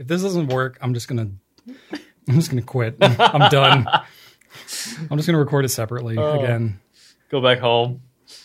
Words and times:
if 0.00 0.08
this 0.08 0.22
doesn't 0.22 0.48
work, 0.48 0.78
I'm 0.80 0.94
just 0.94 1.06
gonna 1.06 1.30
I'm 2.28 2.34
just 2.34 2.50
gonna 2.50 2.62
quit. 2.62 2.96
I'm 3.00 3.48
done. 3.50 3.86
I'm 5.10 5.16
just 5.16 5.26
gonna 5.26 5.38
record 5.38 5.64
it 5.64 5.68
separately 5.68 6.16
Oh. 6.18 6.40
again. 6.40 6.80
Go 7.30 7.40
back 7.40 7.58
home. 7.60 8.02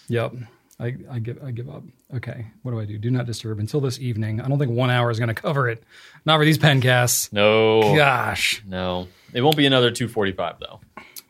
Yep. 0.08 0.34
I, 0.80 0.94
I 1.10 1.20
give 1.20 1.42
I 1.44 1.52
give 1.52 1.70
up. 1.70 1.84
Okay. 2.16 2.48
What 2.62 2.72
do 2.72 2.80
I 2.80 2.86
do? 2.86 2.98
Do 2.98 3.10
not 3.10 3.26
disturb 3.26 3.60
until 3.60 3.80
this 3.80 4.00
evening. 4.00 4.42
I 4.42 4.48
don't 4.48 4.60
think 4.60 4.72
one 4.72 4.90
hour 4.90 5.10
is 5.10 5.20
gonna 5.20 5.34
cover 5.34 5.70
it. 5.70 5.82
Not 6.26 6.38
for 6.38 6.46
these 6.46 6.58
pencasts. 6.58 7.32
No. 7.32 7.96
Gosh. 7.96 8.62
No. 8.68 9.08
It 9.34 9.42
won't 9.42 9.58
be 9.58 9.66
another 9.66 9.90
245 9.92 10.56
though. 10.60 10.82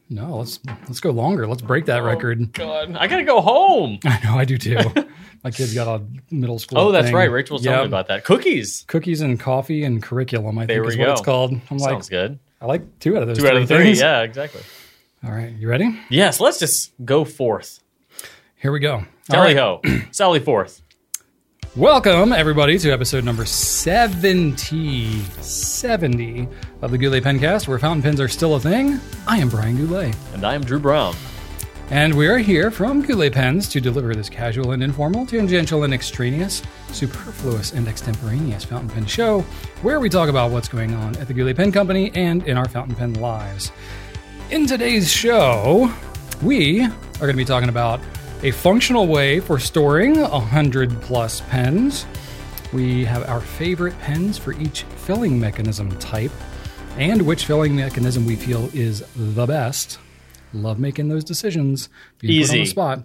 No, 0.10 0.38
let's 0.38 0.60
let's 0.88 1.00
go 1.00 1.10
longer. 1.10 1.48
Let's 1.48 1.64
break 1.64 1.86
that 1.86 2.02
oh, 2.02 2.06
record. 2.06 2.54
God, 2.54 2.96
I 2.96 3.08
gotta 3.08 3.24
go 3.24 3.42
home. 3.42 4.00
I 4.06 4.20
know 4.24 4.38
I 4.38 4.46
do 4.46 4.58
too. 4.58 4.78
My 5.44 5.52
kid's 5.52 5.74
got 5.74 5.88
a 5.88 6.04
middle 6.30 6.60
school. 6.60 6.78
Oh, 6.78 6.92
that's 6.92 7.08
thing. 7.08 7.16
right. 7.16 7.30
Rachel 7.30 7.56
was 7.56 7.64
telling 7.64 7.82
me 7.82 7.88
about 7.88 8.08
that. 8.08 8.24
Cookies. 8.24 8.84
cookies 8.88 9.22
and 9.22 9.40
coffee 9.40 9.84
and 9.84 10.02
curriculum. 10.02 10.58
I 10.58 10.66
There 10.66 10.84
think 10.84 10.94
is 10.94 10.98
we 10.98 11.04
what 11.04 11.12
it's 11.12 11.22
called. 11.22 11.60
I'm 11.70 11.78
like, 11.78 11.92
Sounds 11.92 12.10
good. 12.10 12.40
I 12.62 12.66
like 12.66 13.00
two 13.00 13.16
out 13.16 13.24
of 13.24 13.28
those. 13.30 13.38
Two 13.38 13.48
out 13.48 13.56
of 13.56 13.68
three. 13.68 13.78
things. 13.78 14.00
Yeah, 14.00 14.22
exactly. 14.22 14.62
All 15.24 15.32
right, 15.32 15.54
you 15.54 15.68
ready? 15.68 16.00
Yes, 16.10 16.40
let's 16.40 16.60
just 16.60 16.94
go 17.04 17.26
forth. 17.26 17.80
Here 18.56 18.72
we 18.72 18.80
go. 18.80 18.94
All 18.96 19.06
Tally 19.30 19.56
right. 19.56 19.58
ho. 19.58 19.82
Sally 20.12 20.40
forth. 20.40 20.82
Welcome 21.76 22.32
everybody 22.32 22.80
to 22.80 22.92
episode 22.92 23.26
number 23.26 23.44
70, 23.44 25.20
70 25.42 26.48
of 26.86 26.92
the 26.92 26.98
Goulet 27.00 27.24
Pencast, 27.24 27.68
where 27.68 27.80
fountain 27.80 28.04
pens 28.04 28.22
are 28.22 28.28
still 28.28 28.54
a 28.54 28.60
thing. 28.60 29.00
I 29.26 29.40
am 29.40 29.50
Brian 29.50 29.76
Goulet, 29.76 30.16
And 30.36 30.46
I 30.46 30.54
am 30.54 30.64
Drew 30.64 30.78
Brown. 30.80 31.16
and 31.90 32.14
we 32.14 32.28
are 32.28 32.38
here 32.38 32.70
from 32.70 33.02
Goulet 33.02 33.34
Pens 33.34 33.68
to 33.70 33.82
deliver 33.82 34.14
this 34.14 34.30
casual 34.30 34.72
and 34.72 34.84
informal, 34.84 35.26
tangential 35.26 35.84
and 35.84 35.96
extraneous, 35.96 36.62
superfluous 36.92 37.74
and 37.74 37.88
extemporaneous 37.88 38.64
fountain 38.64 38.90
pen 38.90 39.08
show, 39.08 39.42
where 39.82 40.00
we 40.00 40.10
talk 40.10 40.30
about 40.30 40.52
what's 40.52 40.68
going 40.68 40.94
on 40.94 41.16
at 41.18 41.28
the 41.28 41.34
Goulet 41.34 41.58
Pen 41.58 41.72
Company 41.72 42.12
and 42.14 42.46
in 42.48 42.56
our 42.56 42.70
fountain 42.70 42.96
pen 42.96 43.16
lives. 43.16 43.72
In 44.52 44.68
today's 44.68 45.12
show, 45.12 45.92
we 46.44 46.84
are 46.84 47.20
going 47.20 47.32
to 47.34 47.36
be 47.38 47.46
talking 47.46 47.70
about 47.70 48.00
a 48.44 48.52
functional 48.52 49.08
way 49.08 49.40
for 49.40 49.58
storing 49.58 50.22
100 50.22 51.02
plus 51.02 51.42
pens. 51.42 52.06
We 52.74 53.06
have 53.06 53.28
our 53.28 53.42
favorite 53.42 53.98
pens 54.02 54.38
for 54.38 54.54
each 54.54 54.84
filling 54.98 55.40
mechanism 55.40 55.90
type 55.98 56.32
and 56.98 57.24
which 57.24 57.46
filling 57.46 57.76
mechanism 57.76 58.26
we 58.26 58.36
feel 58.36 58.70
is 58.74 59.04
the 59.16 59.46
best. 59.46 60.00
Love 60.54 60.80
making 60.80 61.10
those 61.10 61.24
decisions. 61.24 61.90
Being 62.20 62.44
put 62.44 62.50
on 62.50 62.56
the 62.56 62.62
Easy. 62.62 62.66
spot. 62.66 63.04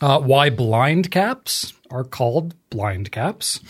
Uh, 0.00 0.20
why 0.20 0.50
blind 0.50 1.10
caps 1.10 1.72
are 1.90 2.04
called 2.04 2.54
blind 2.70 3.10
caps 3.10 3.60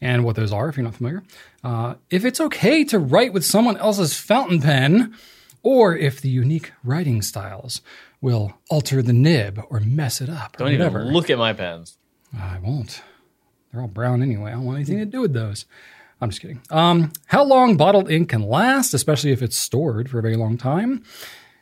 and 0.00 0.24
what 0.24 0.36
those 0.36 0.52
are 0.52 0.68
if 0.68 0.76
you're 0.76 0.84
not 0.84 0.94
familiar. 0.94 1.22
Uh, 1.62 1.94
if 2.10 2.24
it's 2.24 2.40
okay 2.40 2.84
to 2.84 2.98
write 2.98 3.32
with 3.32 3.44
someone 3.44 3.76
else's 3.76 4.16
fountain 4.16 4.60
pen, 4.60 5.14
or 5.62 5.96
if 5.96 6.20
the 6.20 6.28
unique 6.28 6.72
writing 6.82 7.20
styles 7.20 7.82
will 8.20 8.54
alter 8.70 9.02
the 9.02 9.12
nib 9.12 9.60
or 9.70 9.80
mess 9.80 10.20
it 10.20 10.28
up 10.28 10.56
Don't 10.56 10.72
even 10.72 11.12
look 11.12 11.30
at 11.30 11.38
my 11.38 11.52
pens. 11.52 11.98
I 12.36 12.58
won't. 12.58 13.02
They're 13.72 13.82
all 13.82 13.88
brown 13.88 14.22
anyway. 14.22 14.50
I 14.50 14.54
don't 14.54 14.64
want 14.64 14.76
anything 14.76 14.98
to 14.98 15.04
do 15.04 15.20
with 15.20 15.34
those. 15.34 15.66
I'm 16.20 16.30
just 16.30 16.42
kidding. 16.42 16.60
Um, 16.70 17.12
how 17.26 17.44
long 17.44 17.76
bottled 17.76 18.10
ink 18.10 18.30
can 18.30 18.42
last, 18.42 18.92
especially 18.94 19.30
if 19.30 19.42
it's 19.42 19.56
stored 19.56 20.10
for 20.10 20.18
a 20.18 20.22
very 20.22 20.36
long 20.36 20.58
time. 20.58 21.02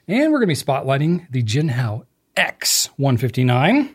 And 0.08 0.32
we're 0.32 0.38
going 0.38 0.48
to 0.48 0.64
be 0.64 0.72
spotlighting 0.72 1.26
the 1.30 1.42
Jinhao 1.42 2.06
X159. 2.36 3.94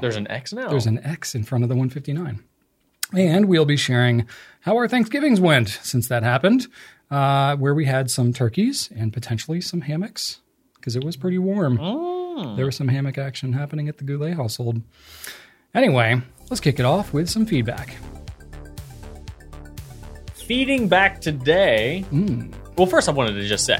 There's 0.00 0.16
an 0.16 0.28
X 0.28 0.52
now. 0.52 0.68
There's 0.68 0.86
an 0.86 1.04
X 1.04 1.34
in 1.34 1.44
front 1.44 1.64
of 1.64 1.68
the 1.68 1.74
159. 1.74 2.42
And 3.14 3.46
we'll 3.46 3.64
be 3.64 3.76
sharing 3.76 4.26
how 4.60 4.76
our 4.76 4.88
Thanksgivings 4.88 5.40
went 5.40 5.68
since 5.68 6.08
that 6.08 6.22
happened, 6.22 6.66
uh, 7.10 7.56
where 7.56 7.74
we 7.74 7.84
had 7.84 8.10
some 8.10 8.32
turkeys 8.32 8.90
and 8.94 9.12
potentially 9.12 9.60
some 9.60 9.82
hammocks 9.82 10.40
because 10.76 10.96
it 10.96 11.04
was 11.04 11.16
pretty 11.16 11.38
warm. 11.38 11.76
There 12.56 12.66
was 12.66 12.76
some 12.76 12.88
hammock 12.88 13.18
action 13.18 13.52
happening 13.52 13.88
at 13.88 13.98
the 13.98 14.04
Goulet 14.04 14.34
household. 14.34 14.82
Anyway, 15.74 16.20
let's 16.50 16.60
kick 16.60 16.78
it 16.80 16.84
off 16.84 17.12
with 17.12 17.28
some 17.28 17.46
feedback. 17.46 17.96
Feeding 20.46 20.88
back 20.88 21.20
today. 21.20 22.04
Well, 22.76 22.86
first, 22.86 23.08
I 23.08 23.12
wanted 23.12 23.34
to 23.34 23.46
just 23.46 23.64
say 23.64 23.78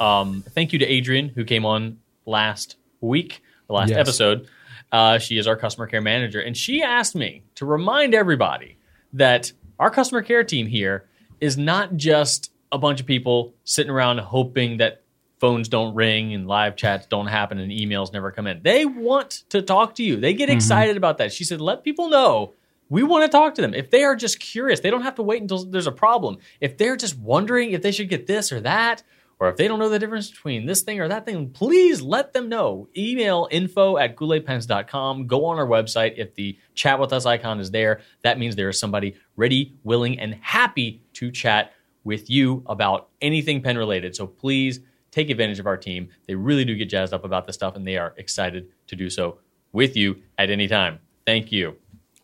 um, 0.00 0.42
thank 0.54 0.72
you 0.72 0.78
to 0.80 0.86
Adrian, 0.86 1.28
who 1.28 1.44
came 1.44 1.64
on 1.64 1.98
last 2.26 2.76
week, 3.00 3.42
the 3.68 3.74
last 3.74 3.90
Yes. 3.90 3.98
episode. 3.98 4.48
Uh, 4.92 5.18
she 5.18 5.38
is 5.38 5.46
our 5.46 5.56
customer 5.56 5.86
care 5.86 6.00
manager, 6.00 6.40
and 6.40 6.56
she 6.56 6.82
asked 6.82 7.14
me 7.14 7.42
to 7.54 7.64
remind 7.64 8.12
everybody 8.14 8.76
that 9.12 9.52
our 9.78 9.90
customer 9.90 10.20
care 10.22 10.42
team 10.42 10.66
here 10.66 11.06
is 11.40 11.56
not 11.56 11.96
just 11.96 12.52
a 12.72 12.78
bunch 12.78 13.00
of 13.00 13.06
people 13.06 13.54
sitting 13.64 13.90
around 13.90 14.18
hoping 14.18 14.78
that 14.78 15.02
phones 15.38 15.68
don't 15.68 15.94
ring 15.94 16.34
and 16.34 16.46
live 16.46 16.76
chats 16.76 17.06
don't 17.06 17.28
happen 17.28 17.58
and 17.58 17.70
emails 17.72 18.12
never 18.12 18.30
come 18.30 18.46
in. 18.46 18.60
They 18.62 18.84
want 18.84 19.44
to 19.50 19.62
talk 19.62 19.94
to 19.94 20.02
you. 20.02 20.16
They 20.16 20.34
get 20.34 20.50
excited 20.50 20.96
about 20.98 21.18
that. 21.18 21.32
She 21.32 21.44
said, 21.44 21.60
let 21.62 21.82
people 21.82 22.08
know 22.10 22.52
we 22.90 23.02
want 23.02 23.24
to 23.24 23.28
talk 23.28 23.54
to 23.54 23.62
them. 23.62 23.72
If 23.72 23.90
they 23.90 24.04
are 24.04 24.16
just 24.16 24.40
curious, 24.40 24.80
they 24.80 24.90
don't 24.90 25.02
have 25.02 25.14
to 25.14 25.22
wait 25.22 25.40
until 25.40 25.64
there's 25.64 25.86
a 25.86 25.92
problem. 25.92 26.36
If 26.60 26.76
they're 26.76 26.96
just 26.96 27.16
wondering 27.16 27.70
if 27.70 27.80
they 27.80 27.92
should 27.92 28.10
get 28.10 28.26
this 28.26 28.52
or 28.52 28.60
that, 28.60 29.02
or 29.38 29.48
if 29.48 29.56
they 29.56 29.66
don't 29.66 29.78
know 29.78 29.88
the 29.88 29.98
difference 29.98 30.30
between 30.30 30.66
this 30.66 30.82
thing 30.82 31.00
or 31.00 31.08
that 31.08 31.24
thing, 31.24 31.48
please 31.48 32.02
let 32.02 32.34
them 32.34 32.50
know. 32.50 32.88
Email 32.94 33.48
info 33.50 33.96
at 33.96 34.14
gouletpens.com. 34.14 35.26
Go 35.26 35.46
on 35.46 35.58
our 35.58 35.66
website. 35.66 36.14
If 36.18 36.34
the 36.34 36.58
chat 36.74 37.00
with 37.00 37.12
us 37.14 37.24
icon 37.24 37.58
is 37.58 37.70
there, 37.70 38.00
that 38.22 38.38
means 38.38 38.54
there 38.54 38.68
is 38.68 38.78
somebody 38.78 39.14
ready, 39.36 39.74
willing, 39.82 40.18
and 40.18 40.34
happy 40.42 41.02
to 41.14 41.30
chat 41.30 41.72
with 42.04 42.28
you 42.28 42.62
about 42.66 43.08
anything 43.22 43.62
pen 43.62 43.78
related. 43.78 44.14
So 44.14 44.26
please 44.26 44.80
take 45.10 45.30
advantage 45.30 45.58
of 45.58 45.66
our 45.66 45.76
team. 45.76 46.10
They 46.26 46.34
really 46.34 46.64
do 46.64 46.76
get 46.76 46.90
jazzed 46.90 47.14
up 47.14 47.24
about 47.24 47.46
this 47.46 47.56
stuff, 47.56 47.76
and 47.76 47.86
they 47.86 47.96
are 47.96 48.14
excited 48.18 48.68
to 48.88 48.96
do 48.96 49.08
so 49.08 49.38
with 49.72 49.96
you 49.96 50.20
at 50.36 50.50
any 50.50 50.68
time. 50.68 50.98
Thank 51.24 51.50
you. 51.50 51.76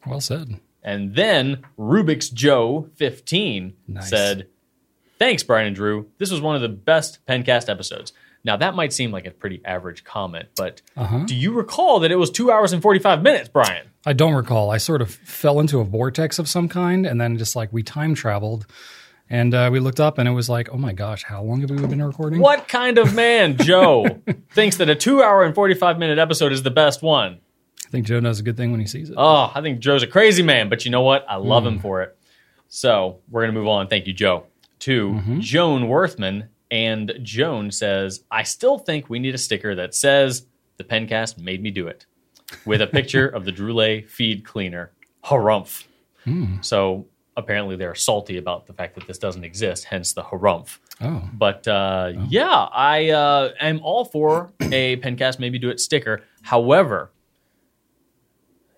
Well 0.07 0.21
said. 0.21 0.61
And 0.83 1.15
then 1.15 1.65
Rubik's 1.79 2.29
Joe 2.31 2.89
15 2.97 3.75
Nice. 3.89 4.09
said, 4.09 4.49
Thanks, 5.19 5.43
Brian 5.43 5.67
and 5.67 5.75
Drew. 5.77 6.09
This 6.19 6.31
was 6.31 6.41
one 6.41 6.55
of 6.57 6.63
the 6.63 6.69
best 6.69 7.25
Pencast 7.27 7.69
episodes. 7.69 8.13
Now, 8.45 8.57
that 8.59 8.75
might 8.77 8.93
seem 8.93 9.11
like 9.11 9.27
a 9.27 9.31
pretty 9.33 9.61
average 9.65 10.05
comment, 10.05 10.49
but 10.57 10.81
Uh-huh. 10.97 11.25
do 11.27 11.35
you 11.35 11.53
recall 11.53 12.01
that 12.01 12.13
it 12.13 12.17
was 12.17 12.31
two 12.31 12.53
hours 12.53 12.73
and 12.73 12.81
45 12.83 13.23
minutes, 13.23 13.49
Brian? 13.49 13.87
I 14.05 14.13
don't 14.13 14.35
recall. 14.35 14.71
I 14.71 14.77
sort 14.77 15.03
of 15.03 15.11
fell 15.11 15.59
into 15.59 15.81
a 15.81 15.85
vortex 15.85 16.39
of 16.39 16.49
some 16.49 16.69
kind, 16.69 17.07
and 17.07 17.21
then 17.21 17.39
just 17.39 17.57
like 17.57 17.73
we 17.73 17.83
time 17.83 18.15
traveled, 18.15 18.67
and 19.29 19.53
uh, 19.53 19.69
we 19.73 19.81
looked 19.81 19.99
up, 19.99 20.19
and 20.19 20.29
it 20.29 20.33
was 20.33 20.49
like, 20.49 20.69
oh 20.71 20.77
my 20.77 20.93
gosh, 20.93 21.25
how 21.25 21.43
long 21.43 21.63
have 21.63 21.71
we 21.71 21.77
been 21.85 22.01
recording? 22.01 22.39
What 22.39 22.69
kind 22.69 22.99
of 22.99 23.13
man, 23.15 23.57
Joe, 23.57 24.21
thinks 24.53 24.77
that 24.77 24.89
a 24.89 24.95
two 24.95 25.21
hour 25.23 25.43
and 25.43 25.53
45 25.53 25.99
minute 25.99 26.19
episode 26.21 26.53
is 26.53 26.63
the 26.63 26.71
best 26.71 27.03
one? 27.03 27.39
I 27.87 27.91
think 27.91 28.07
Joe 28.07 28.21
knows 28.21 28.41
a 28.41 28.43
good 28.43 28.57
thing 28.57 28.71
when 28.73 28.81
he 28.81 28.87
sees 28.87 29.11
it. 29.11 29.15
Oh, 29.17 29.51
I 29.55 29.61
think 29.63 29.79
Joe's 29.79 30.03
a 30.03 30.07
crazy 30.07 30.43
man, 30.43 30.69
but 30.69 30.85
you 30.85 30.91
know 30.91 31.03
what? 31.03 31.25
I 31.29 31.37
love 31.37 31.65
him 31.65 31.79
for 31.79 32.03
it. 32.03 32.17
So 32.69 33.21
we're 33.31 33.43
going 33.43 33.55
to 33.55 33.59
move 33.61 33.69
on. 33.69 33.87
Thank 33.89 34.07
you, 34.07 34.13
Joe. 34.13 34.47
To 34.81 35.21
Joan 35.39 35.89
Worthman. 35.89 36.49
And 36.71 37.13
Joan 37.23 37.71
says, 37.71 38.25
I 38.31 38.43
still 38.43 38.77
think 38.79 39.09
we 39.09 39.21
need 39.21 39.35
a 39.35 39.39
sticker 39.39 39.77
that 39.77 39.95
says, 39.95 40.47
The 40.79 40.85
Pencast 40.85 41.39
made 41.39 41.63
me 41.63 41.71
do 41.71 41.87
it, 41.87 42.07
with 42.65 42.83
a 42.83 42.89
picture 42.89 43.29
of 43.29 43.45
the 43.45 43.53
Droulet 43.53 44.09
feed 44.09 44.45
cleaner. 44.45 44.91
Harumph. 45.25 45.85
So 46.63 47.07
apparently 47.37 47.77
they're 47.77 47.95
salty 47.95 48.37
about 48.39 48.67
the 48.67 48.73
fact 48.73 48.97
that 48.97 49.07
this 49.07 49.19
doesn't 49.19 49.45
exist, 49.45 49.85
hence 49.85 50.13
the 50.13 50.23
harumph. 50.23 50.79
oh, 51.01 51.23
But 51.33 51.69
uh, 51.69 52.13
yeah, 52.29 52.51
I 52.73 53.11
uh, 53.11 53.51
am 53.61 53.81
all 53.85 54.05
for 54.05 54.51
a 54.61 54.97
Pencast 54.97 55.39
maybe 55.39 55.59
do 55.61 55.71
it 55.71 55.79
sticker. 55.79 56.25
However, 56.43 57.13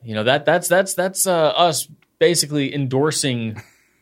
you 0.09 0.15
know 0.15 0.25
that 0.25 0.47
that's 0.47 0.69
that's 0.69 0.95
that's 0.95 1.27
uh, 1.27 1.49
us 1.49 1.87
basically 2.19 2.75
endorsing 2.75 3.61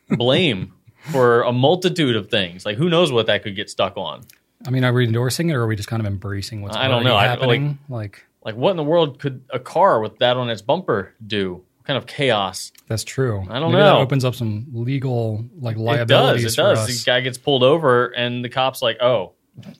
blame 0.09 0.71
for 1.11 1.41
a 1.41 1.51
multitude 1.51 2.15
of 2.15 2.29
things. 2.29 2.65
Like 2.65 2.77
who 2.77 2.87
knows 2.89 3.11
what 3.11 3.25
that 3.25 3.43
could 3.43 3.57
get 3.57 3.69
stuck 3.69 3.97
on? 3.97 4.23
I 4.65 4.69
mean, 4.69 4.85
are 4.85 4.93
we 4.93 5.03
endorsing 5.05 5.49
it, 5.49 5.53
or 5.53 5.63
are 5.63 5.67
we 5.67 5.75
just 5.75 5.89
kind 5.89 5.99
of 5.99 6.05
embracing 6.07 6.61
what's 6.61 6.77
I 6.77 6.87
don't 6.87 7.03
know. 7.03 7.17
I- 7.17 7.27
happening? 7.27 7.79
like, 7.89 8.25
Like 8.41 8.55
what 8.55 8.71
in 8.71 8.77
the 8.77 8.85
world 8.85 9.19
could 9.19 9.43
a 9.49 9.59
car 9.59 9.99
with 9.99 10.17
that 10.19 10.37
on 10.37 10.49
its 10.49 10.61
bumper 10.61 11.13
do? 11.25 11.55
What 11.55 11.85
kind 11.85 11.97
of 11.97 12.05
chaos? 12.07 12.71
that's 12.87 13.03
true. 13.03 13.45
I 13.49 13.59
don't 13.59 13.73
Maybe 13.73 13.81
know. 13.83 13.97
That 13.97 14.01
opens 14.01 14.23
up 14.23 14.33
some 14.33 14.67
legal 14.71 15.43
like 15.59 15.75
liabilities. 15.75 16.45
It 16.45 16.55
does. 16.55 16.79
It 16.79 16.87
does. 16.87 17.03
The 17.03 17.05
guy 17.05 17.19
gets 17.19 17.37
pulled 17.37 17.63
over, 17.63 18.07
and 18.07 18.45
the 18.45 18.49
cop's 18.49 18.81
like, 18.81 19.01
"Oh, 19.01 19.33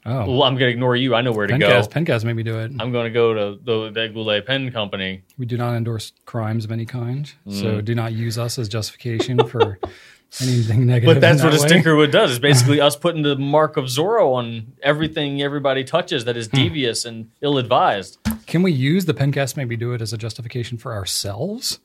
oh, 0.06 0.26
well, 0.32 0.44
I'm 0.44 0.54
going 0.56 0.70
to 0.70 0.72
ignore 0.72 0.96
you. 0.96 1.14
I 1.16 1.22
know 1.22 1.32
where 1.32 1.48
to 1.48 1.58
go. 1.58 1.68
Pencast, 1.70 1.90
Pencast, 1.92 2.24
me 2.36 2.44
do 2.44 2.60
it. 2.60 2.72
I'm 2.80 2.92
going 2.92 3.06
to 3.06 3.10
go 3.12 3.34
to 3.34 3.60
the, 3.64 3.92
the 3.92 4.08
Goulet 4.10 4.46
Pen 4.46 4.72
Company." 4.72 5.24
We 5.38 5.46
do 5.46 5.58
not 5.58 5.76
endorse 5.76 6.14
crimes 6.26 6.66
of 6.66 6.72
any 6.72 6.86
kind, 6.86 7.32
Mm. 7.48 7.54
so 7.62 7.82
do 7.82 7.94
not 7.96 8.14
use 8.14 8.38
us 8.38 8.58
as 8.60 8.68
justification 8.70 9.46
for 9.48 9.80
anything 10.42 10.86
negative. 10.86 11.16
But 11.16 11.22
that's 11.22 11.40
in 11.40 11.46
what 11.46 11.54
a 11.54 11.58
that 11.58 11.64
way. 11.64 11.98
would 12.00 12.12
does. 12.12 12.32
It's 12.32 12.40
basically 12.40 12.82
us 12.88 12.96
putting 12.96 13.22
the 13.22 13.36
mark 13.38 13.78
of 13.78 13.86
Zorro 13.86 14.34
on 14.36 14.74
everything 14.84 15.42
everybody 15.42 15.84
touches 15.84 16.26
that 16.26 16.36
Hmm. 16.50 16.58
devious 16.58 17.06
and 17.06 17.30
ill 17.42 17.58
advised. 17.58 18.18
Can 18.46 18.62
we 18.64 18.72
use 18.72 19.06
the 19.06 19.14
Pencast 19.14 19.58
maybe 19.58 19.76
do 19.78 19.94
it 19.94 20.02
as 20.02 20.14
a 20.14 20.18
justification 20.18 20.78
for 20.78 20.94
ourselves 20.94 21.80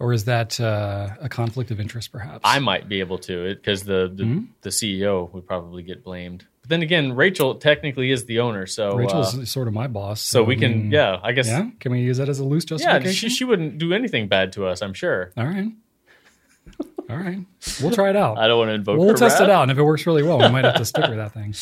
or 0.00 0.12
is 0.12 0.24
that 0.24 0.58
uh, 0.60 1.10
a 1.20 1.28
conflict 1.28 1.70
of 1.70 1.78
interest? 1.80 2.10
Perhaps 2.10 2.40
I 2.44 2.58
might 2.58 2.88
be 2.88 2.98
able 3.00 3.18
to 3.18 3.44
it 3.46 3.56
because 3.56 3.84
the 3.84 4.10
the, 4.12 4.24
Hmm? 4.24 4.40
the 4.62 4.70
CEO 4.70 5.32
would 5.32 5.46
probably 5.46 5.82
get 5.84 6.02
blamed. 6.02 6.46
But 6.64 6.70
then 6.70 6.80
again, 6.80 7.14
Rachel 7.14 7.56
technically 7.56 8.10
is 8.10 8.24
the 8.24 8.40
owner, 8.40 8.64
so 8.64 8.96
Rachel's 8.96 9.38
uh, 9.38 9.44
sort 9.44 9.68
of 9.68 9.74
my 9.74 9.86
boss, 9.86 10.22
so 10.22 10.42
we 10.42 10.56
I 10.56 10.60
can 10.60 10.72
mean, 10.72 10.92
yeah, 10.92 11.20
I 11.22 11.32
guess 11.32 11.46
yeah. 11.46 11.68
Can 11.78 11.92
we 11.92 12.00
use 12.00 12.16
that 12.16 12.30
as 12.30 12.38
a 12.38 12.44
loose 12.44 12.64
yeah. 12.64 12.78
justification? 12.78 13.28
She, 13.28 13.28
she 13.28 13.44
wouldn't 13.44 13.76
do 13.76 13.92
anything 13.92 14.28
bad 14.28 14.52
to 14.52 14.66
us, 14.66 14.80
I'm 14.80 14.94
sure. 14.94 15.30
All 15.36 15.44
right, 15.44 15.70
all 17.10 17.18
right. 17.18 17.38
We'll 17.82 17.90
try 17.90 18.08
it 18.08 18.16
out. 18.16 18.38
I 18.38 18.46
don't 18.46 18.56
want 18.56 18.70
to 18.70 18.74
invoke. 18.76 18.98
We'll 18.98 19.10
test 19.10 19.40
wrath. 19.40 19.48
it 19.48 19.50
out, 19.50 19.64
and 19.64 19.72
if 19.72 19.76
it 19.76 19.82
works 19.82 20.06
really 20.06 20.22
well, 20.22 20.38
we 20.38 20.48
might 20.48 20.64
have 20.64 20.76
to 20.76 20.86
stick 20.86 21.06
with 21.06 21.18
that 21.18 21.34
thing. 21.34 21.54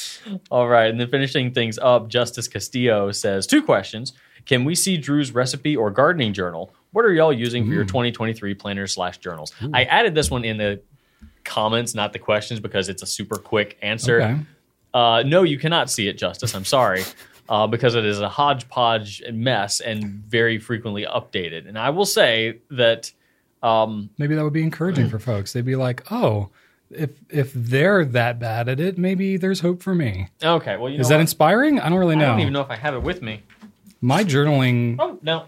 All 0.53 0.69
right, 0.69 0.89
and 0.89 1.01
then 1.01 1.09
finishing 1.09 1.53
things 1.53 1.81
up, 1.83 2.07
Justice 2.07 2.47
Castillo 2.47 3.11
says 3.11 3.49
two 3.49 3.61
questions: 3.61 4.13
Can 4.47 4.65
we 4.65 4.77
see 4.77 4.99
Drew's 4.99 5.33
recipe 5.33 5.77
or 5.77 5.91
gardening 5.91 6.33
journal? 6.33 6.73
What 6.93 7.05
are 7.05 7.13
y'all 7.13 7.33
using 7.33 7.67
for 7.67 7.73
your 7.73 7.85
2023 7.85 8.55
planners 8.55 8.93
slash 8.93 9.19
journals? 9.19 9.53
I 9.73 9.83
added 9.83 10.15
this 10.15 10.31
one 10.31 10.45
in 10.45 10.59
the 10.59 10.81
comments, 11.43 11.93
not 11.93 12.13
the 12.13 12.21
questions, 12.21 12.61
because 12.61 12.89
it's 12.89 13.03
a 13.03 13.07
super 13.07 13.37
quick 13.37 13.79
answer. 13.83 14.23
Okay. 14.23 14.41
Uh, 14.95 15.23
no, 15.27 15.43
you 15.43 15.59
cannot 15.59 15.91
see 15.91 16.09
it, 16.09 16.19
Justice. 16.19 16.55
I'm 16.55 16.65
sorry. 16.65 17.03
Uh, 17.49 17.67
because 17.67 17.95
it 17.95 18.05
is 18.05 18.21
a 18.21 18.29
hodgepodge 18.29 19.23
mess 19.33 19.81
and 19.81 20.05
very 20.05 20.59
frequently 20.59 21.05
updated. 21.05 21.69
And 21.69 21.79
I 21.79 21.91
will 21.91 22.07
say 22.07 22.61
that 22.71 23.11
um, 23.63 24.11
Maybe 24.17 24.35
that 24.35 24.43
would 24.45 24.53
be 24.53 24.63
encouraging 24.63 25.09
for 25.09 25.19
folks. 25.19 25.53
They'd 25.53 25.65
be 25.65 25.77
like, 25.77 26.11
"Oh, 26.11 26.49
if 26.91 27.11
if 27.31 27.53
they're 27.53 28.05
that 28.07 28.39
bad 28.39 28.69
at 28.69 28.81
it, 28.81 28.97
maybe 28.99 29.37
there's 29.37 29.61
hope 29.61 29.83
for 29.83 29.95
me." 29.95 30.29
okay, 30.43 30.77
well, 30.77 30.91
you 30.91 30.99
Is 31.01 31.09
that 31.09 31.17
what? 31.17 31.21
inspiring? 31.23 31.79
I 31.81 31.89
don't 31.89 31.99
really 31.99 32.17
know. 32.17 32.27
I 32.27 32.29
don't 32.31 32.41
even 32.41 32.53
know 32.53 32.61
if 32.63 32.71
I 32.71 32.77
have 32.77 32.95
it 32.95 33.03
with 33.03 33.23
me. 33.23 33.43
My 34.01 34.25
journaling, 34.25 34.97
Oh 34.99 35.19
no, 35.23 35.45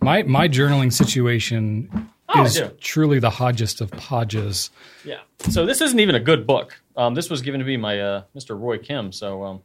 my 0.00 0.22
my 0.22 0.48
journaling 0.48 0.92
situation 0.92 2.08
Oh, 2.28 2.44
is 2.44 2.60
truly 2.80 3.18
the 3.20 3.30
hodgest 3.30 3.80
of 3.80 3.90
podges. 3.92 4.70
Yeah. 5.04 5.18
So 5.48 5.66
this 5.66 5.80
isn't 5.80 6.00
even 6.00 6.14
a 6.14 6.20
good 6.20 6.46
book. 6.46 6.80
Um, 6.96 7.14
this 7.14 7.28
was 7.30 7.42
given 7.42 7.60
to 7.60 7.66
me 7.66 7.76
by 7.76 7.98
uh, 8.00 8.22
Mr. 8.36 8.58
Roy 8.58 8.78
Kim. 8.78 9.12
So 9.12 9.42
um, 9.44 9.62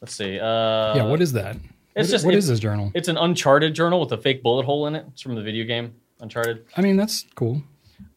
let's 0.00 0.14
see. 0.14 0.38
Uh, 0.38 0.94
yeah, 0.96 1.04
what 1.04 1.20
is 1.22 1.32
that? 1.32 1.56
it's 1.94 2.08
What- 2.08 2.10
just- 2.12 2.24
what 2.24 2.34
it's- 2.34 2.48
this 2.48 2.58
journal? 2.60 2.90
It's 2.94 3.08
an 3.08 3.16
Uncharted 3.18 3.74
journal 3.74 4.00
with 4.00 4.12
a 4.12 4.18
fake 4.18 4.42
bullet 4.42 4.64
hole 4.64 4.86
in 4.86 4.94
it. 4.96 5.04
It's 5.12 5.22
from 5.22 5.34
the 5.34 5.42
video 5.42 5.64
game 5.64 5.94
Uncharted. 6.20 6.64
I 6.76 6.80
mean, 6.82 6.96
that's 6.96 7.26
cool. 7.34 7.62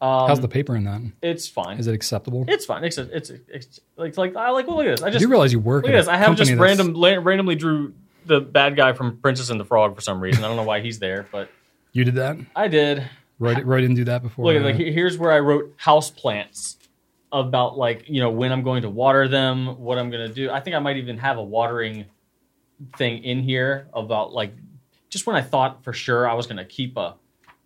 Um, 0.02 0.28
How's 0.28 0.40
the 0.40 0.48
paper 0.48 0.76
in 0.76 0.84
that? 0.86 1.02
It's 1.22 1.48
fine. 1.48 1.78
Is 1.78 1.88
it 1.88 1.94
acceptable? 1.94 2.44
It's 2.48 2.66
fine. 2.66 2.84
It's 2.84 2.98
it's, 2.98 3.30
it's 3.30 3.80
like 3.98 4.18
like 4.18 4.36
I 4.36 4.50
like. 4.50 4.68
Well, 4.68 4.78
look 4.78 4.88
at 4.88 4.98
this. 4.98 5.02
I 5.04 5.10
just 5.10 5.22
do 5.24 5.30
realize 5.30 5.54
you 5.54 5.60
work. 5.60 5.84
look 5.86 5.94
at 5.94 5.98
this. 5.98 6.08
I 6.08 6.18
have 6.18 6.36
just 6.36 6.52
random 6.54 6.94
la- 6.94 7.20
randomly 7.22 7.56
drew 7.56 7.94
the 8.26 8.42
bad 8.42 8.76
guy 8.76 8.94
from 8.94 9.18
Princess 9.18 9.52
and 9.52 9.60
the 9.60 9.64
Frog 9.66 9.96
for 9.96 10.02
some 10.02 10.20
reason. 10.20 10.44
I 10.44 10.48
don't 10.48 10.58
know 10.58 10.64
why 10.64 10.80
he's 10.82 10.98
there, 11.00 11.28
but 11.32 11.50
You 11.94 12.04
did 12.04 12.16
that. 12.16 12.38
I 12.56 12.68
did. 12.68 13.04
Roy, 13.40 13.54
Roy 13.62 13.82
didn't 13.82 13.96
do 13.96 14.06
that 14.06 14.24
before. 14.24 14.46
Look 14.46 14.56
at 14.56 14.62
uh, 14.64 14.66
like 14.66 14.76
here's 14.76 15.18
where 15.20 15.32
I 15.32 15.40
wrote 15.40 15.74
house 15.78 16.10
plants 16.10 16.78
about 17.32 17.78
like 17.78 18.06
you 18.08 18.22
know 18.22 18.30
when 18.30 18.52
I'm 18.52 18.64
going 18.64 18.82
to 18.84 18.90
water 18.90 19.28
them, 19.28 19.80
what 19.80 19.98
I'm 19.98 20.10
going 20.10 20.28
to 20.28 20.34
do. 20.34 20.50
I 20.52 20.60
think 20.60 20.76
I 20.76 20.80
might 20.80 20.98
even 20.98 21.18
have 21.18 21.38
a 21.38 21.44
watering 21.44 22.06
thing 22.98 23.24
in 23.24 23.42
here 23.42 23.88
about 23.94 24.34
like 24.34 24.54
just 25.10 25.26
when 25.26 25.36
I 25.36 25.42
thought 25.42 25.84
for 25.84 25.94
sure 25.94 26.28
I 26.30 26.34
was 26.34 26.46
going 26.48 26.58
to 26.58 26.66
keep 26.66 26.98
a 26.98 27.16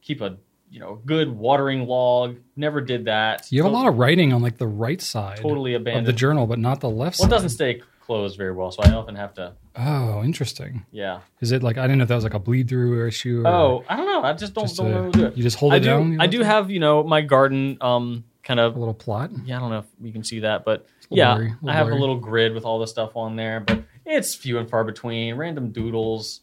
keep 0.01 0.21
a 0.21 0.37
you 0.69 0.79
know 0.79 1.01
good 1.05 1.29
watering 1.35 1.87
log. 1.87 2.37
Never 2.55 2.81
did 2.81 3.05
that. 3.05 3.47
you 3.51 3.63
have 3.63 3.71
a 3.71 3.73
lot 3.75 3.87
of 3.87 3.97
writing 3.97 4.33
on 4.33 4.41
like 4.41 4.57
the 4.57 4.67
right 4.67 5.01
side 5.01 5.37
totally 5.37 5.73
of 5.73 5.81
abandoned. 5.81 6.07
the 6.07 6.13
journal, 6.13 6.45
but 6.47 6.59
not 6.59 6.79
the 6.79 6.89
left 6.89 7.19
well, 7.19 7.27
it 7.27 7.31
doesn't 7.31 7.49
stay 7.49 7.81
closed 8.01 8.37
very 8.37 8.51
well, 8.53 8.71
so 8.71 8.81
I 8.83 8.91
often 8.93 9.15
have 9.15 9.33
to. 9.35 9.53
Oh, 9.75 10.23
interesting. 10.23 10.85
Yeah. 10.91 11.19
Is 11.41 11.51
it 11.51 11.63
like 11.63 11.77
I 11.77 11.83
didn't 11.83 11.99
know 11.99 12.03
if 12.03 12.07
that 12.09 12.15
was 12.15 12.23
like 12.23 12.33
a 12.33 12.39
bleed 12.39 12.67
through 12.67 13.07
issue? 13.07 13.43
Or 13.45 13.47
Oh, 13.47 13.83
I 13.87 13.95
don't 13.95 14.05
know. 14.07 14.23
I 14.23 14.33
just 14.33 14.53
don't 14.53 14.65
just 14.65 14.77
don't 14.77 14.87
a- 14.87 15.01
know 15.01 15.11
do 15.11 15.25
it. 15.27 15.37
you 15.37 15.43
just 15.43 15.57
hold 15.57 15.73
I 15.73 15.77
it 15.77 15.81
do. 15.81 15.85
down. 15.85 16.17
I 16.19 16.27
do 16.27 16.41
have 16.43 16.69
you 16.69 16.79
know 16.79 17.03
my 17.03 17.21
garden 17.21 17.77
um 17.81 18.23
kind 18.49 18.59
of 18.59 18.75
a 18.75 18.79
little 18.79 18.95
plot. 18.95 19.29
Yeah, 19.45 19.57
I 19.57 19.59
don't 19.59 19.69
know 19.69 19.77
if 19.77 19.85
you 20.01 20.11
can 20.11 20.23
see 20.23 20.39
that, 20.39 20.65
but 20.65 20.87
yeah, 21.11 21.35
blurry, 21.35 21.53
I 21.67 21.73
have 21.73 21.85
blurry. 21.85 21.97
a 21.97 21.99
little 22.01 22.17
grid 22.17 22.55
with 22.55 22.65
all 22.65 22.79
the 22.79 22.87
stuff 22.87 23.15
on 23.15 23.35
there, 23.35 23.59
but 23.59 23.83
it's 24.07 24.33
few 24.33 24.57
and 24.57 24.67
far 24.67 24.83
between. 24.83 25.35
Random 25.35 25.69
doodles. 25.69 26.41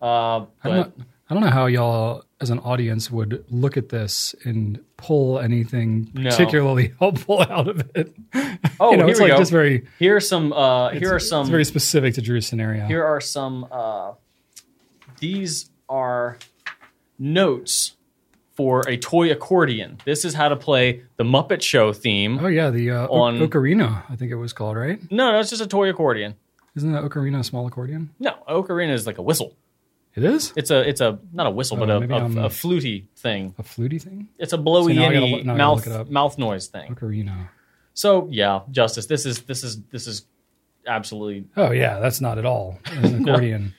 Uh, 0.00 0.06
I 0.06 0.46
don't, 0.62 0.76
know, 0.76 1.04
I 1.28 1.34
don't 1.34 1.42
know 1.42 1.50
how 1.50 1.66
y'all, 1.66 2.22
as 2.40 2.50
an 2.50 2.60
audience, 2.60 3.10
would 3.10 3.44
look 3.50 3.76
at 3.76 3.88
this 3.88 4.32
and 4.44 4.78
pull 4.96 5.40
anything 5.40 6.08
No. 6.14 6.30
particularly 6.30 6.94
helpful 7.00 7.42
out 7.42 7.66
of 7.66 7.80
it. 7.96 8.14
oh, 8.78 8.92
you 8.92 8.96
know, 8.96 9.04
here 9.06 9.08
it's 9.08 9.18
we 9.18 9.24
like 9.24 9.32
go. 9.32 9.38
just 9.38 9.50
very. 9.50 9.88
here 9.98 10.14
are 10.14 10.20
some. 10.20 10.52
Uh, 10.52 10.90
here 10.90 11.12
are 11.12 11.16
it's 11.16 11.28
some. 11.28 11.50
very 11.50 11.64
specific 11.64 12.14
to 12.14 12.22
Drew's 12.22 12.46
scenario. 12.46 12.86
here 12.86 13.04
are 13.04 13.20
some. 13.20 13.66
Uh, 13.72 14.12
these 15.18 15.68
are 15.88 16.38
notes 17.18 17.96
for 18.60 18.86
a 18.86 18.98
toy 18.98 19.30
accordion. 19.30 19.96
This 20.04 20.26
is 20.26 20.34
how 20.34 20.50
to 20.50 20.56
play 20.56 21.02
the 21.16 21.24
Muppet 21.24 21.62
Show 21.62 21.94
theme. 21.94 22.38
oh 22.42 22.46
yeah, 22.48 22.68
the 22.68 22.90
uh, 22.90 23.06
On- 23.06 23.38
ocarina, 23.38 24.02
I 24.10 24.16
think 24.16 24.30
it 24.30 24.34
was 24.34 24.52
called, 24.52 24.76
right? 24.76 25.00
No, 25.10 25.32
no, 25.32 25.40
it's 25.40 25.48
just 25.48 25.62
a 25.62 25.66
toy 25.66 25.88
accordion. 25.88 26.34
Isn't 26.76 26.92
that 26.92 27.02
ocarina 27.02 27.38
a 27.40 27.44
small 27.44 27.66
accordion? 27.66 28.10
No, 28.18 28.34
ocarina 28.46 28.92
is 28.92 29.06
like 29.06 29.16
a 29.16 29.22
whistle. 29.22 29.56
It 30.14 30.24
is 30.24 30.52
It's 30.56 30.70
a 30.70 30.86
it's 30.86 31.00
a 31.00 31.18
not 31.32 31.46
a 31.46 31.50
whistle, 31.50 31.78
Oh, 31.82 31.86
but 31.86 31.88
a, 31.88 32.40
a, 32.42 32.44
a 32.46 32.50
fluty 32.50 33.08
thing. 33.16 33.54
a 33.58 33.62
fluty 33.62 33.98
thing. 33.98 34.28
It's 34.38 34.52
a 34.52 34.58
blowy 34.58 34.92
now 34.92 35.02
I 35.02 35.04
gotta 35.06 35.16
any 35.16 35.32
look- 35.36 35.44
now 35.46 35.54
I 35.54 35.56
gotta 35.56 35.58
mouth 35.58 35.76
look 35.78 35.86
it 35.86 35.92
up. 36.00 36.10
mouth 36.10 36.36
noise 36.38 36.66
thing. 36.66 36.94
Ocarina. 36.94 37.48
So 37.94 38.28
yeah, 38.30 38.60
Justice. 38.70 39.06
This 39.06 39.24
is 39.24 39.38
this 39.44 39.64
is 39.64 39.80
this 39.90 40.06
is 40.06 40.26
absolutely. 40.86 41.46
Oh 41.56 41.70
yeah, 41.70 41.98
that's 42.00 42.20
not 42.20 42.36
at 42.38 42.44
all 42.44 42.78
an 42.86 43.22
accordion. 43.28 43.74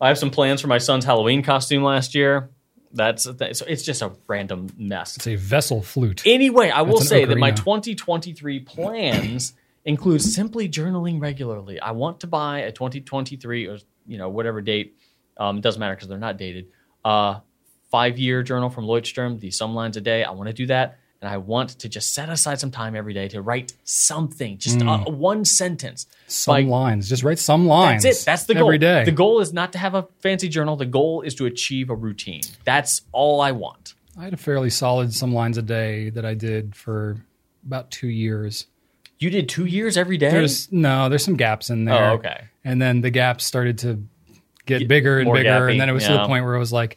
I 0.00 0.08
have 0.08 0.18
some 0.18 0.30
plans 0.30 0.60
for 0.60 0.66
my 0.68 0.78
son's 0.78 1.04
Halloween 1.06 1.42
costume 1.42 1.82
last 1.82 2.14
year. 2.14 2.50
That's 2.92 3.26
a 3.26 3.34
thing. 3.34 3.54
so 3.54 3.64
it's 3.66 3.82
just 3.82 4.02
a 4.02 4.12
random 4.26 4.68
mess. 4.76 5.16
It's 5.16 5.26
a 5.26 5.36
vessel 5.36 5.82
flute. 5.82 6.22
Anyway, 6.26 6.70
I 6.70 6.82
will 6.82 7.00
say 7.00 7.24
that 7.24 7.38
my 7.38 7.52
2023 7.52 8.60
plans 8.60 9.52
include 9.84 10.22
simply 10.22 10.68
journaling 10.68 11.20
regularly. 11.20 11.80
I 11.80 11.92
want 11.92 12.20
to 12.20 12.26
buy 12.26 12.60
a 12.60 12.72
2023 12.72 13.66
or 13.66 13.78
you 14.06 14.18
know 14.18 14.28
whatever 14.28 14.60
date. 14.60 14.96
Um, 15.36 15.58
it 15.58 15.60
doesn't 15.62 15.80
matter 15.80 15.94
because 15.94 16.08
they're 16.08 16.18
not 16.18 16.36
dated. 16.36 16.66
Uh, 17.04 17.40
five 17.90 18.18
year 18.18 18.42
journal 18.42 18.70
from 18.70 18.84
Leuchtturm, 18.84 19.40
the 19.40 19.50
some 19.50 19.74
lines 19.74 19.96
a 19.96 20.00
day. 20.00 20.24
I 20.24 20.32
want 20.32 20.48
to 20.48 20.52
do 20.52 20.66
that, 20.66 20.98
and 21.20 21.30
I 21.30 21.36
want 21.36 21.70
to 21.80 21.88
just 21.88 22.14
set 22.14 22.28
aside 22.30 22.60
some 22.60 22.70
time 22.70 22.96
every 22.96 23.12
day 23.12 23.28
to 23.28 23.42
write 23.42 23.74
something, 23.84 24.56
just 24.58 24.80
uh, 24.82 25.04
one 25.04 25.44
sentence. 25.44 26.06
some 26.26 26.52
Like, 26.52 26.66
lines. 26.66 27.08
Just 27.08 27.22
write 27.22 27.38
some 27.38 27.66
lines. 27.66 28.04
That's 28.04 28.22
it. 28.22 28.26
That's 28.26 28.44
the 28.44 28.54
goal. 28.54 28.64
Every 28.64 28.78
day. 28.78 29.04
The 29.04 29.12
goal 29.12 29.40
is 29.40 29.52
not 29.52 29.72
to 29.72 29.78
have 29.78 29.94
a 29.94 30.08
fancy 30.20 30.48
journal. 30.48 30.76
The 30.76 30.86
goal 30.86 31.20
is 31.20 31.34
to 31.36 31.46
achieve 31.46 31.90
a 31.90 31.94
routine. 31.94 32.40
That's 32.64 33.02
all 33.12 33.40
I 33.40 33.52
want. 33.52 33.94
I 34.18 34.24
had 34.24 34.32
a 34.32 34.38
fairly 34.38 34.70
solid 34.70 35.12
some 35.12 35.34
lines 35.34 35.58
a 35.58 35.62
day 35.62 36.10
that 36.10 36.24
I 36.24 36.34
did 36.34 36.74
for 36.74 37.16
about 37.66 37.90
two 37.90 38.08
years. 38.08 38.66
You 39.18 39.28
did 39.28 39.48
two 39.48 39.66
years 39.66 39.98
every 39.98 40.16
day. 40.16 40.30
There's 40.30 40.72
no, 40.72 41.10
there's 41.10 41.24
some 41.24 41.36
gaps 41.36 41.68
in 41.68 41.84
there. 41.84 42.10
oh, 42.12 42.14
okay. 42.14 42.44
And 42.64 42.80
then 42.80 43.02
the 43.02 43.10
gaps 43.10 43.44
started 43.44 43.78
to 43.78 44.02
get 44.64 44.88
bigger 44.88 45.18
and 45.18 45.30
bigger, 45.32 45.48
gappy, 45.50 45.72
and 45.72 45.80
then 45.80 45.88
it 45.90 45.92
was 45.92 46.06
to 46.06 46.12
the 46.12 46.26
point 46.26 46.44
where 46.44 46.54
it 46.54 46.58
was 46.58 46.72
like, 46.72 46.96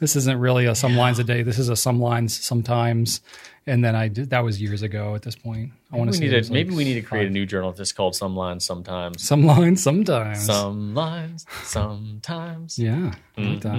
this 0.00 0.16
isn't 0.16 0.38
really 0.38 0.66
a 0.66 0.74
some 0.74 0.96
lines 0.96 1.18
a 1.18 1.24
day. 1.24 1.42
This 1.42 1.58
is 1.58 1.68
a 1.68 1.76
some 1.76 2.00
lines 2.00 2.38
sometimes. 2.38 3.20
And 3.66 3.84
then 3.84 3.94
I 3.94 4.08
did 4.08 4.30
that 4.30 4.42
was 4.42 4.60
years 4.60 4.82
ago. 4.82 5.14
At 5.14 5.22
this 5.22 5.36
point, 5.36 5.70
I 5.92 5.96
want 5.96 6.10
to 6.10 6.16
say 6.16 6.24
need 6.24 6.32
it 6.32 6.44
like 6.44 6.52
maybe 6.52 6.74
we 6.74 6.82
need 6.84 6.94
to 6.94 7.02
create 7.02 7.28
a 7.28 7.30
new 7.30 7.46
journal 7.46 7.70
that's 7.72 7.92
called 7.92 8.16
Some 8.16 8.34
Lines 8.34 8.64
Sometimes. 8.64 9.22
some 9.22 9.44
lines 9.46 9.82
sometimes. 9.82 10.44
Some 10.44 10.94
lines 10.94 11.46
sometimes. 11.62 12.76
Yeah, 12.78 13.14
I 13.38 13.40
like 13.40 13.60
that. 13.60 13.72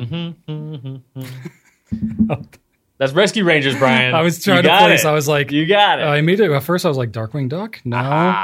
Mm-hmm. 0.48 2.34
That's 3.00 3.12
Rescue 3.12 3.44
Rangers, 3.44 3.76
Brian. 3.76 4.14
I 4.16 4.22
was 4.22 4.42
trying 4.44 4.64
to 4.64 4.70
place. 4.78 5.04
it. 5.04 5.08
I 5.08 5.12
was 5.14 5.28
like, 5.28 5.52
you 5.52 5.66
got 5.66 6.00
it. 6.00 6.04
I 6.04 6.22
made 6.22 6.40
it. 6.40 6.50
At 6.52 6.64
first, 6.64 6.86
I 6.86 6.88
was 6.90 6.98
like 6.98 7.12
Darkwing 7.12 7.50
Duck. 7.50 7.82
No, 7.84 8.00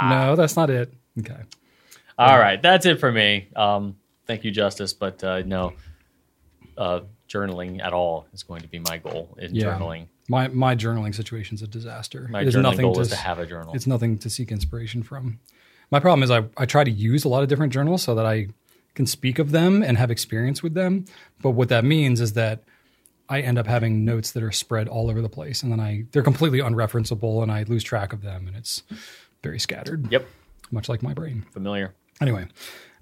no, 0.10 0.36
that's 0.36 0.56
not 0.58 0.70
it. 0.70 0.92
Okay. 1.20 1.38
All 2.18 2.38
right, 2.38 2.62
that's 2.62 2.86
it 2.86 3.00
for 3.00 3.12
me. 3.12 3.48
Um, 3.56 3.96
thank 4.28 4.44
you, 4.44 4.52
Justice, 4.52 4.92
but 4.94 5.24
uh, 5.24 5.44
no, 5.46 5.74
uh, 6.78 7.02
journaling 7.30 7.82
at 7.82 7.94
all 7.94 8.28
is 8.34 8.44
going 8.44 8.62
to 8.62 8.68
be 8.68 8.80
my 8.80 8.98
goal 8.98 9.38
in 9.40 9.56
Yeah. 9.56 9.66
journaling. 9.78 10.08
My 10.30 10.48
my 10.48 10.76
journaling 10.76 11.14
situation 11.14 11.56
is 11.56 11.62
a 11.62 11.68
disaster. 11.68 12.28
My 12.30 12.44
nothing 12.44 12.82
goal 12.82 12.96
to 12.96 13.02
is 13.02 13.10
to 13.10 13.16
have 13.16 13.40
a 13.40 13.46
journal. 13.46 13.74
it's 13.74 13.88
nothing 13.88 14.18
to 14.20 14.30
seek 14.30 14.52
inspiration 14.52 15.04
from. 15.04 15.40
My 15.92 16.00
problem 16.00 16.22
is 16.24 16.30
I, 16.30 16.46
I 16.56 16.66
try 16.66 16.84
to 16.84 16.92
use 16.92 17.26
a 17.26 17.30
lot 17.30 17.42
of 17.42 17.50
different 17.50 17.74
journals 17.74 18.04
so 18.04 18.14
that 18.16 18.26
I 18.26 18.48
can 18.94 19.08
speak 19.08 19.40
of 19.40 19.52
them 19.52 19.82
and 19.82 19.98
have 19.98 20.12
experience 20.12 20.62
with 20.62 20.76
them. 20.76 21.06
But 21.42 21.52
what 21.52 21.70
that 21.70 21.84
means 21.84 22.22
is 22.22 22.34
that 22.34 22.64
I 23.28 23.42
end 23.42 23.58
up 23.58 23.66
having 23.68 24.06
notes 24.06 24.32
that 24.32 24.44
are 24.44 24.52
spread 24.52 24.88
all 24.88 25.10
over 25.10 25.22
the 25.22 25.30
place 25.30 25.64
and 25.64 25.72
then 25.72 25.80
I 25.80 26.06
they're 26.12 26.24
completely 26.24 26.60
unreferenceable 26.60 27.42
and 27.42 27.52
I 27.52 27.64
lose 27.64 27.84
track 27.84 28.14
of 28.14 28.22
them 28.22 28.48
and 28.48 28.56
it's 28.56 28.84
very 29.44 29.60
scattered. 29.60 30.12
Yep, 30.12 30.28
Much 30.72 30.90
like 30.90 31.02
my 31.02 31.14
brain. 31.14 31.46
familiar. 31.52 31.96
Anyway, 32.22 32.48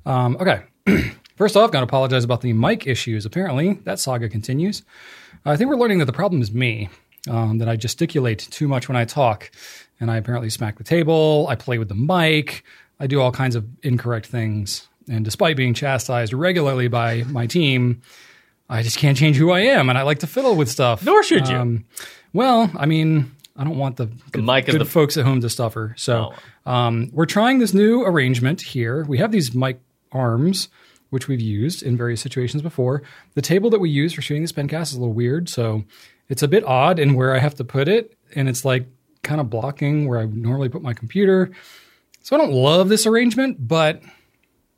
um, 0.05 0.37
okay. 0.39 0.61
First 1.35 1.55
off, 1.57 1.71
got 1.71 1.79
to 1.81 1.83
apologize 1.83 2.23
about 2.23 2.41
the 2.41 2.53
mic 2.53 2.87
issues. 2.87 3.25
Apparently, 3.25 3.73
that 3.83 3.99
saga 3.99 4.27
continues. 4.29 4.83
I 5.45 5.55
think 5.55 5.69
we're 5.69 5.75
learning 5.77 5.99
that 5.99 6.05
the 6.05 6.13
problem 6.13 6.41
is 6.41 6.51
me, 6.51 6.89
um, 7.29 7.57
that 7.59 7.69
I 7.69 7.75
gesticulate 7.75 8.39
too 8.39 8.67
much 8.67 8.87
when 8.87 8.95
I 8.95 9.05
talk, 9.05 9.51
and 9.99 10.09
I 10.11 10.17
apparently 10.17 10.49
smack 10.49 10.77
the 10.77 10.83
table, 10.83 11.47
I 11.49 11.55
play 11.55 11.77
with 11.77 11.89
the 11.89 11.95
mic, 11.95 12.63
I 12.99 13.07
do 13.07 13.21
all 13.21 13.31
kinds 13.31 13.55
of 13.55 13.65
incorrect 13.83 14.27
things. 14.27 14.87
And 15.09 15.23
despite 15.23 15.55
being 15.55 15.73
chastised 15.73 16.33
regularly 16.33 16.87
by 16.87 17.23
my 17.23 17.47
team, 17.47 18.01
I 18.69 18.83
just 18.83 18.97
can't 18.97 19.17
change 19.17 19.37
who 19.37 19.51
I 19.51 19.61
am, 19.61 19.89
and 19.89 19.97
I 19.97 20.01
like 20.01 20.19
to 20.19 20.27
fiddle 20.27 20.55
with 20.55 20.69
stuff. 20.69 21.05
Nor 21.05 21.23
should 21.23 21.47
you. 21.47 21.55
Um, 21.55 21.85
well, 22.33 22.69
I 22.75 22.85
mean, 22.85 23.31
I 23.55 23.63
don't 23.63 23.77
want 23.77 23.95
the 23.95 24.07
good, 24.31 24.43
mic 24.43 24.67
is 24.67 24.73
good 24.73 24.81
the- 24.81 24.85
folks 24.85 25.17
at 25.17 25.25
home 25.25 25.41
to 25.41 25.49
suffer. 25.49 25.93
So 25.97 26.33
um, 26.65 27.09
we're 27.13 27.25
trying 27.25 27.59
this 27.59 27.73
new 27.73 28.03
arrangement 28.03 28.61
here. 28.61 29.05
We 29.05 29.17
have 29.19 29.31
these 29.31 29.55
mic 29.55 29.79
arms, 30.11 30.67
which 31.09 31.27
we've 31.27 31.41
used 31.41 31.81
in 31.83 31.95
various 31.95 32.19
situations 32.19 32.61
before. 32.61 33.03
The 33.35 33.41
table 33.41 33.69
that 33.69 33.79
we 33.79 33.89
use 33.89 34.13
for 34.13 34.21
shooting 34.21 34.43
this 34.43 34.51
pencast 34.51 34.83
is 34.83 34.93
a 34.95 34.99
little 34.99 35.13
weird, 35.13 35.47
so 35.47 35.85
it's 36.29 36.43
a 36.43 36.47
bit 36.47 36.63
odd 36.65 36.99
in 36.99 37.13
where 37.13 37.35
I 37.35 37.39
have 37.39 37.55
to 37.55 37.63
put 37.63 37.87
it, 37.87 38.17
and 38.35 38.47
it's 38.49 38.65
like 38.65 38.85
kind 39.23 39.41
of 39.41 39.49
blocking 39.49 40.07
where 40.07 40.19
I 40.19 40.25
normally 40.25 40.69
put 40.69 40.81
my 40.81 40.93
computer. 40.93 41.51
So 42.21 42.35
I 42.35 42.39
don't 42.39 42.51
love 42.53 42.89
this 42.89 43.05
arrangement, 43.05 43.67
but 43.67 44.01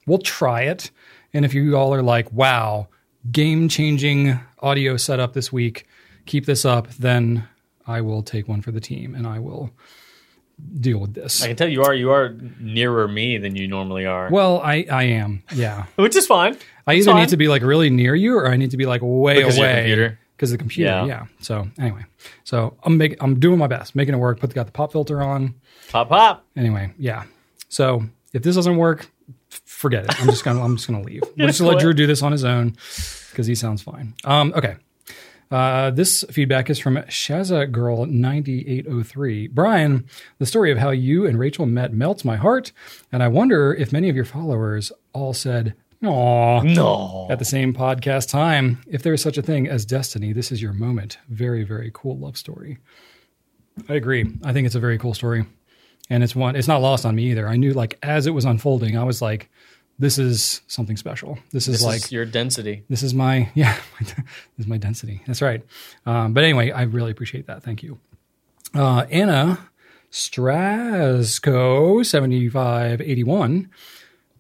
we'll 0.06 0.20
try 0.20 0.62
it. 0.64 0.92
And 1.34 1.46
if 1.46 1.54
you 1.54 1.76
all 1.76 1.94
are 1.94 2.02
like, 2.02 2.32
wow, 2.32 2.88
game 3.32 3.70
changing 3.70 4.40
audio 4.60 4.98
setup 4.98 5.34
this 5.34 5.52
week, 5.52 5.88
keep 6.26 6.46
this 6.46 6.66
up, 6.66 6.90
then 6.92 7.48
I 7.88 8.02
will 8.02 8.22
take 8.24 8.48
one 8.48 8.62
for 8.62 8.72
the 8.72 8.80
team 8.80 9.16
and 9.16 9.26
I 9.28 9.40
will 9.40 9.72
deal 10.80 11.00
with 11.00 11.14
this. 11.14 11.44
I 11.44 11.48
can 11.48 11.56
tell 11.56 11.68
you 11.68 11.84
are 11.84 11.94
you 11.94 12.12
are 12.12 12.36
nearer 12.60 13.08
me 13.08 13.38
than 13.38 13.56
you 13.56 13.68
normally 13.68 14.06
are, 14.06 14.30
well, 14.30 14.60
I, 14.62 14.86
I 14.92 15.04
am. 15.04 15.44
Yeah. 15.54 15.86
which 15.96 16.16
is 16.16 16.28
fine. 16.28 16.58
I 16.86 16.94
It's 16.94 17.08
either 17.08 17.14
fine. 17.14 17.22
need 17.22 17.30
to 17.30 17.38
be 17.38 17.48
like 17.48 17.62
really 17.62 17.90
near 17.90 18.16
you 18.16 18.36
or 18.38 18.48
I 18.52 18.58
need 18.58 18.72
to 18.72 18.78
be 18.78 18.86
like 18.86 19.02
way 19.04 19.36
Because 19.36 19.58
away. 19.58 20.18
Because 20.40 20.54
of 20.54 20.58
the 20.58 20.64
computer. 20.64 20.90
Yeah. 20.90 21.06
Yeah. 21.06 21.26
So 21.42 21.68
anyway, 21.78 22.06
so 22.46 22.78
I'm 22.84 22.98
making, 22.98 23.18
I'm 23.20 23.42
doing 23.42 23.60
my 23.60 23.68
best, 23.68 23.94
making 23.94 24.14
it 24.14 24.20
work. 24.20 24.40
Put 24.40 24.54
got 24.54 24.68
the 24.68 24.72
pop 24.72 24.94
filter 24.94 25.22
on. 25.22 25.54
pop 25.90 26.08
pop. 26.08 26.46
Anyway, 26.56 26.94
yeah. 26.98 27.26
So 27.68 28.06
if 28.32 28.42
this 28.42 28.56
doesn't 28.56 28.78
work, 28.78 29.12
forget 29.50 30.06
it. 30.06 30.22
I'm 30.22 30.28
just 30.28 30.46
gonna 30.46 30.64
I'm 30.64 30.78
just 30.78 30.88
gonna 30.88 31.02
leave. 31.02 31.24
We're 31.38 31.48
just 31.48 31.60
gonna 31.60 31.72
let. 31.72 31.82
Drew 31.82 31.94
do 31.94 32.08
this 32.08 32.24
on 32.24 32.32
his 32.32 32.46
own 32.46 32.78
because 33.32 33.48
he 33.48 33.56
sounds 33.56 33.82
fine. 33.82 34.14
Um, 34.24 34.54
okay. 34.56 34.78
Uh, 35.52 35.90
this 35.92 36.24
feedback 36.32 36.70
is 36.70 36.80
from 36.80 36.96
Shaza 36.96 37.70
Girl 37.70 38.06
9803. 38.06 39.48
Brian, 39.48 40.06
the 40.38 40.46
story 40.46 40.72
of 40.72 40.78
how 40.78 40.92
you 40.92 41.26
and 41.26 41.38
Rachel 41.38 41.66
met 41.66 41.92
melts 41.92 42.24
my 42.24 42.38
heart, 42.38 42.72
and 43.12 43.22
I 43.22 43.28
wonder 43.28 43.74
if 43.74 43.92
many 43.92 44.08
of 44.08 44.16
your 44.16 44.26
followers 44.26 44.92
all 45.12 45.34
said, 45.34 45.76
"Aw." 46.04 46.62
No. 46.62 47.28
At 47.30 47.40
the 47.40 47.46
same 47.46 47.74
podcast 47.74 48.30
time, 48.30 48.82
if 48.88 49.04
there 49.04 49.14
is 49.14 49.22
such 49.22 49.38
a 49.38 49.42
thing 49.42 49.68
as 49.68 49.86
destiny, 49.86 50.34
this 50.34 50.52
is 50.52 50.62
your 50.62 50.74
moment. 50.74 51.18
Very, 51.30 51.64
very 51.64 51.92
cool 51.94 52.18
love 52.18 52.38
story. 52.38 52.78
I 53.88 53.94
agree. 53.96 54.26
I 54.44 54.54
think 54.54 54.66
it's 54.66 54.76
a 54.76 54.80
very 54.80 54.98
cool 54.98 55.14
story. 55.14 55.46
And 56.10 56.24
it's 56.24 56.36
one, 56.36 56.56
it's 56.56 56.68
not 56.68 56.82
lost 56.82 57.06
on 57.06 57.16
me 57.16 57.30
either. 57.32 57.48
I 57.48 57.56
knew 57.56 57.72
like 57.74 57.98
as 58.02 58.26
it 58.28 58.32
was 58.32 58.44
unfolding, 58.46 58.98
I 58.98 59.04
was 59.04 59.22
like, 59.22 59.50
this 60.00 60.18
is 60.18 60.62
something 60.68 60.98
special. 60.98 61.38
This 61.52 61.68
is 61.68 61.76
This 61.80 61.84
like, 61.84 62.04
is 62.06 62.12
your 62.12 62.26
density. 62.26 62.84
this 62.90 63.04
is 63.04 63.14
my, 63.14 63.50
yeah, 63.56 63.78
this 64.00 64.16
is 64.58 64.66
my 64.68 64.78
density. 64.78 65.22
That's 65.28 65.42
right. 65.42 65.64
Um, 66.06 66.34
but 66.34 66.44
anyway, 66.44 66.72
I 66.72 66.84
really 66.84 67.12
appreciate 67.12 67.48
that. 67.48 67.62
Thank 67.64 67.84
you. 67.84 68.00
Uh, 68.74 69.06
Anna 69.12 69.70
Strasco, 70.12 72.06
7581, 72.06 73.70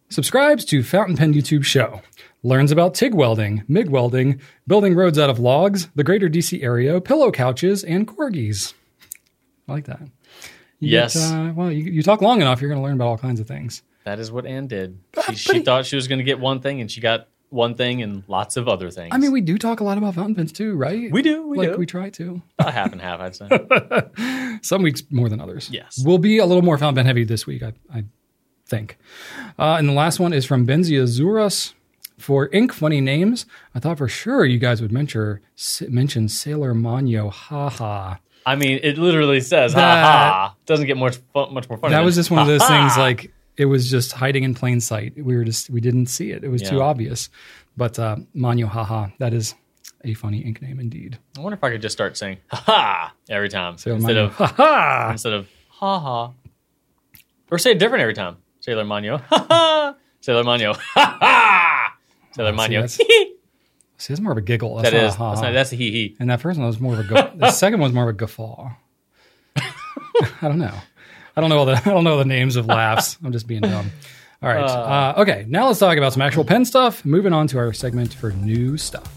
subscribes 0.09 0.65
to 0.65 0.83
Fountain 0.83 1.17
Pen 1.17 1.33
YouTube 1.33 1.63
show, 1.63 2.01
learns 2.43 2.71
about 2.71 2.93
TIG 2.95 3.13
welding, 3.13 3.63
MIG 3.67 3.89
welding, 3.89 4.39
building 4.67 4.95
roads 4.95 5.19
out 5.19 5.29
of 5.29 5.39
logs, 5.39 5.89
the 5.95 6.03
greater 6.03 6.29
DC 6.29 6.61
area, 6.63 6.99
pillow 7.01 7.31
couches, 7.31 7.83
and 7.83 8.07
corgis. 8.07 8.73
I 9.67 9.71
like 9.73 9.85
that. 9.85 10.01
You 10.79 10.89
Yes. 10.89 11.15
get, 11.15 11.37
uh, 11.37 11.53
well, 11.53 11.71
you, 11.71 11.83
you 11.91 12.03
talk 12.03 12.21
long 12.21 12.41
enough, 12.41 12.61
you're 12.61 12.69
going 12.69 12.79
to 12.81 12.83
learn 12.83 12.95
about 12.95 13.07
all 13.07 13.17
kinds 13.17 13.39
of 13.39 13.47
things. 13.47 13.83
That 14.05 14.19
is 14.19 14.31
what 14.31 14.45
Anne 14.45 14.67
did. 14.67 14.97
She, 15.29 15.35
she 15.35 15.59
thought 15.61 15.85
she 15.85 15.95
was 15.95 16.07
going 16.07 16.19
to 16.19 16.23
get 16.23 16.39
one 16.39 16.61
thing, 16.61 16.81
and 16.81 16.89
she 16.89 17.01
got 17.01 17.27
one 17.49 17.75
thing 17.75 18.01
and 18.01 18.23
lots 18.27 18.57
of 18.57 18.67
other 18.67 18.89
things. 18.89 19.09
I 19.13 19.17
mean, 19.17 19.31
we 19.31 19.41
do 19.41 19.57
talk 19.57 19.79
a 19.81 19.83
lot 19.83 19.97
about 19.97 20.15
fountain 20.15 20.35
pens 20.35 20.51
too, 20.51 20.75
right? 20.75 21.11
we 21.11 21.21
do, 21.21 21.45
we 21.47 21.57
like 21.57 21.71
do. 21.73 21.77
we 21.77 21.85
try 21.85 22.09
to. 22.11 22.41
About 22.57 22.73
half 22.73 22.91
and 22.93 23.01
half, 23.01 23.19
I'd 23.19 23.35
say. 23.35 24.59
Some 24.61 24.81
weeks 24.83 25.03
more 25.09 25.29
than 25.29 25.41
others. 25.41 25.69
Yes. 25.71 26.01
We'll 26.03 26.17
be 26.17 26.37
a 26.37 26.45
little 26.45 26.63
more 26.63 26.77
fountain 26.77 26.95
pen 27.03 27.05
heavy 27.07 27.23
this 27.25 27.45
week, 27.45 27.61
I, 27.63 27.73
I 27.93 28.05
think. 28.69 28.97
Uh, 29.57 29.75
and 29.79 29.89
the 29.89 29.93
last 29.93 30.19
one 30.19 30.31
is 30.33 30.45
from 30.45 30.65
Benzia 30.65 31.03
Zuras. 31.03 31.73
For 32.17 32.49
ink 32.51 32.73
funny 32.73 32.99
names, 32.99 33.45
I 33.73 33.79
thought 33.79 33.97
for 33.97 34.09
sure 34.09 34.43
you 34.43 34.59
guys 34.59 34.81
would 34.81 34.91
mention, 34.91 35.39
mention 35.87 36.27
Sailor 36.27 36.73
Manyo. 36.73 37.31
Ha 37.31 37.69
ha. 37.69 38.19
I 38.45 38.55
mean, 38.55 38.79
it 38.83 38.97
literally 38.97 39.39
says 39.39 39.73
"ha 39.73 39.79
That- 39.79 40.03
ha." 40.03 40.55
Doesn't 40.65 40.85
get 40.87 40.97
much 40.97 41.17
much 41.33 41.69
more 41.69 41.77
funny. 41.77 41.93
That 41.93 42.03
was 42.03 42.15
just 42.15 42.29
one 42.29 42.41
of 42.41 42.47
those 42.47 42.61
"Ha 42.61 42.67
things 42.67 42.97
like 42.97 43.31
it 43.55 43.65
was 43.65 43.89
just 43.89 44.11
hiding 44.11 44.43
in 44.43 44.53
plain 44.53 44.81
sight. 44.81 45.13
We 45.15 45.35
were 45.37 45.43
just, 45.45 45.69
we 45.69 45.79
didn't 45.81 46.07
see 46.07 46.31
it. 46.31 46.43
It 46.43 46.49
was 46.49 46.61
too 46.61 46.81
obvious. 46.81 47.29
But 47.77 47.97
uh, 47.99 48.17
Manyo 48.35 48.65
Haha, 48.67 49.07
that 49.19 49.33
is 49.33 49.55
a 50.03 50.13
funny 50.13 50.39
ink 50.39 50.61
name 50.61 50.79
indeed. 50.81 51.19
I 51.37 51.41
wonder 51.41 51.55
if 51.55 51.63
I 51.63 51.69
could 51.71 51.81
just 51.81 51.93
start 51.93 52.17
saying 52.17 52.37
"ha 52.49 52.57
ha" 52.65 53.13
every 53.29 53.47
time 53.49 53.77
Sailor 53.77 53.95
instead 53.97 54.15
Manyo. 54.17 54.25
of 54.25 54.33
ha 54.35 54.47
ha. 54.57 55.09
instead 55.11 55.33
of 55.33 55.47
"ha 55.69 55.99
ha," 55.99 56.31
or 57.49 57.57
say 57.57 57.71
it 57.71 57.79
different 57.79 58.01
every 58.01 58.13
time. 58.13 58.37
Sailor 58.59 58.85
ha. 58.85 59.95
Sailor 60.21 60.43
Manyo, 60.43 60.75
ha 60.75 61.17
ha. 61.21 61.95
Sailor 62.33 62.57
see, 62.57 62.75
that's-. 62.75 62.99
See, 63.97 64.13
that's 64.13 64.21
more 64.21 64.31
of 64.31 64.37
a 64.37 64.41
giggle. 64.41 64.77
That's 64.77 64.91
That 64.91 65.01
not 65.01 65.13
a 65.13 65.17
ha 65.17 65.29
That's, 65.31 65.41
not, 65.41 65.51
that's 65.51 65.73
a 65.73 65.75
hee 65.75 65.91
hee. 65.91 66.15
And 66.21 66.29
that 66.29 66.39
first 66.39 66.57
one 66.57 66.65
was 66.67 66.79
more 66.79 66.93
of 66.93 66.99
a 67.01 67.03
guff- 67.03 67.37
the 67.37 67.51
second 67.51 67.81
one 67.81 67.89
was 67.89 67.93
more 67.93 68.03
of 68.03 68.09
a 68.09 68.13
guffaw. 68.13 68.69
I 69.57 70.47
don't 70.47 70.57
know. 70.59 70.73
I 71.35 71.41
don't 71.41 71.49
know 71.49 71.57
all 71.59 71.65
the 71.65 71.73
I 71.75 71.81
don't 71.81 72.05
know 72.05 72.17
the 72.17 72.23
names 72.25 72.55
of 72.55 72.65
laughs. 72.65 73.17
I'm 73.23 73.33
just 73.33 73.45
being 73.45 73.59
dumb. 73.61 73.91
All 74.41 74.49
right. 74.49 74.63
Uh, 74.63 75.15
okay. 75.17 75.45
Now 75.49 75.67
let's 75.67 75.79
talk 75.79 75.97
about 75.97 76.13
some 76.13 76.21
actual 76.21 76.45
pen 76.45 76.63
stuff. 76.63 77.03
Moving 77.03 77.33
on 77.33 77.47
to 77.47 77.57
our 77.57 77.73
segment 77.73 78.13
for 78.13 78.31
new 78.31 78.77
stuff. 78.77 79.13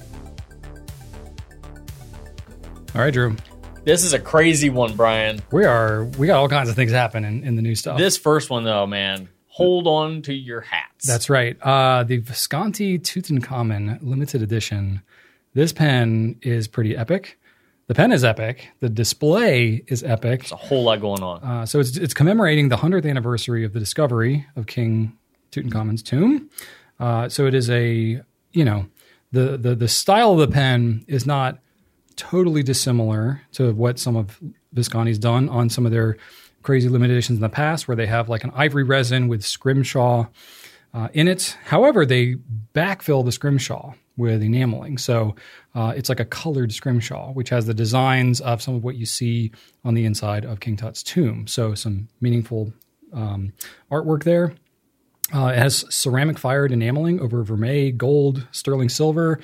All 2.95 3.01
right, 3.03 3.13
Drew. 3.13 3.37
This 3.85 4.05
is 4.05 4.13
a 4.13 4.21
crazy 4.21 4.71
one, 4.71 4.95
Brian. 4.95 5.41
We 5.51 5.65
are 5.65 6.05
we 6.05 6.29
got 6.29 6.39
all 6.39 6.49
kinds 6.49 6.69
of 6.69 6.77
things 6.77 6.93
happening 6.93 7.43
in 7.45 7.57
the 7.57 7.63
new 7.63 7.75
stuff. 7.75 7.99
This 7.99 8.17
first 8.17 8.49
one, 8.49 8.63
though, 8.63 8.87
man, 8.87 9.29
hold 9.49 9.89
on 9.89 10.23
to 10.23 10.33
your 10.33 10.61
hats. 10.61 11.05
That's 11.05 11.29
right. 11.29 11.61
Uh, 11.61 12.05
the 12.05 12.19
Visconti 12.19 13.01
Tutankhamun 13.01 13.99
limited 14.01 14.41
edition. 14.41 15.03
This 15.55 15.73
pen 15.73 16.39
is 16.43 16.69
pretty 16.69 16.97
epic. 16.97 17.41
The 17.89 17.95
pen 17.95 18.13
is 18.13 18.23
epic. 18.23 18.69
The 18.79 18.89
display 18.89 19.83
is 19.89 20.05
epic. 20.05 20.43
There's 20.43 20.53
a 20.53 20.57
whole 20.57 20.85
lot 20.85 21.01
going 21.01 21.25
on. 21.25 21.43
Uh, 21.43 21.67
so 21.67 21.81
it's 21.81 21.97
it's 21.97 22.15
commemorating 22.15 22.69
the 22.69 22.77
hundredth 22.77 23.05
anniversary 23.05 23.65
of 23.65 23.73
the 23.73 23.81
discovery 23.81 24.47
of 24.55 24.67
King 24.67 25.19
Tutankhamun's 25.51 26.05
tomb. 26.05 26.49
Uh, 27.01 27.29
so 27.29 27.47
it 27.47 27.55
is 27.55 27.69
a 27.69 28.23
you 28.53 28.65
know 28.65 28.87
the 29.33 29.57
the 29.57 29.75
the 29.75 29.89
style 29.89 30.35
of 30.35 30.39
the 30.39 30.47
pen 30.49 31.05
is 31.09 31.27
not 31.27 31.59
totally 32.31 32.63
dissimilar 32.63 33.43
to 33.53 33.73
what 33.73 33.99
some 33.99 34.17
of 34.17 34.41
Visconti's 34.73 35.19
done 35.19 35.49
on 35.49 35.69
some 35.69 35.85
of 35.85 35.93
their 35.93 36.17
crazy 36.63 36.89
limited 36.89 37.15
editions 37.15 37.37
in 37.39 37.43
the 37.43 37.49
past, 37.49 37.89
where 37.89 37.97
they 37.97 38.07
have 38.07 38.29
like 38.29 38.45
an 38.45 38.53
ivory 38.55 38.85
resin 38.85 39.27
with 39.27 39.45
scrimshaw 39.45 40.27
uh, 40.95 41.09
in 41.13 41.27
it. 41.27 41.57
However, 41.65 42.07
they 42.07 42.37
backfill 42.75 43.25
the 43.25 43.33
scrimshaw 43.33 43.95
with 44.17 44.43
enameling. 44.43 44.99
So 44.99 45.35
uh, 45.75 45.95
it's 45.97 46.09
like 46.09 46.21
a 46.21 46.25
colored 46.25 46.73
scrimshaw, 46.73 47.33
which 47.33 47.49
has 47.49 47.67
the 47.67 47.75
designs 47.75 48.41
of 48.41 48.63
some 48.63 48.77
of 48.77 48.85
what 48.85 48.95
you 48.95 49.07
see 49.07 49.51
on 49.85 49.95
the 49.95 50.05
inside 50.05 50.45
of 50.45 50.61
King 50.61 50.77
Tut's 50.77 51.03
tomb. 51.03 51.49
So 51.49 51.75
some 51.75 52.09
meaningful 52.21 52.73
um, 53.13 53.53
artwork 53.91 54.23
there. 54.23 54.55
Uh, 55.35 55.47
it 55.47 55.59
has 55.59 55.85
ceramic 55.89 56.39
fired 56.39 56.71
enameling 56.71 57.19
over 57.21 57.43
vermeil, 57.43 57.93
gold, 57.97 58.47
sterling 58.53 58.91
silver. 58.91 59.41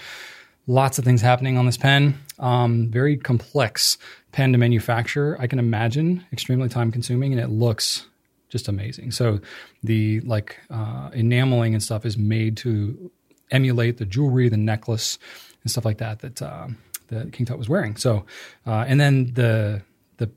Lots 0.69 0.99
of 0.99 1.05
things 1.05 1.23
happening 1.23 1.57
on 1.57 1.65
this 1.65 1.79
pen. 1.79 2.21
Um, 2.39 2.89
very 2.91 3.17
complex 3.17 3.97
pen 4.33 4.53
to 4.53 4.59
manufacture. 4.59 5.35
I 5.41 5.47
can 5.47 5.59
imagine 5.59 6.27
extremely 6.31 6.69
time 6.69 6.93
consuming, 6.93 7.33
and 7.33 7.41
it 7.41 7.49
looks 7.49 8.07
just 8.51 8.69
amazing. 8.69 9.13
So 9.13 9.41
the 9.83 10.21
like 10.21 10.59
uh, 10.69 11.09
enameling 11.15 11.73
and 11.73 11.83
stuff 11.83 12.05
is 12.05 12.19
made 12.19 12.59
to 12.59 13.11
emulate 13.51 13.97
the 13.97 14.05
jewelry, 14.05 14.51
the 14.51 14.59
necklace, 14.59 15.19
and 15.63 15.71
stuff 15.71 15.87
like 15.87 15.99
that 15.99 16.19
that 16.21 16.43
uh, 16.43 16.69
that 17.09 17.33
King 17.33 17.47
Tut 17.47 17.57
was 17.57 17.71
wearing. 17.71 17.97
So 17.97 18.27
uh, 18.67 18.85
and 18.87 19.01
then 19.01 19.33
the 19.33 19.83
the 20.19 20.31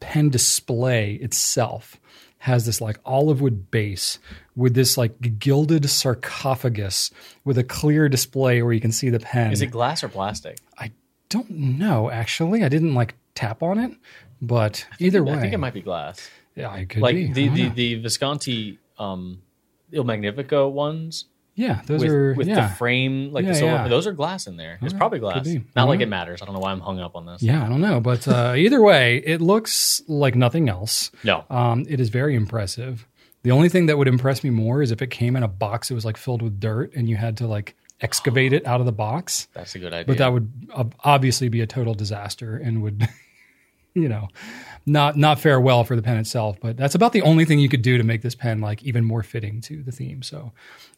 pen 0.00 0.30
display 0.30 1.16
itself 1.16 2.00
has 2.38 2.66
this 2.66 2.80
like 2.80 2.98
olive 3.04 3.40
wood 3.40 3.70
base 3.70 4.18
with 4.54 4.74
this 4.74 4.96
like 4.96 5.38
gilded 5.38 5.88
sarcophagus 5.88 7.10
with 7.44 7.58
a 7.58 7.64
clear 7.64 8.08
display 8.08 8.62
where 8.62 8.72
you 8.72 8.80
can 8.80 8.92
see 8.92 9.10
the 9.10 9.20
pen. 9.20 9.52
Is 9.52 9.62
it 9.62 9.70
glass 9.70 10.04
or 10.04 10.08
plastic? 10.08 10.58
I 10.78 10.92
don't 11.28 11.50
know 11.50 12.10
actually. 12.10 12.62
I 12.64 12.68
didn't 12.68 12.94
like 12.94 13.14
tap 13.34 13.62
on 13.62 13.78
it, 13.78 13.92
but 14.40 14.86
either 14.98 15.24
way, 15.24 15.32
I 15.32 15.40
think 15.40 15.54
it 15.54 15.58
might 15.58 15.74
be 15.74 15.82
glass. 15.82 16.30
Yeah, 16.54 16.74
it 16.76 16.88
could 16.88 17.02
Like 17.02 17.14
be. 17.14 17.32
the, 17.32 17.48
the, 17.48 17.62
know. 17.64 17.74
the 17.74 17.94
Visconti 17.96 18.78
um, 18.98 19.42
Il 19.92 20.04
Magnifico 20.04 20.68
ones 20.68 21.24
yeah, 21.56 21.80
those 21.86 22.02
with, 22.02 22.10
are 22.10 22.34
with 22.34 22.46
yeah. 22.46 22.68
the 22.68 22.74
frame, 22.74 23.32
like 23.32 23.44
Yeah, 23.44 23.52
the 23.52 23.58
silver. 23.58 23.74
yeah. 23.74 23.88
Those 23.88 24.06
are 24.06 24.12
glass 24.12 24.46
in 24.46 24.58
there. 24.58 24.74
It's 24.74 24.92
Alright, 24.92 24.98
probably 24.98 25.18
glass. 25.20 25.48
Not 25.74 25.88
like 25.88 26.00
it 26.00 26.06
matters. 26.06 26.42
I 26.42 26.44
don't 26.44 26.54
know 26.54 26.60
why 26.60 26.70
I'm 26.70 26.80
hung 26.80 27.00
up 27.00 27.16
on 27.16 27.24
this. 27.24 27.42
Yeah, 27.42 27.64
I 27.64 27.68
don't 27.68 27.80
know, 27.80 27.98
but 27.98 28.28
uh, 28.28 28.54
either 28.56 28.82
way, 28.82 29.16
it 29.24 29.40
looks 29.40 30.02
like 30.06 30.34
nothing 30.34 30.68
else. 30.68 31.10
No. 31.24 31.44
Um, 31.48 31.86
it 31.88 31.98
is 31.98 32.10
very 32.10 32.34
impressive. 32.34 33.06
The 33.42 33.52
only 33.52 33.70
thing 33.70 33.86
that 33.86 33.96
would 33.96 34.08
impress 34.08 34.44
me 34.44 34.50
more 34.50 34.82
is 34.82 34.90
if 34.90 35.00
it 35.00 35.10
came 35.10 35.34
in 35.34 35.42
a 35.42 35.48
box 35.48 35.88
that 35.88 35.94
was 35.94 36.04
like 36.04 36.18
filled 36.18 36.42
with 36.42 36.60
dirt 36.60 36.92
and 36.94 37.08
you 37.08 37.16
had 37.16 37.38
to 37.38 37.46
like 37.46 37.74
excavate 38.02 38.52
it 38.52 38.66
out 38.66 38.80
of 38.80 38.86
the 38.86 38.92
box. 38.92 39.48
That's 39.54 39.74
a 39.74 39.78
good 39.78 39.94
idea. 39.94 40.04
But 40.06 40.18
that 40.18 40.32
would 40.32 40.52
obviously 41.02 41.48
be 41.48 41.62
a 41.62 41.66
total 41.66 41.94
disaster 41.94 42.56
and 42.56 42.82
would, 42.82 43.08
you 43.94 44.08
know, 44.10 44.28
not 44.86 45.16
not 45.16 45.40
fare 45.40 45.60
well 45.60 45.82
for 45.84 45.96
the 45.96 46.02
pen 46.02 46.16
itself. 46.16 46.58
But 46.60 46.76
that's 46.76 46.94
about 46.94 47.12
the 47.12 47.22
only 47.22 47.44
thing 47.44 47.58
you 47.58 47.68
could 47.68 47.82
do 47.82 47.98
to 47.98 48.04
make 48.04 48.22
this 48.22 48.34
pen 48.34 48.60
like 48.60 48.82
even 48.84 49.04
more 49.04 49.22
fitting 49.22 49.60
to 49.62 49.82
the 49.82 49.90
theme. 49.90 50.22
So 50.22 50.52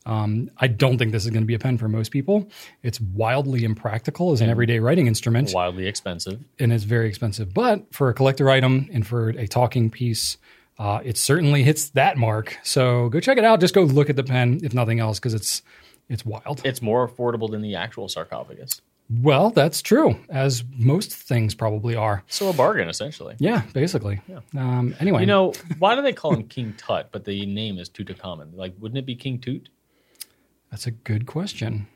um, 0.04 0.50
I 0.58 0.66
don't 0.68 0.98
think 0.98 1.12
this 1.12 1.24
is 1.24 1.30
going 1.30 1.42
to 1.42 1.46
be 1.46 1.54
a 1.54 1.58
pen 1.58 1.78
for 1.78 1.88
most 1.88 2.10
people. 2.10 2.48
It's 2.82 3.00
wildly 3.00 3.64
impractical 3.64 4.32
as 4.32 4.40
an 4.40 4.50
everyday 4.50 4.78
writing 4.78 5.06
instrument 5.06 5.52
wildly 5.54 5.86
expensive. 5.86 6.40
and 6.58 6.72
it's 6.72 6.84
very 6.84 7.08
expensive. 7.08 7.54
But 7.54 7.92
for 7.92 8.08
a 8.10 8.14
collector 8.14 8.50
item 8.50 8.88
and 8.92 9.06
for 9.06 9.30
a 9.30 9.46
talking 9.48 9.90
piece, 9.90 10.36
uh, 10.78 11.00
it 11.02 11.16
certainly 11.16 11.62
hits 11.62 11.88
that 11.90 12.16
mark. 12.16 12.58
So 12.62 13.08
go 13.08 13.20
check 13.20 13.38
it 13.38 13.44
out. 13.44 13.58
Just 13.60 13.74
go 13.74 13.82
look 13.82 14.10
at 14.10 14.16
the 14.16 14.22
pen, 14.22 14.60
if 14.62 14.74
nothing 14.74 15.00
else, 15.00 15.18
because 15.18 15.34
it's 15.34 15.62
it's 16.08 16.24
wild. 16.24 16.62
It's 16.64 16.80
more 16.80 17.06
affordable 17.08 17.50
than 17.50 17.62
the 17.62 17.74
actual 17.74 18.08
sarcophagus. 18.08 18.80
Well, 19.10 19.50
that's 19.50 19.80
true, 19.80 20.18
as 20.28 20.64
most 20.76 21.14
things 21.14 21.54
probably 21.54 21.96
are. 21.96 22.22
So 22.26 22.48
a 22.48 22.52
bargain, 22.52 22.88
essentially. 22.88 23.36
Yeah, 23.38 23.62
basically. 23.72 24.20
Um, 24.56 24.94
anyway, 25.00 25.20
You 25.20 25.26
know, 25.26 25.52
why 25.78 25.94
do 25.94 26.02
they 26.02 26.12
call 26.12 26.34
him 26.34 26.42
King 26.48 26.74
Tut, 26.76 27.08
but 27.10 27.24
the 27.24 27.46
name 27.46 27.78
is 27.78 27.88
Tutankhamun? 27.88 28.54
Like, 28.54 28.74
wouldn't 28.78 28.98
it 28.98 29.06
be 29.06 29.14
King 29.16 29.38
Tut? 29.38 29.68
that's 30.70 30.86
a 30.86 30.90
good 30.90 31.24
question. 31.26 31.86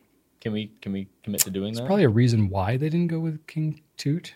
Can 0.41 0.53
we 0.53 0.73
can 0.81 0.93
we 0.93 1.09
commit 1.23 1.43
to 1.43 1.51
doing 1.51 1.75
that? 1.75 1.85
Probably 1.87 2.05
a 2.05 2.09
reason 2.09 2.49
why 2.49 2.77
they 2.77 2.89
didn't 2.89 3.09
go 3.09 3.21
with 3.21 3.47
King 3.47 3.81
Toot. 3.97 4.35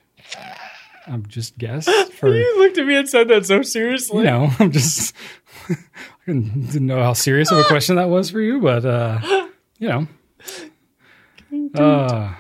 I'm 1.07 1.27
just 1.27 1.57
guess 1.59 1.89
for 2.13 2.29
you 2.29 2.35
you 2.45 2.59
looked 2.61 2.79
at 2.79 2.87
me 2.87 2.97
and 2.97 3.09
said 3.09 3.29
that 3.29 3.47
so 3.47 3.63
seriously. 3.63 4.23
know. 4.25 4.51
I'm 4.61 4.71
just 4.71 5.15
I 5.69 5.75
didn't 6.27 6.67
didn't 6.67 6.87
know 6.87 7.03
how 7.03 7.15
serious 7.15 7.51
of 7.51 7.59
a 7.59 7.65
question 7.65 7.97
that 7.97 8.09
was 8.09 8.31
for 8.31 8.41
you, 8.41 8.61
but 8.61 8.85
uh, 8.85 9.19
you 9.79 9.89
know. 9.89 10.07
Uh, 11.75 12.35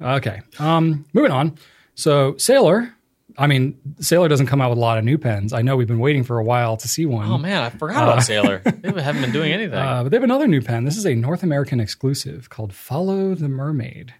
okay. 0.00 0.40
Um, 0.58 1.04
moving 1.12 1.30
on. 1.32 1.56
So 1.94 2.36
Sailor, 2.36 2.94
I 3.38 3.46
mean, 3.46 3.78
Sailor 4.00 4.28
doesn't 4.28 4.46
come 4.46 4.60
out 4.60 4.70
with 4.70 4.78
a 4.78 4.80
lot 4.80 4.98
of 4.98 5.04
new 5.04 5.18
pens. 5.18 5.52
I 5.52 5.62
know 5.62 5.76
we've 5.76 5.88
been 5.88 5.98
waiting 5.98 6.24
for 6.24 6.38
a 6.38 6.44
while 6.44 6.76
to 6.76 6.88
see 6.88 7.06
one. 7.06 7.30
Oh 7.30 7.38
man, 7.38 7.62
I 7.62 7.70
forgot 7.70 8.02
about 8.04 8.22
Sailor. 8.22 8.62
They 8.80 9.02
haven't 9.02 9.22
been 9.22 9.32
doing 9.32 9.52
anything. 9.52 9.78
Uh, 9.78 10.02
but 10.02 10.10
they 10.10 10.16
have 10.16 10.24
another 10.24 10.46
new 10.48 10.60
pen. 10.60 10.84
This 10.84 10.96
is 10.96 11.06
a 11.06 11.14
North 11.14 11.42
American 11.42 11.80
exclusive 11.80 12.50
called 12.50 12.72
Follow 12.72 13.34
the 13.34 13.48
Mermaid, 13.48 14.14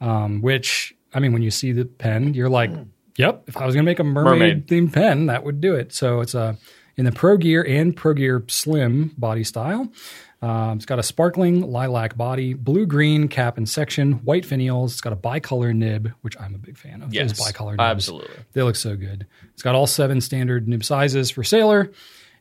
um, 0.00 0.42
which, 0.42 0.94
I 1.14 1.20
mean, 1.20 1.32
when 1.32 1.42
you 1.42 1.50
see 1.50 1.72
the 1.72 1.84
pen, 1.84 2.34
you're 2.34 2.50
like, 2.50 2.70
yep, 3.16 3.44
if 3.46 3.56
I 3.56 3.64
was 3.66 3.74
going 3.74 3.84
to 3.84 3.90
make 3.90 4.00
a 4.00 4.04
mermaid, 4.04 4.40
Mermaid. 4.40 4.66
themed 4.66 4.92
pen, 4.92 5.26
that 5.26 5.44
would 5.44 5.60
do 5.60 5.74
it. 5.74 5.92
So 5.92 6.20
it's 6.20 6.34
a, 6.34 6.56
in 6.96 7.04
the 7.04 7.12
Pro 7.12 7.36
Gear 7.36 7.64
and 7.66 7.96
Pro 7.96 8.12
Gear 8.14 8.44
Slim 8.48 9.12
body 9.16 9.44
style. 9.44 9.90
Um, 10.42 10.76
it's 10.76 10.86
got 10.86 10.98
a 10.98 11.02
sparkling 11.04 11.60
lilac 11.70 12.16
body, 12.16 12.52
blue 12.54 12.84
green 12.84 13.28
cap 13.28 13.56
and 13.58 13.68
section, 13.68 14.14
white 14.24 14.44
finials. 14.44 14.86
It's 14.92 15.00
got 15.00 15.12
a 15.12 15.16
bicolor 15.16 15.72
nib, 15.74 16.12
which 16.22 16.36
I'm 16.40 16.54
a 16.54 16.58
big 16.58 16.76
fan 16.76 17.00
of. 17.02 17.14
yes, 17.14 17.38
Those 17.38 17.52
bicolor 17.52 17.70
nibs. 17.72 17.80
absolutely. 17.80 18.34
They 18.52 18.62
look 18.62 18.74
so 18.76 18.96
good. 18.96 19.26
It's 19.54 19.62
got 19.62 19.74
all 19.76 19.86
seven 19.86 20.20
standard 20.20 20.66
nib 20.66 20.82
sizes 20.84 21.30
for 21.30 21.44
Sailor, 21.44 21.90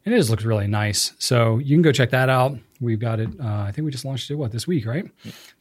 and 0.05 0.15
it 0.15 0.17
just 0.17 0.31
looks 0.31 0.43
really 0.43 0.65
nice. 0.67 1.13
So 1.19 1.59
you 1.59 1.75
can 1.75 1.83
go 1.83 1.91
check 1.91 2.09
that 2.09 2.27
out. 2.27 2.57
We've 2.79 2.99
got 2.99 3.19
it. 3.19 3.29
Uh, 3.39 3.45
I 3.67 3.71
think 3.71 3.85
we 3.85 3.91
just 3.91 4.03
launched 4.05 4.31
it 4.31 4.35
what 4.35 4.51
this 4.51 4.65
week, 4.65 4.87
right? 4.87 5.05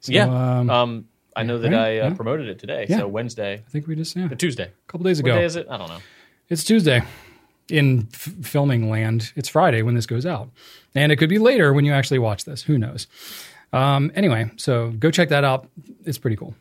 So, 0.00 0.12
yeah. 0.12 0.24
Um, 0.24 0.70
Um, 0.70 1.04
I 1.36 1.42
know 1.42 1.58
that 1.58 1.70
right? 1.70 1.78
I 1.78 2.00
uh, 2.00 2.08
Yeah. 2.08 2.14
promoted 2.14 2.48
it 2.48 2.58
today. 2.58 2.86
Yeah. 2.88 3.00
So 3.00 3.08
Wednesday, 3.08 3.54
I 3.54 3.70
think 3.70 3.86
we 3.86 3.94
just 3.96 4.16
yeah, 4.16 4.28
the 4.28 4.34
a 4.34 4.68
couple 4.90 5.04
days 5.04 5.22
What 5.22 5.28
ago. 5.30 5.38
day 5.38 5.44
is 5.44 5.56
it? 5.56 5.66
I 5.70 5.76
don't 5.76 5.88
know. 5.88 5.98
It's 6.48 6.64
Tuesday. 6.64 7.02
In 7.70 8.08
f- 8.12 8.32
filming 8.42 8.90
land, 8.90 9.32
it's 9.36 9.48
Friday 9.48 9.82
when 9.82 9.94
this 9.94 10.06
goes 10.06 10.26
out, 10.26 10.50
and 10.94 11.10
it 11.12 11.16
could 11.16 11.28
be 11.28 11.38
later 11.38 11.72
when 11.72 11.84
you 11.84 11.92
actually 11.92 12.18
watch 12.18 12.44
this. 12.44 12.62
Who 12.62 12.78
knows? 12.78 13.06
Um, 13.72 14.10
anyway, 14.14 14.50
so 14.56 14.90
go 14.90 15.10
check 15.10 15.28
that 15.28 15.44
out. 15.44 15.68
It's 16.04 16.18
pretty 16.18 16.36
cool. 16.36 16.54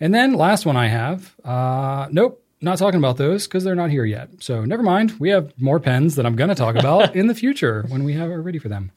And 0.00 0.14
then 0.14 0.34
last 0.34 0.64
one 0.66 0.76
I 0.76 0.86
have. 0.88 1.34
Uh, 1.44 2.08
nope, 2.10 2.42
not 2.60 2.78
talking 2.78 2.98
about 2.98 3.16
those 3.16 3.46
because 3.46 3.64
they're 3.64 3.74
not 3.74 3.90
here 3.90 4.04
yet. 4.04 4.28
So 4.40 4.64
never 4.64 4.82
mind. 4.82 5.12
We 5.18 5.30
have 5.30 5.52
more 5.60 5.80
pens 5.80 6.16
that 6.16 6.26
I'm 6.26 6.36
going 6.36 6.48
to 6.50 6.54
talk 6.54 6.76
about 6.76 7.16
in 7.16 7.26
the 7.26 7.34
future 7.34 7.84
when 7.88 8.04
we 8.04 8.12
have 8.14 8.30
are 8.30 8.40
ready 8.42 8.58
for 8.58 8.68
them. 8.68 8.90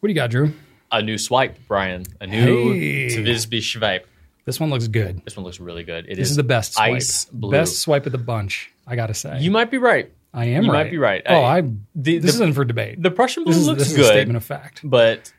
What 0.00 0.06
do 0.06 0.12
you 0.12 0.14
got, 0.16 0.30
Drew? 0.30 0.52
A 0.92 1.02
new 1.02 1.18
swipe, 1.18 1.56
Brian. 1.68 2.04
A 2.20 2.26
new 2.26 2.72
Hey. 2.72 3.08
TWSBI 3.08 3.62
swipe. 3.62 4.06
This 4.44 4.58
one 4.58 4.70
looks 4.70 4.88
good. 4.88 5.22
This 5.24 5.36
one 5.36 5.44
looks 5.44 5.60
really 5.60 5.84
good. 5.84 6.06
It 6.08 6.16
This 6.16 6.30
is 6.30 6.36
the 6.36 6.42
best 6.42 6.74
swipe. 6.74 6.94
ice 6.94 7.26
blue. 7.26 7.50
Best 7.52 7.78
swipe 7.78 8.06
of 8.06 8.12
the 8.12 8.18
bunch. 8.18 8.70
I 8.86 8.96
got 8.96 9.06
to 9.08 9.14
say. 9.14 9.38
You 9.40 9.50
might 9.52 9.70
be 9.70 9.78
right. 9.78 10.10
I 10.32 10.44
am 10.46 10.54
right. 10.54 10.62
you 10.64 10.72
right. 10.72 10.84
might 10.84 10.90
be 10.90 10.98
right. 10.98 11.22
Oh, 11.26 11.34
I- 11.34 11.58
I. 11.58 11.60
the- 11.62 12.18
this 12.18 12.22
the- 12.22 12.28
isn't 12.44 12.52
for 12.54 12.64
debate. 12.64 13.02
The 13.02 13.10
Prussian 13.10 13.44
blue 13.44 13.52
this 13.52 13.62
is, 13.62 13.66
looks 13.68 13.78
this 13.80 13.90
is 13.90 13.96
good. 13.96 14.04
a 14.06 14.08
statement 14.08 14.36
of 14.36 14.44
fact. 14.44 14.80
but 14.84 15.32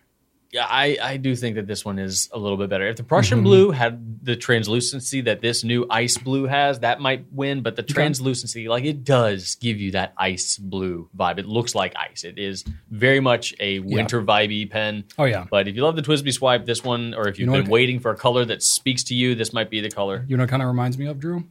yeah, 0.54 0.66
I, 0.70 0.98
I 1.02 1.16
do 1.16 1.34
think 1.34 1.56
that 1.56 1.66
this 1.66 1.86
one 1.86 1.98
is 1.98 2.30
a 2.34 2.38
little 2.38 2.58
bit 2.58 2.70
better. 2.70 2.86
If 2.86 2.98
the 2.98 3.04
Prussian 3.06 3.38
Mm-hmm. 3.38 3.44
blue 3.46 3.72
had 3.72 4.26
the 4.26 4.36
translucency 4.36 5.22
that 5.22 5.40
this 5.40 5.64
new 5.64 5.88
ice 5.90 6.18
blue 6.18 6.46
has, 6.46 6.80
that 6.82 7.00
might 7.00 7.24
win. 7.32 7.62
But 7.62 7.78
the 7.78 7.84
translucency, 7.84 8.68
like 8.68 8.84
it 8.84 9.06
does 9.06 9.56
give 9.56 9.80
you 9.80 9.92
that 9.92 10.12
ice 10.18 10.58
blue 10.58 11.08
vibe. 11.18 11.38
It 11.40 11.46
looks 11.46 11.74
like 11.74 11.94
ice. 11.96 12.26
It 12.26 12.38
is 12.38 12.66
very 12.90 13.22
much 13.22 13.54
a 13.62 13.80
winter 13.80 14.22
vibey 14.22 14.70
pen. 14.70 15.06
Oh 15.18 15.24
yeah. 15.24 15.46
But 15.50 15.70
if 15.70 15.76
you 15.78 15.84
love 15.84 15.96
the 15.96 16.02
TWSBI 16.02 16.34
swipe, 16.34 16.66
this 16.66 16.84
one, 16.84 17.14
or 17.14 17.30
if 17.30 17.40
you've 17.40 17.48
know 17.48 17.62
been 17.62 17.72
waiting 17.72 18.02
for 18.02 18.12
a 18.12 18.18
color 18.18 18.44
that 18.44 18.62
speaks 18.62 19.06
to 19.06 19.16
you, 19.16 19.36
this 19.36 19.54
might 19.54 19.70
be 19.70 19.80
the 19.80 19.90
color. 19.90 20.26
You 20.28 20.36
know 20.36 20.44
what 20.44 20.50
kind 20.50 20.62
of 20.62 20.68
reminds 20.68 20.98
me 20.98 21.06
of, 21.06 21.18
Drew? 21.18 21.46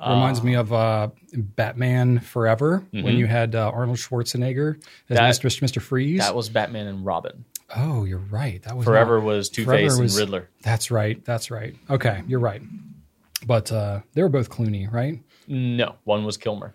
Reminds 0.00 0.42
me 0.42 0.54
of 0.54 0.72
uh, 0.72 1.08
Batman 1.34 2.20
Forever 2.20 2.84
when 2.92 3.16
you 3.16 3.26
had 3.26 3.54
uh, 3.54 3.70
Arnold 3.74 3.98
Schwarzenegger 3.98 4.76
as 5.08 5.16
That- 5.18 5.34
Mr. 5.34 5.60
Mr. 5.62 5.80
Freeze. 5.82 6.20
That 6.20 6.34
was 6.34 6.48
Batman 6.48 6.86
and 6.86 7.04
Robin. 7.04 7.44
oh, 7.76 8.04
you're 8.04 8.18
right. 8.18 8.62
That 8.62 8.76
was 8.76 8.84
Forever 8.84 9.18
not- 9.18 9.24
was 9.26 9.48
Two 9.48 9.64
Face 9.66 9.98
and 9.98 10.10
Riddler. 10.12 10.48
That's 10.62 10.90
right. 10.90 11.22
That's 11.24 11.50
right. 11.50 11.74
Okay, 11.90 12.22
you're 12.28 12.40
right. 12.40 12.62
But 13.46 13.70
uh, 13.72 14.00
they 14.14 14.22
were 14.22 14.28
both 14.28 14.50
Clooney, 14.50 14.92
right? 14.92 15.20
No, 15.46 15.96
one 16.04 16.24
was 16.24 16.36
Kilmer. 16.36 16.74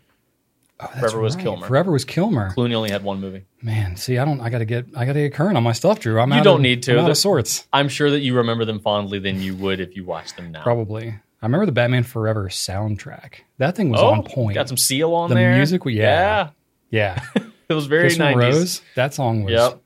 Oh, 0.80 0.88
Forever 0.88 1.20
was. 1.20 1.36
Kilmer. 1.36 1.68
Forever 1.68 1.92
was 1.92 2.04
Kilmer. 2.04 2.52
Clooney 2.56 2.74
only 2.74 2.90
had 2.90 3.04
one 3.04 3.22
movie. 3.22 3.46
Man, 3.62 3.96
see, 3.96 4.18
I 4.18 4.26
don't. 4.26 4.42
I 4.42 4.50
gotta 4.50 4.66
get. 4.66 4.86
I 4.96 5.06
gotta 5.06 5.20
get 5.20 5.34
current 5.34 5.56
on 5.56 5.64
my 5.64 5.72
stuff, 5.72 6.00
Drew. 6.00 6.20
I'm 6.20 6.32
You 6.34 6.42
don't 6.44 6.56
of, 6.56 6.62
need 6.62 6.84
to. 6.84 6.94
I'm 6.94 7.00
out 7.00 7.06
The- 7.06 7.12
of 7.12 7.18
sorts. 7.18 7.68
I'm 7.72 7.88
sure 7.90 8.10
that 8.12 8.20
you 8.20 8.36
remember 8.38 8.66
them 8.66 8.80
fondly 8.80 9.20
than 9.20 9.40
you 9.42 9.56
would 9.56 9.80
if 9.80 9.96
you 9.96 10.04
watched 10.04 10.36
them 10.36 10.52
now. 10.52 10.64
Probably. 10.64 11.16
I 11.44 11.46
remember 11.46 11.66
the 11.66 11.74
Batman 11.74 12.04
Forever 12.04 12.48
soundtrack. 12.48 13.42
That 13.58 13.76
thing 13.76 13.90
was 13.90 14.00
Oh, 14.00 14.08
on 14.08 14.24
point. 14.24 14.56
got 14.56 14.70
some 14.70 14.78
seal 14.78 15.14
on 15.14 15.28
The 15.30 15.36
there. 15.36 15.56
music, 15.56 15.82
yeah. 15.86 16.50
yeah, 16.90 17.20
yeah. 17.36 17.44
it 17.70 17.74
was 17.74 17.86
very 17.88 18.10
90s. 18.10 18.36
Rose. 18.36 18.82
That 18.96 19.14
song 19.14 19.44
was. 19.44 19.52
Yep. 19.52 19.82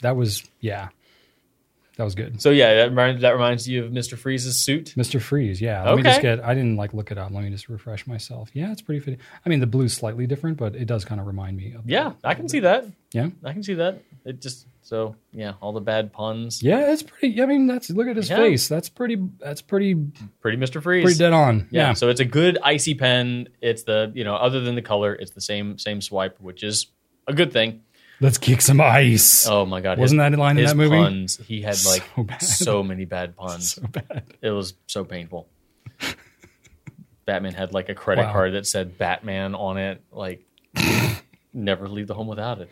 That 0.00 0.16
was 0.16 0.42
yeah. 0.60 0.88
That 1.98 2.04
was 2.04 2.14
good. 2.14 2.40
So 2.40 2.48
yeah, 2.50 2.74
that 2.76 2.88
reminds, 2.88 3.20
that 3.20 3.32
reminds 3.32 3.68
you 3.68 3.84
of 3.84 3.92
Mr. 3.92 4.16
Freeze's 4.16 4.56
suit. 4.64 4.94
Mr. 4.96 5.20
Freeze, 5.20 5.60
yeah. 5.60 5.84
Let 5.84 5.96
me 5.96 6.02
just 6.02 6.22
get. 6.22 6.42
I 6.42 6.54
didn't 6.54 6.76
like 6.76 6.94
look 6.94 7.10
it 7.10 7.18
up. 7.18 7.30
Let 7.30 7.44
me 7.44 7.50
just 7.50 7.68
refresh 7.68 8.06
myself. 8.06 8.48
Yeah, 8.54 8.72
it's 8.72 8.80
pretty 8.80 9.00
fitting. 9.00 9.20
I 9.44 9.48
mean, 9.50 9.60
the 9.60 9.66
blue's 9.66 9.92
slightly 9.92 10.26
different, 10.26 10.56
but 10.56 10.74
it 10.74 10.86
does 10.86 11.04
kind 11.04 11.20
of 11.20 11.26
remind 11.26 11.58
me 11.58 11.74
of. 11.74 11.82
Yeah, 11.88 12.12
I 12.24 12.32
can 12.32 12.48
see 12.48 12.60
that. 12.60 12.86
Yeah. 13.12 13.28
I 13.44 13.52
can 13.52 13.62
see 13.62 13.74
that. 13.74 14.00
It 14.24 14.40
just 14.40 14.66
so 14.82 15.16
yeah, 15.32 15.54
all 15.60 15.72
the 15.72 15.80
bad 15.80 16.12
puns. 16.12 16.62
Yeah, 16.62 16.92
it's 16.92 17.02
pretty. 17.02 17.40
I 17.40 17.46
mean, 17.46 17.66
that's 17.66 17.88
look 17.90 18.08
at 18.08 18.16
his 18.16 18.28
Yeah. 18.28 18.36
face. 18.36 18.68
That's 18.68 18.88
pretty. 18.88 19.16
That's 19.40 19.62
pretty. 19.62 19.94
Pretty 20.40 20.58
Mr. 20.58 20.82
Freeze. 20.82 21.04
Pretty 21.04 21.18
dead 21.18 21.32
on. 21.32 21.68
yeah. 21.70 21.88
Yeah. 21.88 21.92
So 21.94 22.08
it's 22.08 22.20
a 22.20 22.24
good 22.24 22.58
icy 22.62 22.94
pen. 22.94 23.48
It's 23.60 23.84
the 23.84 24.10
you 24.14 24.24
know 24.24 24.34
other 24.34 24.60
than 24.60 24.74
the 24.74 24.82
color, 24.82 25.14
it's 25.14 25.30
the 25.32 25.40
same 25.40 25.78
same 25.78 26.00
swipe, 26.00 26.38
which 26.40 26.62
is 26.62 26.86
a 27.26 27.32
good 27.32 27.52
thing. 27.52 27.82
Let's 28.20 28.38
kick 28.38 28.60
some 28.60 28.80
ice. 28.80 29.48
Oh 29.48 29.66
my 29.66 29.80
god, 29.80 29.98
Wasn't 29.98 30.18
that 30.20 30.32
a 30.32 30.36
line 30.36 30.56
in 30.56 30.62
his 30.62 30.70
that 30.72 30.76
movie? 30.76 30.96
Puns. 30.96 31.38
He 31.38 31.60
had 31.62 31.76
like 31.84 32.04
So 32.40 32.64
so 32.64 32.82
many 32.82 33.04
bad 33.04 33.34
puns. 33.36 33.72
So 33.74 33.82
bad. 33.88 34.24
It 34.40 34.50
was 34.50 34.74
so 34.86 35.04
painful. 35.04 35.48
Batman 37.24 37.54
had 37.54 37.72
like 37.72 37.88
a 37.88 37.94
credit 37.94 38.22
Wow. 38.26 38.32
card 38.32 38.54
that 38.54 38.66
said 38.66 38.98
Batman 38.98 39.54
on 39.54 39.76
it. 39.78 40.02
Like, 40.10 40.44
never 41.52 41.88
leave 41.88 42.06
the 42.08 42.14
home 42.14 42.26
without 42.26 42.60
it. 42.60 42.68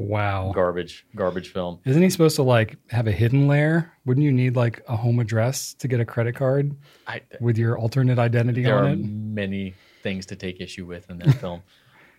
Wow. 0.00 0.52
Garbage, 0.54 1.04
garbage 1.14 1.52
film. 1.52 1.78
Isn't 1.84 2.02
he 2.02 2.08
supposed 2.08 2.36
to 2.36 2.42
like 2.42 2.76
have 2.88 3.06
a 3.06 3.12
hidden 3.12 3.46
layer? 3.48 3.92
Wouldn't 4.06 4.24
you 4.24 4.32
need 4.32 4.56
like 4.56 4.82
a 4.88 4.96
home 4.96 5.20
address 5.20 5.74
to 5.74 5.88
get 5.88 6.00
a 6.00 6.06
credit 6.06 6.34
card 6.34 6.74
I, 7.06 7.20
with 7.38 7.58
your 7.58 7.78
alternate 7.78 8.18
identity 8.18 8.62
there 8.62 8.78
on 8.78 8.84
are 8.84 8.92
it? 8.92 8.98
many 8.98 9.74
things 10.02 10.24
to 10.26 10.36
take 10.36 10.58
issue 10.60 10.86
with 10.86 11.08
in 11.10 11.18
that 11.18 11.34
film. 11.34 11.62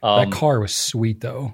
Um, 0.03 0.31
that 0.31 0.35
car 0.35 0.59
was 0.59 0.73
sweet 0.73 1.21
though. 1.21 1.53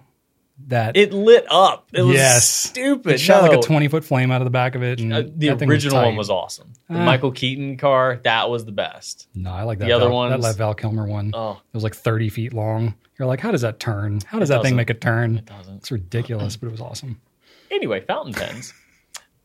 That 0.67 0.98
it 0.98 1.13
lit 1.13 1.46
up. 1.52 1.88
It 1.93 2.02
was 2.02 2.15
Yes. 2.15 2.48
stupid. 2.50 3.13
it 3.13 3.20
shot 3.20 3.43
like 3.43 3.58
a 3.58 3.62
twenty 3.62 3.88
foot 3.88 4.04
flame 4.04 4.32
out 4.32 4.41
of 4.41 4.46
the 4.46 4.52
back 4.52 4.74
of 4.76 4.82
it. 4.84 5.00
And 5.00 5.13
Uh, 5.13 5.24
the 5.34 5.52
original 5.52 6.02
one 6.04 6.15
was 6.15 6.30
awesome. 6.32 6.74
The 6.89 6.98
Ah. 6.98 7.06
Michael 7.06 7.32
Keaton 7.32 7.78
car, 7.78 8.20
that 8.24 8.50
was 8.50 8.65
the 8.65 8.72
best. 8.72 9.28
No, 9.36 9.52
I 9.52 9.63
like 9.63 9.78
that. 9.80 9.86
The 9.86 9.91
other 9.93 10.10
one, 10.10 10.32
that 10.32 10.39
ones- 10.39 10.56
Val 10.58 10.74
Kilmer 10.74 11.06
one. 11.06 11.32
Oh. 11.34 11.52
It 11.52 11.74
was 11.76 11.84
like 11.84 11.96
thirty 11.96 12.30
feet 12.30 12.54
long. 12.54 12.96
You're 13.20 13.28
like, 13.28 13.39
how 13.39 13.52
does 13.52 13.62
that 13.62 13.80
turn? 13.80 14.20
How 14.26 14.39
does 14.39 14.50
It 14.50 14.54
that 14.54 14.63
thing 14.63 14.76
make 14.76 14.89
a 14.89 14.93
turn? 14.96 15.38
It 15.38 15.46
doesn't. 15.46 15.76
It's 15.78 15.91
ridiculous, 15.91 16.58
but 16.58 16.67
it 16.67 16.72
was 16.72 16.82
awesome. 16.82 17.20
Anyway, 17.70 18.00
fountain 18.02 18.34
pens. 18.34 18.74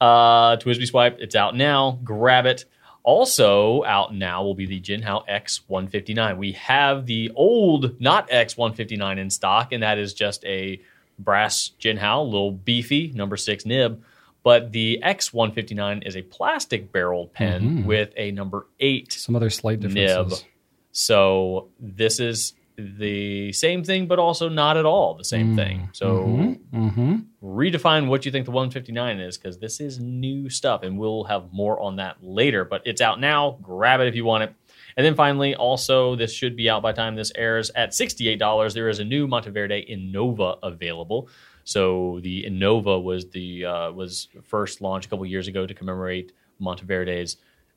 uh, 0.00 0.56
TWSBI 0.56 0.86
Swipe, 0.86 1.16
it's 1.20 1.34
out 1.36 1.54
now. 1.56 1.98
Grab 2.04 2.46
it. 2.46 2.64
Also 3.04 3.82
out 3.84 4.14
now 4.14 4.42
will 4.44 4.54
be 4.54 4.64
the 4.66 4.80
Jinhao 4.80 5.26
X159. 5.28 6.36
We 6.38 6.52
have 6.52 7.06
the 7.06 7.32
old, 7.34 8.00
not 8.00 8.30
X159 8.30 9.18
in 9.18 9.28
stock, 9.28 9.72
and 9.72 9.82
that 9.82 9.98
is 9.98 10.14
just 10.14 10.44
a 10.44 10.80
brass 11.18 11.70
Jinhao, 11.80 12.24
little 12.24 12.52
beefy, 12.52 13.12
number 13.14 13.36
six 13.36 13.64
nib. 13.66 14.02
But 14.44 14.72
the 14.72 15.00
X159 15.04 16.04
is 16.06 16.16
a 16.16 16.22
plastic 16.22 16.90
barreled 16.92 17.32
pen 17.32 17.62
Mm-hmm. 17.62 17.84
with 17.86 18.12
a 18.16 18.32
number 18.32 18.66
eight 18.80 19.12
Some 19.12 19.36
other 19.36 19.50
slight 19.50 19.80
nib. 19.80 19.92
differences. 19.94 20.44
So 20.90 21.68
this 21.78 22.18
is 22.20 22.54
the 22.76 23.52
same 23.52 23.84
thing, 23.84 24.06
but 24.06 24.18
also 24.18 24.48
not 24.48 24.76
at 24.76 24.84
all 24.84 25.14
the 25.14 25.24
same 25.24 25.54
thing. 25.54 25.90
So 25.92 26.56
Mm-hmm. 26.74 27.16
redefine 27.42 28.08
what 28.08 28.24
you 28.26 28.32
think 28.32 28.46
the 28.46 28.50
159 28.50 29.20
is 29.20 29.38
because 29.38 29.58
this 29.58 29.78
is 29.80 29.98
new 30.00 30.48
stuff 30.48 30.82
and 30.82 30.98
we'll 30.98 31.24
have 31.24 31.52
more 31.52 31.78
on 31.80 31.96
that 31.96 32.16
later 32.22 32.64
but 32.64 32.82
it's 32.86 33.00
out 33.00 33.20
now 33.20 33.58
grab 33.62 34.00
it 34.00 34.06
if 34.08 34.14
you 34.14 34.24
want 34.24 34.42
it 34.44 34.54
and 34.96 35.04
then 35.04 35.14
finally 35.14 35.54
also 35.54 36.16
this 36.16 36.32
should 36.32 36.56
be 36.56 36.68
out 36.68 36.82
by 36.82 36.92
time 36.92 37.14
this 37.14 37.32
airs 37.36 37.70
at 37.74 37.90
$68 37.90 38.74
there 38.74 38.88
is 38.88 38.98
a 38.98 39.04
new 39.04 39.26
monteverde 39.26 39.86
innova 39.90 40.58
available 40.62 41.28
so 41.64 42.20
the 42.22 42.44
innova 42.44 43.02
was 43.02 43.30
the 43.30 43.64
uh, 43.64 43.92
was 43.92 44.28
first 44.42 44.80
launched 44.80 45.06
a 45.06 45.08
couple 45.08 45.24
years 45.26 45.48
ago 45.48 45.66
to 45.66 45.74
commemorate 45.74 46.32
monteverde's 46.60 47.36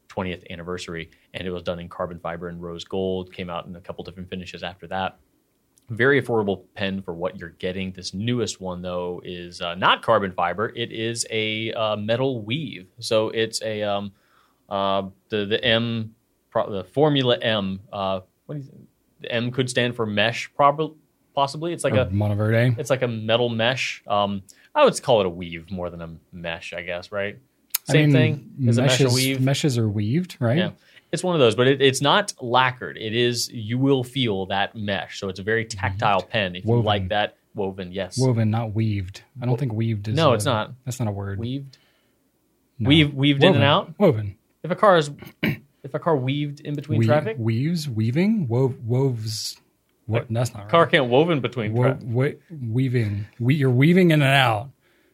20th 0.09 0.49
anniversary 0.51 1.09
and 1.33 1.47
it 1.47 1.51
was 1.51 1.63
done 1.63 1.79
in 1.79 1.89
carbon 1.89 2.19
fiber 2.19 2.47
and 2.49 2.61
rose 2.61 2.83
gold 2.83 3.33
came 3.33 3.49
out 3.49 3.65
in 3.65 3.75
a 3.75 3.81
couple 3.81 4.03
different 4.03 4.29
finishes 4.29 4.63
after 4.63 4.87
that 4.87 5.17
very 5.89 6.21
affordable 6.21 6.63
pen 6.73 7.01
for 7.01 7.13
what 7.13 7.37
you're 7.37 7.49
getting. 7.49 7.91
This 7.91 8.13
newest 8.13 8.59
one, 8.59 8.81
though, 8.81 9.21
is 9.23 9.61
uh, 9.61 9.75
not 9.75 10.01
carbon 10.01 10.31
fiber. 10.31 10.71
It 10.75 10.91
is 10.91 11.25
a 11.29 11.71
uh, 11.73 11.95
metal 11.95 12.41
weave. 12.41 12.87
So 12.99 13.29
it's 13.29 13.61
a 13.61 13.83
um, 13.83 14.11
uh, 14.67 15.03
the 15.29 15.45
the 15.45 15.63
M 15.63 16.14
pro- 16.55 16.71
the 16.71 16.83
Formula 16.85 17.37
M. 17.37 17.81
Uh, 17.91 18.21
what 18.45 18.55
do 18.55 18.61
you, 18.61 18.87
the 19.21 19.31
M 19.31 19.51
could 19.51 19.69
stand 19.69 19.95
for 19.95 20.05
mesh, 20.05 20.49
probably 20.55 20.95
possibly. 21.33 21.73
It's 21.73 21.83
like 21.83 21.93
Or 21.93 22.01
a 22.01 22.09
Monteverde. 22.09 22.75
it's 22.79 22.89
like 22.89 23.01
a 23.01 23.07
metal 23.09 23.49
mesh. 23.49 24.01
Um, 24.07 24.43
I 24.73 24.85
would 24.85 25.01
call 25.03 25.19
it 25.19 25.25
a 25.25 25.29
weave 25.29 25.69
more 25.69 25.89
than 25.89 26.01
a 26.01 26.09
mesh, 26.31 26.73
I 26.73 26.81
guess. 26.81 27.11
Right? 27.11 27.39
Same 27.83 28.11
thing. 28.11 28.51
Is 28.65 28.77
a 28.77 28.83
mesh 28.83 29.01
a 29.01 29.09
weave? 29.09 29.41
meshes 29.41 29.77
are 29.77 29.87
weaved, 29.89 30.37
right? 30.39 30.57
Yeah. 30.57 30.71
It's 31.11 31.23
one 31.23 31.35
of 31.35 31.39
those, 31.39 31.55
but 31.55 31.67
it, 31.67 31.81
it's 31.81 32.01
not 32.01 32.33
lacquered. 32.41 32.97
It 32.97 33.15
is, 33.15 33.49
you 33.49 33.77
will 33.77 34.03
feel 34.03 34.47
that 34.47 34.75
mesh. 34.75 35.19
So 35.19 35.29
it's 35.29 35.39
a 35.39 35.43
very 35.43 35.63
tactile 35.65 36.21
pen. 36.23 36.55
If 36.55 36.65
you 36.65 36.81
like 36.81 37.09
that, 37.09 37.37
woven, 37.53 37.91
yes. 37.91 38.17
Woven, 38.17 38.49
not 38.49 38.73
weaved. 38.73 39.21
I 39.41 39.45
don't 39.45 39.57
think 39.57 39.71
weaved 39.71 40.07
is. 40.07 40.15
No, 40.15 40.31
a- 40.31 40.33
it's 40.33 40.45
not. 40.45 40.71
That's 40.83 40.99
not 40.99 41.07
a 41.07 41.11
word. 41.11 41.37
Weaved? 41.39 41.77
No. 42.79 42.89
Weave, 42.89 43.13
weaved 43.13 43.43
in 43.43 43.55
and 43.55 43.63
out? 43.63 43.93
Woven. 43.99 44.35
If 44.63 44.71
a 44.71 44.75
car 44.75 44.97
is, 44.97 45.11
if 45.85 45.93
a 45.93 45.99
car 45.99 46.17
weaved 46.17 46.59
in 46.59 46.75
between 46.75 46.99
We- 46.99 47.05
traffic, 47.05 47.37
Weaves, 47.39 47.87
weaving, 47.87 48.47
wove, 48.47 48.75
woves. 48.85 49.57
What? 50.07 50.27
That's 50.29 50.53
not 50.53 50.63
right. 50.63 50.69
car 50.69 50.85
can't 50.87 51.05
woven 51.07 51.39
between 51.39 51.73
Wo- 51.73 51.83
traffic. 51.83 52.39
weaving. 52.61 53.25
We, 53.39 53.55
you're 53.55 53.69
weaving 53.71 54.11
in 54.11 54.21
and 54.21 54.29
out. 54.31 54.69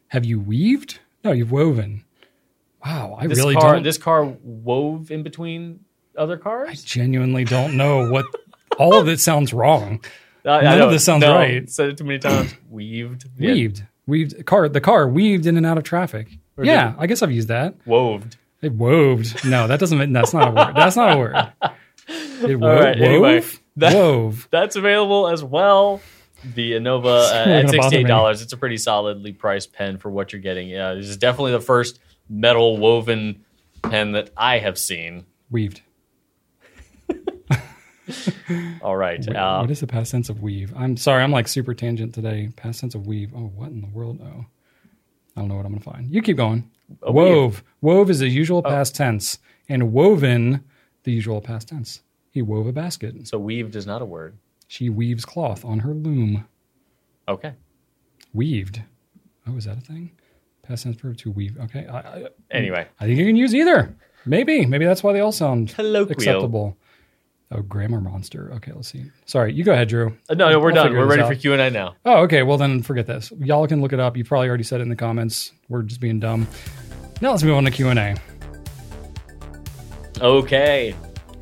Have 0.09 0.25
you 0.25 0.39
weaved? 0.39 0.99
No, 1.23 1.31
you've 1.31 1.51
woven. 1.51 2.03
Wow, 2.83 3.15
I 3.19 3.27
This 3.27 3.37
really 3.37 3.53
car, 3.55 3.73
don't. 3.75 3.83
this 3.83 3.97
car 3.97 4.25
wove 4.25 5.11
in 5.11 5.23
between 5.23 5.81
other 6.17 6.35
cars? 6.37 6.63
I 6.67 6.71
cars? 6.71 6.83
genuinely 6.83 7.43
don't 7.45 7.77
know 7.77 8.09
what. 8.11 8.25
all 8.79 8.95
of 8.95 9.07
it 9.07 9.19
sounds 9.19 9.53
wrong. 9.53 10.03
I 10.45 10.61
none 10.61 10.81
of 10.81 10.89
this 10.91 11.03
sounds 11.05 11.21
No, 11.21 11.35
right. 11.35 11.69
Said 11.69 11.89
it 11.89 11.97
too 11.97 12.03
many 12.03 12.17
times. 12.19 12.53
Weaved. 12.69 13.25
Yeah. 13.37 13.51
Weaved, 13.53 13.83
weaved. 14.07 14.45
Car. 14.47 14.67
The 14.67 14.81
car 14.81 15.07
weaved 15.07 15.45
in 15.45 15.55
and 15.55 15.65
out 15.65 15.77
of 15.77 15.83
traffic. 15.83 16.29
Yeah, 16.61 16.95
I 16.97 17.05
guess 17.07 17.21
I've 17.21 17.31
used 17.31 17.47
that. 17.47 17.77
Woved. 17.85 18.35
It 18.61 18.77
woved. 18.77 19.43
No, 19.49 19.67
that 19.67 19.79
doesn't. 19.79 19.97
mean- 19.97 20.13
That's 20.13 20.33
not 20.33 20.49
a 20.49 20.51
word. 20.51 20.75
That's 20.75 20.95
not 20.95 21.13
a 21.15 21.17
word. 21.17 21.35
It 22.47 22.55
wo- 22.59 22.67
All 22.69 22.75
right, 22.81 22.97
wove. 22.99 23.07
anyway, 23.09 23.43
that- 23.77 23.93
wove. 23.95 24.47
That's 24.51 24.75
available 24.75 25.27
as 25.29 25.43
well. 25.43 26.01
The 26.55 26.71
Innova 26.73 27.31
uh, 27.31 27.49
at 27.49 27.69
sixty-eight 27.69 28.07
dollars. 28.07 28.41
It's 28.41 28.53
a 28.53 28.57
pretty 28.57 28.77
solidly 28.77 29.31
priced 29.31 29.73
pen 29.73 29.97
for 29.97 30.09
what 30.09 30.33
you're 30.33 30.41
getting. 30.41 30.67
Yeah, 30.69 30.93
this 30.95 31.07
is 31.07 31.17
definitely 31.17 31.51
the 31.53 31.61
first 31.61 31.99
metal 32.29 32.77
woven 32.77 33.45
pen 33.83 34.13
that 34.13 34.31
I 34.35 34.57
have 34.59 34.77
seen. 34.77 35.25
Weaved. 35.51 35.81
All 38.81 38.95
right, 38.97 39.19
Wait, 39.25 39.35
uh, 39.35 39.59
what 39.61 39.69
is 39.71 39.79
the 39.79 39.87
past 39.87 40.11
tense 40.11 40.29
of 40.29 40.41
weave? 40.41 40.73
I'm 40.75 40.97
sorry, 40.97 41.23
I'm 41.23 41.31
like 41.31 41.47
super 41.47 41.73
tangent 41.73 42.13
today. 42.15 42.49
Past 42.55 42.81
tense 42.81 42.95
of 42.95 43.05
weave. 43.07 43.31
Oh, 43.35 43.51
what 43.55 43.69
in 43.69 43.81
the 43.81 43.87
world? 43.87 44.19
Oh, 44.21 44.45
I 45.37 45.39
don't 45.39 45.47
know 45.47 45.55
what 45.55 45.65
I'm 45.65 45.71
gonna 45.71 45.83
find. 45.83 46.09
You 46.11 46.21
keep 46.21 46.37
going. 46.37 46.69
Wove. 47.01 47.63
Wove 47.81 48.09
is 48.09 48.19
the 48.19 48.29
usual 48.29 48.61
oh. 48.65 48.69
past 48.69 48.95
tense, 48.95 49.39
and 49.67 49.93
woven 49.93 50.63
the 51.03 51.11
usual 51.11 51.41
past 51.41 51.69
tense. 51.69 52.01
He 52.31 52.41
wove 52.41 52.67
a 52.67 52.71
basket. 52.71 53.27
so 53.27 53.37
weaved 53.37 53.75
is 53.75 53.85
not 53.85 54.01
a 54.01 54.05
word. 54.05 54.37
She 54.67 54.89
weaves 54.89 55.25
cloth 55.25 55.65
on 55.65 55.79
her 55.79 55.93
loom. 55.93 56.47
Okay. 57.27 57.53
Weaved. 58.33 58.81
Oh, 59.47 59.57
is 59.57 59.65
that 59.65 59.77
a 59.77 59.81
thing? 59.81 60.11
Past 60.61 60.83
tense 60.83 60.95
verb 60.95 61.17
to 61.17 61.31
weave. 61.31 61.57
Okay. 61.59 61.87
I, 61.87 61.97
I, 61.97 62.27
Anyway, 62.51 62.87
I 62.99 63.05
think 63.05 63.19
you 63.19 63.25
can 63.25 63.35
use 63.35 63.53
either. 63.53 63.95
Maybe. 64.25 64.65
Maybe 64.65 64.85
that's 64.85 65.03
why 65.03 65.13
they 65.13 65.19
all 65.19 65.31
sound 65.31 65.73
Colloquial. 65.73 66.11
acceptable. 66.11 66.77
Oh, 67.53 67.61
grammar 67.61 67.99
monster. 67.99 68.51
Okay, 68.55 68.71
let's 68.73 68.87
see. 68.87 69.03
Sorry, 69.25 69.53
you 69.53 69.65
go 69.65 69.73
ahead, 69.73 69.89
Drew. 69.89 70.17
Uh, 70.29 70.35
no, 70.35 70.49
no, 70.49 70.59
we're 70.59 70.69
I'll 70.69 70.85
done. 70.85 70.93
We're 70.93 71.05
ready 71.05 71.21
out. 71.21 71.27
for 71.27 71.35
Q 71.35 71.51
and 71.51 71.61
A 71.61 71.69
now. 71.69 71.95
Oh, 72.05 72.21
okay. 72.21 72.43
Well, 72.43 72.57
then 72.57 72.81
forget 72.81 73.07
this. 73.07 73.31
Y'all 73.39 73.67
can 73.67 73.81
look 73.81 73.91
it 73.91 73.99
up. 73.99 74.15
You 74.15 74.23
probably 74.23 74.47
already 74.47 74.63
said 74.63 74.79
it 74.79 74.83
in 74.83 74.89
the 74.89 74.95
comments. 74.95 75.51
We're 75.67 75.81
just 75.83 75.99
being 75.99 76.19
dumb. 76.19 76.47
Now 77.19 77.31
let's 77.31 77.43
move 77.43 77.55
on 77.55 77.65
to 77.65 77.71
Q 77.71 77.89
and 77.89 77.99
A. 77.99 78.15
Okay, 80.21 80.95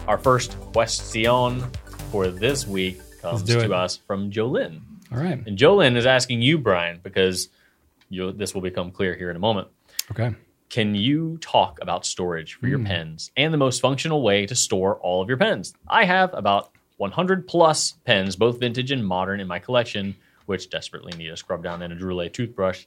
our 0.07 0.17
first 0.17 0.57
question 0.73 1.63
for 2.11 2.27
this 2.27 2.65
week 2.65 2.99
comes 3.21 3.43
to 3.43 3.59
it. 3.59 3.71
us 3.71 3.97
from 3.97 4.31
Jolyn. 4.31 4.81
All 5.11 5.19
right. 5.19 5.45
And 5.45 5.57
Jolyn 5.57 5.95
is 5.95 6.05
asking 6.05 6.41
you, 6.41 6.57
Brian, 6.57 6.99
because 7.03 7.49
you 8.09 8.31
this 8.31 8.53
will 8.53 8.61
become 8.61 8.91
clear 8.91 9.15
here 9.15 9.29
in 9.29 9.35
a 9.35 9.39
moment. 9.39 9.67
Okay. 10.11 10.33
Can 10.69 10.93
you 10.93 11.37
talk 11.41 11.79
about 11.81 12.05
storage 12.05 12.53
for 12.53 12.67
Hmm. 12.67 12.69
your 12.69 12.79
pens 12.79 13.31
and 13.35 13.51
the 13.53 13.57
most 13.57 13.81
functional 13.81 14.21
way 14.21 14.45
to 14.45 14.53
store 14.55 14.97
all 14.97 15.21
of 15.21 15.27
your 15.27 15.37
pens? 15.37 15.73
I 15.87 16.05
have 16.05 16.31
about 16.33 16.69
100 16.97 17.47
plus 17.47 17.93
pens, 18.05 18.35
both 18.35 18.59
vintage 18.59 18.91
and 18.91 19.05
modern, 19.05 19.39
in 19.39 19.47
my 19.47 19.57
collection, 19.59 20.15
which 20.45 20.69
desperately 20.69 21.13
need 21.17 21.29
a 21.29 21.37
scrub 21.37 21.63
down 21.63 21.81
and 21.81 21.91
a 21.91 21.95
Droulet 21.95 22.33
toothbrush. 22.33 22.85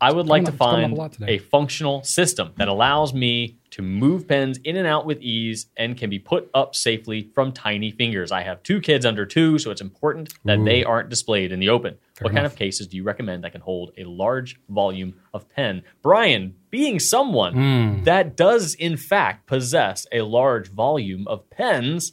I 0.00 0.10
would 0.12 0.26
like 0.26 0.42
to 0.46 0.48
up- 0.48 0.54
up 0.54 0.58
find 0.58 0.98
a 1.22 1.30
a 1.34 1.38
functional 1.38 2.02
system 2.02 2.50
that 2.56 2.66
allows 2.66 3.14
me 3.14 3.58
to 3.70 3.82
move 3.82 4.26
pens 4.26 4.58
in 4.64 4.76
and 4.76 4.84
out 4.86 5.06
with 5.06 5.20
ease 5.22 5.66
and 5.76 5.96
can 5.96 6.10
be 6.10 6.18
put 6.18 6.50
up 6.54 6.74
safely 6.74 7.30
from 7.34 7.52
tiny 7.52 7.92
fingers. 7.92 8.32
I 8.32 8.42
have 8.42 8.64
two 8.64 8.80
kids 8.80 9.06
under 9.06 9.24
two, 9.24 9.58
so 9.60 9.70
it's 9.70 9.80
important 9.80 10.34
that 10.44 10.58
Ooh. 10.58 10.64
they 10.64 10.82
aren't 10.82 11.08
displayed 11.08 11.52
in 11.52 11.60
the 11.60 11.68
open. 11.68 11.98
Fair 12.22 12.30
what 12.30 12.34
kind 12.34 12.46
of 12.46 12.56
cases 12.56 12.86
do 12.86 12.96
you 12.96 13.02
recommend 13.04 13.44
that 13.44 13.52
can 13.52 13.60
hold 13.60 13.92
a 13.98 14.04
large 14.04 14.58
volume 14.68 15.14
of 15.34 15.48
pen? 15.50 15.82
Brian, 16.02 16.54
being 16.70 16.98
someone 16.98 17.52
Hmm. 17.54 18.04
that 18.04 18.36
does 18.36 18.74
in 18.74 18.96
fact 18.96 19.46
possess 19.46 20.06
a 20.12 20.22
large 20.22 20.68
volume 20.68 21.26
of 21.28 21.48
pens, 21.50 22.12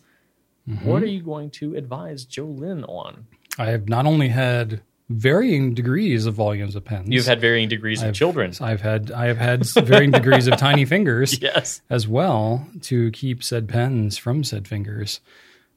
Mm-hmm. 0.69 0.87
what 0.87 1.01
are 1.01 1.07
you 1.07 1.23
going 1.23 1.49
to 1.51 1.73
advise 1.75 2.25
Jolyn 2.25 2.83
on? 2.87 3.25
I 3.57 3.67
have 3.71 3.89
not 3.89 4.05
only 4.05 4.27
had 4.27 4.81
varying 5.09 5.73
degrees 5.73 6.27
of 6.27 6.35
volumes 6.35 6.75
of 6.75 6.85
pens. 6.85 7.07
You've 7.09 7.25
had 7.25 7.41
varying 7.41 7.67
degrees 7.69 8.03
of 8.03 8.09
I've- 8.09 8.15
children. 8.17 8.53
I've 8.61 8.81
had 8.81 9.09
I 9.11 9.25
have 9.25 9.37
had 9.39 9.65
varying 9.65 10.11
degrees 10.11 10.45
of 10.47 10.57
tiny 10.57 10.85
fingers. 10.93 11.41
Yes. 11.41 11.81
as 11.89 12.07
well 12.07 12.67
to 12.83 13.09
keep 13.11 13.41
said 13.43 13.67
pens 13.67 14.19
from 14.19 14.43
said 14.43 14.67
fingers. 14.67 15.21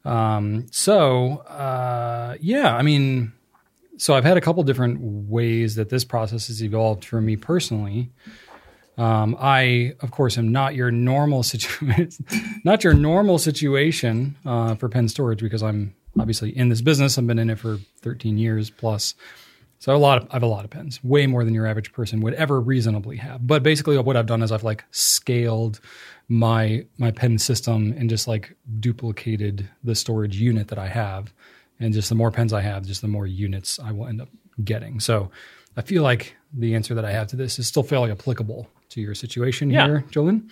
Um, 0.04 0.66
so 0.70 1.38
uh, 1.48 2.36
yeah, 2.40 2.76
I 2.76 2.82
mean, 2.82 3.32
so 4.02 4.14
I've 4.14 4.24
had 4.24 4.36
a 4.36 4.40
couple 4.40 4.64
different 4.64 4.98
ways 5.00 5.76
that 5.76 5.88
this 5.88 6.04
process 6.04 6.48
has 6.48 6.60
evolved 6.60 7.04
for 7.04 7.20
me 7.20 7.36
personally. 7.36 8.10
Um, 8.98 9.36
I, 9.38 9.94
of 10.00 10.10
course, 10.10 10.36
am 10.36 10.50
not 10.50 10.74
your 10.74 10.90
normal 10.90 11.42
situation, 11.44 12.26
not 12.64 12.82
your 12.82 12.94
normal 12.94 13.38
situation 13.38 14.36
uh, 14.44 14.74
for 14.74 14.88
pen 14.88 15.08
storage 15.08 15.40
because 15.40 15.62
I'm 15.62 15.94
obviously 16.18 16.50
in 16.50 16.68
this 16.68 16.80
business. 16.80 17.16
I've 17.16 17.28
been 17.28 17.38
in 17.38 17.48
it 17.48 17.60
for 17.60 17.78
13 18.00 18.38
years 18.38 18.70
plus. 18.70 19.14
So 19.78 19.94
a 19.94 19.98
lot 19.98 20.18
of 20.18 20.28
I 20.30 20.34
have 20.34 20.42
a 20.42 20.46
lot 20.46 20.64
of 20.64 20.70
pens, 20.70 20.98
way 21.04 21.28
more 21.28 21.44
than 21.44 21.54
your 21.54 21.68
average 21.68 21.92
person 21.92 22.20
would 22.22 22.34
ever 22.34 22.60
reasonably 22.60 23.18
have. 23.18 23.46
But 23.46 23.62
basically, 23.62 23.96
what 23.98 24.16
I've 24.16 24.26
done 24.26 24.42
is 24.42 24.50
I've 24.50 24.64
like 24.64 24.84
scaled 24.90 25.78
my 26.28 26.86
my 26.98 27.12
pen 27.12 27.38
system 27.38 27.94
and 27.96 28.10
just 28.10 28.26
like 28.26 28.56
duplicated 28.80 29.68
the 29.84 29.94
storage 29.94 30.40
unit 30.40 30.68
that 30.68 30.78
I 30.78 30.88
have, 30.88 31.32
and 31.82 31.92
just 31.92 32.08
the 32.08 32.14
more 32.14 32.30
pens 32.30 32.52
I 32.52 32.60
have, 32.62 32.86
just 32.86 33.02
the 33.02 33.08
more 33.08 33.26
units 33.26 33.78
I 33.78 33.92
will 33.92 34.06
end 34.06 34.20
up 34.20 34.28
getting. 34.62 35.00
So 35.00 35.30
I 35.76 35.82
feel 35.82 36.02
like 36.02 36.36
the 36.52 36.74
answer 36.74 36.94
that 36.94 37.04
I 37.04 37.10
have 37.12 37.26
to 37.28 37.36
this 37.36 37.58
is 37.58 37.66
still 37.66 37.82
fairly 37.82 38.10
applicable 38.10 38.68
to 38.90 39.00
your 39.00 39.14
situation 39.14 39.70
Yeah. 39.70 39.86
here, 39.86 40.04
Jolyn. 40.10 40.50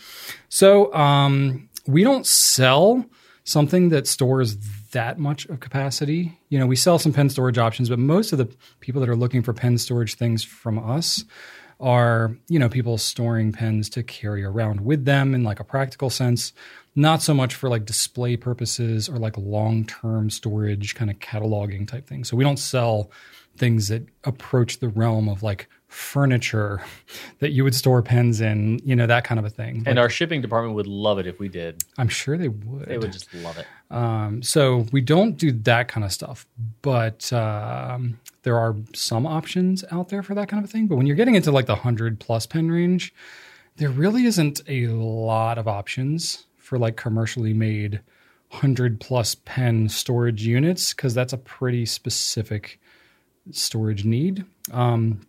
So 0.48 0.92
um, 0.94 1.68
we 1.86 2.02
don't 2.04 2.26
sell 2.26 3.04
something 3.44 3.88
that 3.90 4.06
stores 4.06 4.56
that 4.92 5.18
much 5.18 5.46
of 5.46 5.60
capacity. 5.60 6.38
You 6.48 6.58
know, 6.58 6.66
we 6.66 6.76
sell 6.76 6.98
some 6.98 7.12
pen 7.12 7.28
storage 7.30 7.58
options, 7.58 7.88
but 7.88 7.98
most 7.98 8.32
of 8.32 8.38
the 8.38 8.48
people 8.80 9.00
that 9.00 9.08
are 9.10 9.16
looking 9.16 9.42
for 9.42 9.52
pen 9.52 9.78
storage 9.78 10.14
things 10.14 10.42
from 10.44 10.78
us 10.78 11.24
are, 11.80 12.36
you 12.48 12.58
know, 12.58 12.68
people 12.68 12.98
storing 12.98 13.52
pens 13.52 13.88
to 13.90 14.02
carry 14.02 14.44
around 14.44 14.82
with 14.82 15.04
them 15.04 15.34
in 15.34 15.42
like 15.42 15.60
a 15.60 15.64
practical 15.64 16.10
sense, 16.10 16.52
not 16.94 17.22
so 17.22 17.32
much 17.32 17.54
for 17.54 17.68
like 17.68 17.84
display 17.84 18.36
purposes 18.36 19.08
or 19.08 19.16
like 19.16 19.36
long-term 19.38 20.30
storage 20.30 20.94
kind 20.94 21.10
of 21.10 21.18
cataloging 21.18 21.88
type 21.88 22.06
things. 22.06 22.28
So 22.28 22.36
we 22.36 22.44
don't 22.44 22.58
sell 22.58 23.10
things 23.56 23.88
that 23.88 24.06
approach 24.24 24.78
the 24.78 24.88
realm 24.88 25.28
of 25.28 25.42
like 25.42 25.68
furniture 25.88 26.82
that 27.40 27.50
you 27.50 27.64
would 27.64 27.74
store 27.74 28.02
pens 28.02 28.40
in, 28.40 28.80
you 28.84 28.94
know, 28.94 29.06
that 29.06 29.24
kind 29.24 29.38
of 29.38 29.44
a 29.44 29.50
thing. 29.50 29.82
And 29.86 29.98
our 29.98 30.08
shipping 30.08 30.40
department 30.40 30.74
would 30.76 30.86
love 30.86 31.18
it 31.18 31.26
if 31.26 31.38
we 31.38 31.48
did. 31.48 31.82
I'm 31.98 32.08
sure 32.08 32.36
they 32.36 32.48
would. 32.48 32.86
They 32.86 32.98
would 32.98 33.12
just 33.12 33.32
love 33.34 33.58
it. 33.58 33.66
Um, 33.90 34.42
so 34.42 34.86
we 34.92 35.00
don't 35.00 35.36
do 35.36 35.52
that 35.52 35.88
kind 35.88 36.04
of 36.04 36.12
stuff, 36.12 36.46
but 36.82 37.32
um, 37.32 38.18
there 38.42 38.58
are 38.58 38.76
some 38.94 39.26
options 39.26 39.84
out 39.90 40.08
there 40.08 40.22
for 40.22 40.34
that 40.34 40.48
kind 40.48 40.64
of 40.64 40.70
thing. 40.70 40.86
But 40.86 40.96
when 40.96 41.06
you're 41.06 41.16
getting 41.16 41.34
into 41.34 41.52
like 41.52 41.66
the 41.66 41.76
hundred 41.76 42.20
plus 42.20 42.46
pen 42.46 42.70
range, 42.70 43.14
there 43.76 43.90
really 43.90 44.24
isn't 44.24 44.60
a 44.68 44.88
lot 44.88 45.58
of 45.58 45.68
options 45.68 46.46
for 46.56 46.78
like 46.78 46.96
commercially 46.96 47.52
made 47.52 48.00
hundred 48.50 49.00
plus 49.00 49.34
pen 49.34 49.88
storage 49.88 50.44
units 50.44 50.92
because 50.92 51.14
that's 51.14 51.32
a 51.32 51.38
pretty 51.38 51.86
specific 51.86 52.80
storage 53.50 54.04
need. 54.04 54.44
Um, 54.72 55.20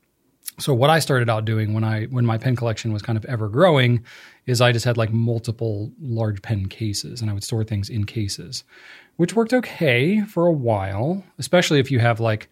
so 0.60 0.74
what 0.74 0.90
I 0.90 1.00
started 1.00 1.30
out 1.30 1.46
doing 1.46 1.74
when 1.74 1.84
I 1.84 2.06
when 2.06 2.26
my 2.26 2.38
pen 2.38 2.56
collection 2.56 2.94
was 2.94 3.02
kind 3.02 3.18
of 3.18 3.26
ever 3.26 3.48
growing 3.48 4.04
is 4.46 4.62
I 4.62 4.72
just 4.72 4.86
had 4.86 4.98
like 4.98 5.12
multiple 5.12 5.92
large 6.00 6.42
pen 6.42 6.68
cases 6.68 7.22
and 7.22 7.30
I 7.30 7.34
would 7.34 7.44
store 7.44 7.64
things 7.64 7.90
in 7.90 8.06
cases, 8.06 8.64
which 9.18 9.36
worked 9.36 9.54
okay 9.54 10.22
for 10.22 10.46
a 10.46 10.52
while, 10.52 11.24
especially 11.40 11.80
if 11.80 11.90
you 11.90 12.00
have 12.00 12.20
like 12.20 12.50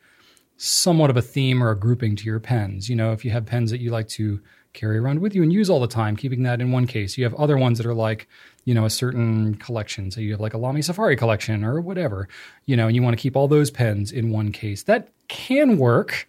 somewhat 0.60 1.10
of 1.10 1.18
a 1.18 1.22
theme 1.22 1.64
or 1.64 1.72
a 1.72 1.80
grouping 1.80 2.16
to 2.18 2.26
your 2.26 2.40
pens. 2.40 2.90
You 2.90 2.96
know, 2.96 3.12
if 3.12 3.26
you 3.26 3.32
have 3.32 3.46
pens 3.46 3.72
that 3.72 3.80
you 3.80 3.92
like 3.92 4.08
to 4.10 4.40
carry 4.74 5.00
around 5.00 5.20
with 5.20 5.34
you 5.34 5.42
and 5.42 5.52
use 5.52 5.70
all 5.70 5.80
the 5.80 5.88
time, 5.88 6.16
keeping 6.16 6.44
that 6.44 6.62
in 6.62 6.72
one 6.72 6.86
case. 6.86 7.18
You 7.18 7.24
have 7.24 7.34
other 7.36 7.58
ones 7.58 7.80
that 7.80 7.88
are 7.88 7.94
like, 7.94 8.28
you 8.66 8.76
know, 8.76 8.86
a 8.86 8.90
certain 8.90 9.56
collection. 9.56 10.12
So 10.12 10.22
you 10.22 10.32
have 10.32 10.40
like 10.40 10.54
a 10.54 10.60
Lamy 10.60 10.84
Safari 10.84 11.16
collection 11.16 11.64
or 11.64 11.82
whatever, 11.82 12.28
you 12.68 12.78
know, 12.78 12.86
and 12.86 12.96
you 12.96 13.02
want 13.02 13.18
to 13.18 13.22
keep 13.22 13.36
all 13.36 13.48
those 13.48 13.72
pens 13.72 14.12
in 14.12 14.30
one 14.30 14.52
case. 14.52 14.84
That 14.84 15.10
can 15.28 15.80
work 15.80 16.28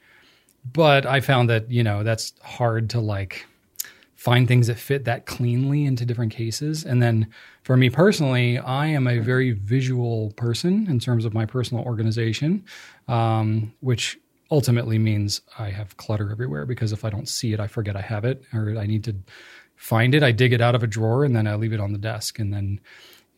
but 0.72 1.06
I 1.06 1.20
found 1.20 1.48
that 1.50 1.70
you 1.70 1.82
know 1.82 2.02
that's 2.02 2.32
hard 2.42 2.90
to 2.90 3.00
like 3.00 3.46
find 4.14 4.46
things 4.46 4.66
that 4.66 4.78
fit 4.78 5.06
that 5.06 5.24
cleanly 5.24 5.86
into 5.86 6.04
different 6.04 6.30
cases. 6.30 6.84
And 6.84 7.02
then 7.02 7.26
for 7.62 7.74
me 7.74 7.88
personally, 7.88 8.58
I 8.58 8.86
am 8.88 9.06
a 9.06 9.18
very 9.18 9.52
visual 9.52 10.32
person 10.36 10.86
in 10.90 10.98
terms 10.98 11.24
of 11.24 11.32
my 11.32 11.46
personal 11.46 11.84
organization, 11.84 12.62
um, 13.10 13.74
which 13.80 14.18
ultimately 14.50 14.98
means 14.98 15.40
I 15.58 15.70
have 15.70 15.96
clutter 15.96 16.30
everywhere 16.30 16.66
because 16.66 16.92
if 16.92 17.04
I 17.04 17.10
don't 17.10 17.28
see 17.28 17.52
it, 17.52 17.60
I 17.60 17.66
forget 17.66 17.96
I 17.96 18.00
have 18.00 18.24
it 18.24 18.44
or 18.52 18.76
I 18.78 18.86
need 18.86 19.04
to 19.04 19.16
find 19.76 20.14
it. 20.14 20.22
I 20.22 20.32
dig 20.32 20.52
it 20.52 20.60
out 20.60 20.74
of 20.74 20.82
a 20.82 20.86
drawer 20.86 21.24
and 21.24 21.34
then 21.34 21.46
I 21.46 21.54
leave 21.54 21.72
it 21.72 21.80
on 21.80 21.92
the 21.92 21.98
desk. 21.98 22.38
And 22.38 22.52
then 22.52 22.80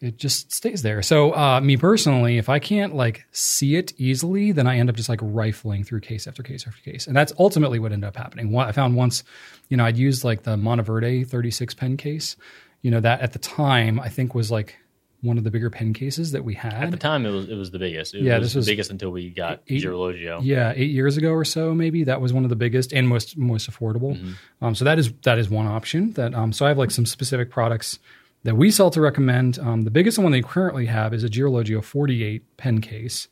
it 0.02 0.18
just 0.18 0.52
stays 0.52 0.82
there. 0.82 1.00
So 1.00 1.34
uh, 1.34 1.60
me 1.60 1.76
personally, 1.76 2.36
if 2.36 2.48
I 2.48 2.58
can't 2.58 2.94
like 2.94 3.24
see 3.30 3.76
it 3.76 3.92
easily, 3.98 4.50
then 4.50 4.66
I 4.66 4.78
end 4.78 4.90
up 4.90 4.96
just 4.96 5.08
like 5.08 5.20
rifling 5.22 5.84
through 5.84 6.00
case 6.00 6.26
after 6.26 6.42
case 6.42 6.66
after 6.66 6.82
case, 6.82 7.06
and 7.06 7.16
that's 7.16 7.32
ultimately 7.38 7.78
what 7.78 7.92
ended 7.92 8.08
up 8.08 8.16
happening. 8.16 8.54
I 8.58 8.72
found 8.72 8.96
once, 8.96 9.22
you 9.68 9.76
know, 9.76 9.84
I'd 9.84 9.96
used 9.96 10.24
like 10.24 10.42
the 10.42 10.56
Monteverde 10.56 11.22
36 11.22 11.74
pen 11.74 11.96
case, 11.96 12.36
you 12.82 12.90
know, 12.90 12.98
that 12.98 13.20
at 13.20 13.32
the 13.32 13.38
time 13.38 14.00
I 14.00 14.08
think 14.08 14.34
was 14.34 14.50
like 14.50 14.76
one 15.22 15.38
of 15.38 15.44
the 15.44 15.50
bigger 15.50 15.70
pen 15.70 15.94
cases 15.94 16.32
that 16.32 16.44
we 16.44 16.52
had. 16.54 16.74
At 16.74 16.90
the 16.90 16.96
time, 16.96 17.24
it 17.24 17.30
was 17.30 17.48
it 17.48 17.54
was 17.54 17.70
the 17.70 17.78
biggest. 17.78 18.14
It 18.14 18.22
Yeah, 18.22 18.38
was 18.38 18.48
this 18.48 18.54
was 18.56 18.66
the 18.66 18.72
biggest 18.72 18.90
until 18.90 19.10
we 19.10 19.30
got 19.30 19.62
eight- 19.68 19.82
Girologio. 19.82 20.40
Yeah, 20.42 20.72
eight 20.76 20.90
years 20.90 21.16
ago 21.16 21.30
or 21.30 21.44
so, 21.44 21.74
maybe 21.74 22.04
that 22.04 22.20
was 22.20 22.32
one 22.32 22.42
of 22.44 22.50
the 22.50 22.56
biggest 22.56 22.92
and 22.92 23.08
most 23.08 23.36
most 23.38 23.70
affordable. 23.70 24.18
Um, 24.60 24.74
so 24.74 24.84
that 24.84 24.98
is 24.98 25.12
that 25.22 25.38
is 25.38 25.48
one 25.48 25.66
option. 25.66 26.12
That 26.12 26.34
um, 26.34 26.52
so 26.52 26.66
I 26.66 26.68
have 26.68 26.78
like 26.78 26.90
some 26.90 27.06
specific 27.06 27.50
products 27.50 27.98
that 28.44 28.56
we 28.56 28.70
sell 28.72 28.90
to 28.90 29.00
recommend. 29.00 29.58
Um, 29.60 29.82
the 29.82 29.90
biggest 29.90 30.18
one 30.18 30.32
they 30.32 30.42
currently 30.42 30.86
have 30.86 31.14
is 31.14 31.22
a 31.22 31.28
Girologio 31.28 31.82
48 31.84 32.56
pen 32.56 32.80
case, 32.80 33.28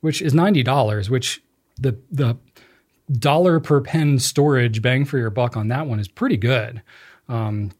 which 0.00 0.22
is 0.22 0.32
ninety 0.32 0.62
dollars. 0.62 1.10
Which 1.10 1.42
the 1.78 1.98
the 2.10 2.38
dollar 3.12 3.60
per 3.60 3.80
pen 3.80 4.18
storage 4.18 4.82
bang 4.82 5.04
for 5.04 5.18
your 5.18 5.30
buck 5.30 5.56
on 5.56 5.68
that 5.68 5.86
one 5.86 5.98
is 6.00 6.08
pretty 6.08 6.36
good. 6.36 6.82
Um, 7.28 7.72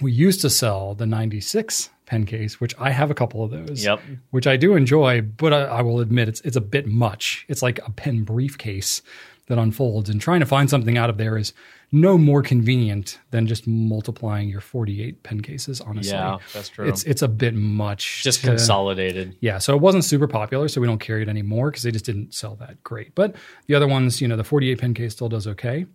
we 0.00 0.12
used 0.12 0.40
to 0.42 0.50
sell 0.50 0.94
the 0.94 1.06
96 1.06 1.88
pen 2.06 2.24
case, 2.24 2.60
which 2.60 2.74
I 2.78 2.90
have 2.90 3.10
a 3.10 3.14
couple 3.14 3.42
of 3.44 3.50
those 3.50 3.84
Yep. 3.84 4.00
which 4.30 4.46
I 4.46 4.56
do 4.56 4.74
enjoy, 4.74 5.20
but 5.20 5.52
I, 5.52 5.62
I 5.64 5.82
will 5.82 6.00
admit 6.00 6.28
it's 6.28 6.40
it's 6.42 6.56
a 6.56 6.60
bit 6.60 6.86
much. 6.86 7.44
It's 7.48 7.62
like 7.62 7.78
a 7.86 7.90
pen 7.90 8.22
briefcase 8.22 9.02
that 9.48 9.58
unfolds, 9.58 10.08
and 10.08 10.20
trying 10.20 10.40
to 10.40 10.46
find 10.46 10.68
something 10.70 10.96
out 10.98 11.10
of 11.10 11.18
there 11.18 11.36
is 11.36 11.52
no 11.92 12.18
more 12.18 12.42
convenient 12.42 13.18
than 13.30 13.46
just 13.46 13.66
multiplying 13.66 14.48
your 14.48 14.60
48 14.60 15.22
pen 15.22 15.40
cases. 15.40 15.80
Honestly, 15.80 16.12
Yeah, 16.12 16.38
that's 16.52 16.68
true. 16.68 16.88
It's 16.88 17.04
it's 17.04 17.22
a 17.22 17.28
bit 17.28 17.54
much. 17.54 18.22
just 18.22 18.40
to- 18.40 18.48
consolidated. 18.48 19.36
yeah, 19.40 19.58
so 19.58 19.74
it 19.74 19.80
wasn't 19.80 20.04
super 20.04 20.26
popular, 20.26 20.68
so 20.68 20.80
we 20.80 20.86
don't 20.86 20.98
carry 20.98 21.22
it 21.22 21.28
anymore 21.28 21.70
because 21.70 21.82
they 21.84 21.90
just 21.90 22.04
didn't 22.04 22.34
sell 22.34 22.56
that 22.56 22.82
great. 22.82 23.14
But 23.14 23.36
the 23.66 23.74
other 23.74 23.86
ones, 23.86 24.20
you 24.20 24.28
know, 24.28 24.36
the 24.36 24.44
48 24.44 24.78
pen 24.78 24.94
case 24.94 25.12
still 25.12 25.28
does 25.28 25.46
okay. 25.46 25.86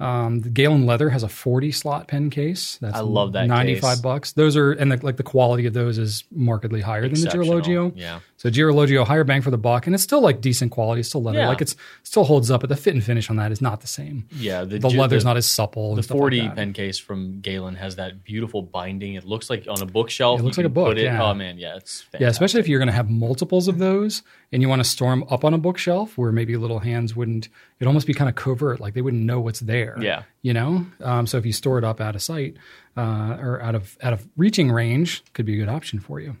Um, 0.00 0.40
the 0.40 0.50
Galen 0.50 0.86
Leather 0.86 1.08
has 1.10 1.22
a 1.22 1.28
40 1.28 1.72
slot 1.72 2.08
pen 2.08 2.30
case. 2.30 2.78
That's 2.80 2.96
I 2.96 3.00
love 3.00 3.32
that 3.32 3.46
95 3.48 3.80
case. 3.96 4.00
bucks. 4.00 4.32
Those 4.32 4.56
are 4.56 4.72
and 4.72 4.92
the, 4.92 5.04
like 5.04 5.16
the 5.16 5.22
quality 5.22 5.66
of 5.66 5.72
those 5.74 5.98
is 5.98 6.24
markedly 6.30 6.80
higher 6.80 7.08
than 7.08 7.20
the. 7.20 7.28
Girologio. 7.28 7.92
Yeah. 7.96 8.20
So 8.36 8.50
Girologio 8.50 9.04
higher 9.04 9.24
bang 9.24 9.42
for 9.42 9.50
the 9.50 9.58
buck, 9.58 9.86
and 9.86 9.94
it's 9.94 10.04
still 10.04 10.20
like 10.20 10.40
decent 10.40 10.70
quality. 10.70 11.02
Still 11.02 11.22
leather, 11.22 11.38
Yeah. 11.40 11.48
like 11.48 11.60
it's 11.60 11.74
still 12.04 12.24
holds 12.24 12.50
up, 12.50 12.60
but 12.60 12.68
the 12.68 12.76
fit 12.76 12.94
and 12.94 13.02
finish 13.02 13.30
on 13.30 13.36
that 13.36 13.50
is 13.50 13.60
not 13.60 13.80
the 13.80 13.86
same. 13.88 14.26
Yeah, 14.32 14.64
the, 14.64 14.78
The 14.78 14.88
leather's 14.90 15.24
the, 15.24 15.30
not 15.30 15.36
as 15.38 15.46
supple. 15.46 15.94
The 15.94 15.96
and 15.96 16.04
stuff 16.04 16.14
like 16.16 16.20
40 16.20 16.48
pen 16.50 16.72
case 16.74 16.98
from 16.98 17.40
Galen 17.40 17.76
has 17.76 17.96
that 17.96 18.22
beautiful 18.22 18.60
binding. 18.60 19.14
It 19.14 19.24
looks 19.24 19.48
like 19.48 19.66
on 19.66 19.80
a 19.80 19.86
bookshelf. 19.86 20.40
It 20.40 20.42
looks 20.42 20.58
like 20.58 20.66
a 20.66 20.68
book, 20.68 20.88
Put 20.88 20.98
it, 20.98 21.04
yeah. 21.04 21.24
Oh 21.24 21.32
man, 21.32 21.56
yeah, 21.58 21.76
it's 21.76 22.02
fantastic. 22.02 22.20
Yeah, 22.20 22.28
especially 22.28 22.60
if 22.60 22.68
you're 22.68 22.78
going 22.78 22.88
to 22.88 22.92
have 22.92 23.08
multiples 23.08 23.68
of 23.68 23.78
those 23.78 24.22
and 24.52 24.60
you 24.60 24.68
want 24.68 24.80
to 24.80 24.84
store 24.84 25.10
them 25.10 25.24
up 25.30 25.44
on 25.44 25.54
a 25.54 25.58
bookshelf 25.58 26.18
where 26.18 26.32
maybe 26.32 26.56
little 26.56 26.80
hands 26.80 27.16
wouldn't, 27.16 27.48
it'd 27.78 27.86
almost 27.86 28.06
be 28.06 28.12
kind 28.12 28.28
of 28.28 28.34
covert, 28.34 28.80
like 28.80 28.92
they 28.92 29.02
wouldn't 29.02 29.22
know 29.22 29.40
what's 29.40 29.60
there. 29.60 29.96
Yeah. 30.00 30.24
You 30.42 30.52
know? 30.52 30.86
Um, 31.00 31.26
so 31.26 31.38
if 31.38 31.46
you 31.46 31.52
store 31.52 31.78
it 31.78 31.84
up 31.84 32.00
out 32.00 32.14
of 32.14 32.22
sight 32.22 32.56
uh, 32.96 33.38
or 33.40 33.62
out 33.62 33.74
of 33.74 33.96
out 34.02 34.12
of 34.12 34.28
reaching 34.36 34.70
range, 34.70 35.24
could 35.32 35.46
be 35.46 35.54
a 35.54 35.56
good 35.56 35.68
option 35.68 36.00
for 36.00 36.20
you. 36.20 36.36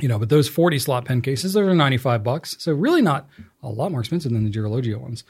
You 0.00 0.08
know, 0.08 0.18
but 0.18 0.30
those 0.30 0.48
40 0.48 0.78
slot 0.78 1.04
pen 1.04 1.20
cases, 1.20 1.52
those 1.52 1.68
are 1.68 1.74
95 1.74 2.24
bucks. 2.24 2.56
So 2.58 2.72
really 2.72 3.02
not 3.02 3.28
a 3.62 3.68
lot 3.68 3.92
more 3.92 4.00
expensive 4.00 4.32
than 4.32 4.44
the 4.44 4.50
Girologio 4.50 4.96
ones. 4.96 5.22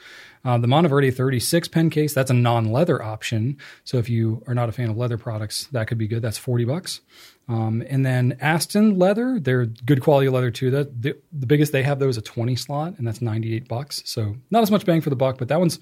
Uh, 0.45 0.57
the 0.57 0.67
Monteverde 0.67 1.11
36 1.11 1.67
pen 1.67 1.89
case, 1.89 2.13
that's 2.13 2.31
a 2.31 2.33
non-leather 2.33 3.03
option. 3.03 3.57
So 3.83 3.97
if 3.97 4.09
you 4.09 4.41
are 4.47 4.55
not 4.55 4.69
a 4.69 4.71
fan 4.71 4.89
of 4.89 4.97
leather 4.97 5.17
products, 5.17 5.67
that 5.73 5.87
could 5.87 5.97
be 5.97 6.07
good. 6.07 6.21
That's 6.21 6.37
40 6.37 6.63
bucks. 6.63 7.01
Um, 7.49 7.83
and 7.89 8.05
then 8.05 8.37
Aston 8.39 8.97
leather, 8.97 9.37
they're 9.37 9.65
good 9.65 10.01
quality 10.01 10.29
leather 10.29 10.49
too. 10.49 10.71
That 10.71 11.01
the, 11.01 11.17
the 11.33 11.45
biggest 11.45 11.73
they 11.73 11.83
have 11.83 11.99
though 11.99 12.07
is 12.07 12.17
a 12.17 12.21
20 12.21 12.55
slot, 12.55 12.95
and 12.97 13.05
that's 13.05 13.21
98 13.21 13.67
bucks. 13.67 14.01
So 14.05 14.37
not 14.49 14.63
as 14.63 14.71
much 14.71 14.85
bang 14.85 15.01
for 15.01 15.09
the 15.09 15.17
buck, 15.17 15.37
but 15.37 15.49
that 15.49 15.59
one's 15.59 15.79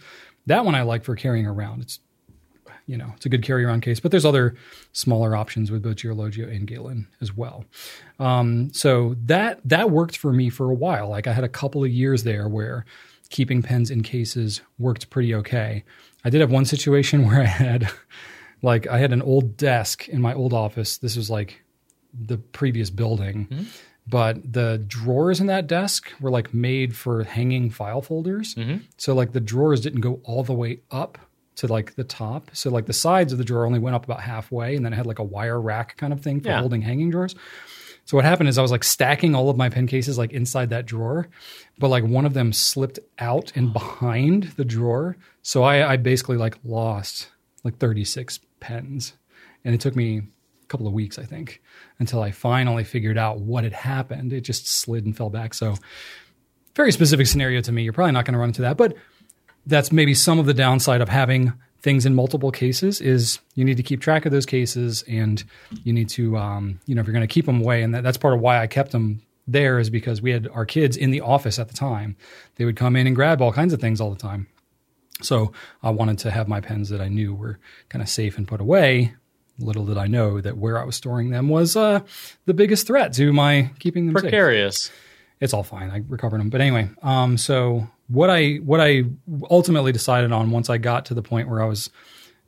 that 0.48 0.66
one 0.66 0.74
I 0.74 0.82
like 0.82 1.04
for 1.04 1.16
carrying 1.16 1.46
around. 1.46 1.82
It's 1.82 2.00
you 2.86 2.98
know 2.98 3.12
it's 3.16 3.26
a 3.26 3.30
good 3.30 3.44
carry 3.44 3.64
around 3.64 3.82
case, 3.82 4.00
but 4.00 4.12
there's 4.12 4.26
other 4.26 4.56
smaller 4.92 5.36
options 5.36 5.72
with 5.72 5.84
both 5.84 5.98
Girologio 5.98 6.54
and 6.54 6.68
Galen 6.68 7.08
as 7.22 7.36
well. 7.36 7.66
Um, 8.20 8.72
so 8.74 9.16
that 9.26 9.60
that 9.66 9.92
worked 9.92 10.18
for 10.18 10.34
me 10.34 10.50
for 10.50 10.70
a 10.70 10.76
while. 10.76 11.10
Like 11.10 11.28
I 11.28 11.34
had 11.34 11.44
a 11.44 11.50
couple 11.50 11.84
of 11.84 11.90
years 11.92 12.24
there 12.24 12.48
where 12.48 12.86
keeping 13.30 13.62
pens 13.62 13.90
in 13.90 14.04
cases 14.04 14.62
worked 14.78 15.10
pretty 15.10 15.34
okay. 15.36 15.84
I 16.24 16.30
did 16.30 16.42
have 16.42 16.52
one 16.52 16.66
situation 16.66 17.26
where 17.28 17.42
I 17.42 17.46
had 17.46 17.90
like 18.62 18.88
I 18.88 18.98
had 19.00 19.14
an 19.14 19.22
old 19.22 19.58
desk 19.58 20.08
in 20.10 20.22
my 20.22 20.34
old 20.34 20.54
office. 20.54 20.98
This 20.98 21.16
was 21.16 21.30
like 21.30 21.64
the 22.14 22.38
previous 22.38 22.90
building. 22.90 23.48
But 24.08 24.52
the 24.52 24.84
drawers 24.88 25.40
in 25.40 25.48
that 25.48 25.68
desk 25.68 26.12
were 26.20 26.32
like 26.32 26.54
made 26.54 26.96
for 26.98 27.24
hanging 27.24 27.70
file 27.70 28.02
folders. 28.02 28.56
So 28.98 29.14
like 29.14 29.32
the 29.32 29.40
drawers 29.40 29.80
didn't 29.80 30.02
go 30.02 30.20
all 30.24 30.44
the 30.44 30.54
way 30.54 30.80
up 30.90 31.18
to 31.62 31.68
like 31.68 31.96
the 31.96 32.04
top. 32.04 32.52
So 32.54 32.70
like 32.70 32.86
the 32.86 32.94
sides 32.94 33.32
of 33.32 33.38
the 33.40 33.46
drawer 33.46 33.66
only 33.66 33.80
went 33.80 33.96
up 33.96 34.04
about 34.04 34.22
halfway 34.22 34.76
and 34.76 34.84
then 34.86 34.94
it 34.94 34.96
had 34.98 35.06
like 35.06 35.20
a 35.20 35.24
wire 35.24 35.60
rack 35.62 35.96
kind 35.98 36.12
of 36.14 36.22
thing 36.22 36.42
for 36.42 36.50
Yeah. 36.50 36.60
holding 36.60 36.82
hanging 36.82 37.10
drawers. 37.12 37.34
So 38.06 38.18
what 38.18 38.26
happened 38.26 38.50
is 38.50 38.58
I 38.58 38.62
was 38.64 38.72
like 38.72 38.84
stacking 38.84 39.36
all 39.36 39.50
of 39.50 39.58
my 39.58 39.70
pen 39.70 39.86
cases 39.88 40.18
like 40.18 40.34
inside 40.34 40.72
that 40.72 40.86
drawer, 40.88 41.30
but 41.80 41.90
like 41.90 42.04
one 42.04 42.26
of 42.26 42.34
them 42.34 42.52
slipped 42.52 43.00
out 43.20 43.52
and 43.56 43.72
behind 43.82 44.54
the 44.58 44.66
drawer. 44.66 45.18
So 45.44 45.64
I, 45.64 45.94
I 45.94 45.98
basically 45.98 46.38
like 46.38 46.58
lost 46.64 47.30
like 47.64 47.78
36 47.78 48.40
pens. 48.60 49.14
And 49.64 49.76
it 49.76 49.82
took 49.82 49.96
me 49.96 50.18
a 50.18 50.66
couple 50.68 50.88
of 50.88 50.94
weeks, 50.94 51.20
I 51.20 51.24
think, 51.26 51.62
until 52.00 52.24
I 52.24 52.32
finally 52.32 52.84
figured 52.84 53.20
out 53.20 53.40
what 53.40 53.64
had 53.64 53.74
happened. 53.74 54.34
It 54.34 54.42
just 54.42 54.68
slid 54.68 55.06
and 55.06 55.16
fell 55.16 55.30
back. 55.30 55.54
So 55.54 55.76
very 56.76 56.92
specific 56.92 57.28
scenario 57.28 57.62
to 57.62 57.72
me. 57.72 57.84
You're 57.84 57.94
probably 57.94 58.14
not 58.14 58.26
going 58.26 58.34
to 58.34 58.40
run 58.40 58.50
into 58.50 58.64
that, 58.64 58.78
but 58.78 58.96
that's 59.66 59.92
maybe 59.92 60.14
some 60.14 60.40
of 60.40 60.46
the 60.46 60.54
downside 60.54 61.02
of 61.02 61.10
having 61.10 61.54
things 61.82 62.06
in 62.06 62.14
multiple 62.14 62.52
cases 62.52 63.02
is 63.02 63.40
you 63.56 63.66
need 63.66 63.78
to 63.78 63.84
keep 63.84 64.02
track 64.02 64.26
of 64.26 64.32
those 64.32 64.46
cases 64.46 65.04
and 65.08 65.44
you 65.84 65.92
need 65.92 66.10
to 66.10 66.38
um, 66.38 66.80
you 66.86 66.94
know 66.94 67.02
if 67.02 67.08
you're 67.08 67.14
going 67.14 67.28
to 67.28 67.34
keep 67.34 67.46
them 67.46 67.62
away 67.62 67.82
and 67.82 67.94
that, 67.96 68.04
that's 68.04 68.18
part 68.18 68.34
of 68.34 68.40
why 68.40 68.60
i 68.62 68.68
kept 68.68 68.92
them 68.92 69.22
there 69.48 69.80
is 69.80 69.90
because 69.90 70.22
we 70.22 70.30
had 70.32 70.48
our 70.54 70.66
kids 70.66 70.96
in 70.96 71.10
the 71.12 71.22
office 71.22 71.58
at 71.58 71.68
the 71.68 71.74
time 71.74 72.16
they 72.56 72.66
would 72.66 72.76
come 72.76 72.96
in 72.96 73.08
and 73.08 73.16
grab 73.16 73.42
all 73.42 73.52
kinds 73.52 73.74
of 73.74 73.82
things 73.82 74.00
all 74.00 74.12
the 74.12 74.20
time 74.20 74.48
so 75.24 75.52
i 75.82 75.90
wanted 75.90 76.20
to 76.20 76.30
have 76.30 76.48
my 76.48 76.62
pens 76.62 76.90
that 76.90 77.02
i 77.02 77.08
knew 77.08 77.34
were 77.34 77.58
kind 77.90 78.02
of 78.04 78.10
safe 78.10 78.38
and 78.38 78.48
put 78.48 78.62
away 78.62 79.14
little 79.58 79.86
did 79.86 79.98
i 79.98 80.06
know 80.06 80.40
that 80.40 80.58
where 80.58 80.80
i 80.80 80.84
was 80.84 80.96
storing 80.96 81.32
them 81.32 81.50
was 81.50 81.76
uh, 81.76 82.00
the 82.46 82.54
biggest 82.54 82.86
threat 82.86 83.12
to 83.12 83.34
my 83.34 83.72
keeping 83.80 84.06
them 84.06 84.16
safe 84.16 84.24
Precarious. 84.24 84.92
it's 85.40 85.54
all 85.54 85.64
fine. 85.64 85.90
I 85.90 86.04
recovered 86.08 86.40
them. 86.40 86.50
But 86.52 86.62
anyway, 86.62 86.90
um, 87.02 87.36
so 87.38 87.88
what 88.12 88.30
I 88.30 88.56
what 88.56 88.82
I 88.82 89.04
ultimately 89.50 89.92
decided 89.92 90.32
on 90.32 90.52
once 90.52 90.70
I 90.70 90.78
got 90.78 91.06
to 91.06 91.14
the 91.14 91.22
point 91.22 91.50
where 91.50 91.62
I 91.62 91.66
was, 91.66 91.90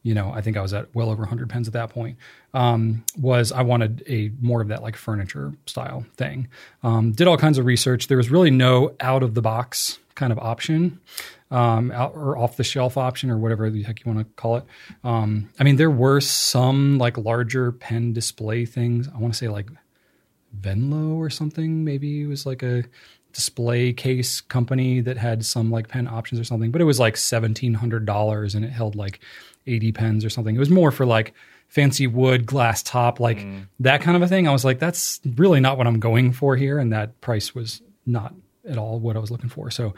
you 0.04 0.13
know, 0.13 0.32
I 0.32 0.41
think 0.41 0.58
I 0.58 0.62
was 0.62 0.73
at 0.73 0.93
well 0.93 1.10
over 1.10 1.21
100 1.21 1.49
pens 1.49 1.67
at 1.67 1.73
that 1.73 1.89
point, 1.89 2.17
um, 2.54 3.04
was 3.17 3.52
I 3.52 3.62
wanted 3.62 4.04
a 4.08 4.32
more 4.41 4.62
of 4.62 4.67
that 4.67 4.82
like 4.82 4.95
furniture 4.95 5.54
style 5.65 6.06
thing. 6.17 6.47
Um, 6.84 7.12
did 7.13 7.28
all 7.28 7.38
kinds 7.38 7.58
of 7.58 7.65
research. 7.65 8.08
There 8.08 8.17
was 8.17 8.30
really 8.30 8.52
no 8.52 8.95
out 8.99 9.23
of 9.23 9.34
the 9.34 9.41
box 9.41 9.99
kind 10.15 10.32
of 10.32 10.39
option. 10.39 10.99
Um, 11.52 11.91
out, 11.91 12.15
or 12.15 12.36
off 12.36 12.58
the 12.58 12.63
shelf 12.63 12.97
option 12.97 13.30
or 13.30 13.38
whatever 13.38 13.69
the 13.69 13.84
heck 13.84 14.04
you 14.04 14.12
want 14.12 14.28
to 14.28 14.34
call 14.41 14.58
it. 14.58 14.63
Um, 15.04 15.52
I 15.60 15.63
mean, 15.63 15.76
there 15.76 15.91
were 15.91 16.19
some 16.19 16.97
like 16.97 17.15
larger 17.15 17.71
pen 17.71 18.12
display 18.12 18.65
things. 18.65 19.08
I 19.08 19.19
want 19.19 19.36
to 19.36 19.38
say 19.38 19.49
like 19.49 19.69
Venlo 20.60 21.15
or 21.15 21.30
something. 21.30 21.84
Maybe 21.84 22.21
it 22.21 22.28
was 22.28 22.47
like 22.47 22.63
a 22.63 22.84
display 23.34 23.91
case 23.91 24.41
company 24.41 25.02
that 25.02 25.17
had 25.17 25.46
some 25.46 25.72
like 25.72 25.88
pen 25.88 26.08
options 26.08 26.39
or 26.39 26.43
something, 26.43 26.72
but 26.72 26.82
it 26.82 26.86
was 26.86 27.00
like 27.00 27.17
seventeen 27.17 27.74
hundred 27.74 28.06
dollars 28.06 28.56
and 28.56 28.63
it 28.63 28.69
held 28.69 28.96
like 28.96 29.19
eighty 29.67 29.91
pens 29.91 30.24
or 30.24 30.30
something. 30.30 30.56
It 30.56 30.60
was 30.60 30.69
more 30.69 30.91
for 30.91 31.06
like 31.06 31.34
fancy 31.67 32.08
wood 32.08 32.46
glass 32.46 32.84
top, 32.84 33.19
like 33.19 33.39
mm. 33.39 33.67
that 33.80 34.02
kind 34.02 34.15
of 34.15 34.22
a 34.22 34.28
thing. 34.28 34.48
I 34.48 34.52
was 34.52 34.63
like, 34.63 34.80
that's 34.80 35.19
really 35.36 35.60
not 35.60 35.78
what 35.78 35.88
I'm 35.88 36.00
going 36.00 36.32
for 36.32 36.56
here, 36.56 36.78
and 36.78 36.93
that 36.93 37.19
price 37.19 37.56
was 37.56 37.82
not 38.06 38.34
at 38.69 38.78
all 38.78 39.00
what 39.00 39.15
I 39.15 39.19
was 39.19 39.32
looking 39.32 39.50
for. 39.50 39.69
So 39.69 39.93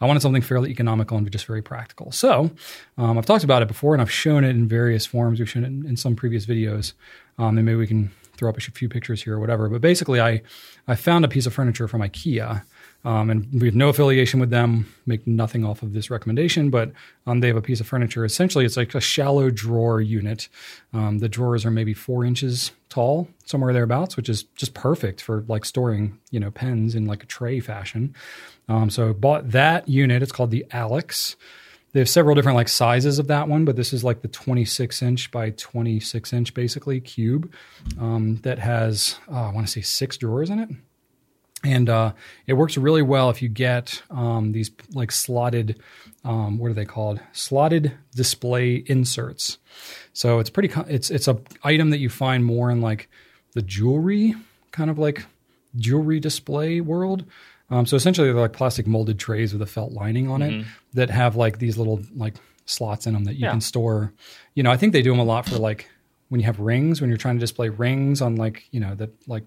I 0.00 0.06
wanted 0.06 0.20
something 0.20 0.42
fairly 0.42 0.70
economical 0.70 1.16
and 1.16 1.30
just 1.30 1.46
very 1.46 1.62
practical. 1.62 2.12
So 2.12 2.50
um, 2.98 3.16
I've 3.16 3.24
talked 3.24 3.44
about 3.44 3.62
it 3.62 3.68
before 3.68 3.94
and 3.94 4.02
I've 4.02 4.10
shown 4.10 4.44
it 4.44 4.50
in 4.50 4.68
various 4.68 5.06
forms. 5.06 5.38
We've 5.38 5.48
shown 5.48 5.64
it 5.64 5.68
in, 5.68 5.86
in 5.86 5.96
some 5.96 6.16
previous 6.16 6.44
videos. 6.44 6.92
Um, 7.38 7.56
and 7.56 7.64
maybe 7.64 7.76
we 7.76 7.86
can 7.86 8.10
throw 8.36 8.50
up 8.50 8.58
a 8.58 8.60
few 8.60 8.88
pictures 8.88 9.22
here 9.22 9.36
or 9.36 9.40
whatever. 9.40 9.68
But 9.68 9.80
basically, 9.80 10.20
I, 10.20 10.42
I 10.86 10.96
found 10.96 11.24
a 11.24 11.28
piece 11.28 11.46
of 11.46 11.54
furniture 11.54 11.88
from 11.88 12.02
IKEA 12.02 12.62
um, 13.04 13.30
and 13.30 13.48
we 13.60 13.66
have 13.66 13.74
no 13.74 13.88
affiliation 13.88 14.40
with 14.40 14.50
them, 14.50 14.86
make 15.06 15.26
nothing 15.26 15.64
off 15.64 15.82
of 15.82 15.94
this 15.94 16.10
recommendation, 16.10 16.68
but 16.68 16.92
um, 17.26 17.40
they 17.40 17.48
have 17.48 17.56
a 17.56 17.62
piece 17.62 17.80
of 17.80 17.86
furniture. 17.86 18.24
Essentially, 18.24 18.64
it's 18.64 18.76
like 18.76 18.94
a 18.94 19.00
shallow 19.00 19.50
drawer 19.50 20.00
unit. 20.00 20.48
Um, 20.92 21.18
the 21.18 21.28
drawers 21.28 21.64
are 21.64 21.70
maybe 21.70 21.94
four 21.94 22.24
inches 22.24 22.72
tall, 22.90 23.28
somewhere 23.46 23.72
thereabouts, 23.72 24.16
which 24.16 24.28
is 24.28 24.42
just 24.54 24.74
perfect 24.74 25.22
for 25.22 25.44
like 25.48 25.64
storing, 25.64 26.18
you 26.30 26.40
know, 26.40 26.50
pens 26.50 26.94
in 26.94 27.06
like 27.06 27.22
a 27.22 27.26
tray 27.26 27.60
fashion. 27.60 28.14
Um, 28.68 28.90
so 28.90 29.14
bought 29.14 29.50
that 29.52 29.88
unit. 29.88 30.22
It's 30.22 30.32
called 30.32 30.50
the 30.50 30.66
Alex. 30.70 31.36
They 31.92 32.00
have 32.00 32.08
several 32.08 32.34
different 32.34 32.56
like 32.56 32.68
sizes 32.68 33.18
of 33.18 33.28
that 33.28 33.48
one, 33.48 33.64
but 33.64 33.76
this 33.76 33.92
is 33.92 34.04
like 34.04 34.20
the 34.20 34.28
26 34.28 35.02
inch 35.02 35.30
by 35.30 35.50
26 35.50 36.32
inch 36.34 36.54
basically 36.54 37.00
cube 37.00 37.52
um, 37.98 38.36
that 38.42 38.58
has, 38.58 39.16
oh, 39.28 39.36
I 39.36 39.52
want 39.52 39.66
to 39.66 39.72
say 39.72 39.80
six 39.80 40.16
drawers 40.18 40.50
in 40.50 40.60
it 40.60 40.68
and 41.64 41.88
uh, 41.88 42.12
it 42.46 42.54
works 42.54 42.76
really 42.76 43.02
well 43.02 43.30
if 43.30 43.42
you 43.42 43.48
get 43.48 44.02
um, 44.10 44.52
these 44.52 44.70
like 44.92 45.12
slotted 45.12 45.80
um, 46.24 46.58
what 46.58 46.70
are 46.70 46.74
they 46.74 46.84
called 46.84 47.20
slotted 47.32 47.92
display 48.14 48.76
inserts 48.86 49.58
so 50.12 50.38
it's 50.38 50.50
pretty 50.50 50.72
it's 50.88 51.10
it's 51.10 51.28
a 51.28 51.40
item 51.62 51.90
that 51.90 51.98
you 51.98 52.08
find 52.08 52.44
more 52.44 52.70
in 52.70 52.80
like 52.80 53.08
the 53.54 53.62
jewelry 53.62 54.34
kind 54.70 54.90
of 54.90 54.98
like 54.98 55.24
jewelry 55.76 56.20
display 56.20 56.80
world 56.80 57.24
um, 57.70 57.86
so 57.86 57.96
essentially 57.96 58.26
they're 58.26 58.40
like 58.40 58.52
plastic 58.52 58.86
molded 58.86 59.18
trays 59.18 59.52
with 59.52 59.62
a 59.62 59.66
felt 59.66 59.92
lining 59.92 60.28
on 60.28 60.40
mm-hmm. 60.40 60.60
it 60.60 60.66
that 60.94 61.10
have 61.10 61.36
like 61.36 61.58
these 61.58 61.78
little 61.78 62.00
like 62.14 62.34
slots 62.66 63.06
in 63.06 63.14
them 63.14 63.24
that 63.24 63.34
you 63.34 63.44
yeah. 63.44 63.50
can 63.50 63.60
store 63.60 64.12
you 64.54 64.62
know 64.62 64.70
i 64.70 64.76
think 64.76 64.92
they 64.92 65.02
do 65.02 65.10
them 65.10 65.18
a 65.18 65.24
lot 65.24 65.46
for 65.46 65.56
like 65.56 65.88
when 66.28 66.40
you 66.40 66.46
have 66.46 66.60
rings 66.60 67.00
when 67.00 67.10
you're 67.10 67.16
trying 67.16 67.36
to 67.36 67.40
display 67.40 67.68
rings 67.68 68.22
on 68.22 68.36
like 68.36 68.68
you 68.70 68.80
know 68.80 68.94
that 68.94 69.10
like 69.28 69.44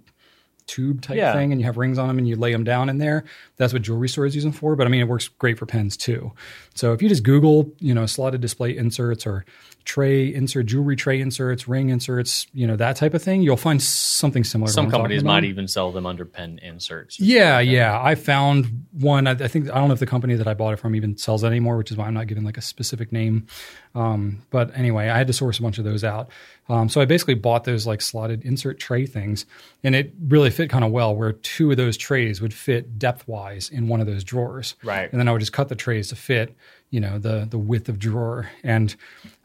tube 0.68 1.02
type 1.02 1.18
yeah. 1.18 1.34
thing 1.34 1.52
and 1.52 1.62
you 1.62 1.66
have 1.66 1.78
rings 1.78 1.98
on 1.98 2.08
them 2.08 2.18
and 2.18 2.28
you 2.28 2.36
lay 2.36 2.52
them 2.52 2.64
down 2.64 2.90
in 2.90 2.98
there. 2.98 3.24
That's 3.58 3.74
what 3.74 3.82
jewelry 3.82 4.10
stores 4.10 4.36
use 4.36 4.44
them 4.44 4.54
for. 4.54 4.76
But 4.76 4.88
I 4.88 4.90
mean, 4.90 5.02
it 5.02 5.08
works 5.08 5.28
great 5.28 5.58
for 5.58 5.66
pens 5.66 5.98
too. 5.98 6.32
So 6.76 6.94
if 6.94 7.02
you 7.02 7.10
just 7.10 7.24
Google, 7.24 7.72
you 7.80 7.94
know, 7.94 8.06
slotted 8.06 8.42
display 8.42 8.76
inserts 8.76 9.26
or 9.28 9.46
tray 9.86 10.34
insert, 10.34 10.66
jewelry 10.66 10.96
tray 10.96 11.20
inserts, 11.20 11.68
ring 11.68 11.90
inserts, 11.90 12.48
you 12.54 12.66
know, 12.66 12.76
that 12.76 12.96
type 12.96 13.14
of 13.14 13.22
thing, 13.22 13.42
you'll 13.42 13.58
find 13.58 13.82
something 13.82 14.44
similar. 14.44 14.72
Some 14.72 14.90
companies 14.90 15.24
might 15.24 15.44
even 15.44 15.68
sell 15.68 15.92
them 15.92 16.06
under 16.06 16.26
pen 16.26 16.60
inserts. 16.62 17.20
Yeah, 17.20 17.58
like 17.58 17.70
yeah. 17.70 18.00
I 18.02 18.16
found 18.16 18.86
one. 18.92 19.28
I, 19.28 19.36
think 19.36 19.70
I 19.70 19.76
don't 19.76 19.88
know 19.88 19.94
if 19.94 20.00
the 20.00 20.06
company 20.06 20.36
that 20.36 20.48
I 20.48 20.54
bought 20.54 20.74
it 20.74 20.78
from 20.78 20.96
even 20.96 21.18
sells 21.18 21.44
it 21.44 21.48
anymore, 21.48 21.78
which 21.78 21.92
is 21.92 21.98
why 21.98 22.08
I'm 22.08 22.14
not 22.14 22.28
giving 22.28 22.44
like 22.44 22.58
a 22.58 22.62
specific 22.62 23.12
name. 23.12 23.48
Um, 23.96 24.42
but 24.50 24.76
anyway, 24.76 25.10
I 25.10 25.18
had 25.18 25.28
to 25.28 25.34
source 25.34 25.60
a 25.60 25.62
bunch 25.62 25.78
of 25.78 25.84
those 25.86 26.04
out. 26.04 26.30
Um, 26.70 26.88
so 26.88 27.02
I 27.02 27.06
basically 27.06 27.36
bought 27.36 27.66
those 27.66 27.86
like 27.86 28.02
slotted 28.02 28.44
insert 28.44 28.80
tray 28.80 29.06
things, 29.06 29.46
and 29.84 29.96
it 29.96 30.14
really 30.28 30.50
fit 30.50 30.70
kind 30.70 30.84
of 30.86 30.92
well. 30.92 31.16
Where 31.16 31.34
two 31.34 31.72
of 31.72 31.78
those 31.78 31.98
trays 31.98 32.42
would 32.42 32.54
fit 32.54 32.98
depth 32.98 33.28
wise 33.28 33.70
in 33.70 33.88
one 33.88 34.00
of 34.00 34.08
those 34.08 34.24
drawers, 34.24 34.76
right? 34.84 35.12
And 35.12 35.20
then 35.20 35.28
I 35.28 35.32
would 35.32 35.42
just 35.42 35.54
cut 35.54 35.70
the 35.70 35.76
trays 35.76 36.08
to 36.10 36.16
fit 36.16 36.56
you 36.94 37.00
know 37.00 37.18
the 37.18 37.48
the 37.50 37.58
width 37.58 37.90
of 37.90 37.98
drawer 37.98 38.48
and 38.64 38.96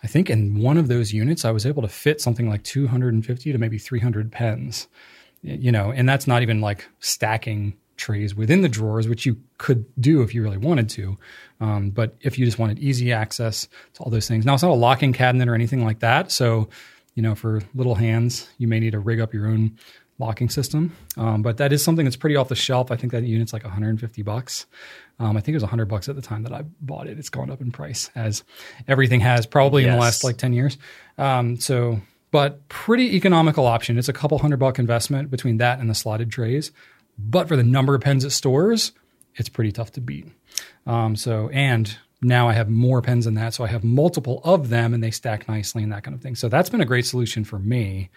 i 0.04 0.06
think 0.06 0.28
in 0.28 0.60
one 0.60 0.76
of 0.76 0.86
those 0.86 1.14
units 1.14 1.46
i 1.46 1.50
was 1.50 1.64
able 1.64 1.80
to 1.80 1.88
fit 1.88 2.20
something 2.20 2.46
like 2.46 2.62
250 2.62 3.52
to 3.52 3.58
maybe 3.58 3.78
300 3.78 4.30
pens 4.30 4.86
you 5.42 5.72
know 5.72 5.90
and 5.90 6.06
that's 6.06 6.26
not 6.26 6.42
even 6.42 6.60
like 6.60 6.86
stacking 7.00 7.74
trays 7.96 8.34
within 8.34 8.60
the 8.60 8.68
drawers 8.68 9.08
which 9.08 9.24
you 9.24 9.40
could 9.56 9.86
do 9.98 10.20
if 10.20 10.34
you 10.34 10.42
really 10.42 10.58
wanted 10.58 10.90
to 10.90 11.16
um, 11.60 11.88
but 11.88 12.14
if 12.20 12.38
you 12.38 12.44
just 12.44 12.58
wanted 12.58 12.78
easy 12.78 13.12
access 13.12 13.66
to 13.94 14.02
all 14.02 14.10
those 14.10 14.28
things 14.28 14.44
now 14.44 14.52
it's 14.52 14.62
not 14.62 14.70
a 14.70 14.74
locking 14.74 15.14
cabinet 15.14 15.48
or 15.48 15.54
anything 15.54 15.82
like 15.82 16.00
that 16.00 16.30
so 16.30 16.68
you 17.14 17.22
know 17.22 17.34
for 17.34 17.62
little 17.74 17.94
hands 17.94 18.46
you 18.58 18.68
may 18.68 18.78
need 18.78 18.92
to 18.92 19.00
rig 19.00 19.20
up 19.20 19.32
your 19.32 19.46
own 19.46 19.74
locking 20.18 20.48
system. 20.48 20.96
Um, 21.16 21.42
but 21.42 21.58
that 21.58 21.72
is 21.72 21.82
something 21.82 22.04
that's 22.04 22.16
pretty 22.16 22.36
off 22.36 22.48
the 22.48 22.56
shelf. 22.56 22.90
I 22.90 22.96
think 22.96 23.12
that 23.12 23.22
unit's 23.22 23.52
like 23.52 23.62
150 23.62 24.22
bucks. 24.22 24.66
Um, 25.20 25.36
I 25.36 25.40
think 25.40 25.48
it 25.48 25.56
was 25.56 25.64
100 25.64 25.86
bucks 25.86 26.08
at 26.08 26.16
the 26.16 26.22
time 26.22 26.44
that 26.44 26.52
I 26.52 26.62
bought 26.80 27.08
it. 27.08 27.18
It's 27.18 27.28
gone 27.28 27.50
up 27.50 27.60
in 27.60 27.72
price 27.72 28.10
as 28.14 28.44
everything 28.86 29.20
has 29.20 29.46
probably 29.46 29.82
yes. 29.82 29.88
in 29.88 29.94
the 29.96 30.00
last 30.00 30.24
like 30.24 30.36
10 30.36 30.52
years. 30.52 30.78
Um, 31.16 31.58
so, 31.58 32.00
but 32.30 32.68
pretty 32.68 33.16
economical 33.16 33.66
option. 33.66 33.98
It's 33.98 34.08
a 34.08 34.12
couple 34.12 34.38
hundred 34.38 34.58
buck 34.58 34.78
investment 34.78 35.30
between 35.30 35.56
that 35.56 35.80
and 35.80 35.90
the 35.90 35.94
slotted 35.94 36.30
trays. 36.30 36.70
But 37.18 37.48
for 37.48 37.56
the 37.56 37.64
number 37.64 37.94
of 37.94 38.00
pens 38.00 38.24
it 38.24 38.30
stores, 38.30 38.92
it's 39.34 39.48
pretty 39.48 39.72
tough 39.72 39.92
to 39.92 40.00
beat. 40.00 40.26
Um, 40.86 41.16
so, 41.16 41.48
and 41.48 41.96
now 42.22 42.48
I 42.48 42.52
have 42.52 42.68
more 42.68 43.02
pens 43.02 43.24
than 43.24 43.34
that. 43.34 43.54
So 43.54 43.64
I 43.64 43.68
have 43.68 43.84
multiple 43.84 44.40
of 44.44 44.68
them 44.68 44.94
and 44.94 45.02
they 45.02 45.10
stack 45.10 45.48
nicely 45.48 45.82
and 45.82 45.92
that 45.92 46.04
kind 46.04 46.14
of 46.14 46.20
thing. 46.20 46.34
So 46.34 46.48
that's 46.48 46.70
been 46.70 46.80
a 46.80 46.86
great 46.86 47.06
solution 47.06 47.44
for 47.44 47.58
me 47.58 48.10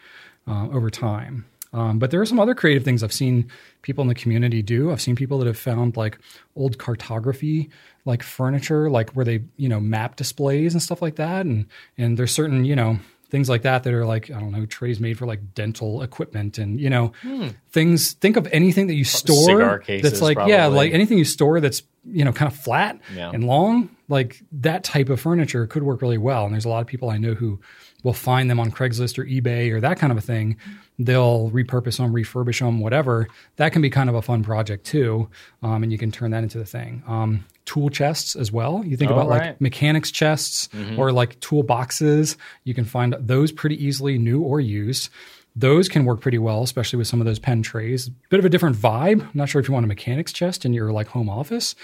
uh, 0.47 0.67
over 0.69 0.89
time. 0.89 1.45
Um, 1.73 1.99
but 1.99 2.11
there 2.11 2.19
are 2.19 2.25
some 2.25 2.39
other 2.39 2.53
creative 2.53 2.83
things 2.83 3.01
I've 3.01 3.13
seen 3.13 3.49
people 3.81 4.01
in 4.01 4.09
the 4.09 4.15
community 4.15 4.61
do. 4.61 4.91
I've 4.91 5.01
seen 5.01 5.15
people 5.15 5.37
that 5.39 5.47
have 5.47 5.57
found 5.57 5.95
like 5.95 6.19
old 6.55 6.77
cartography, 6.77 7.69
like 8.03 8.23
furniture, 8.23 8.89
like 8.89 9.11
where 9.11 9.23
they 9.23 9.43
you 9.55 9.69
know 9.69 9.79
map 9.79 10.17
displays 10.17 10.73
and 10.73 10.83
stuff 10.83 11.01
like 11.01 11.15
that. 11.15 11.45
And 11.45 11.67
and 11.97 12.17
there's 12.17 12.31
certain 12.31 12.65
you 12.65 12.75
know 12.75 12.99
things 13.29 13.47
like 13.47 13.61
that 13.61 13.83
that 13.83 13.93
are 13.93 14.05
like 14.05 14.29
I 14.29 14.39
don't 14.39 14.51
know 14.51 14.65
trays 14.65 14.99
made 14.99 15.17
for 15.17 15.25
like 15.25 15.53
dental 15.55 16.01
equipment 16.01 16.57
and 16.57 16.79
you 16.79 16.89
know 16.89 17.13
hmm. 17.21 17.49
things. 17.71 18.13
Think 18.13 18.35
of 18.35 18.47
anything 18.51 18.87
that 18.87 18.95
you 18.95 19.05
store 19.05 19.79
cases, 19.79 20.09
that's 20.11 20.21
like 20.21 20.35
probably. 20.35 20.53
yeah, 20.53 20.67
like 20.67 20.93
anything 20.93 21.17
you 21.17 21.25
store 21.25 21.61
that's 21.61 21.83
you 22.05 22.25
know 22.25 22.33
kind 22.33 22.51
of 22.51 22.57
flat 22.57 22.99
yeah. 23.15 23.31
and 23.33 23.45
long. 23.45 23.95
Like 24.09 24.43
that 24.51 24.83
type 24.83 25.07
of 25.07 25.21
furniture 25.21 25.65
could 25.67 25.83
work 25.83 26.01
really 26.01 26.17
well. 26.17 26.43
And 26.43 26.53
there's 26.53 26.65
a 26.65 26.69
lot 26.69 26.81
of 26.81 26.87
people 26.87 27.09
I 27.09 27.17
know 27.17 27.33
who 27.33 27.61
will 28.03 28.13
find 28.13 28.49
them 28.49 28.59
on 28.59 28.71
Craigslist 28.71 29.17
or 29.17 29.25
eBay 29.25 29.71
or 29.71 29.79
that 29.79 29.97
kind 29.97 30.11
of 30.11 30.17
a 30.17 30.21
thing. 30.21 30.57
They'll 31.05 31.49
repurpose 31.49 31.97
them, 31.97 32.13
refurbish 32.13 32.59
them, 32.59 32.79
whatever. 32.79 33.27
That 33.55 33.73
can 33.73 33.81
be 33.81 33.89
kind 33.89 34.09
of 34.09 34.15
a 34.15 34.21
fun 34.21 34.43
project 34.43 34.85
too, 34.85 35.29
um, 35.63 35.83
and 35.83 35.91
you 35.91 35.97
can 35.97 36.11
turn 36.11 36.31
that 36.31 36.43
into 36.43 36.59
the 36.59 36.65
thing. 36.65 37.01
Um, 37.07 37.45
tool 37.65 37.89
chests 37.89 38.35
as 38.35 38.51
well. 38.51 38.83
You 38.85 38.97
think 38.97 39.09
oh, 39.09 39.15
about 39.15 39.27
right. 39.27 39.47
like 39.47 39.61
mechanics 39.61 40.11
chests 40.11 40.67
mm-hmm. 40.67 40.99
or 40.99 41.11
like 41.11 41.39
tool 41.39 41.63
boxes. 41.63 42.37
You 42.65 42.73
can 42.73 42.85
find 42.85 43.15
those 43.19 43.51
pretty 43.51 43.83
easily, 43.83 44.17
new 44.17 44.41
or 44.41 44.59
used. 44.59 45.09
Those 45.55 45.89
can 45.89 46.05
work 46.05 46.21
pretty 46.21 46.37
well, 46.37 46.63
especially 46.63 46.97
with 46.97 47.07
some 47.07 47.19
of 47.19 47.25
those 47.25 47.39
pen 47.39 47.61
trays. 47.61 48.09
Bit 48.29 48.39
of 48.39 48.45
a 48.45 48.49
different 48.49 48.77
vibe. 48.77 49.21
I'm 49.21 49.31
not 49.33 49.49
sure 49.49 49.59
if 49.59 49.67
you 49.67 49.73
want 49.73 49.85
a 49.85 49.87
mechanics 49.87 50.31
chest 50.31 50.65
in 50.65 50.73
your 50.73 50.91
like 50.91 51.07
home 51.07 51.29
office. 51.29 51.75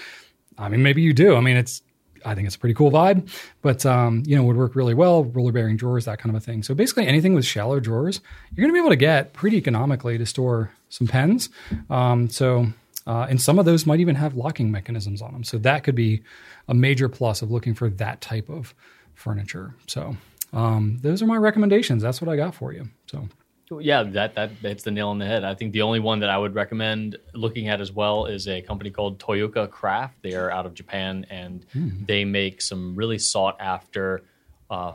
I 0.56 0.68
mean, 0.68 0.82
maybe 0.82 1.02
you 1.02 1.12
do. 1.12 1.36
I 1.36 1.40
mean, 1.40 1.56
it's 1.56 1.82
I 2.24 2.34
think 2.34 2.46
it's 2.46 2.56
a 2.56 2.58
pretty 2.58 2.74
cool 2.74 2.90
vibe, 2.90 3.28
but 3.62 3.84
um, 3.86 4.22
you 4.26 4.36
know 4.36 4.42
would 4.44 4.56
work 4.56 4.74
really 4.74 4.94
well. 4.94 5.24
Roller 5.24 5.52
bearing 5.52 5.76
drawers, 5.76 6.04
that 6.06 6.18
kind 6.18 6.34
of 6.34 6.40
a 6.40 6.44
thing. 6.44 6.62
So 6.62 6.74
basically, 6.74 7.06
anything 7.06 7.34
with 7.34 7.44
shallow 7.44 7.80
drawers, 7.80 8.20
you're 8.54 8.62
going 8.62 8.70
to 8.70 8.74
be 8.74 8.80
able 8.80 8.90
to 8.90 8.96
get 8.96 9.32
pretty 9.32 9.56
economically 9.56 10.18
to 10.18 10.26
store 10.26 10.72
some 10.88 11.06
pens. 11.06 11.50
Um, 11.90 12.28
so 12.28 12.68
uh, 13.08 13.26
and 13.30 13.40
some 13.40 13.58
of 13.58 13.64
those 13.64 13.86
might 13.86 14.00
even 14.00 14.14
have 14.14 14.34
locking 14.34 14.70
mechanisms 14.70 15.22
on 15.22 15.32
them. 15.32 15.42
So 15.42 15.56
that 15.58 15.82
could 15.82 15.94
be 15.94 16.22
a 16.68 16.74
major 16.74 17.08
plus 17.08 17.40
of 17.40 17.50
looking 17.50 17.72
for 17.74 17.88
that 17.88 18.20
type 18.20 18.50
of 18.50 18.74
furniture. 19.14 19.74
So 19.86 20.14
um, 20.52 20.98
those 21.00 21.22
are 21.22 21.26
my 21.26 21.38
recommendations. 21.38 22.02
That's 22.02 22.20
what 22.20 22.30
I 22.30 22.36
got 22.36 22.54
for 22.54 22.74
you. 22.74 22.90
So 23.06 23.26
yeah, 23.70 24.02
that 24.02 24.34
that 24.34 24.50
hits 24.62 24.82
the 24.82 24.90
nail 24.90 25.08
on 25.08 25.18
the 25.18 25.26
head. 25.26 25.44
I 25.44 25.54
think 25.54 25.72
the 25.72 25.82
only 25.82 26.00
one 26.00 26.20
that 26.20 26.30
I 26.30 26.38
would 26.38 26.54
recommend 26.54 27.18
looking 27.34 27.68
at 27.68 27.80
as 27.80 27.92
well 27.92 28.26
is 28.26 28.48
a 28.48 28.62
company 28.62 28.90
called 28.90 29.18
Toyooka 29.18 29.70
Craft. 29.70 30.22
They 30.22 30.34
are 30.34 30.50
out 30.50 30.64
of 30.64 30.74
Japan 30.74 31.26
and 31.28 31.66
mm. 31.74 32.06
they 32.06 32.24
make 32.24 32.62
some 32.62 32.96
really 32.96 33.18
sought 33.18 33.56
after 33.60 34.22
uh, 34.70 34.92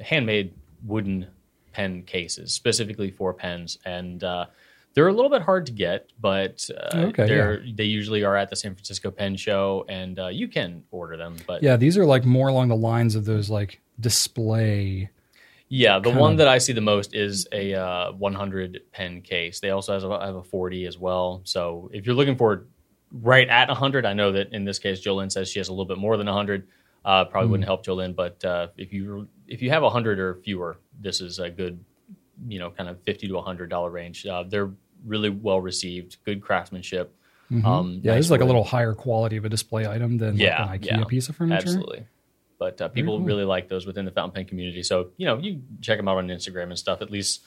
handmade 0.00 0.52
wooden 0.84 1.28
pen 1.72 2.02
cases, 2.02 2.52
specifically 2.52 3.10
for 3.10 3.32
pens. 3.32 3.78
And 3.84 4.24
uh, 4.24 4.46
They're 4.94 5.08
a 5.08 5.12
little 5.12 5.30
bit 5.30 5.42
hard 5.42 5.66
to 5.66 5.72
get, 5.72 6.10
but 6.20 6.68
uh, 6.76 7.06
Okay, 7.08 7.26
they're 7.26 7.62
they 7.72 7.84
usually 7.84 8.24
are 8.24 8.36
at 8.36 8.50
the 8.50 8.56
San 8.56 8.74
Francisco 8.74 9.10
Pen 9.10 9.36
Show, 9.36 9.84
and 9.88 10.18
uh, 10.18 10.28
you 10.28 10.48
can 10.48 10.82
order 10.90 11.16
them. 11.16 11.36
But 11.46 11.62
Yeah, 11.62 11.76
these 11.76 11.98
are 11.98 12.06
like 12.06 12.24
more 12.24 12.48
along 12.48 12.68
the 12.68 12.76
lines 12.76 13.14
of 13.14 13.26
those 13.26 13.50
like 13.50 13.80
display. 14.00 15.10
Yeah, 15.68 15.98
the 15.98 16.10
one 16.10 16.32
of- 16.32 16.38
that 16.38 16.48
I 16.48 16.58
see 16.58 16.72
the 16.72 16.80
most 16.80 17.14
is 17.14 17.46
a 17.52 17.74
uh, 17.74 18.12
100 18.12 18.82
pen 18.92 19.20
case. 19.22 19.60
They 19.60 19.70
also 19.70 19.94
have 19.94 20.04
a, 20.04 20.24
have 20.26 20.36
a 20.36 20.42
40 20.42 20.86
as 20.86 20.96
well. 20.98 21.40
So 21.44 21.90
if 21.92 22.06
you're 22.06 22.14
looking 22.14 22.36
for 22.36 22.66
right 23.10 23.48
at 23.48 23.68
100, 23.68 24.06
I 24.06 24.12
know 24.12 24.32
that 24.32 24.52
in 24.52 24.64
this 24.64 24.78
case, 24.78 25.00
Jolene 25.04 25.30
says 25.32 25.48
she 25.48 25.58
has 25.58 25.68
a 25.68 25.72
little 25.72 25.84
bit 25.86 25.98
more 25.98 26.16
than 26.16 26.26
100. 26.26 26.66
Uh, 27.04 27.24
probably 27.24 27.46
Hmm. 27.46 27.50
wouldn't 27.52 27.66
help 27.66 27.84
Jolene, 27.86 28.14
but 28.14 28.44
uh, 28.44 28.68
if 28.76 28.92
you 28.92 29.28
if 29.48 29.62
you 29.62 29.70
have 29.70 29.82
100 29.82 30.18
or 30.18 30.34
fewer, 30.36 30.76
this 31.00 31.20
is 31.20 31.38
a 31.38 31.48
good, 31.50 31.78
you 32.48 32.58
know, 32.58 32.70
kind 32.70 32.88
of 32.88 33.00
50 33.02 33.28
to 33.28 33.34
100 33.34 33.70
dollar 33.70 33.90
range. 33.90 34.26
Uh, 34.26 34.42
they're 34.42 34.70
really 35.04 35.30
well 35.30 35.60
received, 35.60 36.16
good 36.24 36.40
craftsmanship. 36.42 37.12
Um, 37.52 37.62
Mm-hmm. 37.62 37.98
Yeah, 38.04 38.12
nice 38.12 38.18
this 38.18 38.26
is 38.26 38.30
like 38.32 38.40
a 38.40 38.44
little 38.44 38.64
higher 38.64 38.92
quality 38.92 39.36
of 39.36 39.44
a 39.44 39.48
display 39.48 39.86
item 39.86 40.18
than 40.18 40.36
Yeah, 40.36 40.64
like 40.64 40.82
an 40.82 40.88
IKEA 40.88 40.98
yeah, 40.98 41.04
piece 41.04 41.28
of 41.28 41.36
furniture. 41.36 41.58
Absolutely. 41.58 42.06
But 42.58 42.80
uh, 42.80 42.88
people 42.88 43.18
cool. 43.18 43.26
really 43.26 43.44
like 43.44 43.68
those 43.68 43.86
within 43.86 44.04
the 44.04 44.10
fountain 44.10 44.34
pen 44.34 44.44
community. 44.46 44.82
So, 44.82 45.10
you 45.16 45.26
know, 45.26 45.38
you 45.38 45.60
check 45.82 45.98
them 45.98 46.08
out 46.08 46.16
on 46.16 46.28
Instagram 46.28 46.64
and 46.64 46.78
stuff. 46.78 47.02
At 47.02 47.10
least 47.10 47.42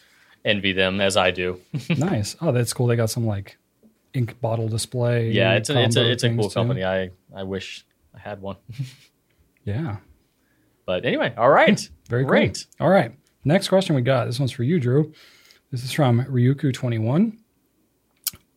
envy 0.45 0.71
them 0.71 1.01
as 1.01 1.17
I 1.17 1.31
do. 1.31 1.59
nice. 1.97 2.35
Oh, 2.41 2.51
that's 2.51 2.73
cool. 2.73 2.87
They 2.87 2.95
got 2.95 3.09
some 3.09 3.25
like 3.25 3.57
ink 4.13 4.39
bottle 4.39 4.67
display. 4.67 5.31
yeah, 5.31 5.53
it's 5.53 5.69
a, 5.69 5.81
it's 5.83 5.95
a, 5.95 6.11
it's 6.11 6.23
a 6.23 6.29
cool 6.29 6.49
too. 6.49 6.53
company. 6.53 6.83
I, 6.83 7.09
I 7.35 7.43
wish 7.43 7.85
I 8.15 8.19
had 8.19 8.41
one. 8.41 8.57
Yeah. 9.65 9.97
But 10.85 11.05
anyway, 11.05 11.33
all 11.37 11.49
right. 11.49 11.79
Very 12.09 12.23
cool. 12.23 12.29
great. 12.29 12.65
All 12.79 12.89
right. 12.89 13.11
Next 13.43 13.67
question 13.67 13.95
we 13.95 14.01
got. 14.01 14.25
This 14.25 14.39
one's 14.39 14.51
for 14.51 14.63
you, 14.63 14.79
Drew. 14.79 15.13
This 15.69 15.83
is 15.83 15.91
from 15.91 16.23
Ryuku21. 16.23 17.37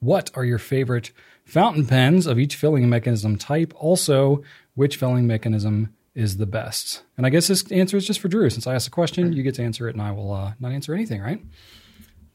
What 0.01 0.31
are 0.35 0.45
your 0.45 0.59
favorite 0.59 1.13
fountain 1.45 1.87
pens 1.87 2.27
of 2.27 2.39
each 2.39 2.57
filling 2.57 2.89
mechanism 2.89 3.37
type? 3.37 3.75
Also, 3.77 4.43
which 4.75 4.97
filling 4.97 5.27
mechanism 5.27 5.93
is 6.15 6.37
the 6.37 6.47
best? 6.47 7.03
And 7.17 7.27
I 7.27 7.31
guess 7.31 7.49
this 7.49 7.71
answer 7.71 7.97
is 7.97 8.07
just 8.07 8.21
for 8.21 8.29
Drew. 8.29 8.51
Since 8.51 8.67
I 8.67 8.75
asked 8.75 8.87
the 8.87 8.91
question, 8.91 9.33
you 9.33 9.43
get 9.43 9.55
to 9.57 9.63
answer 9.63 9.89
it, 9.89 9.95
and 9.95 10.03
I 10.03 10.13
will 10.13 10.33
uh, 10.33 10.53
not 10.61 10.73
answer 10.73 10.95
anything, 10.95 11.21
right? 11.21 11.43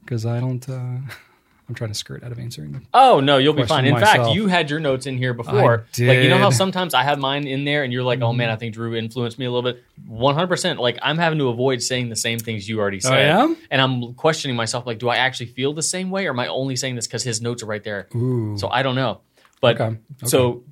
Because 0.04 0.26
I 0.26 0.40
don't. 0.40 0.68
Uh, 0.68 0.98
I'm 1.70 1.76
trying 1.76 1.90
to 1.90 1.96
skirt 1.96 2.24
out 2.24 2.32
of 2.32 2.40
answering 2.40 2.72
them. 2.72 2.88
Oh 2.94 3.20
no, 3.20 3.40
you'll 3.40 3.54
be 3.54 3.66
fine. 3.66 3.86
In 3.86 3.94
myself. 3.94 4.28
fact, 4.28 4.36
you 4.36 4.48
had 4.48 4.70
your 4.70 4.80
notes 4.80 5.06
in 5.06 5.18
here 5.18 5.34
before. 5.34 5.86
I 6.00 6.04
Like 6.06 6.20
you 6.20 6.30
know 6.30 6.38
how. 6.38 6.48
Mm-hmm. 6.48 6.56
sometimes 6.56 6.94
I 6.94 7.04
have 7.04 7.20
mine 7.20 7.46
in 7.46 7.66
there, 7.66 7.84
and 7.84 7.92
you're 7.92 8.04
like, 8.04 8.22
"Oh 8.22 8.32
man, 8.32 8.50
I 8.50 8.56
think 8.56 8.74
Drew 8.74 8.96
influenced 8.96 9.38
me 9.38 9.46
a 9.46 9.52
little 9.52 9.70
bit." 9.70 9.84
One 10.08 10.34
hundred 10.34 10.48
percent. 10.48 10.80
Like 10.80 10.98
I'm 11.02 11.18
having 11.18 11.40
to 11.40 11.50
avoid 11.50 11.82
saying 11.82 12.08
the 12.08 12.16
same 12.16 12.40
things 12.40 12.70
you 12.70 12.80
already 12.80 13.02
said, 13.02 13.32
Oh, 13.36 13.48
yeah? 13.48 13.56
and 13.70 13.82
I'm 13.82 14.14
questioning 14.14 14.56
myself. 14.56 14.88
Like, 14.88 14.98
do 14.98 15.10
I 15.10 15.18
actually 15.18 15.48
feel 15.48 15.74
the 15.74 15.84
same 15.84 16.10
way, 16.10 16.26
or 16.28 16.30
am 16.30 16.40
I 16.40 16.48
only 16.48 16.78
saying 16.78 16.96
this 16.96 17.06
because 17.06 17.24
his 17.24 17.42
notes 17.42 17.64
are 17.64 17.66
right 17.68 17.84
there? 17.84 18.08
Ooh. 18.16 18.58
So 18.58 18.70
I 18.70 18.82
don't 18.82 18.96
know. 18.96 19.20
But 19.60 19.82
Okay, 19.82 19.98
so 20.24 20.64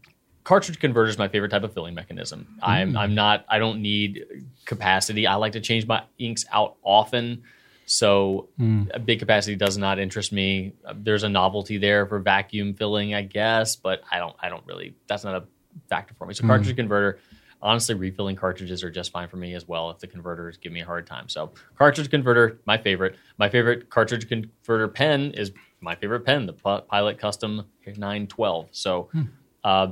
cartridge 0.45 0.79
converter 0.79 1.09
is 1.09 1.17
my 1.17 1.27
favorite 1.27 1.49
type 1.49 1.63
of 1.63 1.73
filling 1.73 1.93
mechanism. 1.93 2.47
Mm. 2.63 2.67
I'm 2.67 2.97
I'm 2.97 3.13
not 3.15 3.43
I 3.49 3.59
don't 3.59 3.81
need 3.81 4.23
capacity. 4.63 5.27
I 5.27 5.35
like 5.35 5.51
to 5.53 5.59
change 5.61 5.85
my 5.85 6.03
inks 6.17 6.45
out 6.53 6.77
often. 6.83 7.43
So 7.85 8.47
Mm. 8.59 8.87
a 8.93 8.99
big 8.99 9.19
capacity 9.19 9.55
does 9.57 9.77
not 9.77 9.99
interest 9.99 10.31
me. 10.31 10.73
There's 10.95 11.23
a 11.23 11.29
novelty 11.29 11.77
there 11.77 12.05
for 12.05 12.19
vacuum 12.19 12.73
filling, 12.73 13.13
I 13.13 13.21
guess, 13.23 13.75
but 13.75 14.01
I 14.11 14.19
don't 14.19 14.35
I 14.39 14.47
don't 14.49 14.65
really 14.65 14.95
that's 15.07 15.23
not 15.25 15.35
a 15.35 15.43
factor 15.89 16.13
for 16.17 16.25
me. 16.25 16.33
So 16.33 16.43
Mm. 16.43 16.47
cartridge 16.47 16.75
converter 16.77 17.19
honestly 17.61 17.95
refilling 17.95 18.35
cartridges 18.35 18.83
are 18.83 18.91
just 18.91 19.11
fine 19.11 19.27
for 19.27 19.37
me 19.37 19.55
as 19.55 19.67
well 19.67 19.89
if 19.89 19.97
the 19.99 20.07
converters 20.07 20.57
give 20.57 20.71
me 20.71 20.81
a 20.81 20.85
hard 20.85 21.07
time. 21.07 21.27
So 21.27 21.53
cartridge 21.75 22.09
converter 22.11 22.59
my 22.65 22.77
favorite. 22.77 23.15
My 23.39 23.49
favorite 23.49 23.89
cartridge 23.89 24.27
converter 24.27 24.87
pen 24.87 25.31
is 25.31 25.51
my 25.81 25.95
favorite 25.95 26.25
pen, 26.25 26.45
the 26.45 26.53
Pilot 26.53 27.17
Custom 27.17 27.65
912. 27.85 28.67
So 28.71 29.09
Hmm. 29.11 29.23
uh, 29.63 29.87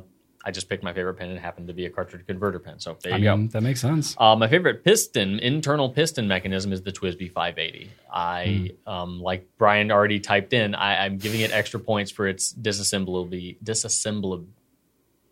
I 0.46 0.52
just 0.52 0.68
picked 0.68 0.84
my 0.84 0.94
favorite 0.94 1.14
pen 1.16 1.30
and 1.30 1.38
it 1.38 1.42
happened 1.42 1.68
to 1.68 1.74
be 1.74 1.86
a 1.86 1.90
cartridge 1.90 2.26
converter 2.28 2.60
pen. 2.60 2.80
So 2.80 2.98
there 3.02 3.14
I 3.14 3.18
you 3.18 3.30
mean, 3.30 3.48
go. 3.48 3.52
that 3.54 3.62
makes 3.62 3.80
sense. 3.80 4.16
Uh, 4.18 4.36
my 4.36 4.48
favorite 4.48 4.84
piston, 4.84 5.40
internal 5.40 5.90
piston 5.90 6.28
mechanism 6.28 6.74
is 6.74 6.82
the 6.82 6.92
TWSBI 6.92 7.32
580. 7.32 7.90
I, 8.14 8.72
um, 8.86 9.22
like 9.22 9.48
Brian 9.58 9.90
already 9.90 10.20
typed 10.20 10.52
in, 10.52 10.76
I, 10.76 11.06
I'm 11.06 11.18
giving 11.18 11.42
it 11.42 11.52
extra 11.54 11.80
points 11.80 12.12
for 12.12 12.28
its 12.28 12.54
disassemblability, 12.54 13.58
disassembly, 13.64 14.46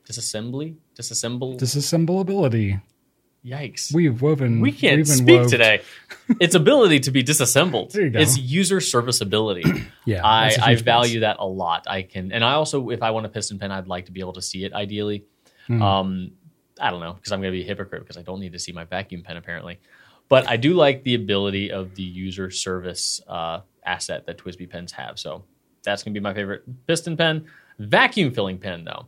disassembly, 0.10 0.76
disassemble. 0.98 1.60
Disassemblability. 1.60 2.82
Yikes. 3.46 3.94
We've 3.94 4.22
woven. 4.22 4.62
We 4.62 4.72
can't 4.72 4.98
we've 4.98 5.08
speak 5.08 5.42
wove- 5.42 5.50
today. 5.50 5.82
its 6.40 6.54
ability 6.54 7.02
to 7.02 7.12
be 7.12 7.24
disassembled. 7.24 7.92
There 7.92 8.04
you 8.04 8.10
go. 8.12 8.20
Its 8.20 8.38
user 8.38 8.80
serviceability. 8.80 9.64
Yeah, 10.04 10.26
I, 10.26 10.58
I 10.60 10.76
value 10.78 11.20
that 11.20 11.36
a 11.38 11.46
lot. 11.46 11.86
I 11.88 12.02
can, 12.02 12.32
and 12.32 12.44
I 12.44 12.54
also, 12.54 12.90
if 12.90 13.04
I 13.04 13.12
want 13.12 13.28
a 13.28 13.30
piston 13.30 13.60
pen, 13.60 13.72
I'd 13.72 13.88
like 13.88 14.08
to 14.08 14.12
be 14.12 14.20
able 14.20 14.34
to 14.34 14.42
see 14.42 14.66
it 14.66 14.74
ideally. 14.74 15.26
Hmm. 15.68 15.80
Um, 15.80 16.32
I 16.80 16.90
don't 16.90 17.02
know 17.02 17.14
because 17.14 17.32
I'm 17.32 17.40
going 17.40 17.54
to 17.54 17.56
be 17.56 17.62
a 17.62 17.68
hypocrite 17.68 18.02
because 18.02 18.18
I 18.18 18.24
don't 18.24 18.40
need 18.40 18.54
to 18.54 18.60
see 18.60 18.72
my 18.72 18.84
vacuum 18.84 19.22
pen 19.22 19.38
apparently. 19.38 19.80
But 20.28 20.50
I 20.50 20.58
do 20.58 20.74
like 20.74 21.04
the 21.04 21.14
ability 21.14 21.72
of 21.72 21.94
the 21.94 22.02
user 22.02 22.50
service 22.50 23.22
uh, 23.28 23.60
asset 23.86 24.26
that 24.26 24.40
TWSBI 24.40 24.70
pens 24.70 24.92
have. 24.94 25.20
So 25.20 25.44
that's 25.84 26.04
going 26.04 26.14
to 26.14 26.20
be 26.20 26.24
my 26.24 26.34
favorite 26.34 26.64
piston 26.88 27.16
pen. 27.18 27.46
Vacuum 27.78 28.34
filling 28.34 28.58
pen, 28.58 28.86
though. 28.86 29.08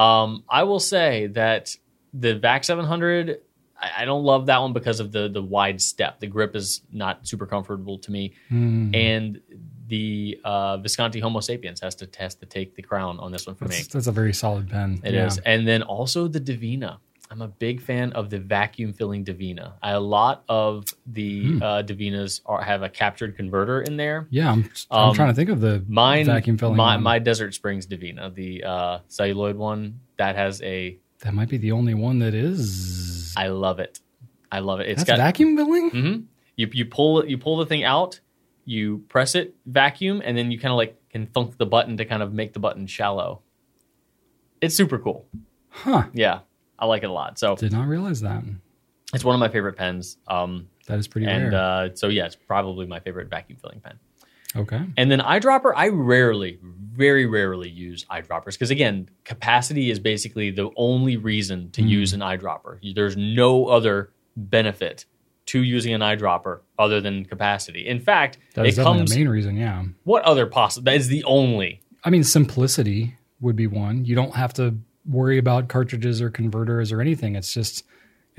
Um, 0.00 0.44
I 0.48 0.62
will 0.62 0.80
say 0.80 1.26
that 1.28 1.76
the 2.14 2.38
VAC 2.38 2.64
700, 2.64 3.40
I, 3.80 4.02
I 4.02 4.04
don't 4.04 4.24
love 4.24 4.46
that 4.46 4.60
one 4.60 4.72
because 4.72 5.00
of 5.00 5.12
the 5.12 5.28
the 5.28 5.42
wide 5.42 5.80
step. 5.80 6.20
The 6.20 6.26
grip 6.26 6.54
is 6.54 6.82
not 6.92 7.26
super 7.26 7.46
comfortable 7.46 7.98
to 7.98 8.10
me, 8.12 8.34
Hmm. 8.48 8.94
and 8.94 9.40
the 9.88 10.38
uh, 10.44 10.76
Visconti 10.76 11.18
Homo 11.20 11.40
sapiens 11.40 11.80
has 11.80 11.94
to 11.96 12.06
test 12.06 12.38
to 12.40 12.46
take 12.46 12.74
the 12.76 12.82
crown 12.82 13.18
on 13.18 13.32
this 13.32 13.46
one 13.46 13.56
for 13.56 13.64
me. 13.64 13.76
That's, 13.76 13.88
that's 13.88 14.06
a 14.06 14.12
very 14.12 14.32
solid 14.32 14.70
pen. 14.70 15.00
It 15.02 15.14
is, 15.14 15.38
and 15.38 15.66
then 15.66 15.82
also 15.82 16.28
the 16.28 16.40
Divina. 16.40 17.00
I'm 17.32 17.42
a 17.42 17.48
big 17.48 17.80
fan 17.80 18.12
of 18.14 18.28
the 18.28 18.40
vacuum 18.40 18.92
filling 18.92 19.22
Divina. 19.22 19.74
I, 19.80 19.92
a 19.92 20.00
lot 20.00 20.42
of 20.48 20.84
the 21.06 21.52
Hmm. 21.52 21.62
uh, 21.62 21.82
Divinas 21.82 22.40
are, 22.44 22.60
have 22.60 22.82
a 22.82 22.88
captured 22.88 23.36
converter 23.36 23.82
in 23.82 23.96
there. 23.96 24.26
Yeah, 24.30 24.50
I'm, 24.50 24.68
I'm 24.90 25.08
Um, 25.10 25.14
trying 25.14 25.28
to 25.28 25.34
think 25.34 25.48
of 25.48 25.60
the 25.60 25.84
Mine, 25.86 26.26
vacuum 26.26 26.58
filling. 26.58 26.76
my, 26.76 26.96
my 26.96 27.20
Desert 27.20 27.54
Springs 27.54 27.86
Divina, 27.86 28.30
the 28.30 28.64
uh, 28.64 28.98
celluloid 29.08 29.56
one, 29.56 30.00
that 30.18 30.34
has 30.36 30.60
a. 30.62 30.98
that 31.22 31.34
might 31.34 31.48
be 31.48 31.56
the 31.58 31.72
only 31.72 31.94
one 31.94 32.18
that 32.20 32.34
is. 32.34 33.32
I 33.36 33.48
love 33.48 33.78
it. 33.78 34.00
I 34.52 34.58
love 34.60 34.80
it. 34.80 34.88
It's 34.88 35.00
That's 35.04 35.18
got 35.18 35.24
vacuum 35.24 35.56
filling. 35.56 35.90
hmm 35.90 36.16
You 36.56 36.68
you 36.72 36.84
pull 36.86 37.24
you 37.26 37.38
pull 37.38 37.56
the 37.58 37.66
thing 37.66 37.84
out, 37.84 38.20
you 38.64 39.04
press 39.08 39.34
it, 39.34 39.54
vacuum, 39.66 40.20
and 40.24 40.36
then 40.36 40.50
you 40.50 40.58
kind 40.58 40.72
of 40.72 40.76
like 40.76 40.96
can 41.10 41.26
thunk 41.26 41.56
the 41.58 41.66
button 41.66 41.96
to 41.98 42.04
kind 42.04 42.22
of 42.22 42.32
make 42.32 42.52
the 42.52 42.60
button 42.60 42.86
shallow. 42.86 43.42
It's 44.60 44.74
super 44.76 44.98
cool. 44.98 45.26
Huh? 45.70 46.04
Yeah, 46.12 46.40
I 46.78 46.86
like 46.86 47.02
it 47.02 47.10
a 47.10 47.12
lot. 47.12 47.38
So 47.38 47.54
Did 47.56 47.72
not 47.72 47.86
realize 47.88 48.20
that. 48.20 48.42
it's 49.14 49.24
one 49.24 49.34
of 49.34 49.40
my 49.40 49.48
favorite 49.48 49.74
pens. 49.76 50.18
Um, 50.28 50.68
That 50.86 50.98
is 50.98 51.08
pretty 51.08 51.26
and 51.26 51.52
rare. 51.52 51.60
uh, 51.60 51.88
so 51.94 52.08
yeah, 52.08 52.26
it's 52.26 52.36
probably 52.36 52.86
my 52.86 53.00
favorite 53.00 53.28
vacuum 53.30 53.58
filling 53.60 53.80
pen. 53.80 53.98
Okay. 54.56 54.82
And 54.96 55.10
then 55.10 55.20
eyedropper, 55.20 55.72
I 55.74 55.88
rarely, 55.88 56.58
very 56.62 57.26
rarely 57.26 57.68
use 57.68 58.04
eyedroppers 58.10 58.52
because 58.52 58.70
again, 58.70 59.08
capacity 59.24 59.90
is 59.90 59.98
basically 59.98 60.50
the 60.50 60.70
only 60.76 61.16
reason 61.16 61.70
to 61.72 61.82
hmm. 61.82 61.88
use 61.88 62.12
an 62.12 62.20
eyedropper. 62.20 62.94
There's 62.94 63.16
no 63.16 63.66
other 63.66 64.12
benefit 64.36 65.06
to 65.46 65.62
using 65.62 65.92
an 65.94 66.00
eyedropper 66.00 66.60
other 66.78 67.00
than 67.00 67.24
capacity. 67.24 67.86
In 67.86 68.00
fact, 68.00 68.38
That 68.54 68.66
is 68.66 68.78
it 68.78 68.82
comes. 68.82 69.10
the 69.10 69.16
main 69.16 69.28
reason. 69.28 69.56
Yeah. 69.56 69.84
What 70.04 70.22
other 70.24 70.46
possible? 70.46 70.84
That 70.84 70.94
is 70.94 71.08
the 71.08 71.24
only. 71.24 71.82
I 72.04 72.10
mean, 72.10 72.22
simplicity 72.22 73.16
would 73.40 73.56
be 73.56 73.66
one. 73.66 74.04
You 74.04 74.14
don't 74.14 74.34
have 74.34 74.52
to 74.54 74.76
worry 75.04 75.38
about 75.38 75.68
cartridges 75.68 76.20
or 76.22 76.30
converters 76.30 76.92
or 76.92 77.00
anything. 77.00 77.34
It's 77.34 77.52
just 77.52 77.84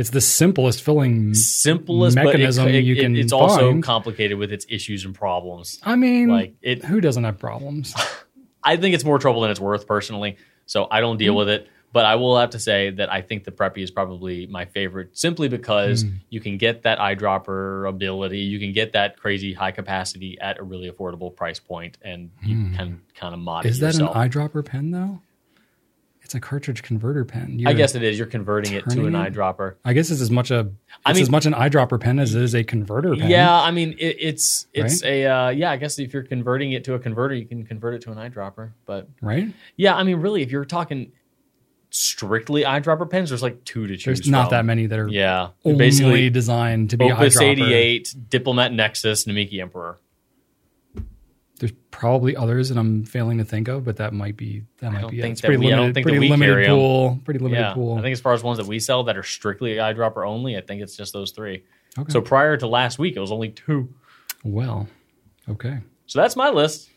it's 0.01 0.09
the 0.09 0.19
simplest 0.21 0.81
filling. 0.83 1.33
Simplest 1.33 2.15
Mechanism 2.15 2.67
it, 2.67 2.75
it, 2.75 2.83
you 2.83 2.95
it- 2.95 3.01
can 3.01 3.15
it's 3.15 3.31
also 3.31 3.79
complicated 3.81 4.37
with 4.37 4.51
its 4.51 4.65
issues 4.69 5.05
and 5.05 5.15
problems. 5.15 5.79
I 5.83 5.95
mean, 5.95 6.27
Like 6.27 6.55
it, 6.61 6.83
who 6.83 6.99
doesn't 6.99 7.23
have 7.23 7.39
problems? 7.39 7.95
I 8.63 8.75
think 8.77 8.93
it's 8.95 9.05
more 9.05 9.17
trouble 9.19 9.41
than 9.41 9.51
it's 9.51 9.59
worth 9.59 9.87
personally. 9.87 10.37
So 10.65 10.87
I 10.91 10.99
don't 10.99 11.17
deal 11.17 11.35
with 11.35 11.47
it. 11.49 11.67
But 11.93 12.05
I 12.05 12.15
will 12.15 12.37
have 12.39 12.51
to 12.51 12.59
say 12.59 12.89
that 12.91 13.11
I 13.11 13.21
think 13.21 13.43
the 13.43 13.51
Preppy 13.51 13.79
is 13.83 13.91
probably 13.91 14.47
my 14.47 14.63
favorite 14.63 15.17
simply 15.17 15.49
because 15.49 16.03
Hmm. 16.03 16.09
you 16.29 16.39
can 16.39 16.57
get 16.57 16.83
that 16.83 16.99
eyedropper 16.99 17.89
ability, 17.89 18.39
you 18.39 18.59
can 18.59 18.71
get 18.71 18.93
that 18.93 19.17
crazy 19.17 19.51
high 19.53 19.71
capacity 19.71 20.37
at 20.39 20.57
a 20.57 20.63
really 20.63 20.89
affordable 20.89 21.35
price 21.35 21.59
point, 21.59 21.97
and 22.01 22.29
you 22.45 22.55
can 22.77 23.01
kind 23.13 23.33
of 23.33 23.39
mod. 23.41 23.65
Is 23.65 23.77
it 23.79 23.81
that 23.81 23.87
yourself. 23.87 24.15
an 24.15 24.29
eyedropper 24.29 24.63
pen 24.63 24.91
though? 24.91 25.19
It's 26.32 26.36
a 26.38 26.39
cartridge 26.39 26.82
converter 26.82 27.25
pen. 27.25 27.47
I 27.49 27.53
You're- 27.55 27.73
guess 27.73 27.93
it 27.93 28.03
is. 28.03 28.17
You're 28.17 28.25
converting 28.25 28.71
it 28.71 28.88
to 28.91 29.05
an 29.05 29.15
it? 29.15 29.34
eyedropper. 29.34 29.75
I 29.84 29.91
guess 29.91 30.09
it's 30.11 30.21
as 30.21 30.32
much 30.32 30.49
a. 30.49 30.59
It's 30.59 30.69
I 31.05 31.11
mean- 31.11 31.23
as 31.23 31.29
much 31.29 31.45
an 31.45 31.51
eyedropper 31.51 31.99
pen 31.99 32.19
as 32.19 32.34
it 32.34 32.41
is 32.41 32.55
a 32.55 32.63
converter 32.63 33.17
pen. 33.17 33.29
Yeah, 33.29 33.53
I 33.53 33.69
mean 33.71 33.95
it, 33.99 34.15
it's 34.17 34.65
it's 34.73 35.03
a 35.03 35.25
uh, 35.25 35.49
yeah. 35.49 35.71
I 35.71 35.75
guess 35.75 35.99
if 35.99 36.13
you're 36.13 36.23
converting 36.23 36.71
it 36.71 36.86
to 36.86 36.93
a 36.93 36.99
converter, 36.99 37.36
you 37.36 37.45
can 37.45 37.65
convert 37.65 37.95
it 37.95 38.01
to 38.03 38.13
an 38.13 38.17
eyedropper. 38.17 38.71
But 38.86 39.09
Right. 39.21 39.49
yeah, 39.75 39.93
I 39.93 40.03
mean 40.03 40.19
really, 40.21 40.41
if 40.41 40.51
you're 40.53 40.63
talking 40.63 41.11
strictly 41.89 42.63
eyedropper 42.63 43.09
pens, 43.09 43.27
there's 43.27 43.43
like 43.43 43.61
two 43.65 43.88
to 43.88 43.97
choose. 43.97 44.19
There's 44.19 44.29
not 44.29 44.43
from. 44.45 44.51
that 44.51 44.65
many 44.65 44.86
that 44.86 44.99
are 44.99 45.09
Yeah, 45.09 45.49
basically 45.65 46.29
designed 46.29 46.91
to 46.91 46.97
be 46.97 47.11
Opus 47.11 47.38
eyedropper. 47.38 47.51
88, 47.51 48.15
Diplomat 48.29 48.71
Nexus, 48.71 49.25
Namiki 49.25 49.59
Emperor. 49.59 49.97
There's 51.62 51.72
probably 51.91 52.36
others 52.36 52.70
that 52.70 52.78
I'm 52.80 53.03
failing 53.03 53.38
to 53.38 53.45
think 53.45 53.68
of, 53.68 53.84
but 53.86 53.95
that 53.97 54.14
might 54.14 54.36
be 54.36 54.64
that 54.80 54.91
might 54.91 55.09
be 55.12 55.22
it. 55.22 55.26
It's 55.26 55.41
pretty 55.41 55.57
we- 55.57 55.68
I 55.68 55.76
don't 55.76 55.80
limited, 55.93 56.03
pretty 56.03 56.28
limited 56.28 56.68
pool, 56.68 57.20
pretty 57.24 57.39
limited 57.39 57.62
Yeah, 57.62 57.74
pool. 57.74 57.97
I 57.97 58.01
think 58.01 58.14
as 58.14 58.20
far 58.20 58.34
as 58.34 58.41
ones 58.41 58.57
that 58.57 58.66
we 58.66 58.80
sell 58.80 59.03
that 59.03 59.16
are 59.16 59.22
strictly 59.24 59.76
eyedropper 59.76 60.28
only, 60.28 60.57
I 60.57 60.62
think 60.62 60.82
it's 60.82 60.97
just 60.97 61.14
those 61.14 61.30
three. 61.32 61.64
Okay. 61.99 62.12
So 62.12 62.20
prior 62.20 62.57
to 62.57 62.66
last 62.68 62.97
week, 62.97 63.16
it 63.16 63.20
was 63.20 63.32
only 63.32 63.49
two. 63.49 63.93
well, 64.43 64.88
okay, 65.47 65.78
So 66.07 66.20
that's 66.20 66.36
my 66.36 66.49
list. 66.49 66.89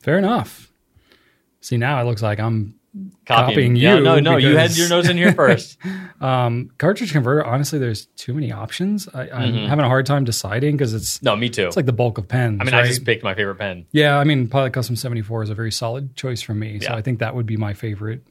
fair 0.00 0.18
enough. 0.18 0.72
See 1.60 1.76
now 1.76 2.00
it 2.00 2.04
looks 2.04 2.22
like 2.22 2.40
I'm 2.40 2.74
Copying, 3.26 3.48
Copying 3.48 3.76
Yeah, 3.76 3.96
you 3.96 4.00
no, 4.02 4.18
no, 4.20 4.36
you 4.36 4.56
had 4.56 4.76
your 4.76 4.88
nose 4.88 5.08
in 5.08 5.16
here 5.16 5.32
first. 5.32 5.76
um, 6.20 6.70
cartridge 6.78 7.12
converter. 7.12 7.44
Honestly, 7.44 7.78
there's 7.78 8.06
too 8.16 8.32
many 8.34 8.52
options. 8.52 9.08
I, 9.12 9.28
I'm 9.30 9.54
having 9.68 9.84
a 9.84 9.88
hard 9.88 10.06
time 10.06 10.24
deciding 10.24 10.76
because 10.76 10.94
it's 10.94 11.22
no, 11.22 11.36
me 11.36 11.48
too. 11.50 11.66
it's 11.66 11.76
like 11.76 11.86
the 11.86 11.92
bulk 11.92 12.18
of 12.18 12.26
pens. 12.28 12.54
Mm-hmm. 12.54 12.62
I 12.62 12.64
mean, 12.64 12.74
right? 12.74 12.84
I 12.84 12.88
just 12.88 13.04
picked 13.04 13.22
my 13.24 13.34
favorite 13.34 13.56
pen. 13.56 13.86
Yeah, 13.92 14.18
I 14.18 14.24
mean, 14.24 14.48
Pilot 14.48 14.72
Custom 14.72 14.96
74 14.96 15.42
is 15.44 15.50
a 15.50 15.54
very 15.54 15.72
solid 15.72 16.16
choice 16.16 16.40
for 16.40 16.54
me. 16.54 16.80
So 16.80 16.90
Yeah. 16.90 16.96
I 16.96 17.02
think 17.02 17.18
that 17.18 17.34
would 17.34 17.46
be 17.46 17.56
my 17.56 17.74
favorite 17.74 18.22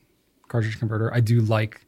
cartridge 0.47 0.80
converter. 0.80 1.13
I 1.13 1.20
do 1.20 1.41
like 1.41 1.82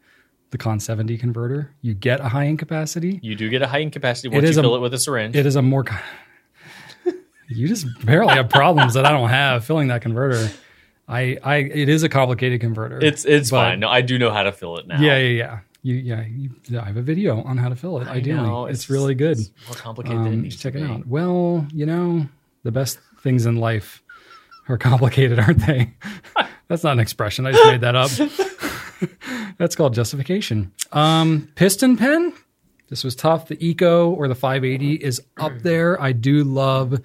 the 0.51 0.57
Con 0.57 0.79
70 0.79 1.17
converter. 1.17 1.71
You 1.81 1.93
get 1.93 2.19
a 2.19 2.29
high 2.29 2.45
in 2.45 2.57
capacity. 2.57 3.19
You 3.21 3.35
do 3.35 3.49
get 3.49 3.61
a 3.61 3.67
high 3.67 3.79
in 3.79 3.91
capacity 3.91 4.29
once 4.29 4.43
you 4.43 4.49
a- 4.51 4.61
fill 4.61 4.75
it 4.75 4.79
with 4.81 4.93
a 4.93 4.97
syringe. 4.99 5.35
It 5.35 5.45
is 5.45 5.55
a 5.55 5.61
more. 5.61 5.85
you 7.47 7.67
just 7.67 7.85
apparently 8.01 8.35
have 8.35 8.49
problems 8.49 8.93
that 8.93 9.05
I 9.05 9.11
don't 9.11 9.29
have 9.29 9.65
filling 9.65 9.87
that 9.89 10.01
converter. 10.01 10.49
I, 11.09 11.37
I, 11.43 11.55
it 11.57 11.89
is 11.89 12.03
a 12.03 12.09
complicated 12.09 12.61
converter. 12.61 12.99
it's 13.01 13.25
it's 13.25 13.49
fine. 13.49 13.79
No, 13.79 13.89
I 13.89 14.01
do 14.01 14.19
know 14.19 14.31
how 14.31 14.43
to 14.43 14.51
fill 14.51 14.77
it 14.77 14.87
now. 14.87 15.01
Yeah, 15.01 15.17
yeah, 15.17 15.27
yeah. 15.37 15.59
You, 15.81 15.95
yeah, 15.95 16.25
you, 16.27 16.49
I 16.79 16.83
have 16.85 16.97
a 16.97 17.01
video 17.01 17.41
on 17.41 17.57
how 17.57 17.69
to 17.69 17.75
fill 17.75 17.99
it. 17.99 18.07
I 18.07 18.15
ideally, 18.15 18.43
know, 18.45 18.65
it's, 18.65 18.89
really 18.89 19.15
good. 19.15 19.39
it's 19.39 19.49
more 19.67 19.75
complicated 19.75 20.19
than 20.19 20.27
it 20.27 20.33
Um, 20.35 20.41
needs 20.43 20.57
check 20.57 20.75
it 20.75 20.83
out. 20.83 21.07
Well, 21.07 21.65
you 21.73 21.85
know, 21.85 22.27
the 22.63 22.71
best 22.71 22.99
things 23.21 23.45
in 23.45 23.55
life 23.55 24.03
are 24.67 24.77
complicated, 24.77 25.39
aren't 25.45 25.65
they? 25.65 25.93
That's 26.67 26.83
not 26.83 26.93
an 26.93 26.99
expression. 26.99 27.47
I 27.47 27.53
just 27.53 27.65
made 27.65 27.81
that 27.81 27.95
up. 27.95 28.11
That's 29.57 29.75
called 29.75 29.93
justification. 29.93 30.71
Um, 30.91 31.49
piston 31.55 31.95
pen. 31.97 32.33
This 32.89 33.03
was 33.03 33.15
tough. 33.15 33.47
The 33.47 33.57
Eco 33.65 34.09
or 34.11 34.27
the 34.27 34.35
580 34.35 34.95
is 34.95 35.21
up 35.37 35.53
there. 35.59 35.99
I 36.01 36.11
do 36.11 36.43
love 36.43 36.99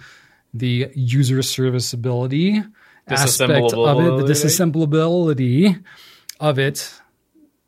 the 0.53 0.91
user 0.95 1.43
serviceability 1.43 2.63
aspect 3.09 3.73
of 3.73 4.01
it, 4.01 4.27
the 4.27 4.33
disassemblability 4.33 5.83
of 6.41 6.59
it. 6.59 6.93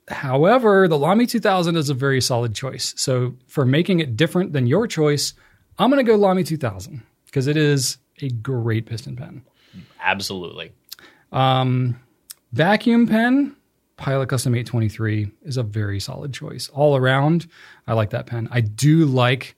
However, 0.08 0.86
the 0.86 0.98
Lamy 0.98 1.26
2000 1.26 1.76
is 1.76 1.90
a 1.90 1.94
very 1.94 2.20
solid 2.20 2.54
choice. 2.54 2.94
So 2.96 3.34
for 3.46 3.64
making 3.64 4.00
it 4.00 4.16
different 4.16 4.52
than 4.52 4.66
your 4.66 4.86
choice, 4.86 5.34
I'm 5.78 5.90
going 5.90 6.04
to 6.04 6.10
go 6.10 6.16
Lamy 6.16 6.44
2000 6.44 7.02
because 7.26 7.46
it 7.46 7.56
is 7.56 7.98
a 8.22 8.28
great 8.28 8.86
piston 8.86 9.16
pen. 9.16 9.42
Absolutely. 10.00 10.72
Um, 11.32 12.00
vacuum 12.52 13.06
pen, 13.06 13.56
Pilot 13.96 14.28
Custom 14.28 14.54
823 14.54 15.30
is 15.42 15.56
a 15.56 15.62
very 15.62 15.98
solid 16.00 16.32
choice. 16.32 16.68
All 16.68 16.96
around, 16.96 17.48
I 17.86 17.94
like 17.94 18.10
that 18.10 18.26
pen. 18.26 18.48
I 18.50 18.60
do 18.60 19.06
like, 19.06 19.56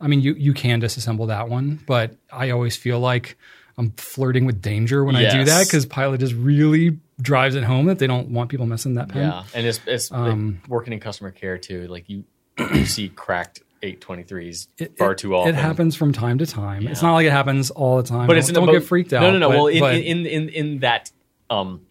I 0.00 0.08
mean, 0.08 0.20
you, 0.20 0.34
you 0.34 0.54
can 0.54 0.80
disassemble 0.80 1.28
that 1.28 1.48
one, 1.48 1.80
but 1.86 2.16
I 2.32 2.50
always 2.50 2.76
feel 2.76 2.98
like 2.98 3.38
I'm 3.76 3.90
flirting 3.92 4.44
with 4.46 4.62
danger 4.62 5.04
when 5.04 5.16
I 5.16 5.30
do 5.30 5.44
that 5.44 5.66
because 5.66 5.84
Pilot 5.86 6.20
just 6.20 6.34
really 6.34 6.98
drives 7.20 7.54
it 7.54 7.64
home 7.64 7.86
that 7.86 7.98
they 7.98 8.06
don't 8.06 8.28
want 8.30 8.50
people 8.50 8.66
messing 8.66 8.94
that 8.94 9.08
pen. 9.08 9.22
Yeah, 9.28 9.44
and 9.54 9.66
it's 9.66 9.80
it's 9.86 10.12
Um, 10.12 10.60
working 10.68 10.92
in 10.92 11.00
customer 11.00 11.30
care 11.30 11.58
too. 11.58 11.86
Like 11.88 12.08
you, 12.08 12.24
you 12.58 12.84
see 12.86 13.08
cracked 13.08 13.62
823s 13.82 14.68
It- 14.78 14.96
far 14.98 15.14
too 15.14 15.34
often. 15.34 15.54
It 15.54 15.58
happens 15.58 15.96
from 15.96 16.12
time 16.12 16.38
to 16.38 16.46
time. 16.46 16.86
It's 16.86 17.02
not 17.02 17.14
like 17.14 17.26
it 17.26 17.32
happens 17.32 17.70
all 17.70 17.96
the 17.98 18.02
time. 18.02 18.26
but 18.26 18.34
Don't- 18.34 18.38
it's 18.38 18.52
don't 18.52 18.66
the, 18.66 18.72
get 18.72 18.84
freaked 18.84 19.12
out. 19.12 19.22
No, 19.22 19.30
no, 19.32 19.38
no. 19.38 19.48
but- 19.48 19.56
well, 19.56 19.66
in, 19.66 19.80
but 19.80 19.94
in, 19.96 20.26
in 20.26 20.48
in 20.48 20.78
that 20.80 21.10
um 21.50 21.82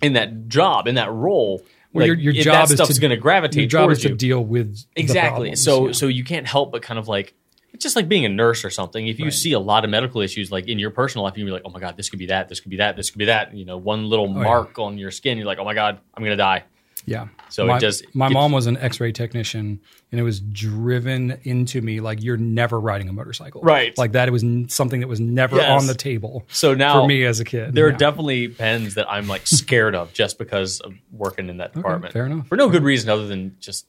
in 0.00 0.12
that 0.14 0.48
job 0.48 0.86
in 0.86 0.96
that 0.96 1.10
role, 1.12 1.62
like, 1.94 2.06
your- 2.06 2.16
your 2.16 2.32
job 2.34 2.68
that 2.68 2.72
is 2.72 2.76
stuff's 2.78 2.94
to- 2.94 3.00
going 3.00 3.10
to 3.10 3.16
gravitate 3.16 3.56
your 3.62 3.68
job 3.68 3.86
towards 3.86 4.04
is 4.04 4.10
to 4.10 4.14
deal 4.16 4.42
with 4.44 4.74
the 4.94 5.00
exactly. 5.00 5.28
problems, 5.30 5.62
so 5.62 5.86
yeah. 5.88 5.92
so 5.92 6.06
you 6.08 6.24
can't 6.24 6.46
help 6.46 6.72
but 6.72 6.82
kind 6.82 6.98
of 6.98 7.08
like 7.08 7.34
it's 7.82 7.94
just 7.94 7.96
like 7.96 8.08
being 8.08 8.24
a 8.24 8.28
nurse 8.28 8.64
or 8.64 8.70
something. 8.70 9.08
If 9.08 9.18
you 9.18 9.30
see 9.32 9.52
a 9.52 9.58
lot 9.58 9.82
of 9.82 9.90
medical 9.90 10.20
issues 10.20 10.52
like 10.52 10.68
in 10.68 10.78
your 10.78 10.90
personal 10.90 11.24
life, 11.24 11.36
you're 11.36 11.50
like, 11.50 11.62
oh 11.64 11.70
my 11.70 11.80
god, 11.80 11.96
this 11.96 12.08
could 12.08 12.20
be 12.20 12.26
that, 12.26 12.48
this 12.48 12.60
could 12.60 12.70
be 12.70 12.76
that, 12.76 12.94
this 12.96 13.10
could 13.10 13.18
be 13.18 13.24
that. 13.26 13.54
You 13.54 13.64
know, 13.64 13.76
one 13.76 14.08
little 14.08 14.26
Oh, 14.26 14.38
yeah. 14.38 14.44
mark 14.44 14.78
on 14.78 14.98
your 14.98 15.10
skin, 15.10 15.36
you're 15.36 15.46
like, 15.46 15.58
oh 15.58 15.64
my 15.64 15.74
god, 15.74 15.98
I'm 16.14 16.22
going 16.22 16.30
to 16.30 16.36
die. 16.36 16.62
Yeah. 17.04 17.26
So 17.48 17.64
it 17.64 17.66
my, 17.66 17.78
just 17.80 18.04
my 18.14 18.28
mom 18.28 18.52
was 18.52 18.68
an 18.68 18.76
X-ray 18.76 19.10
technician, 19.10 19.80
and 20.12 20.20
it 20.20 20.22
was 20.22 20.38
driven 20.38 21.36
into 21.42 21.82
me 21.82 21.98
like 21.98 22.22
you're 22.22 22.36
never 22.36 22.78
riding 22.78 23.08
a 23.08 23.12
motorcycle, 23.12 23.60
Right. 23.62 23.96
Like 23.98 24.12
that. 24.12 24.28
It 24.28 24.30
was 24.30 24.44
n- 24.44 24.68
something 24.68 25.00
that 25.00 25.08
was 25.08 25.18
never 25.18 25.56
Yes. 25.56 25.80
on 25.80 25.88
the 25.88 25.94
table 25.96 26.44
So 26.48 26.74
now 26.74 27.00
for 27.02 27.08
me 27.08 27.24
as 27.24 27.40
a 27.40 27.44
kid. 27.44 27.74
There 27.74 27.86
are 27.88 27.92
definitely 27.92 28.46
pens 28.48 28.94
that 28.94 29.10
I'm 29.10 29.26
like 29.26 29.48
scared 29.48 29.96
of 29.96 30.12
just 30.12 30.38
because 30.38 30.78
of 30.78 30.94
working 31.10 31.48
in 31.48 31.56
that 31.56 31.72
department. 31.74 32.12
fair 32.12 32.26
enough. 32.26 32.46
For 32.46 32.56
no 32.56 32.68
good 32.68 32.84
reason 32.84 33.10
other 33.10 33.26
than 33.26 33.56
just 33.58 33.86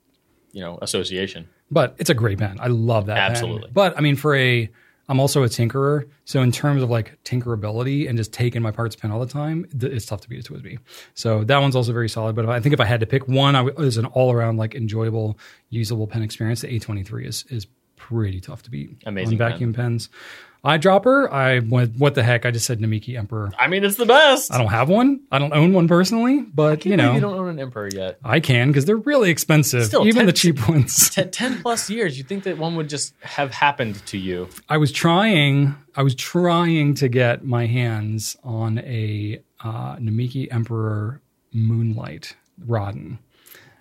you 0.52 0.62
know 0.62 0.80
association. 0.82 1.50
But 1.74 1.96
it's 1.98 2.10
a 2.10 2.14
great 2.14 2.38
pen. 2.38 2.58
I 2.60 2.68
love 2.68 3.08
that. 3.08 3.16
pen. 3.16 3.32
Absolutely. 3.32 3.70
But 3.74 3.98
I 3.98 4.02
mean, 4.02 4.16
for 4.16 4.36
a, 4.36 4.70
I'm 5.10 5.20
also 5.20 5.44
a 5.44 5.48
tinkerer, 5.48 6.08
so 6.24 6.42
in 6.42 6.52
terms 6.54 6.82
of 6.82 6.90
like 6.90 7.22
tinkerability 7.26 8.08
and 8.08 8.18
just 8.18 8.32
taking 8.32 8.62
my 8.62 8.72
parts 8.72 8.96
pen 8.96 9.12
all 9.12 9.20
the 9.20 9.26
time, 9.26 9.66
th- 9.78 9.92
it's 9.92 10.06
tough 10.06 10.22
to 10.22 10.30
beat 10.30 10.48
a 10.48 10.54
TWSBI. 10.54 10.78
So 11.14 11.44
that 11.44 11.58
one's 11.58 11.76
also 11.76 11.92
very 11.92 12.08
solid. 12.08 12.36
But 12.36 12.46
if 12.46 12.50
I 12.52 12.60
think 12.62 12.74
if 12.74 12.80
I 12.80 12.86
had 12.86 13.02
to 13.02 13.06
pick 13.06 13.28
one, 13.28 13.56
I 13.56 13.66
w- 13.66 13.86
as 13.88 13.98
an 13.98 14.06
all 14.06 14.32
around 14.32 14.58
like 14.58 14.76
enjoyable, 14.76 15.38
usable 15.70 16.08
pen 16.08 16.22
experience, 16.22 16.62
the 16.62 16.68
823 16.68 17.26
is 17.28 17.44
is 17.50 17.68
pretty 17.98 18.40
tough 18.40 18.64
to 18.64 18.70
beat. 18.72 18.92
Amazing 19.06 19.42
on 19.42 19.50
vacuum 19.52 19.74
pens. 19.74 20.10
Eyedropper, 20.64 21.30
I 21.30 21.60
went. 21.60 21.98
What 21.98 22.16
the 22.16 22.24
heck? 22.24 22.46
I 22.46 22.52
just 22.52 22.66
said 22.66 22.80
Namiki 22.80 23.18
Emperor. 23.18 23.52
I 23.60 23.68
mean, 23.68 23.84
it's 23.84 23.98
the 23.98 24.06
best. 24.06 24.54
I 24.54 24.58
don't 24.58 24.70
have 24.70 24.88
one. 24.88 25.20
I 25.30 25.38
don't 25.38 25.54
own 25.54 25.74
one 25.74 25.90
personally, 25.90 26.40
but 26.42 26.86
you 26.86 26.96
know, 26.96 27.14
you 27.14 27.20
don't 27.20 27.38
own 27.38 27.50
an 27.50 27.60
Emperor 27.60 27.90
yet. 27.94 28.18
I 28.24 28.40
can 28.40 28.70
because 28.70 28.86
they're 28.86 28.96
really 28.96 29.30
expensive. 29.30 29.86
Still, 29.86 30.08
even 30.08 30.22
10 30.22 30.26
the 30.28 30.32
cheap 30.34 30.70
ones. 30.70 31.10
Ten, 31.14 31.32
10 31.32 31.62
plus 31.62 31.90
years, 31.90 32.18
you 32.18 32.24
think 32.24 32.46
that 32.46 32.58
one 32.58 32.76
would 32.78 32.88
just 32.88 33.14
have 33.22 33.54
happened 33.54 34.06
to 34.08 34.18
you? 34.18 34.48
I 34.70 34.78
was 34.78 34.94
trying. 34.94 35.76
I 35.96 36.04
was 36.04 36.16
trying 36.16 36.94
to 36.96 37.10
get 37.10 37.44
my 37.44 37.66
hands 37.66 38.38
on 38.44 38.80
a 38.80 39.42
uh, 39.62 39.98
Namiki 39.98 40.48
Emperor 40.50 41.22
Moonlight 41.52 42.38
Raden. 42.66 43.18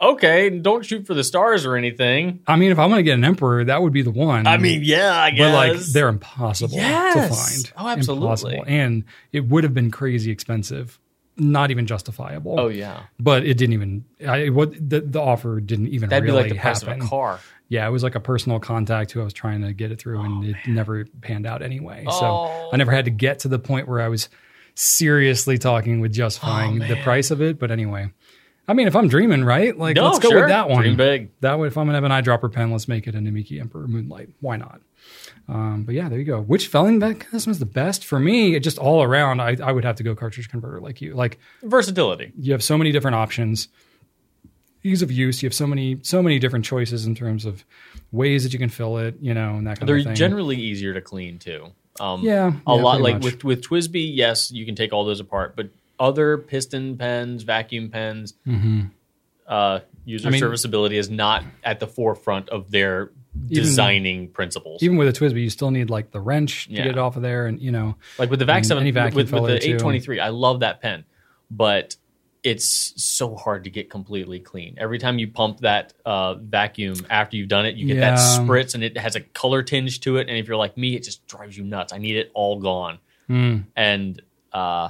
Okay, 0.03 0.51
don't 0.51 0.85
shoot 0.85 1.07
for 1.07 1.15
the 1.15 1.23
stars 1.23 1.65
or 1.65 1.77
anything. 1.77 2.41
I 2.47 2.57
mean, 2.57 2.73
if 2.73 2.79
I'm 2.79 2.89
going 2.91 2.99
to 2.99 3.05
get 3.05 3.15
an 3.15 3.25
Emperor, 3.25 3.65
that 3.65 3.81
would 3.81 3.93
be 3.93 4.03
the 4.03 4.11
one. 4.11 4.49
I 4.49 4.57
mean, 4.59 4.83
yeah, 4.83 5.17
I 5.17 5.31
guess. 5.31 5.39
but 5.39 5.53
like 5.55 5.81
they're 5.93 6.09
impossible 6.09 6.75
Yes. 6.75 7.15
to 7.15 7.35
find. 7.35 7.73
Oh, 7.77 7.89
absolutely. 7.89 8.25
Impossible. 8.27 8.65
And 8.67 9.05
it 9.33 9.47
would 9.47 9.63
have 9.63 9.75
been 9.75 9.93
crazy 9.93 10.33
expensive, 10.33 10.99
not 11.37 11.71
even 11.71 11.87
justifiable. 11.87 12.59
oh 12.59 12.69
yeah, 12.69 13.05
but 13.21 13.47
it 13.47 13.57
didn't 13.57 13.75
even. 13.75 14.05
I, 14.27 14.49
what 14.49 14.73
the, 14.73 15.03
the 15.03 15.21
offer 15.21 15.61
didn't 15.61 15.89
even 15.89 16.09
that'd 16.09 16.25
really 16.25 16.43
be 16.43 16.49
like 16.49 16.53
the 16.53 16.61
price 16.61 16.83
happen. 16.83 17.01
of 17.01 17.07
a 17.07 17.09
car. 17.09 17.39
Yeah, 17.69 17.87
it 17.87 17.91
was 17.91 18.03
like 18.03 18.17
a 18.17 18.21
personal 18.21 18.59
contact 18.61 19.13
who 19.13 19.21
I 19.21 19.25
was 19.25 19.33
trying 19.33 19.63
to 19.63 19.73
get 19.73 19.93
it 19.93 20.01
through, 20.01 20.21
and 20.21 20.45
oh, 20.45 20.49
it 20.49 20.57
never 20.69 21.07
panned 21.23 21.47
out 21.47 21.63
anyway. 21.63 22.05
Oh. 22.07 22.21
So 22.21 22.71
I 22.73 22.77
never 22.77 22.91
oh. 22.93 22.97
had 22.97 23.05
to 23.07 23.11
get 23.13 23.39
to 23.41 23.49
the 23.49 23.59
point 23.59 23.89
where 23.89 24.01
I 24.01 24.09
was 24.09 24.29
seriously 24.75 25.59
talking 25.59 26.01
with 26.01 26.11
oh, 26.11 26.15
justifying 26.15 26.83
Oh, 26.83 26.87
the 26.87 26.97
price 27.03 27.31
of 27.31 27.41
it. 27.41 27.59
But 27.59 27.71
anyway, 27.71 28.11
I 28.69 28.75
mean, 28.75 28.87
if 28.87 28.95
I'm 28.95 29.09
dreaming, 29.09 29.45
right? 29.45 29.77
Like, 29.77 29.97
No, 29.97 30.05
let's 30.05 30.21
go 30.21 30.31
sure. 30.31 30.41
with 30.41 30.49
that 30.49 30.69
one. 30.69 30.83
Dream 30.83 30.97
big. 30.97 31.31
That 31.41 31.59
way, 31.59 31.67
if 31.67 31.77
I'm 31.77 31.87
gonna 31.87 31.97
have 32.01 32.05
an 32.05 32.13
eyedropper 32.13 32.53
pen, 32.53 32.71
let's 32.71 32.87
make 32.89 33.07
it 33.09 33.15
a 33.15 33.19
Namiki 33.19 33.61
Emperor 33.61 33.89
Moonlight. 33.89 34.31
Why 34.41 34.57
not? 34.57 34.81
Um, 35.49 35.83
but 35.85 35.95
yeah, 35.97 36.09
there 36.09 36.19
you 36.19 36.25
go. 36.25 36.41
Which 36.41 36.69
felling 36.69 36.99
mechanism 37.01 37.51
is 37.51 37.59
the 37.59 37.67
best 37.67 38.05
for 38.05 38.21
me? 38.21 38.55
It 38.55 38.61
just 38.61 38.79
all 38.79 39.03
around, 39.03 39.41
I, 39.41 39.57
I 39.63 39.73
would 39.73 39.85
have 39.85 39.97
to 39.97 40.05
go 40.05 40.15
cartridge 40.15 40.49
converter 40.49 40.81
like 40.81 41.01
you. 41.01 41.15
Like 41.15 41.39
Versatility. 41.65 42.33
you 42.39 42.53
have 42.53 42.63
so 42.63 42.79
many 42.79 42.93
different 42.93 43.17
options 43.17 43.69
ease 44.85 45.01
of 45.01 45.13
use 45.13 45.43
you 45.43 45.47
have 45.47 45.55
so 45.55 45.65
many 45.65 45.97
so 46.03 46.21
many 46.21 46.41
different 46.41 46.65
choices 46.65 47.07
in 47.07 47.15
terms 47.15 47.45
of 47.45 47.65
ways 48.11 48.43
that 48.43 48.53
you 48.53 48.59
can 48.59 48.69
fill 48.69 48.99
it 48.99 49.15
you 49.21 49.33
know 49.33 49.55
and 49.55 49.65
that 49.69 49.79
kind 49.79 49.89
They're 49.89 49.95
of 49.99 50.01
thing 50.03 50.09
They're 50.09 50.17
generally 50.17 50.57
easier 50.57 50.93
to 50.95 51.01
clean 51.01 51.39
too. 51.39 51.69
Um, 52.01 52.23
Yeah, 52.23 52.49
a 52.67 52.75
yeah, 52.75 52.83
lot 52.83 53.01
like 53.01 53.15
much. 53.17 53.23
with 53.25 53.45
with 53.45 53.63
TWSBI. 53.63 54.11
Yes, 54.17 54.51
you 54.51 54.67
can 54.67 54.75
take 54.75 54.93
all 54.93 55.05
those 55.05 55.21
apart, 55.21 55.55
but 55.55 55.69
other 56.03 56.37
piston 56.37 56.97
pens, 56.99 57.43
vacuum 57.45 57.89
pens, 57.91 58.35
uh, 59.47 59.81
user 60.05 60.23
Mm-hmm. 60.23 60.29
I 60.29 60.31
mean- 60.33 60.41
serviceability 60.41 60.99
is 60.99 61.09
not 61.11 61.45
at 61.65 61.79
the 61.81 61.87
forefront 61.87 62.49
of 62.49 62.71
their 62.71 63.11
designing 63.47 64.29
principles. 64.29 64.83
even 64.83 64.97
with 64.99 65.09
a 65.09 65.13
TWSBI, 65.13 65.43
you 65.45 65.51
still 65.51 65.71
need 65.71 65.89
like 65.89 66.11
the 66.11 66.21
wrench 66.21 66.67
to 66.67 66.73
Yeah. 66.73 66.83
get 66.85 66.93
it 66.93 66.99
off 66.99 67.17
of 67.17 67.23
there 67.23 67.47
and 67.47 67.61
you 67.61 67.71
know 67.71 67.97
like 68.19 68.29
with 68.31 68.39
the 68.41 68.45
Vac 68.45 68.65
seven, 68.65 68.85
vacuum 68.93 69.15
with, 69.17 69.33
with 69.33 69.45
the 69.47 69.67
eight 69.69 69.79
twenty 69.79 70.01
three, 70.01 70.21
I 70.21 70.29
love 70.29 70.61
that 70.61 70.83
pen, 70.83 71.05
but 71.51 71.97
it's 72.43 72.93
so 73.03 73.37
hard 73.37 73.65
to 73.65 73.71
get 73.71 73.89
completely 73.89 74.41
clean. 74.41 74.75
Every 74.77 74.99
time 74.99 75.19
you 75.21 75.29
pump 75.29 75.61
that 75.61 75.95
uh, 76.05 76.35
vacuum 76.35 76.97
after 77.09 77.37
you've 77.37 77.49
done 77.49 77.67
it, 77.67 77.77
you 77.77 77.87
get 77.87 78.01
that 78.01 78.19
spritz, 78.19 78.75
and 78.75 78.83
it 78.83 78.99
has 78.99 79.15
a 79.15 79.21
color 79.21 79.63
tinge 79.63 80.01
to 80.01 80.17
it. 80.17 80.29
And 80.29 80.37
if 80.37 80.49
you're 80.49 80.57
like 80.57 80.77
me, 80.77 80.97
it 80.97 81.05
just 81.05 81.25
drives 81.29 81.57
you 81.57 81.63
nuts. 81.63 81.93
I 81.93 81.99
need 81.99 82.17
it 82.17 82.33
all 82.35 82.59
gone. 82.59 82.99
Hmm. 83.29 83.59
And 83.77 84.21
uh, 84.53 84.89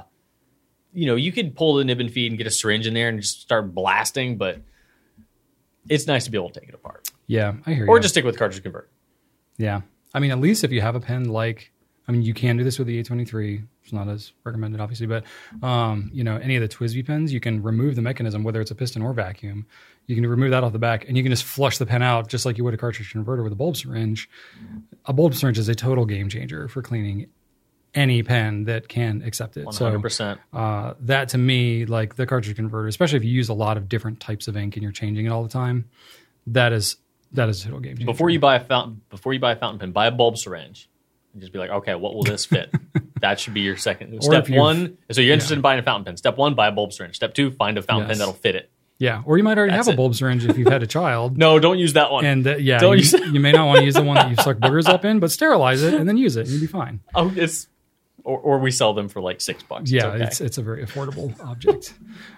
you 0.93 1.05
know, 1.05 1.15
you 1.15 1.31
could 1.31 1.55
pull 1.55 1.75
the 1.75 1.83
nib 1.83 1.99
and 1.99 2.11
feed 2.11 2.31
and 2.31 2.37
get 2.37 2.47
a 2.47 2.51
syringe 2.51 2.87
in 2.87 2.93
there 2.93 3.09
and 3.09 3.19
just 3.21 3.41
start 3.41 3.73
blasting, 3.73 4.37
but 4.37 4.61
it's 5.89 6.07
nice 6.07 6.25
to 6.25 6.31
be 6.31 6.37
able 6.37 6.49
to 6.49 6.59
take 6.59 6.69
it 6.69 6.75
apart, 6.75 7.09
yeah 7.27 7.53
i 7.65 7.73
hear 7.73 7.83
or 7.83 7.85
you 7.87 7.91
Or 7.91 7.99
just 7.99 8.13
stick 8.13 8.23
with 8.23 8.37
cartridge 8.37 8.63
convert. 8.63 8.89
yeah 9.57 9.81
i 10.13 10.19
mean 10.19 10.31
at 10.31 10.39
least 10.39 10.63
if 10.63 10.71
you 10.71 10.79
have 10.81 10.95
a 10.95 10.99
pen 11.01 11.25
like 11.25 11.71
I 12.05 12.11
mean, 12.11 12.21
you 12.21 12.33
can 12.33 12.57
do 12.57 12.65
this 12.65 12.77
with 12.77 12.87
the 12.87 12.97
823. 12.99 13.63
It's 13.81 13.93
not 13.93 14.09
as 14.09 14.33
recommended, 14.43 14.81
obviously, 14.81 15.07
but 15.07 15.23
um, 15.65 16.11
you 16.13 16.25
know, 16.25 16.35
any 16.35 16.57
of 16.57 16.61
the 16.61 16.67
TWSBI 16.67 17.07
pens, 17.07 17.31
you 17.31 17.39
can 17.39 17.63
remove 17.63 17.95
the 17.95 18.01
mechanism, 18.01 18.43
whether 18.43 18.59
it's 18.59 18.71
a 18.71 18.75
piston 18.75 19.01
or 19.01 19.13
vacuum. 19.13 19.65
You 20.07 20.15
can 20.15 20.27
remove 20.27 20.51
that 20.51 20.65
off 20.65 20.73
the 20.73 20.79
back, 20.79 21.07
and 21.07 21.15
you 21.15 21.23
can 21.23 21.31
just 21.31 21.45
flush 21.45 21.77
the 21.77 21.85
pen 21.85 22.01
out 22.03 22.27
just 22.27 22.45
like 22.45 22.57
you 22.57 22.65
would 22.65 22.73
a 22.73 22.77
cartridge 22.77 23.09
converter 23.13 23.41
with 23.41 23.53
a 23.53 23.55
bulb 23.55 23.77
syringe. 23.77 24.29
A 25.05 25.13
bulb 25.13 25.33
syringe 25.33 25.57
is 25.57 25.69
a 25.69 25.75
total 25.75 26.05
game 26.05 26.27
changer 26.27 26.67
for 26.67 26.81
cleaning 26.81 27.27
any 27.95 28.23
pen 28.23 28.63
that 28.65 28.87
can 28.87 29.21
accept 29.23 29.55
it. 29.57 29.65
One 29.65 29.73
So 29.73 29.85
hundred 29.85 30.01
percent. 30.01 30.39
uh, 30.51 30.93
that 31.01 31.29
to 31.29 31.37
me, 31.37 31.85
like 31.85 32.15
the 32.15 32.25
cartridge 32.25 32.55
converter, 32.55 32.87
especially 32.87 33.17
if 33.17 33.23
you 33.23 33.31
use 33.31 33.49
a 33.49 33.53
lot 33.53 33.77
of 33.77 33.87
different 33.89 34.19
types 34.19 34.47
of 34.47 34.57
ink 34.57 34.75
and 34.75 34.83
you're 34.83 34.91
changing 34.91 35.25
it 35.25 35.29
all 35.29 35.43
the 35.43 35.49
time, 35.49 35.85
that 36.47 36.73
is 36.73 36.97
that 37.33 37.49
is 37.49 37.61
a 37.61 37.65
total 37.65 37.79
game 37.79 37.97
changer. 37.97 38.05
Before 38.11 38.29
you 38.29 38.39
buy 38.39 38.55
a 38.55 38.59
fountain, 38.59 39.01
before 39.09 39.33
you 39.33 39.39
buy 39.39 39.53
a 39.53 39.55
fountain 39.55 39.79
pen, 39.79 39.91
buy 39.91 40.07
a 40.07 40.11
bulb 40.11 40.37
syringe. 40.37 40.89
And 41.33 41.41
just 41.41 41.51
be 41.51 41.57
like, 41.57 41.71
okay, 41.71 41.95
what 41.95 42.13
will 42.13 42.21
this 42.23 42.45
fit? 42.45 42.71
that 43.21 43.39
should 43.39 43.55
be 43.55 43.61
your 43.61 43.75
second 43.75 44.21
step 44.21 44.47
one. 44.49 44.97
So 45.11 45.19
you're 45.21 45.33
interested 45.33 45.55
in 45.55 45.61
buying 45.61 45.79
a 45.79 45.83
fountain 45.83 46.05
pen. 46.05 46.17
Step 46.17 46.37
one, 46.37 46.53
buy 46.53 46.67
a 46.67 46.71
bulb 46.71 46.93
syringe. 46.93 47.15
Step 47.15 47.33
two, 47.33 47.49
find 47.51 47.75
a 47.79 47.81
fountain 47.81 48.07
Yes. 48.09 48.17
pen 48.17 48.19
that'll 48.19 48.33
fit 48.35 48.53
it. 48.55 48.69
yeah, 48.99 49.23
or 49.25 49.39
you 49.39 49.43
might 49.43 49.57
already 49.57 49.73
That's 49.73 49.87
have 49.87 49.95
a 49.95 49.97
bulb 49.97 50.13
syringe 50.13 50.45
if 50.45 50.59
you've 50.59 50.67
had 50.71 50.83
a 50.83 50.87
child. 50.87 51.35
No, 51.43 51.57
don't 51.57 51.79
use 51.79 51.93
that 51.93 52.11
one. 52.11 52.23
And 52.23 52.45
uh, 52.45 52.57
yeah, 52.57 52.77
Don't 52.77 52.99
you, 52.99 53.03
use- 53.03 53.13
you 53.33 53.39
may 53.39 53.51
not 53.51 53.65
want 53.65 53.79
to 53.79 53.83
use 53.85 53.95
the 53.95 54.03
one 54.03 54.15
that 54.17 54.29
you 54.29 54.35
suck 54.35 54.57
boogers 54.57 54.87
up 54.87 55.05
in, 55.05 55.19
but 55.19 55.31
sterilize 55.31 55.81
it 55.81 55.95
and 55.95 56.07
then 56.07 56.17
use 56.17 56.35
it, 56.35 56.41
and 56.41 56.49
you'll 56.51 56.61
be 56.61 56.67
fine. 56.67 56.99
oh, 57.15 57.33
it's 57.35 57.67
or, 58.23 58.39
or 58.39 58.59
we 58.59 58.71
sell 58.71 58.93
them 58.93 59.09
for 59.09 59.21
like 59.21 59.41
six 59.41 59.63
bucks. 59.63 59.91
Yeah, 59.91 60.07
it's, 60.07 60.15
okay. 60.15 60.23
it's 60.23 60.41
it's 60.41 60.57
a 60.57 60.61
very 60.61 60.85
affordable 60.85 61.33
object. 61.45 61.93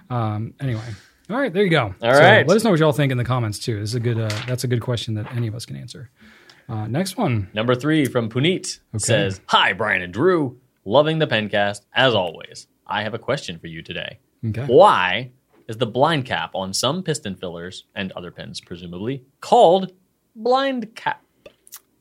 Um, 0.10 0.54
anyway, 0.60 0.82
all 1.30 1.38
right, 1.38 1.52
there 1.54 1.64
you 1.64 1.70
go. 1.70 1.94
All 2.02 2.14
So 2.14 2.20
right. 2.20 2.48
let 2.48 2.56
us 2.58 2.64
know 2.64 2.72
what 2.72 2.80
y'all 2.80 2.92
think 2.92 3.12
in 3.12 3.18
the 3.18 3.24
comments 3.26 3.60
too. 3.60 3.80
This 3.80 3.90
is 3.90 3.96
a 3.96 4.00
good. 4.00 4.20
Uh, 4.20 4.30
that's 4.48 4.64
a 4.64 4.68
good 4.68 4.82
question 4.82 5.14
that 5.16 5.34
any 5.36 5.48
of 5.48 5.56
us 5.56 5.66
can 5.66 5.76
answer. 5.76 6.10
Uh, 6.68 6.88
next 6.88 7.16
one. 7.18 7.50
Number 7.54 7.76
three 7.76 8.06
from 8.06 8.30
Puneet 8.30 8.80
says, 8.98 9.40
Hi, 9.48 9.74
Brian 9.74 10.02
and 10.02 10.12
Drew. 10.14 10.60
Loving 10.84 11.20
the 11.20 11.28
pencast, 11.28 11.82
as 11.94 12.14
always. 12.16 12.68
I 12.88 13.04
have 13.04 13.14
a 13.14 13.20
question 13.20 13.58
for 13.60 13.68
you 13.68 13.82
today. 13.82 14.20
Okay. 14.48 14.66
Why 14.66 15.32
is 15.68 15.78
the 15.78 15.86
blind 15.88 16.26
cap 16.26 16.52
on 16.54 16.74
some 16.74 17.02
piston 17.04 17.36
fillers 17.36 17.86
and 17.96 18.12
other 18.12 18.30
pens, 18.32 18.62
presumably, 18.62 19.24
called 19.42 19.94
blind 20.36 20.94
cap? 20.96 21.22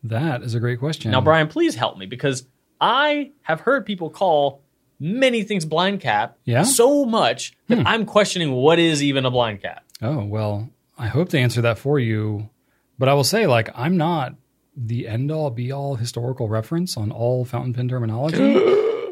That 0.02 0.42
is 0.42 0.54
a 0.54 0.60
great 0.60 0.78
question. 0.78 1.10
Now, 1.10 1.22
Brian, 1.22 1.48
please 1.48 1.74
help 1.74 1.96
me 1.96 2.04
because 2.06 2.46
I 2.84 3.30
have 3.42 3.60
heard 3.60 3.86
people 3.86 4.10
call 4.10 4.60
many 5.00 5.42
things 5.42 5.64
blind 5.64 6.02
cap 6.02 6.36
Yeah? 6.44 6.64
Hmm. 6.64 6.68
so 6.70 7.04
much 7.06 7.56
that 7.68 7.86
I'm 7.86 8.04
questioning 8.04 8.52
what 8.52 8.78
is 8.78 9.02
even 9.02 9.24
a 9.24 9.30
blind 9.30 9.62
cap. 9.62 9.84
Oh, 10.02 10.22
well, 10.24 10.68
I 10.98 11.06
hope 11.06 11.30
to 11.30 11.38
answer 11.38 11.62
that 11.62 11.78
for 11.78 11.98
you. 11.98 12.50
But 12.98 13.08
I 13.08 13.14
will 13.14 13.24
say, 13.24 13.46
like, 13.46 13.70
I'm 13.74 13.96
not 13.96 14.34
the 14.76 15.08
end 15.08 15.32
all 15.32 15.50
be 15.50 15.72
all 15.72 15.94
historical 15.94 16.48
reference 16.48 16.96
on 16.96 17.10
all 17.10 17.46
fountain 17.46 17.72
pen 17.72 17.88
terminology. 17.88 18.54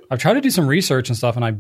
I've 0.11 0.19
tried 0.19 0.35
to 0.35 0.41
do 0.43 0.51
some 0.51 0.67
research 0.67 1.09
and 1.09 1.17
stuff, 1.17 1.37
and 1.37 1.45
I 1.45 1.55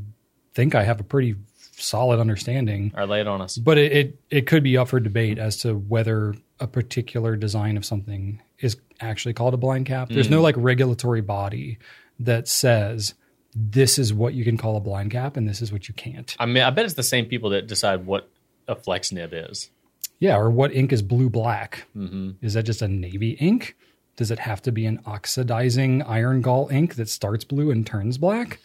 think 0.52 0.74
I 0.74 0.82
have 0.82 1.00
a 1.00 1.04
pretty 1.04 1.36
solid 1.56 2.20
understanding. 2.20 2.92
All 2.94 3.00
right, 3.00 3.08
lay 3.08 3.20
it 3.20 3.26
on 3.26 3.40
us. 3.40 3.56
But 3.56 3.78
it, 3.78 3.92
it, 3.92 4.20
it 4.30 4.46
could 4.46 4.62
be 4.62 4.76
up 4.76 4.88
for 4.88 5.00
debate 5.00 5.38
as 5.38 5.56
to 5.58 5.74
whether 5.74 6.34
a 6.60 6.66
particular 6.66 7.36
design 7.36 7.76
of 7.76 7.84
something 7.84 8.40
is 8.58 8.76
actually 9.00 9.34
called 9.34 9.54
a 9.54 9.56
blind 9.56 9.86
cap. 9.86 10.10
There's 10.10 10.30
no 10.30 10.42
like 10.42 10.54
regulatory 10.58 11.22
body 11.22 11.78
that 12.24 12.48
says 12.48 13.14
this 13.54 13.98
is 13.98 14.14
what 14.14 14.34
you 14.34 14.44
can 14.44 14.56
call 14.56 14.76
a 14.76 14.80
blind 14.80 15.10
cap 15.10 15.36
and 15.36 15.48
this 15.48 15.60
is 15.60 15.72
what 15.72 15.88
you 15.88 15.94
can't. 15.94 16.34
I 16.38 16.46
mean, 16.46 16.62
I 16.62 16.70
bet 16.70 16.84
it's 16.84 16.94
the 16.94 17.02
same 17.02 17.26
people 17.26 17.50
that 17.50 17.66
decide 17.66 18.06
what 18.06 18.30
a 18.66 18.74
flex 18.74 19.12
nib 19.12 19.30
is. 19.32 19.70
Yeah, 20.18 20.36
or 20.36 20.50
what 20.50 20.72
ink 20.72 20.92
is 20.92 21.02
blue 21.02 21.28
black? 21.28 21.86
Mm-hmm. 21.96 22.44
Is 22.44 22.54
that 22.54 22.62
just 22.62 22.80
a 22.80 22.88
navy 22.88 23.32
ink? 23.32 23.76
Does 24.16 24.30
it 24.30 24.38
have 24.38 24.62
to 24.62 24.72
be 24.72 24.86
an 24.86 25.00
oxidizing 25.04 26.02
iron 26.02 26.42
gall 26.42 26.68
ink 26.70 26.94
that 26.94 27.08
starts 27.08 27.44
blue 27.44 27.70
and 27.70 27.86
turns 27.86 28.18
black? 28.18 28.60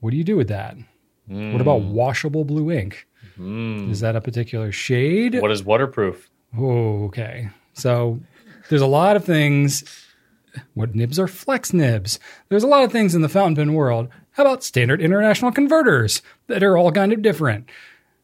What 0.00 0.10
do 0.10 0.16
you 0.16 0.24
do 0.24 0.36
with 0.36 0.48
that? 0.48 0.76
Mm. 1.30 1.52
What 1.52 1.60
about 1.60 1.82
washable 1.82 2.44
blue 2.44 2.70
ink? 2.70 3.06
Mm. 3.38 3.90
Is 3.90 4.00
that 4.00 4.16
a 4.16 4.20
particular 4.20 4.72
shade? 4.72 5.40
What 5.40 5.50
is 5.50 5.64
waterproof? 5.64 6.28
Oh, 6.58 7.04
okay. 7.06 7.48
So 7.72 8.20
there's 8.68 8.82
a 8.82 8.86
lot 8.86 9.16
of 9.16 9.24
things. 9.24 10.03
What 10.74 10.94
nibs 10.94 11.18
are 11.18 11.28
flex 11.28 11.72
nibs? 11.72 12.18
There's 12.48 12.62
a 12.62 12.68
lot 12.68 12.84
of 12.84 12.92
things 12.92 13.14
in 13.14 13.22
the 13.22 13.28
fountain 13.28 13.56
pen 13.56 13.74
world. 13.74 14.08
How 14.32 14.44
about 14.44 14.64
standard 14.64 15.00
international 15.00 15.52
converters 15.52 16.22
that 16.48 16.62
are 16.62 16.76
all 16.76 16.92
kind 16.92 17.12
of 17.12 17.22
different? 17.22 17.68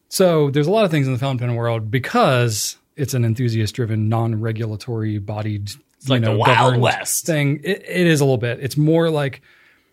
So 0.09 0.49
there's 0.49 0.67
a 0.67 0.71
lot 0.71 0.85
of 0.85 0.91
things 0.91 1.07
in 1.07 1.13
the 1.13 1.19
fountain 1.19 1.47
pen 1.47 1.55
world 1.55 1.89
because 1.89 2.77
it's 2.95 3.13
an 3.13 3.23
enthusiast 3.23 3.75
driven, 3.75 4.09
non 4.09 4.39
regulatory 4.41 5.17
bodied, 5.19 5.71
like 6.07 6.23
the 6.23 6.35
Wild 6.35 6.77
West. 6.77 7.25
thing. 7.25 7.61
It, 7.63 7.83
it 7.87 8.07
is 8.07 8.19
a 8.19 8.25
little 8.25 8.37
bit. 8.37 8.59
It's 8.61 8.77
more 8.77 9.09
like 9.09 9.41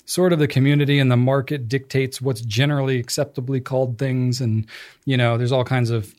sort 0.04 0.32
of 0.32 0.38
the 0.38 0.48
community 0.48 0.98
and 0.98 1.10
the 1.10 1.16
market 1.16 1.68
dictates 1.68 2.20
what's 2.20 2.40
generally 2.40 2.98
acceptably 2.98 3.60
called 3.60 3.98
things. 3.98 4.40
And, 4.40 4.66
you 5.04 5.16
know, 5.16 5.36
there's 5.36 5.52
all 5.52 5.64
kinds 5.64 5.90
of 5.90 6.14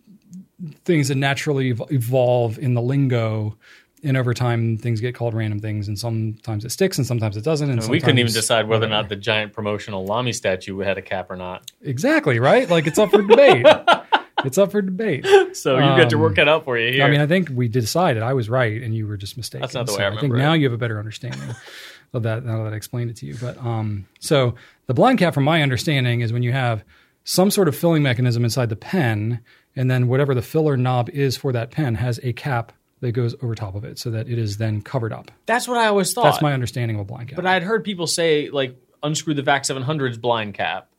things 0.86 1.08
that 1.08 1.16
naturally 1.16 1.72
ev- 1.72 1.82
evolve 1.90 2.60
in 2.60 2.76
the 2.76 2.82
lingo. 2.82 3.58
And 4.02 4.16
over 4.16 4.34
time, 4.34 4.78
things 4.78 5.02
get 5.02 5.14
called 5.14 5.34
random 5.34 5.60
things, 5.60 5.90
and 5.90 6.00
sometimes 6.00 6.64
it 6.64 6.70
sticks, 6.70 6.98
and 6.98 7.06
sometimes 7.06 7.36
it 7.36 7.44
doesn't. 7.44 7.70
And 7.70 7.86
we 7.90 8.00
couldn't 8.00 8.20
even 8.20 8.32
decide 8.32 8.68
whether 8.68 8.86
or 8.86 8.90
not 8.90 9.10
the 9.10 9.18
giant 9.18 9.52
promotional 9.52 10.06
Lamy 10.06 10.32
statue 10.32 10.80
had 10.80 10.98
a 10.98 11.02
cap 11.02 11.30
or 11.30 11.36
not. 11.36 11.70
exactly 11.82 12.40
right. 12.40 12.70
Like 12.70 12.88
it's 12.88 12.98
up 12.98 13.10
for 13.12 13.22
debate. 13.22 13.66
it's 14.46 14.58
up 14.58 14.72
for 14.72 14.82
debate. 14.82 15.26
So 15.54 15.78
you 15.78 16.02
get 16.02 16.10
to 16.12 16.18
work 16.18 16.38
it 16.38 16.48
out 16.48 16.64
for 16.64 16.78
you 16.78 16.94
here. 16.94 17.04
Um, 17.04 17.10
I 17.10 17.12
mean, 17.12 17.22
I 17.22 17.28
think 17.28 17.50
we 17.54 17.68
decided 17.68 18.24
I 18.24 18.34
was 18.34 18.50
right 18.50 18.82
and 18.82 18.96
you 18.96 19.06
were 19.06 19.18
just 19.18 19.36
mistaken. 19.36 19.62
That's 19.62 19.74
not 19.74 19.86
the 19.88 19.94
way 19.94 19.98
So 19.98 20.08
I 20.08 20.20
think 20.20 20.34
it. 20.34 20.38
now 20.38 20.54
you 20.54 20.66
have 20.66 20.74
a 20.74 20.78
better 20.78 20.98
understanding 20.98 21.56
of 22.14 22.24
that 22.24 22.46
now 22.46 22.64
that 22.64 22.74
I 22.74 22.76
explained 22.78 23.10
it 23.10 23.18
to 23.18 23.26
you. 23.26 23.36
But 23.40 23.58
um, 23.58 24.08
so 24.20 24.56
the 24.88 24.94
blind 24.94 25.20
cap, 25.20 25.34
from 25.34 25.44
my 25.44 25.62
understanding, 25.62 26.22
is 26.22 26.32
when 26.32 26.44
you 26.44 26.54
have 26.54 26.84
some 27.26 27.52
sort 27.52 27.68
of 27.68 27.76
filling 27.76 28.02
mechanism 28.02 28.44
inside 28.44 28.70
the 28.70 28.76
pen, 28.76 29.42
and 29.76 29.92
then 29.92 30.08
whatever 30.08 30.34
the 30.34 30.42
filler 30.42 30.78
knob 30.78 31.10
is 31.10 31.36
for 31.38 31.52
that 31.52 31.70
pen 31.70 31.96
has 31.96 32.20
a 32.24 32.34
cap 32.34 32.72
that 33.02 33.12
goes 33.14 33.36
over 33.42 33.56
top 33.56 33.76
of 33.76 33.84
it, 33.86 33.98
so 34.00 34.10
that 34.12 34.28
it 34.30 34.38
is 34.38 34.58
then 34.58 34.82
covered 34.82 35.14
up. 35.14 35.32
That's 35.46 35.68
what 35.68 35.78
I 35.78 35.88
always 35.88 36.14
thought. 36.14 36.24
That's 36.24 36.42
my 36.42 36.54
understanding 36.54 36.98
of 36.98 37.02
a 37.02 37.06
blind 37.06 37.30
cap. 37.30 37.36
But 37.38 37.46
I'd 37.46 37.64
heard 37.64 37.84
people 37.84 38.08
say 38.08 38.50
like 38.50 38.76
unscrew 39.04 39.34
the 39.34 39.44
VAC 39.44 39.64
700's 39.64 40.18
blind 40.18 40.54
cap, 40.56 40.90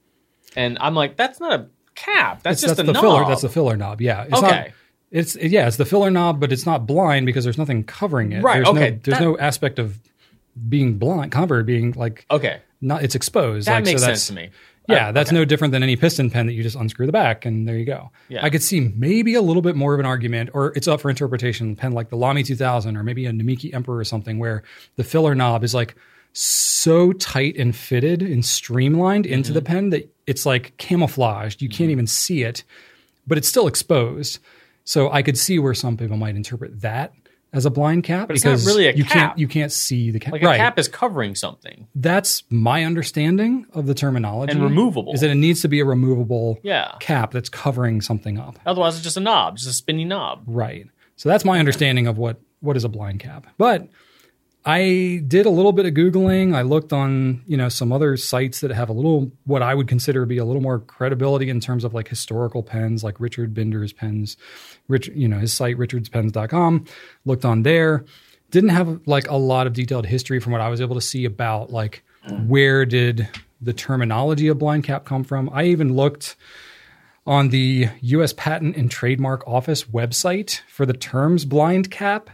and 0.56 0.78
I'm 0.80 0.94
like, 0.94 1.16
that's 1.16 1.38
not 1.40 1.60
a 1.60 1.66
cap. 1.94 2.42
That's 2.42 2.62
It's- 2.62 2.70
just 2.70 2.76
that's 2.76 2.80
a 2.80 2.86
the 2.86 2.92
knob. 2.94 3.02
filler. 3.02 3.24
That's 3.28 3.42
the 3.42 3.48
filler 3.48 3.76
knob. 3.76 4.00
Yeah. 4.00 4.22
It's 4.22 4.30
Not, 4.32 4.44
Okay. 4.44 4.72
it's 5.10 5.36
yeah. 5.36 5.66
It's 5.66 5.76
the 5.76 5.84
filler 5.84 6.10
knob, 6.10 6.40
but 6.40 6.52
it's 6.52 6.64
not 6.64 6.86
blind 6.86 7.26
because 7.26 7.44
there's 7.44 7.58
nothing 7.58 7.84
covering 7.84 8.32
it. 8.32 8.42
Right, 8.42 8.56
There's 8.64 8.68
okay, 8.68 8.90
No, 8.92 8.98
there's 9.02 9.18
that- 9.18 9.24
no 9.24 9.38
aspect 9.38 9.78
of 9.78 10.00
being 10.68 10.94
blind 10.98 11.32
covered 11.32 11.66
being 11.66 11.92
like 11.92 12.24
okay. 12.30 12.60
not. 12.80 13.02
It's 13.04 13.14
exposed. 13.14 13.68
That 13.68 13.74
like, 13.74 13.84
so 13.86 13.90
makes 13.90 14.00
that's- 14.00 14.22
sense 14.22 14.28
to 14.28 14.34
me. 14.34 14.50
Yeah, 14.90 15.12
that's 15.12 15.32
no 15.32 15.44
different 15.44 15.72
than 15.72 15.82
any 15.82 15.96
piston 15.96 16.30
pen 16.30 16.46
that 16.46 16.52
you 16.54 16.62
just 16.62 16.76
unscrew 16.76 17.06
the 17.06 17.12
back 17.12 17.44
and 17.46 17.66
there 17.68 17.76
you 17.76 17.84
go. 17.84 18.10
Yeah. 18.28 18.44
I 18.44 18.50
could 18.50 18.62
see 18.62 18.80
maybe 18.96 19.34
a 19.34 19.42
little 19.42 19.62
bit 19.62 19.76
more 19.76 19.94
of 19.94 20.00
an 20.00 20.06
argument, 20.06 20.50
or 20.54 20.72
it's 20.76 20.88
up 20.88 21.00
for 21.00 21.10
interpretation. 21.10 21.76
Pen 21.76 21.92
like 21.92 22.08
the 22.10 22.16
Lamy 22.16 22.42
2000 22.42 22.96
or 22.96 23.02
maybe 23.02 23.26
a 23.26 23.32
Namiki 23.32 23.72
Emperor 23.74 23.96
or 23.98 24.04
something, 24.04 24.38
where 24.38 24.62
the 24.96 25.04
filler 25.04 25.34
knob 25.34 25.64
is 25.64 25.74
like 25.74 25.94
so 26.32 27.12
tight 27.12 27.56
and 27.56 27.74
fitted 27.74 28.22
and 28.22 28.44
streamlined 28.44 29.26
into 29.26 29.48
Mm-hmm. 29.50 29.54
the 29.54 29.62
pen 29.62 29.90
that 29.90 30.14
it's 30.26 30.46
like 30.46 30.76
camouflaged. 30.76 31.60
You 31.62 31.68
can't 31.68 31.90
even 31.90 32.06
see 32.06 32.42
it, 32.42 32.62
but 33.26 33.36
it's 33.38 33.48
still 33.48 33.66
exposed. 33.66 34.38
So 34.84 35.10
I 35.10 35.22
could 35.22 35.36
see 35.36 35.58
where 35.58 35.74
some 35.74 35.96
people 35.96 36.16
might 36.16 36.36
interpret 36.36 36.80
that 36.82 37.12
as 37.52 37.66
a 37.66 37.70
blind 37.70 38.04
cap 38.04 38.28
But 38.28 38.36
it's 38.36 38.44
not 38.44 38.52
because 38.52 38.66
really 38.66 38.86
a 38.86 38.92
you 38.94 39.04
cap. 39.04 39.12
can't 39.12 39.38
you 39.38 39.48
can't 39.48 39.72
see 39.72 40.10
the 40.10 40.20
cap. 40.20 40.32
Like 40.32 40.42
right. 40.42 40.54
a 40.54 40.58
cap 40.58 40.78
is 40.78 40.88
covering 40.88 41.34
something. 41.34 41.86
That's 41.94 42.44
my 42.50 42.84
understanding 42.84 43.66
of 43.72 43.86
the 43.86 43.94
terminology. 43.94 44.52
And 44.52 44.62
removable. 44.62 45.12
Is 45.14 45.20
that 45.20 45.30
it 45.30 45.34
needs 45.36 45.60
to 45.62 45.68
be 45.68 45.80
a 45.80 45.84
removable 45.84 46.58
Yeah. 46.62 46.92
cap 47.00 47.32
that's 47.32 47.48
covering 47.48 48.00
something 48.00 48.38
up. 48.38 48.58
Otherwise, 48.66 48.94
it's 48.94 49.04
just 49.04 49.16
a 49.16 49.20
knob, 49.20 49.56
just 49.56 49.68
a 49.68 49.72
spinny 49.72 50.04
knob. 50.04 50.42
Right. 50.46 50.86
So 51.16 51.28
that's 51.28 51.44
my 51.44 51.58
understanding 51.58 52.06
of 52.06 52.18
what 52.18 52.40
what 52.60 52.76
is 52.76 52.84
a 52.84 52.88
blind 52.88 53.20
cap. 53.20 53.46
But 53.58 53.88
I 54.64 55.22
did 55.26 55.46
a 55.46 55.50
little 55.50 55.72
bit 55.72 55.86
of 55.86 55.94
googling. 55.94 56.54
I 56.54 56.62
looked 56.62 56.92
on, 56.92 57.42
you 57.46 57.56
know, 57.56 57.70
some 57.70 57.92
other 57.92 58.16
sites 58.18 58.60
that 58.60 58.70
have 58.70 58.90
a 58.90 58.92
little 58.92 59.32
what 59.44 59.62
I 59.62 59.74
would 59.74 59.88
consider 59.88 60.20
to 60.20 60.26
be 60.26 60.36
a 60.38 60.44
little 60.44 60.60
more 60.60 60.80
credibility 60.80 61.48
in 61.48 61.60
terms 61.60 61.82
of 61.82 61.94
like 61.94 62.08
historical 62.08 62.62
pens, 62.62 63.02
like 63.02 63.18
Richard 63.20 63.54
Binder's 63.54 63.92
pens, 63.92 64.36
Rich, 64.88 65.08
you 65.14 65.28
know, 65.28 65.38
his 65.38 65.52
site 65.52 65.78
richardspens.com. 65.78 66.84
Looked 67.24 67.44
on 67.44 67.62
there. 67.62 68.04
Didn't 68.50 68.70
have 68.70 69.00
like 69.06 69.30
a 69.30 69.36
lot 69.36 69.66
of 69.66 69.72
detailed 69.72 70.06
history 70.06 70.40
from 70.40 70.52
what 70.52 70.60
I 70.60 70.68
was 70.68 70.80
able 70.80 70.96
to 70.96 71.00
see 71.00 71.24
about 71.24 71.70
like 71.70 72.02
where 72.46 72.84
did 72.84 73.28
the 73.62 73.72
terminology 73.72 74.48
of 74.48 74.58
blind 74.58 74.84
cap 74.84 75.04
come 75.04 75.24
from. 75.24 75.48
I 75.52 75.64
even 75.64 75.94
looked 75.94 76.36
on 77.26 77.50
the 77.50 77.88
US 78.00 78.32
Patent 78.32 78.76
and 78.76 78.90
Trademark 78.90 79.46
Office 79.46 79.84
website 79.84 80.60
for 80.68 80.84
the 80.84 80.92
terms 80.92 81.44
blind 81.44 81.90
cap. 81.90 82.30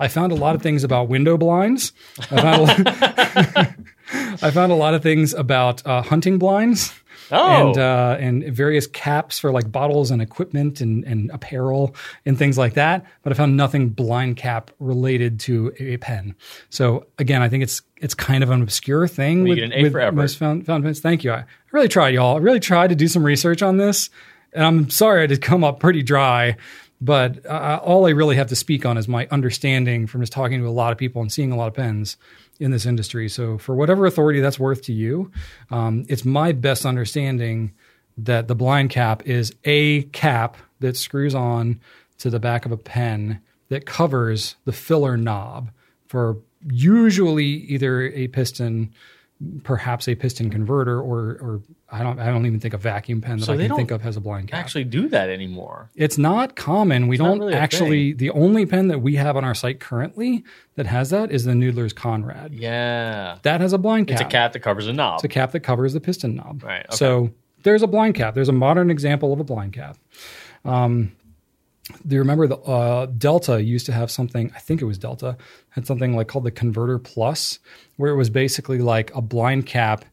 I 0.00 0.08
found 0.08 0.32
a 0.32 0.34
lot 0.34 0.56
of 0.56 0.62
things 0.62 0.82
about 0.82 1.08
window 1.08 1.36
blinds. 1.36 1.92
I 2.30 2.40
found 2.40 2.56
a 2.56 2.64
lot, 2.64 3.74
I 4.42 4.50
found 4.50 4.72
a 4.72 4.74
lot 4.74 4.94
of 4.94 5.02
things 5.02 5.34
about 5.34 5.86
uh, 5.86 6.02
hunting 6.02 6.38
blinds. 6.38 6.92
Oh. 7.32 7.68
and 7.68 7.78
uh, 7.78 8.16
and 8.18 8.44
various 8.52 8.88
caps 8.88 9.38
for 9.38 9.52
like 9.52 9.70
bottles 9.70 10.10
and 10.10 10.20
equipment 10.20 10.80
and, 10.80 11.04
and 11.04 11.30
apparel 11.30 11.94
and 12.26 12.36
things 12.36 12.58
like 12.58 12.74
that. 12.74 13.06
But 13.22 13.32
I 13.32 13.36
found 13.36 13.56
nothing 13.56 13.90
blind 13.90 14.36
cap 14.36 14.72
related 14.80 15.38
to 15.40 15.72
a 15.78 15.96
pen. 15.98 16.34
So 16.70 17.06
again, 17.18 17.40
I 17.40 17.48
think 17.48 17.62
it's 17.62 17.82
it's 17.98 18.14
kind 18.14 18.42
of 18.42 18.50
an 18.50 18.62
obscure 18.62 19.06
thing. 19.06 19.46
you 19.46 19.50
with, 19.50 19.58
get 19.58 19.64
an 19.66 19.72
A 19.74 19.82
with 19.82 19.92
for 19.92 20.00
effort. 20.00 20.16
most 20.16 20.38
found, 20.38 20.66
found 20.66 20.82
pens. 20.82 20.98
Thank 20.98 21.22
you. 21.22 21.32
I 21.32 21.44
really 21.70 21.86
tried, 21.86 22.14
y'all. 22.14 22.36
I 22.36 22.40
really 22.40 22.58
tried 22.58 22.88
to 22.88 22.96
do 22.96 23.06
some 23.06 23.24
research 23.24 23.62
on 23.62 23.76
this, 23.76 24.10
and 24.52 24.64
I'm 24.64 24.90
sorry 24.90 25.22
I 25.22 25.26
did 25.26 25.40
come 25.40 25.62
up 25.62 25.78
pretty 25.78 26.02
dry. 26.02 26.56
But 27.00 27.46
uh, 27.46 27.80
all 27.82 28.06
I 28.06 28.10
really 28.10 28.36
have 28.36 28.48
to 28.48 28.56
speak 28.56 28.84
on 28.84 28.98
is 28.98 29.08
my 29.08 29.26
understanding 29.30 30.06
from 30.06 30.20
just 30.20 30.32
talking 30.32 30.60
to 30.60 30.68
a 30.68 30.70
lot 30.70 30.92
of 30.92 30.98
people 30.98 31.22
and 31.22 31.32
seeing 31.32 31.50
a 31.50 31.56
lot 31.56 31.68
of 31.68 31.74
pens 31.74 32.16
in 32.58 32.70
this 32.70 32.84
industry. 32.84 33.28
So, 33.28 33.56
for 33.56 33.74
whatever 33.74 34.04
authority 34.04 34.40
that's 34.40 34.58
worth 34.58 34.82
to 34.82 34.92
you, 34.92 35.30
um, 35.70 36.04
it's 36.08 36.24
my 36.24 36.52
best 36.52 36.84
understanding 36.84 37.72
that 38.18 38.48
the 38.48 38.54
blind 38.54 38.90
cap 38.90 39.26
is 39.26 39.54
a 39.64 40.02
cap 40.04 40.56
that 40.80 40.96
screws 40.96 41.34
on 41.34 41.80
to 42.18 42.28
the 42.28 42.40
back 42.40 42.66
of 42.66 42.72
a 42.72 42.76
pen 42.76 43.40
that 43.70 43.86
covers 43.86 44.56
the 44.66 44.72
filler 44.72 45.16
knob 45.16 45.70
for 46.06 46.36
usually 46.70 47.46
either 47.46 48.08
a 48.08 48.28
piston, 48.28 48.92
perhaps 49.62 50.06
a 50.06 50.14
piston 50.14 50.50
converter, 50.50 51.00
or 51.00 51.38
or 51.40 51.62
I 51.92 52.02
don't 52.02 52.18
I 52.18 52.26
don't 52.26 52.46
even 52.46 52.60
think 52.60 52.74
a 52.74 52.78
vacuum 52.78 53.20
pen 53.20 53.38
that 53.38 53.46
So 53.46 53.52
I 53.52 53.56
can 53.56 53.74
think 53.74 53.90
of 53.90 54.02
has 54.02 54.16
a 54.16 54.20
blind 54.20 54.48
cap. 54.48 54.60
Actually, 54.60 54.84
do 54.84 55.08
that 55.08 55.28
anymore. 55.28 55.90
It's 55.96 56.18
not 56.18 56.54
common. 56.54 57.08
We 57.08 57.16
not 57.16 57.24
don't 57.24 57.38
really 57.40 57.54
actually. 57.54 58.12
The 58.12 58.30
only 58.30 58.64
pen 58.66 58.88
that 58.88 59.00
we 59.00 59.16
have 59.16 59.36
on 59.36 59.44
our 59.44 59.54
site 59.54 59.80
currently 59.80 60.44
that 60.76 60.86
has 60.86 61.10
that 61.10 61.30
is 61.32 61.44
the 61.44 61.52
Noodler's 61.52 61.92
Konrad. 61.92 62.52
Yeah. 62.52 63.38
That 63.42 63.60
has 63.60 63.72
a 63.72 63.78
blind 63.78 64.08
cap. 64.08 64.20
It's 64.20 64.26
a 64.26 64.30
cap 64.30 64.52
that 64.52 64.60
covers 64.60 64.86
a 64.86 64.92
knob. 64.92 65.16
It's 65.16 65.24
a 65.24 65.28
cap 65.28 65.52
that 65.52 65.60
covers 65.60 65.92
the 65.92 66.00
piston 66.00 66.36
knob. 66.36 66.62
Right, 66.62 66.86
okay. 66.86 66.96
So 66.96 67.30
there's 67.62 67.82
a 67.82 67.86
blind 67.86 68.14
cap. 68.14 68.34
There's 68.34 68.48
a 68.48 68.52
modern 68.52 68.90
example 68.90 69.32
of 69.32 69.40
a 69.40 69.44
blind 69.44 69.72
cap. 69.72 69.96
Um, 70.64 71.12
do 72.06 72.14
you 72.14 72.20
remember 72.20 72.46
the 72.46 72.58
uh, 72.58 73.06
Delta 73.06 73.62
used 73.62 73.86
to 73.86 73.92
have 73.92 74.10
something? 74.10 74.52
I 74.54 74.58
think 74.58 74.80
it 74.80 74.84
was 74.84 74.98
Delta 74.98 75.36
had 75.70 75.86
something 75.86 76.14
like 76.14 76.28
called 76.28 76.44
the 76.44 76.50
Converter 76.50 76.98
Plus, 76.98 77.58
where 77.96 78.12
it 78.12 78.16
was 78.16 78.30
basically 78.30 78.78
like 78.78 79.14
a 79.14 79.20
blind 79.20 79.66
cap 79.66 80.04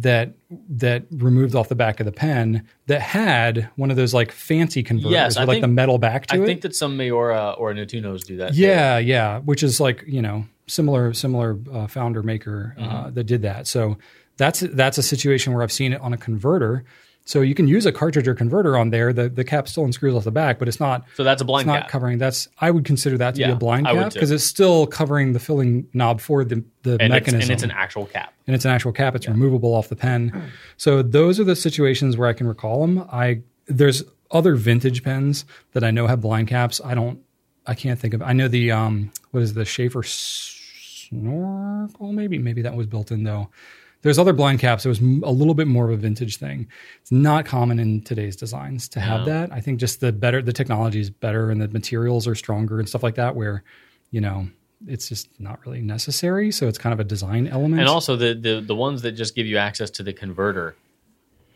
that 0.00 0.34
that 0.68 1.04
removed 1.10 1.54
off 1.54 1.68
the 1.68 1.74
back 1.74 2.00
of 2.00 2.06
the 2.06 2.12
pen 2.12 2.66
that 2.86 3.00
had 3.00 3.68
one 3.76 3.90
of 3.90 3.96
those 3.96 4.12
like 4.14 4.32
fancy 4.32 4.82
converters 4.82 5.12
Yes, 5.12 5.36
I 5.36 5.40
with 5.42 5.48
like 5.48 5.54
think- 5.56 5.62
the 5.62 5.68
metal 5.68 5.98
back 5.98 6.26
to 6.26 6.34
I 6.36 6.38
it. 6.42 6.46
think 6.46 6.60
that 6.62 6.74
some 6.74 6.96
Maiora 6.98 7.58
or 7.58 7.72
Nettunos 7.72 8.24
do 8.24 8.36
that. 8.38 8.52
too. 8.54 8.60
Yeah, 8.60 8.98
yeah, 8.98 9.38
which 9.40 9.62
is 9.62 9.80
like 9.80 10.04
you 10.06 10.22
know 10.22 10.44
similar 10.66 11.12
similar 11.12 11.58
uh, 11.72 11.86
founder 11.86 12.22
maker 12.22 12.74
uh, 12.78 12.82
Mm-hmm. 12.82 13.14
that 13.14 13.24
did 13.24 13.42
that. 13.42 13.66
So 13.66 13.98
that's 14.36 14.60
that's 14.60 14.98
a 14.98 15.02
situation 15.02 15.52
where 15.54 15.62
I've 15.62 15.72
seen 15.72 15.92
it 15.92 16.00
on 16.00 16.12
a 16.12 16.18
converter. 16.18 16.84
So 17.28 17.40
you 17.40 17.56
can 17.56 17.66
use 17.66 17.86
a 17.86 17.90
cartridge 17.92 18.28
or 18.28 18.34
converter 18.36 18.78
on 18.78 18.90
there. 18.90 19.12
The 19.12 19.28
the 19.28 19.42
cap 19.44 19.66
still 19.68 19.84
unscrews 19.84 20.14
off 20.14 20.22
the 20.24 20.30
back, 20.30 20.60
but 20.60 20.68
it's 20.68 20.78
not 20.78 21.04
So 21.16 21.24
that's 21.24 21.42
a 21.42 21.44
blind 21.44 21.62
it's 21.62 21.66
not 21.66 21.80
cap. 21.82 21.90
covering. 21.90 22.18
That's 22.18 22.46
I 22.60 22.70
would 22.70 22.84
consider 22.84 23.18
that 23.18 23.34
to 23.34 23.38
be 23.38 23.44
a 23.50 23.56
blind 23.56 23.88
I 23.88 23.92
would 23.94 24.02
cap 24.04 24.12
too. 24.12 24.20
because 24.20 24.30
it's 24.30 24.44
still 24.44 24.86
covering 24.86 25.32
the 25.32 25.40
filling 25.40 25.88
knob 25.92 26.20
for 26.20 26.44
the 26.44 26.62
the 26.84 26.92
and, 26.92 27.02
it's, 27.02 27.10
mechanism 27.10 27.40
and 27.42 27.50
it's 27.50 27.62
an 27.64 27.72
actual 27.72 28.06
cap. 28.06 28.32
and 28.46 28.54
it's 28.54 28.64
an 28.64 28.70
actual 28.70 28.92
cap. 28.92 29.16
It's 29.16 29.26
removable 29.28 29.74
off 29.74 29.88
the 29.88 29.96
pen. 29.96 30.50
So 30.76 31.02
those 31.02 31.40
are 31.40 31.44
the 31.44 31.56
situations 31.56 32.16
where 32.16 32.28
I 32.28 32.32
can 32.32 32.46
recall 32.46 32.80
them. 32.80 33.04
I 33.12 33.40
there's 33.66 34.04
other 34.30 34.54
vintage 34.54 35.02
pens 35.02 35.44
that 35.72 35.82
I 35.82 35.90
know 35.90 36.06
have 36.06 36.20
blind 36.20 36.46
caps. 36.48 36.80
I 36.84 36.94
don't. 36.94 37.18
I 37.66 37.74
can't 37.74 37.98
think 37.98 38.14
of. 38.14 38.22
I 38.22 38.34
know 38.34 38.46
the 38.46 38.70
um 38.70 39.10
what 39.32 39.42
is 39.42 39.54
the 39.54 39.64
Sheaffer 39.64 40.04
Snorkel? 40.06 42.12
Maybe 42.12 42.38
maybe 42.38 42.62
that 42.62 42.76
was 42.76 42.86
built 42.86 43.10
in 43.10 43.24
though. 43.24 43.48
There's 44.06 44.20
other 44.20 44.32
blind 44.32 44.60
caps. 44.60 44.86
It 44.86 44.88
was 44.88 45.00
a 45.00 45.32
little 45.32 45.54
bit 45.54 45.66
more 45.66 45.84
of 45.86 45.90
a 45.90 45.96
vintage 45.96 46.36
thing. 46.36 46.68
It's 47.02 47.10
not 47.10 47.44
common 47.44 47.80
in 47.80 48.02
today's 48.02 48.36
designs 48.36 48.88
to 48.90 49.00
have 49.00 49.20
No. 49.20 49.26
that. 49.26 49.52
I 49.52 49.60
think 49.60 49.80
just 49.80 49.98
the 50.00 50.12
better 50.12 50.40
the 50.40 50.52
technology 50.52 51.00
is 51.00 51.10
better 51.10 51.50
and 51.50 51.60
the 51.60 51.66
materials 51.68 52.28
are 52.28 52.36
stronger 52.36 52.78
and 52.78 52.88
stuff 52.88 53.02
like 53.02 53.16
that. 53.16 53.34
Where 53.34 53.64
you 54.12 54.20
know 54.20 54.48
it's 54.86 55.08
just 55.08 55.28
not 55.40 55.58
really 55.66 55.80
necessary. 55.80 56.52
So 56.52 56.68
it's 56.68 56.78
kind 56.78 56.92
of 56.92 57.00
a 57.00 57.04
design 57.04 57.48
element. 57.48 57.80
And 57.80 57.88
also 57.88 58.14
the, 58.14 58.32
the 58.34 58.60
the 58.60 58.76
ones 58.76 59.02
that 59.02 59.12
just 59.12 59.34
give 59.34 59.46
you 59.46 59.56
access 59.58 59.90
to 59.90 60.04
the 60.04 60.12
converter. 60.12 60.76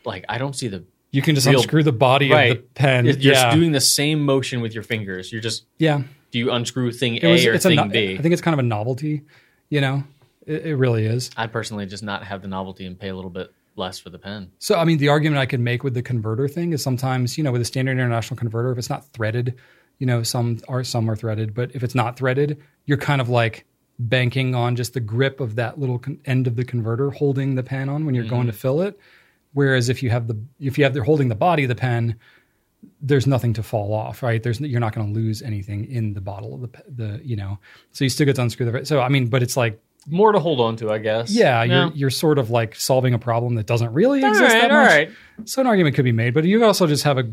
Like 0.04 0.24
I 0.28 0.38
don't 0.38 0.56
see 0.56 0.66
the 0.66 0.82
You 1.12 1.22
can 1.22 1.36
just 1.36 1.46
Real- 1.46 1.60
unscrew 1.60 1.84
the 1.84 1.92
body 1.92 2.30
right. 2.32 2.50
of 2.52 2.56
the 2.56 2.62
pen. 2.74 3.04
You're 3.04 3.14
yeah, 3.14 3.32
just 3.44 3.56
doing 3.56 3.70
the 3.72 3.80
same 3.80 4.24
motion 4.24 4.60
with 4.60 4.74
your 4.74 4.82
fingers. 4.82 5.30
You're 5.30 5.40
just 5.42 5.66
yeah. 5.78 6.02
do 6.32 6.38
you 6.40 6.50
unscrew 6.50 6.90
thing 6.92 7.14
It 7.16 7.26
was. 7.26 7.44
A 7.44 7.50
or 7.50 7.54
It's 7.54 7.64
a. 7.64 7.68
thing 7.68 7.76
no- 7.76 7.86
B? 7.88 8.16
I 8.18 8.22
think 8.22 8.32
it's 8.32 8.42
kind 8.42 8.54
of 8.54 8.58
a 8.58 8.64
novelty. 8.64 9.22
You 9.68 9.80
know, 9.80 10.02
it, 10.46 10.66
it 10.66 10.76
really 10.76 11.06
is. 11.06 11.30
I'd 11.36 11.52
personally 11.52 11.86
just 11.86 12.02
not 12.02 12.24
have 12.24 12.42
the 12.42 12.48
novelty 12.48 12.86
and 12.86 12.98
pay 12.98 13.08
a 13.08 13.14
little 13.14 13.30
bit 13.30 13.52
less 13.76 13.98
for 13.98 14.10
the 14.10 14.18
pen. 14.18 14.52
So, 14.58 14.76
I 14.76 14.84
mean, 14.84 14.98
the 14.98 15.08
argument 15.08 15.40
I 15.40 15.46
could 15.46 15.60
make 15.60 15.84
with 15.84 15.94
the 15.94 16.02
converter 16.02 16.48
thing 16.48 16.72
is 16.72 16.82
sometimes, 16.82 17.38
you 17.38 17.44
know, 17.44 17.52
with 17.52 17.62
a 17.62 17.64
standard 17.64 17.92
international 17.92 18.36
converter, 18.36 18.72
if 18.72 18.78
it's 18.78 18.90
not 18.90 19.06
threaded, 19.12 19.56
you 19.98 20.06
know, 20.06 20.22
some 20.22 20.60
are 20.68 20.82
some 20.84 21.10
are 21.10 21.16
threaded, 21.16 21.54
but 21.54 21.74
if 21.74 21.82
it's 21.82 21.94
not 21.94 22.16
threaded, 22.16 22.60
you're 22.86 22.98
kind 22.98 23.20
of 23.20 23.28
like 23.28 23.66
banking 23.98 24.54
on 24.54 24.76
just 24.76 24.94
the 24.94 25.00
grip 25.00 25.40
of 25.40 25.56
that 25.56 25.78
little 25.78 25.98
con- 25.98 26.18
end 26.24 26.46
of 26.46 26.56
the 26.56 26.64
converter 26.64 27.10
holding 27.10 27.54
the 27.54 27.62
pen 27.62 27.88
on 27.88 28.06
when 28.06 28.14
you're 28.14 28.24
going 28.24 28.46
to 28.46 28.52
mm-hmm. 28.52 28.58
fill 28.58 28.80
it. 28.80 28.98
Whereas 29.52 29.88
if 29.88 30.02
you 30.02 30.10
have 30.10 30.26
the 30.26 30.40
if 30.58 30.78
you 30.78 30.84
have 30.84 30.94
they're 30.94 31.04
holding 31.04 31.28
the 31.28 31.34
body 31.34 31.64
of 31.64 31.68
the 31.68 31.74
pen, 31.74 32.16
there's 33.02 33.26
nothing 33.26 33.52
to 33.54 33.62
fall 33.62 33.92
off, 33.92 34.22
right? 34.22 34.42
There's 34.42 34.60
you're 34.60 34.80
not 34.80 34.94
going 34.94 35.12
to 35.12 35.12
lose 35.12 35.42
anything 35.42 35.90
in 35.90 36.14
the 36.14 36.20
bottle 36.20 36.54
of 36.54 36.60
the 36.60 36.82
the 36.88 37.20
you 37.22 37.36
know. 37.36 37.58
So 37.92 38.04
you 38.04 38.10
still 38.10 38.26
get 38.26 38.36
to 38.36 38.42
unscrew 38.42 38.70
the. 38.70 38.86
So 38.86 39.00
I 39.00 39.08
mean, 39.08 39.26
but 39.26 39.42
it's 39.42 39.56
like 39.56 39.80
More 40.06 40.32
to 40.32 40.38
hold 40.38 40.60
on 40.60 40.76
to, 40.76 40.90
I 40.90 40.98
guess. 40.98 41.30
yeah, 41.30 41.62
No. 41.64 41.84
you're 41.86 41.92
you're 41.94 42.10
sort 42.10 42.38
of 42.38 42.50
like 42.50 42.74
solving 42.74 43.12
a 43.14 43.18
problem 43.18 43.54
that 43.56 43.66
doesn't 43.66 43.92
really 43.92 44.22
all 44.24 44.30
exist 44.30 44.54
right, 44.54 44.60
that 44.62 44.70
much. 44.70 44.88
right. 44.88 45.10
So 45.44 45.60
an 45.60 45.66
argument 45.66 45.94
could 45.94 46.04
be 46.06 46.12
made, 46.12 46.32
but 46.34 46.44
you 46.44 46.64
also 46.64 46.86
just 46.86 47.04
have 47.04 47.18
a 47.18 47.30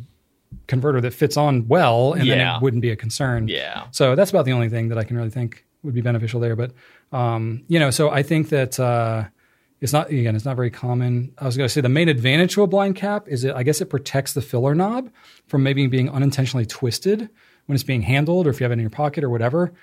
converter 0.68 1.02
that 1.02 1.14
fits 1.14 1.38
on 1.38 1.68
well, 1.68 2.14
and 2.14 2.30
then 2.30 2.40
it 2.56 2.62
wouldn't 2.62 2.82
be 2.82 2.92
a 2.92 2.96
concern. 2.96 3.48
Yeah. 3.48 3.86
So 3.92 4.16
that's 4.16 4.32
about 4.32 4.46
the 4.46 4.52
only 4.54 4.70
thing 4.70 4.90
that 4.90 4.98
I 4.98 5.04
can 5.04 5.16
really 5.18 5.30
think 5.30 5.66
would 5.84 5.94
be 5.94 6.02
beneficial 6.02 6.40
there. 6.40 6.56
But 6.56 6.72
um, 7.12 7.64
you 7.68 7.80
know, 7.80 7.90
so 7.90 8.10
I 8.10 8.22
think 8.24 8.50
that 8.50 8.78
uh, 8.80 9.26
it's 9.80 9.94
not 9.94 10.10
again, 10.10 10.36
it's 10.36 10.46
not 10.46 10.56
very 10.58 10.70
common. 10.72 11.34
I 11.38 11.46
was 11.46 11.56
going 11.56 11.68
to 11.68 11.74
say 11.74 11.82
the 11.82 11.90
main 11.90 12.10
advantage 12.10 12.54
to 12.56 12.64
a 12.64 12.68
blind 12.68 12.96
cap 12.98 13.28
is 13.28 13.44
it, 13.46 13.56
I 13.56 13.64
guess, 13.64 13.80
it 13.80 13.86
protects 13.86 14.34
the 14.34 14.42
filler 14.42 14.76
knob 14.76 15.10
from 15.48 15.64
maybe 15.64 15.88
being 15.88 16.10
unintentionally 16.10 16.66
twisted 16.66 17.30
when 17.66 17.76
it's 17.76 17.84
being 17.84 18.02
handled, 18.02 18.48
or 18.48 18.50
if 18.50 18.60
you 18.60 18.66
have 18.66 18.72
it 18.72 18.76
in 18.76 18.80
your 18.82 18.90
pocket 18.90 19.24
or 19.24 19.30
whatever. 19.30 19.74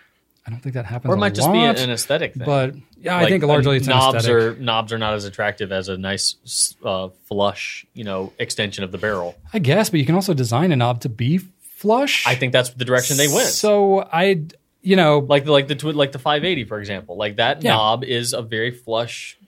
I 0.46 0.50
don't 0.50 0.60
think 0.60 0.74
that 0.74 0.84
happens. 0.84 1.10
Or 1.10 1.14
it 1.14 1.18
might 1.20 1.34
just 1.34 1.50
be 1.50 1.58
an 1.58 1.90
aesthetic 1.90 2.34
thing. 2.34 2.44
But 2.44 2.74
yeah, 2.98 3.16
I 3.16 3.28
think 3.28 3.44
largely 3.44 3.78
it's 3.78 3.86
an 3.86 3.92
knobs 3.96 4.16
aesthetic. 4.18 4.58
are 4.58 4.60
knobs 4.60 4.92
are 4.92 4.98
not 4.98 5.14
as 5.14 5.24
attractive 5.24 5.72
as 5.72 5.88
a 5.88 5.96
nice 5.96 6.74
uh, 6.84 7.08
flush, 7.24 7.86
you 7.94 8.04
know, 8.04 8.32
extension 8.38 8.84
of 8.84 8.92
the 8.92 8.98
barrel. 8.98 9.36
I 9.54 9.58
guess, 9.58 9.88
but 9.88 10.00
you 10.00 10.06
can 10.06 10.14
also 10.14 10.34
design 10.34 10.70
a 10.70 10.76
knob 10.76 11.00
to 11.00 11.08
be 11.08 11.38
flush. 11.38 12.26
I 12.26 12.34
think 12.34 12.52
that's 12.52 12.70
the 12.70 12.84
direction 12.84 13.16
they 13.16 13.28
went. 13.28 13.48
So 13.48 14.00
I, 14.12 14.42
you 14.82 14.96
know, 14.96 15.20
like 15.20 15.44
the 15.46 15.52
like 15.52 15.68
the 15.68 15.92
like 15.92 16.12
the 16.12 16.18
580 16.18 16.64
for 16.64 16.78
example. 16.78 17.16
Like 17.16 17.36
that 17.36 17.62
Yeah. 17.62 17.72
knob 17.72 18.04
is 18.04 18.34
a 18.34 18.42
very 18.42 18.70
flush, 18.70 19.38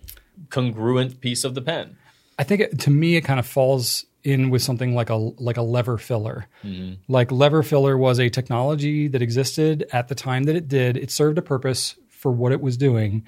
congruent 0.51 1.20
piece 1.20 1.44
of 1.44 1.55
the 1.55 1.62
pen. 1.62 1.97
I 2.38 2.44
think 2.44 2.61
it, 2.62 2.80
to 2.80 2.90
me 2.90 3.16
it 3.16 3.22
kind 3.22 3.38
of 3.40 3.47
falls 3.47 4.07
in 4.27 4.51
with 4.51 4.61
something 4.61 4.93
like 4.93 5.09
a 5.09 5.14
like 5.14 5.57
a 5.57 5.62
lever 5.62 5.97
filler. 5.97 6.49
Mm-hmm. 6.64 6.95
Like 7.07 7.31
lever 7.31 7.62
filler 7.62 7.97
was 7.97 8.18
a 8.18 8.29
technology 8.29 9.07
that 9.07 9.22
existed 9.22 9.87
at 9.93 10.09
the 10.09 10.16
time 10.16 10.45
that 10.45 10.57
it 10.57 10.66
did. 10.66 10.97
It 10.97 11.12
served 11.12 11.39
a 11.39 11.43
purpose 11.43 11.95
for 12.09 12.33
what 12.33 12.51
it 12.51 12.61
was 12.61 12.77
doing. 12.77 13.24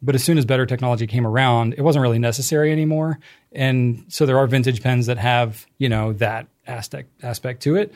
But 0.00 0.14
as 0.14 0.24
soon 0.24 0.38
as 0.38 0.46
better 0.46 0.64
technology 0.64 1.06
came 1.06 1.26
around, 1.26 1.74
it 1.74 1.82
wasn't 1.82 2.02
really 2.02 2.18
necessary 2.18 2.72
anymore. 2.72 3.18
And 3.52 4.06
so 4.08 4.24
there 4.24 4.38
are 4.38 4.46
vintage 4.46 4.82
pens 4.82 5.06
that 5.06 5.18
have, 5.18 5.66
you 5.76 5.90
know, 5.90 6.14
that 6.14 6.46
aspect 6.66 7.10
aspect 7.22 7.62
to 7.64 7.76
it. 7.76 7.92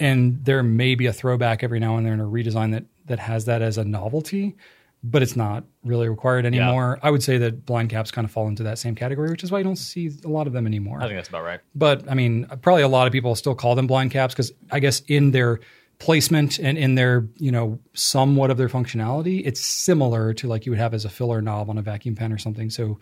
And 0.00 0.44
there 0.44 0.64
may 0.64 0.96
be 0.96 1.06
a 1.06 1.12
throwback 1.12 1.62
every 1.62 1.78
now 1.78 1.96
and 1.96 2.04
then 2.04 2.20
or 2.20 2.26
a 2.26 2.28
redesign 2.28 2.72
that 2.72 2.84
that 3.06 3.20
has 3.20 3.44
that 3.44 3.62
as 3.62 3.78
a 3.78 3.84
novelty, 3.84 4.56
but 5.06 5.22
it's 5.22 5.36
not 5.36 5.64
really 5.84 6.08
required 6.08 6.46
anymore. 6.46 6.98
I 7.02 7.10
would 7.10 7.22
say 7.22 7.36
that 7.36 7.66
blind 7.66 7.90
caps 7.90 8.10
kind 8.10 8.24
of 8.24 8.30
fall 8.30 8.48
into 8.48 8.62
that 8.62 8.78
same 8.78 8.94
category, 8.94 9.30
which 9.30 9.44
is 9.44 9.52
why 9.52 9.58
you 9.58 9.64
don't 9.64 9.76
see 9.76 10.10
a 10.24 10.28
lot 10.28 10.46
of 10.46 10.54
them 10.54 10.66
anymore. 10.66 10.98
I 11.02 11.04
think 11.04 11.18
that's 11.18 11.28
about 11.28 11.44
right. 11.44 11.60
But 11.74 12.10
I 12.10 12.14
mean, 12.14 12.46
probably 12.62 12.82
a 12.82 12.88
lot 12.88 13.06
of 13.06 13.12
people 13.12 13.34
still 13.34 13.54
call 13.54 13.74
them 13.74 13.86
blind 13.86 14.12
caps 14.12 14.32
because 14.32 14.52
I 14.70 14.80
guess 14.80 15.00
in 15.00 15.30
their 15.30 15.60
placement 15.98 16.58
and 16.58 16.78
in 16.78 16.94
their, 16.94 17.28
you 17.36 17.52
know, 17.52 17.78
somewhat 17.92 18.50
of 18.50 18.56
their 18.56 18.70
functionality, 18.70 19.42
it's 19.44 19.60
similar 19.60 20.32
to 20.34 20.48
like 20.48 20.64
you 20.64 20.72
would 20.72 20.78
have 20.78 20.94
as 20.94 21.04
a 21.04 21.10
filler 21.10 21.42
knob 21.42 21.68
on 21.68 21.76
a 21.76 21.82
vacuum 21.82 22.16
pen 22.16 22.32
or 22.32 22.38
something. 22.38 22.70
So 22.70 22.98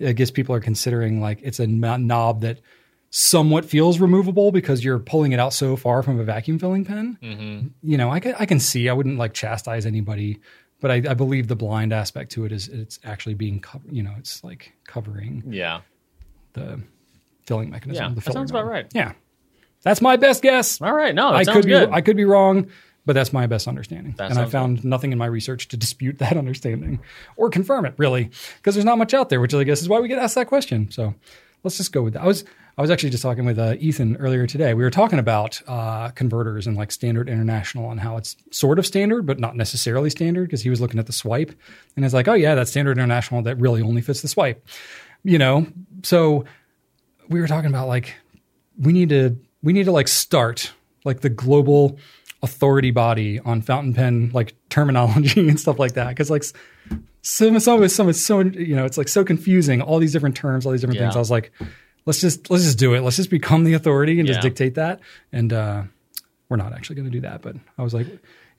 I 0.00 0.12
guess 0.12 0.30
people 0.30 0.54
are 0.54 0.60
considering 0.60 1.20
like 1.20 1.40
it's 1.42 1.60
a 1.60 1.66
knob 1.66 2.40
that 2.40 2.60
somewhat 3.10 3.64
feels 3.64 4.00
removable 4.00 4.50
because 4.50 4.82
you're 4.82 4.98
pulling 4.98 5.32
it 5.32 5.38
out 5.38 5.52
so 5.52 5.76
far 5.76 6.02
from 6.02 6.18
a 6.18 6.24
vacuum 6.24 6.58
filling 6.58 6.84
pen. 6.84 7.16
Mm-hmm. 7.22 7.68
You 7.82 7.96
know, 7.96 8.10
I 8.10 8.18
can, 8.18 8.34
I 8.38 8.46
can 8.46 8.58
see, 8.58 8.88
I 8.88 8.92
wouldn't 8.92 9.18
like 9.18 9.34
chastise 9.34 9.86
anybody, 9.86 10.40
but 10.80 10.90
I, 10.90 10.94
I 10.96 11.14
believe 11.14 11.48
the 11.48 11.56
blind 11.56 11.92
aspect 11.92 12.32
to 12.32 12.44
it 12.44 12.52
is 12.52 12.68
it's 12.68 12.98
actually 13.04 13.34
being, 13.34 13.60
co- 13.60 13.80
you 13.90 14.02
know, 14.02 14.12
it's 14.18 14.42
like 14.44 14.72
covering 14.86 15.42
Yeah. 15.48 15.80
the 16.52 16.80
filling 17.46 17.70
mechanism. 17.70 18.02
Yeah, 18.04 18.08
the 18.14 18.20
that 18.20 18.32
sounds 18.32 18.50
about 18.50 18.66
right. 18.66 18.86
Yeah, 18.94 19.12
that's 19.82 20.00
my 20.00 20.16
best 20.16 20.42
guess. 20.42 20.80
All 20.80 20.92
right. 20.94 21.14
No, 21.14 21.28
I 21.28 21.42
sounds 21.42 21.56
could 21.56 21.64
be 21.66 21.70
good. 21.72 21.90
I 21.90 22.00
could 22.00 22.16
be 22.16 22.24
wrong, 22.24 22.68
but 23.06 23.12
that's 23.14 23.32
my 23.32 23.46
best 23.46 23.68
understanding. 23.68 24.14
That 24.18 24.30
and 24.30 24.38
I 24.38 24.46
found 24.46 24.84
nothing 24.84 25.12
in 25.12 25.18
my 25.18 25.26
research 25.26 25.68
to 25.68 25.76
dispute 25.76 26.18
that 26.20 26.36
understanding 26.36 27.00
or 27.36 27.50
confirm 27.50 27.84
it, 27.86 27.94
really, 27.98 28.30
because 28.56 28.74
there's 28.74 28.84
not 28.84 28.98
much 28.98 29.14
out 29.14 29.28
there. 29.28 29.40
Which 29.40 29.54
I 29.54 29.64
guess 29.64 29.82
is 29.82 29.88
why 29.88 30.00
we 30.00 30.08
get 30.08 30.18
asked 30.18 30.34
that 30.36 30.46
question. 30.48 30.90
So 30.90 31.14
let's 31.64 31.76
just 31.76 31.92
go 31.92 32.02
with 32.02 32.12
that. 32.12 32.22
I 32.22 32.26
was 32.26 32.44
I 32.76 32.82
was 32.82 32.90
actually 32.90 33.10
just 33.10 33.22
talking 33.22 33.44
with 33.44 33.58
uh, 33.58 33.74
Ethan 33.78 34.16
earlier 34.16 34.46
today. 34.46 34.74
We 34.74 34.84
were 34.84 34.90
talking 34.90 35.18
about 35.18 35.60
uh, 35.66 36.10
converters 36.10 36.66
and 36.66 36.76
like 36.76 36.92
standard 36.92 37.28
international 37.28 37.90
and 37.90 38.00
how 38.00 38.16
it's 38.16 38.36
sort 38.50 38.78
of 38.78 38.86
standard, 38.86 39.26
but 39.26 39.38
not 39.38 39.56
necessarily 39.56 40.10
standard 40.10 40.48
because 40.48 40.62
he 40.62 40.70
was 40.70 40.80
looking 40.80 41.00
at 41.00 41.06
the 41.06 41.12
swipe 41.12 41.52
and 41.96 42.04
it's 42.04 42.14
like, 42.14 42.28
oh 42.28 42.34
yeah, 42.34 42.54
that's 42.54 42.70
standard 42.70 42.98
international 42.98 43.42
that 43.42 43.56
really 43.56 43.82
only 43.82 44.02
fits 44.02 44.22
the 44.22 44.28
swipe, 44.28 44.66
you 45.24 45.38
know. 45.38 45.66
So 46.02 46.44
we 47.28 47.40
were 47.40 47.48
talking 47.48 47.70
about 47.70 47.88
like 47.88 48.14
we 48.78 48.92
need 48.92 49.08
to 49.08 49.36
we 49.62 49.72
need 49.72 49.84
to 49.84 49.92
like 49.92 50.08
start 50.08 50.72
like 51.04 51.20
the 51.20 51.30
global 51.30 51.98
authority 52.42 52.90
body 52.90 53.40
on 53.40 53.62
fountain 53.62 53.94
pen 53.94 54.30
like 54.34 54.54
terminology 54.68 55.40
and 55.48 55.58
stuff 55.58 55.78
like 55.78 55.94
that 55.94 56.08
because 56.08 56.30
like 56.30 56.44
some 57.26 57.56
it's 57.56 57.66
always 57.66 57.94
some 57.94 58.08
it's 58.08 58.20
so 58.20 58.40
you 58.40 58.76
know 58.76 58.84
it's 58.84 58.98
like 58.98 59.08
so 59.08 59.24
confusing 59.24 59.80
all 59.80 59.98
these 59.98 60.12
different 60.12 60.36
terms 60.36 60.66
all 60.66 60.72
these 60.72 60.82
different 60.82 61.00
Yeah. 61.00 61.06
things 61.06 61.16
i 61.16 61.18
was 61.18 61.30
like 61.30 61.50
let's 62.06 62.20
just 62.20 62.50
let's 62.50 62.64
just 62.64 62.78
do 62.78 62.92
it. 62.94 63.00
Let's 63.00 63.16
just 63.16 63.30
become 63.30 63.64
the 63.64 63.72
authority 63.72 64.18
and 64.20 64.26
just 64.28 64.42
dictate 64.42 64.74
that. 64.74 65.00
And 65.32 65.52
uh 65.54 65.84
we're 66.50 66.58
not 66.58 66.74
actually 66.74 66.96
going 66.96 67.06
to 67.06 67.10
do 67.10 67.22
that 67.22 67.40
but 67.40 67.56
i 67.78 67.82
was 67.82 67.94
like 67.94 68.06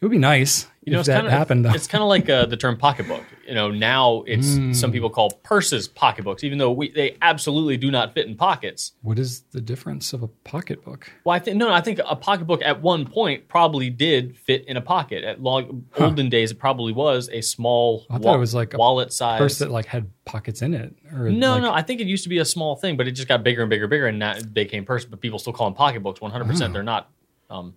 it 0.02 0.06
would 0.06 0.12
be 0.12 0.18
nice 0.18 0.68
You 0.84 0.92
know, 0.94 0.98
if 1.00 1.02
it's 1.02 1.08
that 1.08 1.16
kind 1.16 1.28
of, 1.28 1.34
happened 1.34 1.66
though 1.66 1.72
It's 1.74 1.88
kind 1.88 2.02
of 2.04 2.08
like 2.10 2.30
uh, 2.30 2.46
the 2.46 2.58
term 2.58 2.78
pocketbook. 2.78 3.24
You 3.48 3.54
know, 3.56 3.70
now 3.72 4.24
it's 4.28 4.56
Hmm. 4.56 4.74
some 4.74 4.92
people 4.92 5.10
call 5.10 5.30
purses 5.44 5.88
pocketbooks, 5.88 6.44
even 6.44 6.58
though 6.58 6.72
we, 6.72 6.92
they 6.92 7.16
absolutely 7.22 7.78
do 7.78 7.90
not 7.92 8.14
fit 8.14 8.26
in 8.28 8.36
pockets. 8.36 8.94
what 9.02 9.18
is 9.20 9.42
the 9.52 9.62
difference 9.62 10.14
of 10.14 10.22
a 10.24 10.28
pocketbook 10.28 11.12
Well, 11.24 11.36
I 11.36 11.40
think 11.40 11.58
no, 11.58 11.68
no, 11.70 11.74
I 11.74 11.82
think 11.82 12.00
a 12.08 12.16
pocketbook 12.16 12.62
at 12.64 12.82
one 12.82 13.06
point 13.06 13.48
probably 13.48 13.90
did 13.90 14.38
fit 14.38 14.66
in 14.68 14.78
a 14.78 14.82
pocket. 14.82 15.24
At 15.24 15.42
long 15.42 15.86
olden 15.98 16.30
days, 16.30 16.52
it 16.52 16.60
probably 16.60 16.92
was 16.94 17.30
a 17.32 17.42
small 17.42 18.06
I 18.10 18.18
thought 18.18 18.36
it 18.36 18.40
was 18.40 18.54
like 18.56 18.74
a 18.74 18.78
wallet 18.78 19.12
size. 19.14 19.38
purse 19.40 19.58
that 19.60 19.72
like 19.72 19.86
had 19.86 20.10
pockets 20.26 20.62
in 20.62 20.74
it 20.74 20.96
or 21.14 21.30
no, 21.30 21.54
like, 21.54 21.62
no, 21.64 21.72
I 21.74 21.82
think 21.84 22.02
it 22.02 22.08
used 22.08 22.24
to 22.24 22.30
be 22.30 22.40
a 22.40 22.46
small 22.46 22.76
thing, 22.76 22.98
but 22.98 23.08
it 23.08 23.12
just 23.12 23.28
got 23.28 23.44
bigger 23.44 23.62
and 23.62 23.70
bigger 23.70 23.86
and 23.86 23.90
bigger, 23.92 24.08
and 24.08 24.20
now 24.20 24.34
it 24.36 24.54
became 24.54 24.86
purse. 24.86 25.06
But 25.06 25.22
people 25.22 25.40
still 25.40 25.54
call 25.54 25.68
them 25.68 25.76
pocketbooks. 25.76 26.20
One 26.22 26.32
hundred 26.32 26.46
Hmm. 26.46 26.52
percent, 26.52 26.74
they're 26.74 26.84
not. 26.84 27.10
Um, 27.50 27.74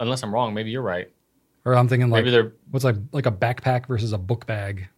Unless 0.00 0.22
I'm 0.22 0.32
wrong, 0.32 0.54
maybe 0.54 0.70
you're 0.70 0.82
right. 0.82 1.10
or 1.64 1.74
i'm 1.74 1.88
thinking 1.88 2.10
like 2.10 2.24
Maybe 2.24 2.30
they're 2.30 2.52
what's 2.70 2.84
like 2.84 2.96
like 3.12 3.26
a 3.26 3.32
backpack 3.32 3.86
versus 3.86 4.12
a 4.12 4.18
book 4.18 4.46
bag 4.46 4.88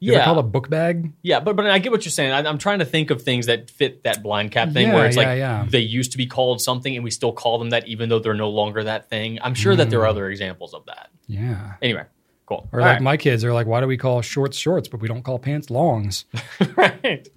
You 0.00 0.14
yeah, 0.14 0.24
called 0.24 0.38
a 0.38 0.42
book 0.42 0.68
bag 0.70 1.12
yeah. 1.22 1.40
But 1.40 1.56
but 1.56 1.66
I 1.66 1.78
get 1.78 1.92
what 1.92 2.04
you're 2.04 2.10
saying. 2.10 2.32
I, 2.32 2.48
I'm 2.48 2.58
trying 2.58 2.78
to 2.78 2.84
think 2.86 3.10
of 3.10 3.20
things 3.22 3.46
that 3.46 3.70
fit 3.70 4.02
that 4.04 4.22
blind 4.22 4.50
cap 4.50 4.72
thing, 4.72 4.88
Yeah, 4.88 4.94
where 4.94 5.06
it's 5.06 5.16
yeah, 5.16 5.22
like 5.22 5.38
yeah. 5.38 5.66
they 5.68 5.80
used 5.80 6.12
to 6.12 6.18
be 6.18 6.26
called 6.26 6.60
something, 6.62 6.94
and 6.94 7.04
we 7.04 7.10
still 7.10 7.32
call 7.32 7.58
them 7.58 7.70
that, 7.70 7.86
even 7.86 8.08
though 8.08 8.18
they're 8.18 8.34
no 8.34 8.48
longer 8.48 8.82
that 8.84 9.10
thing. 9.10 9.38
I'm 9.42 9.54
sure 9.54 9.76
that 9.76 9.90
there 9.90 10.00
are 10.00 10.06
mm. 10.06 10.10
other 10.10 10.30
examples 10.30 10.72
of 10.72 10.86
that. 10.86 11.10
yeah 11.26 11.74
Anyway, 11.82 12.04
cool. 12.46 12.66
Or 12.72 12.80
All 12.80 12.86
like 12.86 12.94
right. 12.94 13.02
my 13.02 13.16
kids 13.18 13.44
are 13.44 13.52
like, 13.52 13.66
why 13.66 13.80
do 13.80 13.86
we 13.86 13.98
call 13.98 14.22
shorts 14.22 14.56
shorts, 14.56 14.88
but 14.88 15.00
we 15.00 15.08
don't 15.08 15.22
call 15.22 15.38
pants 15.38 15.68
longs? 15.70 16.24
right. 16.76 17.28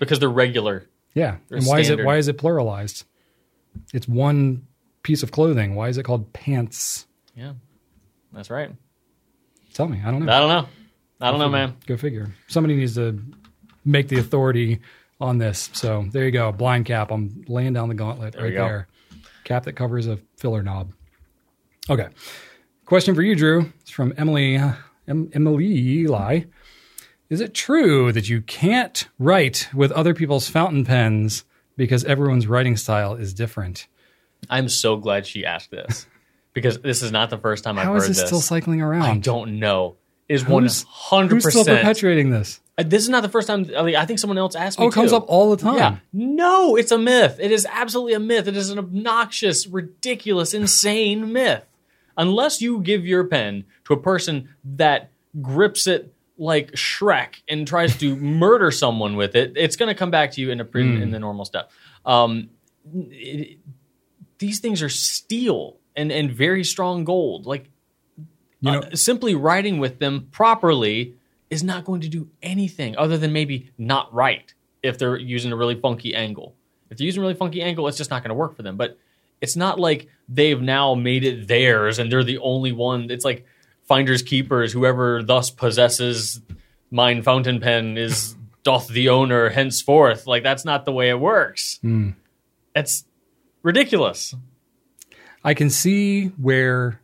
because 0.00 0.18
they're 0.18 0.28
regular. 0.28 0.88
Yeah. 1.14 1.36
They're 1.48 1.58
and 1.58 1.66
why 1.66 1.78
is 1.78 1.86
it 1.86 1.92
standard. 1.92 2.06
why 2.06 2.16
is 2.16 2.26
it 2.26 2.38
pluralized? 2.38 3.04
It's 3.94 4.08
one 4.08 4.66
piece 5.02 5.22
of 5.22 5.30
clothing. 5.30 5.74
Why 5.74 5.88
is 5.88 5.98
it 5.98 6.04
called 6.04 6.32
pants? 6.32 7.06
Yeah, 7.34 7.54
that's 8.32 8.50
right. 8.50 8.70
Tell 9.74 9.88
me. 9.88 10.00
I 10.04 10.10
don't 10.10 10.24
know. 10.24 10.32
I 10.32 10.38
don't 10.38 10.48
know. 10.48 10.68
I 11.20 11.30
don't 11.30 11.38
know, 11.40 11.48
man. 11.48 11.76
Go 11.86 11.96
figure. 11.96 12.34
Somebody 12.48 12.76
needs 12.76 12.96
to 12.96 13.22
make 13.84 14.08
the 14.08 14.18
authority 14.18 14.80
on 15.20 15.38
this. 15.38 15.70
So 15.72 16.04
there 16.10 16.24
you 16.24 16.32
go. 16.32 16.50
Blind 16.52 16.84
cap. 16.86 17.10
I'm 17.10 17.44
laying 17.46 17.72
down 17.72 17.88
the 17.88 17.94
gauntlet 17.94 18.36
we 18.36 18.42
right 18.42 18.54
there. 18.54 18.88
Cap 19.44 19.64
that 19.64 19.74
covers 19.74 20.06
a 20.06 20.18
filler 20.36 20.62
knob. 20.62 20.92
Okay. 21.88 22.08
Question 22.84 23.14
for 23.14 23.22
you, 23.22 23.34
Drew. 23.34 23.72
It's 23.80 23.90
from 23.90 24.12
Emily 24.16 24.56
uh, 24.56 24.72
em, 25.08 25.30
Emily 25.32 25.66
Eli. 25.66 26.42
Is 27.30 27.40
it 27.40 27.54
true 27.54 28.12
that 28.12 28.28
you 28.28 28.42
can't 28.42 29.08
write 29.18 29.68
with 29.72 29.90
other 29.92 30.12
people's 30.12 30.48
fountain 30.48 30.84
pens 30.84 31.44
because 31.76 32.04
everyone's 32.04 32.46
writing 32.46 32.76
style 32.76 33.14
is 33.14 33.32
different? 33.32 33.86
I'm 34.50 34.68
so 34.68 34.96
glad 34.96 35.26
she 35.26 35.44
asked 35.46 35.70
this 35.70 36.06
because 36.52 36.78
this 36.80 37.02
is 37.02 37.12
not 37.12 37.30
the 37.30 37.38
first 37.38 37.64
time 37.64 37.78
I've 37.78 37.84
How 37.84 37.92
heard 37.92 38.02
is 38.02 38.08
this, 38.08 38.18
this. 38.20 38.26
still 38.28 38.40
cycling 38.40 38.80
around? 38.82 39.02
I 39.02 39.18
don't 39.18 39.58
know. 39.58 39.96
Is 40.28 40.46
one 40.46 40.62
Who's- 40.62 40.84
hundred 40.88 41.36
Who's 41.42 41.48
still 41.48 41.62
percent. 41.64 41.80
perpetuating 41.80 42.30
this? 42.30 42.60
This 42.78 43.02
is 43.02 43.10
not 43.10 43.22
the 43.22 43.28
first 43.28 43.46
time. 43.46 43.70
I, 43.76 43.82
mean, 43.82 43.96
I 43.96 44.06
think 44.06 44.18
someone 44.18 44.38
else 44.38 44.54
asked 44.54 44.78
me. 44.78 44.86
Oh, 44.86 44.88
it 44.88 44.94
comes 44.94 45.10
too. 45.10 45.16
up 45.16 45.26
all 45.28 45.54
the 45.54 45.62
time. 45.62 45.76
Yeah. 45.76 45.96
No, 46.14 46.74
it's 46.76 46.90
a 46.90 46.96
myth. 46.96 47.36
It 47.38 47.52
is 47.52 47.66
absolutely 47.70 48.14
a 48.14 48.18
myth. 48.20 48.48
It 48.48 48.56
is 48.56 48.70
an 48.70 48.78
obnoxious, 48.78 49.66
ridiculous, 49.66 50.54
insane 50.54 51.32
myth. 51.34 51.64
Unless 52.16 52.62
you 52.62 52.80
give 52.80 53.06
your 53.06 53.24
pen 53.24 53.64
to 53.84 53.92
a 53.92 53.96
person 53.98 54.48
that 54.64 55.10
grips 55.42 55.86
it 55.86 56.14
like 56.38 56.72
Shrek 56.72 57.42
and 57.46 57.66
tries 57.68 57.98
to 57.98 58.16
murder 58.16 58.70
someone 58.70 59.16
with 59.16 59.34
it, 59.36 59.52
it's 59.56 59.76
going 59.76 59.88
to 59.88 59.94
come 59.94 60.10
back 60.10 60.32
to 60.32 60.40
you 60.40 60.50
in 60.50 60.58
a 60.60 60.64
pre- 60.64 61.02
in 61.02 61.10
the 61.10 61.18
normal 61.18 61.44
stuff. 61.44 61.66
Um, 62.06 62.48
it- 62.94 63.58
these 64.42 64.58
things 64.58 64.82
are 64.82 64.88
steel 64.88 65.78
and 65.96 66.10
and 66.12 66.30
very 66.30 66.64
strong 66.64 67.04
gold. 67.04 67.46
Like 67.46 67.70
You 68.60 68.72
know, 68.72 68.80
uh, 68.80 68.96
simply 68.96 69.34
writing 69.34 69.78
with 69.78 70.00
them 70.00 70.28
properly 70.30 71.14
is 71.48 71.62
not 71.62 71.84
going 71.84 72.00
to 72.02 72.08
do 72.08 72.28
anything 72.42 72.96
other 72.96 73.16
than 73.16 73.32
maybe 73.32 73.70
not 73.78 74.12
write 74.12 74.54
if 74.82 74.98
they're 74.98 75.16
using 75.16 75.52
a 75.52 75.56
really 75.56 75.78
funky 75.80 76.14
angle. 76.14 76.54
If 76.90 76.98
they're 76.98 77.06
using 77.06 77.20
a 77.20 77.24
really 77.24 77.34
funky 77.34 77.62
angle, 77.62 77.86
it's 77.88 77.96
just 77.96 78.10
not 78.10 78.22
going 78.22 78.30
to 78.30 78.34
work 78.34 78.56
for 78.56 78.62
them. 78.62 78.76
But 78.76 78.98
it's 79.40 79.56
not 79.56 79.78
like 79.78 80.08
they've 80.28 80.60
now 80.60 80.94
made 80.94 81.24
it 81.24 81.46
theirs 81.48 81.98
and 81.98 82.10
they're 82.10 82.24
the 82.24 82.38
only 82.38 82.72
one. 82.72 83.10
It's 83.10 83.24
like 83.24 83.46
finders 83.84 84.22
keepers. 84.22 84.72
Whoever 84.72 85.22
thus 85.22 85.50
possesses 85.50 86.40
mine 86.90 87.22
fountain 87.22 87.60
pen 87.60 87.96
is 87.96 88.34
doth 88.64 88.88
the 88.88 89.08
owner 89.08 89.50
henceforth. 89.50 90.26
Like 90.26 90.42
that's 90.42 90.64
not 90.64 90.84
the 90.84 90.92
way 90.92 91.10
it 91.10 91.20
works. 91.20 91.78
It's 92.74 93.04
ridiculous. 93.62 94.34
I 95.44 95.54
can 95.54 95.70
see 95.70 96.26
where 96.28 97.00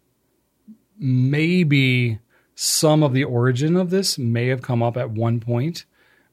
maybe 0.98 2.18
some 2.54 3.02
of 3.02 3.12
the 3.12 3.24
origin 3.24 3.76
of 3.76 3.90
this 3.90 4.18
may 4.18 4.48
have 4.48 4.62
come 4.62 4.82
up 4.82 4.96
at 4.96 5.10
one 5.10 5.40
point 5.40 5.84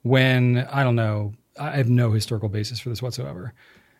when 0.01 0.67
I 0.71 0.83
don't 0.83 0.95
know. 0.95 1.33
I 1.59 1.77
have 1.77 1.89
no 1.89 2.11
historical 2.11 2.49
basis 2.49 2.79
for 2.79 2.89
this 2.89 3.01
whatsoever. 3.01 3.53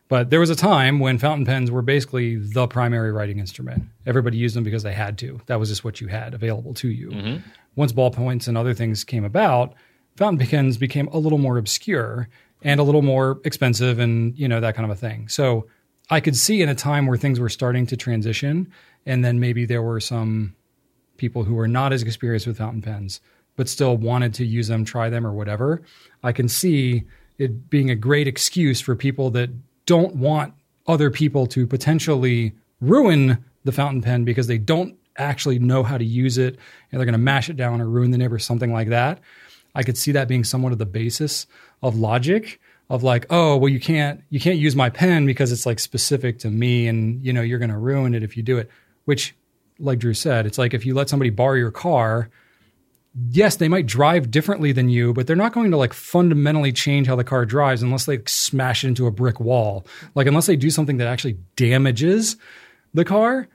But 0.08 0.30
there 0.30 0.40
was 0.40 0.52
a 0.52 0.56
time 0.56 1.00
when 1.00 1.18
fountain 1.18 1.46
pens 1.46 1.72
were 1.72 1.82
basically 1.82 2.36
the 2.36 2.68
primary 2.68 3.12
writing 3.12 3.40
instrument. 3.40 3.86
Everybody 4.06 4.38
used 4.38 4.56
them 4.56 4.64
because 4.64 4.84
they 4.84 4.94
had 4.94 5.18
to. 5.20 5.42
That 5.48 5.60
was 5.60 5.70
just 5.70 5.84
what 5.84 6.00
you 6.00 6.08
had 6.08 6.36
available 6.36 6.76
to 6.76 6.90
you. 6.90 7.10
Mm-hmm. 7.10 7.50
Once 7.76 7.92
ballpoints 7.92 8.48
and 8.48 8.58
other 8.58 8.76
things 8.76 9.04
came 9.04 9.24
about, 9.24 9.74
fountain 10.16 10.48
pens 10.48 10.78
became 10.78 11.08
a 11.08 11.18
little 11.18 11.40
more 11.40 11.58
obscure 11.58 12.30
and 12.62 12.80
a 12.80 12.84
little 12.84 13.02
more 13.02 13.40
expensive 13.46 13.98
and, 13.98 14.38
you 14.38 14.48
know, 14.48 14.60
that 14.60 14.76
kind 14.76 14.90
of 14.90 14.96
a 14.96 15.00
thing. 15.00 15.28
So 15.28 15.68
I 16.10 16.20
could 16.20 16.36
see 16.36 16.62
in 16.62 16.70
a 16.70 16.76
time 16.76 17.08
where 17.08 17.18
things 17.18 17.40
were 17.40 17.50
starting 17.50 17.88
to 17.88 17.98
transition 17.98 18.72
and 19.06 19.24
then 19.24 19.40
maybe 19.40 19.66
there 19.66 19.82
were 19.82 20.00
some 20.00 20.56
people 21.18 21.44
who 21.44 21.56
were 21.56 21.68
not 21.68 21.94
as 21.94 22.04
experienced 22.04 22.48
with 22.48 22.58
fountain 22.58 22.82
pens 22.82 23.22
but 23.56 23.70
still 23.70 23.98
wanted 23.98 24.34
to 24.36 24.46
use 24.46 24.68
them, 24.68 24.84
try 24.84 25.10
them, 25.10 25.26
or 25.26 25.32
whatever, 25.32 25.82
I 26.24 26.32
can 26.32 26.50
see 26.50 27.04
it 27.38 27.70
being 27.70 27.90
a 27.90 27.96
great 27.96 28.28
excuse 28.28 28.82
for 28.82 28.96
people 28.96 29.30
that 29.32 29.50
don't 29.86 30.16
want 30.16 30.54
other 30.88 31.10
people 31.10 31.48
to 31.48 31.66
potentially 31.68 32.54
ruin 32.82 33.44
the 33.64 33.72
fountain 33.72 34.02
pen 34.02 34.26
because 34.26 34.48
they 34.48 34.58
don't 34.58 34.98
actually 35.18 35.60
know 35.60 35.84
how 35.84 35.98
to 35.98 36.06
use 36.06 36.38
it 36.38 36.58
and 36.92 37.00
they're 37.00 37.06
going 37.06 37.14
to 37.14 37.18
mash 37.18 37.50
it 37.50 37.56
down 37.56 37.82
or 37.82 37.90
ruin 37.90 38.12
the 38.12 38.18
nib 38.18 38.34
or 38.34 38.40
something 38.40 38.72
like 38.72 38.90
that. 38.90 39.20
I 39.74 39.84
could 39.84 39.98
see 39.98 40.12
that 40.14 40.28
being 40.28 40.44
somewhat 40.44 40.72
of 40.72 40.78
the 40.78 40.86
basis 40.86 41.48
of 41.82 41.98
logic 41.98 42.60
of 42.90 43.04
like, 43.04 43.26
oh, 43.30 43.58
well, 43.58 43.70
you 43.70 43.80
can't 43.80 44.22
you 44.30 44.40
can't 44.40 44.58
use 44.58 44.76
my 44.76 44.90
pen 44.90 45.26
because 45.26 45.52
it's 45.52 45.66
like 45.66 45.80
specific 45.80 46.40
to 46.40 46.50
me, 46.50 46.88
and 46.88 47.24
you 47.26 47.34
know 47.34 47.42
you're 47.42 47.60
going 47.60 47.72
to 47.72 47.78
ruin 47.78 48.14
it 48.14 48.24
if 48.24 48.38
you 48.38 48.44
do 48.44 48.58
it. 48.58 48.70
Which, 49.06 49.36
like 49.80 50.00
Drew 50.00 50.14
said, 50.14 50.46
it's 50.46 50.58
like 50.58 50.74
if 50.74 50.86
you 50.86 50.94
let 50.94 51.10
somebody 51.10 51.30
borrow 51.30 51.56
your 51.56 51.72
car, 51.72 52.30
yes, 53.30 53.56
they 53.56 53.68
might 53.68 53.86
drive 53.86 54.30
differently 54.30 54.72
than 54.72 54.90
you, 54.90 55.14
but 55.14 55.28
they're 55.28 55.36
not 55.36 55.54
going 55.54 55.72
to 55.72 55.78
like 55.78 55.94
fundamentally 55.94 56.72
change 56.72 57.08
how 57.08 57.16
the 57.16 57.24
car 57.24 57.46
drives 57.46 57.82
unless 57.82 58.06
they 58.06 58.18
like, 58.18 58.30
smash 58.30 58.84
it 58.84 58.88
into 58.90 59.08
a 59.08 59.12
brick 59.12 59.40
wall. 59.40 59.86
Like 60.16 60.28
unless 60.28 60.46
they 60.46 60.56
do 60.56 60.70
something 60.70 60.98
that 60.98 61.08
actually 61.08 61.38
damages 61.56 62.38
the 62.94 63.06
car, 63.06 63.48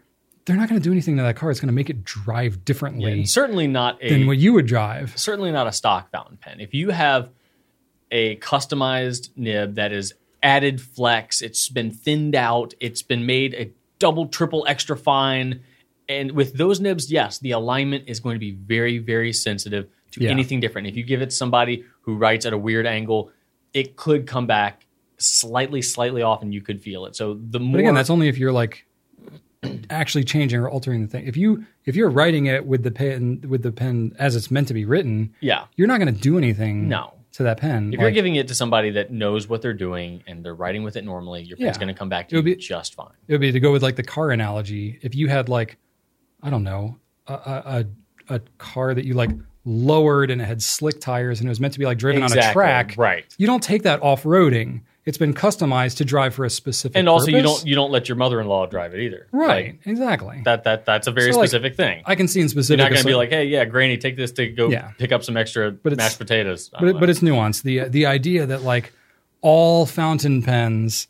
they're 0.44 0.56
not 0.56 0.68
going 0.68 0.80
to 0.80 0.84
do 0.84 0.92
anything 0.92 1.16
to 1.16 1.22
that 1.22 1.36
car. 1.36 1.50
It's 1.50 1.60
going 1.60 1.68
to 1.68 1.74
make 1.74 1.90
it 1.90 2.04
drive 2.04 2.64
differently 2.64 3.12
And 3.12 3.28
certainly 3.28 3.66
not 3.66 4.02
a 4.02 4.08
than 4.08 4.26
what 4.26 4.38
you 4.38 4.52
would 4.54 4.66
drive. 4.66 5.16
certainly 5.16 5.52
not 5.52 5.66
a 5.66 5.72
stock 5.72 6.10
fountain 6.10 6.38
pen. 6.38 6.60
If 6.60 6.74
you 6.74 6.90
have 6.90 7.30
a 8.10 8.36
customized 8.36 9.30
nib 9.36 9.74
that 9.76 9.92
is 9.92 10.14
added 10.42 10.80
flex, 10.80 11.42
it's 11.42 11.68
been 11.68 11.90
thinned 11.90 12.34
out, 12.34 12.74
it's 12.80 13.02
been 13.02 13.26
made 13.26 13.54
a 13.54 13.70
double, 13.98 14.26
triple, 14.26 14.64
extra 14.68 14.96
fine, 14.96 15.60
and 16.08 16.32
with 16.32 16.54
those 16.54 16.80
nibs, 16.80 17.12
yes, 17.12 17.38
the 17.38 17.52
alignment 17.52 18.04
is 18.08 18.18
going 18.20 18.34
to 18.34 18.40
be 18.40 18.50
very, 18.52 18.98
very 18.98 19.32
sensitive 19.32 19.86
to 20.12 20.24
Yeah. 20.24 20.30
anything 20.30 20.58
different. 20.58 20.88
If 20.88 20.96
you 20.96 21.04
give 21.04 21.22
it 21.22 21.26
to 21.30 21.36
somebody 21.36 21.84
who 22.02 22.16
writes 22.16 22.46
at 22.46 22.52
a 22.52 22.58
weird 22.58 22.86
angle, 22.86 23.30
it 23.74 23.94
could 23.96 24.26
come 24.26 24.46
back 24.46 24.86
slightly, 25.18 25.82
slightly 25.82 26.22
off, 26.22 26.42
and 26.42 26.52
you 26.52 26.62
could 26.62 26.80
feel 26.80 27.06
it. 27.06 27.14
So 27.14 27.34
the 27.34 27.60
more 27.60 27.72
But 27.74 27.80
again, 27.80 27.94
that's 27.94 28.10
only 28.10 28.26
if 28.28 28.38
you're 28.38 28.50
like 28.52 28.86
actually 29.90 30.24
changing 30.24 30.58
or 30.58 30.68
altering 30.68 31.02
the 31.02 31.06
thing. 31.08 31.26
If 31.26 31.36
you 31.36 31.64
if 31.84 31.94
you're 31.94 32.08
writing 32.10 32.46
it 32.46 32.66
with 32.66 32.82
the 32.82 32.90
pen 32.90 33.44
with 33.46 33.62
the 33.62 33.70
pen 33.70 34.14
as 34.18 34.34
it's 34.34 34.50
meant 34.50 34.68
to 34.68 34.74
be 34.74 34.84
written, 34.84 35.34
yeah, 35.40 35.66
you're 35.76 35.86
not 35.86 36.00
going 36.00 36.12
to 36.12 36.20
do 36.20 36.38
anything 36.38 36.88
No. 36.88 37.12
To 37.32 37.42
that 37.44 37.58
pen. 37.58 37.92
If 37.94 38.00
you're 38.00 38.10
giving 38.10 38.34
it 38.36 38.48
to 38.48 38.54
somebody 38.54 38.90
that 38.90 39.10
knows 39.12 39.48
what 39.48 39.62
they're 39.62 39.72
doing 39.74 40.22
and 40.26 40.44
they're 40.44 40.54
writing 40.54 40.82
with 40.82 40.96
it 40.96 41.04
normally, 41.04 41.42
your 41.42 41.56
pen's 41.56 41.76
Yeah. 41.76 41.80
going 41.80 41.94
to 41.94 41.98
come 41.98 42.08
back 42.08 42.28
to 42.28 42.34
It 42.34 42.38
would 42.38 42.46
you 42.48 42.56
be- 42.56 42.60
just 42.60 42.94
fine. 42.94 43.12
it 43.28 43.32
would 43.32 43.40
be 43.40 43.52
to 43.52 43.60
go 43.60 43.70
with 43.72 43.82
like 43.82 43.96
the 43.96 44.02
car 44.02 44.30
analogy. 44.30 44.98
If 45.02 45.14
you 45.14 45.28
had 45.28 45.48
like, 45.48 45.76
I 46.42 46.50
don't 46.50 46.64
know, 46.64 46.98
a 47.28 47.32
a, 47.34 47.84
a, 48.28 48.34
a 48.36 48.40
car 48.58 48.94
that 48.94 49.04
you 49.04 49.14
like 49.14 49.30
lowered 49.64 50.30
and 50.30 50.40
it 50.40 50.44
had 50.46 50.62
slick 50.62 51.00
tires 51.00 51.38
and 51.40 51.48
it 51.48 51.50
was 51.50 51.60
meant 51.60 51.72
to 51.74 51.78
be 51.78 51.84
like 51.84 51.98
driven 51.98 52.22
on 52.22 52.32
a 52.36 52.52
track, 52.52 52.94
right. 52.96 53.24
You 53.38 53.46
don't 53.46 53.62
take 53.62 53.82
that 53.84 54.02
off 54.02 54.24
roading. 54.24 54.80
It's 55.10 55.18
been 55.18 55.34
customized 55.34 55.96
to 55.96 56.04
drive 56.04 56.34
for 56.36 56.44
a 56.44 56.50
specific. 56.50 56.96
And 56.96 57.08
also, 57.08 57.32
you 57.32 57.42
don't 57.42 57.66
you 57.66 57.74
don't 57.74 57.90
let 57.90 58.08
your 58.08 58.14
mother-in-law 58.14 58.66
drive 58.66 58.94
it 58.94 59.00
either. 59.00 59.26
right 59.32 59.66
Like, 59.74 59.80
exactly. 59.84 60.42
that 60.44 60.62
that 60.62 60.86
that's 60.86 61.08
a 61.08 61.10
very 61.10 61.32
So, 61.32 61.40
like, 61.40 61.48
specific 61.48 61.76
thing. 61.76 62.02
I 62.06 62.14
can 62.14 62.28
see 62.28 62.40
in 62.40 62.48
specific. 62.48 62.78
You're 62.78 62.84
not 62.88 62.92
going 62.94 63.02
to 63.02 63.08
be 63.08 63.14
like, 63.16 63.30
hey, 63.30 63.46
yeah, 63.46 63.64
Granny, 63.64 63.98
take 63.98 64.14
this 64.16 64.30
to 64.32 64.46
go 64.46 64.68
Yeah. 64.70 64.92
pick 64.98 65.10
up 65.10 65.24
some 65.24 65.36
extra 65.36 65.66
it's- 65.68 65.96
mashed 65.96 66.18
potatoes. 66.18 66.70
But 66.72 66.84
it, 66.90 67.00
but 67.00 67.10
it's 67.10 67.18
nuanced. 67.20 67.62
The 67.64 67.88
the 67.88 68.06
idea 68.06 68.46
that 68.46 68.62
like 68.62 68.92
all 69.40 69.84
fountain 69.84 70.42
pens 70.44 71.08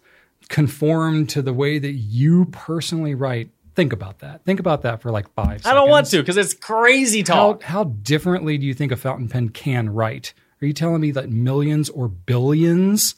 conform 0.49 1.27
to 1.27 1.43
the 1.43 1.53
way 1.53 1.79
that 1.79 1.93
you 1.93 2.47
personally 2.47 3.15
write. 3.15 3.51
Think 3.75 3.93
about 3.93 4.19
that. 4.21 4.45
Think 4.45 4.61
about 4.61 4.83
that 4.83 5.01
for 5.03 5.11
like 5.11 5.33
five. 5.35 5.65
I 5.67 5.75
don't 5.75 5.89
want 5.91 6.07
to 6.09 6.19
because 6.19 6.37
it's 6.37 6.55
crazy 6.55 7.21
How 7.21 7.35
talk. 7.53 7.63
how 7.65 7.85
differently 7.85 8.59
do 8.59 8.67
you 8.67 8.75
think 8.75 8.93
a 8.93 8.97
fountain 8.97 9.29
pen 9.29 9.51
can 9.51 9.91
write? 9.91 10.33
Are 10.63 10.67
you 10.67 10.73
telling 10.73 11.01
me 11.01 11.11
that 11.13 11.31
millions 11.31 11.89
or 11.89 12.09
billions 12.09 13.15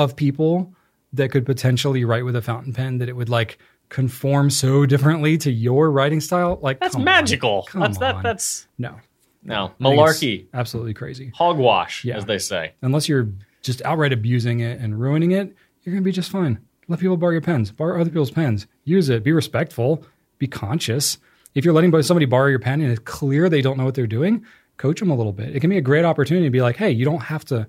of 0.00 0.16
people 0.16 0.72
that 1.12 1.30
could 1.30 1.44
potentially 1.46 2.04
write 2.04 2.24
with 2.24 2.36
a 2.36 2.42
fountain 2.42 2.72
pen 2.72 2.98
that 2.98 3.08
it 3.08 3.16
would 3.16 3.28
like 3.28 3.58
conform 3.88 4.50
so 4.50 4.86
differently 4.86 5.36
to 5.38 5.50
your 5.50 5.90
writing 5.90 6.20
style? 6.20 6.58
Like 6.62 6.80
that's 6.80 6.94
on. 6.94 7.04
magical. 7.04 7.64
Come 7.68 7.82
that's 7.82 7.98
that. 7.98 8.22
That's 8.22 8.66
no 8.78 8.96
no 9.42 9.54
I 9.54 9.66
think 9.68 9.72
it's 9.80 9.80
malarkey, 10.20 10.46
absolutely 10.54 10.94
crazy. 10.94 11.32
hogwash, 11.34 12.04
Yeah. 12.04 12.16
as 12.16 12.24
they 12.26 12.38
say. 12.38 12.72
Unless 12.82 13.08
you're 13.08 13.28
just 13.62 13.82
outright 13.84 14.12
abusing 14.12 14.60
it 14.60 14.80
and 14.80 14.98
ruining 15.00 15.32
it, 15.32 15.54
you're 15.82 15.94
gonna 15.94 16.04
be 16.04 16.12
just 16.12 16.30
fine. 16.30 16.58
Let 16.88 16.98
people 17.00 17.16
borrow 17.16 17.32
your 17.32 17.40
pens, 17.40 17.70
borrow 17.72 18.00
other 18.00 18.10
people's 18.10 18.30
pens, 18.30 18.66
use 18.84 19.08
it, 19.08 19.22
be 19.22 19.32
respectful, 19.32 20.04
be 20.38 20.46
conscious. 20.46 21.18
If 21.54 21.64
you're 21.64 21.74
letting 21.74 21.90
somebody 22.02 22.26
borrow 22.26 22.48
your 22.48 22.58
pen 22.58 22.80
and 22.80 22.90
it's 22.90 23.00
clear 23.00 23.48
they 23.48 23.62
don't 23.62 23.76
know 23.78 23.84
what 23.84 23.94
they're 23.94 24.06
doing, 24.06 24.44
coach 24.76 25.00
them 25.00 25.10
a 25.10 25.14
little 25.16 25.32
bit. 25.32 25.54
It 25.54 25.60
can 25.60 25.70
be 25.70 25.76
a 25.78 25.82
great 25.82 26.04
opportunity 26.04 26.46
to 26.46 26.50
be 26.50 26.62
like, 26.62 26.76
hey, 26.76 26.90
you 26.90 27.04
don't 27.04 27.20
have 27.20 27.44
to. 27.46 27.66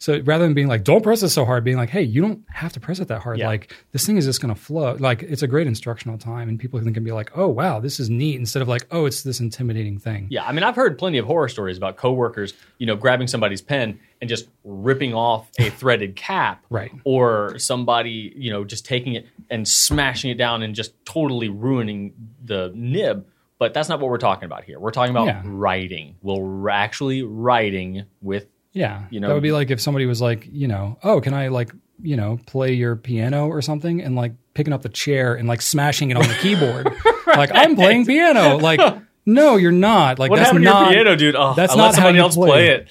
So 0.00 0.18
rather 0.24 0.44
than 0.44 0.54
being 0.54 0.66
like, 0.66 0.82
don't 0.82 1.02
press 1.02 1.22
it 1.22 1.28
so 1.28 1.44
hard, 1.44 1.62
being 1.62 1.76
like, 1.76 1.90
hey, 1.90 2.00
you 2.00 2.22
don't 2.22 2.42
have 2.48 2.72
to 2.72 2.80
press 2.80 3.00
it 3.00 3.08
that 3.08 3.20
hard. 3.20 3.38
Yeah. 3.38 3.48
Like 3.48 3.74
this 3.92 4.06
thing 4.06 4.16
is 4.16 4.24
just 4.24 4.40
going 4.40 4.52
to 4.52 4.58
flow. 4.58 4.96
Like 4.98 5.22
it's 5.22 5.42
a 5.42 5.46
great 5.46 5.66
instructional 5.66 6.16
time, 6.16 6.48
and 6.48 6.58
people 6.58 6.80
can, 6.80 7.04
be 7.04 7.12
like, 7.12 7.30
oh 7.36 7.48
wow, 7.48 7.80
this 7.80 8.00
is 8.00 8.08
neat, 8.08 8.36
instead 8.36 8.62
of 8.62 8.68
like, 8.68 8.86
oh, 8.90 9.04
it's 9.04 9.22
this 9.22 9.40
intimidating 9.40 9.98
thing. 9.98 10.26
Yeah, 10.30 10.44
I 10.46 10.52
mean, 10.52 10.62
I've 10.62 10.74
heard 10.74 10.98
plenty 10.98 11.18
of 11.18 11.26
horror 11.26 11.48
stories 11.48 11.76
about 11.76 11.98
coworkers, 11.98 12.54
you 12.78 12.86
know, 12.86 12.96
grabbing 12.96 13.26
somebody's 13.26 13.60
pen 13.60 14.00
and 14.22 14.28
just 14.30 14.48
ripping 14.64 15.12
off 15.12 15.50
a 15.58 15.68
threaded 15.80 16.16
cap, 16.16 16.64
Right. 16.70 16.90
Or 17.04 17.58
somebody, 17.58 18.32
you 18.34 18.50
know, 18.50 18.64
just 18.64 18.86
taking 18.86 19.12
it 19.14 19.26
and 19.50 19.68
smashing 19.68 20.30
it 20.30 20.38
down 20.38 20.62
and 20.62 20.74
just 20.74 20.94
totally 21.04 21.50
ruining 21.50 22.14
the 22.42 22.72
nib. 22.74 23.26
But 23.58 23.74
that's 23.74 23.90
not 23.90 24.00
what 24.00 24.08
we're 24.10 24.16
talking 24.16 24.46
about 24.46 24.64
here. 24.64 24.80
We're 24.80 24.92
talking 24.92 25.10
about 25.10 25.26
Yeah. 25.26 25.42
writing. 25.44 26.16
We're 26.22 26.70
actually 26.70 27.22
writing 27.22 28.04
with 28.22 28.46
Yeah, 28.72 29.02
You 29.10 29.20
know- 29.20 29.28
that 29.28 29.34
would 29.34 29.42
be 29.42 29.52
like 29.52 29.70
if 29.70 29.80
somebody 29.80 30.06
was 30.06 30.20
like, 30.20 30.48
you 30.50 30.68
know, 30.68 30.98
oh, 31.02 31.20
can 31.20 31.34
I 31.34 31.48
like, 31.48 31.72
you 32.02 32.16
know, 32.16 32.38
play 32.46 32.72
your 32.72 32.96
piano 32.96 33.48
or 33.48 33.60
something, 33.62 34.00
and 34.00 34.14
like 34.16 34.32
picking 34.54 34.72
up 34.72 34.82
the 34.82 34.88
chair 34.88 35.34
and 35.34 35.48
like 35.48 35.60
smashing 35.60 36.10
it 36.10 36.16
on 36.16 36.22
the 36.26 36.34
keyboard, 36.40 36.88
like 37.26 37.50
I'm 37.52 37.74
playing 37.76 38.06
piano. 38.06 38.56
Like, 38.58 38.80
no, 39.26 39.56
you're 39.56 39.72
not. 39.72 40.18
Like 40.18 40.30
what 40.30 40.36
that's 40.36 40.48
happened 40.48 40.64
not. 40.64 40.88
to 40.88 40.94
your 40.94 41.04
piano, 41.04 41.16
dude? 41.16 41.36
Oh, 41.36 41.54
that's 41.54 41.72
I 41.72 41.76
not 41.76 41.82
let 41.82 41.88
how 41.90 41.96
somebody 41.96 42.16
you 42.18 42.22
else 42.22 42.34
play. 42.36 42.48
play 42.48 42.68
it. 42.68 42.88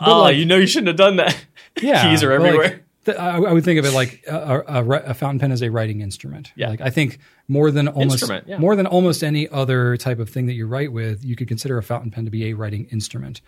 Oh, 0.00 0.20
like- 0.22 0.36
you 0.36 0.44
know, 0.46 0.56
you 0.56 0.66
shouldn't 0.66 0.88
have 0.88 0.96
done 0.96 1.16
that. 1.16 1.36
Yeah, 1.80 2.10
keys 2.10 2.24
are 2.24 2.30
but, 2.30 2.40
like, 2.40 2.48
everywhere. 2.48 2.80
th- 3.04 3.16
I, 3.18 3.36
I 3.36 3.52
would 3.52 3.62
think 3.64 3.78
of 3.78 3.84
it 3.84 3.92
like 3.92 4.24
a, 4.26 4.64
a, 4.66 4.82
a 4.82 4.90
a 5.10 5.14
fountain 5.14 5.38
pen 5.38 5.52
is 5.52 5.62
a 5.62 5.70
writing 5.70 6.00
instrument. 6.00 6.50
Yeah. 6.56 6.70
Like 6.70 6.80
I 6.80 6.90
think 6.90 7.20
more 7.46 7.70
than 7.70 7.86
almost 7.86 8.28
yeah. 8.46 8.58
more 8.58 8.74
than 8.74 8.84
almost 8.86 9.22
any 9.22 9.48
other 9.48 9.96
type 9.96 10.18
of 10.18 10.28
thing 10.28 10.46
that 10.46 10.54
you 10.54 10.66
write 10.66 10.92
with, 10.92 11.24
you 11.24 11.36
could 11.36 11.46
consider 11.46 11.78
a 11.78 11.82
fountain 11.84 12.10
pen 12.10 12.24
to 12.24 12.32
be 12.32 12.50
a 12.50 12.54
writing 12.54 12.86
instrument. 12.86 13.42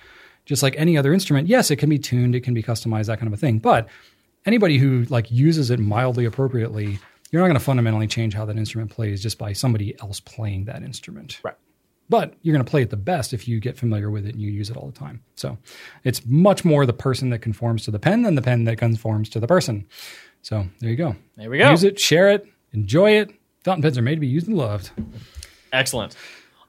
Just 0.46 0.62
like 0.62 0.74
any 0.76 0.96
other 0.98 1.12
instrument, 1.12 1.48
yes, 1.48 1.70
it 1.70 1.76
can 1.76 1.88
be 1.88 1.98
tuned, 1.98 2.34
it 2.34 2.40
can 2.40 2.54
be 2.54 2.62
customized, 2.62 3.06
that 3.06 3.18
kind 3.18 3.28
of 3.28 3.34
a 3.34 3.36
thing. 3.36 3.58
But 3.58 3.88
anybody 4.46 4.78
who 4.78 5.04
like 5.04 5.30
uses 5.30 5.70
it 5.70 5.78
mildly 5.78 6.24
appropriately, 6.24 6.98
you're 7.30 7.40
not 7.40 7.46
going 7.46 7.58
to 7.58 7.64
fundamentally 7.64 8.06
change 8.06 8.34
how 8.34 8.44
that 8.46 8.56
instrument 8.56 8.90
plays 8.90 9.22
just 9.22 9.38
by 9.38 9.52
somebody 9.52 9.98
else 10.00 10.18
playing 10.20 10.64
that 10.64 10.82
instrument. 10.82 11.40
Right. 11.44 11.54
But 12.08 12.34
you're 12.42 12.52
going 12.52 12.64
to 12.64 12.70
play 12.70 12.82
it 12.82 12.90
the 12.90 12.96
best 12.96 13.32
if 13.32 13.46
you 13.46 13.60
get 13.60 13.78
familiar 13.78 14.10
with 14.10 14.26
it 14.26 14.34
and 14.34 14.42
you 14.42 14.50
use 14.50 14.68
it 14.68 14.76
all 14.76 14.86
the 14.86 14.98
time. 14.98 15.22
So 15.36 15.56
it's 16.02 16.26
much 16.26 16.64
more 16.64 16.84
the 16.84 16.92
person 16.92 17.30
that 17.30 17.38
conforms 17.38 17.84
to 17.84 17.92
the 17.92 18.00
pen 18.00 18.22
than 18.22 18.34
the 18.34 18.42
pen 18.42 18.64
that 18.64 18.78
conforms 18.78 19.28
to 19.30 19.40
the 19.40 19.46
person. 19.46 19.86
So 20.42 20.66
there 20.80 20.90
you 20.90 20.96
go. 20.96 21.14
There 21.36 21.48
we 21.48 21.58
go. 21.58 21.70
Use 21.70 21.84
it, 21.84 22.00
share 22.00 22.30
it, 22.30 22.48
enjoy 22.72 23.12
it. 23.12 23.32
Fountain 23.62 23.82
pens 23.82 23.96
are 23.96 24.02
made 24.02 24.16
to 24.16 24.20
be 24.20 24.26
used 24.26 24.48
and 24.48 24.56
loved. 24.56 24.90
Excellent. 25.72 26.16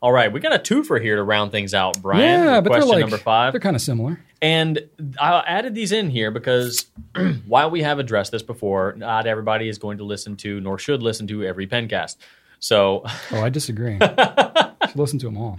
All 0.02 0.12
right, 0.12 0.32
we 0.34 0.40
got 0.40 0.54
a 0.54 0.58
twofer 0.58 1.00
here 1.02 1.16
to 1.18 1.24
round 1.24 1.52
things 1.52 1.74
out, 1.76 2.02
Brian. 2.02 2.22
yeah, 2.46 2.62
but 2.62 2.70
question 2.72 2.88
they're 2.88 2.96
like 2.98 3.02
number 3.02 3.18
five. 3.18 3.54
they're 3.54 3.60
kind 3.62 3.76
of 3.76 3.82
similar. 3.84 4.20
And 4.42 4.80
I 5.20 5.44
added 5.46 5.76
these 5.76 5.92
in 5.92 6.10
here 6.10 6.32
because 6.32 6.88
while 7.46 7.70
we 7.70 7.84
have 7.84 8.00
addressed 8.00 8.32
this 8.32 8.42
before, 8.42 8.96
not 8.98 9.28
everybody 9.28 9.70
is 9.70 9.78
going 9.78 10.00
to 10.00 10.04
listen 10.04 10.36
to 10.38 10.60
nor 10.60 10.80
should 10.80 11.04
listen 11.04 11.28
to 11.28 11.44
every 11.44 11.68
pencast. 11.68 12.18
So, 12.58 13.04
Oh, 13.32 13.42
I 13.42 13.50
disagree. 13.50 13.98
Listen 14.96 15.18
to 15.20 15.26
them 15.28 15.38
all. 15.38 15.58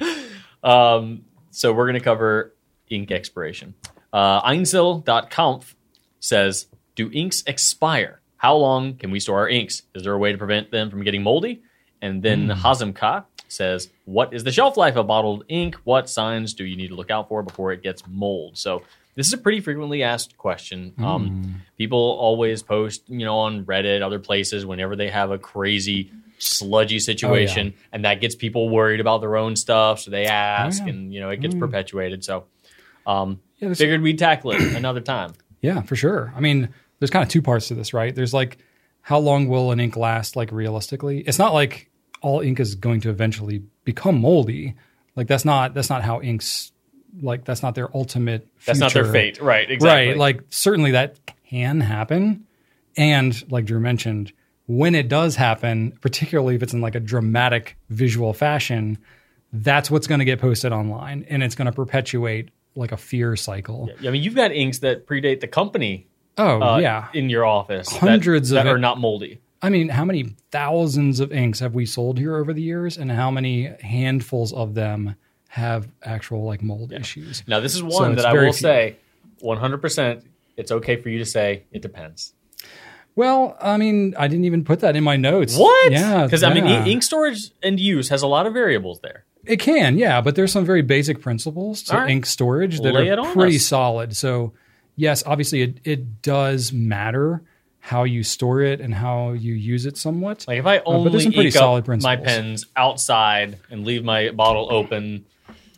um, 0.62 1.24
so 1.50 1.72
we're 1.72 1.86
going 1.86 1.94
to 1.98 2.00
cover 2.04 2.54
ink 2.90 3.10
expiration. 3.10 3.74
Uh, 4.12 4.40
Einzel.conf 4.42 5.74
says, 6.20 6.66
"Do 6.94 7.10
inks 7.12 7.42
expire? 7.46 8.20
How 8.36 8.54
long 8.56 8.96
can 8.96 9.10
we 9.10 9.18
store 9.20 9.38
our 9.40 9.48
inks? 9.48 9.82
Is 9.94 10.02
there 10.04 10.12
a 10.12 10.18
way 10.18 10.32
to 10.32 10.38
prevent 10.38 10.70
them 10.70 10.90
from 10.90 11.02
getting 11.02 11.22
moldy?" 11.22 11.62
And 12.00 12.22
then 12.22 12.48
Hazemka 12.48 13.24
says, 13.52 13.90
"What 14.04 14.32
is 14.32 14.44
the 14.44 14.52
shelf 14.52 14.76
life 14.76 14.96
of 14.96 15.06
bottled 15.06 15.44
ink? 15.48 15.76
What 15.84 16.08
signs 16.08 16.54
do 16.54 16.64
you 16.64 16.76
need 16.76 16.88
to 16.88 16.94
look 16.94 17.10
out 17.10 17.28
for 17.28 17.42
before 17.42 17.72
it 17.72 17.82
gets 17.82 18.02
mold?" 18.06 18.58
So 18.58 18.82
this 19.14 19.26
is 19.26 19.32
a 19.32 19.38
pretty 19.38 19.60
frequently 19.60 20.02
asked 20.02 20.36
question. 20.38 20.94
Um, 20.98 21.62
people 21.76 21.98
always 21.98 22.62
post, 22.62 23.02
you 23.08 23.24
know, 23.24 23.38
on 23.38 23.64
Reddit, 23.64 24.02
other 24.02 24.18
places, 24.18 24.64
whenever 24.64 24.96
they 24.96 25.10
have 25.10 25.30
a 25.30 25.38
crazy 25.38 26.10
sludgy 26.38 26.98
situation, 26.98 27.74
and 27.92 28.04
that 28.04 28.20
gets 28.20 28.34
people 28.34 28.68
worried 28.68 29.00
about 29.00 29.20
their 29.20 29.36
own 29.36 29.54
stuff, 29.54 30.00
so 30.00 30.10
they 30.10 30.26
ask, 30.26 30.82
yeah. 30.82 30.88
and 30.88 31.12
you 31.12 31.20
know, 31.20 31.30
it 31.30 31.40
gets 31.40 31.54
perpetuated. 31.54 32.24
So, 32.24 32.44
um, 33.06 33.40
Yeah, 33.58 33.74
figured 33.74 34.00
we'd 34.02 34.18
tackle 34.18 34.52
it 34.52 34.60
another 34.74 35.00
time. 35.00 35.34
Yeah, 35.60 35.82
for 35.82 35.94
sure. 35.94 36.32
I 36.34 36.40
mean, 36.40 36.70
there's 36.98 37.10
kind 37.10 37.22
of 37.22 37.28
two 37.28 37.42
parts 37.42 37.68
to 37.68 37.74
this, 37.74 37.94
right? 37.94 38.14
There's 38.14 38.34
like 38.34 38.58
how 39.02 39.18
long 39.18 39.48
will 39.48 39.72
an 39.72 39.80
ink 39.80 39.96
last 39.96 40.36
like 40.36 40.50
realistically? 40.52 41.20
It's 41.20 41.38
not 41.38 41.52
like 41.52 41.90
all 42.22 42.40
ink 42.40 42.60
is 42.60 42.74
going 42.74 43.00
to 43.02 43.10
eventually 43.10 43.62
become 43.84 44.20
moldy. 44.20 44.74
Like 45.16 45.26
that's 45.26 45.44
not 45.44 45.74
that's 45.74 45.90
not 45.90 46.02
how 46.02 46.22
inks 46.22 46.72
like 47.20 47.44
that's 47.44 47.62
not 47.62 47.74
their 47.74 47.94
ultimate 47.94 48.48
That's 48.64 48.78
not 48.78 48.94
their 48.94 49.04
fate, 49.04 49.40
right? 49.40 49.70
Exactly. 49.70 50.08
Right. 50.08 50.16
Like 50.16 50.44
certainly 50.50 50.92
that 50.92 51.18
can 51.50 51.80
happen. 51.80 52.46
And 52.96 53.50
like 53.50 53.66
Drew 53.66 53.80
mentioned, 53.80 54.32
when 54.66 54.94
it 54.94 55.08
does 55.08 55.36
happen, 55.36 55.92
particularly 56.00 56.54
if 56.54 56.62
it's 56.62 56.72
in 56.72 56.80
like 56.80 56.94
a 56.94 57.00
dramatic 57.00 57.76
visual 57.90 58.32
fashion, 58.32 58.98
that's 59.52 59.90
what's 59.90 60.06
going 60.06 60.20
to 60.20 60.24
get 60.24 60.40
posted 60.40 60.72
online 60.72 61.26
and 61.28 61.42
it's 61.42 61.54
going 61.54 61.66
to 61.66 61.72
perpetuate 61.72 62.50
like 62.74 62.92
a 62.92 62.96
fear 62.96 63.36
cycle. 63.36 63.90
Yeah, 64.00 64.08
I 64.08 64.12
mean, 64.12 64.22
you've 64.22 64.34
got 64.34 64.52
inks 64.52 64.78
that 64.78 65.06
predate 65.06 65.40
the 65.40 65.48
company. 65.48 66.08
Oh, 66.38 66.62
uh, 66.62 66.78
yeah. 66.78 67.08
in 67.12 67.28
your 67.28 67.44
office, 67.44 67.94
Hundreds 67.94 68.50
that, 68.50 68.66
of 68.66 68.72
are 68.72 68.76
it. 68.76 68.80
not 68.80 68.98
moldy. 68.98 69.41
I 69.62 69.70
mean, 69.70 69.88
how 69.90 70.04
many 70.04 70.34
thousands 70.50 71.20
of 71.20 71.32
inks 71.32 71.60
have 71.60 71.74
we 71.74 71.86
sold 71.86 72.18
here 72.18 72.36
over 72.36 72.52
the 72.52 72.62
years, 72.62 72.98
and 72.98 73.10
how 73.12 73.30
many 73.30 73.66
handfuls 73.80 74.52
of 74.52 74.74
them 74.74 75.14
have 75.48 75.86
actual 76.02 76.44
like 76.44 76.62
mold 76.62 76.92
issues? 76.92 77.42
Now, 77.46 77.60
this 77.60 77.74
is 77.74 77.82
one 77.82 77.92
So 77.92 78.14
that 78.16 78.26
I 78.26 78.32
will 78.32 78.40
few. 78.52 78.52
say, 78.54 78.96
100%. 79.42 80.22
It's 80.56 80.70
okay 80.72 80.96
for 80.96 81.08
you 81.08 81.18
to 81.18 81.24
say 81.24 81.64
it 81.72 81.80
depends. 81.80 82.34
Well, 83.14 83.56
I 83.60 83.76
mean, 83.76 84.14
I 84.18 84.26
didn't 84.28 84.46
even 84.46 84.64
put 84.64 84.80
that 84.80 84.96
in 84.96 85.04
my 85.04 85.16
notes. 85.16 85.56
What? 85.56 85.92
Yeah, 85.92 86.24
Because 86.24 86.42
I 86.42 86.52
mean, 86.54 86.64
yeah. 86.66 86.84
ink 86.84 87.02
storage 87.02 87.50
and 87.62 87.78
use 87.78 88.08
has 88.08 88.22
a 88.22 88.26
lot 88.26 88.46
of 88.46 88.54
variables 88.54 89.00
there. 89.00 89.24
It 89.44 89.58
can, 89.58 89.98
yeah, 89.98 90.20
but 90.20 90.34
there's 90.36 90.52
some 90.52 90.64
very 90.64 90.82
basic 90.82 91.20
principles 91.20 91.82
to 91.84 91.96
right. 91.96 92.10
ink 92.10 92.26
storage 92.26 92.80
that 92.80 92.94
Lay 92.94 93.10
are 93.10 93.32
pretty 93.32 93.56
us. 93.56 93.66
solid. 93.66 94.16
So, 94.16 94.52
yes, 94.96 95.22
obviously, 95.26 95.62
it, 95.62 95.78
it 95.84 96.22
does 96.22 96.72
matter 96.72 97.42
how 97.84 98.04
you 98.04 98.22
store 98.22 98.60
it 98.62 98.80
and 98.80 98.94
how 98.94 99.32
you 99.32 99.54
use 99.54 99.86
it 99.86 99.96
somewhat. 99.96 100.44
Like 100.46 100.60
if 100.60 100.66
I 100.66 100.78
Uh, 100.78 100.82
only 100.86 101.10
pretty 101.32 101.50
solid 101.50 101.84
my 102.00 102.14
pens 102.14 102.64
outside 102.76 103.58
and 103.72 103.84
leave 103.84 104.04
my 104.04 104.30
bottle 104.30 104.68
open, 104.70 105.24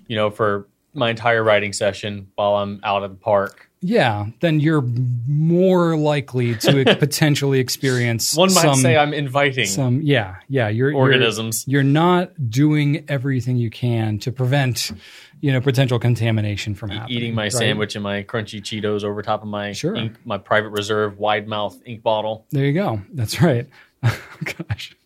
you 0.06 0.14
know, 0.14 0.28
for 0.30 0.68
my 0.92 1.08
entire 1.08 1.42
writing 1.42 1.72
session 1.72 2.28
while 2.34 2.56
I'm 2.56 2.78
out 2.84 3.04
at 3.04 3.10
the 3.10 3.16
park, 3.16 3.70
yeah, 3.80 4.26
then 4.40 4.60
you're 4.60 4.84
more 5.26 5.96
likely 5.96 6.54
to 6.56 6.84
potentially 6.98 7.58
experience 7.58 8.34
One 8.34 8.52
might 8.52 8.60
some, 8.60 8.76
say 8.76 8.96
I'm 8.98 9.14
inviting 9.14 9.66
some 9.66 10.02
yeah 10.02 10.36
yeah 10.48 10.68
you're 10.68 10.90
you're- 10.90 11.00
organisms. 11.00 11.64
You're, 11.66 11.82
not 11.82 12.50
doing 12.50 13.04
everything 13.08 13.56
you 13.56 13.70
can 13.70 14.18
to 14.20 14.30
prevent 14.32 14.92
you 15.44 15.52
know 15.52 15.60
potential 15.60 15.98
contamination 15.98 16.74
from 16.74 16.88
happening. 16.88 17.18
eating 17.18 17.34
my 17.34 17.42
right? 17.42 17.52
sandwich 17.52 17.94
and 17.96 18.02
my 18.02 18.22
crunchy 18.22 18.62
Cheetos 18.62 19.04
over 19.04 19.20
top 19.20 19.42
of 19.42 19.48
my 19.48 19.72
Sure. 19.72 19.94
ink, 19.94 20.14
my 20.24 20.38
private 20.38 20.70
reserve 20.70 21.18
wide 21.18 21.46
mouth 21.46 21.76
ink 21.84 22.02
bottle. 22.02 22.46
There 22.50 22.64
you 22.64 22.72
go. 22.72 23.02
That's 23.12 23.42
right. 23.42 23.68
Gosh. 24.58 24.96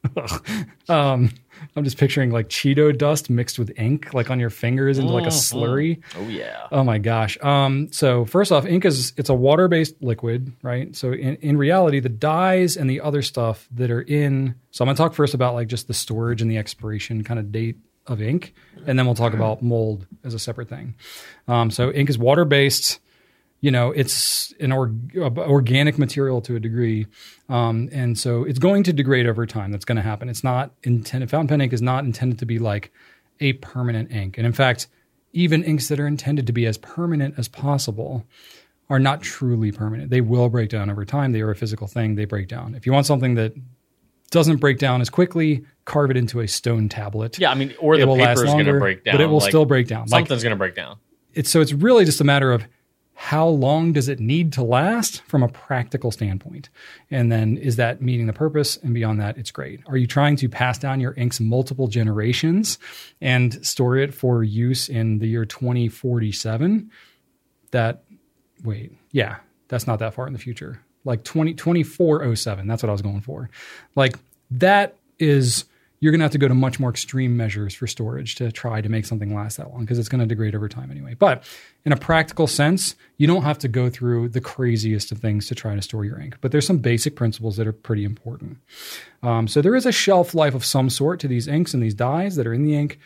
um, 0.89 1.30
I'm 1.74 1.82
just 1.82 1.99
picturing 1.99 2.30
like 2.30 2.49
Cheeto 2.49 2.97
dust 2.97 3.30
mixed 3.30 3.59
with 3.59 3.72
ink, 3.76 4.14
like 4.14 4.30
on 4.30 4.39
your 4.39 4.51
fingers 4.51 4.99
into 4.99 5.12
like 5.12 5.24
a 5.24 5.30
slurry. 5.30 6.03
Oh 6.16 6.28
yeah. 6.28 6.68
Oh 6.70 6.84
my 6.84 6.99
gosh. 6.99 7.36
Um, 7.43 7.93
so 7.93 8.24
first 8.24 8.53
off, 8.53 8.64
ink 8.64 8.84
is 8.84 9.12
it's 9.16 9.30
a 9.30 9.34
water-based 9.34 10.01
liquid, 10.03 10.53
right? 10.62 10.95
So 10.95 11.12
in, 11.12 11.34
in 11.36 11.57
reality, 11.57 11.99
the 11.99 12.09
dyes 12.09 12.76
and 12.76 12.89
the 12.89 13.01
other 13.01 13.22
stuff 13.22 13.68
that 13.72 13.91
are 13.91 14.03
in. 14.03 14.55
So 14.70 14.84
I'm 14.84 14.86
gonna 14.86 14.97
talk 14.97 15.14
first 15.14 15.34
about 15.34 15.55
like 15.55 15.66
just 15.66 15.89
the 15.89 15.95
storage 15.95 16.43
and 16.43 16.51
the 16.51 16.59
expiration 16.59 17.24
kind 17.24 17.41
of 17.41 17.51
date 17.51 17.76
of 18.11 18.22
ink, 18.22 18.54
and 18.86 18.98
then 18.98 19.06
we'll 19.06 19.14
talk 19.14 19.34
about 19.34 19.62
mold 19.62 20.06
as 20.24 20.34
a 20.34 20.38
separate 20.38 20.68
thing. 20.68 20.94
Um, 21.46 21.70
so 21.70 21.92
ink 21.92 22.11
is 22.11 22.18
water-based. 22.18 23.00
You 23.61 23.72
know, 23.72 23.90
it's 23.90 24.54
an 24.61 24.70
org- 24.70 25.16
uh, 25.16 25.30
organic 25.36 25.98
material 25.98 26.40
to 26.42 26.54
a 26.54 26.61
degree, 26.61 27.06
um, 27.48 27.88
and 27.90 28.16
so 28.16 28.44
it's 28.44 28.61
going 28.61 28.84
to 28.84 28.92
degrade 28.92 29.26
over 29.26 29.46
time. 29.46 29.72
That's 29.72 29.84
going 29.84 29.96
to 29.96 30.02
happen. 30.02 30.28
It's 30.28 30.44
not 30.44 30.72
intended. 30.84 31.28
Fountain 31.28 31.48
pen 31.48 31.61
ink 31.61 31.72
is 31.72 31.82
not 31.82 32.04
intended 32.04 32.38
to 32.38 32.46
be 32.46 32.61
like 32.61 32.92
a 33.40 33.54
permanent 33.54 34.12
ink, 34.12 34.38
and 34.38 34.46
in 34.46 34.52
fact, 34.52 34.86
even 35.32 35.64
inks 35.64 35.88
that 35.88 35.98
are 35.98 36.06
intended 36.06 36.46
to 36.46 36.52
be 36.52 36.66
as 36.66 36.78
permanent 36.78 37.34
as 37.36 37.48
possible 37.48 38.24
are 38.88 38.98
not 38.98 39.22
truly 39.22 39.72
permanent. 39.72 40.11
They 40.11 40.20
will 40.20 40.48
break 40.48 40.70
down 40.70 40.88
over 40.88 41.04
time. 41.04 41.32
They 41.32 41.40
are 41.40 41.50
a 41.50 41.56
physical 41.56 41.86
thing. 41.86 42.14
They 42.14 42.24
break 42.24 42.48
down. 42.48 42.74
If 42.74 42.86
you 42.86 42.92
want 42.92 43.06
something 43.06 43.34
that 43.34 43.54
doesn't 44.30 44.59
break 44.59 44.78
down 44.78 45.00
as 45.00 45.11
quickly, 45.11 45.64
carve 45.89 46.11
it 46.11 46.16
into 46.16 46.41
a 46.41 46.47
stone 46.47 46.89
tablet. 46.89 47.39
Yeah, 47.39 47.51
I 47.51 47.55
mean, 47.55 47.74
or 47.80 47.95
it 47.95 48.07
the 48.07 48.14
paper 48.14 48.45
is 48.45 48.53
going 48.53 48.66
to 48.66 48.78
break 48.78 49.05
down, 49.05 49.14
but 49.14 49.20
it 49.20 49.26
will 49.26 49.39
like, 49.39 49.51
still 49.51 49.64
break 49.64 49.89
down. 49.89 50.03
Like 50.03 50.11
Something's 50.11 50.43
going 50.43 50.51
to 50.51 50.57
break 50.57 50.74
down. 50.74 50.99
it's 51.34 51.51
so 51.51 51.61
it's 51.61 51.72
really 51.72 52.05
just 52.05 52.20
a 52.20 52.24
matter 52.24 52.53
of 52.53 52.64
how 53.20 53.49
long 53.49 53.93
does 53.93 54.09
it 54.09 54.20
need 54.20 54.53
to 54.53 54.62
last 54.62 55.22
from 55.22 55.43
a 55.43 55.49
practical 55.49 56.12
standpoint 56.12 56.68
and 57.11 57.32
then 57.32 57.57
is 57.57 57.74
that 57.74 58.01
meeting 58.01 58.28
the 58.28 58.32
purpose 58.32 58.76
and 58.76 58.95
beyond 58.95 59.20
that 59.20 59.36
it's 59.36 59.51
great 59.51 59.80
are 59.89 59.97
you 59.97 60.07
trying 60.07 60.36
to 60.36 60.49
pass 60.49 60.78
down 60.78 61.01
your 61.01 61.14
inks 61.14 61.41
multiple 61.41 61.89
generations 61.89 62.78
and 63.20 63.66
store 63.66 63.97
it 63.97 64.14
for 64.14 64.45
use 64.45 64.89
in 64.89 65.18
the 65.18 65.26
year 65.26 65.45
2047 65.45 66.93
that 67.72 68.05
wait 68.62 68.93
yeah 69.11 69.39
that's 69.66 69.89
not 69.89 69.99
that 69.99 70.14
far 70.14 70.28
in 70.28 70.32
the 70.32 70.39
future 70.39 70.80
like 71.05 71.24
20 71.24 71.55
2407 71.55 72.68
that's 72.68 72.84
what 72.84 72.89
i 72.89 72.93
was 72.93 73.03
going 73.03 73.20
for 73.20 73.51
like 73.97 74.16
that 74.53 74.95
is 75.18 75.64
you're 76.01 76.12
going 76.12 76.20
to 76.20 76.24
have 76.24 76.32
to 76.32 76.38
go 76.38 76.49
to 76.49 76.55
much 76.55 76.78
more 76.78 76.90
extreme 76.90 77.36
measures 77.36 77.74
for 77.74 77.86
storage 77.86 78.36
to 78.36 78.53
try 78.53 78.80
to 78.80 78.88
make 78.88 79.05
something 79.05 79.34
last 79.34 79.57
that 79.57 79.70
long 79.70 79.80
because 79.80 79.99
it's 79.99 80.09
going 80.09 80.20
to 80.20 80.26
degrade 80.26 80.55
over 80.55 80.68
time 80.68 80.90
anyway. 80.90 81.14
But 81.14 81.44
in 81.84 81.92
a 81.92 81.96
practical 81.96 82.46
sense, 82.46 82.94
you 83.16 83.26
don't 83.26 83.42
have 83.42 83.59
to 83.59 83.68
go 83.68 83.90
through 83.90 84.28
the 84.28 84.40
craziest 84.40 85.11
of 85.11 85.18
things 85.18 85.49
to 85.49 85.55
try 85.55 85.74
to 85.74 85.82
store 85.82 86.05
your 86.05 86.20
ink. 86.20 86.36
But 86.40 86.53
there's 86.53 86.66
some 86.66 86.78
basic 86.78 87.16
principles 87.16 87.57
that 87.57 87.66
are 87.66 87.72
pretty 87.72 88.05
important. 88.05 88.59
Um, 89.22 89.49
so 89.49 89.61
there 89.61 89.74
is 89.74 89.86
a 89.86 89.92
shelf 89.92 90.34
life 90.34 90.55
of 90.55 90.64
some 90.64 90.88
sort 90.88 91.18
to 91.20 91.28
these 91.28 91.49
inks 91.49 91.74
and 91.74 91.82
these 91.82 91.94
dyes 91.94 92.36
that 92.36 92.46
are 92.46 92.55
in 92.55 92.64
the 92.64 92.76
ink, 92.76 92.99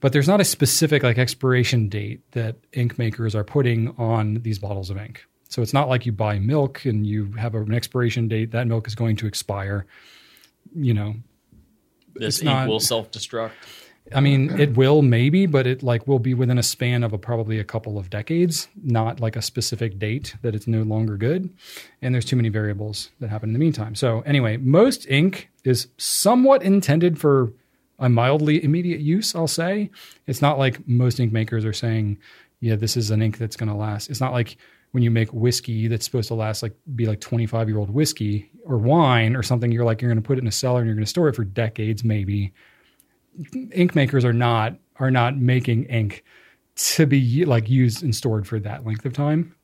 but 0.00 0.12
there's 0.12 0.28
not 0.28 0.40
a 0.40 0.44
specific 0.44 1.02
like 1.02 1.18
expiration 1.18 1.88
date 1.88 2.20
that 2.32 2.56
ink 2.72 2.98
makers 2.98 3.34
are 3.34 3.44
putting 3.44 3.94
on 3.96 4.34
these 4.42 4.58
bottles 4.58 4.90
of 4.90 4.98
ink. 4.98 5.24
So 5.48 5.62
it's 5.62 5.74
not 5.74 5.88
like 5.88 6.06
you 6.06 6.12
buy 6.12 6.38
milk 6.38 6.84
and 6.84 7.06
you 7.06 7.32
have 7.32 7.54
an 7.54 7.74
expiration 7.74 8.28
date 8.28 8.52
that 8.52 8.66
milk 8.66 8.86
is 8.86 8.94
going 8.94 9.16
to 9.16 9.26
expire. 9.26 9.84
You 10.74 10.94
know, 10.94 11.14
This 12.20 12.36
It's 12.36 12.42
ink 12.42 12.50
not- 12.50 12.68
will 12.68 12.80
self 12.80 13.10
destruct. 13.10 13.52
I 14.12 14.20
mean, 14.20 14.58
it 14.58 14.76
will 14.76 15.02
maybe, 15.02 15.46
but 15.46 15.66
it 15.68 15.82
like 15.84 16.08
will 16.08 16.18
be 16.18 16.34
within 16.34 16.58
a 16.58 16.62
span 16.64 17.04
of 17.04 17.12
a, 17.12 17.18
probably 17.18 17.60
a 17.60 17.64
couple 17.64 17.96
of 17.96 18.10
decades, 18.10 18.66
not 18.82 19.20
like 19.20 19.36
a 19.36 19.42
specific 19.42 19.98
date 20.00 20.34
that 20.42 20.54
it's 20.54 20.66
no 20.66 20.82
longer 20.82 21.16
good. 21.16 21.50
And 22.02 22.12
there's 22.12 22.24
too 22.24 22.34
many 22.34 22.48
variables 22.48 23.10
that 23.20 23.28
happen 23.30 23.50
in 23.50 23.52
the 23.52 23.58
meantime. 23.60 23.94
So 23.94 24.20
anyway, 24.22 24.56
most 24.56 25.06
ink 25.08 25.50
is 25.64 25.88
somewhat 25.96 26.62
intended 26.62 27.20
for 27.20 27.52
a 28.00 28.08
mildly 28.08 28.64
immediate 28.64 29.00
use. 29.00 29.34
I'll 29.34 29.46
say 29.46 29.90
it's 30.26 30.42
not 30.42 30.58
like 30.58 30.88
most 30.88 31.20
ink 31.20 31.32
makers 31.32 31.64
are 31.64 31.72
saying, 31.74 32.18
yeah, 32.58 32.74
this 32.76 32.96
is 32.96 33.10
an 33.12 33.22
ink 33.22 33.38
that's 33.38 33.56
going 33.56 33.68
to 33.68 33.76
last. 33.76 34.10
It's 34.10 34.20
not 34.20 34.32
like 34.32 34.56
when 34.92 35.02
you 35.02 35.10
make 35.10 35.32
whiskey 35.32 35.88
that's 35.88 36.04
supposed 36.04 36.28
to 36.28 36.34
last 36.34 36.62
like 36.62 36.74
be 36.94 37.06
like 37.06 37.20
25 37.20 37.68
year 37.68 37.78
old 37.78 37.90
whiskey 37.90 38.50
or 38.64 38.76
wine 38.76 39.36
or 39.36 39.42
something. 39.42 39.70
You're 39.70 39.84
like 39.84 40.02
you're 40.02 40.10
going 40.10 40.22
to 40.22 40.26
put 40.26 40.38
it 40.38 40.42
in 40.42 40.48
a 40.48 40.52
cellar 40.52 40.80
and 40.80 40.86
you're 40.86 40.96
going 40.96 41.04
to 41.04 41.10
store 41.10 41.28
it 41.28 41.36
for 41.36 41.44
decades, 41.44 42.04
maybe 42.04 42.52
ink 43.72 43.94
makers 43.94 44.24
are 44.24 44.32
not 44.32 44.76
are 44.96 45.10
not 45.10 45.36
making 45.36 45.84
ink 45.84 46.24
to 46.76 47.06
be 47.06 47.44
like 47.44 47.68
used 47.68 48.02
and 48.02 48.14
stored 48.14 48.46
for 48.46 48.58
that 48.60 48.86
length 48.86 49.04
of 49.04 49.12
time. 49.12 49.54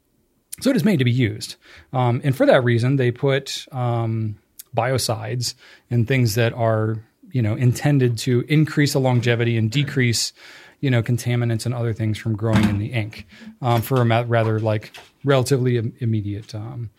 So 0.61 0.71
it 0.71 0.77
is 0.77 0.85
made 0.85 0.99
to 1.01 1.05
be 1.05 1.13
used, 1.13 1.57
um, 1.93 2.21
and 2.25 2.35
for 2.35 2.47
that 2.47 2.65
reason, 2.65 2.97
they 2.97 3.11
put 3.11 3.67
um, 3.73 4.39
biocides 4.75 5.55
and 5.91 6.09
things 6.09 6.35
that 6.37 6.55
are 6.55 6.97
you 7.31 7.43
know 7.43 7.55
intended 7.55 8.17
to 8.19 8.45
increase 8.49 8.95
the 8.95 9.01
longevity 9.01 9.59
and 9.59 9.71
decrease 9.71 10.33
you 10.81 10.91
know 10.91 11.03
contaminants 11.03 11.67
and 11.67 11.75
other 11.75 11.93
things 11.93 12.19
from 12.19 12.37
growing 12.37 12.65
in 12.69 12.79
the 12.79 12.93
ink 12.93 13.27
um, 13.63 13.83
for 13.83 14.01
a 14.01 14.25
rather 14.25 14.61
like 14.61 14.97
relatively 15.25 15.79
im- 15.79 15.95
immediate 15.99 16.55
um, 16.55 16.91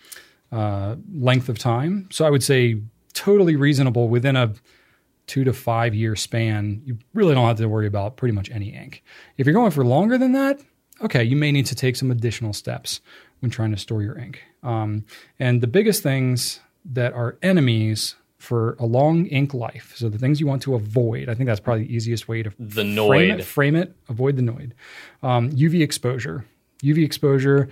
uh, 0.52 0.96
length 1.14 1.50
of 1.50 1.60
time. 1.60 2.08
So 2.12 2.26
I 2.26 2.30
would 2.30 2.44
say 2.44 2.82
totally 3.14 3.56
reasonable 3.56 4.10
within 4.10 4.36
a 4.36 4.54
two 5.28 5.44
to 5.44 5.54
five 5.54 5.94
year 5.94 6.16
span, 6.16 6.82
you 6.86 6.98
really 7.14 7.36
don't 7.36 7.48
have 7.48 7.58
to 7.58 7.68
worry 7.68 7.88
about 7.88 8.16
pretty 8.18 8.34
much 8.34 8.50
any 8.50 8.74
ink. 8.74 9.04
If 9.38 9.46
you're 9.46 9.54
going 9.54 9.72
for 9.72 9.86
longer 9.86 10.18
than 10.18 10.32
that, 10.32 10.62
okay, 11.02 11.24
you 11.24 11.36
may 11.36 11.52
need 11.52 11.66
to 11.68 11.76
take 11.76 11.96
some 11.96 12.12
additional 12.12 12.54
steps 12.54 13.02
when 13.40 13.52
trying 13.52 13.72
to 13.72 13.78
store 13.78 14.02
your 14.02 14.18
ink. 14.18 14.42
Um, 14.64 15.06
and 15.40 15.62
the 15.62 15.68
biggest 15.68 16.02
things 16.02 16.62
that 16.86 17.14
are 17.14 17.38
enemies 17.44 18.16
for 18.38 18.76
a 18.80 18.86
long 18.86 19.26
ink 19.28 19.54
life, 19.54 19.94
so 19.96 20.10
the 20.10 20.18
things 20.20 20.40
you 20.40 20.48
want 20.48 20.62
to 20.64 20.76
avoid, 20.76 21.28
I 21.28 21.34
think 21.34 21.48
that's 21.48 21.60
probably 21.60 21.86
the 21.86 21.94
easiest 21.94 22.28
way 22.28 22.44
to 22.44 22.52
The 22.60 22.84
frame 23.08 23.40
it, 23.40 23.44
frame 23.44 23.76
it, 23.76 23.96
avoid 24.10 24.36
the 24.36 24.44
noid. 24.44 24.74
Um, 25.24 25.50
UV 25.52 25.82
exposure. 25.82 26.46
UV 26.84 27.04
exposure, 27.04 27.70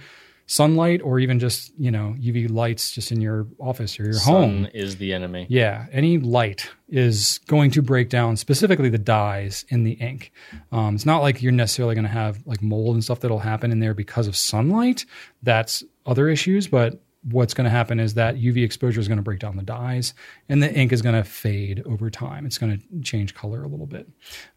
sunlight, 0.48 1.02
or 1.04 1.20
even 1.20 1.40
just, 1.40 1.72
you 1.78 1.92
know, 1.92 2.16
UV 2.20 2.50
lights 2.50 2.92
just 2.92 3.12
in 3.12 3.22
your 3.22 3.48
office 3.60 4.00
or 4.00 4.06
your 4.06 4.20
home. 4.20 4.64
Sun 4.64 4.72
is 4.74 4.98
the 4.98 5.14
enemy. 5.14 5.46
Yeah, 5.50 5.86
any 5.92 6.18
light 6.18 6.72
is 6.90 7.40
going 7.48 7.72
to 7.72 7.82
break 7.84 8.10
down 8.10 8.36
specifically 8.36 8.90
the 8.90 8.98
dyes 8.98 9.66
in 9.70 9.84
the 9.84 9.94
ink. 9.94 10.32
Um, 10.72 10.96
it's 10.96 11.06
not 11.06 11.22
like 11.22 11.44
you're 11.44 11.52
necessarily 11.52 11.94
going 11.94 12.06
to 12.06 12.12
have 12.12 12.40
like 12.46 12.64
mold 12.64 12.96
and 12.96 13.04
stuff 13.04 13.20
that'll 13.20 13.40
happen 13.40 13.72
in 13.72 13.80
there 13.80 13.94
because 13.94 14.28
of 14.28 14.36
sunlight. 14.36 15.06
That's 15.44 15.84
other 16.06 16.30
issues, 16.30 16.68
but 16.68 17.00
what's 17.32 17.54
going 17.54 17.66
to 17.66 17.72
happen 17.72 18.00
is 18.00 18.14
that 18.14 18.36
UV 18.36 18.64
exposure 18.64 19.00
is 19.00 19.08
going 19.08 19.18
to 19.18 19.24
break 19.24 19.40
down 19.40 19.58
the 19.58 19.64
dyes, 19.64 20.14
and 20.48 20.62
the 20.62 20.74
ink 20.74 20.92
is 20.92 21.02
going 21.02 21.16
to 21.16 21.24
fade 21.24 21.82
over 21.86 22.10
time. 22.10 22.46
It's 22.46 22.58
going 22.58 22.78
to 22.78 23.02
change 23.02 23.34
color 23.34 23.64
a 23.64 23.68
little 23.68 23.88
bit. 23.88 24.08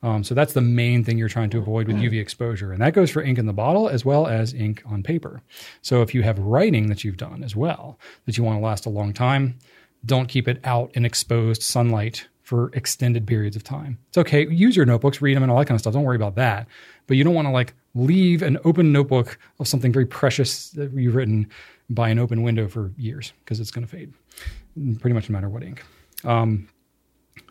Um, 0.02 0.22
so 0.22 0.34
that's 0.34 0.52
the 0.52 0.60
main 0.60 1.02
thing 1.02 1.18
you're 1.18 1.28
trying 1.28 1.50
to 1.50 1.58
avoid 1.58 1.86
with 1.86 1.96
UV 1.96 2.20
exposure, 2.20 2.72
and 2.72 2.82
that 2.82 2.92
goes 2.92 3.10
for 3.10 3.22
ink 3.22 3.38
in 3.38 3.46
the 3.46 3.52
bottle 3.52 3.88
as 3.88 4.04
well 4.04 4.26
as 4.26 4.52
ink 4.52 4.82
on 4.86 5.02
paper. 5.02 5.42
So 5.82 6.02
if 6.02 6.14
you 6.14 6.22
have 6.22 6.38
writing 6.38 6.88
that 6.88 7.04
you've 7.04 7.16
done 7.16 7.42
as 7.42 7.56
well 7.56 7.98
that 8.26 8.36
you 8.36 8.44
want 8.44 8.58
to 8.58 8.64
last 8.64 8.86
a 8.86 8.90
long 8.90 9.12
time, 9.12 9.58
don't 10.04 10.28
keep 10.28 10.46
it 10.46 10.60
out 10.64 10.90
in 10.94 11.04
exposed 11.04 11.62
sunlight 11.62 12.28
for 12.42 12.70
extended 12.72 13.26
periods 13.26 13.56
of 13.56 13.62
time. 13.62 13.98
It's 14.08 14.16
okay. 14.16 14.48
Use 14.48 14.74
your 14.74 14.86
notebooks, 14.86 15.20
read 15.20 15.36
them, 15.36 15.42
and 15.42 15.52
all 15.52 15.58
that 15.58 15.66
kind 15.66 15.76
of 15.76 15.80
stuff. 15.80 15.92
Don't 15.92 16.04
worry 16.04 16.16
about 16.16 16.36
that. 16.36 16.66
But 17.06 17.18
you 17.18 17.24
don't 17.24 17.34
want 17.34 17.46
to 17.46 17.52
like 17.52 17.74
leave 17.94 18.40
an 18.42 18.58
open 18.64 18.90
notebook 18.90 19.38
of 19.60 19.68
something 19.68 19.92
very 19.92 20.06
precious 20.06 20.70
that 20.70 20.92
you've 20.94 21.14
written 21.14 21.50
by 21.90 22.08
an 22.08 22.18
open 22.18 22.42
window 22.42 22.68
for 22.68 22.92
years 22.96 23.32
because 23.44 23.60
it's 23.60 23.70
going 23.70 23.86
to 23.86 23.90
fade. 23.90 24.12
Pretty 25.00 25.14
much 25.14 25.28
no 25.28 25.32
matter 25.32 25.48
what 25.48 25.62
ink. 25.62 25.82
Um, 26.24 26.68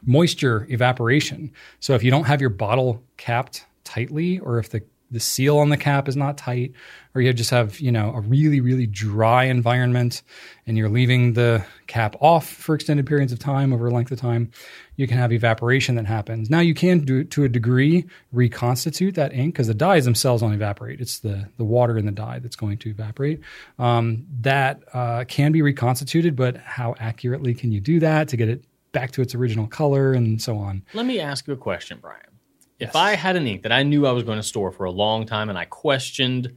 moisture 0.06 0.68
evaporation. 0.70 1.52
So 1.80 1.94
if 1.96 2.04
you 2.04 2.12
don't 2.12 2.26
have 2.26 2.42
your 2.42 2.50
bottle 2.50 3.04
capped 3.18 3.66
tightly, 3.84 4.40
or 4.40 4.60
if 4.60 4.70
the 4.70 4.82
the 5.10 5.20
seal 5.22 5.58
on 5.60 5.70
the 5.70 5.78
cap 5.78 6.10
is 6.10 6.18
not 6.18 6.38
tight, 6.38 6.74
or 7.16 7.22
you 7.22 7.32
just 7.32 7.50
have 7.50 7.80
you 7.80 7.92
know 7.92 8.14
a 8.14 8.22
really 8.22 8.60
really 8.60 8.86
dry 8.86 9.46
environment, 9.46 10.22
and 10.66 10.78
you're 10.78 10.90
leaving 10.90 11.34
the 11.34 11.66
cap 11.88 12.16
off 12.20 12.48
for 12.48 12.76
extended 12.76 13.06
periods 13.06 13.32
of 13.32 13.40
time 13.40 13.72
over 13.74 13.88
a 13.88 13.92
length 13.92 14.12
of 14.12 14.20
time, 14.20 14.52
you 14.98 15.08
can 15.08 15.18
have 15.18 15.32
evaporation 15.32 15.96
that 15.96 16.06
happens. 16.06 16.50
Now 16.50 16.60
you 16.60 16.74
can 16.74 17.00
do 17.00 17.24
to 17.24 17.46
a 17.46 17.50
degree 17.50 18.06
reconstitute 18.34 19.16
that 19.16 19.32
ink 19.32 19.54
because 19.54 19.68
the 19.68 19.74
dyes 19.74 20.04
themselves 20.04 20.42
don't 20.42 20.54
evaporate. 20.54 21.00
It's 21.00 21.20
the 21.20 21.48
the 21.58 21.64
water 21.64 21.98
in 21.98 22.06
the 22.06 22.12
dye 22.12 22.40
that's 22.40 22.58
going 22.58 22.80
to 22.80 22.90
evaporate. 22.90 23.40
Um, 23.80 24.26
that 24.42 24.84
uh, 24.94 25.24
can 25.28 25.54
be 25.54 25.62
reconstituted, 25.62 26.36
but 26.36 26.58
how 26.58 26.96
accurately 27.00 27.54
can 27.54 27.72
you 27.72 27.80
do 27.80 28.00
that 28.02 28.28
to 28.30 28.38
get 28.38 28.50
it 28.50 28.66
back 28.92 29.12
to 29.12 29.22
its 29.22 29.34
original 29.36 29.68
color 29.68 30.14
and 30.14 30.42
so 30.42 30.58
on? 30.58 30.84
Let 30.94 31.06
me 31.06 31.20
ask 31.20 31.48
you 31.48 31.54
a 31.54 31.58
question, 31.58 32.00
Brian. 32.02 32.22
If 32.80 32.96
I 32.96 33.16
had 33.16 33.36
an 33.36 33.48
ink 33.48 33.64
that 33.64 33.72
I 33.72 33.84
knew 33.84 34.06
I 34.06 34.12
was 34.12 34.24
going 34.24 34.38
to 34.38 34.44
store 34.44 34.72
for 34.72 34.84
a 34.84 34.92
long 34.92 35.26
time 35.26 35.50
and 35.50 35.58
I 35.58 35.66
questioned 35.66 36.56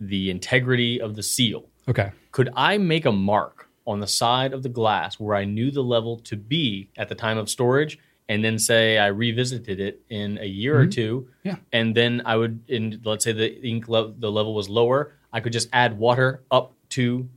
the 0.00 0.30
integrity 0.30 1.00
of 1.00 1.16
the 1.16 1.22
seal. 1.22 1.66
Okay. 1.86 2.12
Could 2.32 2.48
I 2.56 2.78
make 2.78 3.04
a 3.04 3.12
mark 3.12 3.59
on 3.90 4.00
the 4.00 4.06
side 4.06 4.52
of 4.52 4.62
the 4.62 4.68
glass 4.68 5.18
where 5.20 5.34
I 5.36 5.44
knew 5.44 5.70
the 5.70 5.82
level 5.82 6.18
to 6.30 6.36
be 6.36 6.90
at 6.96 7.08
the 7.08 7.14
time 7.14 7.38
of 7.38 7.48
storage, 7.50 7.98
and 8.28 8.44
then 8.44 8.58
say 8.58 8.96
I 8.98 9.08
revisited 9.08 9.80
it 9.80 10.02
in 10.08 10.38
a 10.38 10.46
year 10.46 10.78
or 10.78 10.86
two, 10.86 11.26
Mm-hmm. 11.44 11.48
Yeah. 11.48 11.56
and 11.72 11.94
then 11.96 12.22
I 12.24 12.36
would, 12.36 12.60
in 12.68 13.00
let's 13.04 13.24
say 13.24 13.32
the 13.32 13.60
ink 13.66 13.88
le- 13.88 14.12
the 14.12 14.30
level 14.30 14.54
was 14.54 14.68
lower, 14.68 15.12
I 15.32 15.40
could 15.40 15.52
just 15.52 15.68
add 15.72 15.98
water 15.98 16.42
up 16.50 16.72
to 16.90 17.28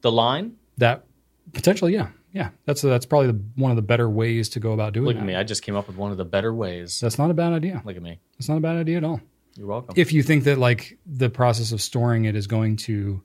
the 0.00 0.12
line. 0.12 0.56
That 0.76 1.04
potentially, 1.52 1.92
yeah, 1.94 2.08
yeah. 2.32 2.50
That's 2.66 2.82
that's 2.82 3.06
probably 3.06 3.28
the, 3.32 3.40
one 3.56 3.70
of 3.72 3.76
the 3.76 3.82
better 3.82 4.08
ways 4.08 4.48
to 4.50 4.60
go 4.60 4.72
about 4.72 4.92
doing 4.92 5.06
it. 5.06 5.08
Look 5.08 5.16
that. 5.16 5.22
at 5.22 5.26
me, 5.26 5.34
I 5.34 5.42
just 5.44 5.62
came 5.62 5.74
up 5.76 5.86
with 5.88 5.96
one 5.96 6.12
of 6.12 6.16
the 6.18 6.24
better 6.24 6.54
ways. 6.54 7.00
That's 7.00 7.18
not 7.18 7.30
a 7.30 7.34
bad 7.34 7.52
idea. 7.52 7.82
Look 7.84 7.96
at 7.96 8.02
me, 8.02 8.20
It's 8.38 8.48
not 8.48 8.58
a 8.58 8.60
bad 8.60 8.76
idea 8.76 8.98
at 8.98 9.04
all. 9.04 9.20
you're 9.56 9.66
welcome. 9.66 9.94
If 9.96 10.12
you 10.12 10.22
think 10.22 10.44
that 10.44 10.58
like 10.58 10.98
the 11.04 11.30
process 11.30 11.72
of 11.72 11.80
storing 11.82 12.26
it 12.26 12.36
is 12.36 12.46
going 12.46 12.76
to, 12.88 13.22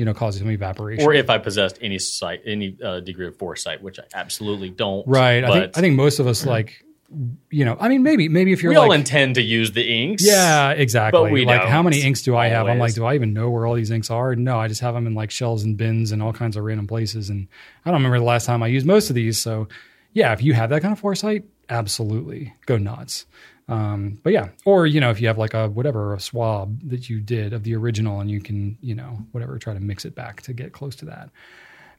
you 0.00 0.06
know, 0.06 0.14
cause 0.14 0.38
some 0.38 0.48
evaporation, 0.48 1.04
or 1.04 1.12
if 1.12 1.28
I 1.28 1.36
possessed 1.36 1.78
any 1.82 1.98
sight, 1.98 2.40
any 2.46 2.74
uh, 2.82 3.00
degree 3.00 3.26
of 3.26 3.36
foresight, 3.36 3.82
which 3.82 3.98
I 4.00 4.04
absolutely 4.14 4.70
don't. 4.70 5.06
right? 5.06 5.44
I 5.44 5.52
think 5.52 5.76
I 5.76 5.80
think 5.82 5.94
most 5.94 6.20
of 6.20 6.26
us 6.26 6.46
like, 6.46 6.82
you 7.50 7.66
know, 7.66 7.76
I 7.78 7.90
mean, 7.90 8.02
maybe 8.02 8.26
maybe 8.30 8.50
if 8.54 8.62
you're 8.62 8.72
we 8.72 8.78
like, 8.78 8.86
all 8.86 8.92
intend 8.92 9.34
to 9.34 9.42
use 9.42 9.72
the 9.72 9.86
inks. 9.86 10.26
Yeah, 10.26 10.70
exactly. 10.70 11.20
But 11.20 11.30
we 11.30 11.44
like 11.44 11.64
how 11.68 11.82
many 11.82 12.00
inks 12.00 12.22
do 12.22 12.34
I 12.34 12.48
have? 12.48 12.66
I'm 12.66 12.78
like, 12.78 12.94
do 12.94 13.04
I 13.04 13.14
even 13.14 13.34
know 13.34 13.50
where 13.50 13.66
all 13.66 13.74
these 13.74 13.90
inks 13.90 14.08
are? 14.08 14.34
No, 14.34 14.58
I 14.58 14.68
just 14.68 14.80
have 14.80 14.94
them 14.94 15.06
in 15.06 15.14
like 15.14 15.30
shelves 15.30 15.64
and 15.64 15.76
bins 15.76 16.12
and 16.12 16.22
all 16.22 16.32
kinds 16.32 16.56
of 16.56 16.64
random 16.64 16.86
places. 16.86 17.28
And 17.28 17.46
I 17.84 17.90
don't 17.90 17.98
remember 17.98 18.20
the 18.20 18.24
last 18.24 18.46
time 18.46 18.62
I 18.62 18.68
used 18.68 18.86
most 18.86 19.10
of 19.10 19.14
these. 19.14 19.38
So 19.38 19.68
yeah, 20.14 20.32
if 20.32 20.42
you 20.42 20.54
have 20.54 20.70
that 20.70 20.80
kind 20.80 20.92
of 20.92 20.98
foresight, 20.98 21.44
absolutely 21.68 22.54
go 22.64 22.78
nuts. 22.78 23.26
Um, 23.70 24.18
but 24.24 24.32
yeah, 24.32 24.48
or 24.64 24.84
you 24.86 25.00
know, 25.00 25.10
if 25.10 25.20
you 25.20 25.28
have 25.28 25.38
like 25.38 25.54
a 25.54 25.68
whatever 25.68 26.12
a 26.12 26.20
swab 26.20 26.80
that 26.88 27.08
you 27.08 27.20
did 27.20 27.52
of 27.52 27.62
the 27.62 27.76
original, 27.76 28.20
and 28.20 28.28
you 28.28 28.40
can 28.40 28.76
you 28.80 28.94
know 28.96 29.18
whatever 29.30 29.58
try 29.58 29.72
to 29.72 29.80
mix 29.80 30.04
it 30.04 30.14
back 30.14 30.42
to 30.42 30.52
get 30.52 30.72
close 30.72 30.96
to 30.96 31.04
that. 31.06 31.30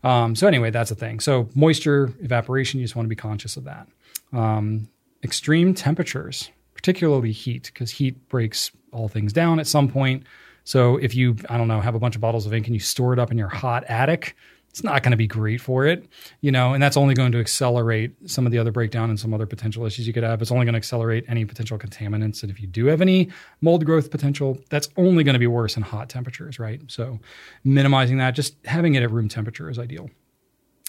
Um, 0.03 0.35
so 0.35 0.47
anyway, 0.47 0.69
that's 0.69 0.91
a 0.91 0.95
thing. 0.95 1.21
So 1.21 1.47
moisture, 1.55 2.13
evaporation, 2.21 2.79
you 2.79 2.85
just 2.85 2.95
want 2.95 3.05
to 3.05 3.09
be 3.09 3.15
conscious 3.15 3.55
of 3.55 3.63
that. 3.63 3.87
Um, 4.33 4.89
extreme 5.23 5.73
temperatures, 5.73 6.49
particularly 6.73 7.31
heat, 7.31 7.71
because 7.73 7.91
heat 7.91 8.27
breaks 8.27 8.71
all 8.91 9.07
things 9.07 9.31
down 9.31 9.59
at 9.59 9.67
some 9.67 9.87
point. 9.87 10.23
So 10.63 10.97
if 10.97 11.15
you, 11.15 11.37
I 11.49 11.57
don't 11.57 11.67
know, 11.67 11.79
have 11.79 11.95
a 11.95 11.99
bunch 11.99 12.15
of 12.15 12.21
bottles 12.21 12.45
of 12.45 12.53
ink 12.53 12.67
and 12.67 12.75
you 12.75 12.79
store 12.79 13.13
it 13.13 13.19
up 13.19 13.31
in 13.31 13.37
your 13.37 13.47
hot 13.47 13.83
attic, 13.87 14.35
it's 14.71 14.85
not 14.85 15.03
going 15.03 15.11
to 15.11 15.17
be 15.17 15.27
great 15.27 15.59
for 15.59 15.85
it, 15.85 16.07
you 16.39 16.49
know, 16.49 16.73
and 16.73 16.81
that's 16.81 16.95
only 16.95 17.13
going 17.13 17.33
to 17.33 17.39
accelerate 17.39 18.15
some 18.25 18.45
of 18.45 18.53
the 18.53 18.57
other 18.57 18.71
breakdown 18.71 19.09
and 19.09 19.19
some 19.19 19.33
other 19.33 19.45
potential 19.45 19.85
issues 19.85 20.07
you 20.07 20.13
could 20.13 20.23
have. 20.23 20.41
It's 20.41 20.49
only 20.49 20.65
going 20.65 20.73
to 20.73 20.77
accelerate 20.77 21.25
any 21.27 21.43
potential 21.43 21.77
contaminants. 21.77 22.41
And 22.41 22.49
if 22.49 22.61
you 22.61 22.67
do 22.67 22.85
have 22.85 23.01
any 23.01 23.29
mold 23.59 23.85
growth 23.85 24.09
potential, 24.09 24.57
that's 24.69 24.87
only 24.95 25.25
going 25.25 25.33
to 25.33 25.39
be 25.39 25.47
worse 25.47 25.75
in 25.75 25.83
hot 25.83 26.07
temperatures, 26.07 26.57
right? 26.57 26.81
So 26.87 27.19
minimizing 27.65 28.17
that, 28.19 28.31
just 28.33 28.55
having 28.63 28.95
it 28.95 29.03
at 29.03 29.11
room 29.11 29.27
temperature 29.27 29.69
is 29.69 29.77
ideal. 29.77 30.09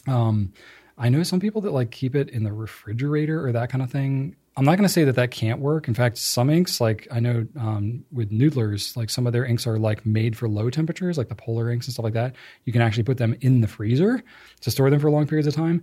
Um, 0.07 0.53
I 0.97 1.09
know 1.09 1.25
some 1.25 1.41
people 1.41 1.61
that 1.63 1.73
like 1.73 1.91
keep 1.91 2.15
it 2.15 2.31
in 2.31 2.45
the 2.45 2.53
refrigerator 2.53 3.45
or 3.45 3.51
that 3.51 3.69
kind 3.69 3.83
of 3.83 3.91
thing. 3.91 4.37
I'm 4.57 4.65
not 4.65 4.77
going 4.77 4.87
to 4.87 4.93
say 4.93 5.05
that 5.05 5.17
that 5.17 5.31
can't 5.31 5.61
work. 5.61 5.89
In 5.89 5.95
fact, 5.95 6.19
some 6.19 6.51
inks, 6.51 6.81
like 6.81 7.09
I 7.11 7.21
know 7.21 7.47
um, 7.59 8.05
with 8.13 8.31
Noodlers, 8.31 8.97
like 8.97 9.09
some 9.09 9.27
of 9.27 9.33
their 9.33 9.47
inks 9.47 9.67
are 9.67 9.79
like 9.79 10.05
made 10.05 10.37
for 10.37 10.49
low 10.49 10.69
temperatures, 10.69 11.17
like 11.17 11.29
the 11.29 11.35
polar 11.35 11.71
inks 11.71 11.87
and 11.87 11.95
stuff 11.95 12.05
like 12.05 12.13
that. 12.15 12.35
You 12.65 12.73
can 12.73 12.83
actually 12.83 13.05
put 13.05 13.17
them 13.17 13.35
in 13.41 13.63
the 13.63 13.69
freezer 13.69 14.23
to 14.61 14.71
store 14.71 14.91
them 14.91 15.01
for 15.01 15.11
long 15.11 15.27
periods 15.27 15.49
of 15.49 15.55
time. 15.55 15.83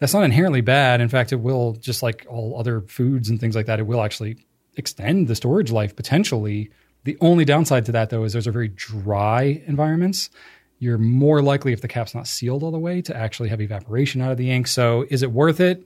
That's 0.00 0.12
not 0.12 0.24
inherently 0.24 0.60
bad. 0.60 1.00
In 1.00 1.08
fact, 1.08 1.32
it 1.32 1.36
will, 1.36 1.72
just 1.74 2.02
like 2.02 2.26
all 2.28 2.58
other 2.58 2.82
foods 2.82 3.30
and 3.30 3.40
things 3.40 3.56
like 3.56 3.66
that, 3.66 3.80
it 3.80 3.86
will 3.86 4.02
actually 4.02 4.44
extend 4.76 5.26
the 5.26 5.34
storage 5.34 5.72
life 5.72 5.96
potentially. 5.96 6.70
The 7.04 7.16
only 7.20 7.44
downside 7.44 7.86
to 7.86 7.92
that, 7.92 8.10
though, 8.10 8.24
is 8.24 8.34
those 8.34 8.46
are 8.46 8.52
very 8.52 8.68
dry 8.68 9.62
environments 9.66 10.30
you're 10.78 10.98
more 10.98 11.42
likely 11.42 11.72
if 11.72 11.80
the 11.80 11.88
cap's 11.88 12.14
not 12.14 12.26
sealed 12.26 12.62
all 12.62 12.70
the 12.70 12.78
way 12.78 13.02
to 13.02 13.16
actually 13.16 13.48
have 13.48 13.60
evaporation 13.60 14.20
out 14.20 14.30
of 14.30 14.38
the 14.38 14.50
ink. 14.50 14.66
So 14.66 15.06
is 15.10 15.22
it 15.22 15.32
worth 15.32 15.60
it? 15.60 15.84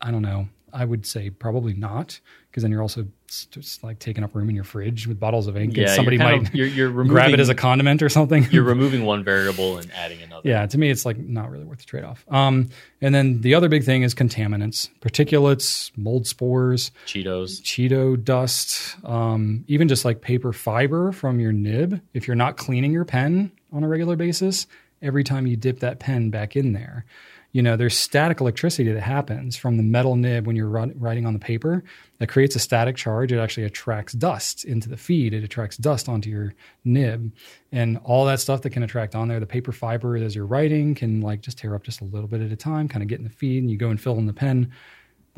I 0.00 0.10
don't 0.10 0.22
know. 0.22 0.48
I 0.72 0.84
would 0.84 1.06
say 1.06 1.30
probably 1.30 1.74
not 1.74 2.20
because 2.50 2.62
then 2.62 2.72
you're 2.72 2.82
also 2.82 3.06
just 3.50 3.84
like 3.84 3.98
taking 3.98 4.24
up 4.24 4.34
room 4.34 4.48
in 4.48 4.54
your 4.54 4.64
fridge 4.64 5.06
with 5.06 5.20
bottles 5.20 5.46
of 5.46 5.56
ink 5.56 5.76
yeah. 5.76 5.84
and 5.84 5.92
somebody 5.92 6.16
you're 6.16 6.24
might 6.24 6.48
of- 6.48 6.54
you're, 6.54 6.66
you're 6.66 6.88
removing, 6.88 7.12
grab 7.12 7.30
it 7.30 7.40
as 7.40 7.48
a 7.48 7.54
condiment 7.54 8.02
or 8.02 8.08
something. 8.08 8.46
you're 8.50 8.64
removing 8.64 9.04
one 9.04 9.22
variable 9.22 9.78
and 9.78 9.92
adding 9.92 10.22
another. 10.22 10.48
yeah, 10.48 10.66
to 10.66 10.78
me, 10.78 10.90
it's 10.90 11.04
like 11.04 11.18
not 11.18 11.50
really 11.50 11.64
worth 11.64 11.78
the 11.78 11.84
trade 11.84 12.04
off. 12.04 12.24
Um, 12.28 12.70
and 13.00 13.14
then 13.14 13.42
the 13.42 13.54
other 13.54 13.68
big 13.68 13.84
thing 13.84 14.02
is 14.02 14.14
contaminants, 14.14 14.88
particulates, 15.00 15.90
mold 15.96 16.26
spores, 16.26 16.90
Cheetos. 17.06 17.60
Cheeto 17.62 18.22
dust, 18.22 18.96
um, 19.04 19.64
even 19.68 19.88
just 19.88 20.04
like 20.04 20.20
paper 20.20 20.52
fiber 20.52 21.12
from 21.12 21.40
your 21.40 21.52
nib. 21.52 22.00
If 22.14 22.26
you're 22.26 22.36
not 22.36 22.56
cleaning 22.56 22.92
your 22.92 23.04
pen 23.04 23.52
on 23.72 23.84
a 23.84 23.88
regular 23.88 24.16
basis, 24.16 24.66
every 25.02 25.22
time 25.22 25.46
you 25.46 25.56
dip 25.56 25.80
that 25.80 25.98
pen 25.98 26.30
back 26.30 26.56
in 26.56 26.72
there, 26.72 27.04
you 27.52 27.62
know, 27.62 27.76
there's 27.76 27.96
static 27.96 28.40
electricity 28.40 28.92
that 28.92 29.00
happens 29.00 29.56
from 29.56 29.78
the 29.78 29.82
metal 29.82 30.16
nib 30.16 30.46
when 30.46 30.54
you're 30.54 30.68
writing 30.68 31.24
on 31.24 31.32
the 31.32 31.38
paper 31.38 31.82
that 32.18 32.28
creates 32.28 32.54
a 32.56 32.58
static 32.58 32.96
charge. 32.96 33.32
It 33.32 33.38
actually 33.38 33.64
attracts 33.64 34.12
dust 34.12 34.64
into 34.64 34.88
the 34.88 34.98
feed. 34.98 35.32
It 35.32 35.44
attracts 35.44 35.76
dust 35.78 36.08
onto 36.08 36.28
your 36.28 36.54
nib. 36.84 37.32
And 37.72 37.98
all 38.04 38.26
that 38.26 38.40
stuff 38.40 38.62
that 38.62 38.70
can 38.70 38.82
attract 38.82 39.14
on 39.14 39.28
there, 39.28 39.40
the 39.40 39.46
paper 39.46 39.72
fiber 39.72 40.16
as 40.16 40.36
you're 40.36 40.46
writing 40.46 40.94
can 40.94 41.22
like 41.22 41.40
just 41.40 41.58
tear 41.58 41.74
up 41.74 41.84
just 41.84 42.02
a 42.02 42.04
little 42.04 42.28
bit 42.28 42.42
at 42.42 42.52
a 42.52 42.56
time, 42.56 42.86
kind 42.86 43.02
of 43.02 43.08
get 43.08 43.18
in 43.18 43.24
the 43.24 43.30
feed, 43.30 43.62
and 43.62 43.70
you 43.70 43.78
go 43.78 43.88
and 43.88 44.00
fill 44.00 44.18
in 44.18 44.26
the 44.26 44.32
pen 44.34 44.70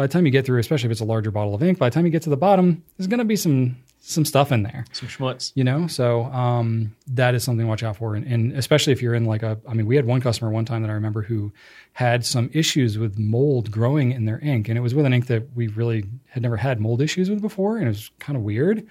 by 0.00 0.06
the 0.06 0.12
time 0.12 0.24
you 0.24 0.32
get 0.32 0.46
through, 0.46 0.58
especially 0.58 0.86
if 0.86 0.92
it's 0.92 1.02
a 1.02 1.04
larger 1.04 1.30
bottle 1.30 1.54
of 1.54 1.62
ink, 1.62 1.78
by 1.78 1.90
the 1.90 1.94
time 1.94 2.06
you 2.06 2.10
get 2.10 2.22
to 2.22 2.30
the 2.30 2.36
bottom, 2.36 2.82
there's 2.96 3.06
going 3.06 3.18
to 3.18 3.24
be 3.24 3.36
some 3.36 3.76
some 4.02 4.24
stuff 4.24 4.50
in 4.50 4.62
there, 4.62 4.84
Some 4.92 5.08
schmutz. 5.08 5.52
you 5.54 5.62
know. 5.62 5.86
So 5.86 6.24
um, 6.24 6.96
that 7.08 7.34
is 7.34 7.44
something 7.44 7.64
to 7.66 7.68
watch 7.68 7.82
out 7.82 7.96
for, 7.96 8.14
and, 8.14 8.26
and 8.26 8.52
especially 8.56 8.92
if 8.92 9.02
you're 9.02 9.14
in 9.14 9.24
like 9.26 9.42
a. 9.42 9.58
I 9.68 9.74
mean, 9.74 9.86
we 9.86 9.96
had 9.96 10.06
one 10.06 10.20
customer 10.20 10.50
one 10.50 10.64
time 10.64 10.82
that 10.82 10.90
I 10.90 10.94
remember 10.94 11.22
who 11.22 11.52
had 11.92 12.24
some 12.24 12.50
issues 12.52 12.96
with 12.98 13.18
mold 13.18 13.70
growing 13.70 14.12
in 14.12 14.24
their 14.24 14.38
ink, 14.40 14.68
and 14.68 14.78
it 14.78 14.80
was 14.80 14.94
with 14.94 15.04
an 15.06 15.12
ink 15.12 15.26
that 15.26 15.54
we 15.54 15.68
really 15.68 16.04
had 16.28 16.42
never 16.42 16.56
had 16.56 16.80
mold 16.80 17.02
issues 17.02 17.28
with 17.28 17.42
before, 17.42 17.76
and 17.76 17.86
it 17.86 17.90
was 17.90 18.10
kind 18.18 18.36
of 18.36 18.42
weird. 18.42 18.86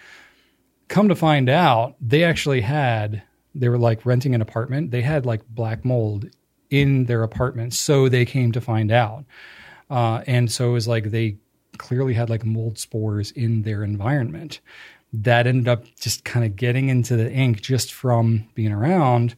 Come 0.87 1.09
to 1.09 1.15
find 1.15 1.49
out, 1.49 1.95
they 2.01 2.23
actually 2.23 2.61
had. 2.61 3.23
They 3.55 3.67
were 3.67 3.79
like 3.79 4.05
renting 4.05 4.35
an 4.35 4.41
apartment. 4.41 4.91
They 4.91 5.01
had 5.01 5.25
like 5.25 5.41
black 5.49 5.83
mold 5.83 6.29
in 6.69 7.05
their 7.05 7.23
apartment, 7.23 7.73
so 7.73 8.07
they 8.09 8.25
came 8.25 8.51
to 8.51 8.61
find 8.61 8.91
out. 8.91 9.25
Uh, 9.89 10.21
and 10.27 10.51
so 10.51 10.69
it 10.69 10.73
was 10.73 10.87
like 10.87 11.05
they 11.05 11.37
clearly 11.79 12.13
had 12.13 12.29
like 12.29 12.45
mold 12.45 12.77
spores 12.77 13.31
in 13.31 13.63
their 13.63 13.83
environment 13.83 14.59
that 15.13 15.47
ended 15.47 15.67
up 15.67 15.85
just 15.99 16.23
kind 16.23 16.45
of 16.45 16.55
getting 16.55 16.89
into 16.89 17.15
the 17.15 17.31
ink 17.31 17.61
just 17.61 17.93
from 17.93 18.47
being 18.53 18.71
around. 18.71 19.35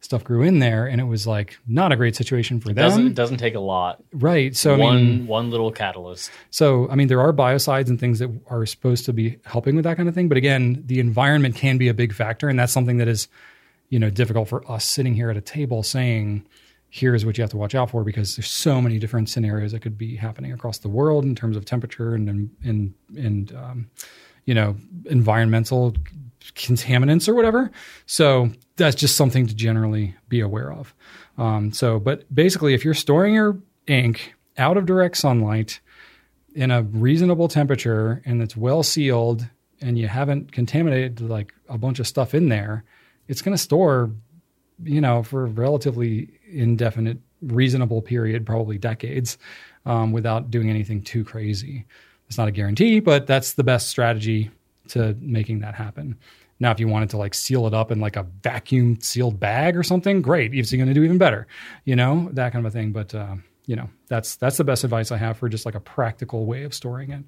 Stuff 0.00 0.22
grew 0.22 0.42
in 0.42 0.58
there, 0.58 0.86
and 0.86 1.00
it 1.00 1.04
was 1.04 1.26
like 1.26 1.56
not 1.66 1.90
a 1.90 1.96
great 1.96 2.14
situation 2.14 2.60
for 2.60 2.68
them. 2.68 2.76
Doesn't 2.76 3.06
it 3.06 3.14
doesn't 3.14 3.38
take 3.38 3.54
a 3.54 3.60
lot. 3.60 4.02
right. 4.12 4.54
So 4.54 4.74
I 4.74 4.76
one 4.76 4.96
mean, 4.96 5.26
one 5.26 5.50
little 5.50 5.72
catalyst. 5.72 6.30
so 6.50 6.90
I 6.90 6.94
mean, 6.94 7.08
there 7.08 7.22
are 7.22 7.32
biocides 7.32 7.88
and 7.88 7.98
things 7.98 8.18
that 8.18 8.28
are 8.48 8.66
supposed 8.66 9.06
to 9.06 9.14
be 9.14 9.38
helping 9.46 9.76
with 9.76 9.84
that 9.84 9.96
kind 9.96 10.06
of 10.06 10.14
thing. 10.14 10.28
But 10.28 10.36
again, 10.36 10.82
the 10.84 11.00
environment 11.00 11.54
can 11.54 11.78
be 11.78 11.88
a 11.88 11.94
big 11.94 12.12
factor, 12.12 12.50
and 12.50 12.58
that's 12.58 12.70
something 12.70 12.98
that 12.98 13.08
is, 13.08 13.28
you 13.88 13.98
know, 13.98 14.10
difficult 14.10 14.46
for 14.46 14.70
us 14.70 14.84
sitting 14.84 15.14
here 15.14 15.30
at 15.30 15.38
a 15.38 15.40
table 15.40 15.82
saying, 15.82 16.44
"Here's 16.90 17.24
what 17.24 17.38
you 17.38 17.42
have 17.42 17.50
to 17.52 17.56
watch 17.56 17.74
out 17.74 17.88
for," 17.88 18.04
because 18.04 18.36
there's 18.36 18.50
so 18.50 18.82
many 18.82 18.98
different 18.98 19.30
scenarios 19.30 19.72
that 19.72 19.80
could 19.80 19.96
be 19.96 20.16
happening 20.16 20.52
across 20.52 20.76
the 20.76 20.88
world 20.90 21.24
in 21.24 21.34
terms 21.34 21.56
of 21.56 21.64
temperature 21.64 22.14
and 22.14 22.28
and 22.28 22.50
and, 22.62 22.94
and 23.16 23.54
um, 23.56 23.90
you 24.44 24.54
know, 24.54 24.76
environmental 25.06 25.94
contaminants 26.54 27.28
or 27.28 27.34
whatever. 27.34 27.70
So 28.06 28.50
that's 28.76 28.96
just 28.96 29.16
something 29.16 29.46
to 29.46 29.54
generally 29.54 30.14
be 30.28 30.40
aware 30.40 30.72
of. 30.72 30.94
Um, 31.38 31.72
so, 31.72 31.98
but 31.98 32.32
basically, 32.34 32.74
if 32.74 32.84
you're 32.84 32.94
storing 32.94 33.34
your 33.34 33.58
ink 33.86 34.34
out 34.56 34.76
of 34.76 34.86
direct 34.86 35.16
sunlight 35.16 35.80
in 36.54 36.70
a 36.70 36.82
reasonable 36.82 37.48
temperature 37.48 38.22
and 38.24 38.40
it's 38.40 38.56
well 38.56 38.82
sealed 38.82 39.46
and 39.80 39.98
you 39.98 40.06
haven't 40.06 40.52
contaminated 40.52 41.20
like 41.20 41.52
a 41.68 41.76
bunch 41.76 41.98
of 41.98 42.06
stuff 42.06 42.34
in 42.34 42.48
there, 42.48 42.84
it's 43.26 43.42
going 43.42 43.56
to 43.56 43.62
store, 43.62 44.10
you 44.82 45.00
know, 45.00 45.22
for 45.22 45.46
relatively 45.46 46.30
indefinite, 46.50 47.18
reasonable 47.42 48.02
period, 48.02 48.46
probably 48.46 48.78
decades, 48.78 49.38
um, 49.86 50.12
without 50.12 50.50
doing 50.50 50.70
anything 50.70 51.02
too 51.02 51.24
crazy. 51.24 51.84
It's 52.28 52.38
not 52.38 52.48
a 52.48 52.52
guarantee, 52.52 53.00
but 53.00 53.26
that's 53.26 53.54
the 53.54 53.64
best 53.64 53.88
strategy 53.88 54.50
to 54.88 55.16
making 55.20 55.60
that 55.60 55.74
happen. 55.74 56.18
Now, 56.60 56.70
if 56.70 56.80
you 56.80 56.88
wanted 56.88 57.10
to 57.10 57.16
like 57.16 57.34
seal 57.34 57.66
it 57.66 57.74
up 57.74 57.90
in 57.90 58.00
like 58.00 58.16
a 58.16 58.22
vacuum 58.42 59.00
sealed 59.00 59.40
bag 59.40 59.76
or 59.76 59.82
something, 59.82 60.22
great. 60.22 60.54
It's 60.54 60.72
going 60.72 60.86
to 60.86 60.94
do 60.94 61.02
even 61.02 61.18
better, 61.18 61.46
you 61.84 61.96
know, 61.96 62.28
that 62.32 62.52
kind 62.52 62.64
of 62.64 62.72
a 62.72 62.76
thing. 62.76 62.92
But 62.92 63.14
uh, 63.14 63.36
you 63.66 63.76
know, 63.76 63.90
that's 64.08 64.36
that's 64.36 64.56
the 64.56 64.64
best 64.64 64.84
advice 64.84 65.10
I 65.10 65.16
have 65.16 65.38
for 65.38 65.48
just 65.48 65.66
like 65.66 65.74
a 65.74 65.80
practical 65.80 66.46
way 66.46 66.64
of 66.64 66.74
storing 66.74 67.10
it. 67.10 67.24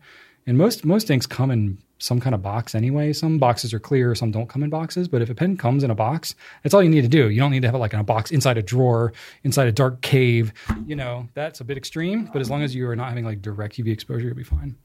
And 0.47 0.57
most 0.57 0.85
most 0.85 1.11
inks 1.11 1.27
come 1.27 1.51
in 1.51 1.79
some 1.99 2.21
kind 2.21 2.35
of 2.35 2.43
box 2.43 2.75
anyway. 2.75 3.13
Some 3.13 3.39
boxes 3.39 3.73
are 3.73 3.79
clear, 3.79 4.15
some 4.15 4.31
don't 4.31 4.49
come 4.49 4.63
in 4.63 4.71
boxes. 4.71 5.09
But 5.09 5.23
if 5.23 5.31
a 5.31 5.35
pen 5.35 5.57
comes 5.57 5.83
in 5.83 5.91
a 5.91 5.95
box, 5.95 6.35
that's 6.63 6.75
all 6.75 6.83
you 6.83 6.91
need 6.91 7.03
to 7.03 7.09
do. 7.09 7.31
You 7.31 7.41
don't 7.41 7.51
need 7.51 7.63
to 7.63 7.69
have 7.69 7.75
it 7.75 7.79
like 7.79 7.95
in 7.95 8.01
a 8.01 8.05
box 8.05 8.31
inside 8.31 8.59
a 8.59 8.63
drawer, 8.63 9.13
inside 9.45 9.69
a 9.69 9.73
dark 9.73 10.03
cave. 10.03 10.53
You 10.87 10.97
know, 10.97 11.29
that's 11.35 11.61
a 11.61 11.65
bit 11.65 11.77
extreme. 11.77 12.29
But 12.33 12.41
as 12.41 12.51
long 12.51 12.63
as 12.63 12.75
you 12.75 12.89
are 12.89 12.97
not 12.97 13.09
having 13.09 13.25
like 13.25 13.41
direct 13.41 13.77
UV 13.77 13.93
exposure, 13.93 14.27
you'll 14.27 14.37
be 14.37 14.45
fine. 14.45 14.77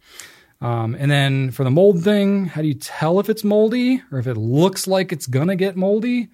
Um, 0.62 0.96
and 1.00 1.10
then 1.10 1.52
for 1.52 1.64
the 1.64 1.72
mold 1.72 2.04
thing, 2.04 2.46
how 2.46 2.62
do 2.62 2.68
you 2.68 2.76
tell 2.76 3.20
if 3.20 3.30
it's 3.30 3.44
moldy 3.44 4.02
or 4.12 4.20
if 4.20 4.28
it 4.28 4.38
looks 4.38 4.88
like 4.88 5.12
it's 5.12 5.26
gonna 5.26 5.56
get 5.56 5.76
moldy? 5.76 6.30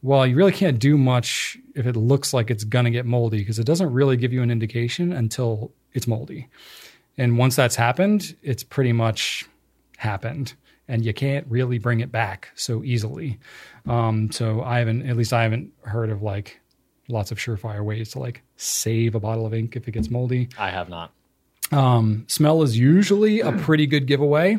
Well, 0.00 0.26
you 0.26 0.34
really 0.34 0.52
can't 0.52 0.78
do 0.78 0.96
much 0.96 1.58
if 1.74 1.86
it 1.86 1.94
looks 1.94 2.32
like 2.32 2.50
it's 2.50 2.64
gonna 2.64 2.90
get 2.90 3.04
moldy 3.04 3.38
because 3.38 3.58
it 3.58 3.64
doesn't 3.64 3.92
really 3.92 4.16
give 4.16 4.32
you 4.32 4.42
an 4.42 4.50
indication 4.50 5.12
until 5.12 5.72
it's 5.92 6.06
moldy. 6.06 6.48
And 7.18 7.36
once 7.36 7.54
that's 7.54 7.76
happened, 7.76 8.34
it's 8.42 8.62
pretty 8.62 8.92
much 8.92 9.46
happened, 9.98 10.54
and 10.86 11.04
you 11.04 11.12
can't 11.12 11.46
really 11.48 11.78
bring 11.78 12.00
it 12.00 12.10
back 12.10 12.48
so 12.54 12.82
easily. 12.82 13.38
Um, 13.86 14.32
so 14.32 14.62
I 14.62 14.78
haven't, 14.78 15.06
at 15.08 15.16
least 15.16 15.32
I 15.32 15.42
haven't 15.42 15.72
heard 15.82 16.08
of 16.10 16.22
like 16.22 16.60
lots 17.08 17.30
of 17.30 17.38
surefire 17.38 17.84
ways 17.84 18.10
to 18.12 18.18
like 18.20 18.42
save 18.56 19.14
a 19.14 19.20
bottle 19.20 19.44
of 19.44 19.52
ink 19.52 19.76
if 19.76 19.86
it 19.86 19.92
gets 19.92 20.08
moldy. 20.08 20.48
I 20.58 20.70
have 20.70 20.88
not. 20.88 21.12
Um, 21.72 22.24
smell 22.28 22.62
is 22.62 22.78
usually 22.78 23.40
a 23.40 23.52
pretty 23.58 23.86
good 23.86 24.06
giveaway. 24.06 24.56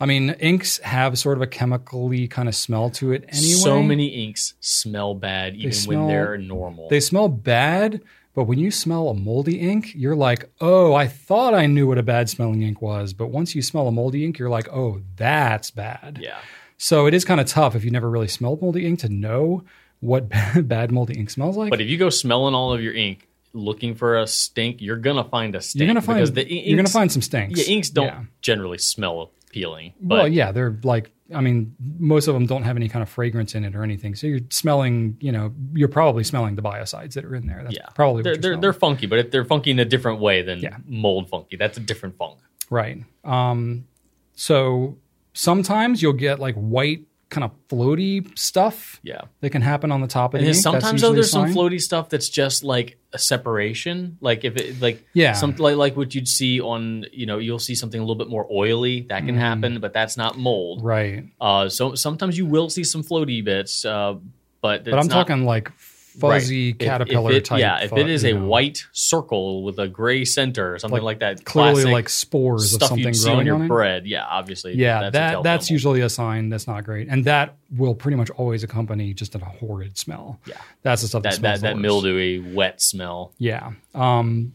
I 0.00 0.06
mean, 0.06 0.30
inks 0.30 0.78
have 0.78 1.18
sort 1.18 1.38
of 1.38 1.42
a 1.42 1.46
chemically 1.48 2.28
kind 2.28 2.48
of 2.48 2.54
smell 2.54 2.90
to 2.90 3.10
it 3.10 3.24
anyway. 3.28 3.54
So 3.54 3.82
many 3.82 4.06
inks 4.26 4.54
smell 4.60 5.14
bad 5.14 5.56
even 5.56 5.72
smell- 5.72 6.00
when 6.00 6.08
they're 6.08 6.38
normal. 6.38 6.88
They 6.88 7.00
smell 7.00 7.28
bad, 7.28 8.02
but 8.38 8.44
when 8.44 8.60
you 8.60 8.70
smell 8.70 9.08
a 9.08 9.14
moldy 9.14 9.58
ink, 9.58 9.94
you're 9.96 10.14
like, 10.14 10.48
oh, 10.60 10.94
I 10.94 11.08
thought 11.08 11.54
I 11.54 11.66
knew 11.66 11.88
what 11.88 11.98
a 11.98 12.04
bad 12.04 12.30
smelling 12.30 12.62
ink 12.62 12.80
was. 12.80 13.12
But 13.12 13.30
once 13.32 13.56
you 13.56 13.62
smell 13.62 13.88
a 13.88 13.90
moldy 13.90 14.24
ink, 14.24 14.38
you're 14.38 14.48
like, 14.48 14.68
oh, 14.72 15.00
that's 15.16 15.72
bad. 15.72 16.20
yeah. 16.22 16.38
So 16.76 17.06
it 17.06 17.14
is 17.14 17.24
kind 17.24 17.40
of 17.40 17.48
tough 17.48 17.74
if 17.74 17.82
you've 17.82 17.92
never 17.92 18.08
really 18.08 18.28
smelled 18.28 18.62
moldy 18.62 18.86
ink 18.86 19.00
to 19.00 19.08
know 19.08 19.64
what 19.98 20.28
bad 20.62 20.92
moldy 20.92 21.18
ink 21.18 21.30
smells 21.30 21.56
like. 21.56 21.70
But 21.70 21.80
if 21.80 21.88
you 21.88 21.98
go 21.98 22.10
smelling 22.10 22.54
all 22.54 22.72
of 22.72 22.80
your 22.80 22.94
ink 22.94 23.26
looking 23.52 23.96
for 23.96 24.16
a 24.18 24.28
stink, 24.28 24.80
you're 24.80 24.98
gonna 24.98 25.24
find 25.24 25.56
a 25.56 25.60
stink. 25.60 25.80
you're 25.80 25.88
gonna 25.88 26.00
find 26.00 26.18
because 26.18 26.32
the 26.34 26.46
in- 26.46 26.64
you're 26.70 26.76
gonna 26.76 26.88
find 26.88 27.10
some 27.10 27.22
stinks. 27.22 27.58
yeah, 27.66 27.74
inks 27.74 27.90
don't 27.90 28.06
Yeah. 28.06 28.22
generally 28.40 28.78
smell 28.78 29.32
appealing. 29.48 29.94
But 30.00 30.14
well, 30.14 30.28
yeah, 30.28 30.52
they're 30.52 30.78
like. 30.84 31.10
I 31.34 31.40
mean, 31.42 31.74
most 31.98 32.26
of 32.26 32.34
them 32.34 32.46
don't 32.46 32.62
have 32.62 32.76
any 32.76 32.88
kind 32.88 33.02
of 33.02 33.08
fragrance 33.08 33.54
in 33.54 33.64
it 33.64 33.76
or 33.76 33.82
anything. 33.82 34.14
So 34.14 34.26
you're 34.26 34.40
smelling, 34.50 35.16
you 35.20 35.30
know, 35.30 35.52
you're 35.74 35.88
probably 35.88 36.24
smelling 36.24 36.54
the 36.56 36.62
biocides 36.62 37.12
that 37.14 37.24
are 37.24 37.34
in 37.34 37.46
there. 37.46 37.62
That's 37.62 37.76
yeah, 37.76 37.86
probably 37.94 38.22
they're 38.22 38.32
you're 38.34 38.40
they're, 38.40 38.56
they're 38.56 38.72
funky, 38.72 39.06
but 39.06 39.18
if 39.18 39.30
they're 39.30 39.44
funky 39.44 39.70
in 39.70 39.78
a 39.78 39.84
different 39.84 40.20
way 40.20 40.40
than 40.42 40.60
Yeah. 40.60 40.76
mold 40.86 41.28
funky. 41.28 41.56
That's 41.56 41.76
a 41.76 41.80
different 41.80 42.16
funk. 42.16 42.38
Right. 42.70 43.04
Um, 43.24 43.86
so 44.34 44.96
sometimes 45.34 46.00
you'll 46.02 46.12
get 46.14 46.38
like 46.38 46.54
white 46.54 47.04
kind 47.30 47.44
of 47.44 47.50
floaty 47.68 48.36
stuff 48.38 49.00
Yeah. 49.02 49.22
that 49.40 49.50
can 49.50 49.60
happen 49.62 49.92
on 49.92 50.00
the 50.00 50.06
top 50.06 50.32
of 50.34 50.38
And 50.40 50.46
the 50.46 50.52
ink. 50.52 50.62
Sometimes 50.62 51.02
though 51.02 51.12
there's 51.12 51.30
some 51.30 51.52
floaty 51.52 51.80
stuff 51.80 52.08
that's 52.08 52.28
just 52.30 52.64
like 52.64 52.98
a 53.12 53.18
separation. 53.18 54.16
Like 54.20 54.44
if 54.44 54.56
it 54.56 54.80
like 54.80 55.04
Yeah. 55.14 55.32
some 55.34 55.54
like 55.56 55.76
like 55.76 55.96
what 55.96 56.14
you'd 56.14 56.28
see 56.28 56.60
on 56.60 57.04
you 57.12 57.26
know 57.26 57.38
you'll 57.38 57.58
see 57.58 57.74
something 57.74 58.00
a 58.00 58.02
little 58.02 58.16
bit 58.16 58.28
more 58.28 58.46
oily 58.50 59.02
that 59.10 59.26
can 59.26 59.36
happen, 59.36 59.78
but 59.80 59.92
that's 59.92 60.16
not 60.16 60.38
mold. 60.38 60.80
Mm. 60.80 60.84
Right. 60.84 61.24
Uh, 61.40 61.68
so 61.68 61.94
sometimes 61.94 62.38
you 62.38 62.46
will 62.46 62.70
see 62.70 62.84
some 62.84 63.02
floaty 63.02 63.44
bits, 63.44 63.84
uh, 63.84 64.14
but 64.62 64.84
But 64.84 64.94
I'm 64.98 65.08
talking 65.08 65.44
like 65.44 65.70
fuzzy 66.18 66.72
Right. 66.72 66.78
Caterpillar 66.78 67.30
if 67.32 67.36
it, 67.36 67.44
type. 67.44 67.60
Yeah, 67.60 67.80
if 67.80 67.92
it 67.92 68.08
is 68.08 68.24
a 68.24 68.32
know, 68.32 68.46
white 68.46 68.84
circle 68.92 69.62
with 69.62 69.78
a 69.78 69.88
gray 69.88 70.24
center 70.24 70.74
or 70.74 70.78
something 70.78 71.02
Like, 71.02 71.20
like, 71.22 71.36
that, 71.36 71.44
clearly 71.44 71.84
like 71.84 72.08
spores 72.08 72.74
of 72.74 72.82
something 72.82 73.14
growing 73.22 73.38
on 73.40 73.46
your 73.46 73.54
on 73.56 73.68
bread. 73.68 74.06
Yeah, 74.06 74.24
obviously. 74.26 74.74
Yeah, 74.74 75.10
that's 75.10 75.14
that 75.14 75.42
that's 75.42 75.70
usually 75.70 76.00
a 76.00 76.08
sign 76.08 76.48
that's 76.48 76.66
not 76.66 76.84
great, 76.84 77.08
and 77.08 77.24
that 77.24 77.56
will 77.70 77.94
pretty 77.94 78.16
much 78.16 78.30
always 78.30 78.62
accompany 78.62 79.14
just 79.14 79.34
a 79.34 79.38
horrid 79.38 79.98
smell. 79.98 80.40
Yeah. 80.46 80.56
that's 80.82 81.02
the 81.02 81.08
stuff 81.08 81.22
that, 81.22 81.32
that 81.32 81.38
smells 81.38 81.60
that, 81.60 81.74
that 81.74 81.78
mildewy, 81.78 82.38
wet 82.38 82.80
smell. 82.80 83.32
Yeah. 83.38 83.72
Um, 83.94 84.54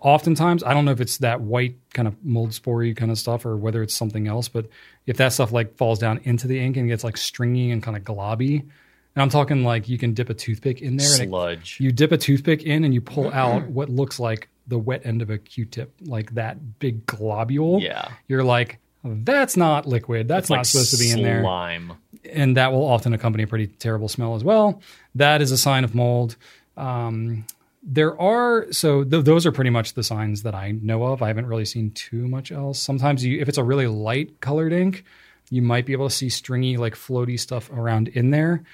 oftentimes, 0.00 0.62
I 0.62 0.74
don't 0.74 0.84
know 0.84 0.92
if 0.92 1.00
it's 1.00 1.18
that 1.18 1.40
white 1.40 1.76
kind 1.92 2.06
of 2.06 2.24
mold 2.24 2.50
spory 2.50 2.96
kind 2.96 3.10
of 3.10 3.18
stuff 3.18 3.44
or 3.44 3.56
whether 3.56 3.82
it's 3.82 3.94
something 3.94 4.28
else, 4.28 4.48
but 4.48 4.68
if 5.06 5.16
that 5.16 5.32
stuff 5.32 5.52
like 5.52 5.76
falls 5.76 5.98
down 5.98 6.20
into 6.24 6.46
the 6.46 6.58
ink 6.58 6.76
and 6.76 6.88
gets 6.88 7.04
like 7.04 7.16
stringy 7.16 7.70
and 7.70 7.82
kind 7.82 7.96
of 7.96 8.02
globby, 8.02 8.68
and 9.16 9.22
I'm 9.22 9.30
talking 9.30 9.64
like 9.64 9.88
you 9.88 9.98
can 9.98 10.14
dip 10.14 10.30
a 10.30 10.34
toothpick 10.34 10.80
in 10.82 10.96
there 10.98 11.10
and 11.14 11.22
it, 11.22 11.28
Sludge. 11.28 11.78
you 11.80 11.90
dip 11.90 12.12
a 12.12 12.16
toothpick 12.18 12.62
in 12.62 12.84
and 12.84 12.94
you 12.94 13.00
pull 13.00 13.32
out 13.32 13.66
what 13.66 13.88
looks 13.88 14.20
like 14.20 14.48
the 14.68 14.78
wet 14.78 15.04
end 15.06 15.22
of 15.22 15.30
a 15.30 15.38
Q-tip, 15.38 15.92
like 16.02 16.34
that 16.34 16.78
big 16.78 17.06
globule. 17.06 17.80
Yeah. 17.80 18.08
You're 18.28 18.44
like, 18.44 18.78
that's 19.04 19.56
not 19.56 19.86
liquid. 19.86 20.28
That's 20.28 20.44
It's 20.44 20.50
not 20.50 20.56
like 20.58 20.66
supposed 20.66 20.90
to 20.92 20.98
be 20.98 21.10
in 21.10 21.22
there 21.22 21.40
Slime. 21.42 21.92
and 22.30 22.56
that 22.56 22.72
will 22.72 22.84
often 22.84 23.12
accompany 23.14 23.44
a 23.44 23.46
pretty 23.46 23.68
terrible 23.68 24.08
smell 24.08 24.34
as 24.34 24.44
well. 24.44 24.80
That 25.14 25.40
is 25.40 25.50
a 25.52 25.56
sign 25.58 25.84
of 25.84 25.94
mold. 25.94 26.36
Um, 26.76 27.46
there 27.82 28.20
are 28.20 28.66
so 28.72 29.04
th- 29.04 29.24
those 29.24 29.46
are 29.46 29.52
pretty 29.52 29.70
much 29.70 29.94
the 29.94 30.02
signs 30.02 30.42
that 30.42 30.54
I 30.56 30.72
know 30.72 31.04
of. 31.04 31.22
I 31.22 31.28
haven't 31.28 31.46
really 31.46 31.64
seen 31.64 31.92
too 31.92 32.26
much 32.26 32.50
else. 32.50 32.80
Sometimes 32.80 33.24
you, 33.24 33.40
if 33.40 33.48
it's 33.48 33.58
a 33.58 33.62
really 33.64 33.86
light 33.86 34.40
colored 34.40 34.72
ink, 34.72 35.04
you 35.50 35.62
might 35.62 35.86
be 35.86 35.92
able 35.92 36.08
to 36.08 36.14
see 36.14 36.28
stringy, 36.28 36.76
like 36.76 36.94
floaty 36.96 37.38
stuff 37.38 37.70
around 37.70 38.08
in 38.08 38.30
there. 38.30 38.64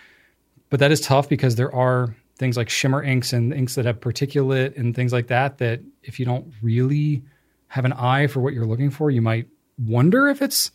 But 0.72 0.80
that 0.80 0.90
is 0.90 1.02
tough 1.02 1.28
because 1.28 1.56
there 1.56 1.74
are 1.74 2.16
things 2.38 2.56
like 2.56 2.70
shimmer 2.70 3.02
inks 3.02 3.34
and 3.34 3.52
inks 3.52 3.74
that 3.74 3.84
have 3.84 4.00
particulate 4.00 4.78
and 4.78 4.96
things 4.96 5.12
like 5.12 5.26
that. 5.26 5.58
That 5.58 5.80
if 6.02 6.18
you 6.18 6.24
don't 6.24 6.50
really 6.62 7.22
have 7.68 7.84
an 7.84 7.92
eye 7.92 8.26
for 8.26 8.40
what 8.40 8.54
you're 8.54 8.64
looking 8.64 8.88
for, 8.88 9.10
you 9.10 9.20
might 9.20 9.48
wonder 9.76 10.28
if 10.28 10.40
it's 10.40 10.70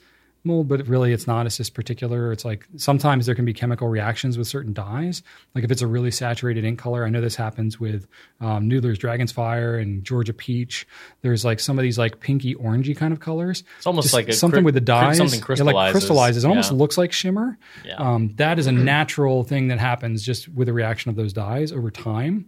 mold, 0.48 0.68
but 0.68 0.88
really 0.88 1.14
it's 1.14 1.28
not. 1.28 1.46
It's 1.46 1.58
just 1.58 1.74
particular. 1.76 2.32
It's 2.32 2.44
like 2.46 2.66
sometimes 2.78 3.26
there 3.28 3.36
can 3.36 3.46
be 3.46 3.54
chemical 3.54 3.88
reactions 3.88 4.38
with 4.38 4.48
certain 4.48 4.74
dyes. 4.74 5.22
Like 5.54 5.64
if 5.64 5.70
it's 5.72 5.82
a 5.84 5.88
really 5.88 6.10
saturated 6.10 6.64
ink 6.66 6.80
color, 6.80 7.06
I 7.06 7.10
know 7.10 7.22
this 7.22 7.36
happens 7.36 7.80
with 7.80 8.08
um, 8.42 8.70
Noodler's 8.70 8.98
Dragon's 8.98 9.32
Fire 9.32 9.78
and 9.78 10.04
Georgia 10.04 10.34
Peach. 10.34 10.88
There's 11.22 11.46
like 11.46 11.60
some 11.60 11.78
of 11.78 11.84
these 11.84 11.98
like 12.00 12.20
pinky 12.20 12.56
orangey 12.56 12.98
kind 12.98 13.14
of 13.14 13.20
colors. 13.20 13.64
It's 13.78 13.86
almost 13.86 14.06
Just 14.06 14.14
like 14.16 14.34
something 14.34 14.62
cri- 14.62 14.66
with 14.66 14.74
the 14.74 14.82
dyes. 14.82 15.18
something 15.18 15.38
It 15.38 15.42
like 15.42 15.46
crystallizes. 15.46 15.92
crystallizes. 15.94 16.44
It 16.44 16.48
almost 16.48 16.72
looks 16.72 16.98
like 16.98 17.12
shimmer. 17.12 17.58
Yeah. 17.86 17.96
Um, 17.98 18.34
that 18.38 18.58
is 18.58 18.66
a 18.68 18.72
natural 18.72 19.44
thing 19.44 19.68
that 19.68 19.80
happens 19.80 20.24
just 20.24 20.48
with 20.48 20.68
the 20.68 20.74
reaction 20.74 21.10
of 21.10 21.16
those 21.16 21.34
dyes 21.34 21.72
over 21.72 21.92
time 21.92 22.46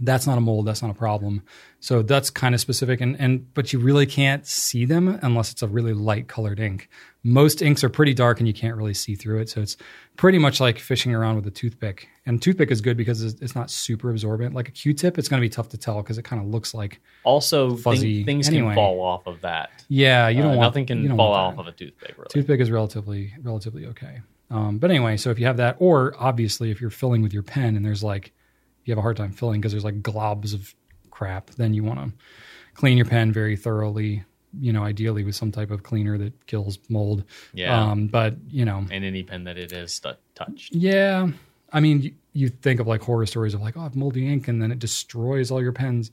that's 0.00 0.26
not 0.26 0.38
a 0.38 0.40
mold 0.40 0.66
that's 0.66 0.82
not 0.82 0.90
a 0.90 0.94
problem 0.94 1.42
so 1.80 2.02
that's 2.02 2.30
kind 2.30 2.54
of 2.54 2.60
specific 2.60 3.00
and, 3.00 3.18
and 3.20 3.52
but 3.54 3.72
you 3.72 3.78
really 3.78 4.06
can't 4.06 4.46
see 4.46 4.84
them 4.84 5.18
unless 5.22 5.52
it's 5.52 5.62
a 5.62 5.68
really 5.68 5.92
light 5.92 6.26
colored 6.28 6.58
ink 6.60 6.88
most 7.22 7.60
inks 7.62 7.84
are 7.84 7.88
pretty 7.90 8.14
dark 8.14 8.38
and 8.38 8.46
you 8.48 8.54
can't 8.54 8.76
really 8.76 8.94
see 8.94 9.14
through 9.14 9.38
it 9.40 9.48
so 9.48 9.60
it's 9.60 9.76
pretty 10.16 10.38
much 10.38 10.60
like 10.60 10.78
fishing 10.78 11.14
around 11.14 11.36
with 11.36 11.46
a 11.46 11.50
toothpick 11.50 12.08
and 12.26 12.40
toothpick 12.42 12.70
is 12.70 12.80
good 12.80 12.96
because 12.96 13.22
it's 13.22 13.40
it's 13.42 13.54
not 13.54 13.70
super 13.70 14.10
absorbent 14.10 14.54
like 14.54 14.68
a 14.68 14.72
q-tip 14.72 15.18
it's 15.18 15.28
going 15.28 15.40
to 15.40 15.44
be 15.44 15.50
tough 15.50 15.68
to 15.68 15.76
tell 15.78 16.02
because 16.02 16.16
it 16.18 16.22
kind 16.22 16.40
of 16.42 16.48
looks 16.48 16.72
like 16.72 17.00
Also, 17.24 17.70
thing- 17.70 17.78
Fuzzy. 17.82 18.24
things 18.24 18.48
Anyway. 18.48 18.68
can 18.68 18.74
fall 18.74 19.00
off 19.00 19.26
of 19.26 19.40
that. 19.42 19.70
yeah 19.88 20.28
you 20.28 20.42
don't 20.42 20.52
Uh, 20.52 20.56
want 20.56 20.60
nothing 20.68 20.86
can 20.86 21.16
fall 21.16 21.32
off 21.32 21.58
of 21.58 21.66
a 21.66 21.72
toothpick. 21.72 22.16
Really. 22.16 22.28
Toothpick 22.30 22.60
is 22.60 22.70
relatively 22.70 23.34
relatively 23.42 23.86
okay. 23.86 24.20
Um, 24.52 24.78
but 24.78 24.90
anyway, 24.90 25.16
so 25.16 25.30
if 25.30 25.38
you 25.38 25.46
have 25.46 25.58
that, 25.58 25.76
or 25.78 26.12
obviously 26.18 26.72
if 26.72 26.80
you're 26.80 26.90
filling 26.90 27.22
with 27.22 27.32
your 27.32 27.44
pen 27.44 27.76
and 27.76 27.84
there's 27.84 28.02
like 28.02 28.32
you 28.84 28.92
have 28.92 28.98
a 28.98 29.02
hard 29.02 29.16
time 29.16 29.32
filling 29.32 29.60
because 29.60 29.72
there's 29.72 29.84
like 29.84 30.02
globs 30.02 30.54
of 30.54 30.74
crap, 31.10 31.50
then 31.50 31.74
you 31.74 31.84
want 31.84 32.00
to 32.00 32.12
clean 32.74 32.96
your 32.96 33.06
pen 33.06 33.32
very 33.32 33.56
thoroughly. 33.56 34.24
You 34.58 34.72
know, 34.72 34.82
ideally 34.82 35.22
with 35.22 35.36
some 35.36 35.52
type 35.52 35.70
of 35.70 35.84
cleaner 35.84 36.18
that 36.18 36.46
kills 36.46 36.78
mold. 36.88 37.22
Yeah. 37.54 37.90
Um, 37.90 38.08
but 38.08 38.34
you 38.48 38.64
know, 38.64 38.84
and 38.90 39.04
any 39.04 39.22
pen 39.22 39.44
that 39.44 39.56
it 39.56 39.70
is 39.72 39.92
stu- 39.92 40.16
touched. 40.34 40.74
yeah. 40.74 41.28
I 41.72 41.78
mean, 41.78 42.02
you, 42.02 42.14
you 42.32 42.48
think 42.48 42.80
of 42.80 42.88
like 42.88 43.00
horror 43.00 43.26
stories 43.26 43.54
of 43.54 43.60
like, 43.60 43.76
oh, 43.76 43.80
I 43.80 43.82
have 43.84 43.94
moldy 43.94 44.26
ink, 44.26 44.48
and 44.48 44.60
then 44.60 44.72
it 44.72 44.80
destroys 44.80 45.52
all 45.52 45.62
your 45.62 45.70
pens. 45.70 46.10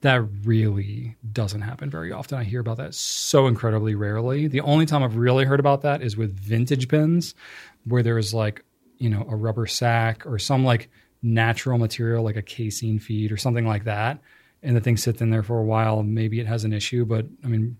That 0.00 0.22
really 0.44 1.16
doesn't 1.32 1.60
happen 1.60 1.90
very 1.90 2.10
often. 2.10 2.38
I 2.38 2.42
hear 2.42 2.58
about 2.58 2.78
that 2.78 2.94
so 2.94 3.46
incredibly 3.46 3.94
rarely. 3.94 4.48
The 4.48 4.62
only 4.62 4.86
time 4.86 5.04
I've 5.04 5.14
really 5.14 5.44
heard 5.44 5.60
about 5.60 5.82
that 5.82 6.02
is 6.02 6.16
with 6.16 6.36
vintage 6.36 6.88
pens, 6.88 7.36
where 7.84 8.02
there's 8.02 8.34
like, 8.34 8.64
you 8.98 9.10
know, 9.10 9.24
a 9.28 9.36
rubber 9.36 9.66
sack 9.66 10.26
or 10.26 10.40
some 10.40 10.64
like 10.64 10.90
natural 11.22 11.78
material, 11.78 12.24
like 12.24 12.36
a 12.36 12.42
casein 12.42 12.98
feed 12.98 13.32
or 13.32 13.36
something 13.36 13.66
like 13.66 13.84
that, 13.84 14.20
and 14.62 14.76
the 14.76 14.80
thing 14.80 14.96
sits 14.96 15.20
in 15.20 15.30
there 15.30 15.42
for 15.42 15.58
a 15.58 15.64
while. 15.64 16.02
Maybe 16.02 16.40
it 16.40 16.46
has 16.46 16.64
an 16.64 16.72
issue, 16.72 17.04
but 17.04 17.26
I 17.44 17.48
mean, 17.48 17.76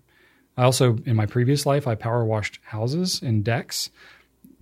I 0.57 0.63
also 0.63 0.97
in 1.05 1.15
my 1.15 1.25
previous 1.25 1.65
life 1.65 1.87
I 1.87 1.95
power 1.95 2.25
washed 2.25 2.59
houses 2.63 3.21
and 3.21 3.43
decks 3.43 3.89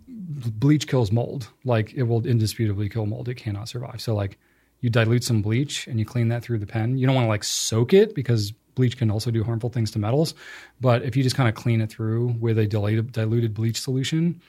bleach 0.09 0.87
kills 0.87 1.11
mold. 1.11 1.49
Like 1.63 1.93
it 1.93 2.03
will 2.03 2.25
indisputably 2.25 2.89
kill 2.89 3.05
mold. 3.05 3.29
It 3.29 3.35
cannot 3.35 3.69
survive. 3.69 4.01
So 4.01 4.15
like 4.15 4.37
you 4.81 4.89
dilute 4.89 5.23
some 5.23 5.41
bleach 5.41 5.87
and 5.87 5.99
you 5.99 6.05
clean 6.05 6.29
that 6.29 6.43
through 6.43 6.59
the 6.59 6.65
pen. 6.65 6.97
You 6.97 7.05
don't 7.05 7.15
want 7.15 7.25
to 7.25 7.29
like 7.29 7.43
soak 7.43 7.93
it 7.93 8.15
because 8.15 8.51
bleach 8.75 8.97
can 8.97 9.11
also 9.11 9.31
do 9.31 9.43
harmful 9.43 9.69
things 9.69 9.91
to 9.91 9.99
metals. 9.99 10.33
But 10.79 11.03
if 11.03 11.15
you 11.15 11.23
just 11.23 11.35
kind 11.35 11.49
of 11.49 11.55
clean 11.55 11.81
it 11.81 11.89
through 11.89 12.35
with 12.39 12.57
a 12.57 12.65
diluted, 12.65 13.11
diluted 13.11 13.53
bleach 13.53 13.79
solution, 13.79 14.41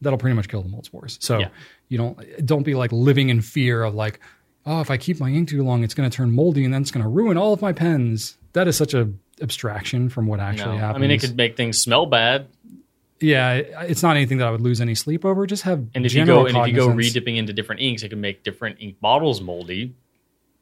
that'll 0.00 0.18
pretty 0.18 0.34
much 0.36 0.48
kill 0.48 0.62
the 0.62 0.68
mold 0.68 0.84
spores. 0.84 1.18
So 1.20 1.38
Yeah. 1.38 1.48
you 1.88 1.98
don't 1.98 2.46
don't 2.46 2.62
be 2.62 2.74
like 2.74 2.92
living 2.92 3.28
in 3.30 3.40
fear 3.40 3.82
of 3.84 3.94
like, 3.94 4.20
oh, 4.66 4.80
if 4.80 4.90
I 4.90 4.96
keep 4.96 5.20
my 5.20 5.30
ink 5.30 5.48
too 5.48 5.62
long, 5.62 5.82
it's 5.84 5.94
going 5.94 6.08
to 6.08 6.14
turn 6.16 6.30
moldy 6.32 6.64
and 6.64 6.72
then 6.74 6.82
it's 6.82 6.90
going 6.90 7.02
to 7.02 7.08
ruin 7.08 7.36
all 7.36 7.52
of 7.52 7.60
my 7.62 7.72
pens. 7.72 8.36
That 8.54 8.68
is 8.68 8.76
such 8.76 8.94
a 8.94 9.10
abstraction 9.42 10.08
from 10.08 10.26
what 10.26 10.36
No. 10.38 10.44
happens. 10.44 10.82
I 10.96 10.98
mean, 10.98 11.10
it 11.10 11.20
could 11.20 11.36
make 11.36 11.56
things 11.56 11.78
smell 11.80 12.06
bad. 12.06 12.46
yeah, 13.20 13.54
it's 13.54 14.02
not 14.02 14.16
anything 14.16 14.38
that 14.38 14.46
I 14.48 14.50
would 14.50 14.60
lose 14.60 14.80
any 14.80 14.94
sleep 14.94 15.24
over. 15.24 15.46
Just 15.46 15.62
have 15.62 15.86
And 15.94 16.04
if 16.04 16.12
you 16.14 16.24
go 16.26 16.46
and 16.46 16.56
if 16.56 16.66
you 16.68 16.72
go 16.74 16.88
cognizance. 16.88 17.14
redipping 17.16 17.36
into 17.36 17.52
different 17.52 17.80
inks, 17.80 18.02
it 18.02 18.10
can 18.10 18.20
make 18.20 18.42
different 18.42 18.76
ink 18.80 19.00
bottles 19.00 19.40
moldy. 19.40 19.94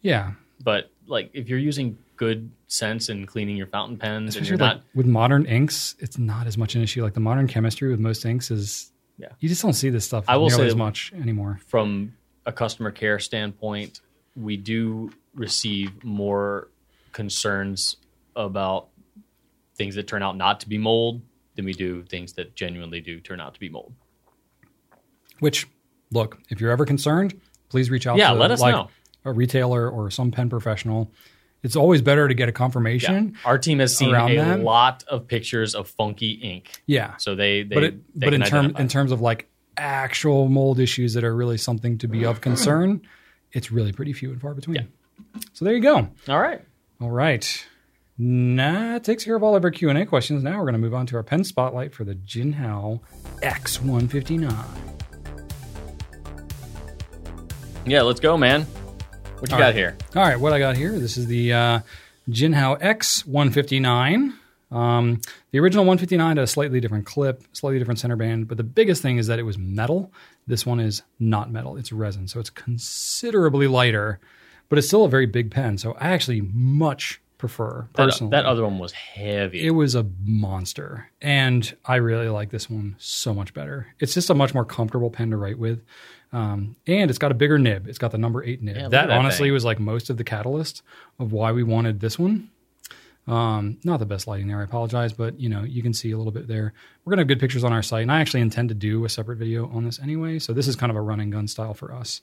yeah, 0.02 0.32
But 0.62 0.90
like 1.06 1.30
if 1.32 1.48
you're 1.48 1.58
using 1.58 1.98
good 2.16 2.50
sense 2.68 3.08
in 3.08 3.26
cleaning 3.26 3.56
your 3.56 3.66
fountain 3.66 3.96
pens, 3.96 4.36
and 4.36 4.44
Especially 4.44 4.48
you're 4.50 4.58
like 4.58 4.76
not. 4.76 4.84
with 4.94 5.06
modern 5.06 5.44
inks, 5.46 5.96
it's 5.98 6.18
not 6.18 6.46
as 6.46 6.56
much 6.56 6.74
an 6.76 6.82
issue. 6.82 7.02
Like 7.02 7.14
the 7.14 7.20
modern 7.20 7.48
chemistry 7.48 7.90
with 7.90 7.98
most 7.98 8.24
inks 8.24 8.50
is, 8.50 8.91
Yeah. 9.18 9.28
you 9.40 9.48
just 9.48 9.62
don't 9.62 9.74
see 9.74 9.90
this 9.90 10.04
stuff 10.04 10.24
I 10.26 10.36
will 10.36 10.48
nearly 10.48 10.64
say- 10.64 10.68
as 10.68 10.76
much 10.76 11.12
anymore. 11.14 11.60
From 11.66 12.14
a 12.46 12.52
customer 12.52 12.90
care 12.90 13.18
standpoint, 13.18 14.00
we 14.34 14.56
do 14.56 15.10
receive 15.34 16.02
more 16.02 16.68
concerns 17.12 17.96
about 18.34 18.88
things 19.76 19.94
that 19.94 20.06
turn 20.06 20.22
out 20.22 20.36
not 20.36 20.60
to 20.60 20.68
be 20.68 20.78
mold 20.78 21.22
than 21.54 21.64
we 21.64 21.72
do 21.72 22.02
things 22.04 22.32
that 22.34 22.54
genuinely 22.54 23.00
do 23.00 23.20
turn 23.20 23.40
out 23.40 23.54
to 23.54 23.60
be 23.60 23.68
mold. 23.68 23.92
Which, 25.40 25.66
look, 26.10 26.38
if 26.48 26.60
you're 26.60 26.70
ever 26.70 26.84
concerned, 26.86 27.40
please 27.68 27.90
reach 27.90 28.06
out 28.06 28.16
Yeah, 28.16 28.28
to 28.32 28.34
let 28.38 28.50
us 28.50 28.60
like 28.60 28.74
know. 28.74 28.88
a 29.24 29.32
retailer 29.32 29.88
or 29.90 30.10
some 30.10 30.30
pen 30.30 30.48
professional. 30.48 31.10
It's 31.62 31.76
always 31.76 32.02
better 32.02 32.26
to 32.26 32.34
get 32.34 32.48
a 32.48 32.52
Yeah. 32.52 32.54
confirmation. 32.56 33.36
Our 33.44 33.56
team 33.58 33.78
has 33.78 33.96
seen 33.96 34.14
a 34.14 34.34
that? 34.36 34.60
lot 34.60 35.04
of 35.08 35.28
pictures 35.28 35.74
of 35.74 35.88
funky 35.88 36.32
ink. 36.32 36.82
Yeah. 36.86 37.16
So 37.18 37.34
they, 37.36 37.62
they 37.62 37.74
but 37.74 37.84
it, 37.84 38.18
they 38.18 38.26
but 38.26 38.34
in 38.34 38.42
terms 38.42 38.74
in 38.78 38.88
terms 38.88 39.12
of 39.12 39.20
like 39.20 39.48
actual 39.76 40.48
mold 40.48 40.78
issues 40.80 41.14
that 41.14 41.24
are 41.24 41.34
really 41.34 41.56
something 41.58 41.98
to 41.98 42.08
be 42.08 42.24
of 42.24 42.40
concern, 42.48 43.02
it's 43.52 43.70
really 43.70 43.92
pretty 43.92 44.12
few 44.12 44.30
and 44.32 44.40
far 44.40 44.54
between. 44.54 44.74
Yeah. 44.76 45.40
So 45.52 45.64
there 45.64 45.74
you 45.74 45.80
go. 45.80 46.08
all 46.28 46.40
right. 46.40 46.62
All 47.00 47.10
right. 47.10 47.66
Nah, 48.18 48.98
takes 48.98 49.24
care 49.24 49.34
of 49.36 49.42
all 49.42 49.56
of 49.56 49.64
our 49.64 49.70
Q 49.70 49.88
and 49.88 49.98
A 49.98 50.04
questions. 50.04 50.42
Now 50.42 50.58
we're 50.58 50.64
going 50.64 50.74
to 50.74 50.78
move 50.78 50.94
on 50.94 51.06
to 51.06 51.16
our 51.16 51.22
pen 51.22 51.44
spotlight 51.44 51.94
for 51.94 52.04
the 52.04 52.14
Jinhao 52.14 53.00
X159. 53.40 54.66
Yeah, 57.86 58.02
let's 58.02 58.20
go, 58.20 58.36
man. 58.36 58.66
What 59.42 59.50
you 59.50 59.56
All 59.56 59.58
got 59.60 59.66
right. 59.66 59.74
here? 59.74 59.96
All 60.14 60.22
right, 60.22 60.38
what 60.38 60.52
I 60.52 60.60
got 60.60 60.76
here. 60.76 60.96
This 60.96 61.16
is 61.16 61.26
the 61.26 61.52
uh, 61.52 61.80
Jinhao 62.30 62.80
X159. 62.80 64.32
Um, 64.70 65.20
the 65.50 65.58
original 65.58 65.84
159 65.84 66.36
had 66.36 66.38
a 66.38 66.46
slightly 66.46 66.78
different 66.78 67.06
clip, 67.06 67.42
slightly 67.52 67.80
different 67.80 67.98
center 67.98 68.14
band, 68.14 68.46
but 68.46 68.56
the 68.56 68.62
biggest 68.62 69.02
thing 69.02 69.16
is 69.16 69.26
that 69.26 69.40
it 69.40 69.42
was 69.42 69.58
metal. 69.58 70.12
This 70.46 70.64
one 70.64 70.78
is 70.78 71.02
not 71.18 71.50
metal; 71.50 71.76
it's 71.76 71.90
resin, 71.90 72.28
so 72.28 72.38
it's 72.38 72.50
considerably 72.50 73.66
lighter, 73.66 74.20
but 74.68 74.78
it's 74.78 74.86
still 74.86 75.04
a 75.04 75.08
very 75.08 75.26
big 75.26 75.50
pen. 75.50 75.76
So 75.76 75.94
I 75.94 76.10
actually 76.10 76.42
much 76.54 77.20
prefer 77.36 77.88
That, 77.94 78.04
personally. 78.04 78.30
that 78.30 78.46
other 78.46 78.62
one 78.62 78.78
was 78.78 78.92
heavy. 78.92 79.66
It 79.66 79.70
was 79.72 79.96
a 79.96 80.06
monster, 80.24 81.10
and 81.20 81.76
I 81.84 81.96
really 81.96 82.28
like 82.28 82.50
this 82.50 82.70
one 82.70 82.94
so 82.98 83.34
much 83.34 83.52
better. 83.54 83.88
It's 83.98 84.14
just 84.14 84.30
a 84.30 84.34
much 84.34 84.54
more 84.54 84.64
comfortable 84.64 85.10
pen 85.10 85.30
to 85.32 85.36
write 85.36 85.58
with, 85.58 85.80
um, 86.32 86.76
and 86.86 87.10
it's 87.10 87.18
got 87.18 87.30
a 87.30 87.34
bigger 87.34 87.58
nib. 87.58 87.86
It's 87.86 87.98
got 87.98 88.10
the 88.10 88.18
number 88.18 88.42
eight 88.42 88.62
nib. 88.62 88.76
Yeah, 88.76 88.88
that, 88.88 89.10
honestly 89.10 89.48
thing. 89.48 89.52
was 89.52 89.64
like 89.64 89.78
most 89.78 90.10
of 90.10 90.16
the 90.16 90.24
catalyst 90.24 90.82
of 91.18 91.32
why 91.32 91.52
we 91.52 91.62
wanted 91.62 92.00
this 92.00 92.18
one. 92.18 92.50
Um, 93.28 93.78
not 93.84 94.00
the 94.00 94.06
best 94.06 94.26
lighting 94.26 94.48
there. 94.48 94.60
I 94.60 94.64
apologize, 94.64 95.12
but 95.12 95.38
you 95.38 95.48
know 95.48 95.62
you 95.62 95.82
can 95.82 95.92
see 95.92 96.10
a 96.10 96.16
little 96.16 96.32
bit 96.32 96.48
there. 96.48 96.72
We're 97.04 97.12
gonna 97.12 97.20
have 97.20 97.28
good 97.28 97.38
pictures 97.38 97.64
on 97.64 97.72
our 97.72 97.82
site, 97.82 98.02
and 98.02 98.10
I 98.10 98.20
actually 98.20 98.40
intend 98.40 98.70
to 98.70 98.74
do 98.74 99.04
a 99.04 99.08
separate 99.08 99.36
video 99.36 99.70
on 99.70 99.84
this 99.84 100.00
anyway. 100.00 100.38
So 100.38 100.52
this 100.52 100.66
is 100.66 100.74
kind 100.74 100.90
of 100.90 100.96
a 100.96 101.00
run 101.00 101.20
and 101.20 101.30
gun 101.30 101.46
style 101.46 101.74
for 101.74 101.92
us. 101.92 102.20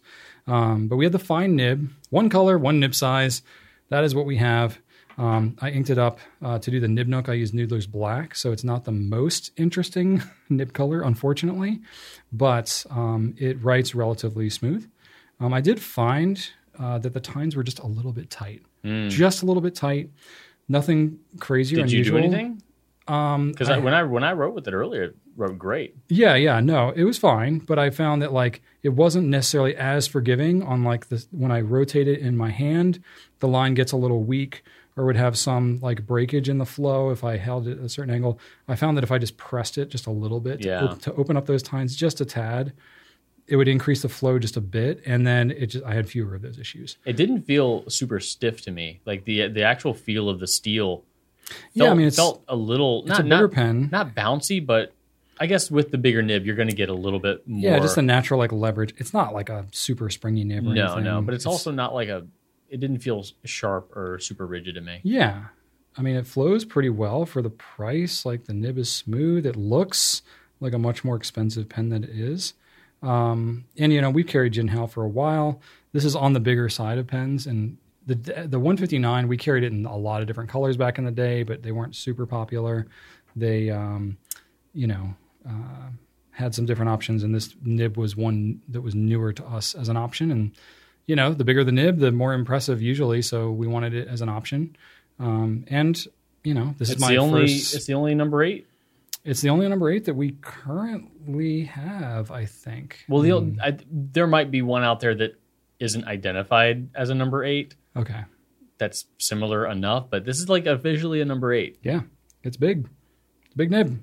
Um, 0.48 0.88
but 0.88 0.98
we 0.98 1.06
have 1.06 1.12
the 1.12 1.20
fine 1.20 1.56
nib, 1.56 1.90
one 2.10 2.30
color, 2.30 2.58
one 2.58 2.80
nib 2.80 2.96
size. 2.96 3.44
That 3.90 4.04
is 4.04 4.14
what 4.14 4.26
we 4.26 4.38
have. 4.38 4.78
Um, 5.20 5.58
I 5.62 5.70
inked 5.72 5.90
it 5.90 5.98
up 5.98 6.20
uh, 6.42 6.60
to 6.60 6.72
do 6.72 6.80
the 6.80 6.88
nib 6.88 7.08
nook. 7.08 7.28
I 7.30 7.34
used 7.34 7.54
Noodler's 7.54 7.86
Black, 7.88 8.36
so 8.36 8.52
it's 8.54 8.64
not 8.64 8.86
the 8.86 8.92
most 8.94 9.52
interesting 9.58 10.24
nib 10.50 10.72
color, 10.74 11.02
unfortunately, 11.02 11.82
but 12.32 12.86
um, 12.90 13.34
it 13.38 13.62
writes 13.62 13.94
relatively 13.94 14.50
smooth. 14.50 14.90
Um, 15.42 15.54
I 15.54 15.62
did 15.62 15.82
find 15.82 16.50
uh, 16.80 17.00
that 17.00 17.14
the 17.14 17.20
tines 17.20 17.56
were 17.56 17.64
just 17.64 17.80
a 17.80 17.88
little 17.88 18.14
bit 18.14 18.30
tight, 18.30 18.62
just 19.10 19.44
a 19.44 19.46
little 19.46 19.62
bit 19.62 19.76
tight. 19.76 20.10
Nothing 20.70 21.20
crazy 21.40 21.76
or 21.76 21.80
Hmm. 21.80 21.88
Did 21.88 21.92
you 21.92 22.04
do 22.04 22.16
unusual. 22.18 22.34
anything? 22.36 22.64
Um, 23.08 23.52
Because 23.52 23.70
when 23.70 23.94
I 23.94 24.04
when 24.04 24.24
I 24.24 24.34
wrote 24.34 24.54
with 24.54 24.68
it 24.68 24.74
earlier, 24.74 25.04
it 25.04 25.16
wrote 25.36 25.58
great. 25.58 25.96
yeah, 26.10 26.36
yeah, 26.36 26.60
no, 26.60 26.92
it 26.96 27.04
was 27.06 27.18
fine, 27.18 27.58
but 27.60 27.80
I 27.80 27.90
found 27.90 28.22
that 28.22 28.32
like 28.32 28.62
it 28.84 28.90
wasn't 28.90 29.28
necessarily 29.28 29.76
as 29.76 30.08
forgiving 30.08 30.62
on 30.62 30.84
like 30.84 31.10
the 31.10 31.26
when 31.32 31.52
I 31.52 31.62
rotate 31.62 32.08
it 32.08 32.20
in 32.20 32.38
my 32.38 32.52
hand, 32.52 33.02
the 33.40 33.48
line 33.48 33.74
gets 33.74 33.92
a 33.92 33.98
little 33.98 34.24
weak 34.24 34.64
or 35.00 35.06
would 35.06 35.16
have 35.16 35.38
some 35.38 35.80
like 35.82 36.06
breakage 36.06 36.50
in 36.50 36.58
the 36.58 36.66
flow 36.66 37.10
if 37.12 37.24
I 37.24 37.38
held 37.38 37.68
it 37.68 37.78
at 37.80 37.84
a 37.86 37.90
certain 37.90 38.14
angle. 38.14 38.40
I 38.68 38.76
found 38.76 38.98
that 38.98 39.04
if 39.04 39.12
I 39.12 39.18
just 39.18 39.38
pressed 39.38 39.78
it 39.78 39.90
just 39.90 40.08
a 40.08 40.12
little 40.12 40.40
bit 40.42 40.62
to, 40.62 40.68
Yeah. 40.68 40.84
op- 40.86 41.02
to 41.04 41.14
open 41.14 41.38
up 41.38 41.46
those 41.46 41.64
tines 41.64 41.96
just 41.96 42.20
a 42.20 42.26
tad, 42.26 42.74
it 43.48 43.56
would 43.56 43.68
increase 43.68 44.02
the 44.02 44.10
flow 44.10 44.38
just 44.40 44.58
a 44.58 44.62
bit, 44.62 45.02
and 45.06 45.26
then 45.26 45.52
it 45.52 45.68
just 45.68 45.86
I 45.86 45.94
had 45.94 46.08
fewer 46.10 46.36
of 46.36 46.42
those 46.42 46.60
issues. 46.60 46.98
It 47.06 47.16
didn't 47.16 47.44
feel 47.44 47.90
super 47.90 48.20
stiff 48.20 48.62
to 48.64 48.72
me. 48.72 49.00
Like 49.06 49.24
the 49.24 49.48
the 49.48 49.64
actual 49.64 49.94
feel 49.94 50.30
of 50.30 50.40
the 50.40 50.48
steel. 50.48 51.04
Yeah, 51.74 51.90
I 51.90 51.94
mean, 51.96 52.08
it 52.08 52.14
felt 52.14 52.44
a 52.48 52.56
little 52.56 53.00
It's 53.02 53.10
not 53.10 53.20
a 53.22 53.24
bigger 53.24 53.42
not, 53.48 53.52
pen. 53.52 53.90
not 53.92 54.14
bouncy, 54.16 54.64
but 54.64 54.94
I 55.40 55.46
guess 55.48 55.72
with 55.72 55.90
the 55.90 55.98
bigger 55.98 56.22
nib, 56.22 56.46
you're 56.46 56.56
going 56.58 56.68
to 56.68 56.76
get 56.76 56.90
a 56.90 56.94
little 56.94 57.20
bit 57.20 57.48
more. 57.48 57.72
Yeah, 57.72 57.80
just 57.80 57.98
a 57.98 58.02
natural 58.02 58.40
like 58.40 58.52
leverage. 58.52 58.94
It's 58.98 59.14
not 59.14 59.34
like 59.34 59.48
a 59.50 59.66
super 59.72 60.10
springy 60.10 60.44
nib 60.44 60.68
or 60.68 60.74
no, 60.76 60.86
anything. 60.88 61.04
no, 61.06 61.22
but 61.22 61.34
it's, 61.34 61.46
also 61.46 61.72
not 61.72 61.94
like 61.94 62.10
a. 62.10 62.28
It 62.70 62.80
didn't 62.80 63.00
feel 63.00 63.26
sharp 63.46 63.96
or 63.96 64.20
super 64.20 64.46
rigid 64.46 64.76
to 64.76 64.82
me. 64.82 65.00
Yeah. 65.04 65.46
I 65.98 66.02
mean, 66.02 66.16
it 66.16 66.28
flows 66.28 66.66
pretty 66.66 66.90
well 66.90 67.26
for 67.26 67.42
the 67.42 67.50
price. 67.50 68.26
Like 68.26 68.46
the 68.46 68.54
nib 68.54 68.78
is 68.78 68.92
smooth. 68.92 69.46
It 69.46 69.56
looks 69.56 70.22
like 70.60 70.74
a 70.74 70.80
much 70.80 71.04
more 71.04 71.16
expensive 71.16 71.68
pen 71.70 71.90
than 71.90 72.04
it 72.04 72.12
is. 72.12 72.54
Um, 73.02 73.66
and, 73.78 73.92
you 73.94 74.02
know, 74.02 74.10
we've 74.10 74.28
carried 74.28 74.54
Jinhao 74.54 74.90
for 74.90 75.04
a 75.04 75.10
while. 75.10 75.62
This 75.94 76.06
is 76.06 76.16
on 76.16 76.34
the 76.34 76.40
bigger 76.40 76.70
side 76.70 76.98
of 76.98 77.08
pens. 77.08 77.48
And 77.48 77.78
the, 78.06 78.16
the 78.16 78.60
159, 78.60 79.28
we 79.28 79.38
carried 79.38 79.64
it 79.64 79.72
in 79.72 79.86
a 79.86 79.98
lot 79.98 80.22
of 80.22 80.28
different 80.28 80.50
colors 80.50 80.78
back 80.78 80.98
in 80.98 81.06
the 81.06 81.12
day, 81.12 81.44
but 81.44 81.64
they 81.64 81.72
weren't 81.72 81.96
super 81.96 82.26
popular. 82.26 82.88
They, 83.36 83.70
um, 83.70 84.18
you 84.74 84.88
know, 84.88 85.16
uh, 85.48 85.90
had 86.32 86.54
some 86.54 86.66
different 86.66 86.90
options. 86.92 87.24
And 87.24 87.34
this 87.34 87.56
nib 87.64 87.98
was 87.98 88.16
one 88.16 88.62
that 88.70 88.82
was 88.82 88.96
newer 88.96 89.34
to 89.34 89.46
us 89.46 89.76
as 89.76 89.90
an 89.90 89.98
option. 89.98 90.32
And, 90.32 90.52
you 91.10 91.16
know, 91.16 91.34
the 91.34 91.44
bigger 91.44 91.64
the 91.64 91.72
nib, 91.72 91.98
the 91.98 92.12
more 92.12 92.36
impressive 92.36 92.84
usually. 92.84 93.24
So 93.24 93.50
we 93.50 93.66
wanted 93.66 93.96
it 93.96 94.08
as 94.08 94.22
an 94.22 94.30
option. 94.30 94.76
Um, 95.18 95.66
and 95.68 96.00
you 96.44 96.54
know, 96.54 96.76
this 96.78 96.90
It's 96.92 96.98
is 96.98 97.02
my 97.02 97.10
the 97.10 97.18
only. 97.18 97.48
first. 97.48 97.74
It's 97.74 97.86
the 97.88 97.96
only 97.96 98.14
number 98.14 98.44
eight. 98.44 98.68
It's 99.26 99.42
the 99.42 99.50
only 99.50 99.68
number 99.68 99.90
eight 99.90 100.06
that 100.06 100.14
we 100.14 100.38
currently 100.42 101.64
have. 101.64 102.30
I 102.30 102.46
think. 102.46 103.00
Well, 103.10 103.22
the, 103.24 103.32
Hmm. 103.38 103.60
I, 103.60 103.78
there 103.92 104.28
might 104.28 104.52
be 104.52 104.62
one 104.62 104.84
out 104.84 105.00
there 105.00 105.16
that 105.16 105.32
isn't 105.80 106.06
identified 106.06 106.90
as 106.96 107.10
a 107.10 107.16
number 107.16 107.44
eight. 107.44 107.74
Okay. 107.96 108.22
That's 108.78 109.06
similar 109.18 109.66
enough, 109.68 110.10
but 110.12 110.26
this 110.26 110.38
is 110.40 110.48
like 110.48 110.68
officially 110.68 111.22
a 111.22 111.26
number 111.26 111.52
eight. 111.52 111.80
Yeah, 111.84 112.02
it's 112.44 112.56
big. 112.56 112.88
It's 113.46 113.56
a 113.56 113.58
big 113.58 113.72
nib. 113.72 114.00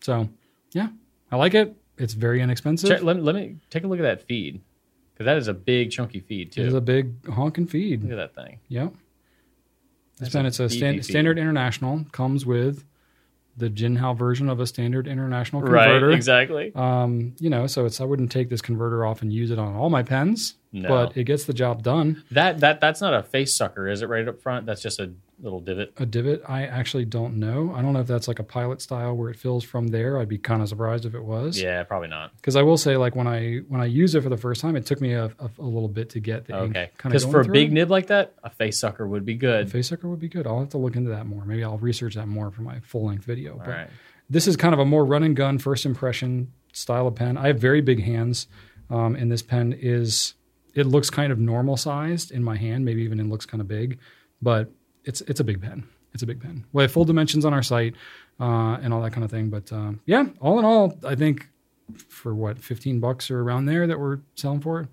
So 0.00 0.28
yeah, 0.72 0.88
I 1.30 1.36
like 1.36 1.54
it. 1.54 1.76
It's 1.98 2.14
very 2.14 2.40
inexpensive. 2.40 2.88
Check, 2.88 3.02
let, 3.02 3.22
let 3.22 3.34
me 3.34 3.56
take 3.68 3.84
a 3.84 3.86
look 3.86 3.98
at 4.00 4.04
that 4.04 4.22
feed 4.26 4.62
because 5.20 5.26
that 5.30 5.36
is 5.36 5.48
a 5.48 5.52
big 5.54 5.90
chunky 5.90 6.18
feed 6.20 6.48
it 6.48 6.52
too. 6.52 6.62
is 6.62 6.72
a 6.72 6.80
big 6.80 7.26
honking 7.28 7.66
feed. 7.66 8.02
Look 8.02 8.12
at 8.18 8.34
that 8.34 8.34
thing. 8.42 8.58
Yep. 8.68 8.94
This 10.18 10.18
That's 10.18 10.32
pen, 10.34 10.46
it's 10.46 10.60
a 10.60 10.62
beefy 10.64 10.76
stan- 10.78 10.94
feed. 10.94 11.04
standard 11.04 11.38
international. 11.38 12.06
Comes 12.10 12.46
with 12.46 12.86
the 13.58 13.68
Jinhao 13.68 14.16
version 14.16 14.48
of 14.48 14.60
a 14.60 14.66
standard 14.66 15.06
international 15.06 15.60
converter. 15.60 16.06
Right, 16.06 16.14
exactly. 16.16 16.72
Um, 16.74 17.34
you 17.38 17.50
know, 17.50 17.66
so 17.66 17.84
it's 17.84 18.00
I 18.00 18.04
wouldn't 18.04 18.32
take 18.32 18.48
this 18.48 18.62
converter 18.62 19.04
off 19.04 19.20
and 19.20 19.30
use 19.30 19.50
it 19.50 19.58
on 19.58 19.74
all 19.76 19.90
my 19.90 20.02
pens, 20.02 20.54
No. 20.72 20.88
but 20.88 21.16
it 21.18 21.24
gets 21.24 21.44
the 21.44 21.52
job 21.52 21.82
done. 21.82 22.22
That 22.30 22.60
that 22.60 22.80
that's 22.80 23.02
not 23.02 23.12
a 23.12 23.22
face 23.22 23.54
sucker, 23.54 23.88
is 23.88 24.00
it? 24.00 24.06
Right 24.08 24.26
up 24.26 24.40
front, 24.40 24.64
that's 24.64 24.80
just 24.80 25.00
a 25.00 25.12
little 25.42 25.60
divot. 25.60 25.92
A 25.96 26.06
divot, 26.06 26.42
I 26.48 26.66
actually 26.66 27.04
don't 27.04 27.38
know. 27.38 27.72
I 27.74 27.82
don't 27.82 27.92
know 27.92 28.00
if 28.00 28.06
that's 28.06 28.28
like 28.28 28.38
a 28.38 28.44
pilot 28.44 28.80
style 28.80 29.16
where 29.16 29.30
it 29.30 29.36
fills 29.36 29.64
from 29.64 29.88
there. 29.88 30.18
I'd 30.18 30.28
be 30.28 30.38
kind 30.38 30.62
of 30.62 30.68
surprised 30.68 31.04
if 31.04 31.14
it 31.14 31.22
was. 31.22 31.60
Yeah, 31.60 31.82
probably 31.84 32.08
not. 32.08 32.36
Because 32.36 32.56
I 32.56 32.62
will 32.62 32.76
say, 32.76 32.96
like 32.96 33.14
when 33.14 33.26
I 33.26 33.58
when 33.68 33.80
I 33.80 33.86
use 33.86 34.14
it 34.14 34.22
for 34.22 34.28
the 34.28 34.36
first 34.36 34.60
time, 34.60 34.76
it 34.76 34.86
took 34.86 35.00
me 35.00 35.12
a, 35.12 35.26
a, 35.26 35.50
a 35.58 35.62
little 35.62 35.88
bit 35.88 36.10
to 36.10 36.20
get 36.20 36.46
the 36.46 36.64
ink 36.64 36.70
Okay, 36.76 36.90
because 37.02 37.24
for 37.24 37.40
a 37.40 37.44
big 37.48 37.72
nib 37.72 37.90
like 37.90 38.08
that, 38.08 38.34
a 38.42 38.50
face 38.50 38.78
sucker 38.78 39.06
would 39.06 39.24
be 39.24 39.34
good. 39.34 39.70
face 39.70 39.88
sucker 39.88 40.08
would 40.08 40.20
be 40.20 40.28
good. 40.28 40.46
I'll 40.46 40.60
have 40.60 40.70
to 40.70 40.78
look 40.78 40.96
into 40.96 41.10
that 41.10 41.26
more. 41.26 41.44
Maybe 41.44 41.64
I'll 41.64 41.78
research 41.78 42.14
that 42.14 42.28
more 42.28 42.50
for 42.50 42.62
my 42.62 42.80
full 42.80 43.06
length 43.06 43.24
video. 43.24 43.52
All 43.52 43.58
but 43.58 43.68
right. 43.68 43.90
this 44.28 44.46
is 44.46 44.56
kind 44.56 44.74
of 44.74 44.80
a 44.80 44.84
more 44.84 45.04
run 45.04 45.22
and 45.22 45.36
gun 45.36 45.58
first 45.58 45.86
impression 45.86 46.52
style 46.72 47.06
of 47.06 47.14
pen. 47.14 47.36
I 47.36 47.48
have 47.48 47.58
very 47.58 47.80
big 47.80 48.02
hands, 48.02 48.46
um, 48.88 49.14
and 49.14 49.30
this 49.30 49.42
pen 49.42 49.72
is 49.72 50.34
it 50.74 50.86
looks 50.86 51.10
kind 51.10 51.32
of 51.32 51.38
normal 51.38 51.76
sized 51.76 52.30
in 52.30 52.44
my 52.44 52.56
hand. 52.56 52.84
Maybe 52.84 53.02
even 53.02 53.18
it 53.20 53.26
looks 53.26 53.46
kind 53.46 53.60
of 53.60 53.68
big, 53.68 53.98
but 54.40 54.70
it's 55.10 55.20
it's 55.22 55.40
a 55.40 55.44
big 55.44 55.60
pen. 55.60 55.86
It's 56.14 56.22
a 56.22 56.26
big 56.26 56.40
pen. 56.40 56.64
We 56.72 56.82
have 56.82 56.90
full 56.92 57.04
dimensions 57.04 57.44
on 57.44 57.52
our 57.52 57.62
site 57.62 57.94
uh, 58.40 58.78
and 58.82 58.92
all 58.94 59.00
that 59.02 59.12
kind 59.12 59.24
of 59.24 59.30
thing. 59.30 59.50
But 59.50 59.70
um, 59.72 60.00
yeah, 60.06 60.24
all 60.40 60.58
in 60.58 60.64
all, 60.64 60.96
I 61.04 61.14
think 61.14 61.48
for 62.08 62.34
what 62.34 62.58
fifteen 62.58 63.00
bucks 63.00 63.30
or 63.30 63.40
around 63.42 63.66
there 63.66 63.86
that 63.86 63.98
we're 63.98 64.20
selling 64.36 64.60
for. 64.60 64.88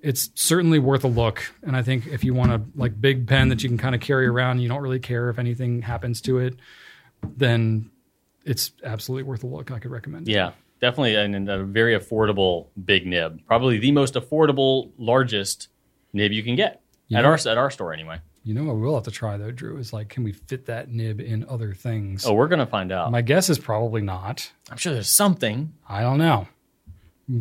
It's 0.00 0.30
certainly 0.36 0.78
worth 0.78 1.02
a 1.02 1.08
look, 1.08 1.42
and 1.62 1.76
I 1.76 1.82
think 1.82 2.06
if 2.06 2.22
you 2.22 2.32
want 2.32 2.52
a 2.52 2.60
like 2.76 3.00
big 3.00 3.26
pen 3.26 3.48
that 3.48 3.64
you 3.64 3.68
can 3.68 3.78
kind 3.78 3.96
of 3.96 4.00
carry 4.00 4.26
around, 4.28 4.52
and 4.52 4.62
you 4.62 4.68
don't 4.68 4.80
really 4.82 5.00
care 5.00 5.28
if 5.28 5.40
anything 5.40 5.82
happens 5.82 6.20
to 6.22 6.38
it, 6.38 6.54
then 7.36 7.90
it's 8.44 8.70
absolutely 8.84 9.24
worth 9.24 9.42
a 9.42 9.48
look. 9.48 9.72
I 9.72 9.80
could 9.80 9.90
recommend 9.90 10.28
it. 10.28 10.32
Yeah, 10.32 10.52
definitely, 10.80 11.16
and 11.16 11.48
a 11.50 11.64
very 11.64 11.98
affordable 11.98 12.68
big 12.84 13.08
nib. 13.08 13.40
Probably 13.46 13.78
the 13.78 13.90
most 13.90 14.14
affordable, 14.14 14.92
largest 14.98 15.66
nib 16.12 16.30
you 16.30 16.44
can 16.44 16.54
get 16.54 16.80
Yeah. 17.08 17.18
at 17.18 17.24
our 17.24 17.34
at 17.34 17.58
our 17.58 17.70
store 17.70 17.92
anyway. 17.92 18.20
You 18.48 18.54
know 18.54 18.64
what 18.64 18.76
we'll 18.76 18.94
have 18.94 19.04
to 19.04 19.10
try 19.10 19.36
though, 19.36 19.50
Drew, 19.50 19.76
is 19.76 19.92
like, 19.92 20.08
can 20.08 20.24
we 20.24 20.32
fit 20.32 20.64
that 20.66 20.88
nib 20.90 21.20
in 21.20 21.44
other 21.50 21.74
things? 21.74 22.24
Oh, 22.24 22.32
we're 22.32 22.48
gonna 22.48 22.64
find 22.64 22.90
out. 22.90 23.12
My 23.12 23.20
guess 23.20 23.50
is 23.50 23.58
probably 23.58 24.00
not. 24.00 24.50
I'm 24.70 24.78
sure 24.78 24.94
there's 24.94 25.10
something. 25.10 25.74
I 25.86 26.00
don't 26.00 26.16
know. 26.16 26.48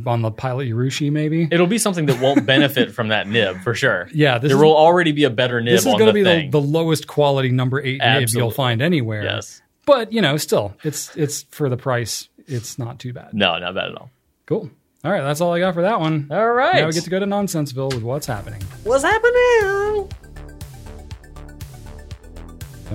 On 0.05 0.21
the 0.21 0.31
pilot 0.31 0.67
Yarushi, 0.67 1.09
maybe. 1.09 1.47
It'll 1.49 1.65
be 1.65 1.77
something 1.77 2.07
that 2.07 2.19
won't 2.21 2.45
benefit 2.45 2.91
from 2.93 3.07
that 3.07 3.25
nib 3.25 3.61
for 3.61 3.73
sure. 3.73 4.09
Yeah, 4.13 4.37
this 4.37 4.49
there 4.49 4.57
is- 4.57 4.61
will 4.63 4.75
already 4.75 5.13
be 5.13 5.23
a 5.23 5.29
better 5.29 5.61
nib 5.61 5.71
this 5.75 5.85
is 5.85 5.93
going 5.93 6.07
to 6.07 6.11
be 6.11 6.23
the, 6.23 6.49
the 6.51 6.59
lowest 6.59 7.07
quality 7.07 7.51
number 7.51 7.79
eight 7.81 8.01
nib 8.01 8.27
you'll 8.33 8.51
find 8.51 8.81
anywhere. 8.81 9.23
yes. 9.23 9.61
But 9.85 10.11
you 10.11 10.19
know, 10.21 10.35
still, 10.35 10.73
it's 10.83 11.15
it's 11.15 11.43
for 11.51 11.69
the 11.69 11.77
price. 11.77 12.27
It's 12.47 12.77
not 12.77 12.99
too 12.99 13.13
bad. 13.13 13.33
No, 13.33 13.57
not 13.59 13.73
bad 13.75 13.91
at 13.91 13.95
all. 13.95 14.09
Cool. 14.45 14.69
All 15.05 15.11
right, 15.13 15.21
that's 15.21 15.39
all 15.39 15.53
I 15.53 15.59
got 15.59 15.73
for 15.73 15.83
that 15.83 16.01
one. 16.01 16.27
All 16.31 16.51
right. 16.51 16.81
Now 16.81 16.87
we 16.87 16.91
get 16.91 17.05
to 17.05 17.09
go 17.09 17.19
to 17.21 17.25
Nonsenseville 17.25 17.87
with 17.91 18.03
what's 18.03 18.25
happening. 18.27 18.61
What's 18.83 19.05
happening? 19.05 20.11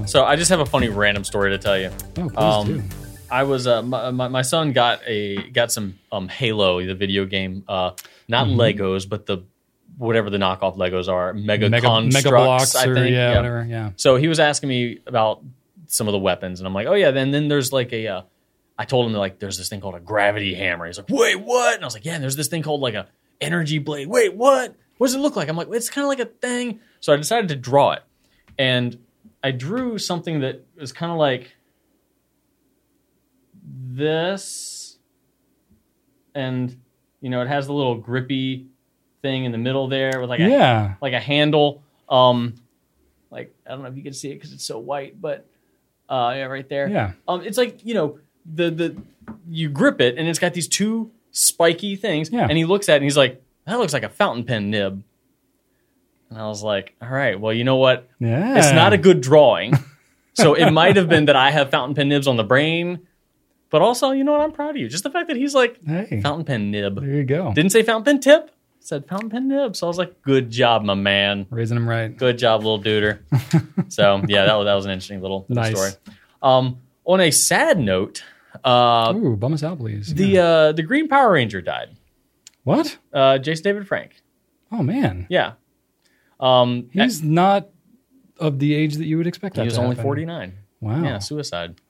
So 0.07 0.25
I 0.25 0.37
just 0.37 0.51
have 0.51 0.61
a 0.61 0.67
funny 0.67 0.89
random 0.89 1.25
story 1.25 1.51
to 1.51 1.59
tell 1.59 1.79
you. 1.79 1.91
Oh, 2.19 2.29
please 2.29 2.37
Um, 2.37 2.67
do. 2.67 2.83
I 3.31 3.45
was 3.45 3.67
uh, 3.67 3.83
my, 3.83 4.11
my 4.11 4.29
my 4.29 4.43
son 4.43 4.73
got 4.73 5.01
a 5.07 5.49
got 5.51 5.73
some 5.73 5.99
um 6.11 6.29
Halo 6.29 6.85
the 6.85 6.95
video 6.95 7.25
game 7.25 7.65
uh 7.67 7.93
not 8.29 8.47
Mm-hmm. 8.47 8.61
Legos 8.61 9.09
but 9.09 9.25
the 9.27 9.39
whatever 9.97 10.29
the 10.31 10.39
knockoff 10.39 10.77
Legos 10.77 11.09
are 11.09 11.33
Mega, 11.33 11.69
Mega, 11.71 11.87
Construx 11.87 12.13
Mega 12.13 12.29
Bloks 12.31 12.75
I 12.77 12.87
or 12.87 12.95
think 12.95 13.11
yeah, 13.13 13.37
whatever. 13.37 13.67
Yeah. 13.69 13.91
So 13.97 14.17
he 14.17 14.29
was 14.29 14.39
asking 14.41 14.69
me 14.69 14.99
about 15.07 15.43
some 15.87 16.09
of 16.09 16.13
the 16.13 16.19
weapons, 16.19 16.61
and 16.61 16.67
I'm 16.67 16.75
like, 16.75 16.87
oh 16.87 16.95
yeah. 16.95 17.11
Then 17.11 17.31
then 17.31 17.49
there's 17.49 17.73
like 17.73 17.93
a, 17.93 18.07
uh, 18.09 18.23
I 18.79 18.85
told 18.87 19.07
him 19.07 19.13
like 19.17 19.39
there's 19.39 19.59
this 19.59 19.69
thing 19.69 19.81
called 19.81 19.95
a 19.95 20.01
gravity 20.01 20.55
hammer. 20.55 20.87
He's 20.87 20.97
like, 20.99 21.09
wait, 21.11 21.37
what? 21.37 21.75
And 21.75 21.85
I 21.85 21.87
was 21.87 21.95
like, 21.95 22.05
yeah. 22.07 22.15
And 22.15 22.23
there's 22.23 22.37
this 22.37 22.49
thing 22.49 22.63
called 22.63 22.81
like 22.81 22.95
a 22.95 23.07
energy 23.41 23.79
blade. 23.79 24.09
Wait, 24.09 24.35
what? 24.35 24.75
What 24.99 25.07
does 25.07 25.15
it 25.15 25.19
look 25.21 25.37
like? 25.37 25.49
I'm 25.49 25.57
like, 25.57 25.69
it's 25.71 25.91
kind 25.91 26.05
of 26.05 26.09
like 26.09 26.21
a 26.21 26.27
thing. 26.27 26.81
So 27.01 27.13
I 27.13 27.17
decided 27.17 27.49
to 27.49 27.57
draw 27.57 27.93
it, 27.93 28.03
and 28.59 28.99
I 29.43 29.51
drew 29.51 29.99
something 29.99 30.41
that 30.41 30.65
was 30.77 30.93
kind 30.93 31.11
of 31.13 31.19
like 31.19 31.55
this, 33.65 34.97
and 36.35 36.77
you 37.21 37.31
know, 37.31 37.41
it 37.43 37.49
has 37.49 37.67
the 37.67 37.73
little 37.73 37.97
grippy 37.97 38.67
thing 39.23 39.45
in 39.45 39.53
the 39.53 39.59
middle 39.59 39.89
there 39.89 40.21
with 40.21 40.29
like 40.31 40.41
a 40.41 40.49
Yeah. 40.49 40.95
like 41.01 41.13
a 41.13 41.21
handle. 41.21 41.83
Um, 42.09 42.55
like 43.31 43.55
I 43.67 43.71
don't 43.71 43.83
know 43.83 43.89
if 43.89 43.97
you 43.97 44.03
can 44.03 44.13
see 44.13 44.31
it 44.31 44.35
because 44.35 44.53
it's 44.53 44.65
so 44.65 44.79
white, 44.79 45.21
but 45.21 45.47
uh, 46.09 46.33
yeah, 46.37 46.45
right 46.45 46.69
there. 46.69 46.89
Yeah. 46.89 47.13
Um, 47.29 47.43
it's 47.43 47.59
like 47.59 47.85
you 47.85 47.95
know 47.95 48.19
the 48.53 48.71
the 48.71 48.97
you 49.49 49.69
grip 49.69 50.01
it 50.01 50.19
and 50.19 50.29
it's 50.29 50.39
got 50.39 50.55
these 50.55 50.69
two 50.69 51.11
spiky 51.31 51.97
things. 51.97 52.31
Yeah. 52.31 52.47
And 52.49 52.59
he 52.59 52.65
looks 52.65 52.89
at 52.89 52.95
it 52.95 52.97
and 52.97 53.05
he's 53.05 53.17
like, 53.17 53.43
"That 53.67 53.79
looks 53.79 53.93
like 53.93 54.03
a 54.03 54.09
fountain 54.09 54.45
pen 54.45 54.71
nib." 54.71 55.03
And 56.33 56.41
I 56.43 56.47
was 56.49 56.63
like, 56.63 56.95
"All 57.03 57.09
right, 57.09 57.39
well, 57.39 57.53
you 57.53 57.65
know 57.65 57.77
what? 57.77 58.09
Yeah. 58.19 58.57
It's 58.59 58.73
not 58.73 58.93
a 58.93 58.99
good 58.99 59.21
drawing, 59.21 59.75
so 60.35 60.55
it 60.55 60.71
might 60.71 60.97
have 60.97 61.09
been 61.09 61.27
that 61.27 61.37
I 61.37 61.51
have 61.51 61.71
fountain 61.71 61.95
pen 61.95 62.09
nibs 62.09 62.27
on 62.27 62.37
the 62.37 62.45
brain." 62.45 63.07
But 63.71 63.83
also, 63.83 64.11
you 64.13 64.25
know 64.25 64.33
what? 64.33 64.41
I'm 64.43 64.53
proud 64.53 64.71
of 64.71 64.77
you. 64.77 64.89
Just 64.89 65.03
the 65.05 65.11
fact 65.11 65.29
that 65.29 65.37
he's 65.37 65.55
like 65.55 65.79
Hey, 65.87 66.21
fountain 66.23 66.45
pen 66.45 66.71
nib. 66.71 67.01
there 67.01 67.15
you 67.15 67.25
go. 67.25 67.53
Didn't 67.55 67.73
say 67.73 67.83
fountain 67.83 68.05
pen 68.05 68.21
tip. 68.21 68.51
Said 68.81 69.07
fountain 69.09 69.31
pen 69.31 69.49
nib. 69.49 69.77
So 69.77 69.87
I 69.87 69.89
was 69.89 69.97
like, 69.97 70.21
good 70.23 70.51
job, 70.51 70.83
my 70.85 70.93
man. 70.95 71.47
Raising 71.51 71.77
him 71.77 71.89
right. 71.89 72.15
Good 72.17 72.37
job, 72.39 72.65
little 72.65 72.83
duder. 72.83 73.21
so 73.93 74.23
yeah, 74.29 74.45
that 74.47 74.55
was, 74.57 74.65
that 74.67 74.75
was 74.75 74.85
an 74.87 74.91
interesting 74.91 75.21
little, 75.23 75.47
little 75.49 75.63
Nice. 75.63 75.75
story. 75.75 75.91
Um, 76.43 76.79
on 77.05 77.21
a 77.21 77.31
sad 77.31 77.79
note, 77.79 78.25
uh, 78.65 79.13
Ooh, 79.17 79.37
bum 79.37 79.55
us 79.55 79.63
out, 79.63 79.79
please. 79.79 80.13
the 80.15 80.27
Yeah. 80.27 80.43
uh, 80.45 80.73
the 80.73 80.83
Green 80.83 81.09
Power 81.09 81.33
Ranger 81.33 81.61
died. 81.63 81.97
what? 82.65 82.99
Uh, 83.13 83.39
Jason 83.39 83.63
David 83.65 83.87
Frank. 83.89 84.21
Oh 84.71 84.83
man, 84.83 85.27
Yeah. 85.31 85.53
Um, 86.43 86.91
he's 86.93 87.23
not 87.23 87.69
of 88.39 88.59
the 88.59 88.75
age 88.75 88.97
that 88.97 89.05
you 89.07 89.17
would 89.19 89.27
expect. 89.27 89.57
He 89.57 89.63
was 89.63 89.79
only 89.79 89.91
happen. 89.97 90.05
49. 90.05 90.53
Wow. 90.81 91.03
Yeah, 91.05 91.19
suicide. 91.21 91.81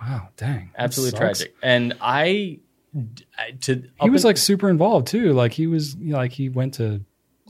Wow. 0.00 0.28
Dang. 0.36 0.70
Absolutely 0.76 1.18
tragic. 1.18 1.54
And 1.62 1.94
I, 2.00 2.58
I- 3.38 3.52
to 3.62 3.84
He 4.02 4.10
was 4.10 4.24
like 4.24 4.36
super 4.36 4.68
involved 4.68 5.06
too. 5.06 5.32
Like 5.32 5.52
he 5.52 5.66
was, 5.68 5.94
you 5.94 6.12
know, 6.12 6.18
like 6.18 6.32
he 6.32 6.48
went 6.48 6.74
to. 6.74 7.02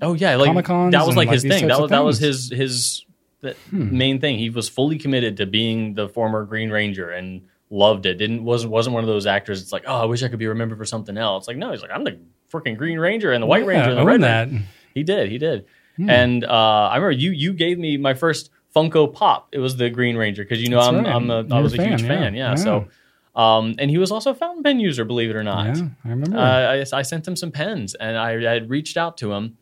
Oh 0.02 0.14
yeah, 0.14 0.36
like 0.36 0.46
Comic-Cons 0.46 0.92
that 0.92 1.06
was 1.06 1.16
like 1.16 1.28
like, 1.28 1.34
his 1.34 1.42
thing. 1.42 1.68
That 1.68 1.80
was 1.80 1.90
that 1.90 2.04
was 2.04 2.18
his 2.18 2.50
his 2.50 3.04
the 3.40 3.54
Hmm. 3.70 3.96
main 3.96 4.20
thing. 4.20 4.38
He 4.38 4.50
was 4.50 4.68
fully 4.68 4.98
committed 4.98 5.38
to 5.38 5.46
being 5.46 5.94
the 5.94 6.08
former 6.08 6.44
Green 6.44 6.70
Ranger 6.70 7.08
and 7.10 7.42
loved 7.70 8.04
it. 8.06 8.14
Didn't 8.16 8.44
wasn't 8.44 8.72
wasn't 8.72 8.94
one 8.94 9.04
of 9.04 9.08
those 9.08 9.26
actors. 9.26 9.60
It's 9.62 9.72
like 9.72 9.84
oh, 9.86 9.96
I 10.02 10.04
wish 10.06 10.22
I 10.22 10.28
could 10.28 10.38
be 10.38 10.46
remembered 10.46 10.76
for 10.78 10.84
something 10.86 11.16
else. 11.18 11.48
Like 11.48 11.56
no, 11.58 11.70
he's 11.70 11.80
like 11.82 11.90
I'm 11.90 12.04
the 12.04 12.18
freaking 12.52 12.76
Green 12.78 12.98
Ranger 12.98 13.32
and 13.32 13.42
the 13.42 13.46
White 13.46 13.62
Yeah, 13.62 13.68
Ranger 13.68 13.90
and 13.90 13.98
the 13.98 14.04
Red 14.04 14.20
that. 14.22 14.48
He 14.94 15.02
did, 15.02 15.30
he 15.30 15.38
did. 15.38 15.66
Hmm. 15.96 16.10
And 16.10 16.44
uh, 16.44 16.88
I 16.92 16.96
remember 16.96 17.12
you 17.12 17.30
you 17.32 17.52
gave 17.52 17.78
me 17.78 17.96
my 17.96 18.14
first 18.14 18.50
Funko 18.74 19.12
Pop. 19.12 19.48
It 19.52 19.58
was 19.58 19.76
the 19.76 19.90
Green 19.90 20.16
Ranger 20.16 20.44
because 20.44 20.62
you 20.62 20.68
know 20.68 20.78
That's 20.78 20.88
I'm 20.88 21.04
right. 21.04 21.14
I'm 21.14 21.30
a, 21.30 21.54
I 21.54 21.60
was 21.60 21.74
a 21.78 21.82
huge 21.82 22.02
fan, 22.02 22.08
fan. 22.08 22.34
yeah. 22.34 22.50
Yeah, 22.50 22.54
so. 22.56 22.88
Um, 23.34 23.76
and 23.78 23.88
he 23.88 23.96
was 23.96 24.10
also 24.10 24.32
a 24.32 24.34
fountain 24.34 24.64
pen 24.64 24.80
user, 24.80 25.04
believe 25.04 25.30
it 25.30 25.36
or 25.36 25.44
not. 25.44 25.76
Yeah, 25.76 25.84
I 26.04 26.08
remember. 26.08 26.36
Uh, 26.36 26.40
I, 26.82 26.98
I 26.98 27.02
sent 27.02 27.26
him 27.28 27.36
some 27.36 27.52
pens, 27.52 27.94
and 27.94 28.18
I, 28.18 28.32
I 28.32 28.52
had 28.52 28.68
reached 28.68 28.96
out 28.96 29.18
to 29.18 29.32
him 29.32 29.56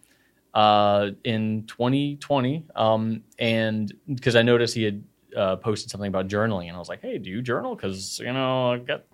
uh, 0.55 1.11
in 1.23 1.65
2020, 1.67 2.65
um, 2.75 3.23
and 3.39 3.93
because 4.13 4.37
I 4.37 4.43
noticed 4.43 4.75
he 4.75 4.85
had 4.85 5.05
uh, 5.37 5.57
posted 5.57 5.91
something 5.91 6.09
about 6.09 6.29
journaling, 6.29 6.69
and 6.69 6.77
I 6.77 6.79
was 6.79 6.89
like, 6.89 7.03
"Hey, 7.03 7.19
do 7.19 7.29
you 7.29 7.43
journal? 7.43 7.77
Because 7.77 8.19
you 8.21 8.33
know, 8.33 8.73
I 8.73 8.79
got 8.79 9.05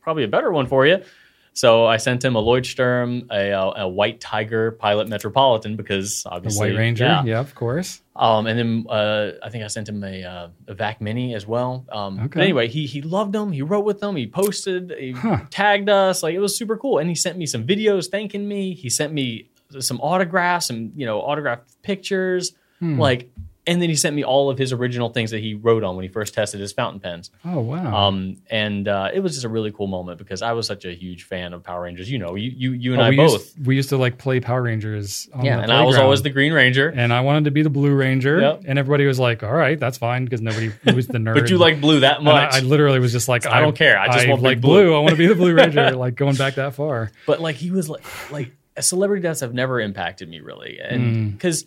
probably 0.00 0.24
a 0.24 0.28
better 0.28 0.50
one 0.50 0.66
for 0.66 0.86
you." 0.86 1.02
So 1.58 1.86
I 1.86 1.96
sent 1.96 2.24
him 2.24 2.36
a 2.36 2.42
Leuchtturm, 2.42 3.26
a, 3.32 3.50
a, 3.50 3.82
a 3.84 3.88
White 3.88 4.20
Tiger 4.20 4.70
Pilot 4.70 5.08
Metropolitan, 5.08 5.74
because 5.74 6.22
the 6.22 6.30
obviously 6.30 6.70
White 6.70 6.78
Ranger. 6.78 7.04
yeah. 7.04 7.24
Yeah, 7.24 7.40
of 7.40 7.52
course. 7.56 8.00
Um, 8.14 8.46
and 8.46 8.56
then 8.58 8.86
uh, 8.88 9.32
I 9.42 9.50
think 9.50 9.64
I 9.64 9.66
sent 9.66 9.88
him 9.88 10.04
a, 10.04 10.22
uh, 10.24 10.48
a 10.68 10.74
Vac 10.74 11.00
Mini 11.00 11.34
as 11.34 11.48
well. 11.48 11.84
Um, 11.90 12.20
Okay. 12.20 12.28
But 12.38 12.42
anyway, 12.44 12.68
he 12.68 12.86
he 12.86 13.02
loved 13.02 13.32
them. 13.32 13.50
He 13.50 13.62
wrote 13.62 13.84
with 13.84 13.98
them. 13.98 14.14
He 14.14 14.28
posted. 14.28 14.92
He 14.96 15.10
Huh. 15.12 15.38
tagged 15.50 15.88
us. 15.88 16.22
Like 16.22 16.34
it 16.34 16.40
was 16.40 16.56
super 16.56 16.76
cool. 16.76 16.98
And 16.98 17.08
he 17.08 17.16
sent 17.16 17.36
me 17.36 17.46
some 17.46 17.66
videos 17.66 18.08
thanking 18.08 18.46
me. 18.46 18.74
He 18.74 18.88
sent 18.88 19.12
me 19.12 19.48
some 19.80 20.00
autographs 20.00 20.70
and 20.70 20.92
you 20.94 21.06
know 21.06 21.18
autographed 21.20 21.82
pictures. 21.82 22.52
Hmm. 22.78 23.00
Like, 23.00 23.30
and 23.68 23.80
then 23.80 23.88
he 23.88 23.94
sent 23.94 24.16
me 24.16 24.24
all 24.24 24.50
of 24.50 24.58
his 24.58 24.72
original 24.72 25.10
things 25.10 25.30
that 25.30 25.38
he 25.40 25.54
wrote 25.54 25.84
on 25.84 25.94
when 25.94 26.02
he 26.02 26.08
first 26.08 26.34
tested 26.34 26.58
his 26.60 26.72
fountain 26.72 26.98
pens. 27.00 27.30
Oh 27.44 27.60
wow. 27.60 27.94
Um, 28.08 28.38
and 28.50 28.88
uh, 28.88 29.10
it 29.14 29.20
was 29.20 29.34
just 29.34 29.44
a 29.44 29.48
really 29.48 29.70
cool 29.70 29.86
moment 29.86 30.18
because 30.18 30.42
I 30.42 30.52
was 30.52 30.66
such 30.66 30.84
a 30.84 30.92
huge 30.92 31.24
fan 31.24 31.52
of 31.52 31.62
Power 31.62 31.82
Rangers. 31.82 32.10
You 32.10 32.18
know, 32.18 32.34
you 32.34 32.50
you 32.50 32.72
you 32.72 32.92
and 32.94 33.02
Oh, 33.02 33.04
I 33.04 33.10
we 33.10 33.16
both. 33.16 33.32
Used, 33.34 33.66
we 33.66 33.76
used 33.76 33.88
to 33.90 33.96
like 33.98 34.18
play 34.18 34.40
Power 34.40 34.62
Rangers. 34.62 35.28
On 35.34 35.44
yeah, 35.44 35.60
and 35.60 35.70
I 35.70 35.84
was 35.84 35.96
always 35.98 36.22
the 36.22 36.30
Green 36.30 36.52
Ranger. 36.52 36.88
And 36.88 37.12
I 37.12 37.20
wanted 37.20 37.44
to 37.44 37.50
be 37.50 37.62
the 37.62 37.70
Blue 37.70 37.94
Ranger, 37.94 38.40
Yep. 38.40 38.62
and 38.66 38.78
everybody 38.78 39.06
was 39.06 39.20
like, 39.20 39.42
"All 39.42 39.52
right, 39.52 39.78
that's 39.78 39.98
fine," 39.98 40.24
because 40.24 40.40
nobody 40.40 40.72
was 40.94 41.06
the 41.06 41.18
nerd. 41.18 41.34
But 41.34 41.50
you 41.50 41.58
like 41.58 41.80
blue 41.80 42.00
that 42.00 42.20
And 42.20 42.28
I, 42.28 42.44
much. 42.46 42.54
I 42.54 42.60
literally 42.60 42.98
was 42.98 43.12
just 43.12 43.28
like, 43.28 43.46
I 43.46 43.60
don't 43.60 43.76
care. 43.76 43.98
I 43.98 44.12
just 44.14 44.28
want 44.28 44.42
like 44.42 44.60
blue." 44.60 44.94
I 44.94 44.98
want 45.00 45.10
to 45.10 45.16
be 45.16 45.26
the 45.26 45.34
Blue 45.34 45.54
Ranger. 45.54 45.90
like 45.96 46.14
going 46.14 46.36
back 46.36 46.54
that 46.54 46.74
far. 46.74 47.10
but 47.26 47.40
like 47.40 47.56
he 47.56 47.70
was 47.70 47.88
like 47.90 48.02
like 48.32 48.52
celebrity 48.80 49.22
deaths 49.22 49.40
have 49.40 49.52
never 49.52 49.80
impacted 49.80 50.28
me 50.28 50.40
really 50.40 50.78
and 50.80 51.32
Mm. 51.42 51.62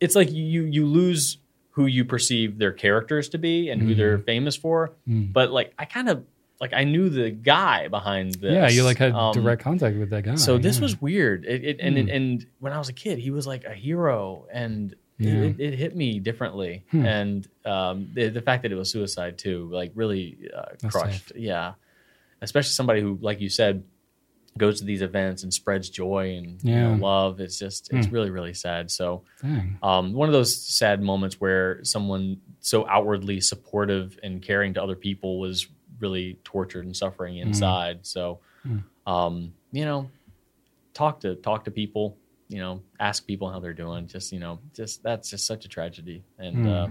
It's 0.00 0.14
like 0.14 0.30
you 0.32 0.62
you 0.62 0.86
lose 0.86 1.38
who 1.72 1.86
you 1.86 2.04
perceive 2.04 2.58
their 2.58 2.72
characters 2.72 3.28
to 3.30 3.38
be 3.38 3.68
and 3.70 3.80
who 3.82 3.94
Mm. 3.94 3.96
they're 3.96 4.18
famous 4.18 4.56
for 4.56 4.92
but 5.06 5.50
like 5.52 5.72
i 5.78 5.84
kind 5.84 6.08
of 6.08 6.24
like 6.60 6.72
i 6.72 6.82
knew 6.84 7.08
the 7.08 7.30
guy 7.30 7.86
behind 7.88 8.34
this 8.34 8.52
Yeah, 8.52 8.68
you 8.68 8.82
like 8.82 8.98
had 8.98 9.12
Um, 9.12 9.32
direct 9.32 9.62
contact 9.62 9.96
with 9.96 10.10
that 10.10 10.24
guy. 10.24 10.34
so 10.34 10.58
this 10.58 10.76
yeah. 10.78 10.82
was 10.82 11.00
weird 11.00 11.44
it, 11.44 11.64
it 11.64 11.76
and 11.80 11.96
and 11.96 12.46
when 12.58 12.72
i 12.72 12.78
was 12.78 12.88
a 12.88 12.92
kid 12.92 13.18
he 13.18 13.30
was 13.30 13.46
like 13.46 13.64
a 13.64 13.74
hero 13.74 14.46
and 14.52 14.94
Yeah. 15.18 15.34
it, 15.50 15.60
it 15.60 15.74
hit 15.74 15.94
me 15.96 16.18
differently 16.20 16.84
Hmm. 16.90 17.04
and 17.06 17.48
um, 17.64 18.10
the, 18.14 18.28
the 18.28 18.42
fact 18.42 18.62
that 18.62 18.72
it 18.72 18.76
was 18.76 18.90
suicide 18.90 19.38
too 19.38 19.68
like 19.72 19.92
really 19.94 20.36
uh, 20.56 20.88
crushed 20.88 21.32
yeah 21.36 21.74
especially 22.40 22.70
somebody 22.80 23.00
who 23.00 23.18
like 23.20 23.40
you 23.40 23.48
said 23.48 23.82
goes 24.58 24.78
to 24.80 24.84
these 24.84 25.02
events 25.02 25.42
and 25.44 25.52
spreads 25.54 25.88
joy 25.90 26.36
and 26.36 26.62
you 26.62 26.74
know, 26.74 26.94
love 27.00 27.40
it's 27.40 27.58
just 27.58 27.92
it's 27.92 28.06
Hmm. 28.08 28.14
really 28.14 28.30
really 28.30 28.54
sad 28.54 28.90
so 28.90 29.22
um, 29.82 30.12
one 30.12 30.28
of 30.28 30.32
those 30.32 30.54
sad 30.54 31.00
moments 31.02 31.40
where 31.40 31.82
someone 31.84 32.40
so 32.60 32.86
outwardly 32.88 33.40
supportive 33.40 34.18
and 34.22 34.42
caring 34.42 34.74
to 34.74 34.82
other 34.82 34.96
people 34.96 35.38
was 35.38 35.66
really 36.00 36.38
tortured 36.44 36.84
and 36.84 36.96
suffering 36.96 37.38
inside. 37.38 38.04
So, 38.06 38.40
Mm. 38.66 38.82
um, 39.06 39.52
you 39.72 39.84
know, 39.84 40.10
talk 40.94 41.20
to 41.20 41.36
talk 41.36 41.64
to 41.64 41.70
people. 41.70 42.16
You 42.48 42.58
know, 42.58 42.82
ask 42.98 43.26
people 43.26 43.50
how 43.50 43.60
they're 43.60 43.74
doing. 43.74 44.06
Just 44.08 44.32
you 44.32 44.40
know, 44.40 44.58
just 44.74 45.02
that's 45.02 45.30
just 45.30 45.46
such 45.46 45.64
a 45.64 45.68
tragedy, 45.68 46.24
and 46.38 46.64
Mm. 46.64 46.68
uh, 46.68 46.88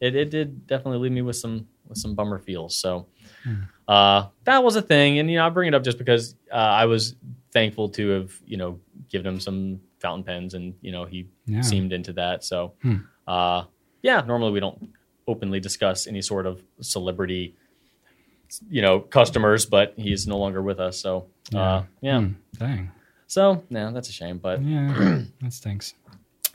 it 0.00 0.14
it 0.14 0.30
did 0.30 0.66
definitely 0.66 0.98
leave 0.98 1.12
me 1.12 1.22
with 1.22 1.36
some 1.36 1.66
with 1.90 1.98
some 1.98 2.14
bummer 2.14 2.38
feels. 2.38 2.74
So. 2.76 3.06
Mm. 3.46 3.68
Uh, 3.88 4.28
that 4.44 4.62
was 4.62 4.76
a 4.76 4.82
thing, 4.82 5.18
and 5.18 5.28
you 5.28 5.36
know 5.36 5.44
I 5.46 5.48
bring 5.50 5.66
it 5.66 5.74
up 5.74 5.82
just 5.82 5.98
because 5.98 6.36
uh, 6.52 6.54
I 6.54 6.84
was 6.86 7.16
thankful 7.52 7.88
to 7.90 8.08
have 8.10 8.32
you 8.46 8.56
know 8.56 8.78
given 9.08 9.26
him 9.26 9.40
some 9.40 9.80
fountain 9.98 10.22
pens, 10.22 10.54
and 10.54 10.74
you 10.80 10.92
know 10.92 11.06
he 11.06 11.26
Yeah. 11.46 11.62
seemed 11.62 11.92
into 11.92 12.12
that. 12.12 12.44
So, 12.44 12.74
Hmm. 12.82 12.96
uh, 13.26 13.64
yeah, 14.02 14.20
normally 14.20 14.52
we 14.52 14.60
don't 14.60 14.90
openly 15.26 15.58
discuss 15.58 16.06
any 16.06 16.22
sort 16.22 16.46
of 16.46 16.62
celebrity, 16.80 17.56
you 18.68 18.82
know, 18.82 19.00
customers, 19.00 19.66
but 19.66 19.94
he's 19.96 20.26
no 20.26 20.38
longer 20.38 20.62
with 20.62 20.78
us. 20.80 21.00
So, 21.00 21.26
uh, 21.54 21.82
yeah. 22.00 22.20
Hmm. 22.20 22.32
Dang. 22.58 22.90
So, 23.26 23.64
yeah, 23.70 23.90
that's 23.90 24.08
a 24.08 24.12
shame. 24.12 24.38
But 24.38 24.62
Yeah, 24.62 25.22
that 25.40 25.52
stinks. 25.52 25.94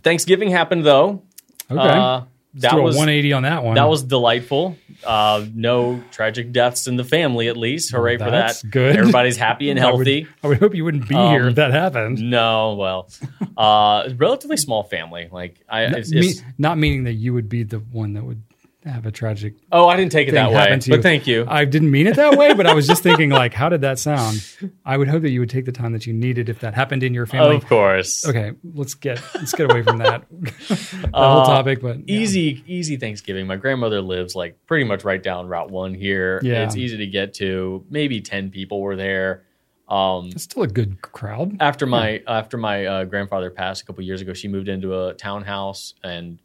Thanksgiving 0.03 0.51
happened 0.51 0.85
though. 0.85 1.23
Okay. 1.69 2.25
That 2.55 2.73
a 2.73 2.81
was 2.81 2.95
180 2.95 3.33
on 3.33 3.43
that 3.43 3.63
one. 3.63 3.75
that 3.75 3.89
was 3.89 4.01
delightful. 4.03 4.77
Uh, 5.05 5.45
no 5.53 6.01
tragic 6.11 6.51
deaths 6.51 6.87
in 6.87 6.95
the 6.95 7.03
family, 7.03 7.47
at 7.49 7.57
least. 7.57 7.91
Hooray 7.91 8.17
for 8.17 8.31
That's 8.31 8.61
that! 8.61 8.71
good. 8.71 8.95
Everybody's 8.95 9.35
happy 9.37 9.69
and 9.69 9.79
I 9.81 9.91
would- 9.91 10.07
healthy. 10.07 10.27
I 10.43 10.47
would, 10.47 10.59
hope 10.59 10.73
you 10.73 10.85
wouldn't 10.85 11.07
be 11.09 11.15
Um, 11.15 11.31
here 11.31 11.47
if 11.49 11.55
that 11.55 11.71
happened. 11.71 12.19
No, 12.19 12.75
well, 12.75 13.09
uh, 13.57 14.09
relatively 14.17 14.57
small 14.57 14.83
family. 14.83 15.27
Like 15.31 15.59
I, 15.69 15.83
it's, 15.83 16.11
Me- 16.11 16.19
it's- 16.29 16.41
not 16.57 16.77
meaning 16.77 17.03
that 17.03 17.13
you 17.13 17.33
would 17.33 17.49
be 17.49 17.63
the 17.63 17.79
one 17.79 18.13
that 18.13 18.23
would 18.23 18.41
have 18.85 19.05
a 19.05 19.11
tragic 19.11 19.55
oh, 19.71 19.87
I 19.87 19.95
didn't 19.97 20.11
take 20.11 20.27
it 20.27 20.33
that 20.33 20.51
way, 20.51 20.79
but 20.87 21.01
thank 21.01 21.25
you. 21.27 21.45
I 21.47 21.65
didn't 21.65 21.89
mean 21.91 22.07
it 22.07 22.15
that 22.17 22.37
way, 22.37 22.53
but 22.53 22.67
I 22.67 22.73
was 22.73 22.85
just 22.87 23.01
thinking, 23.01 23.29
like, 23.41 23.53
how 23.53 23.67
did 23.69 23.81
that 23.81 23.97
sound? 23.99 24.45
I 24.85 24.95
would 24.97 25.07
hope 25.07 25.23
that 25.23 25.31
you 25.31 25.39
would 25.39 25.49
take 25.49 25.65
the 25.65 25.71
time 25.71 25.91
that 25.93 26.05
you 26.05 26.13
needed 26.13 26.49
if 26.49 26.59
that 26.59 26.73
happened 26.75 27.01
in 27.03 27.13
your 27.13 27.25
family. 27.25 27.55
of 27.55 27.65
course, 27.65 28.27
Okay, 28.27 28.51
let's 28.73 28.93
get 28.93 29.21
let's 29.33 29.53
get 29.53 29.71
away 29.71 29.81
from 29.81 29.97
that, 29.97 30.23
Uh, 31.13 31.33
whole 31.35 31.45
topic. 31.45 31.81
But 31.81 31.97
yeah. 32.07 32.19
easy, 32.19 32.63
easy 32.67 32.97
Thanksgiving. 32.97 33.47
My 33.47 33.55
grandmother 33.55 34.01
lives 34.01 34.35
like 34.35 34.57
pretty 34.67 34.83
much 34.85 35.03
right 35.03 35.21
down 35.21 35.47
Route 35.47 35.71
One 35.71 35.93
here. 35.93 36.39
Yeah. 36.43 36.63
it's 36.63 36.75
easy 36.75 36.97
to 36.97 37.07
get 37.07 37.33
to. 37.35 37.83
Maybe 37.89 38.21
ten 38.21 38.51
people 38.51 38.81
were 38.81 38.95
there. 38.95 39.43
Um, 39.87 40.27
it's 40.31 40.43
still 40.43 40.63
a 40.63 40.67
good 40.67 41.01
crowd. 41.01 41.57
after 41.59 41.85
my 41.85 42.21
after 42.27 42.57
my 42.57 42.85
uh, 42.85 43.03
grandfather 43.05 43.49
passed 43.51 43.83
a 43.83 43.85
couple 43.85 44.03
years 44.03 44.21
ago, 44.21 44.33
she 44.33 44.47
moved 44.47 44.67
into 44.67 44.95
a 45.07 45.13
townhouse 45.13 45.93
and 46.03 46.39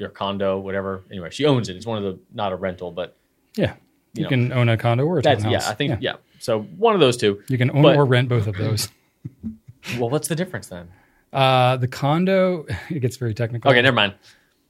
or 0.00 0.08
condo, 0.08 0.58
whatever. 0.58 1.02
Anyway, 1.10 1.30
she 1.30 1.44
owns 1.46 1.68
it. 1.68 1.76
It's 1.76 1.86
one 1.86 1.98
of 1.98 2.04
the 2.04 2.18
not 2.32 2.52
a 2.52 2.56
rental, 2.56 2.90
but 2.92 3.16
Yeah, 3.56 3.74
you, 4.14 4.22
know. 4.24 4.28
can 4.28 4.52
own 4.52 4.68
a 4.68 4.76
condo 4.76 5.04
or 5.04 5.18
a 5.18 5.22
that's 5.22 5.42
townhouse. 5.42 5.64
yeah. 5.64 5.70
I 5.70 5.74
think 5.74 5.98
yeah. 6.00 6.14
So 6.38 6.60
one 6.62 6.94
of 6.94 7.00
those 7.00 7.16
two. 7.16 7.42
you 7.48 7.58
can 7.58 7.70
own 7.70 7.82
But- 7.82 7.96
or 7.96 8.04
rent 8.04 8.28
both 8.28 8.46
of 8.46 8.56
those. 8.56 8.88
Well, 9.98 10.10
what's 10.10 10.28
the 10.28 10.36
difference 10.36 10.68
then? 10.68 10.88
Uh, 11.32 11.76
the 11.76 11.88
condo 11.88 12.66
it 12.90 13.00
gets 13.00 13.16
very 13.16 13.34
technical. 13.34 13.70
Okay, 13.70 13.82
never 13.82 13.94
mind. 13.94 14.14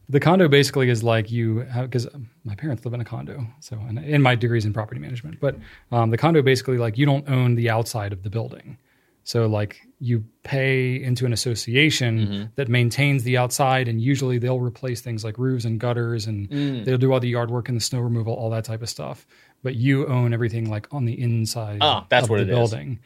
The 0.09 0.20
condo 0.20 0.49
basically 0.49 0.89
is 0.90 1.03
like 1.03 1.31
you 1.31 1.66
because 1.81 2.09
my 2.44 2.55
parents 2.55 2.85
live 2.85 2.94
in 2.94 3.01
a 3.01 3.05
condo, 3.05 3.47
so 3.61 3.77
and, 3.89 3.99
and 3.99 4.23
my 4.23 4.35
degree's 4.36 4.65
in 4.65 4.73
property 4.73 5.01
management. 5.01 5.39
But 5.40 5.57
um, 5.90 6.11
the 6.11 6.16
condo 6.19 6.40
basically 6.43 6.78
like 6.78 6.97
you 6.99 7.05
don't 7.07 7.28
own 7.28 7.55
the 7.55 7.69
outside 7.70 8.12
of 8.12 8.23
the 8.23 8.31
building, 8.31 8.78
so 9.24 9.47
like 9.47 9.81
you 10.01 10.24
pay 10.43 11.01
into 11.03 11.24
an 11.27 11.32
association 11.32 12.19
Mm-hmm. 12.19 12.43
that 12.57 12.69
maintains 12.69 13.23
the 13.24 13.36
outside, 13.39 13.86
and 13.89 14.01
usually 14.01 14.39
they'll 14.39 14.61
replace 14.61 15.01
things 15.01 15.24
like 15.24 15.39
roofs 15.39 15.65
and 15.65 15.78
gutters, 15.78 16.27
and 16.27 16.49
Mm. 16.51 16.85
they'll 16.85 16.99
do 16.99 17.12
all 17.12 17.20
the 17.20 17.28
yard 17.28 17.51
work 17.51 17.69
and 17.69 17.77
the 17.77 17.81
snow 17.82 18.01
removal, 18.01 18.35
all 18.35 18.51
that 18.51 18.65
type 18.65 18.82
of 18.82 18.89
stuff. 18.89 19.27
But 19.62 19.77
you 19.77 20.07
own 20.09 20.35
everything 20.35 20.69
like 20.69 20.93
on 20.93 21.05
the 21.05 21.20
inside. 21.20 21.78
Ah, 21.81 22.05
that's 22.09 22.24
of 22.24 22.31
what 22.31 22.39
the 22.39 22.43
it 22.43 22.49
is. 22.49 22.55
building. 22.57 22.99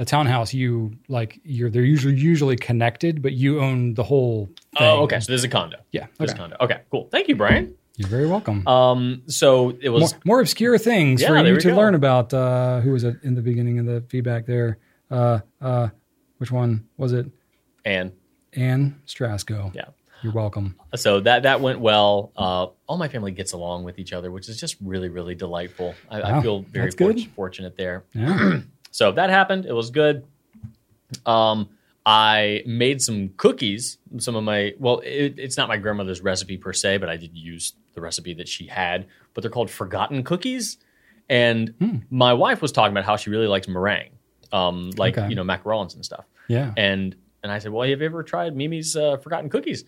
A 0.00 0.04
townhouse, 0.04 0.54
you 0.54 0.92
like 1.08 1.40
you're 1.44 1.70
they're 1.70 1.82
usually 1.84 2.14
usually 2.14 2.56
connected, 2.56 3.20
but 3.20 3.32
you 3.32 3.60
own 3.60 3.94
the 3.94 4.04
whole. 4.04 4.46
Thing. 4.46 4.86
Oh, 4.88 5.02
okay. 5.02 5.20
So 5.20 5.32
this 5.32 5.40
is 5.40 5.44
a 5.44 5.48
condo. 5.48 5.76
Yeah. 5.90 6.06
This 6.18 6.30
Okay. 6.30 6.38
a 6.38 6.40
condo. 6.40 6.56
Okay, 6.60 6.80
cool. 6.90 7.08
Thank 7.10 7.26
you, 7.28 7.34
Brian. 7.36 7.74
You're 7.96 8.08
very 8.08 8.28
welcome. 8.28 8.66
Um, 8.68 9.22
so 9.26 9.76
it 9.80 9.88
was 9.88 10.12
more, 10.12 10.20
more 10.24 10.40
obscure 10.40 10.78
things 10.78 11.20
Yeah, 11.20 11.28
for 11.28 11.44
you 11.44 11.58
to 11.58 11.70
go. 11.70 11.76
learn 11.76 11.94
about. 11.96 12.32
Uh, 12.32 12.80
who 12.80 12.92
was 12.92 13.02
it 13.02 13.16
in 13.24 13.34
the 13.34 13.42
beginning 13.42 13.80
of 13.80 13.86
the 13.86 14.02
feedback 14.08 14.46
there? 14.46 14.78
Uh, 15.10 15.40
uh, 15.60 15.88
which 16.38 16.50
one 16.50 16.86
was 16.96 17.12
it? 17.12 17.26
Anne. 17.84 18.12
Anne 18.54 19.00
Strasco. 19.06 19.74
yeah. 19.74 19.86
You're 20.22 20.32
welcome. 20.32 20.74
So 20.96 21.20
that 21.20 21.44
that 21.44 21.60
went 21.60 21.78
well. 21.78 22.32
Uh, 22.36 22.66
all 22.88 22.96
my 22.98 23.06
family 23.06 23.30
gets 23.30 23.52
along 23.52 23.84
with 23.84 24.00
each 24.00 24.12
other, 24.12 24.32
which 24.32 24.48
is 24.48 24.58
just 24.58 24.76
really 24.82 25.08
really 25.08 25.36
delightful. 25.36 25.94
I, 26.10 26.22
I 26.22 26.42
feel 26.42 26.60
very 26.62 26.90
that's 26.90 27.24
fortunate 27.36 27.76
there. 27.76 28.04
Yeah. 28.14 28.60
So 28.90 29.12
that 29.12 29.30
happened. 29.30 29.64
It 29.66 29.74
was 29.74 29.90
good. 29.90 30.24
Um, 31.26 31.68
I 32.06 32.62
made 32.66 33.02
some 33.02 33.28
cookies. 33.36 33.98
Some 34.16 34.34
of 34.34 34.42
my 34.42 34.72
well, 34.78 35.00
it, 35.00 35.34
it's 35.38 35.56
not 35.56 35.68
my 35.68 35.76
grandmother's 35.76 36.20
recipe 36.22 36.56
per 36.56 36.72
se, 36.72 36.96
but 36.96 37.08
I 37.08 37.16
did 37.16 37.36
use 37.36 37.74
the 37.94 38.00
recipe 38.00 38.34
that 38.34 38.48
she 38.48 38.66
had. 38.66 39.06
But 39.34 39.42
they're 39.42 39.50
called 39.50 39.70
forgotten 39.70 40.24
cookies. 40.24 40.78
And 41.28 41.74
Hmm. 41.78 41.96
my 42.10 42.32
wife 42.32 42.62
was 42.62 42.72
talking 42.72 42.92
about 42.92 43.04
how 43.04 43.16
she 43.16 43.28
really 43.30 43.46
likes 43.46 43.68
meringue, 43.68 44.10
um, 44.52 44.90
like 44.96 45.16
Okay. 45.18 45.28
you 45.28 45.34
know 45.34 45.44
macarons 45.44 45.94
and 45.94 46.04
stuff. 46.04 46.24
Yeah. 46.48 46.72
And 46.76 47.14
and 47.42 47.52
I 47.52 47.58
said, 47.60 47.70
well, 47.72 47.88
have 47.88 48.00
you 48.00 48.06
ever 48.06 48.22
tried 48.22 48.56
Mimi's 48.56 48.96
uh, 48.96 49.16
forgotten 49.18 49.48
cookies? 49.50 49.84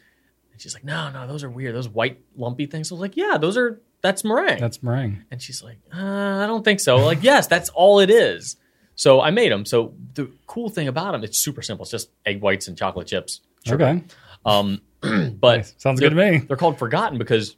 And 0.53 0.61
she's 0.61 0.75
like, 0.75 0.85
no, 0.85 1.11
no, 1.11 1.27
those 1.27 1.43
are 1.43 1.51
weird. 1.51 1.75
Those 1.75 1.89
white 1.89 2.21
lumpy 2.37 2.67
things. 2.67 2.91
I 2.93 2.95
was 2.95 3.01
like, 3.01 3.17
yeah, 3.17 3.39
those 3.39 3.57
are 3.57 3.81
that's 4.03 4.25
meringue. 4.25 4.61
That's 4.61 4.83
meringue. 4.83 5.25
And 5.31 5.43
she's 5.43 5.63
like, 5.63 5.79
uh, 5.95 5.99
I 5.99 6.47
don't 6.47 6.65
think 6.65 6.81
so. 6.81 6.97
Like, 6.99 7.23
yes, 7.23 7.47
that's 7.47 7.69
all 7.71 8.01
it 8.01 8.09
is. 8.11 8.57
So 8.95 9.21
I 9.21 9.31
made 9.31 9.51
them. 9.53 9.65
So 9.67 9.95
the 10.15 10.31
cool 10.47 10.69
thing 10.69 10.87
about 10.89 11.13
them, 11.13 11.25
it's 11.25 11.39
super 11.39 11.63
simple. 11.63 11.85
It's 11.85 11.91
just 11.91 12.11
egg 12.27 12.41
whites 12.41 12.69
and 12.69 12.77
chocolate 12.79 13.07
chips. 13.09 13.41
sugar. 13.67 13.85
Okay. 13.85 14.03
Um, 14.45 14.81
but 15.41 15.57
Nice. 15.59 15.75
Sounds 15.79 16.01
good 16.01 16.11
to 16.11 16.17
me. 16.17 16.39
They're 16.39 16.57
called 16.57 16.79
forgotten 16.79 17.19
because 17.19 17.57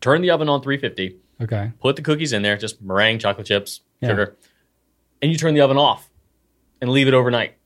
turn 0.00 0.22
the 0.22 0.30
oven 0.30 0.48
on 0.48 0.62
350, 0.62 1.16
Okay. 1.42 1.72
put 1.80 1.96
the 1.96 2.02
cookies 2.02 2.32
in 2.32 2.42
there, 2.42 2.56
just 2.56 2.80
meringue, 2.82 3.18
chocolate 3.18 3.46
chips, 3.46 3.80
Yeah. 4.00 4.08
sugar, 4.10 4.36
and 5.26 5.32
you 5.32 5.38
turn 5.38 5.54
the 5.54 5.60
oven 5.60 5.76
off 5.76 6.08
and 6.80 6.88
leave 6.88 7.08
it 7.08 7.14
overnight. 7.14 7.56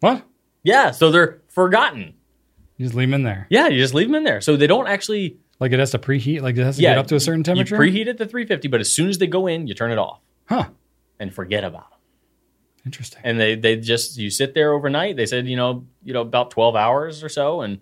What? 0.00 0.22
Yeah, 0.62 0.90
so 0.90 1.10
they're 1.10 1.40
forgotten. 1.48 2.12
You 2.76 2.84
just 2.84 2.94
leave 2.94 3.08
them 3.08 3.14
in 3.14 3.22
there. 3.22 3.46
Yeah, 3.48 3.68
you 3.68 3.78
just 3.78 3.94
leave 3.94 4.08
them 4.08 4.14
in 4.14 4.24
there. 4.24 4.42
So 4.42 4.56
they 4.56 4.66
don't 4.66 4.86
actually 4.86 5.38
Like 5.58 5.72
it 5.72 5.78
has 5.78 5.92
to 5.92 5.98
preheat. 5.98 6.42
Like 6.42 6.58
it 6.58 6.64
has 6.64 6.76
to 6.76 6.82
yeah, 6.82 6.90
get 6.90 6.98
up 6.98 7.06
to 7.06 7.14
a 7.14 7.20
certain 7.20 7.42
temperature. 7.42 7.82
You 7.82 7.90
preheat 7.92 8.08
it 8.08 8.18
to 8.18 8.26
350, 8.26 8.68
but 8.68 8.80
as 8.80 8.92
soon 8.92 9.08
as 9.08 9.16
they 9.16 9.26
go 9.26 9.46
in, 9.46 9.66
you 9.66 9.72
turn 9.72 9.90
it 9.90 9.98
off 9.98 10.20
huh. 10.46 10.68
and 11.18 11.34
forget 11.34 11.64
about 11.64 11.88
them. 11.90 11.98
Interesting. 12.84 13.20
and 13.24 13.40
they 13.40 13.54
they 13.54 13.76
just 13.76 14.18
you 14.18 14.28
sit 14.28 14.54
there 14.54 14.72
overnight. 14.72 15.16
They 15.16 15.24
said 15.24 15.46
you 15.46 15.54
know 15.54 15.86
you 16.02 16.12
know 16.12 16.20
about 16.20 16.50
twelve 16.50 16.74
hours 16.74 17.22
or 17.22 17.28
so, 17.28 17.60
and 17.60 17.78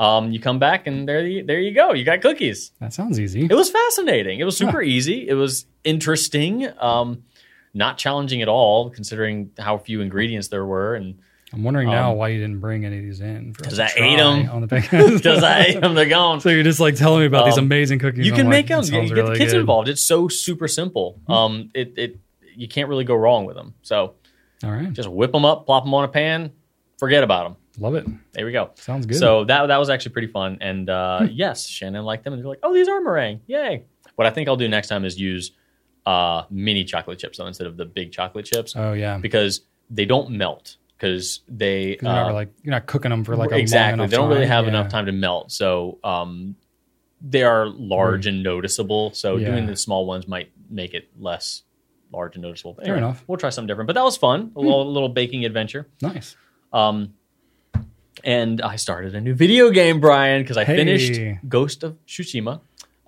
um, 0.00 0.32
you 0.32 0.40
come 0.40 0.58
back 0.58 0.88
and 0.88 1.08
there 1.08 1.24
you, 1.24 1.44
there 1.44 1.60
you 1.60 1.72
go. 1.72 1.92
You 1.92 2.04
got 2.04 2.20
cookies. 2.22 2.72
That 2.80 2.92
sounds 2.92 3.20
easy. 3.20 3.46
It 3.48 3.54
was 3.54 3.70
fascinating. 3.70 4.40
It 4.40 4.44
was 4.44 4.56
super 4.56 4.82
easy. 4.82 5.28
It 5.28 5.34
was 5.34 5.66
interesting. 5.84 6.66
Um, 6.80 7.22
not 7.74 7.98
challenging 7.98 8.42
at 8.42 8.48
all, 8.48 8.90
considering 8.90 9.50
how 9.58 9.78
few 9.78 10.00
ingredients 10.00 10.48
there 10.48 10.64
were, 10.64 10.94
and 10.94 11.18
I'm 11.54 11.62
wondering 11.64 11.88
now 11.90 12.12
Um, 12.12 12.18
why 12.18 12.28
you 12.28 12.40
didn't 12.40 12.60
bring 12.60 12.84
any 12.86 12.96
of 12.98 13.02
these 13.02 13.20
in. 13.20 13.52
for 13.52 13.62
us 13.66 13.68
'Cause 13.68 13.76
to 13.78 13.84
I 14.00 14.04
ate 14.06 14.18
'em. 14.18 14.48
on 14.50 14.60
the 14.62 14.66
because 14.66 15.42
I 15.44 15.60
ate 15.64 15.80
them, 15.80 15.94
they're 15.94 16.06
gone. 16.06 16.40
So 16.40 16.48
you're 16.48 16.62
just 16.62 16.80
like 16.80 16.96
telling 16.96 17.20
me 17.20 17.26
about 17.26 17.44
these 17.44 17.58
Um, 17.58 17.64
amazing 17.64 17.98
cookies. 17.98 18.24
You 18.26 18.32
I'm 18.32 18.36
can 18.38 18.46
like, 18.46 18.50
make 18.52 18.68
them. 18.68 18.84
You 18.84 19.14
get 19.14 19.26
the 19.26 19.34
kids 19.36 19.52
good. 19.52 19.60
involved. 19.60 19.88
It's 19.88 20.02
so 20.02 20.28
super 20.28 20.66
simple. 20.68 21.20
Um, 21.28 21.70
it 21.74 21.92
it 21.96 22.16
you 22.56 22.68
can't 22.68 22.88
really 22.88 23.04
go 23.04 23.14
wrong 23.14 23.44
with 23.44 23.56
them. 23.56 23.74
So 23.82 24.14
All 24.64 24.70
right. 24.70 24.92
just 24.92 25.08
whip 25.10 25.32
them 25.32 25.44
up, 25.44 25.66
plop 25.66 25.84
them 25.84 25.92
on 25.94 26.04
a 26.04 26.08
pan, 26.08 26.52
forget 26.98 27.22
about 27.24 27.44
them. 27.44 27.56
Love 27.78 27.94
it. 27.94 28.06
There 28.32 28.44
we 28.44 28.52
go. 28.52 28.70
Sounds 28.76 29.06
good. 29.06 29.16
So 29.18 29.44
that 29.44 29.66
that 29.66 29.78
was 29.78 29.88
actually 29.90 30.12
pretty 30.12 30.28
fun. 30.28 30.58
And 30.60 30.88
uh, 30.90 31.26
yes, 31.30 31.66
Shannon 31.68 32.04
liked 32.04 32.24
them, 32.24 32.32
and 32.34 32.42
they're 32.42 32.48
like, 32.48 32.60
"Oh, 32.62 32.72
these 32.74 32.88
are 32.88 33.00
meringue! 33.00 33.40
Yay!" 33.46 33.82
What 34.16 34.26
I 34.26 34.30
think 34.30 34.48
I'll 34.48 34.56
do 34.56 34.68
next 34.68 34.88
time 34.88 35.04
is 35.06 35.18
use 35.18 35.52
uh, 36.06 36.44
mini 36.50 36.84
chocolate 36.84 37.18
chips 37.18 37.38
though 37.38 37.46
instead 37.46 37.66
of 37.66 37.76
the 37.76 37.84
big 37.84 38.10
chocolate 38.12 38.44
chips 38.44 38.74
oh 38.76 38.92
yeah. 38.92 39.18
because 39.18 39.60
they 39.90 40.04
don't 40.04 40.30
melt 40.30 40.76
because 40.98 41.40
they 41.48 41.96
'Cause 41.96 42.02
not 42.04 42.30
uh, 42.30 42.34
like 42.34 42.48
you're 42.62 42.70
not 42.72 42.86
cooking 42.86 43.10
them 43.10 43.24
for 43.24 43.36
like 43.36 43.52
a 43.52 43.56
exactly 43.58 44.06
they 44.06 44.16
don't 44.16 44.28
really 44.28 44.46
have 44.46 44.64
Yeah. 44.64 44.70
enough 44.70 44.88
time 44.88 45.06
to 45.06 45.12
melt. 45.12 45.50
So 45.52 45.98
um, 46.04 46.56
they 47.20 47.42
are 47.44 47.66
large 47.66 48.26
and 48.26 48.42
noticeable. 48.42 49.12
So 49.12 49.36
Yeah. 49.36 49.50
doing 49.50 49.66
the 49.66 49.76
small 49.76 50.06
ones 50.06 50.26
might 50.28 50.50
make 50.70 50.94
it 50.94 51.08
less 51.18 51.62
large 52.12 52.34
and 52.36 52.42
noticeable. 52.42 52.72
But 52.74 52.84
Fair 52.86 52.94
anyway, 52.94 53.06
enough. 53.08 53.18
Hmm. 53.20 53.24
We'll 53.28 53.38
try 53.38 53.50
something 53.50 53.66
different. 53.68 53.86
But 53.86 53.94
that 53.94 54.04
was 54.04 54.16
fun. 54.16 54.52
A 54.56 54.60
little, 54.60 54.92
little 54.92 55.08
baking 55.08 55.44
adventure. 55.44 55.86
Nice. 56.00 56.36
Um, 56.72 57.14
and 58.24 58.60
I 58.60 58.76
started 58.76 59.14
a 59.14 59.20
new 59.20 59.34
video 59.34 59.70
game, 59.70 59.98
Brian, 60.00 60.42
because 60.42 60.56
I 60.56 60.64
Hey. 60.64 60.76
finished 60.76 61.20
Ghost 61.48 61.82
of 61.82 61.96
Tsushima, 62.06 62.60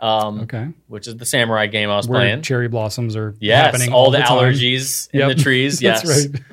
um, 0.05 0.41
Okay. 0.41 0.69
which 0.89 1.09
is 1.09 1.17
the 1.17 1.25
samurai 1.25 1.67
game 1.67 1.89
I 1.91 1.97
was 1.97 2.07
Where 2.07 2.21
playing. 2.21 2.43
cherry 2.43 2.69
blossoms 2.69 3.17
are 3.17 3.35
Yes, 3.41 3.65
happening 3.65 3.93
all, 3.93 4.11
the, 4.11 4.19
time. 4.19 4.39
allergies 4.39 5.09
in 5.13 5.21
Yep. 5.21 5.29
the 5.37 5.43
trees. 5.43 5.81
Yes, 5.83 6.05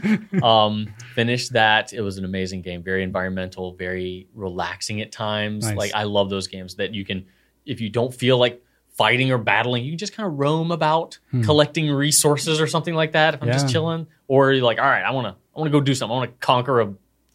right. 0.03 0.43
um, 0.43 0.87
finished 1.15 1.53
that. 1.53 1.91
It 1.93 2.01
was 2.01 2.17
an 2.17 2.25
amazing 2.25 2.61
game. 2.61 2.81
Very 2.83 3.03
environmental, 3.03 3.73
very 3.73 4.27
relaxing 4.33 5.01
at 5.01 5.11
times. 5.11 5.65
Nice. 5.65 5.75
Like 5.75 5.93
I 5.93 6.03
love 6.03 6.29
those 6.29 6.47
games 6.47 6.75
that 6.75 6.93
you 6.93 7.03
can, 7.05 7.25
if 7.65 7.81
you 7.81 7.89
don't 7.89 8.13
feel 8.13 8.37
like 8.37 8.63
fighting 8.95 9.31
or 9.31 9.37
battling, 9.37 9.83
you 9.83 9.91
can 9.91 9.97
just 9.97 10.13
kind 10.15 10.27
of 10.27 10.37
roam 10.39 10.71
about 10.71 11.17
collecting 11.43 11.89
resources 11.89 12.61
or 12.61 12.67
something 12.67 12.93
like 12.93 13.11
that. 13.13 13.33
If 13.33 13.41
I'm 13.41 13.47
Hmm. 13.47 13.53
Yeah. 13.53 13.59
just 13.59 13.69
chilling, 13.73 14.07
or 14.27 14.53
you're 14.53 14.63
like, 14.63 14.79
all 14.79 14.85
right, 14.85 15.03
I 15.03 15.11
want 15.11 15.27
to, 15.27 15.35
I 15.55 15.59
want 15.59 15.71
to 15.71 15.77
go 15.77 15.81
do 15.81 15.93
something. 15.95 16.13
I 16.13 16.17
want 16.19 16.31
to 16.31 16.45
conquer 16.45 16.81
a, 16.81 16.93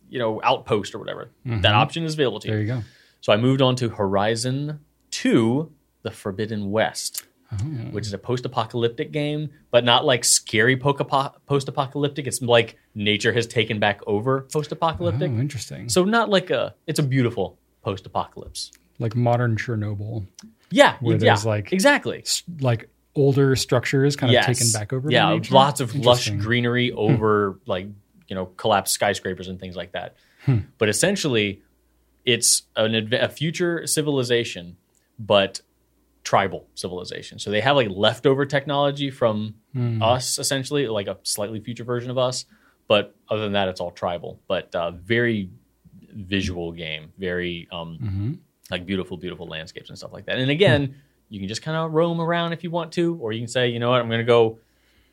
you 0.08 0.18
know, 0.18 0.40
outpost 0.42 0.94
or 0.94 0.98
whatever. 0.98 1.30
That 1.44 1.74
option 1.74 2.04
is 2.04 2.14
available 2.14 2.40
to 2.40 2.48
you. 2.48 2.54
There 2.54 2.60
you 2.62 2.66
go. 2.68 2.82
So 3.20 3.32
I 3.32 3.36
moved 3.36 3.60
on 3.60 3.76
to 3.76 3.88
Horizon 3.90 4.80
Two: 5.10 5.72
The 6.06 6.10
Forbidden 6.12 6.70
West 6.70 7.24
Oh. 7.52 7.56
which 7.94 8.06
is 8.08 8.12
a 8.12 8.18
post-apocalyptic 8.18 9.12
game, 9.12 9.50
but 9.70 9.84
not 9.84 10.04
like 10.04 10.24
scary 10.24 10.76
post-apocalyptic. 10.76 12.26
It's 12.26 12.42
like 12.42 12.76
nature 12.96 13.32
has 13.32 13.46
taken 13.46 13.78
back 13.78 14.00
over 14.06 14.42
post-apocalyptic. 14.52 15.30
Oh, 15.30 15.38
interesting. 15.38 15.88
So 15.88 16.02
not 16.04 16.28
like 16.28 16.50
a. 16.50 16.74
It's 16.88 16.98
a 16.98 17.04
beautiful 17.04 17.56
post-apocalypse. 17.82 18.72
like 18.98 19.14
modern 19.14 19.56
Chernobyl, 19.56 20.26
Yeah, 20.70 20.96
Where 21.00 21.14
yeah, 21.14 21.18
there's, 21.18 21.46
like, 21.46 21.72
exactly. 21.72 22.18
S- 22.20 22.42
like 22.60 22.88
older 23.14 23.54
structures 23.54 24.16
kind 24.16 24.30
of 24.30 24.34
Yes. 24.34 24.46
taken 24.46 24.72
back 24.72 24.92
over. 24.92 25.08
Yeah, 25.10 25.38
lots 25.50 25.80
of 25.80 25.94
lush 25.94 26.28
greenery 26.30 26.90
over 26.92 27.60
like 27.66 27.86
you 28.28 28.34
know 28.34 28.46
collapsed 28.56 28.92
skyscrapers 28.94 29.46
and 29.48 29.60
things 29.60 29.76
like 29.76 29.92
that. 29.92 30.16
Hmm. 30.46 30.58
But 30.78 30.88
essentially, 30.88 31.62
it's 32.24 32.62
an 32.74 33.14
a 33.14 33.28
future 33.28 33.86
civilization 33.86 34.76
but 35.18 35.60
tribal 36.26 36.66
civilization. 36.74 37.38
So 37.38 37.50
they 37.52 37.60
have 37.60 37.76
like 37.76 37.88
leftover 37.88 38.44
technology 38.46 39.10
from 39.12 39.54
us, 40.02 40.38
essentially, 40.40 40.88
like 40.88 41.06
a 41.06 41.16
slightly 41.22 41.60
future 41.60 41.84
version 41.84 42.10
of 42.10 42.18
us. 42.18 42.46
But 42.88 43.14
other 43.30 43.42
than 43.42 43.52
that, 43.52 43.68
it's 43.68 43.80
all 43.80 43.92
tribal. 43.92 44.40
But 44.48 44.74
uh, 44.74 44.90
very 44.90 45.50
visual 46.12 46.72
game, 46.72 47.12
very 47.18 47.68
um, 47.72 48.40
like 48.70 48.84
beautiful, 48.86 49.16
beautiful 49.16 49.46
landscapes 49.46 49.88
and 49.88 49.96
stuff 49.96 50.12
like 50.12 50.26
that. 50.26 50.38
And 50.38 50.50
again, 50.50 50.96
you 51.28 51.38
can 51.38 51.48
just 51.48 51.62
kind 51.62 51.76
of 51.76 51.92
roam 51.92 52.20
around 52.20 52.52
if 52.52 52.64
you 52.64 52.70
want 52.72 52.90
to, 52.94 53.16
or 53.20 53.32
you 53.32 53.40
can 53.40 53.48
say, 53.48 53.68
you 53.68 53.78
know 53.78 53.90
what, 53.90 54.00
I'm 54.00 54.08
going 54.08 54.18
to 54.18 54.24
go, 54.24 54.58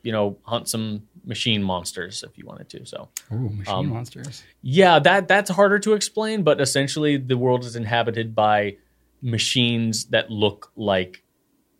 you 0.02 0.12
know, 0.12 0.38
hunt 0.44 0.68
some 0.68 1.04
machine 1.26 1.62
monsters 1.64 2.24
if 2.24 2.38
you 2.40 2.46
wanted 2.46 2.70
to. 2.70 2.86
So 2.86 3.10
Ooh, 3.32 3.50
machine 3.50 3.74
Um, 3.76 3.90
monsters. 3.90 4.44
yeah, 4.64 4.98
that 5.00 5.28
that's 5.28 5.52
harder 5.52 5.78
to 5.80 5.94
explain, 5.94 6.42
but 6.44 6.60
essentially 6.60 7.18
the 7.18 7.38
world 7.38 7.64
is 7.66 7.76
inhabited 7.76 8.34
by 8.36 8.78
machines 9.24 10.06
that 10.08 10.30
look 10.30 10.72
like 10.76 11.24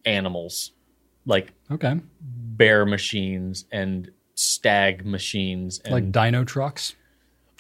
animals, 0.06 0.72
like 1.26 1.54
Okay. 1.70 2.00
bear 2.22 2.86
machines 2.86 3.66
and 3.72 4.10
stag 4.36 5.06
machines. 5.06 5.80
And 5.86 5.94
Like 5.94 6.12
Dinotrux. 6.12 6.96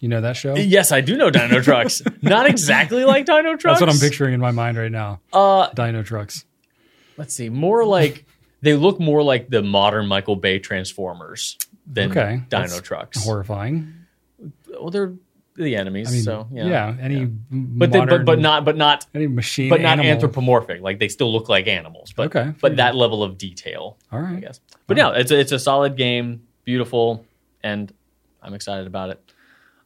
You 0.01 0.10
know 0.10 0.22
that 0.22 0.35
show? 0.35 0.55
yes, 0.55 0.91
I 0.91 0.99
do 1.01 1.15
know 1.15 1.30
Dinotrux. 1.31 2.01
Not 2.23 2.49
exactly 2.49 3.05
like 3.05 3.26
Dinotrux. 3.26 3.61
That's 3.64 3.80
what 3.81 3.89
I'm 3.89 3.99
picturing 3.99 4.34
in 4.34 4.39
my 4.41 4.51
mind 4.51 4.77
right 4.77 4.91
now. 4.91 5.22
Uh, 5.31 5.69
Dinotrux. 5.72 6.43
let's 7.18 7.34
see, 7.34 7.49
more 7.49 7.85
like 7.85 8.26
they 8.61 8.76
look 8.76 8.99
more 8.99 9.22
like 9.23 9.49
the 9.49 9.61
modern 9.61 10.07
Michael 10.07 10.35
Bay 10.35 10.60
Transformers 10.60 11.57
than 11.88 12.11
Okay, 12.11 12.41
Dinotrux. 12.49 13.23
Horrifying. 13.23 13.93
well, 14.69 14.89
they're 14.89 15.14
the 15.56 15.76
enemies, 15.76 16.10
I 16.10 16.12
mean, 16.12 16.24
so 16.24 16.48
yeah, 16.52 16.66
yeah. 16.66 16.96
any 17.00 17.26
But, 17.26 17.92
they, 17.92 18.00
but 18.00 18.06
modern- 18.10 18.26
but 18.26 18.40
not 18.40 18.66
but 18.66 18.76
not 18.78 19.06
any 19.14 19.28
machine, 19.28 19.70
but 19.70 19.82
not 19.82 19.94
animal. 20.00 20.12
anthropomorphic. 20.12 20.82
Like 20.82 21.00
they 21.00 21.08
still 21.10 21.32
look 21.32 21.50
like 21.50 21.68
animals, 21.68 22.12
but 22.16 22.36
Okay, 22.36 22.54
but 22.62 22.78
that 22.78 22.96
level 22.96 23.22
of 23.24 23.38
detail, 23.38 23.98
All 24.12 24.20
right, 24.20 24.38
I 24.38 24.40
guess. 24.40 24.60
But 24.88 24.98
no, 24.98 25.12
it's 25.12 25.32
a, 25.32 25.40
it's 25.40 25.52
a 25.52 25.60
solid 25.60 25.96
game, 25.98 26.44
beautiful, 26.66 27.26
and 27.64 27.94
I'm 28.42 28.54
excited 28.54 28.88
about 28.88 29.10
it. 29.12 29.32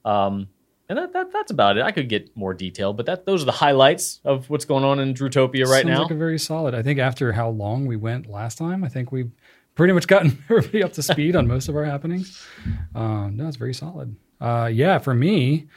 Um, 0.06 0.48
and 0.90 0.98
that, 0.98 1.12
that 1.12 1.34
that's 1.34 1.52
about 1.52 1.78
it. 1.78 1.84
I 1.84 1.92
could 1.92 2.08
get 2.08 2.36
more 2.38 2.54
detail, 2.54 2.94
but 2.94 3.06
that 3.08 3.26
those 3.26 3.42
are 3.42 3.46
the 3.46 3.52
highlights 3.52 4.22
of 4.24 4.50
what's 4.50 4.64
going 4.64 4.86
on 4.86 5.00
in 5.00 5.14
Drutopia 5.14 5.66
right 5.66 5.84
Sounds 5.84 5.88
now. 5.88 6.02
like 6.04 6.12
a 6.12 6.16
very 6.16 6.40
solid. 6.40 6.74
I 6.76 6.82
think 6.82 6.98
after 7.00 7.34
how 7.34 7.50
long 7.50 7.86
we 7.88 7.98
went 7.98 8.30
last 8.30 8.58
time, 8.58 8.86
I 8.86 8.88
think 8.88 9.12
we've 9.12 9.32
pretty 9.76 9.92
much 9.94 10.08
gotten 10.08 10.42
everybody 10.50 10.82
up 10.84 10.94
to 10.94 11.04
speed 11.04 11.36
on 11.36 11.46
most 11.46 11.68
of 11.68 11.76
our 11.76 11.84
happenings. 11.84 12.42
Um, 12.96 13.36
no, 13.36 13.48
it's 13.50 13.58
very 13.58 13.74
solid. 13.74 14.16
Uh, 14.40 14.70
yeah, 14.72 15.00
for 15.00 15.14
me, 15.14 15.68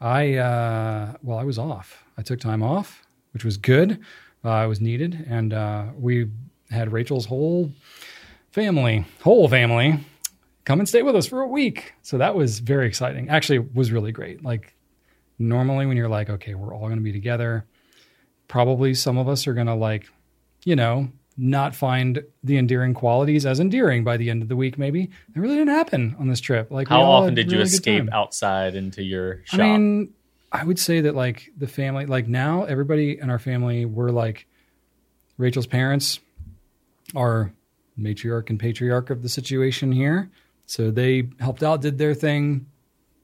I 0.00 0.34
uh, 0.34 1.14
well, 1.22 1.38
I 1.38 1.44
was 1.44 1.58
off. 1.58 2.04
I 2.18 2.22
took 2.22 2.40
time 2.40 2.62
off, 2.62 3.06
which 3.32 3.44
was 3.44 3.56
good. 3.56 4.00
Uh, 4.44 4.62
it 4.64 4.68
was 4.68 4.80
needed, 4.80 5.26
and 5.28 5.52
uh, 5.52 5.86
we 5.98 6.28
had 6.70 6.92
Rachel's 6.92 7.26
whole 7.26 7.70
family, 8.50 9.04
whole 9.22 9.48
family, 9.48 10.00
come 10.64 10.78
and 10.78 10.88
stay 10.88 11.02
with 11.02 11.16
us 11.16 11.26
for 11.26 11.42
a 11.42 11.46
week. 11.46 11.94
So 12.02 12.18
that 12.18 12.34
was 12.34 12.60
very 12.60 12.86
exciting. 12.86 13.28
Actually, 13.28 13.58
it 13.58 13.74
was 13.74 13.92
really 13.92 14.12
great. 14.12 14.44
Like 14.44 14.74
normally, 15.38 15.86
when 15.86 15.96
you're 15.96 16.08
like, 16.08 16.30
okay, 16.30 16.54
we're 16.54 16.74
all 16.74 16.86
going 16.86 16.96
to 16.96 17.02
be 17.02 17.12
together 17.12 17.66
probably 18.48 18.94
some 18.94 19.18
of 19.18 19.28
us 19.28 19.46
are 19.46 19.54
going 19.54 19.66
to 19.66 19.74
like 19.74 20.08
you 20.64 20.76
know 20.76 21.08
not 21.36 21.74
find 21.74 22.22
the 22.42 22.56
endearing 22.56 22.94
qualities 22.94 23.44
as 23.44 23.60
endearing 23.60 24.04
by 24.04 24.16
the 24.16 24.30
end 24.30 24.42
of 24.42 24.48
the 24.48 24.56
week 24.56 24.78
maybe. 24.78 25.02
It 25.02 25.38
really 25.38 25.56
didn't 25.56 25.74
happen 25.74 26.16
on 26.18 26.28
this 26.28 26.40
trip. 26.40 26.70
Like 26.70 26.88
How 26.88 27.02
often 27.02 27.34
did 27.34 27.50
you 27.50 27.58
really 27.58 27.68
good 27.68 27.74
escape 27.74 28.08
outside 28.12 28.74
into 28.74 29.02
your 29.02 29.42
shop? 29.44 29.60
i 29.60 29.62
mean 29.62 30.14
i 30.52 30.64
would 30.64 30.78
say 30.78 31.00
that 31.00 31.14
like 31.14 31.50
the 31.58 31.66
family 31.66 32.06
like 32.06 32.28
now 32.28 32.64
everybody 32.64 33.18
in 33.18 33.30
our 33.30 33.38
family 33.38 33.84
we're 33.84 34.10
like 34.10 34.46
rachel's 35.38 35.66
parents 35.66 36.20
are 37.14 37.52
matriarch 37.98 38.50
and 38.50 38.58
patriarch 38.58 39.10
of 39.10 39.22
the 39.22 39.28
situation 39.28 39.92
here. 39.92 40.30
So 40.66 40.90
they 40.90 41.28
helped 41.40 41.62
out 41.62 41.80
did 41.80 41.98
their 41.98 42.14
thing 42.14 42.66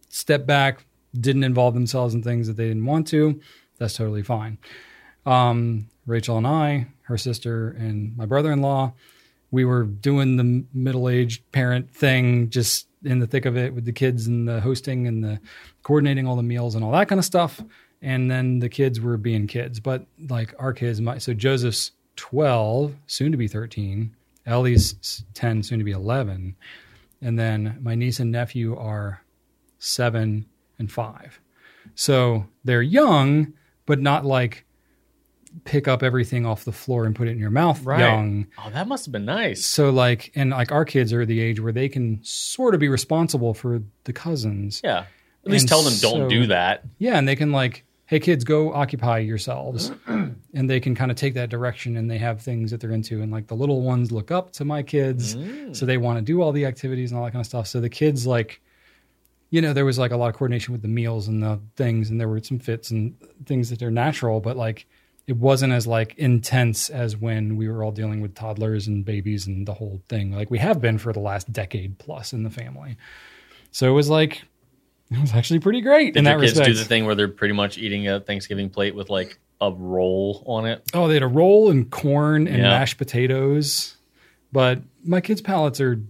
stepped 0.09 0.47
back 0.47 0.85
didn't 1.19 1.45
involve 1.45 1.75
themselves 1.75 2.15
in 2.15 2.23
things 2.23 2.47
that 2.47 2.57
they 2.57 2.69
didn't 2.69 2.87
want 2.87 3.07
to. 3.09 3.41
That's 3.79 3.95
totally 3.95 4.23
fine. 4.23 4.59
Um, 5.27 5.89
Rachel 6.07 6.37
and 6.37 6.47
I, 6.47 6.89
her 7.03 7.19
sister, 7.19 7.71
and 7.71 8.17
my 8.17 8.27
brother 8.27 8.53
in 8.53 8.61
law, 8.61 8.95
we 9.51 9.65
were 9.65 9.85
doing 9.85 10.37
the 10.37 10.65
middle 10.73 11.09
aged 11.09 11.51
parent 11.53 11.95
thing, 11.95 12.51
just 12.51 12.89
in 13.05 13.19
the 13.19 13.27
thick 13.27 13.45
of 13.45 13.57
it 13.57 13.75
with 13.75 13.85
the 13.85 13.93
kids 13.93 14.27
and 14.27 14.49
the 14.49 14.61
hosting 14.61 15.07
and 15.07 15.23
the 15.23 15.41
coordinating 15.83 16.27
all 16.27 16.37
the 16.37 16.43
meals 16.43 16.75
and 16.75 16.85
all 16.85 16.93
that 16.93 17.09
kind 17.09 17.19
of 17.19 17.25
stuff. 17.25 17.61
And 18.01 18.31
then 18.31 18.59
the 18.59 18.69
kids 18.69 19.01
were 19.01 19.17
being 19.17 19.47
kids, 19.47 19.79
but 19.79 20.07
like 20.29 20.55
our 20.59 20.73
kids, 20.73 21.01
my, 21.01 21.19
so 21.19 21.35
Joseph's 21.35 21.93
12, 22.17 22.95
soon 23.07 23.31
to 23.33 23.39
be 23.39 23.49
13, 23.49 24.15
Ellie's 24.47 25.25
10, 25.35 25.63
soon 25.63 25.79
to 25.79 25.85
be 25.85 25.93
11. 25.93 26.57
And 27.21 27.39
then 27.39 27.79
my 27.81 27.95
niece 27.95 28.19
and 28.19 28.33
nephew 28.33 28.77
are 28.77 29.23
seven 29.79 30.47
and 30.79 30.91
five. 30.91 31.41
So 31.95 32.47
they're 32.65 32.83
young, 32.83 33.53
but 33.87 34.01
not 34.01 34.25
like 34.25 34.65
pick 35.65 35.87
up 35.89 36.03
everything 36.03 36.47
off 36.47 36.65
the 36.65 36.73
floor 36.73 37.05
and 37.05 37.15
put 37.15 37.29
it 37.29 37.33
in 37.33 37.39
your 37.39 37.51
mouth 37.51 37.83
Right. 37.85 38.01
young. 38.01 38.47
oh, 38.59 38.71
that 38.71 38.89
must 38.89 39.05
have 39.07 39.13
been 39.13 39.25
nice. 39.25 39.65
So 39.67 39.91
like 39.91 40.33
and 40.35 40.51
like 40.51 40.73
our 40.73 40.85
kids 40.85 41.13
are 41.13 41.25
the 41.27 41.41
age 41.41 41.61
where 41.61 41.73
they 41.73 41.89
can 41.89 42.21
sort 42.23 42.75
of 42.75 42.81
be 42.81 42.89
responsible 42.89 43.55
for 43.55 43.83
the 44.05 44.13
cousins. 44.13 44.81
Yeah, 44.83 45.05
at 45.45 45.51
least 45.51 45.63
And 45.65 45.69
tell 45.69 45.83
them 45.83 45.95
don't 46.01 46.29
do 46.29 46.47
that. 46.47 46.85
Yeah, 46.99 47.19
and 47.19 47.29
they 47.29 47.37
can 47.37 47.53
like, 47.53 47.85
hey 48.07 48.19
kids, 48.21 48.45
go 48.45 48.73
occupy 48.73 49.19
yourselves. 49.19 49.91
and 50.07 50.71
they 50.71 50.81
can 50.81 50.95
kind 50.95 51.11
of 51.11 51.17
take 51.17 51.35
that 51.35 51.49
direction 51.51 51.97
and 51.97 52.11
they 52.11 52.19
have 52.19 52.41
things 52.43 52.71
that 52.71 52.81
they're 52.81 52.91
into. 52.93 53.23
And 53.23 53.31
like 53.33 53.47
the 53.47 53.55
little 53.57 53.83
ones 53.83 54.11
look 54.13 54.31
up 54.31 54.53
to 54.55 54.65
my 54.65 54.83
kids. 54.83 55.35
Mm. 55.37 55.75
So 55.77 55.87
they 55.87 55.97
want 55.99 56.19
to 56.19 56.23
do 56.23 56.43
all 56.43 56.53
the 56.53 56.67
activities 56.67 57.11
and 57.11 57.19
all 57.19 57.25
that 57.25 57.33
kind 57.33 57.41
of 57.43 57.47
stuff. 57.47 57.67
So 57.67 57.81
the 57.81 57.89
kids 57.91 58.27
like 58.27 58.61
you 59.51 59.61
know, 59.61 59.75
there 59.75 59.85
was 59.85 59.99
like 59.99 60.13
a 60.13 60.17
lot 60.17 60.29
of 60.31 60.35
coordination 60.35 60.73
with 60.73 60.81
the 60.81 60.89
meals 60.89 61.29
and 61.29 61.43
the 61.43 61.61
things, 61.77 62.09
and 62.09 62.19
there 62.19 62.27
were 62.27 62.43
some 62.43 62.59
fits 62.59 62.91
and 62.91 63.15
things 63.45 63.69
that 63.69 63.83
are 63.83 63.91
natural, 63.91 64.41
but 64.41 64.57
like 64.57 64.87
it 65.27 65.37
wasn't 65.37 65.73
as 65.73 65.87
like 65.87 66.15
intense 66.19 66.91
as 66.91 67.17
when 67.17 67.57
we 67.57 67.69
were 67.69 67.85
all 67.85 67.93
dealing 67.93 68.21
with 68.21 68.35
toddlers 68.35 68.87
and 68.89 69.05
babies 69.05 69.47
and 69.47 69.67
the 69.67 69.75
whole 69.75 70.01
thing, 70.09 70.33
like 70.33 70.51
we 70.51 70.59
have 70.59 70.81
been 70.81 70.99
for 70.99 71.13
the 71.13 71.21
last 71.21 71.53
decade 71.53 71.99
plus 71.99 72.33
in 72.33 72.43
the 72.43 72.51
family. 72.51 72.97
So 73.71 73.89
it 73.89 73.93
was 73.95 74.11
like 74.11 74.43
it 75.11 75.21
was 75.21 75.33
actually 75.33 75.61
pretty 75.61 75.81
great 75.81 76.15
Did 76.15 76.21
in 76.21 76.25
your 76.25 76.35
that 76.35 76.41
kids 76.41 76.53
respect. 76.59 76.67
do 76.67 76.75
the 76.75 76.85
thing 76.85 77.05
where 77.05 77.15
they're 77.15 77.29
pretty 77.29 77.55
much 77.55 77.79
eating 77.79 78.09
a 78.09 78.19
Thanksgiving 78.21 78.69
plate 78.71 78.95
with 78.95 79.11
like 79.11 79.39
a 79.61 79.71
roll 79.71 80.43
on 80.47 80.67
it? 80.67 80.83
Oh, 80.95 81.07
they 81.07 81.15
had 81.15 81.23
a 81.23 81.29
roll 81.29 81.71
and 81.71 81.89
corn 81.91 82.49
and 82.49 82.57
Yeah. 82.59 82.71
mashed 82.71 82.99
potatoes, 82.99 83.97
but 84.51 84.81
my 85.05 85.21
kids' 85.21 85.41
palates 85.41 85.81
are 85.81 86.01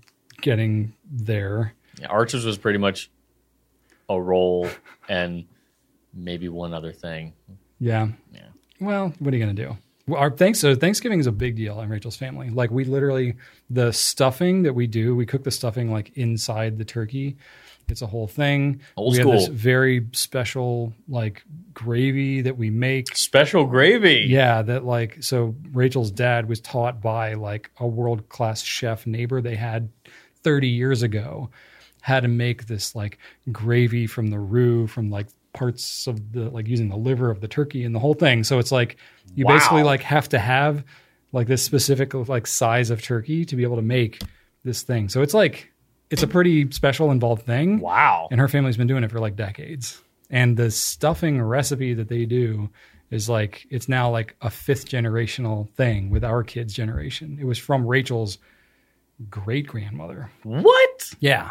getting 0.41 0.95
there. 1.11 1.75
Yeah, 2.01 2.07
Archer's 2.09 2.45
was 2.47 2.57
pretty 2.59 2.79
much 2.79 3.11
a 4.09 4.21
roll 4.21 4.69
and 5.09 5.45
maybe 6.15 6.49
one 6.49 6.73
other 6.73 6.93
thing. 6.93 7.33
Yeah. 7.79 8.09
Yeah. 8.33 8.41
Well, 8.83 9.15
what 9.19 9.33
are 9.33 9.37
you 9.37 9.45
going 9.45 9.57
to 9.57 9.63
do? 9.65 9.77
Our 10.15 10.31
thanks 10.31 10.59
so 10.59 10.75
Thanksgiving 10.75 11.21
is 11.21 11.29
a 11.29 11.33
big 11.33 11.55
deal 11.55 11.81
in 11.81 11.89
Rachel's 11.89 12.17
family. 12.17 12.51
Like 12.51 12.71
we 12.71 12.85
literally 12.85 13.37
the 13.71 13.93
stuffing 13.93 14.65
that 14.65 14.75
we 14.75 14.89
do, 14.89 15.15
we 15.15 15.27
cook 15.27 15.45
the 15.45 15.53
stuffing 15.53 15.93
like 15.93 16.11
inside 16.17 16.77
the 16.79 16.85
turkey. 16.85 17.37
It's 17.89 18.03
a 18.03 18.07
whole 18.07 18.27
thing. 18.27 18.81
Old 18.97 19.13
we 19.13 19.19
have 19.19 19.29
this 19.29 19.47
very 19.49 20.07
special 20.13 20.93
like 21.09 21.45
gravy 21.73 22.41
that 22.43 22.57
we 22.57 22.71
make. 22.71 23.17
Special 23.17 23.65
gravy. 23.65 24.27
Yeah, 24.29 24.63
that 24.63 24.85
like 24.85 25.23
so 25.23 25.55
Rachel's 25.73 26.11
dad 26.11 26.49
was 26.49 26.61
taught 26.61 27.01
by 27.01 27.35
like 27.35 27.71
a 27.79 27.87
world 27.87 28.29
class 28.29 28.61
chef 28.63 29.07
neighbor 29.07 29.41
they 29.41 29.57
had 29.57 29.91
30 30.43 30.69
years 30.69 31.03
ago 31.03 31.51
how 32.01 32.19
to 32.19 32.29
make 32.29 32.67
this 32.67 32.97
like 32.97 33.19
gravy 33.53 34.09
from 34.09 34.27
the 34.29 34.39
roux 34.39 34.89
from 34.89 35.09
like 35.09 35.29
parts 35.53 36.07
of 36.07 36.33
the 36.33 36.49
like 36.51 36.67
using 36.67 36.89
the 36.89 36.97
liver 36.97 37.31
of 37.31 37.41
the 37.41 37.49
turkey 37.49 37.85
and 37.85 37.95
the 37.95 37.99
whole 37.99 38.15
thing. 38.15 38.43
So 38.45 38.59
it's 38.59 38.73
like 38.73 38.97
you 39.35 39.45
Wow. 39.45 39.55
basically 39.55 39.83
like 39.83 40.03
have 40.03 40.29
to 40.31 40.39
have 40.39 40.85
like 41.33 41.47
this 41.47 41.63
specific 41.63 42.15
like 42.15 42.47
size 42.47 42.91
of 42.91 43.03
turkey 43.03 43.45
to 43.45 43.57
be 43.57 43.63
able 43.63 43.77
to 43.77 43.83
make 43.83 44.23
this 44.65 44.83
thing. 44.83 45.09
So 45.09 45.23
it's 45.23 45.35
like 45.35 45.71
it's 46.11 46.23
a 46.23 46.27
pretty 46.27 46.71
special 46.73 47.11
involved 47.11 47.45
thing. 47.47 47.81
Wow. 47.81 48.29
And 48.31 48.39
her 48.41 48.49
family's 48.49 48.77
been 48.77 48.87
doing 48.87 49.03
it 49.05 49.11
for 49.11 49.19
like 49.21 49.37
decades. 49.37 50.03
And 50.31 50.57
the 50.57 50.71
stuffing 50.71 51.41
recipe 51.43 51.95
that 51.95 52.09
they 52.09 52.25
do 52.27 52.71
is 53.11 53.29
like 53.29 53.67
it's 53.71 53.89
now 53.89 54.11
like 54.11 54.37
a 54.41 54.49
fifth 54.51 54.89
generational 54.89 55.69
thing 55.71 56.09
with 56.11 56.25
our 56.25 56.43
kids' 56.43 56.73
generation. 56.73 57.37
It 57.41 57.45
was 57.45 57.59
from 57.59 57.87
Rachel's 57.87 58.39
great 59.31 59.67
grandmother. 59.67 60.31
What? 60.43 61.13
Yeah. 61.21 61.51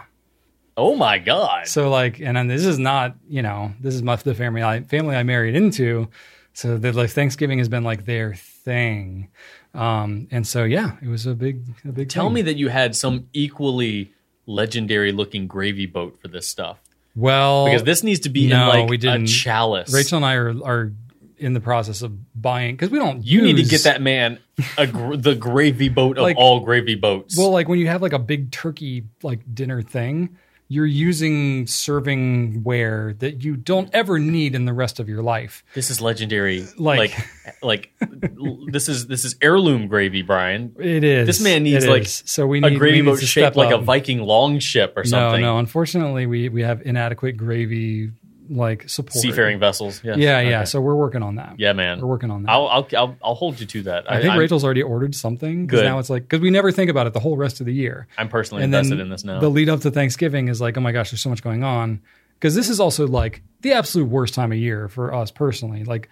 Oh 0.84 0.96
my 0.96 1.20
god. 1.20 1.68
So 1.68 1.90
like, 1.90 2.20
and 2.20 2.36
then 2.36 2.48
this 2.48 2.66
is 2.66 2.80
not, 2.80 3.16
you 3.30 3.42
know, 3.42 3.72
this 3.80 3.94
is 3.94 4.02
much 4.02 4.24
the 4.24 4.34
family 4.34 4.64
I 4.64 4.82
family 4.82 5.16
I 5.16 5.24
married 5.24 5.56
into. 5.56 6.10
So 6.54 6.78
the 6.78 6.92
like 6.94 7.10
Thanksgiving 7.12 7.60
has 7.60 7.70
been 7.70 7.84
like 7.84 8.06
their 8.06 8.34
thing. 8.36 9.30
Um, 9.74 10.28
and 10.32 10.46
so 10.46 10.64
yeah, 10.64 10.98
it 11.02 11.08
was 11.08 11.26
a 11.28 11.34
big, 11.36 11.62
a 11.86 11.92
big. 11.92 12.10
Tell 12.10 12.26
thing. 12.26 12.34
me 12.34 12.42
that 12.44 12.56
you 12.58 12.68
had 12.70 12.96
some 12.96 13.28
equally 13.34 14.12
legendary 14.46 15.12
looking 15.12 15.48
gravy 15.48 15.86
boat 15.86 16.18
for 16.22 16.28
this 16.28 16.48
stuff. 16.48 16.78
well 17.16 17.66
Because 17.66 17.84
this 17.84 18.04
needs 18.04 18.22
to 18.22 18.30
be 18.30 18.48
no, 18.48 18.64
in 18.72 18.80
like 18.82 18.90
we 18.90 18.98
didn't. 18.98 19.28
chalice. 19.28 19.94
Rachel 19.94 20.18
and 20.18 20.26
I 20.26 20.34
are 20.36 20.50
are 20.64 20.92
in 21.38 21.54
the 21.54 21.60
process 21.62 22.02
of 22.02 22.12
buying 22.40 22.76
because 22.76 22.90
we 22.90 23.00
don't. 23.00 23.24
You 23.26 23.42
need 23.42 23.58
to 23.58 23.64
get 23.64 23.84
that 23.84 24.02
man 24.02 24.40
a 24.78 24.86
gr- 24.88 25.16
the 25.30 25.36
gravy 25.36 25.90
boat 25.90 26.18
of 26.18 26.24
Like- 26.24 26.38
all 26.38 26.60
gravy 26.60 26.96
boats. 26.96 27.38
Well, 27.38 27.52
like 27.52 27.68
when 27.70 27.80
you 27.80 27.88
have 27.88 28.02
like 28.02 28.14
a 28.14 28.20
big 28.20 28.52
turkey 28.52 29.06
like 29.24 29.40
dinner 29.54 29.82
thing, 29.82 30.38
you're 30.72 30.86
using 30.86 31.68
serving 31.68 32.64
ware 32.64 33.14
that 33.20 33.44
you 33.44 33.58
don't 33.58 33.90
ever 33.94 34.18
need 34.20 34.56
in 34.56 34.64
the 34.66 34.72
rest 34.74 35.00
of 35.02 35.10
your 35.10 35.22
life. 35.22 35.64
this 35.74 35.90
is 35.90 36.00
legendary. 36.02 36.66
Like- 36.78 37.12
Like, 37.12 37.28
like, 37.62 37.92
this 38.72 38.88
is 38.88 39.08
this 39.08 39.26
is 39.26 39.36
heirloom 39.42 39.88
gravy, 39.88 40.22
Brian. 40.22 40.74
It 40.80 41.04
is. 41.04 41.28
This 41.28 41.42
man 41.42 41.64
needs, 41.64 41.86
like, 41.88 42.06
so 42.08 42.48
we 42.48 42.60
need 42.62 42.74
A 42.74 42.76
gravy 42.78 43.02
boat 43.02 43.20
shaped 43.22 43.56
like 43.56 43.74
a. 43.74 43.78
Viking 43.80 44.20
longship 44.22 44.94
or 44.96 45.04
something. 45.04 45.42
No, 45.42 45.54
no. 45.56 45.58
Unfortunately, 45.60 46.26
we 46.28 46.48
we 46.50 46.62
have 46.62 46.82
inadequate 46.84 47.36
gravy 47.36 48.12
like 48.52 48.90
support. 48.90 49.14
Seafaring 49.14 49.60
vessels. 49.60 50.02
Yes. 50.04 50.18
Yeah, 50.18 50.40
yeah. 50.42 50.58
Okay. 50.60 50.66
So 50.66 50.82
we're 50.82 50.96
working 50.96 51.24
on 51.24 51.36
that. 51.36 51.56
Yeah, 51.58 51.74
man. 51.74 52.02
We're 52.02 52.08
working 52.08 52.30
on 52.32 52.44
that. 52.44 52.52
I'll, 52.52 52.68
I'll 52.68 52.88
I'll 52.98 53.18
I'll 53.24 53.36
hold 53.36 53.60
you 53.60 53.66
to 53.66 53.84
that. 53.84 54.12
I 54.12 54.20
think 54.22 54.34
I'm, 54.34 54.40
Rachel's 54.40 54.64
already 54.64 54.84
ordered 54.84 55.16
something 55.16 55.66
because 55.66 55.80
Good. 55.80 55.86
now 55.86 56.00
it's 56.00 56.10
like 56.10 56.24
because 56.24 56.42
we 56.42 56.50
never 56.50 56.72
think 56.72 56.90
about 56.90 57.08
it 57.08 57.14
the 57.14 57.20
whole 57.20 57.38
rest 57.38 57.60
of 57.62 57.66
the 57.66 57.74
year. 57.74 58.08
I'm 58.18 58.28
personally 58.30 58.64
and 58.64 58.74
invested 58.74 59.00
in 59.00 59.10
this 59.10 59.24
now. 59.24 59.40
the 59.40 59.50
lead 59.50 59.70
up 59.70 59.80
to 59.82 59.92
Thanksgiving 59.92 60.48
is 60.50 60.60
like, 60.62 60.78
oh 60.78 60.82
my 60.82 60.92
gosh, 60.92 61.12
there's 61.12 61.22
so 61.22 61.30
much 61.30 61.42
going 61.42 61.64
on. 61.64 62.02
Because 62.36 62.56
this 62.56 62.70
is 62.70 62.80
also 62.80 63.08
like 63.08 63.42
the 63.62 63.74
absolute 63.74 64.06
worst 64.10 64.34
time 64.34 64.52
of 64.52 64.58
year 64.58 64.88
for 64.90 65.14
us 65.14 65.30
personally. 65.32 65.84
Like 65.84 66.10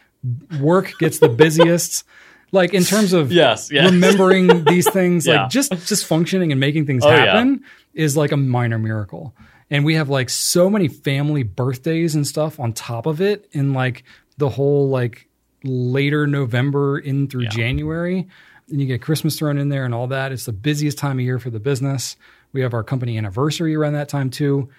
work 0.59 0.93
gets 0.99 1.19
the 1.19 1.29
busiest. 1.29 2.03
like 2.51 2.73
in 2.73 2.83
terms 2.83 3.13
of 3.13 3.31
yes, 3.31 3.71
yes. 3.71 3.91
remembering 3.91 4.63
these 4.65 4.89
things, 4.91 5.27
Yeah. 5.27 5.41
like 5.43 5.49
just 5.51 5.71
just 5.87 6.05
functioning 6.05 6.51
and 6.51 6.59
making 6.59 6.85
things 6.85 7.03
Oh, 7.03 7.09
yeah. 7.09 7.25
happen 7.25 7.63
is 7.93 8.15
like 8.15 8.31
a 8.31 8.37
minor 8.37 8.79
miracle. 8.79 9.33
And 9.71 9.85
we 9.85 9.95
have 9.95 10.09
like 10.09 10.29
so 10.29 10.69
many 10.69 10.87
family 10.87 11.43
birthdays 11.43 12.15
and 12.15 12.25
stuff 12.25 12.59
on 12.59 12.73
top 12.73 13.05
of 13.05 13.21
it 13.21 13.47
in 13.51 13.73
like 13.73 14.03
the 14.37 14.49
whole 14.49 14.89
like 14.89 15.27
later 15.63 16.25
November 16.25 16.97
in 16.97 17.27
through 17.27 17.43
Yeah. 17.43 17.49
January. 17.49 18.27
And 18.69 18.79
you 18.79 18.87
get 18.87 19.01
Christmas 19.01 19.37
thrown 19.37 19.57
in 19.57 19.69
there 19.69 19.85
and 19.85 19.93
all 19.93 20.07
that. 20.07 20.31
It's 20.31 20.45
the 20.45 20.53
busiest 20.53 20.97
time 20.97 21.19
of 21.19 21.25
year 21.25 21.39
for 21.39 21.49
the 21.49 21.59
business. 21.59 22.15
We 22.53 22.61
have 22.61 22.73
our 22.73 22.83
company 22.83 23.17
anniversary 23.17 23.75
around 23.75 23.93
that 23.93 24.09
time 24.09 24.29
too. 24.29 24.69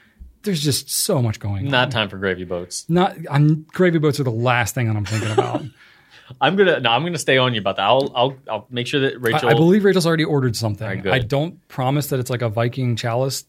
There's 0.42 0.62
just 0.62 0.90
so 0.90 1.20
much 1.20 1.38
going 1.38 1.66
on. 1.66 1.70
Not 1.70 1.90
time 1.90 2.08
for 2.08 2.16
gravy 2.16 2.44
boats. 2.44 2.86
Not 2.88 3.16
I'm 3.30 3.66
gravy 3.72 3.98
boats 3.98 4.18
are 4.20 4.24
the 4.24 4.30
last 4.30 4.74
thing 4.74 4.88
that 4.88 4.96
I'm 4.96 5.04
thinking 5.04 5.30
about. 5.32 5.62
I'm 6.40 6.54
gonna 6.56 6.78
no, 6.80 6.90
I'm 6.90 7.02
gonna 7.04 7.18
stay 7.18 7.38
on 7.38 7.54
you 7.54 7.60
about 7.60 7.76
that. 7.76 7.82
I'll 7.84 8.12
I'll 8.14 8.36
I'll 8.48 8.66
make 8.70 8.86
sure 8.86 9.00
that 9.00 9.20
Rachel. 9.20 9.48
I, 9.48 9.52
I 9.52 9.54
believe 9.54 9.84
Rachel's 9.84 10.06
already 10.06 10.24
ordered 10.24 10.54
something. 10.56 10.86
Right. 11.02 11.06
I 11.08 11.18
don't 11.18 11.66
promise 11.68 12.06
that 12.08 12.20
it's 12.20 12.30
like 12.30 12.42
a 12.42 12.48
Viking 12.48 12.94
chalice 12.96 13.44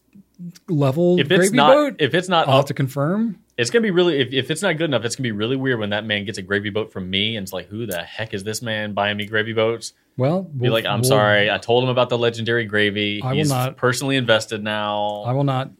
level 0.68 1.18
if 1.18 1.30
it's 1.30 1.38
gravy 1.38 1.56
not 1.56 1.72
boat. 1.74 1.96
if 1.98 2.14
it's 2.14 2.28
not 2.28 2.48
I'll 2.48 2.56
have 2.56 2.64
to 2.66 2.74
confirm. 2.74 3.38
it's 3.56 3.70
gonna 3.70 3.82
be 3.82 3.90
really 3.90 4.20
if, 4.20 4.32
if 4.32 4.50
it's 4.50 4.62
not 4.62 4.76
good 4.76 4.84
enough, 4.90 5.04
it's 5.04 5.16
gonna 5.16 5.26
be 5.26 5.32
really 5.32 5.56
weird 5.56 5.78
when 5.78 5.90
that 5.90 6.04
man 6.04 6.24
gets 6.24 6.38
a 6.38 6.42
gravy 6.42 6.70
boat 6.70 6.92
from 6.92 7.08
me 7.10 7.36
and 7.36 7.44
it's 7.44 7.52
like, 7.52 7.66
who 7.68 7.86
the 7.86 8.02
heck 8.02 8.34
is 8.34 8.44
this 8.44 8.62
man 8.62 8.92
buying 8.94 9.16
me 9.16 9.26
gravy 9.26 9.52
boats? 9.52 9.92
Well, 10.16 10.42
Be 10.42 10.68
like, 10.68 10.84
I'm 10.84 11.04
sorry, 11.04 11.50
I 11.50 11.56
told 11.58 11.84
him 11.84 11.90
about 11.90 12.10
the 12.10 12.18
legendary 12.18 12.66
gravy. 12.66 13.22
I 13.22 13.28
will 13.28 13.34
He's 13.36 13.48
not- 13.48 13.76
personally 13.76 14.16
invested 14.16 14.62
now. 14.62 15.22
I 15.26 15.32
will 15.32 15.44
not. 15.44 15.70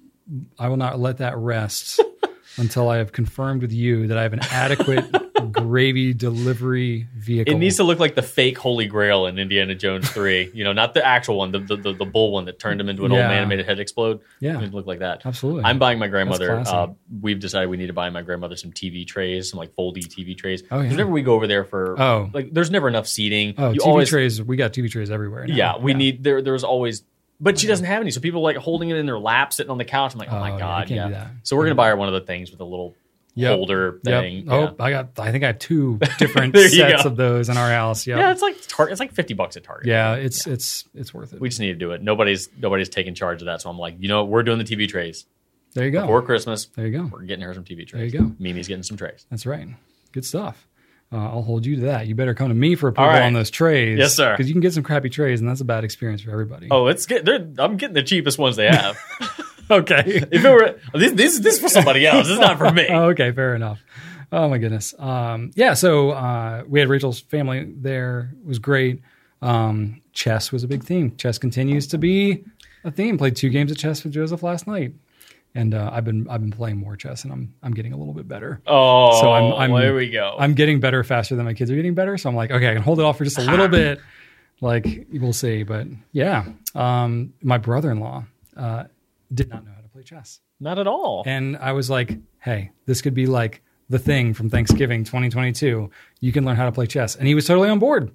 I 0.59 0.69
will 0.69 0.79
not 0.79 0.99
let 0.99 1.19
that 1.19 1.37
rest 1.37 2.01
until 2.57 2.89
I 2.89 2.99
have 2.99 3.13
confirmed 3.13 3.63
with 3.63 3.73
you 3.73 4.07
that 4.09 4.19
I 4.19 4.23
have 4.23 4.33
an 4.33 4.41
adequate 4.51 5.05
gravy 5.53 6.15
delivery 6.15 7.07
vehicle. 7.17 7.53
it 7.55 7.59
needs 7.59 7.77
to 7.77 7.85
look 7.85 7.99
like 7.99 8.15
the 8.15 8.23
fake 8.23 8.59
Holy 8.59 8.87
Grail 8.87 9.27
in 9.27 9.39
Indiana 9.39 9.75
Jones 9.75 10.09
Three. 10.11 10.51
you 10.55 10.65
know, 10.65 10.73
not 10.73 10.95
the 10.95 11.05
actual 11.05 11.39
one, 11.39 11.51
the 11.53 11.59
the, 11.59 11.77
the, 11.77 11.93
the 11.95 12.05
bull 12.05 12.33
one 12.33 12.45
that 12.47 12.59
turned 12.59 12.81
him 12.81 12.89
into 12.89 13.05
an 13.05 13.13
Yeah. 13.13 13.19
old 13.19 13.29
man 13.29 13.39
and 13.41 13.49
made 13.49 13.59
his 13.59 13.67
head 13.67 13.79
explode. 13.81 14.21
Yeah. 14.41 14.61
it 14.61 14.73
look 14.73 14.87
like 14.87 15.01
that. 15.01 15.25
Absolutely. 15.27 15.65
I'm 15.65 15.79
buying 15.79 15.99
my 15.99 16.09
grandmother. 16.09 16.61
Uh, 16.67 16.89
we've 17.21 17.41
decided 17.41 17.69
we 17.69 17.77
need 17.77 17.89
to 17.89 17.93
buy 17.93 18.09
my 18.11 18.23
grandmother 18.23 18.57
some 18.57 18.73
TV 18.73 19.07
trays, 19.07 19.51
some 19.51 19.59
like 19.59 19.75
foldy 19.75 20.05
TV 20.07 20.37
trays. 20.37 20.63
Oh, 20.71 20.81
yeah. 20.81 20.91
Whenever 20.91 21.11
we 21.11 21.23
go 21.23 21.35
over 21.35 21.47
there 21.47 21.65
for, 21.65 22.01
Oh. 22.01 22.31
like, 22.33 22.53
there's 22.53 22.71
never 22.71 22.89
enough 22.89 23.07
seating. 23.07 23.55
oh, 23.59 23.71
you 23.73 23.81
TV 23.81 23.87
always, 23.87 24.09
trays. 24.09 24.43
We 24.43 24.57
got 24.57 24.73
TV 24.73 24.91
trays 24.91 25.11
everywhere. 25.11 25.47
Now. 25.47 25.55
Yeah, 25.55 25.79
we 25.79 25.95
need 25.95 26.23
there. 26.25 26.41
There's 26.43 26.65
always, 26.65 27.03
but 27.43 27.59
she 27.59 27.67
doesn't 27.67 27.85
have 27.85 28.01
any. 28.01 28.11
So 28.11 28.21
people 28.21 28.41
like 28.41 28.57
holding 28.57 28.89
it 28.91 28.97
in 28.97 29.05
their 29.05 29.19
lap, 29.19 29.53
sitting 29.53 29.71
on 29.71 29.77
the 29.79 29.85
couch. 29.85 30.15
I'm 30.15 30.19
like, 30.19 30.33
oh, 30.33 30.37
Oh, 30.37 30.41
my 30.41 30.51
yeah, 30.53 30.59
god, 30.59 30.89
you 30.91 30.97
yeah. 30.97 31.03
can't 31.03 31.13
do 31.15 31.19
that. 31.21 31.31
So 31.43 31.57
we're 31.57 31.65
gonna 31.65 31.73
mm-hmm. 31.73 31.77
buy 31.79 31.89
her 31.89 31.97
one 31.97 32.09
of 32.09 32.15
the 32.15 32.21
things 32.23 32.51
with 32.51 32.61
a 32.61 32.65
little 32.65 32.95
Yep. 33.35 33.57
holder 33.57 34.01
Yep. 34.05 34.23
thing. 34.23 34.47
Oh. 34.51 34.77
I 34.79 34.91
got. 34.91 35.19
I 35.19 35.33
think 35.33 35.43
I 35.43 35.49
have 35.49 35.59
two 35.59 35.99
different 36.19 36.53
There 36.53 36.63
you 36.65 36.69
sets 36.69 37.03
go. 37.03 37.09
of 37.09 37.17
those 37.17 37.49
in 37.49 37.57
our 37.57 37.71
house. 37.71 38.07
Yep. 38.07 38.19
yeah, 38.19 38.31
it's 38.31 38.43
like 38.43 38.57
tar- 38.69 38.89
it's 38.91 39.01
like 39.01 39.13
fifty 39.13 39.33
bucks 39.35 39.57
at 39.57 39.65
Target. 39.65 39.87
Yeah, 39.87 40.15
it's 40.15 40.47
it's 40.47 40.85
it's 40.95 41.13
worth 41.15 41.33
it. 41.33 41.41
we 41.41 41.49
just 41.49 41.61
need 41.61 41.69
to 41.73 41.75
do 41.75 41.93
it. 41.93 42.03
Nobody's 42.03 42.51
nobody's 42.59 42.91
taking 42.91 43.15
charge 43.15 43.41
of 43.41 43.47
that. 43.47 43.63
So 43.63 43.71
I'm 43.71 43.79
like, 43.79 43.97
you 43.99 44.09
know, 44.09 44.23
what? 44.23 44.31
we're 44.31 44.43
doing 44.43 44.59
the 44.59 44.65
TV 44.65 44.87
trays 44.89 45.25
there 45.73 45.87
you 45.87 45.93
go. 45.93 46.07
for 46.07 46.21
Christmas. 46.21 46.67
There 46.77 46.87
you 46.87 46.99
go. 46.99 47.05
We're 47.11 47.23
getting 47.23 47.43
her 47.45 47.55
some 47.55 47.65
TV 47.65 47.87
trays. 47.87 48.13
There 48.13 48.21
you 48.23 48.29
go. 48.29 48.35
Mimi's 48.39 48.69
getting 48.69 48.83
some 48.83 48.99
trays. 48.99 49.25
That's 49.31 49.47
right. 49.47 49.67
Good 50.13 50.27
stuff. 50.27 50.67
Uh, 51.13 51.17
I'll 51.17 51.43
hold 51.43 51.67
you 51.67 51.77
to 51.77 51.83
that. 51.83 52.07
You 52.07 52.15
better 52.15 52.35
come 52.35 52.49
to 52.49 52.55
me 52.55 52.75
for 52.75 52.89
approval 52.89 53.13
right. 53.13 53.23
on 53.23 53.35
those 53.35 53.51
trays. 53.51 53.99
Yes, 53.99 54.17
sir. 54.17 54.33
Because 54.33 54.49
you 54.49 54.55
can 54.55 54.63
get 54.63 54.73
some 54.73 54.83
crappy 54.83 55.11
trays, 55.11 55.41
and 55.41 55.49
that's 55.49 55.61
a 55.61 55.65
bad 55.65 55.85
experience 55.85 56.23
for 56.23 56.31
everybody. 56.31 56.69
Oh, 56.71 56.87
it's 56.87 57.05
get. 57.05 57.29
I'm 57.29 57.77
getting 57.77 57.95
the 57.95 58.03
cheapest 58.03 58.39
ones 58.39 58.57
they 58.57 58.69
have. 58.69 58.97
okay. 59.71 60.03
if 60.07 60.45
it 60.45 60.51
were 60.51 60.79
this, 60.95 61.13
this, 61.13 61.39
this 61.41 61.55
is 61.55 61.61
for 61.61 61.69
somebody 61.69 62.07
else. 62.07 62.29
This 62.29 62.35
is 62.35 62.41
not 62.41 62.57
for 62.57 62.71
me. 62.71 62.87
okay, 62.91 63.31
fair 63.33 63.55
enough. 63.55 63.83
Oh 64.31 64.49
my 64.49 64.57
goodness. 64.57 64.95
Um, 64.99 65.51
yeah, 65.55 65.75
so 65.75 66.13
uh, 66.13 66.65
we 66.67 66.81
had 66.81 66.89
Rachel's 66.89 67.21
family 67.21 67.65
there. 67.69 68.33
It 68.41 68.47
was 68.47 68.59
great. 68.59 69.03
Um, 69.43 70.01
chess 70.13 70.51
was 70.51 70.65
a 70.65 70.69
big 70.69 70.85
theme. 70.85 71.17
Chess 71.17 71.37
continues 71.37 71.89
to 71.89 71.99
be 71.99 72.45
a 72.85 72.91
theme. 72.91 73.19
Played 73.19 73.37
two 73.37 73.51
games 73.51 73.71
of 73.71 73.77
chess 73.77 74.03
with 74.03 74.15
Joseph 74.15 74.43
last 74.43 74.67
night, 74.67 74.95
and 75.55 75.75
uh, 75.75 75.91
I've 75.93 76.05
been 76.05 76.27
I've 76.29 76.41
been 76.41 76.51
playing 76.51 76.77
more 76.79 76.97
chess, 76.97 77.25
and 77.25 77.33
I'm 77.33 77.55
I'm 77.63 77.73
getting 77.73 77.93
a 77.93 77.97
little 77.97 78.15
bit 78.15 78.27
better. 78.29 78.61
Oh, 78.67 79.21
So 79.21 79.31
I'm- 79.31 79.53
I'm- 79.55 79.73
there 79.81 79.95
we 79.95 80.11
go. 80.11 80.35
I'm 80.39 80.55
getting 80.55 80.81
better 80.81 81.03
faster 81.05 81.37
than 81.37 81.45
my 81.45 81.55
kids 81.55 81.71
are 81.71 81.77
getting 81.77 81.95
better. 81.95 82.17
So 82.19 82.29
I'm 82.31 82.37
like, 82.37 82.51
okay, 82.51 82.71
I 82.71 82.75
can 82.75 82.83
hold 82.83 82.99
it 83.01 83.05
off 83.05 83.19
for 83.19 83.25
just 83.25 83.39
a 83.39 83.43
little 83.43 83.69
bit. 83.83 84.01
Like 84.61 85.07
we'll 85.13 85.33
see, 85.33 85.65
but 85.65 85.87
yeah, 86.13 86.45
um, 86.75 87.33
my 87.43 87.59
brother-in-law 87.59 88.25
uh, 88.57 88.85
did 89.35 89.49
not 89.51 89.65
know 89.65 89.73
how 89.75 89.81
to 89.81 89.89
play 89.89 90.03
chess. 90.05 90.41
not 90.61 90.79
at 90.79 90.87
all. 90.87 91.25
And 91.27 91.57
I 91.57 91.73
was 91.73 91.91
like, 91.91 92.17
hey, 92.39 92.71
this 92.87 93.03
could 93.03 93.15
be 93.15 93.27
like 93.27 93.61
the 93.89 93.99
thing 93.99 94.33
from 94.35 94.49
Thanksgiving 94.51 95.03
2022. 95.03 95.91
You 96.21 96.33
can 96.33 96.45
learn 96.45 96.55
how 96.57 96.67
to 96.67 96.73
play 96.73 96.87
chess. 96.87 97.17
And 97.17 97.27
he 97.27 97.35
was 97.35 97.45
totally 97.45 97.69
on 97.69 97.81
board. 97.81 98.13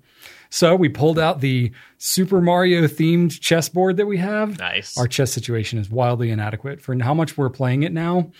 So 0.49 0.75
we 0.75 0.89
pulled 0.89 1.19
out 1.19 1.41
the 1.41 1.71
Super 1.97 2.41
Mario 2.41 2.83
themed 2.83 3.39
chessboard 3.39 3.97
that 3.97 4.05
we 4.05 4.17
have. 4.17 4.57
Nice. 4.59 4.97
Our 4.97 5.07
chess 5.07 5.31
situation 5.33 5.79
is 5.79 5.89
wildly 5.89 6.31
inadequate 6.31 6.81
for 6.81 6.97
how 6.99 7.13
much 7.13 7.37
we're 7.37 7.49
playing 7.49 7.83
it 7.83 7.91
now. 7.91 8.31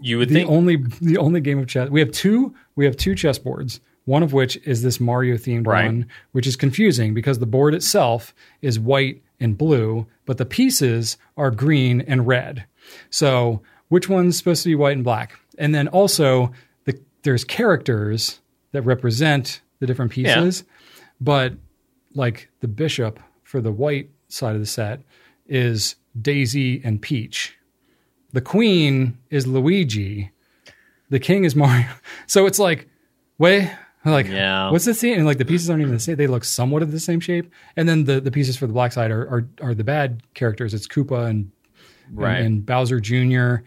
you 0.00 0.18
would 0.18 0.28
The 0.30 0.34
think 0.34 0.50
only 0.50 0.76
the 1.00 1.18
only 1.18 1.40
game 1.40 1.58
of 1.58 1.66
chess 1.68 1.90
we 1.90 2.00
have 2.00 2.10
two 2.10 2.54
we 2.76 2.84
have 2.86 2.96
two 2.96 3.14
chess 3.14 3.38
boards. 3.38 3.80
One 4.06 4.22
of 4.22 4.34
which 4.34 4.56
is 4.66 4.82
this 4.82 5.00
Mario 5.00 5.36
themed 5.36 5.66
Right. 5.66 5.86
one, 5.86 6.06
which 6.32 6.46
is 6.46 6.56
confusing 6.56 7.14
because 7.14 7.38
the 7.38 7.46
board 7.46 7.74
itself 7.74 8.34
is 8.60 8.78
white 8.78 9.22
and 9.40 9.56
blue, 9.56 10.06
but 10.26 10.36
the 10.36 10.44
pieces 10.44 11.16
are 11.38 11.50
green 11.50 12.02
and 12.02 12.26
red. 12.26 12.66
So 13.08 13.62
which 13.88 14.08
one's 14.08 14.36
supposed 14.36 14.62
to 14.64 14.68
be 14.68 14.74
white 14.74 14.96
and 14.96 15.04
black? 15.04 15.38
And 15.56 15.74
then 15.74 15.88
also 15.88 16.52
the, 16.84 17.00
there's 17.22 17.44
characters 17.44 18.40
that 18.72 18.82
represent 18.82 19.62
the 19.78 19.86
different 19.86 20.12
pieces, 20.12 20.64
but 21.20 21.54
like 22.14 22.48
the 22.60 22.68
bishop 22.68 23.18
for 23.42 23.60
the 23.60 23.72
white 23.72 24.10
side 24.28 24.54
of 24.54 24.60
the 24.60 24.66
set 24.66 25.00
is 25.46 25.96
Daisy 26.20 26.80
and 26.84 27.00
Peach. 27.02 27.56
The 28.32 28.40
queen 28.40 29.18
is 29.30 29.46
Luigi. 29.46 30.30
The 31.10 31.18
king 31.20 31.44
is 31.44 31.54
Mario. 31.54 31.86
So 32.26 32.46
it's 32.46 32.58
like, 32.58 32.88
wait, 33.38 33.70
like, 34.04 34.26
Yeah. 34.26 34.70
what's 34.70 34.84
the 34.86 34.94
scene? 34.94 35.16
And 35.18 35.26
like 35.26 35.38
the 35.38 35.44
pieces 35.44 35.68
aren't 35.70 35.82
even 35.82 35.94
the 35.94 36.00
same. 36.00 36.16
They 36.16 36.26
look 36.26 36.44
somewhat 36.44 36.82
of 36.82 36.90
the 36.92 37.00
same 37.00 37.20
shape. 37.20 37.50
And 37.76 37.88
then 37.88 38.04
the, 38.04 38.20
the 38.20 38.30
pieces 38.30 38.56
for 38.56 38.66
the 38.66 38.72
black 38.72 38.92
side 38.92 39.10
are, 39.10 39.22
are, 39.28 39.48
are 39.62 39.74
the 39.74 39.84
bad 39.84 40.22
characters. 40.34 40.74
It's 40.74 40.86
Koopa 40.88 41.26
and, 41.28 41.50
Right. 42.12 42.36
and, 42.38 42.46
and 42.46 42.66
Bowser 42.66 43.00
Jr. 43.00 43.64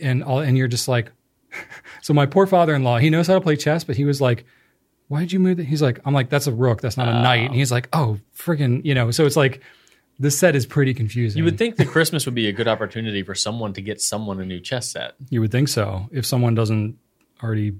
And 0.00 0.22
all, 0.24 0.40
and 0.40 0.56
you're 0.58 0.68
just 0.68 0.88
like, 0.88 1.10
so 2.02 2.12
my 2.14 2.26
poor 2.26 2.46
father-in-law, 2.46 2.98
he 2.98 3.10
knows 3.10 3.26
how 3.26 3.34
to 3.34 3.40
play 3.40 3.56
chess, 3.56 3.84
but 3.84 3.96
he 3.96 4.04
was 4.04 4.20
like, 4.20 4.44
why 5.12 5.20
did 5.20 5.30
you 5.30 5.40
move 5.40 5.58
that? 5.58 5.66
He's 5.66 5.82
like, 5.82 6.00
I'm 6.06 6.14
like, 6.14 6.30
that's 6.30 6.46
a 6.46 6.52
rook. 6.52 6.80
That's 6.80 6.96
not 6.96 7.06
a 7.06 7.12
knight. 7.12 7.44
And 7.50 7.54
he's 7.54 7.70
like, 7.70 7.86
oh, 7.92 8.18
friggin', 8.34 8.82
you 8.82 8.94
know, 8.94 9.10
so 9.10 9.26
it's 9.26 9.36
like, 9.36 9.60
this 10.18 10.38
set 10.38 10.56
is 10.56 10.64
pretty 10.64 10.94
confusing. 10.94 11.36
You 11.36 11.44
would 11.44 11.58
think 11.58 11.76
that 11.76 11.88
Christmas 11.88 12.24
would 12.24 12.34
be 12.34 12.48
a 12.48 12.52
good 12.52 12.66
opportunity 12.66 13.22
for 13.22 13.34
someone 13.34 13.74
to 13.74 13.82
get 13.82 14.00
someone 14.00 14.40
a 14.40 14.46
new 14.46 14.58
chess 14.58 14.88
set. 14.88 15.12
You 15.28 15.42
would 15.42 15.52
think 15.52 15.68
so 15.68 16.08
if 16.12 16.24
someone 16.24 16.54
doesn't 16.54 16.96
already 17.42 17.74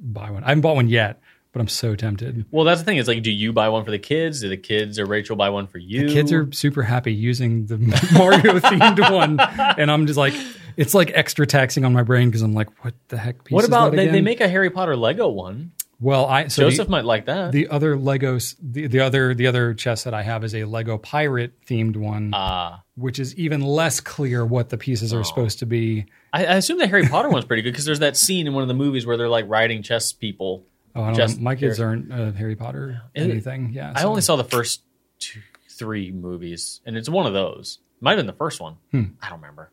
buy 0.00 0.32
one. 0.32 0.42
I 0.42 0.48
haven't 0.48 0.62
bought 0.62 0.74
one 0.74 0.88
yet, 0.88 1.20
but 1.52 1.60
I'm 1.60 1.68
so 1.68 1.94
tempted. 1.94 2.44
Well, 2.50 2.64
that's 2.64 2.80
the 2.80 2.84
thing. 2.84 2.96
It's 2.96 3.06
like, 3.06 3.22
do 3.22 3.30
you 3.30 3.52
buy 3.52 3.68
one 3.68 3.84
for 3.84 3.92
the 3.92 3.98
kids? 4.00 4.40
Do 4.40 4.48
the 4.48 4.56
kids 4.56 4.98
or 4.98 5.06
Rachel 5.06 5.36
buy 5.36 5.50
one 5.50 5.68
for 5.68 5.78
you? 5.78 6.08
The 6.08 6.12
kids 6.12 6.32
are 6.32 6.50
super 6.52 6.82
happy 6.82 7.14
using 7.14 7.66
the 7.66 7.78
Mario 8.12 8.58
themed 8.58 9.12
one, 9.12 9.38
and 9.78 9.92
I'm 9.92 10.08
just 10.08 10.18
like, 10.18 10.34
it's 10.76 10.92
like 10.92 11.12
extra 11.14 11.46
taxing 11.46 11.84
on 11.84 11.92
my 11.92 12.02
brain 12.02 12.30
because 12.30 12.42
I'm 12.42 12.54
like, 12.54 12.84
what 12.84 12.94
the 13.08 13.16
heck? 13.16 13.48
What 13.48 13.64
about 13.64 13.92
they, 13.92 14.08
they 14.08 14.22
make 14.22 14.40
a 14.40 14.48
Harry 14.48 14.70
Potter 14.70 14.96
Lego 14.96 15.28
one? 15.28 15.70
Well, 16.00 16.26
I 16.26 16.46
so 16.48 16.62
Joseph 16.62 16.86
the, 16.86 16.90
might 16.92 17.04
like 17.04 17.26
that. 17.26 17.50
the 17.50 17.68
other 17.68 17.96
Legos, 17.96 18.54
the, 18.62 18.86
the 18.86 19.00
other 19.00 19.34
the 19.34 19.46
other 19.48 19.74
chess 19.74 20.04
that 20.04 20.14
I 20.14 20.22
have 20.22 20.44
is 20.44 20.54
a 20.54 20.64
Lego 20.64 20.96
pirate 20.98 21.54
themed 21.66 21.96
one, 21.96 22.30
Ah, 22.32 22.82
which 22.94 23.18
is 23.18 23.34
even 23.36 23.62
less 23.62 23.98
clear 24.00 24.44
what 24.46 24.68
the 24.68 24.78
pieces 24.78 25.12
Oh. 25.12 25.18
are 25.18 25.24
supposed 25.24 25.58
to 25.58 25.66
be. 25.66 26.06
I, 26.32 26.46
I 26.46 26.54
assume 26.54 26.78
the 26.78 26.86
Harry 26.86 27.08
Potter 27.08 27.28
one's 27.30 27.46
pretty 27.46 27.62
good 27.62 27.72
because 27.72 27.84
there's 27.84 27.98
that 27.98 28.16
scene 28.16 28.46
in 28.46 28.54
one 28.54 28.62
of 28.62 28.68
the 28.68 28.74
movies 28.74 29.06
where 29.06 29.16
they're 29.16 29.28
like 29.28 29.46
riding 29.48 29.82
chess 29.82 30.12
people 30.12 30.64
Oh, 30.94 31.02
I 31.02 31.12
don't 31.12 31.36
know. 31.36 31.42
My 31.42 31.54
kids 31.56 31.78
aren't 31.80 32.12
uh, 32.12 32.32
Harry 32.32 32.56
Potter 32.56 33.02
It- 33.14 33.22
anything. 33.30 33.72
Yeah, 33.72 33.92
I 33.94 34.04
only 34.04 34.20
saw 34.22 34.36
the 34.36 34.44
first 34.44 34.82
two, 35.18 35.40
three 35.68 36.10
movies, 36.12 36.80
and 36.86 36.96
it's 36.96 37.08
one 37.08 37.26
of 37.26 37.32
those. 37.34 37.78
Might 38.00 38.12
have 38.12 38.18
been 38.18 38.26
the 38.26 38.32
first 38.32 38.60
one. 38.60 38.76
Hmm. 38.92 39.04
I 39.22 39.28
don't 39.30 39.40
remember. 39.40 39.70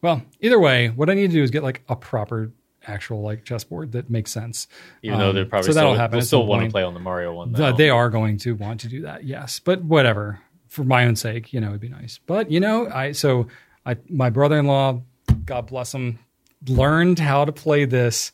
Well, 0.00 0.22
either 0.40 0.58
way, 0.58 0.88
what 0.88 1.10
I 1.10 1.14
need 1.14 1.30
to 1.30 1.36
do 1.36 1.42
is 1.42 1.50
get 1.50 1.62
like 1.64 1.82
a 1.88 1.96
proper 1.96 2.50
actual 2.86 3.22
like 3.22 3.44
chessboard 3.44 3.92
that 3.92 4.10
makes 4.10 4.30
sense. 4.32 4.68
Even 5.02 5.18
though 5.18 5.30
Um, 5.30 5.34
they're 5.34 5.44
probably 5.44 5.66
so 5.66 5.72
that'll 5.74 5.92
still, 5.92 6.00
happen 6.00 6.18
they'll 6.18 6.26
still 6.26 6.46
want 6.46 6.64
to 6.64 6.70
play 6.70 6.82
on 6.82 6.94
the 6.94 7.00
Mario 7.00 7.34
one. 7.34 7.52
Though. 7.52 7.72
They 7.72 7.90
are 7.90 8.10
going 8.10 8.38
to 8.38 8.54
want 8.54 8.80
to 8.80 8.88
do 8.88 9.02
that, 9.02 9.24
yes. 9.24 9.60
But 9.60 9.82
whatever, 9.82 10.40
for 10.68 10.84
my 10.84 11.06
own 11.06 11.16
sake, 11.16 11.52
you 11.52 11.60
know, 11.60 11.68
it'd 11.68 11.80
be 11.80 11.88
nice. 11.88 12.18
But 12.26 12.50
you 12.50 12.60
know, 12.60 12.88
I 12.88 13.12
so 13.12 13.48
I 13.84 13.96
my 14.08 14.30
brother-in-law, 14.30 15.02
God 15.44 15.66
bless 15.66 15.94
him, 15.94 16.18
learned 16.66 17.18
how 17.18 17.44
to 17.44 17.52
play 17.52 17.84
this 17.84 18.32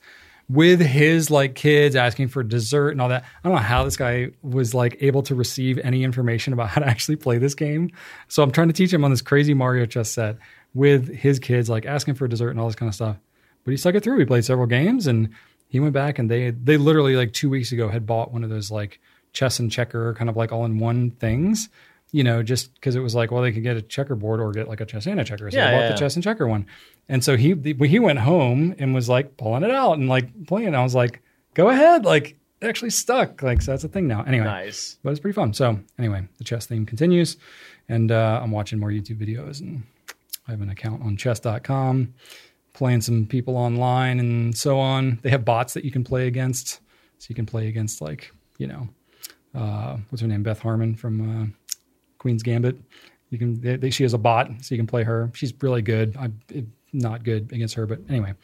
with 0.48 0.80
his 0.80 1.30
like 1.30 1.54
kids 1.54 1.94
asking 1.94 2.28
for 2.28 2.42
dessert 2.42 2.90
and 2.90 3.00
all 3.02 3.10
that. 3.10 3.22
I 3.22 3.48
don't 3.48 3.56
know 3.56 3.62
how 3.62 3.84
this 3.84 3.96
guy 3.96 4.28
was 4.42 4.72
like 4.74 4.96
able 5.00 5.22
to 5.24 5.34
receive 5.34 5.78
any 5.78 6.04
information 6.04 6.52
about 6.52 6.68
how 6.70 6.80
to 6.80 6.88
actually 6.88 7.16
play 7.16 7.38
this 7.38 7.54
game. 7.54 7.90
So 8.28 8.42
I'm 8.42 8.50
trying 8.50 8.68
to 8.68 8.72
teach 8.74 8.92
him 8.92 9.04
on 9.04 9.10
this 9.10 9.22
crazy 9.22 9.52
Mario 9.54 9.84
chess 9.86 10.10
set 10.10 10.38
with 10.74 11.14
his 11.14 11.38
kids, 11.38 11.68
like 11.68 11.86
asking 11.86 12.14
for 12.14 12.26
dessert 12.28 12.50
and 12.50 12.60
all 12.60 12.66
this 12.66 12.76
kind 12.76 12.88
of 12.88 12.94
stuff. 12.94 13.16
But 13.69 13.73
he 13.73 13.77
stuck 13.77 13.97
it 13.97 14.03
through. 14.03 14.16
We 14.16 14.24
played 14.24 14.47
several 14.47 14.66
games 14.66 15.07
and 15.07 15.28
he 15.69 15.78
went 15.78 15.93
back 15.93 16.19
and 16.19 16.31
they 16.31 16.53
they 16.53 16.78
literally 16.78 17.16
like 17.16 17.35
two 17.35 17.51
weeks 17.51 17.70
ago 17.70 17.90
had 17.90 18.07
bought 18.07 18.32
one 18.32 18.43
of 18.43 18.49
those 18.49 18.70
like 18.70 18.99
chess 19.35 19.59
and 19.59 19.70
checker 19.70 20.15
kind 20.15 20.31
of 20.31 20.39
like 20.39 20.53
all 20.53 20.65
in 20.65 20.78
one 20.78 21.11
things. 21.11 21.69
You 22.11 22.24
know, 22.24 22.43
just 22.43 22.73
because 22.73 22.97
it 22.97 23.01
was 23.01 23.15
like, 23.15 23.31
well, 23.31 23.43
they 23.43 23.53
could 23.53 23.62
get 23.62 23.77
a 23.77 23.82
checkerboard 23.82 24.40
or 24.40 24.53
get 24.53 24.69
like 24.69 24.81
a 24.81 24.86
chess 24.86 25.05
and 25.05 25.20
a 25.20 25.24
checker. 25.24 25.51
So 25.51 25.59
Yeah, 25.59 25.66
they 25.66 25.77
bought 25.77 25.82
yeah, 25.82 25.93
the 25.93 25.99
chess 25.99 26.15
and 26.15 26.24
checker 26.24 26.47
one. 26.47 26.65
And 27.11 27.23
so 27.23 27.36
he 27.36 27.55
he 27.55 27.99
went 27.99 28.20
home 28.20 28.74
and 28.78 28.95
was 28.95 29.07
like 29.11 29.36
pulling 29.36 29.65
it 29.65 29.70
out 29.70 29.99
and 29.99 30.09
like 30.09 30.47
playing. 30.47 30.74
I 30.74 30.82
was 30.82 30.95
like, 30.95 31.20
go 31.53 31.69
ahead, 31.69 32.07
like 32.07 32.39
it 32.62 32.69
actually 32.69 32.89
stuck. 32.89 33.43
Like 33.43 33.61
so 33.61 33.73
that's 33.73 33.85
a 33.85 33.89
thing 33.89 34.09
now. 34.09 34.23
Anyway, 34.23 34.47
nice. 34.47 34.97
but 35.03 35.11
it's 35.11 35.20
pretty 35.20 35.35
fun. 35.35 35.53
So 35.53 35.78
anyway, 35.99 36.27
the 36.39 36.45
chess 36.45 36.65
theme 36.65 36.86
continues, 36.86 37.36
and 37.86 38.11
uh, 38.11 38.40
I'm 38.43 38.51
watching 38.51 38.78
more 38.78 38.89
YouTube 38.89 39.20
videos, 39.20 39.61
and 39.61 39.82
I 40.47 40.53
have 40.53 40.62
an 40.62 40.70
account 40.70 41.03
on 41.03 41.19
chess.com, 41.19 42.15
playing 42.78 43.00
some 43.00 43.26
people 43.26 43.56
online 43.56 44.20
and 44.20 44.56
so 44.56 44.78
on. 44.78 45.18
They 45.22 45.30
have 45.30 45.44
bots 45.44 45.74
that 45.74 45.84
you 45.84 45.90
can 45.90 46.05
play 46.05 46.28
against, 46.28 46.80
so 47.18 47.26
you 47.28 47.34
can 47.34 47.44
play 47.44 47.66
against 47.66 48.00
like 48.00 48.32
you 48.56 48.68
know, 48.68 48.88
uh, 49.55 49.96
what's 50.09 50.22
her 50.22 50.28
name, 50.28 50.42
Beth 50.44 50.60
Harmon 50.60 50.94
from 50.94 51.14
uh, 51.42 51.46
Queen's 52.18 52.42
Gambit. 52.42 52.76
You 53.30 53.38
can 53.38 53.60
they, 53.60 53.76
they, 53.76 53.90
she 53.90 54.05
has 54.05 54.14
a 54.14 54.18
bot, 54.18 54.48
so 54.62 54.74
you 54.74 54.78
can 54.78 54.86
play 54.86 55.02
her. 55.02 55.30
She's 55.34 55.52
really 55.60 55.82
good. 55.82 56.16
I'm 56.16 56.40
not 56.92 57.24
good 57.24 57.52
against 57.52 57.74
her, 57.74 57.84
but 57.84 57.98
anyway. 58.09 58.34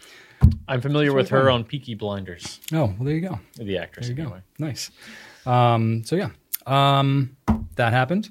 I'm 0.69 0.81
familiar 0.81 1.15
with 1.15 1.31
her 1.31 1.49
on 1.49 1.65
Peaky 1.65 1.95
Blinders, 1.95 2.61
Oh 2.73 2.87
well, 2.87 2.97
there 3.01 3.15
you 3.15 3.21
go. 3.21 3.39
the 3.57 3.79
actress. 3.79 4.09
There 4.09 4.17
you 4.17 4.23
go. 4.23 4.23
Anyway. 4.25 4.43
Nice. 4.59 4.91
Um, 5.47 6.03
so 6.05 6.17
yeah, 6.17 6.31
um, 6.67 7.37
that 7.77 7.93
happened. 7.93 8.31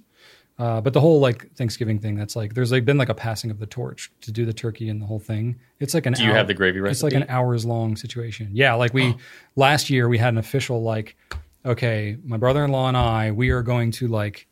Uh, 0.60 0.80
but 0.82 0.94
the 0.94 1.02
whole 1.02 1.20
like 1.20 1.52
Thanksgiving 1.56 2.00
thing, 2.00 2.16
that's 2.16 2.36
like 2.36 2.54
there's 2.54 2.72
like 2.72 2.86
been 2.86 2.98
like 2.98 3.10
a 3.10 3.16
passing 3.16 3.50
of 3.50 3.60
the 3.60 3.66
torch 3.66 4.12
to 4.22 4.32
do 4.32 4.46
the 4.46 4.54
turkey 4.54 4.88
and 4.90 5.02
the 5.02 5.06
whole 5.06 5.20
thing. 5.20 5.60
It's 5.80 5.94
like 5.94 6.06
an 6.06 6.14
Do 6.14 6.24
you 6.24 6.30
hour- 6.30 6.36
have 6.36 6.48
the 6.48 6.54
gravy 6.54 6.80
It's 6.88 7.02
like 7.04 7.14
an 7.14 7.26
hours 7.28 7.66
long 7.66 7.96
situation. 7.96 8.50
Yeah, 8.54 8.76
like 8.76 8.94
we 8.94 9.16
last 9.56 9.90
year 9.90 10.08
we 10.08 10.20
had 10.20 10.30
an 10.34 10.38
official 10.38 10.84
like, 10.84 11.16
okay, 11.66 12.18
my 12.24 12.38
brother 12.38 12.64
in 12.64 12.72
law 12.72 12.88
and 12.88 12.96
I, 12.96 13.32
we 13.32 13.50
are 13.50 13.64
going 13.64 13.92
to 13.94 14.08
like 14.08 14.48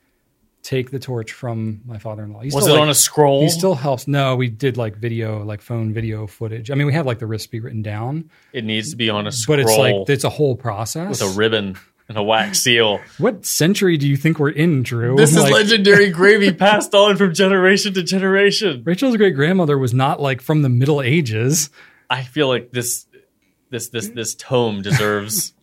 take 0.64 0.91
the 0.91 0.99
torch 0.99 1.32
from 1.32 1.82
my 1.86 1.98
father 1.98 2.23
in 2.23 2.34
law. 2.34 2.41
Was 2.52 2.68
it 2.68 2.76
on 2.76 2.90
a 2.90 2.94
scroll? 2.94 3.41
He 3.41 3.49
still 3.49 3.73
helps. 3.76 4.07
No, 4.07 4.36
we 4.36 4.48
did 4.49 4.78
like 4.78 4.95
video, 4.95 5.44
like 5.44 5.61
phone 5.61 5.94
video 5.94 6.28
footage. 6.28 6.69
I 6.72 6.76
mean, 6.76 6.88
we 6.88 6.94
have 6.94 7.06
like 7.06 7.19
the 7.19 7.26
recipe 7.28 7.60
written 7.60 7.82
down, 7.82 8.30
it 8.53 8.64
needs 8.64 8.91
to 8.91 8.95
be 8.95 9.10
on 9.10 9.28
a 9.28 9.32
scroll 9.32 9.57
but 9.57 9.60
it's 9.64 9.78
like 9.78 10.10
it's 10.10 10.23
a 10.23 10.30
whole 10.30 10.56
process 10.56 11.22
with 11.22 11.36
a 11.36 11.38
ribbon 11.38 11.78
and 12.12 12.18
a 12.20 12.24
wax 12.24 12.60
seal. 12.62 13.00
what 13.18 13.46
century 13.46 13.98
do 13.98 14.08
you 14.08 14.18
think 14.18 14.38
we're 14.38 14.50
in, 14.50 14.84
Drew? 14.84 15.16
This 15.16 15.32
is 15.36 15.42
Like, 15.44 15.54
legendary 15.54 16.10
gravy 16.20 16.52
passed 16.54 16.94
on 16.94 17.16
from 17.18 17.34
generation 17.34 17.94
to 17.96 18.04
generation. 18.04 18.84
Rachel's 18.86 19.18
great 19.18 19.36
grandmother 19.36 19.78
was 19.78 19.94
not 19.94 20.20
like 20.22 20.42
from 20.42 20.62
the 20.62 20.70
Middle 20.70 21.02
Ages. 21.02 21.70
I 22.10 22.24
feel 22.24 22.48
like 22.48 22.72
this 22.72 23.08
this 23.70 23.88
this 23.90 24.10
this 24.10 24.36
tome 24.36 24.82
deserves 24.82 25.54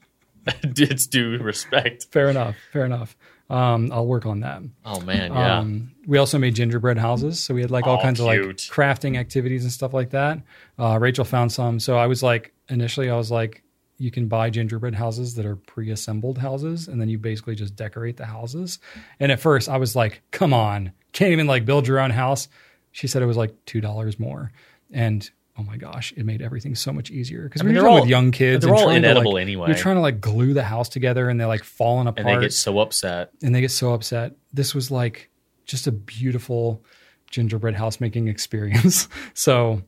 its 0.62 1.06
due 1.06 1.36
respect. 1.38 2.06
Fair 2.10 2.30
enough. 2.30 2.56
Fair 2.72 2.86
enough. 2.86 3.16
Um, 3.50 3.90
I'll 3.92 4.06
work 4.06 4.26
on 4.26 4.40
that. 4.40 4.62
Oh 4.84 5.00
man, 5.00 5.32
yeah. 5.32 5.58
Um, 5.58 5.92
we 6.06 6.18
also 6.18 6.38
made 6.38 6.54
gingerbread 6.54 6.98
houses, 6.98 7.40
so 7.40 7.54
we 7.54 7.60
had 7.62 7.70
like 7.70 7.86
all 7.86 7.98
Oh, 7.98 8.02
kinds 8.02 8.20
of 8.20 8.26
like 8.26 8.40
crafting 8.40 9.16
activities 9.18 9.62
and 9.64 9.72
stuff 9.72 9.92
like 9.94 10.10
that. 10.10 10.40
Uh, 10.78 10.98
Rachel 11.00 11.24
found 11.24 11.50
some, 11.52 11.80
so 11.80 11.96
I 11.96 12.06
was 12.08 12.22
like, 12.22 12.52
initially, 12.68 13.08
I 13.10 13.16
was 13.16 13.30
like, 13.30 13.62
you 13.98 14.10
can 14.10 14.28
buy 14.28 14.48
gingerbread 14.48 14.94
houses 14.94 15.34
that 15.34 15.44
are 15.44 15.56
pre-assembled 15.56 16.38
houses, 16.38 16.86
and 16.88 17.00
then 17.00 17.08
you 17.08 17.18
basically 17.18 17.54
just 17.56 17.74
decorate 17.74 18.16
the 18.16 18.26
houses. 18.26 18.78
And 19.18 19.32
at 19.32 19.40
first, 19.40 19.68
I 19.68 19.76
was 19.78 19.96
like, 19.96 20.22
come 20.30 20.54
on, 20.54 20.92
can't 21.12 21.32
even 21.32 21.46
like 21.48 21.64
build 21.64 21.86
your 21.88 21.98
own 21.98 22.10
house. 22.10 22.48
She 22.92 23.06
said 23.08 23.22
it 23.22 23.26
was 23.26 23.36
like 23.36 23.54
two 23.66 23.80
dollars 23.80 24.18
more, 24.18 24.52
and 24.92 25.28
oh 25.58 25.62
my 25.64 25.76
gosh, 25.76 26.12
it 26.16 26.24
made 26.24 26.40
everything 26.40 26.76
so 26.76 26.92
much 26.92 27.10
easier 27.10 27.42
because 27.42 27.60
I 27.60 27.64
mean, 27.64 27.74
you're 27.74 27.82
they're 27.82 27.90
all- 27.90 28.00
with 28.02 28.08
young 28.08 28.30
kids, 28.30 28.64
they're 28.64 28.72
and 28.72 28.82
all 28.84 28.90
inedible 28.90 29.32
like- 29.34 29.42
anyway. 29.42 29.68
You're 29.68 29.76
trying 29.76 29.96
to 29.96 30.00
like 30.00 30.20
glue 30.20 30.54
the 30.54 30.62
house 30.62 30.88
together, 30.88 31.28
and 31.28 31.40
they're 31.40 31.48
like 31.48 31.64
falling 31.64 32.06
apart 32.06 32.26
and 32.26 32.36
they 32.38 32.44
get 32.44 32.52
so 32.52 32.78
upset. 32.78 33.30
and 33.42 33.52
they 33.54 33.60
get 33.60 33.72
so 33.72 33.92
upset. 33.92 34.36
This 34.52 34.74
was 34.74 34.90
like 34.92 35.28
just 35.66 35.86
a 35.88 35.92
beautiful 35.92 36.84
gingerbread 37.30 37.74
house 37.74 38.00
making 38.00 38.28
experience. 38.34 39.08
so, 39.34 39.82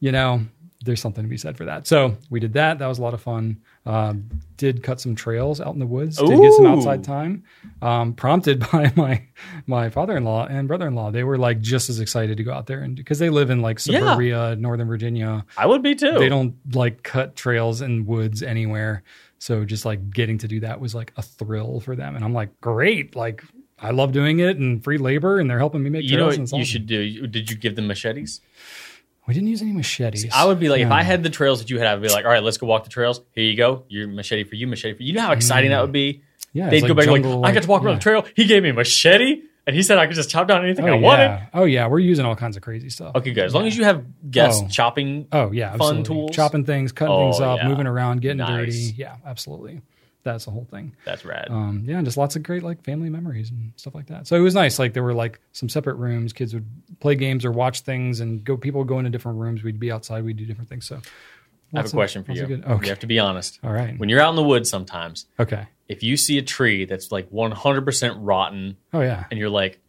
you 0.00 0.10
know, 0.12 0.44
there's 0.84 1.00
something 1.00 1.22
to 1.24 1.28
be 1.28 1.36
said 1.36 1.56
for 1.56 1.64
that. 1.64 1.86
So 1.86 2.16
we 2.30 2.40
did 2.40 2.52
that. 2.54 2.78
That 2.78 2.86
was 2.86 2.98
a 2.98 3.02
lot 3.02 3.14
of 3.14 3.20
fun. 3.22 3.58
Um, 3.86 4.28
did 4.56 4.82
cut 4.82 5.00
some 5.00 5.14
trails 5.14 5.60
out 5.60 5.74
in 5.74 5.80
the 5.80 5.86
woods. 5.86 6.16
Did 6.18 6.40
get 6.40 6.52
some 6.54 6.66
outside 6.66 7.02
time. 7.04 7.44
Um, 7.80 8.14
prompted 8.14 8.60
by 8.72 8.92
my 8.96 9.22
my 9.66 9.90
father-in-law 9.90 10.46
and 10.46 10.68
brother-in-law. 10.68 11.10
They 11.10 11.24
were 11.24 11.38
like 11.38 11.60
just 11.60 11.88
as 11.90 12.00
excited 12.00 12.36
to 12.36 12.44
go 12.44 12.52
out 12.52 12.66
there 12.66 12.80
and 12.82 12.94
because 12.96 13.18
they 13.18 13.30
live 13.30 13.50
in 13.50 13.60
like 13.62 13.78
Yeah. 13.86 14.00
suburbia, 14.00 14.56
Northern 14.56 14.88
Virginia 14.88 15.44
I 15.56 15.66
would 15.66 15.82
be 15.82 15.94
too. 15.94 16.18
they 16.18 16.28
don't 16.28 16.54
like 16.74 17.02
cut 17.02 17.36
trails 17.36 17.80
in 17.80 18.06
woods 18.06 18.42
anywhere. 18.42 19.02
So 19.38 19.64
just 19.64 19.84
like 19.84 20.10
getting 20.10 20.38
to 20.38 20.48
do 20.48 20.60
that 20.60 20.80
was 20.80 20.94
like 20.94 21.12
a 21.16 21.22
thrill 21.22 21.80
for 21.80 21.96
them. 21.96 22.14
And 22.14 22.24
I'm 22.24 22.32
like, 22.34 22.60
great. 22.60 23.16
Like 23.16 23.42
I 23.80 23.90
love 23.90 24.12
doing 24.12 24.38
it 24.38 24.58
and 24.58 24.82
free 24.84 24.98
labor 24.98 25.40
and 25.40 25.50
they're 25.50 25.58
helping 25.58 25.82
me 25.82 25.90
make 25.90 26.04
You 26.08 26.16
know 26.16 26.26
what 26.26 26.52
you 26.52 26.64
should 26.64 26.86
do? 26.86 27.26
Did 27.26 27.50
you 27.50 27.56
give 27.56 27.74
them 27.74 27.88
machetes? 27.88 28.40
We 29.28 29.34
didn't 29.34 29.48
use 29.48 29.62
any 29.62 29.72
machetes. 29.72 30.26
I 30.34 30.44
would 30.44 30.58
be 30.58 30.68
like, 30.68 30.80
if 30.80 30.90
I 30.90 31.02
had 31.02 31.22
the 31.22 31.30
trails 31.30 31.60
that 31.60 31.70
you 31.70 31.78
had, 31.78 31.86
I'd 31.86 32.02
be 32.02 32.08
like, 32.08 32.24
all 32.24 32.30
right, 32.30 32.42
let's 32.42 32.56
go 32.58 32.66
walk 32.66 32.84
the 32.84 32.90
trails. 32.90 33.20
Here 33.32 33.44
you 33.44 33.56
go. 33.56 33.84
Your 33.88 34.08
machete 34.08 34.42
for 34.44 34.56
you, 34.56 34.66
machete 34.66 34.96
for 34.96 35.02
you. 35.02 35.08
You 35.08 35.14
know 35.14 35.20
how 35.22 35.32
exciting 35.32 35.70
that 35.70 35.80
would 35.80 35.92
be? 35.92 36.22
yeah, 36.52 36.68
They'd 36.68 36.80
go 36.86 36.92
back 36.92 37.06
Mm. 37.06 37.14
jungle, 37.22 37.40
like, 37.40 37.50
I 37.52 37.54
got 37.54 37.62
to 37.62 37.68
walk 37.68 37.82
around 37.84 37.94
the 37.96 38.00
trail. 38.02 38.26
He 38.34 38.44
gave 38.46 38.62
me 38.64 38.70
a 38.70 38.74
machete, 38.74 39.42
and 39.66 39.74
he 39.76 39.82
said 39.82 39.96
I 39.96 40.06
could 40.06 40.16
just 40.16 40.28
chop 40.28 40.48
down 40.48 40.64
anything 40.64 40.86
Oh 40.88 40.92
I 40.92 40.96
wanted. 40.96 41.48
oh 41.54 41.64
yeah, 41.64 41.86
we're 41.86 42.00
using 42.00 42.26
all 42.26 42.34
kinds 42.36 42.56
of 42.56 42.62
crazy 42.62 42.90
stuff. 42.90 43.14
Okay, 43.14 43.30
good. 43.32 43.44
As 43.44 43.54
long 43.54 43.66
as 43.66 43.76
you 43.76 43.84
have 43.84 44.04
guests 44.30 44.60
Oh. 44.64 44.68
chopping. 44.68 45.28
Oh 45.32 45.52
yeah, 45.52 45.68
Fun 45.70 45.74
absolutely. 45.98 46.02
tools. 46.04 46.30
chopping 46.32 46.64
things, 46.64 46.90
cutting 46.92 47.14
Oh, 47.14 47.30
things 47.30 47.40
up, 47.40 47.58
yeah. 47.62 47.68
moving 47.68 47.86
around, 47.86 48.20
getting 48.22 48.38
Nice. 48.38 48.50
dirty. 48.74 48.94
Yeah, 48.98 49.14
absolutely. 49.24 49.80
That's 50.24 50.44
the 50.44 50.50
whole 50.52 50.66
thing. 50.70 50.94
That's 51.04 51.24
rad. 51.24 51.48
um, 51.50 51.82
yeah, 51.86 51.96
and 51.96 52.04
just 52.04 52.16
lots 52.16 52.36
of 52.36 52.42
great 52.44 52.62
like 52.62 52.84
family 52.84 53.10
memories 53.10 53.50
and 53.50 53.72
stuff 53.76 53.94
like 53.94 54.06
that. 54.06 54.26
So 54.28 54.36
it 54.36 54.40
was 54.40 54.54
nice. 54.54 54.78
Like 54.78 54.92
there 54.92 55.02
were 55.02 55.14
like 55.14 55.40
some 55.52 55.68
separate 55.68 55.94
rooms. 55.96 56.32
Kids 56.32 56.54
would 56.54 56.66
play 57.00 57.14
games 57.16 57.44
or 57.44 57.50
watch 57.50 57.80
things, 57.80 58.20
and 58.20 58.44
go. 58.44 58.56
People 58.56 58.80
would 58.80 58.88
go 58.88 58.98
into 58.98 59.10
different 59.10 59.38
rooms. 59.38 59.62
We'd 59.64 59.80
be 59.80 59.90
outside. 59.90 60.24
We'd 60.24 60.36
do 60.36 60.46
different 60.46 60.68
things. 60.70 60.86
So 60.86 60.96
I 61.74 61.78
have 61.78 61.84
a 61.84 61.88
of- 61.88 61.92
question 61.92 62.22
for 62.22 62.32
you. 62.32 62.42
of 62.42 62.48
good- 62.48 62.64
You 62.84 62.88
have 62.90 63.00
to 63.00 63.06
be 63.06 63.18
honest. 63.18 63.58
All 63.64 63.72
right. 63.72 63.98
When 63.98 64.08
you're 64.08 64.20
out 64.20 64.30
in 64.30 64.36
the 64.36 64.42
woods, 64.44 64.70
sometimes 64.70 65.26
Okay. 65.40 65.66
if 65.88 66.02
you 66.02 66.16
see 66.16 66.38
a 66.38 66.42
tree 66.42 66.84
that's 66.84 67.10
like 67.10 67.30
100% 67.30 68.16
rotten, 68.20 68.76
Oh 68.92 69.00
yeah. 69.00 69.24
and 69.30 69.40
you're 69.40 69.50
like, 69.50 69.80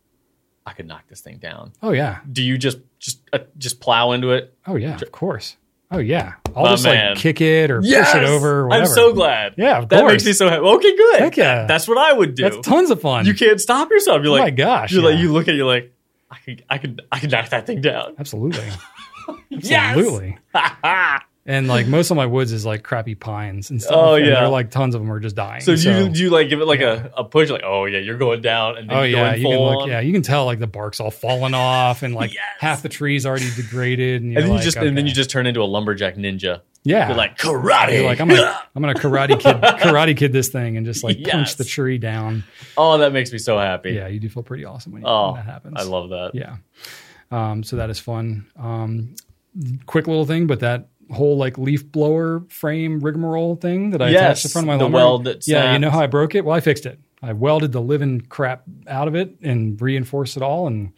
I 0.65 0.72
could 0.73 0.88
knock 0.88 1.03
this 1.10 1.19
thing 1.22 1.38
down. 1.39 1.73
Oh 1.84 1.91
yeah. 1.91 2.22
Do 2.31 2.41
you 2.41 2.57
just 2.57 2.80
just 2.99 3.19
uh, 3.34 3.39
just 3.57 3.81
plow 3.81 4.14
into 4.14 4.31
it? 4.31 4.57
Oh 4.65 4.77
yeah. 4.77 4.95
Of 4.95 5.11
course. 5.11 5.57
Oh 5.94 5.99
yeah. 5.99 6.34
I'll 6.56 6.64
My 6.64 6.70
just 6.72 6.84
man. 6.84 7.14
like 7.14 7.20
kick 7.20 7.40
it 7.40 7.70
or 7.70 7.82
push 7.82 7.91
it 7.91 8.24
over. 8.24 8.72
I'm 8.72 8.88
so 8.88 9.14
glad. 9.14 9.53
Yeah, 9.57 9.78
of 9.78 9.90
that 9.90 9.99
course. 9.99 10.11
makes 10.14 10.26
me 10.26 10.34
so 10.34 10.49
happy. 10.49 10.61
Okay, 10.64 10.95
good. 10.95 11.20
Heck 11.20 11.38
yeah. 11.38 11.65
That's 11.68 11.88
what 11.88 11.99
I 11.99 12.14
would 12.14 12.34
do. 12.34 12.44
That's 12.44 12.68
tons 12.68 12.90
of 12.90 12.99
fun. 12.99 13.26
you 13.28 13.36
can't 13.36 13.61
stop 13.61 13.91
yourself. 13.91 14.24
You're 14.24 14.32
oh 14.32 14.38
like, 14.38 14.44
my 14.44 14.49
gosh. 14.49 14.91
you're 14.91 15.03
like, 15.03 15.20
you 15.20 15.32
look 15.32 15.48
at, 15.48 15.53
it, 15.53 15.57
you're 15.57 15.68
like, 15.68 15.94
I 16.32 16.38
could, 16.38 16.65
I 16.68 16.78
could, 16.80 17.02
I 17.11 17.20
could 17.20 17.32
knock 17.32 17.49
that 17.49 17.68
thing 17.68 17.82
down. 17.82 18.15
Absolutely. 18.18 18.68
Absolutely. 19.72 20.38
And 21.45 21.68
like 21.68 21.88
most 21.88 22.10
of 22.10 22.15
my 22.15 22.26
woods 22.26 22.53
is 22.53 22.65
like 22.65 22.84
crappy 22.84 23.15
pines 23.15 23.70
and 23.70 23.82
stuff. 23.82 23.94
Oh, 23.98 24.14
and 24.15 24.26
yeah. 24.26 24.36
they're 24.36 24.48
like 24.48 24.72
tons 24.72 24.95
of 24.95 25.02
them 25.02 25.11
are 25.11 25.20
just 25.20 25.36
dying. 25.36 25.60
so 25.60 25.76
do 25.76 25.91
you, 25.91 26.07
do 26.10 26.24
you 26.24 26.30
like 26.30 26.48
give 26.48 26.61
it 26.61 26.65
like 26.68 26.80
a, 26.80 27.11
a 27.18 27.26
push? 27.26 27.49
Like, 27.49 27.64
oh 27.65 27.84
yeah, 27.84 27.99
you're 27.99 28.18
going 28.18 28.40
down, 28.41 28.78
and 28.78 28.90
then 28.90 28.98
Oh 28.98 29.03
yeah, 29.03 29.36
you 29.36 29.48
can 29.49 29.60
look. 29.60 29.90
Yeah, 29.90 29.99
you 29.99 30.14
can 30.14 30.22
tell 30.22 30.45
like 30.45 30.60
the 30.60 30.68
bark's 30.68 31.02
all 31.02 31.11
falling 31.11 31.53
off, 31.53 32.02
and 32.02 32.15
like 32.15 32.34
Yes. 32.34 32.44
half 32.60 32.82
the 32.82 32.88
tree's 32.88 33.26
already 33.26 33.49
degraded, 33.57 34.22
and, 34.22 34.32
you're 34.32 34.40
And 34.41 34.45
then 34.48 34.52
you 34.52 34.56
like, 34.56 34.64
just 34.64 34.78
and 34.78 34.98
then 34.98 35.06
you 35.06 35.14
just 35.14 35.30
turn 35.30 35.45
into 35.45 35.61
a 35.61 35.65
lumberjack 35.65 36.15
ninja. 36.15 36.61
yeah, 36.84 37.10
You're 37.10 37.18
like 37.18 37.38
karate. 37.38 37.98
You're 37.98 38.06
like 38.06 38.22
I'm 38.22 38.30
gonna 38.30 38.61
I'm 38.76 38.82
gonna 38.82 38.94
karate 38.94 39.38
kid 39.38 39.57
karate 39.82 40.15
kid 40.15 40.32
this 40.32 40.48
thing 40.48 40.78
and 40.78 40.86
just 40.86 41.03
like 41.03 41.18
Yes. 41.20 41.32
punch 41.32 41.56
the 41.57 41.65
tree 41.65 41.98
down. 41.98 42.45
oh, 42.78 42.99
that 42.99 43.11
makes 43.11 43.34
me 43.34 43.38
so 43.38 43.57
happy. 43.60 43.91
Yeah, 43.91 44.07
you 44.07 44.22
do 44.22 44.30
feel 44.30 44.44
pretty 44.44 44.64
awesome 44.64 44.94
when, 44.94 45.02
you, 45.02 45.07
Oh, 45.10 45.34
when 45.34 45.41
that 45.41 45.52
happens. 45.52 45.74
I 45.78 45.84
love 45.84 46.11
that. 46.11 46.32
Yeah, 46.36 46.56
um, 47.32 47.64
so 47.64 47.76
that 47.76 47.90
is 47.90 47.99
fun. 47.99 48.48
Um, 48.57 49.15
quick 49.86 50.07
little 50.07 50.26
thing, 50.26 50.48
but 50.48 50.61
that 50.61 50.88
whole 51.12 51.38
like 51.38 51.58
leaf 51.58 51.92
blower 51.92 52.44
frame 52.50 53.00
rigmarole 53.00 53.56
thing 53.56 53.92
that 53.92 54.02
I 54.02 54.10
Yes, 54.10 54.22
attached 54.22 54.42
to 54.44 54.48
the 54.48 54.52
front 54.54 54.66
of 54.66 54.68
my 54.68 54.78
the 54.78 54.84
lawnmower. 54.86 55.00
weld 55.02 55.24
that 55.26 55.48
yeah, 55.48 55.74
you 55.74 55.80
know 55.80 55.90
how 55.90 56.00
I 56.02 56.08
broke 56.08 56.36
it? 56.36 56.46
Well, 56.46 56.56
I 56.56 56.60
fixed 56.60 56.86
it. 56.86 57.00
I 57.22 57.34
welded 57.34 57.72
the 57.72 57.82
living 57.82 58.22
crap 58.22 58.64
out 58.88 59.08
of 59.08 59.16
it 59.16 59.36
and 59.42 59.80
reinforced 59.82 60.36
it 60.38 60.44
all, 60.44 60.68
and 60.68 60.92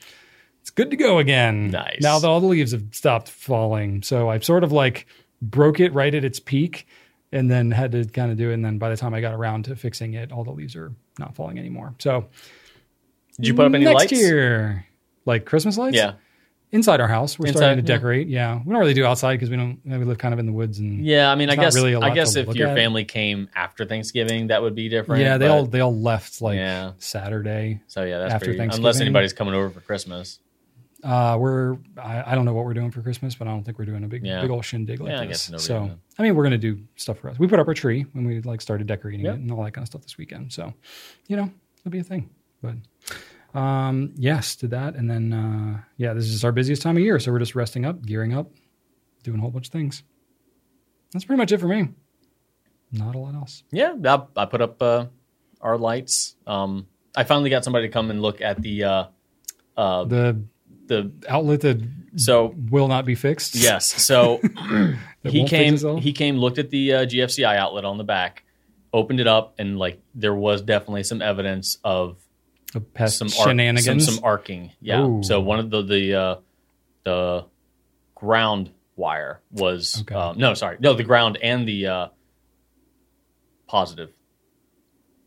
it's 0.61 0.72
good 0.72 0.90
to 0.91 0.98
go 0.98 1.19
again. 1.19 1.69
Nice. 1.69 2.02
Now 2.02 2.18
that 2.19 2.27
all 2.27 2.40
the 2.41 2.48
leaves 2.48 2.72
have 2.72 2.84
stopped 2.91 3.30
falling, 3.30 4.02
so 4.03 4.30
I've 4.30 4.44
sort 4.44 4.64
of 4.64 4.72
like 4.72 5.06
broke 5.41 5.80
it 5.80 5.94
right 5.94 6.14
at 6.14 6.23
its 6.26 6.40
peak, 6.40 6.88
and 7.32 7.49
then 7.52 7.69
had 7.72 7.91
to 7.91 8.06
kind 8.06 8.32
of 8.32 8.38
do 8.38 8.49
it. 8.49 8.53
And 8.56 8.65
then 8.65 8.77
by 8.80 8.90
the 8.90 8.98
time 8.98 9.14
I 9.14 9.22
got 9.22 9.34
around 9.34 9.65
to 9.65 9.76
fixing 9.76 10.14
it, 10.15 10.32
all 10.32 10.44
the 10.44 10.52
leaves 10.52 10.76
are 10.76 10.91
not 11.19 11.36
falling 11.36 11.60
anymore. 11.60 11.94
So 11.99 12.27
Did 13.38 13.48
you 13.48 13.53
put 13.53 13.65
up 13.68 13.73
any 13.76 13.86
next 13.86 13.95
lights? 13.95 14.11
year, 14.14 14.86
like 15.26 15.45
Christmas 15.45 15.77
lights? 15.77 15.95
Yeah. 15.98 16.14
Inside 16.76 16.99
our 16.99 17.07
house. 17.07 17.39
We're 17.39 17.47
Inside, 17.47 17.57
starting 17.60 17.85
to 17.85 17.91
yeah. 17.91 17.95
decorate. 17.97 18.27
Yeah, 18.27 18.60
we 18.65 18.72
don't 18.72 18.80
really 18.80 18.93
do 18.93 19.06
outside 19.06 19.35
because 19.35 19.49
we 19.49 19.56
don't. 19.56 19.80
We 19.85 19.97
live 20.03 20.18
kind 20.18 20.34
of 20.34 20.39
in 20.39 20.45
the 20.45 20.52
woods 20.52 20.77
and 20.80 21.03
Yeah, 21.06 21.31
I 21.31 21.35
mean, 21.35 21.49
I 21.49 21.56
guess 21.56 21.73
really 21.76 21.95
I 21.95 22.14
guess 22.14 22.35
if 22.35 22.53
your 22.56 22.68
at. 22.68 22.76
family 22.76 23.06
came 23.06 23.49
after 23.56 23.85
Thanksgiving, 23.85 24.47
that 24.47 24.61
would 24.61 24.76
be 24.76 24.89
different. 24.89 25.22
yeah, 25.23 25.38
they 25.38 25.47
all 25.47 25.65
they 25.65 25.80
all 25.80 25.95
left 25.97 26.41
like 26.41 26.57
Yeah. 26.57 26.91
Saturday. 26.97 27.81
So 27.88 28.03
yeah, 28.03 28.19
that's 28.19 28.34
after 28.34 28.53
pretty. 28.53 28.60
Unless 28.76 28.99
anybody's 29.02 29.34
coming 29.34 29.53
over 29.56 29.69
for 29.69 29.80
Christmas. 29.81 30.39
Uh, 31.03 31.38
we're 31.39 31.77
I, 32.02 32.31
I 32.31 32.35
don't 32.35 32.45
know 32.45 32.53
what 32.53 32.65
we're 32.65 32.73
doing 32.73 32.89
for 32.89 33.02
Christmas, 33.02 33.35
but 33.35 33.47
I 33.47 33.52
don't 33.52 33.64
think 33.64 33.77
we're 33.77 33.85
doing 33.85 34.03
a 34.03 34.07
big 34.07 34.26
Yeah. 34.26 34.41
big 34.41 34.49
old 34.49 34.65
shindig 34.65 34.99
like 34.99 35.11
Yeah, 35.11 35.22
I 35.22 35.27
this. 35.27 35.49
guess 35.49 35.64
so 35.64 35.81
reason. 35.81 36.02
I 36.18 36.23
mean, 36.23 36.35
we're 36.35 36.43
gonna 36.43 36.57
do 36.57 36.80
stuff 36.95 37.19
for 37.19 37.30
us. 37.30 37.38
We 37.38 37.47
put 37.47 37.60
up 37.60 37.68
our 37.68 37.76
tree 37.76 38.07
when 38.14 38.26
we 38.26 38.41
like 38.41 38.60
started 38.60 38.88
decorating 38.88 39.22
Yep. 39.26 39.35
it 39.35 39.39
and 39.41 39.52
all 39.52 39.64
that 39.64 39.72
kind 39.73 39.84
of 39.84 39.88
stuff 39.88 40.02
this 40.02 40.18
weekend. 40.18 40.52
So 40.52 40.73
you 41.27 41.35
know, 41.38 41.49
it'll 41.80 41.91
be 41.91 41.99
a 41.99 42.03
thing. 42.03 42.30
But 42.64 42.76
um, 43.56 44.14
yes, 44.15 44.56
did 44.56 44.72
that, 44.72 44.95
and 44.95 45.10
then 45.10 45.34
uh, 45.34 45.82
yeah, 45.98 46.14
this 46.14 46.26
is 46.26 46.44
our 46.44 46.52
busiest 46.52 46.82
time 46.82 46.98
of 46.98 47.03
year, 47.03 47.19
so 47.19 47.32
we're 47.32 47.40
just 47.40 47.56
resting 47.56 47.86
up, 47.86 48.06
gearing 48.06 48.34
up, 48.34 48.52
doing 49.23 49.38
a 49.38 49.41
whole 49.41 49.52
bunch 49.52 49.68
of 49.68 49.72
things. 49.72 50.03
That's 51.14 51.26
pretty 51.26 51.38
much 51.38 51.52
it 51.52 51.60
for 51.60 51.68
me. 51.68 51.90
Not 52.91 53.15
a 53.15 53.18
lot 53.18 53.34
else. 53.36 53.64
Yeah, 53.72 53.95
I, 54.06 54.22
I 54.36 54.45
put 54.45 54.61
up 54.61 54.82
uh, 54.82 55.06
our 55.61 55.77
lights. 55.77 56.36
Um, 56.45 56.88
I 57.15 57.23
finally 57.23 57.49
got 57.49 57.64
somebody 57.64 57.88
to 57.88 57.94
come 57.94 58.10
and 58.10 58.22
look 58.22 58.41
at 58.41 58.61
the 58.61 58.84
uh, 58.84 59.06
uh, 59.77 60.03
The 60.06 60.44
the 60.88 61.11
outlet 61.27 61.61
that 61.61 61.82
so 62.18 62.53
will 62.69 62.88
not 62.88 63.06
be 63.06 63.15
fixed. 63.15 63.56
yes. 63.56 64.03
So 64.03 64.40
he 65.23 65.45
came. 65.45 65.77
He 65.99 66.14
came, 66.14 66.38
looked 66.38 66.57
at 66.60 66.69
the 66.69 66.94
uh, 66.94 67.06
GFCI 67.06 67.56
outlet 67.56 67.86
on 67.86 67.98
the 67.98 68.03
back, 68.03 68.44
opened 68.94 69.19
it 69.19 69.27
up, 69.27 69.56
and 69.57 69.80
like 69.80 70.02
there 70.14 70.36
was 70.36 70.61
definitely 70.61 71.03
some 71.03 71.22
evidence 71.22 71.77
of 71.84 72.18
Some 73.07 73.27
arc, 73.27 73.47
shenanigans. 73.49 74.06
some, 74.06 74.15
some 74.15 74.23
arcing. 74.23 74.72
Yeah. 74.81 75.02
Ooh. 75.06 75.23
So 75.23 75.39
one 75.41 75.60
of 75.60 75.69
the 75.69 75.81
the 75.81 76.14
uh, 76.14 76.35
the 77.03 77.45
ground 78.15 78.72
wire 78.95 79.41
was 79.52 80.02
Okay. 80.02 80.15
um, 80.15 80.38
no, 80.38 80.53
sorry, 80.53 80.77
no, 80.80 80.93
the 80.93 81.03
ground 81.03 81.38
and 81.41 81.68
the 81.68 81.88
uh, 81.88 82.07
positive, 83.68 84.10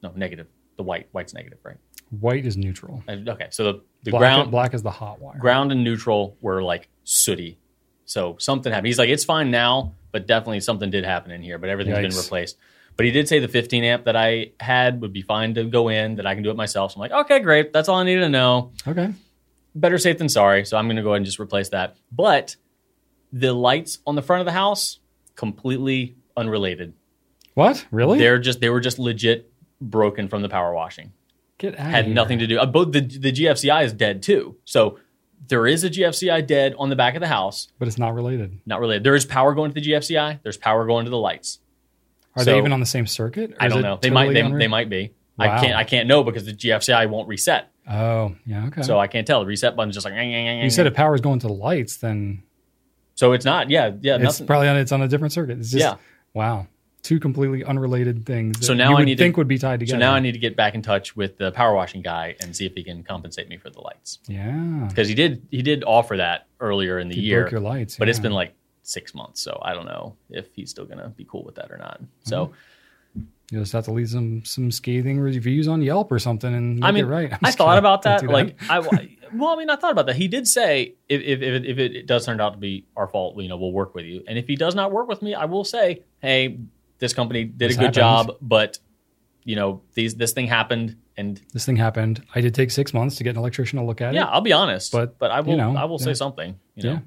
no, 0.03 0.13
negative. 0.15 0.47
The 0.77 0.83
white, 0.85 1.09
white's 1.13 1.35
negative, 1.35 1.59
right? 1.65 1.77
White 2.21 2.47
is 2.47 2.57
neutral. 2.57 3.03
Uh, 3.09 3.17
Okay, 3.27 3.49
so 3.51 3.65
the, 3.65 3.83
the 4.05 4.11
Black, 4.13 4.21
ground, 4.21 4.51
black 4.53 4.75
is 4.75 4.83
the 4.83 4.91
hot 4.93 5.21
wire. 5.21 5.39
ground 5.39 5.73
and 5.73 5.83
neutral 5.83 6.37
were 6.41 6.63
like 6.63 6.89
sooty. 7.05 7.59
So 8.05 8.37
something 8.39 8.73
happened. 8.73 8.87
He's 8.87 8.99
like, 8.99 9.09
it's 9.11 9.25
fine 9.25 9.51
now, 9.51 9.95
but 10.13 10.27
definitely 10.27 10.61
something 10.61 10.89
did 10.91 11.05
happen 11.05 11.31
in 11.33 11.43
here. 11.43 11.59
But 11.59 11.69
everything's 11.69 11.97
been 11.99 12.17
replaced. 12.17 12.57
But 12.99 13.07
he 13.07 13.13
did 13.13 13.29
say 13.29 13.39
the 13.39 13.49
15 13.49 13.85
amp 13.85 14.05
that 14.05 14.17
I 14.17 14.51
had 14.61 15.01
would 15.01 15.13
be 15.15 15.23
fine 15.23 15.55
to 15.55 15.65
go 15.65 15.89
in. 15.89 16.17
That 16.17 16.27
I 16.27 16.35
can 16.35 16.43
do 16.43 16.51
it 16.51 16.57
myself. 16.57 16.93
So 16.93 16.97
I'm 16.97 17.01
like, 17.01 17.13
okay, 17.13 17.39
great. 17.39 17.73
That's 17.73 17.89
all 17.89 17.97
I 17.97 18.03
needed 18.05 18.21
to 18.23 18.29
know. 18.29 18.73
Okay. 18.87 19.13
better 19.75 19.99
safe 19.99 20.19
than 20.19 20.29
sorry. 20.29 20.65
So 20.67 20.77
I'm 20.77 20.87
going 20.87 20.97
to 20.97 21.03
go 21.03 21.11
ahead 21.11 21.19
and 21.19 21.25
just 21.27 21.39
replace 21.41 21.69
that. 21.71 21.97
But 22.13 22.57
the 23.33 23.53
lights 23.53 23.99
on 24.07 24.17
the 24.17 24.23
front 24.23 24.41
of 24.41 24.47
the 24.47 24.53
house 24.53 24.99
completely 25.37 26.17
unrelated. 26.37 26.93
What? 27.55 27.87
Really? 27.91 28.19
They're 28.19 28.39
just 28.39 28.61
they 28.61 28.69
were 28.69 28.81
just 28.81 28.99
legit 28.99 29.51
broken 29.81 30.29
from 30.29 30.43
the 30.43 30.49
power 30.49 30.75
washing. 30.75 31.13
Get 31.59 31.79
out. 31.79 31.87
Had 31.91 32.09
nothing 32.09 32.39
to 32.41 32.47
do. 32.47 32.59
Uh, 32.59 32.67
both 32.67 32.93
the 32.93 33.01
the 33.01 33.33
GFCI 33.33 33.85
is 33.85 33.93
dead 33.93 34.23
too. 34.25 34.57
So 34.65 34.99
there 35.47 35.67
is 35.67 35.85
a 35.85 35.91
GFCI 35.91 36.47
dead 36.47 36.75
on 36.79 36.89
the 36.89 36.97
back 36.97 37.15
of 37.15 37.21
the 37.21 37.29
house. 37.29 37.69
But 37.79 37.87
it's 37.89 37.99
not 37.99 38.15
related. 38.15 38.61
Not 38.67 38.81
related. 38.81 39.05
There 39.05 39.15
is 39.15 39.25
power 39.25 39.55
going 39.55 39.73
to 39.73 39.81
the 39.81 39.87
GFCI. 39.89 40.41
There's 40.43 40.57
power 40.57 40.85
going 40.87 41.05
to 41.05 41.11
the 41.11 41.17
lights. 41.19 41.61
Are 42.39 42.45
So- 42.45 42.53
they 42.53 42.59
even 42.59 42.73
on 42.73 42.81
the 42.81 42.87
same 42.87 43.07
circuit? 43.07 43.55
I 43.61 43.69
don't 43.69 43.83
know. 43.83 43.99
They 44.01 44.11
might. 44.11 44.33
They, 44.33 44.41
unre- 44.43 44.59
they 44.59 44.69
might 44.69 44.89
be. 44.89 45.13
Wow. 45.39 45.57
I 45.57 45.61
can't. 45.61 45.77
I 45.77 45.85
can't 45.85 46.09
know 46.09 46.25
because 46.25 46.45
the 46.47 46.53
GFCI 46.53 47.09
won't 47.09 47.29
reset. 47.29 47.71
Oh, 47.91 48.35
yeah. 48.45 48.67
Okay. 48.67 48.83
So 48.83 48.99
I 48.99 49.07
can't 49.07 49.27
tell. 49.27 49.41
The 49.41 49.47
reset 49.47 49.77
button's 49.77 49.95
just 49.95 50.05
like. 50.05 50.15
you 50.15 50.71
said 50.71 50.87
if 50.87 50.95
power 50.95 51.15
is 51.15 51.21
going 51.21 51.39
to 51.41 51.47
the 51.47 51.53
lights, 51.53 51.97
then 51.99 52.43
So 53.15 53.33
it's 53.33 53.45
not. 53.45 53.71
Yeah. 53.71 53.93
Yeah. 54.01 54.17
it's 54.17 54.23
Nothing. 54.25 54.47
probably 54.47 54.69
on 54.69 54.77
it's 54.77 54.93
on 54.93 55.01
a 55.03 55.09
different 55.09 55.33
circuit. 55.33 55.59
It's 55.59 55.71
just 55.71 55.83
Yeah. 55.85 55.95
wow, 56.35 56.67
two 57.03 57.19
completely 57.21 57.63
unrelated 57.65 58.27
things. 58.27 58.59
That 58.59 58.65
So 58.67 58.75
now 58.75 58.91
you 58.91 58.97
I 58.99 59.05
need 59.05 59.17
to- 59.19 59.25
think 59.25 59.37
would 59.37 59.49
be 59.49 59.59
tied 59.59 59.81
together. 59.81 59.97
So 59.97 59.99
now 60.01 60.13
I 60.13 60.21
need 60.21 60.33
to 60.33 60.39
get 60.39 60.57
back 60.57 60.75
in 60.75 60.83
touch 60.83 61.17
with 61.17 61.39
the 61.39 61.51
power 61.53 61.73
washing 61.75 62.03
guy 62.03 62.35
and 62.41 62.55
see 62.55 62.67
if 62.67 62.75
he 62.75 62.83
can 62.83 63.03
compensate 63.05 63.49
me 63.49 63.57
for 63.59 63.71
the 63.71 63.81
lights 63.81 64.19
yeah, 64.29 64.87
because 64.89 65.09
he 65.09 65.15
did 65.15 65.47
he 65.51 65.63
did 65.63 65.83
offer 65.85 66.17
that 66.19 66.47
earlier 66.61 66.99
in 66.99 67.09
the 67.09 67.15
You 67.17 67.23
year, 67.23 67.41
broke 67.43 67.53
your 67.53 67.61
lights, 67.61 67.97
but 67.97 68.09
it's 68.09 68.19
been 68.21 68.33
like 68.33 68.53
six 68.89 69.15
months, 69.15 69.41
so 69.41 69.59
I 69.63 69.75
don't 69.75 69.87
know 69.87 70.17
if 70.31 70.47
he's 70.55 70.71
still 70.71 70.85
gonna 70.85 71.09
be 71.11 71.25
cool 71.25 71.45
with 71.45 71.57
that 71.57 71.71
or 71.71 71.79
not. 71.79 72.01
So 72.25 72.47
mm-hmm. 72.47 73.25
you 73.51 73.61
just 73.61 73.73
have 73.73 73.85
to 73.85 73.93
leave 73.93 74.09
some 74.09 74.45
some 74.45 74.71
scathing 74.71 75.21
reviews 75.21 75.69
on 75.69 75.83
Yelp 75.83 76.11
or 76.11 76.19
something 76.19 76.53
and 76.55 76.85
I 76.85 76.91
mean, 76.91 77.07
right. 77.07 77.33
I 77.43 77.51
thought 77.51 77.69
kidding. 77.69 77.79
about 77.79 78.03
that. 78.03 78.25
Like 78.25 78.57
I 78.69 78.81
well, 79.33 79.51
I 79.51 79.57
mean, 79.57 79.69
I 79.69 79.77
thought 79.77 79.93
about 79.93 80.07
that. 80.07 80.17
He 80.17 80.29
did 80.29 80.49
say 80.49 80.95
if 81.09 81.21
if 81.21 81.43
if 81.43 81.55
it, 81.55 81.67
if 81.67 81.79
it 81.79 82.07
does 82.07 82.27
turn 82.27 82.41
out 82.41 82.55
to 82.55 82.59
be 82.59 82.87
our 82.97 83.07
fault, 83.09 83.41
you 83.41 83.49
know, 83.49 83.57
we'll 83.57 83.73
work 83.73 83.95
with 83.95 84.07
you. 84.07 84.25
And 84.27 84.39
if 84.39 84.47
he 84.47 84.57
does 84.57 84.75
not 84.75 84.91
work 84.93 85.09
with 85.09 85.23
me, 85.23 85.35
I 85.35 85.45
will 85.45 85.65
say, 85.65 86.03
hey, 86.21 86.59
this 86.99 87.13
company 87.13 87.45
did 87.45 87.71
This 87.71 87.77
a 87.77 87.81
good 87.81 87.97
happens. 87.97 88.27
job, 88.29 88.37
but 88.41 88.79
you 89.45 89.57
know, 89.57 89.83
these 89.95 90.15
this 90.15 90.33
thing 90.33 90.47
happened 90.47 90.97
and 91.17 91.41
this 91.53 91.67
thing 91.67 91.77
happened. 91.77 92.23
I 92.35 92.41
did 92.41 92.55
take 92.55 92.71
six 92.71 92.95
months 92.95 93.17
to 93.17 93.25
get 93.25 93.31
an 93.31 93.39
electrician 93.39 93.79
to 93.79 93.85
look 93.85 94.01
at 94.01 94.15
Yeah, 94.15 94.21
it. 94.21 94.25
Yeah, 94.25 94.31
I'll 94.31 94.41
be 94.41 94.53
honest, 94.53 94.93
But, 94.93 95.19
but 95.19 95.31
I 95.31 95.41
will 95.41 95.53
you 95.53 95.57
know, 95.57 95.77
I 95.77 95.85
will 95.85 95.99
say 95.99 96.15
something, 96.15 96.59
you 96.75 96.83
know. 96.85 96.93
Yeah. 96.93 96.99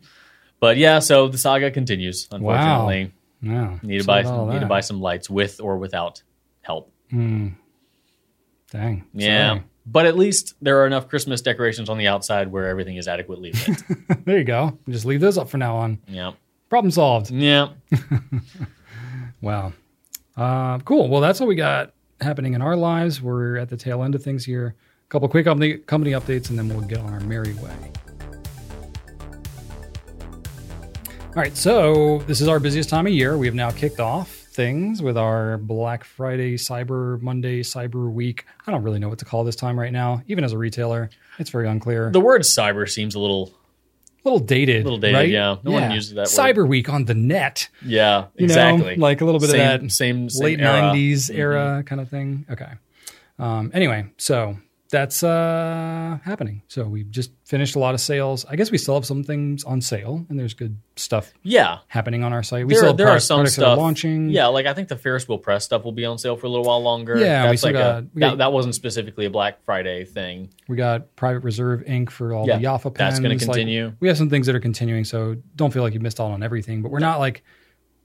But 0.61 0.77
yeah, 0.77 0.99
so 0.99 1.27
the 1.27 1.37
saga 1.37 1.69
continues. 1.71 2.29
Unfortunately, 2.31 3.11
Yeah, 3.41 3.77
need 3.83 3.99
to 4.01 4.05
buy 4.07 4.21
need 4.53 4.59
to 4.61 4.67
buy 4.67 4.79
some 4.81 5.01
lights 5.01 5.29
with 5.29 5.59
or 5.59 5.77
without 5.77 6.21
help. 6.61 6.89
Dang. 7.11 7.55
Yeah, 9.13 9.49
sorry. 9.49 9.63
but 9.85 10.05
at 10.05 10.15
least 10.17 10.53
there 10.61 10.81
are 10.81 10.87
enough 10.87 11.09
Christmas 11.09 11.41
decorations 11.41 11.89
on 11.89 11.97
the 11.97 12.07
outside 12.07 12.49
where 12.51 12.67
everything 12.69 12.95
is 12.95 13.07
adequately 13.09 13.51
lit. 13.67 13.83
there 14.25 14.37
you 14.37 14.43
go. 14.45 14.77
Just 14.87 15.03
leave 15.05 15.19
those 15.19 15.37
up 15.37 15.49
for 15.49 15.57
now 15.57 15.75
on. 15.75 15.97
yeah, 16.07 16.31
Problem 16.69 16.91
solved. 16.91 17.31
yeah. 17.31 17.69
Wow. 19.41 19.73
Uh, 20.37 20.77
cool. 20.79 21.09
Well, 21.09 21.19
that's 21.19 21.39
what 21.39 21.49
we 21.49 21.55
got 21.55 21.93
happening 22.21 22.53
in 22.53 22.61
our 22.61 22.75
lives. 22.75 23.21
We're 23.23 23.57
at 23.57 23.69
the 23.69 23.75
tail 23.77 24.03
end 24.03 24.13
of 24.13 24.21
things 24.23 24.45
here. 24.45 24.75
A 24.77 25.09
couple 25.09 25.27
quick 25.27 25.45
company, 25.45 25.77
company 25.77 26.11
updates, 26.11 26.51
and 26.51 26.59
then 26.59 26.69
we'll 26.69 26.81
get 26.81 26.99
on 26.99 27.11
our 27.11 27.19
merry 27.21 27.53
way. 27.55 27.73
All 31.33 31.37
right. 31.41 31.55
So 31.55 32.17
this 32.27 32.41
is 32.41 32.49
our 32.49 32.59
busiest 32.59 32.89
time 32.89 33.07
of 33.07 33.13
year. 33.13 33.37
We 33.37 33.45
have 33.47 33.55
now 33.55 33.71
kicked 33.71 34.01
off 34.01 34.29
things 34.29 35.01
with 35.01 35.17
our 35.17 35.57
Black 35.57 36.03
Friday, 36.03 36.55
Cyber 36.55 37.21
Monday, 37.21 37.61
Cyber 37.61 38.11
Week. 38.11 38.45
I 38.67 38.71
don't 38.71 38.83
really 38.83 38.99
know 38.99 39.07
what 39.07 39.19
to 39.19 39.25
call 39.25 39.45
this 39.45 39.55
time 39.55 39.79
right 39.79 39.93
now. 39.93 40.21
Even 40.27 40.43
as 40.43 40.51
a 40.51 40.57
retailer, 40.57 41.09
it's 41.39 41.49
very 41.49 41.69
unclear. 41.69 42.11
The 42.11 42.19
word 42.19 42.41
cyber 42.41 42.89
seems 42.89 43.15
a 43.15 43.19
little 43.19 43.53
a 44.25 44.29
little 44.29 44.45
dated. 44.45 44.83
Little 44.83 44.99
dated, 44.99 45.15
right? 45.15 45.29
yeah. 45.29 45.55
No 45.63 45.71
one 45.71 45.89
uses 45.91 46.13
that 46.15 46.23
word. 46.23 46.27
Cyber 46.27 46.67
Week 46.67 46.89
on 46.89 47.05
the 47.05 47.13
net. 47.15 47.69
yeah, 47.85 48.25
You 48.35 48.43
exactly. 48.43 48.97
know, 48.97 49.01
like 49.01 49.21
a 49.21 49.25
little 49.25 49.39
bit 49.39 49.51
same, 49.51 49.61
of 49.75 49.81
that 49.83 49.91
same, 49.91 50.29
same 50.29 50.43
late 50.43 50.59
era. 50.59 50.81
Mm-hmm. 50.81 50.97
90s 50.97 51.33
era 51.33 51.83
kind 51.85 52.01
of 52.01 52.09
thing. 52.09 52.45
Okay. 52.51 52.71
Um, 53.39 53.71
anyway, 53.73 54.05
so 54.17 54.57
that's 54.91 55.23
uh, 55.23 56.19
happening. 56.23 56.61
So 56.67 56.83
we 56.83 57.03
just 57.05 57.31
finished 57.45 57.75
a 57.75 57.79
lot 57.79 57.93
of 57.95 58.01
sales. 58.01 58.45
I 58.47 58.55
guess 58.55 58.69
we 58.71 58.77
still 58.77 58.93
have 58.93 59.05
some 59.05 59.23
things 59.23 59.63
on 59.63 59.81
sale, 59.81 60.25
and 60.29 60.37
there's 60.37 60.53
good 60.53 60.77
stuff 60.97 61.33
Yeah, 61.43 61.79
happening 61.87 62.23
on 62.23 62.33
our 62.33 62.43
site. 62.43 62.67
We 62.67 62.73
there, 62.73 62.79
still 62.79 62.89
have 62.89 62.97
there 62.97 63.07
are 63.09 63.19
some 63.19 63.37
products 63.39 63.57
are 63.57 63.61
stuff 63.61 63.77
launching. 63.77 64.29
Yeah, 64.29 64.47
like 64.47 64.65
I 64.67 64.73
think 64.73 64.89
the 64.89 64.97
Ferris 64.97 65.27
wheel 65.27 65.37
press 65.37 65.63
stuff 65.65 65.83
will 65.83 65.91
be 65.93 66.05
on 66.05 66.17
sale 66.17 66.35
for 66.35 66.45
a 66.45 66.49
little 66.49 66.65
while 66.65 66.83
longer. 66.83 67.17
Yeah, 67.17 67.43
we 67.45 67.49
that's 67.49 67.61
still 67.61 67.73
like 67.73 67.81
a, 67.81 67.83
got- 68.01 68.13
that, 68.13 68.19
got- 68.19 68.37
that 68.39 68.53
wasn't 68.53 68.75
specifically 68.75 69.25
a 69.25 69.29
Black 69.29 69.63
Friday 69.63 70.05
thing. 70.05 70.49
We 70.67 70.75
got 70.75 71.15
Private 71.15 71.39
Reserve 71.43 71.83
ink 71.87 72.11
for 72.11 72.33
all 72.33 72.45
Yeah, 72.45 72.57
the 72.57 72.65
Yafa 72.65 72.83
pens. 72.83 72.97
that's 72.97 73.19
gonna 73.19 73.29
Like, 73.35 73.39
continue. 73.39 73.93
we 73.99 74.07
have 74.09 74.17
some 74.17 74.29
things 74.29 74.45
that 74.47 74.55
are 74.55 74.59
continuing, 74.59 75.05
so 75.05 75.37
don't 75.55 75.71
feel 75.73 75.83
like 75.83 75.93
you 75.93 75.99
missed 75.99 76.19
out 76.19 76.31
on 76.31 76.43
everything. 76.43 76.81
But 76.81 76.91
we're 76.91 76.99
not 76.99 77.19
like 77.19 77.43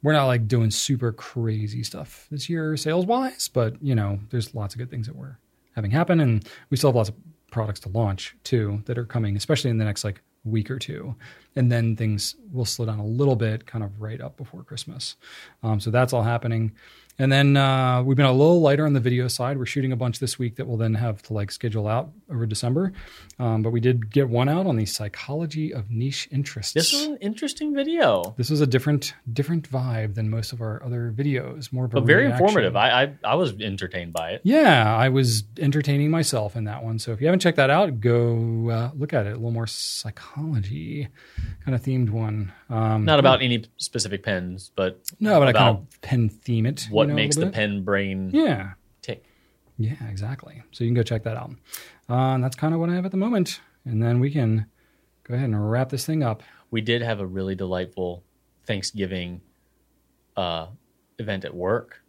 we're 0.02 0.12
not 0.12 0.26
like 0.26 0.46
doing 0.46 0.70
super 0.70 1.10
crazy 1.10 1.82
stuff 1.82 2.28
this 2.30 2.48
year 2.48 2.76
sales 2.76 3.06
wise. 3.06 3.48
But 3.48 3.82
you 3.82 3.94
know, 3.96 4.20
there's 4.30 4.54
lots 4.54 4.74
of 4.74 4.78
good 4.78 4.90
things 4.90 5.06
that 5.08 5.16
we're 5.16 5.38
having 5.76 5.92
happen, 5.92 6.18
and 6.20 6.48
we 6.70 6.76
still 6.76 6.90
have 6.90 6.96
lots 6.96 7.10
of 7.10 7.14
products 7.52 7.80
to 7.80 7.88
launch 7.90 8.34
too 8.42 8.82
that 8.86 8.98
are 8.98 9.04
coming, 9.04 9.36
especially 9.36 9.70
in 9.70 9.78
the 9.78 9.84
next 9.84 10.02
like 10.02 10.20
week 10.44 10.70
or 10.70 10.78
two, 10.78 11.14
and 11.54 11.70
then 11.70 11.96
things 11.96 12.36
will 12.52 12.64
slow 12.64 12.86
down 12.86 12.98
a 12.98 13.06
little 13.06 13.36
bit, 13.36 13.66
kind 13.66 13.84
of 13.84 14.00
right 14.00 14.20
up 14.20 14.36
before 14.36 14.62
Christmas. 14.62 15.16
Um, 15.62 15.78
so 15.80 15.90
that's 15.90 16.12
all 16.12 16.22
happening. 16.22 16.72
And 17.18 17.32
then 17.32 17.56
uh, 17.56 18.02
we've 18.02 18.16
been 18.16 18.26
a 18.26 18.32
little 18.32 18.60
lighter 18.60 18.84
on 18.84 18.92
the 18.92 19.00
video 19.00 19.26
side. 19.28 19.58
We're 19.58 19.66
shooting 19.66 19.92
a 19.92 19.96
bunch 19.96 20.18
this 20.18 20.38
week 20.38 20.56
that 20.56 20.66
we'll 20.66 20.76
then 20.76 20.94
have 20.94 21.22
to 21.22 21.32
like 21.32 21.50
schedule 21.50 21.88
out 21.88 22.10
over 22.30 22.44
December. 22.44 22.92
Um, 23.38 23.62
but 23.62 23.70
we 23.70 23.80
did 23.80 24.10
get 24.10 24.28
one 24.28 24.48
out 24.48 24.66
on 24.66 24.76
the 24.76 24.84
psychology 24.86 25.72
of 25.72 25.90
niche 25.90 26.28
interests. 26.30 26.74
This 26.74 26.92
is 26.92 27.06
an 27.06 27.16
interesting 27.18 27.74
video, 27.74 28.34
This 28.36 28.50
was 28.50 28.60
a 28.60 28.66
different 28.66 29.14
different 29.32 29.70
vibe 29.70 30.14
than 30.14 30.28
most 30.28 30.52
of 30.52 30.60
our 30.60 30.82
other 30.84 31.12
videos. 31.16 31.72
More 31.72 31.86
of 31.86 31.92
but 31.92 32.04
very 32.04 32.26
reaction. 32.26 32.44
informative. 32.44 32.76
I, 32.76 33.04
I 33.04 33.14
I 33.24 33.34
was 33.34 33.54
entertained 33.60 34.12
by 34.12 34.32
it. 34.32 34.40
Yeah, 34.44 34.94
I 34.94 35.08
was 35.08 35.44
entertaining 35.58 36.10
myself 36.10 36.54
in 36.54 36.64
that 36.64 36.84
one. 36.84 36.98
So 36.98 37.12
if 37.12 37.20
you 37.20 37.26
haven't 37.26 37.40
checked 37.40 37.56
that 37.56 37.70
out, 37.70 38.00
go 38.00 38.70
uh, 38.70 38.90
look 38.94 39.12
at 39.14 39.26
it. 39.26 39.30
A 39.30 39.36
little 39.36 39.50
more 39.52 39.66
psychology 39.66 41.08
kind 41.64 41.74
of 41.74 41.82
themed 41.82 42.10
one. 42.10 42.52
Um, 42.68 43.04
Not 43.04 43.18
about 43.20 43.42
any 43.42 43.64
specific 43.76 44.22
pens, 44.24 44.72
but 44.74 45.00
no, 45.20 45.38
but 45.38 45.48
I 45.48 45.52
kind 45.52 45.68
about 45.68 45.82
of 45.92 46.00
pen 46.02 46.28
theme 46.28 46.66
it. 46.66 46.88
what 46.90 47.04
you 47.04 47.08
know, 47.08 47.14
makes 47.14 47.36
the 47.36 47.46
pen 47.48 47.82
brain 47.84 48.30
Yeah, 48.32 48.72
tick. 49.02 49.24
yeah, 49.78 49.94
exactly. 50.10 50.62
So 50.72 50.82
you 50.82 50.88
can 50.88 50.94
go 50.94 51.02
check 51.04 51.22
that 51.24 51.36
out. 51.36 51.50
Uh, 52.10 52.34
and 52.34 52.42
that's 52.42 52.56
kind 52.56 52.74
of 52.74 52.80
what 52.80 52.90
I 52.90 52.94
have 52.94 53.04
at 53.04 53.12
the 53.12 53.16
moment. 53.16 53.60
And 53.84 54.02
then 54.02 54.18
we 54.18 54.30
can 54.32 54.66
go 55.24 55.34
ahead 55.34 55.44
and 55.48 55.70
wrap 55.70 55.90
this 55.90 56.04
thing 56.04 56.24
up. 56.24 56.42
We 56.72 56.80
did 56.80 57.02
have 57.02 57.20
a 57.20 57.26
really 57.26 57.54
delightful 57.54 58.24
Thanksgiving 58.66 59.42
uh, 60.36 60.66
event 61.20 61.44
at 61.44 61.54
work. 61.54 62.02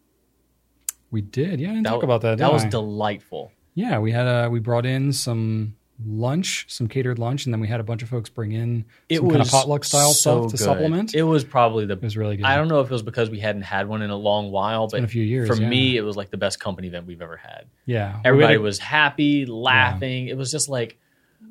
We 1.12 1.20
did. 1.20 1.60
Yeah, 1.60 1.68
I 1.68 1.70
didn't 1.74 1.84
That 1.84 1.90
talk 1.90 2.02
about 2.02 2.20
that. 2.22 2.38
That 2.38 2.52
was 2.52 2.64
I? 2.64 2.68
delightful. 2.68 3.52
yeah, 3.74 3.98
we 4.00 4.10
had 4.10 4.26
a 4.26 4.50
we 4.50 4.58
brought 4.58 4.84
in 4.86 5.12
some 5.12 5.76
lunch, 6.06 6.64
some 6.68 6.86
catered 6.86 7.18
lunch, 7.18 7.44
and 7.44 7.52
then 7.52 7.60
we 7.60 7.66
had 7.68 7.80
a 7.80 7.82
bunch 7.82 8.02
of 8.02 8.08
folks 8.08 8.30
bring 8.30 8.52
in 8.52 8.84
It 9.08 9.16
some 9.16 9.26
was 9.26 9.32
kind 9.36 9.42
of 9.46 9.50
potluck 9.50 9.84
style 9.84 10.12
so 10.12 10.42
stuff 10.48 10.50
to 10.52 10.56
good. 10.56 10.64
supplement. 10.64 11.14
It 11.14 11.22
was 11.24 11.44
probably 11.44 11.86
the 11.86 11.94
It 11.94 12.02
was 12.02 12.16
really 12.16 12.36
good. 12.36 12.46
I 12.46 12.56
don't 12.56 12.68
know 12.68 12.80
if 12.80 12.86
it 12.86 12.92
was 12.92 13.02
because 13.02 13.30
we 13.30 13.40
hadn't 13.40 13.62
had 13.62 13.88
one 13.88 14.02
in 14.02 14.10
a 14.10 14.16
long 14.16 14.50
while, 14.52 14.86
but 14.88 15.02
a 15.02 15.08
few 15.08 15.22
years, 15.24 15.48
for 15.48 15.56
yeah. 15.60 15.68
me, 15.68 15.96
it 15.96 16.02
was 16.02 16.16
like 16.16 16.30
the 16.30 16.36
best 16.36 16.60
company 16.60 16.88
event 16.88 17.06
we've 17.06 17.22
ever 17.22 17.36
had. 17.36 17.66
yeah, 17.84 18.20
Everybody 18.24 18.54
a- 18.54 18.60
was 18.60 18.78
happy, 18.78 19.44
laughing. 19.46 20.28
It 20.28 20.36
was 20.36 20.50
just 20.52 20.68
like 20.68 20.98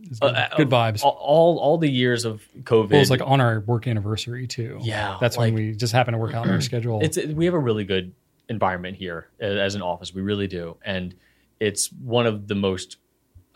It's 0.03 0.19
uh, 0.21 0.27
good, 0.27 0.35
uh, 0.35 0.47
good 0.55 0.69
vibes. 0.69 1.03
all, 1.03 1.17
all 1.19 1.57
all 1.59 1.77
the 1.77 1.89
years 1.89 2.23
of 2.23 2.41
COVID. 2.63 2.89
Well, 2.89 2.97
it 2.97 2.99
was 2.99 3.09
like 3.11 3.21
on 3.25 3.41
our 3.41 3.59
work 3.61 3.85
anniversary 3.87 4.47
too. 4.47 4.79
Yeah, 4.81 5.17
that's 5.19 5.35
like- 5.37 5.53
when 5.53 5.55
we 5.55 5.71
just 5.75 5.91
happened 5.93 6.15
to 6.15 6.19
work 6.19 6.33
out 6.33 6.45
on 6.47 6.53
our 6.53 6.61
schedule. 6.71 7.01
it's 7.01 7.17
we 7.17 7.45
have 7.45 7.53
a 7.53 7.59
really 7.59 7.83
good 7.83 8.13
environment 8.49 8.95
here 8.95 9.27
as 9.41 9.75
an 9.75 9.81
office. 9.81 10.13
We 10.13 10.21
really 10.21 10.47
do, 10.47 10.77
and 10.85 11.13
it's 11.59 11.91
one 11.91 12.25
of 12.25 12.47
the 12.47 12.55
most 12.55 12.95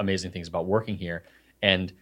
amazing 0.01 0.31
things 0.31 0.47
about 0.47 0.65
working 0.65 0.97
here. 0.97 1.23
And 1.61 1.93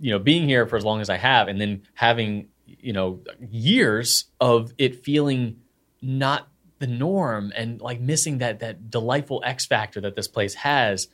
you 0.00 0.10
know, 0.10 0.18
being 0.18 0.48
here 0.48 0.66
for 0.66 0.76
as 0.76 0.84
long 0.84 1.00
as 1.00 1.10
I 1.10 1.16
have, 1.16 1.48
and 1.48 1.60
then 1.60 1.82
having 1.94 2.48
you 2.66 2.92
know 2.92 3.20
years 3.50 4.26
of 4.40 4.72
it 4.78 5.04
feeling 5.04 5.58
not 6.00 6.48
the 6.78 6.86
norm 6.86 7.52
and 7.54 7.80
like 7.80 8.00
missing 8.00 8.38
that 8.38 8.60
that 8.60 8.90
delightful 8.90 9.42
X 9.44 9.66
factor 9.66 10.00
that 10.00 10.16
this 10.16 10.28
place 10.28 10.54
has 10.54 11.08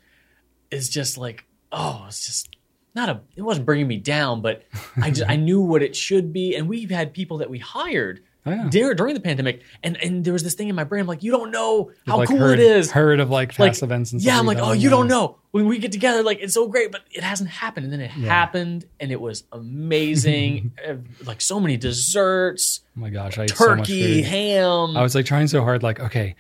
is 0.71 0.89
just 0.89 1.19
like 1.19 1.47
oh, 1.73 2.05
it's 2.09 2.27
just 2.27 2.57
not 2.95 3.09
a. 3.09 3.21
It 3.37 3.43
wasn't 3.43 3.67
bringing 3.67 3.87
me 3.87 3.99
down, 3.99 4.43
but 4.43 4.65
I 5.01 5.11
just 5.11 5.29
I 5.29 5.37
knew 5.37 5.61
what 5.61 5.83
it 5.83 5.97
should 5.97 6.33
be, 6.33 6.55
and 6.55 6.69
we've 6.69 6.91
had 6.91 7.13
people 7.15 7.39
that 7.39 7.51
we 7.51 7.59
hired 7.59 8.23
Oh, 8.49 8.55
yeah. 8.65 8.69
during, 8.71 8.97
during 8.97 9.15
the 9.15 9.21
pandemic, 9.21 9.63
and 9.83 9.97
and 10.03 10.25
there 10.25 10.33
was 10.33 10.43
this 10.43 10.55
thing 10.55 10.69
in 10.69 10.75
my 10.75 10.85
brain. 10.85 11.03
I'm 11.03 11.07
like, 11.07 11.23
you 11.23 11.31
don't 11.31 11.51
know 11.51 11.91
how 12.07 12.17
like 12.19 12.29
cool 12.29 12.39
heard, 12.39 12.59
it 12.59 12.65
is. 12.65 12.91
Heard 12.91 13.21
of 13.21 13.31
like 13.31 13.51
past 13.51 13.59
Like, 13.59 13.83
events 13.83 14.13
and 14.13 14.21
stuff. 14.21 14.33
yeah, 14.35 14.39
I'm 14.39 14.47
like, 14.47 14.59
oh, 14.59 14.73
you 14.73 14.91
don't 14.91 15.09
know. 15.09 15.37
When 15.51 15.67
we 15.67 15.79
get 15.79 15.93
together, 15.93 16.23
like 16.23 16.39
it's 16.41 16.55
so 16.55 16.69
great, 16.69 16.93
but 16.93 17.03
it 17.11 17.23
hasn't 17.23 17.51
happened, 17.51 17.85
and 17.85 17.93
then 17.93 18.01
it 18.01 18.11
happened, 18.11 18.85
and 19.01 19.11
it 19.13 19.21
was 19.21 19.45
amazing. 19.53 20.73
Uh, 20.89 20.95
like 21.25 21.41
so 21.41 21.59
many 21.61 21.77
desserts, 21.77 22.81
Oh 22.97 23.01
my 23.01 23.11
gosh, 23.11 23.37
I 23.39 23.45
ate 23.45 23.51
so 23.51 23.75
much 23.77 23.89
turkey, 23.89 24.23
ham. 24.23 24.97
I 24.97 25.03
was 25.03 25.15
like 25.15 25.27
trying 25.27 25.49
so 25.49 25.61
hard, 25.63 25.83
like, 25.83 25.99
okay, 26.01 26.37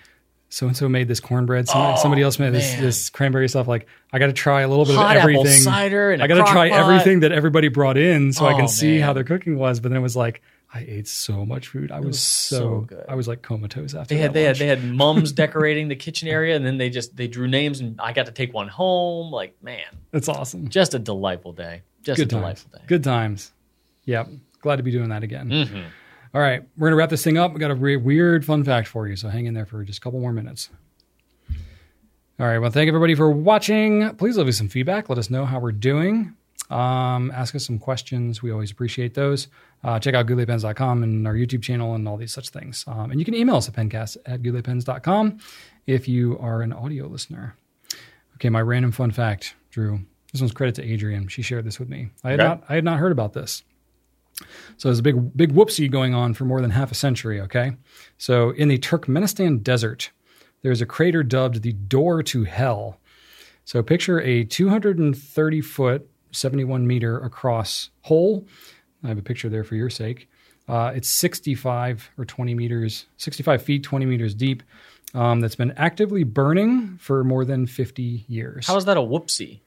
so 0.48 0.66
and 0.68 0.76
so 0.76 0.88
made 0.88 1.08
this 1.08 1.20
cornbread. 1.20 1.68
Somebody, 1.68 1.92
Oh, 1.94 2.00
somebody 2.00 2.22
else 2.22 2.38
made 2.38 2.50
this, 2.54 2.74
this 2.76 3.10
cranberry 3.10 3.48
stuff. 3.48 3.66
Like, 3.68 3.86
I 4.12 4.18
got 4.18 4.28
to 4.28 4.32
try 4.32 4.62
a 4.62 4.68
little 4.68 4.84
bit 4.86 4.94
hot 4.94 5.16
of 5.16 5.22
apple 5.22 5.40
everything. 5.40 5.60
cider 5.60 6.10
and 6.12 6.22
I 6.22 6.26
got 6.28 6.46
to 6.46 6.50
try 6.52 6.70
pot. 6.70 6.78
everything 6.78 7.20
that 7.20 7.32
everybody 7.32 7.68
brought 7.68 7.96
in, 7.98 8.32
so 8.32 8.46
I 8.46 8.54
Oh, 8.54 8.56
can 8.58 8.68
see 8.68 8.92
man. 8.92 9.02
how 9.02 9.12
their 9.12 9.24
cooking 9.24 9.58
was. 9.58 9.80
But 9.80 9.88
then 9.90 9.98
it 9.98 10.02
was 10.02 10.16
like, 10.16 10.40
I 10.72 10.80
ate 10.86 11.08
so 11.08 11.46
much 11.46 11.68
food. 11.68 11.90
I 11.90 11.98
was, 11.98 12.08
was 12.08 12.20
so, 12.20 12.58
so 12.58 12.80
good. 12.80 13.04
I 13.08 13.14
was 13.14 13.26
like 13.26 13.40
comatose 13.40 13.94
after 13.94 14.14
They 14.14 14.20
had 14.20 14.30
that 14.30 14.34
they 14.34 14.44
had 14.44 14.56
they 14.56 14.66
had 14.66 14.84
mums 14.84 15.32
decorating 15.44 15.88
the 15.88 15.96
kitchen 15.96 16.28
area, 16.28 16.56
and 16.56 16.64
then 16.66 16.76
they 16.76 16.90
just 16.90 17.16
they 17.16 17.26
drew 17.26 17.48
names, 17.48 17.80
and 17.80 17.98
I 18.00 18.12
got 18.12 18.26
to 18.26 18.32
take 18.32 18.52
one 18.52 18.68
home. 18.68 19.30
Like 19.32 19.56
man, 19.62 19.84
that's 20.10 20.28
awesome. 20.28 20.68
just 20.68 20.92
a 20.94 20.98
delightful 20.98 21.52
day. 21.52 21.82
Just 22.02 22.18
Good 22.18 22.28
a 22.28 22.30
times. 22.30 22.40
delightful 22.42 22.70
day. 22.78 22.84
Good 22.86 23.04
times. 23.04 23.52
Yep. 24.04 24.28
Glad 24.60 24.76
to 24.76 24.82
be 24.82 24.90
doing 24.90 25.08
that 25.08 25.22
again. 25.22 25.48
Mhm. 25.50 25.84
All 26.34 26.40
right, 26.42 26.62
we're 26.76 26.88
gonna 26.88 26.96
wrap 26.96 27.08
this 27.08 27.24
thing 27.24 27.38
up. 27.38 27.54
We 27.54 27.60
got 27.60 27.70
a 27.70 27.74
re- 27.74 27.96
weird 27.96 28.44
fun 28.44 28.62
fact 28.62 28.88
for 28.88 29.08
you, 29.08 29.16
so 29.16 29.28
hang 29.30 29.46
in 29.46 29.54
there 29.54 29.64
for 29.66 29.82
just 29.84 29.98
a 29.98 30.02
couple 30.02 30.20
more 30.20 30.32
minutes. 30.32 30.68
All 32.40 32.46
right, 32.46 32.58
well, 32.58 32.70
thank 32.70 32.86
everybody 32.88 33.14
for 33.14 33.30
watching. 33.30 34.14
Please 34.16 34.36
leave 34.36 34.46
us 34.46 34.56
some 34.58 34.68
feedback. 34.68 35.08
Let 35.08 35.18
us 35.18 35.28
know 35.30 35.44
how 35.44 35.58
we're 35.58 35.72
doing. 35.72 36.34
Um, 36.70 37.32
ask 37.34 37.54
us 37.54 37.64
some 37.66 37.78
questions. 37.78 38.42
We 38.42 38.52
always 38.52 38.70
appreciate 38.70 39.14
those. 39.14 39.48
Uh, 39.84 39.98
check 39.98 40.14
out 40.14 40.26
gouletpens.com 40.26 41.02
and 41.02 41.26
our 41.26 41.34
YouTube 41.34 41.62
channel 41.62 41.94
and 41.94 42.08
all 42.08 42.16
these 42.16 42.32
such 42.32 42.48
things. 42.50 42.84
Um, 42.88 43.10
and 43.10 43.20
you 43.20 43.24
can 43.24 43.34
email 43.34 43.56
us 43.56 43.68
at 43.68 43.74
pencast 43.74 44.16
at 44.26 44.42
gouletpens.com 44.42 45.38
if 45.86 46.08
you 46.08 46.38
are 46.38 46.62
an 46.62 46.72
audio 46.72 47.06
listener. 47.06 47.56
Okay, 48.36 48.48
my 48.50 48.60
random 48.60 48.92
fun 48.92 49.10
fact, 49.10 49.54
Drew. 49.70 50.00
This 50.32 50.40
one's 50.40 50.52
credit 50.52 50.74
to 50.76 50.84
Adrian. 50.84 51.28
She 51.28 51.42
shared 51.42 51.64
this 51.64 51.78
with 51.78 51.88
me. 51.88 52.10
I 52.24 52.30
had 52.32 52.40
Okay. 52.40 52.48
not 52.48 52.64
I 52.68 52.74
had 52.74 52.84
not 52.84 52.98
heard 52.98 53.12
about 53.12 53.32
this. 53.32 53.62
So 54.76 54.88
there's 54.88 54.98
a 54.98 55.02
big 55.02 55.36
big 55.36 55.52
whoopsie 55.52 55.90
going 55.90 56.14
on 56.14 56.34
for 56.34 56.44
more 56.44 56.60
than 56.60 56.70
half 56.70 56.92
a 56.92 56.94
century, 56.94 57.40
okay? 57.40 57.72
So 58.18 58.50
in 58.50 58.68
the 58.68 58.78
Turkmenistan 58.78 59.62
desert, 59.62 60.10
there's 60.62 60.80
a 60.80 60.86
crater 60.86 61.22
dubbed 61.22 61.62
the 61.62 61.72
Door 61.72 62.24
to 62.24 62.44
Hell. 62.44 62.98
So 63.64 63.82
picture 63.82 64.20
a 64.20 64.44
230 64.44 65.60
foot, 65.60 66.08
71 66.32 66.86
meter 66.86 67.18
across 67.18 67.90
hole. 68.02 68.46
I 69.04 69.08
have 69.08 69.18
a 69.18 69.22
picture 69.22 69.48
there 69.48 69.64
for 69.64 69.74
your 69.76 69.90
sake. 69.90 70.28
Uh, 70.68 70.92
it's 70.94 71.08
65 71.08 72.10
or 72.18 72.24
20 72.24 72.54
meters, 72.54 73.06
65 73.16 73.62
feet, 73.62 73.82
20 73.82 74.04
meters 74.06 74.34
deep. 74.34 74.62
Um, 75.14 75.40
that's 75.40 75.54
been 75.54 75.72
actively 75.72 76.22
burning 76.24 76.98
for 77.00 77.24
more 77.24 77.44
than 77.46 77.66
50 77.66 78.26
years. 78.28 78.66
How 78.66 78.76
is 78.76 78.84
that 78.84 78.98
a 78.98 79.00
whoopsie? 79.00 79.60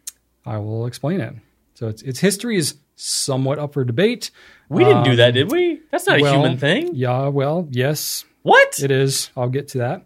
I 0.45 0.58
will 0.58 0.86
explain 0.86 1.20
it. 1.20 1.34
So 1.74 1.88
its 1.88 2.03
its 2.03 2.20
history 2.20 2.58
is 2.58 2.76
somewhat 2.95 3.58
up 3.58 3.74
for 3.74 3.84
debate. 3.84 4.30
We 4.70 4.84
didn't 4.84 5.03
do 5.03 5.12
Um, 5.12 5.18
that, 5.18 5.32
did 5.34 5.49
we? 5.52 5.82
That's 5.90 6.06
not 6.06 6.22
a 6.22 6.30
human 6.32 6.58
thing. 6.58 6.91
Yeah, 6.94 7.30
well, 7.30 7.68
yes, 7.72 8.24
What? 8.44 8.80
it 8.84 8.91
is. 8.91 9.32
I'll 9.36 9.49
get 9.49 9.70
to 9.70 9.80
that. 9.80 10.06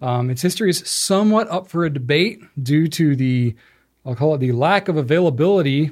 Um, 0.00 0.30
its 0.30 0.40
history 0.40 0.70
is 0.70 0.78
somewhat 0.88 1.48
up 1.50 1.68
for 1.68 1.84
a 1.84 1.90
debate 1.92 2.40
due 2.62 2.88
to 2.88 3.14
the, 3.14 3.54
I'll 4.06 4.14
call 4.14 4.34
it 4.34 4.38
the 4.38 4.52
lack 4.52 4.88
of 4.88 4.96
availability 4.96 5.90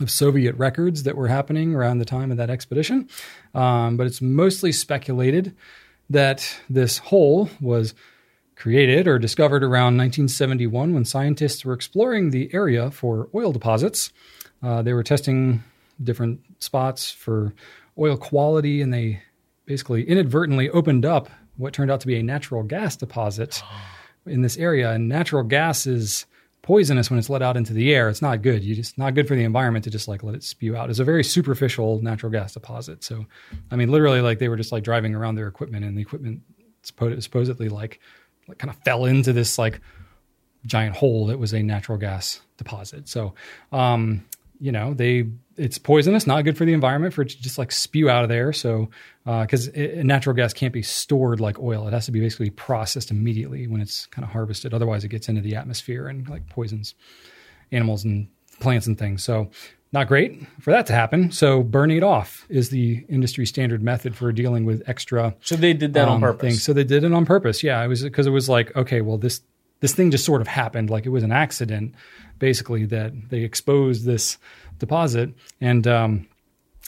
of 0.00 0.10
Soviet 0.10 0.54
records 0.56 1.04
that 1.04 1.16
were 1.16 1.28
happening 1.28 1.74
around 1.74 1.98
the 1.98 2.04
time 2.04 2.30
of 2.30 2.36
that 2.36 2.50
expedition. 2.50 3.08
Um, 3.54 3.96
but 3.96 4.06
it's 4.06 4.20
mostly 4.20 4.72
speculated 4.72 5.54
that 6.10 6.56
this 6.68 6.98
hole 6.98 7.48
was 7.60 7.94
created 8.56 9.06
or 9.06 9.18
discovered 9.18 9.62
around 9.62 9.96
1971 9.96 10.94
when 10.94 11.04
scientists 11.04 11.64
were 11.64 11.72
exploring 11.72 12.30
the 12.30 12.52
area 12.52 12.90
for 12.90 13.28
oil 13.34 13.52
deposits. 13.52 14.12
Uh, 14.62 14.82
they 14.82 14.92
were 14.92 15.02
testing 15.02 15.62
different 16.02 16.40
spots 16.58 17.10
for 17.10 17.52
oil 17.98 18.16
quality, 18.16 18.80
and 18.80 18.92
they 18.92 19.22
basically 19.66 20.08
inadvertently 20.08 20.68
opened 20.70 21.04
up 21.04 21.28
what 21.56 21.72
turned 21.72 21.90
out 21.90 22.00
to 22.00 22.06
be 22.06 22.16
a 22.16 22.22
natural 22.22 22.62
gas 22.62 22.96
deposit 22.96 23.62
in 24.26 24.42
this 24.42 24.56
area. 24.56 24.90
And 24.90 25.08
natural 25.08 25.42
gas 25.42 25.86
is 25.86 26.26
poisonous 26.64 27.10
when 27.10 27.18
it's 27.18 27.28
let 27.28 27.42
out 27.42 27.58
into 27.58 27.74
the 27.74 27.94
air. 27.94 28.08
It's 28.08 28.22
not 28.22 28.40
good. 28.40 28.64
You 28.64 28.74
just 28.74 28.96
not 28.96 29.14
good 29.14 29.28
for 29.28 29.34
the 29.34 29.44
environment 29.44 29.84
to 29.84 29.90
just 29.90 30.08
like 30.08 30.22
let 30.22 30.34
it 30.34 30.42
spew 30.42 30.74
out. 30.74 30.88
It's 30.88 30.98
a 30.98 31.04
very 31.04 31.22
superficial 31.22 32.00
natural 32.00 32.32
gas 32.32 32.54
deposit. 32.54 33.04
So, 33.04 33.26
I 33.70 33.76
mean, 33.76 33.90
literally, 33.90 34.22
like 34.22 34.38
they 34.38 34.48
were 34.48 34.56
just 34.56 34.72
like 34.72 34.82
driving 34.82 35.14
around 35.14 35.34
their 35.34 35.46
equipment, 35.46 35.84
and 35.84 35.96
the 35.96 36.00
equipment 36.00 36.40
supposedly 36.82 37.68
like, 37.68 38.00
like 38.48 38.58
kind 38.58 38.70
of 38.70 38.76
fell 38.82 39.04
into 39.04 39.32
this 39.34 39.58
like 39.58 39.80
giant 40.64 40.96
hole 40.96 41.26
that 41.26 41.38
was 41.38 41.52
a 41.52 41.62
natural 41.62 41.98
gas 41.98 42.40
deposit. 42.56 43.08
So, 43.08 43.34
um, 43.70 44.24
you 44.58 44.72
know, 44.72 44.94
they 44.94 45.28
it's 45.56 45.78
poisonous, 45.78 46.26
not 46.26 46.42
good 46.44 46.56
for 46.56 46.64
the 46.64 46.72
environment 46.72 47.14
for 47.14 47.22
it 47.22 47.30
to 47.30 47.40
just 47.40 47.58
like 47.58 47.72
spew 47.72 48.08
out 48.08 48.22
of 48.22 48.28
there. 48.28 48.52
So, 48.52 48.90
because 49.24 49.70
natural 49.74 50.34
gas 50.34 50.52
can't 50.52 50.72
be 50.72 50.82
stored 50.82 51.40
like 51.40 51.58
oil, 51.58 51.86
it 51.86 51.92
has 51.92 52.06
to 52.06 52.12
be 52.12 52.20
basically 52.20 52.50
processed 52.50 53.10
immediately 53.10 53.66
when 53.66 53.80
it's 53.80 54.06
kind 54.06 54.24
of 54.24 54.30
harvested. 54.30 54.74
Otherwise, 54.74 55.04
it 55.04 55.08
gets 55.08 55.28
into 55.28 55.40
the 55.40 55.56
atmosphere 55.56 56.08
and 56.08 56.28
like 56.28 56.48
poisons 56.48 56.94
animals 57.72 58.04
and 58.04 58.28
plants 58.60 58.86
and 58.86 58.98
things. 58.98 59.22
So, 59.22 59.50
not 59.92 60.08
great 60.08 60.44
for 60.60 60.72
that 60.72 60.86
to 60.86 60.92
happen. 60.92 61.30
So, 61.30 61.62
burning 61.62 61.98
it 61.98 62.02
off 62.02 62.46
is 62.48 62.70
the 62.70 63.04
industry 63.08 63.46
standard 63.46 63.82
method 63.82 64.16
for 64.16 64.32
dealing 64.32 64.64
with 64.64 64.82
extra 64.88 65.36
So 65.40 65.56
they 65.56 65.72
did 65.72 65.94
that 65.94 66.08
on 66.08 66.16
um, 66.16 66.20
purpose. 66.20 66.40
thing. 66.40 66.54
So 66.54 66.72
they 66.72 66.84
did 66.84 67.04
it 67.04 67.12
on 67.12 67.24
purpose. 67.26 67.62
Yeah, 67.62 67.82
it 67.82 67.88
was 67.88 68.02
because 68.02 68.26
it 68.26 68.30
was 68.30 68.48
like, 68.48 68.74
okay, 68.76 69.00
well 69.00 69.18
this 69.18 69.40
this 69.80 69.94
thing 69.94 70.10
just 70.10 70.24
sort 70.24 70.40
of 70.40 70.46
happened, 70.46 70.88
like 70.88 71.04
it 71.04 71.10
was 71.10 71.22
an 71.22 71.32
accident, 71.32 71.94
basically 72.38 72.86
that 72.86 73.12
they 73.28 73.40
exposed 73.40 74.06
this 74.06 74.38
deposit, 74.78 75.34
and 75.60 75.86
um, 75.86 76.26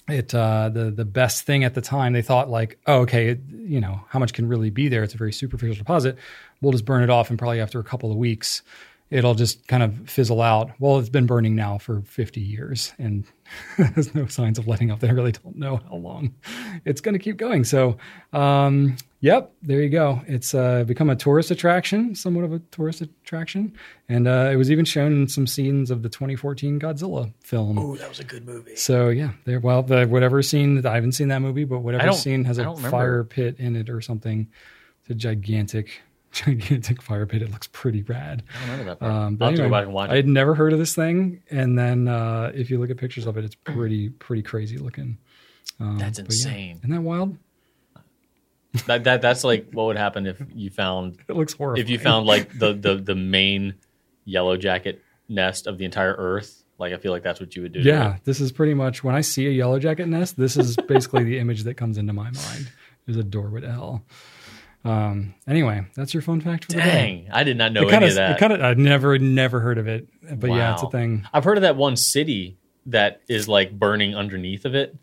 it 0.08 0.34
uh, 0.34 0.68
the 0.68 0.90
the 0.90 1.04
best 1.04 1.44
thing 1.44 1.64
at 1.64 1.74
the 1.74 1.80
time. 1.80 2.12
They 2.12 2.22
thought 2.22 2.48
like, 2.48 2.78
oh, 2.86 3.00
okay, 3.00 3.28
it, 3.30 3.40
you 3.50 3.80
know, 3.80 4.00
how 4.08 4.18
much 4.18 4.32
can 4.32 4.48
really 4.48 4.70
be 4.70 4.88
there? 4.88 5.02
It's 5.02 5.14
a 5.14 5.18
very 5.18 5.32
superficial 5.32 5.76
deposit. 5.76 6.16
We'll 6.60 6.72
just 6.72 6.84
burn 6.84 7.02
it 7.02 7.10
off, 7.10 7.30
and 7.30 7.38
probably 7.38 7.60
after 7.60 7.78
a 7.80 7.84
couple 7.84 8.10
of 8.10 8.16
weeks, 8.16 8.62
it'll 9.10 9.34
just 9.34 9.66
kind 9.66 9.82
of 9.82 10.08
fizzle 10.08 10.42
out. 10.42 10.70
Well, 10.78 10.98
it's 10.98 11.08
been 11.08 11.26
burning 11.26 11.54
now 11.54 11.78
for 11.78 12.02
50 12.02 12.40
years, 12.40 12.92
and 12.98 13.24
there's 13.78 14.14
no 14.14 14.26
signs 14.26 14.58
of 14.58 14.66
letting 14.66 14.90
up. 14.90 15.00
They 15.00 15.12
really 15.12 15.32
don't 15.32 15.56
know 15.56 15.80
how 15.88 15.96
long 15.96 16.34
it's 16.84 17.00
going 17.00 17.14
to 17.14 17.18
keep 17.18 17.36
going. 17.36 17.64
So, 17.64 17.98
um, 18.32 18.96
yep, 19.20 19.52
there 19.62 19.82
you 19.82 19.88
go. 19.88 20.20
It's 20.26 20.54
uh, 20.54 20.84
become 20.84 21.10
a 21.10 21.16
tourist 21.16 21.50
attraction, 21.50 22.14
somewhat 22.14 22.44
of 22.44 22.52
a 22.52 22.58
tourist 22.70 23.00
attraction, 23.00 23.74
and 24.08 24.26
uh, 24.28 24.50
it 24.52 24.56
was 24.56 24.70
even 24.70 24.84
shown 24.84 25.12
in 25.12 25.28
some 25.28 25.46
scenes 25.46 25.90
of 25.90 26.02
the 26.02 26.08
2014 26.08 26.80
Godzilla 26.80 27.32
film. 27.40 27.78
Oh, 27.78 27.96
that 27.96 28.08
was 28.08 28.20
a 28.20 28.24
good 28.24 28.46
movie. 28.46 28.76
So 28.76 29.08
yeah, 29.08 29.30
there. 29.44 29.60
Well, 29.60 29.82
the, 29.82 30.06
whatever 30.06 30.42
scene 30.42 30.84
I 30.86 30.94
haven't 30.94 31.12
seen 31.12 31.28
that 31.28 31.40
movie, 31.40 31.64
but 31.64 31.80
whatever 31.80 32.12
scene 32.12 32.44
has 32.44 32.58
a 32.58 32.74
fire 32.76 33.24
pit 33.24 33.56
in 33.58 33.76
it 33.76 33.88
or 33.90 34.00
something. 34.00 34.48
It's 35.02 35.10
a 35.10 35.14
gigantic, 35.14 36.02
gigantic 36.32 37.00
fire 37.02 37.26
pit. 37.26 37.42
It 37.42 37.50
looks 37.50 37.68
pretty 37.68 38.02
rad. 38.02 38.42
I 38.48 38.58
don't 38.58 38.70
remember 38.70 38.90
that 38.90 38.98
part. 39.00 39.12
Um, 39.12 39.36
but 39.36 39.44
I'll 39.44 39.50
have 39.50 39.56
to 39.56 39.62
anyway, 39.62 39.68
go 39.68 39.80
back 39.80 39.84
and 39.86 39.94
watch 39.94 40.10
I 40.10 40.14
it. 40.14 40.16
had 40.16 40.28
never 40.28 40.54
heard 40.54 40.72
of 40.72 40.78
this 40.78 40.94
thing, 40.94 41.42
and 41.50 41.78
then 41.78 42.08
uh, 42.08 42.52
if 42.54 42.70
you 42.70 42.78
look 42.78 42.90
at 42.90 42.96
pictures 42.96 43.26
of 43.26 43.36
it, 43.36 43.44
it's 43.44 43.54
pretty 43.54 44.08
pretty 44.08 44.42
crazy 44.42 44.78
looking. 44.78 45.18
Um, 45.78 45.98
That's 45.98 46.18
but 46.20 46.32
yeah. 46.32 46.36
insane. 46.48 46.76
Isn't 46.78 46.90
that 46.90 47.02
wild? 47.02 47.36
That, 48.86 49.04
that 49.04 49.22
that's 49.22 49.44
like 49.44 49.70
what 49.72 49.86
would 49.86 49.96
happen 49.96 50.26
if 50.26 50.40
you 50.54 50.70
found 50.70 51.18
It 51.28 51.36
looks 51.36 51.52
horrible. 51.52 51.80
if 51.80 51.88
you 51.88 51.98
found 51.98 52.26
like 52.26 52.58
the, 52.58 52.72
the 52.74 52.96
the 52.96 53.14
main 53.14 53.74
yellow 54.24 54.56
jacket 54.56 55.02
nest 55.28 55.66
of 55.66 55.78
the 55.78 55.84
entire 55.84 56.14
Earth. 56.14 56.62
Like 56.78 56.92
I 56.92 56.98
feel 56.98 57.12
like 57.12 57.22
that's 57.22 57.40
what 57.40 57.56
you 57.56 57.62
would 57.62 57.72
do. 57.72 57.80
yeah, 57.80 58.18
this 58.24 58.40
is 58.40 58.52
pretty 58.52 58.74
much 58.74 59.02
when 59.02 59.14
I 59.14 59.22
see 59.22 59.46
a 59.46 59.50
yellow 59.50 59.78
jacket 59.78 60.06
nest. 60.08 60.36
This 60.36 60.56
is 60.58 60.76
basically 60.76 61.24
the 61.24 61.38
image 61.38 61.62
that 61.64 61.74
comes 61.74 61.96
into 61.96 62.12
my 62.12 62.24
mind. 62.30 62.70
Is 63.06 63.16
a 63.16 63.22
doorway 63.24 63.60
to 63.62 63.70
hell. 63.70 64.02
Um, 64.84 65.34
anyway, 65.48 65.84
that's 65.94 66.12
your 66.14 66.22
fun 66.22 66.40
fact 66.40 66.66
for 66.66 66.72
the 66.72 66.78
day. 66.78 66.82
Dang, 66.84 67.28
I 67.32 67.44
did 67.44 67.56
not 67.56 67.72
know 67.72 67.80
it 67.82 67.84
any 67.84 67.92
kind 67.92 68.04
of 68.04 68.14
that. 68.14 68.30
it 68.32 68.38
kind 68.38 68.52
of, 68.52 68.60
I've 68.60 68.78
never, 68.78 69.18
never 69.18 69.58
heard 69.60 69.78
of 69.78 69.88
it, 69.88 70.08
but 70.38 70.50
yeah, 70.50 70.74
it's 70.74 70.82
a 70.82 70.90
thing. 70.90 71.26
I've 71.32 71.44
heard 71.44 71.56
of 71.58 71.62
that 71.62 71.76
one 71.76 71.96
city 71.96 72.58
that 72.86 73.20
is 73.28 73.48
like 73.48 73.76
burning 73.76 74.14
underneath 74.14 74.64
of 74.64 74.74
it. 74.76 74.94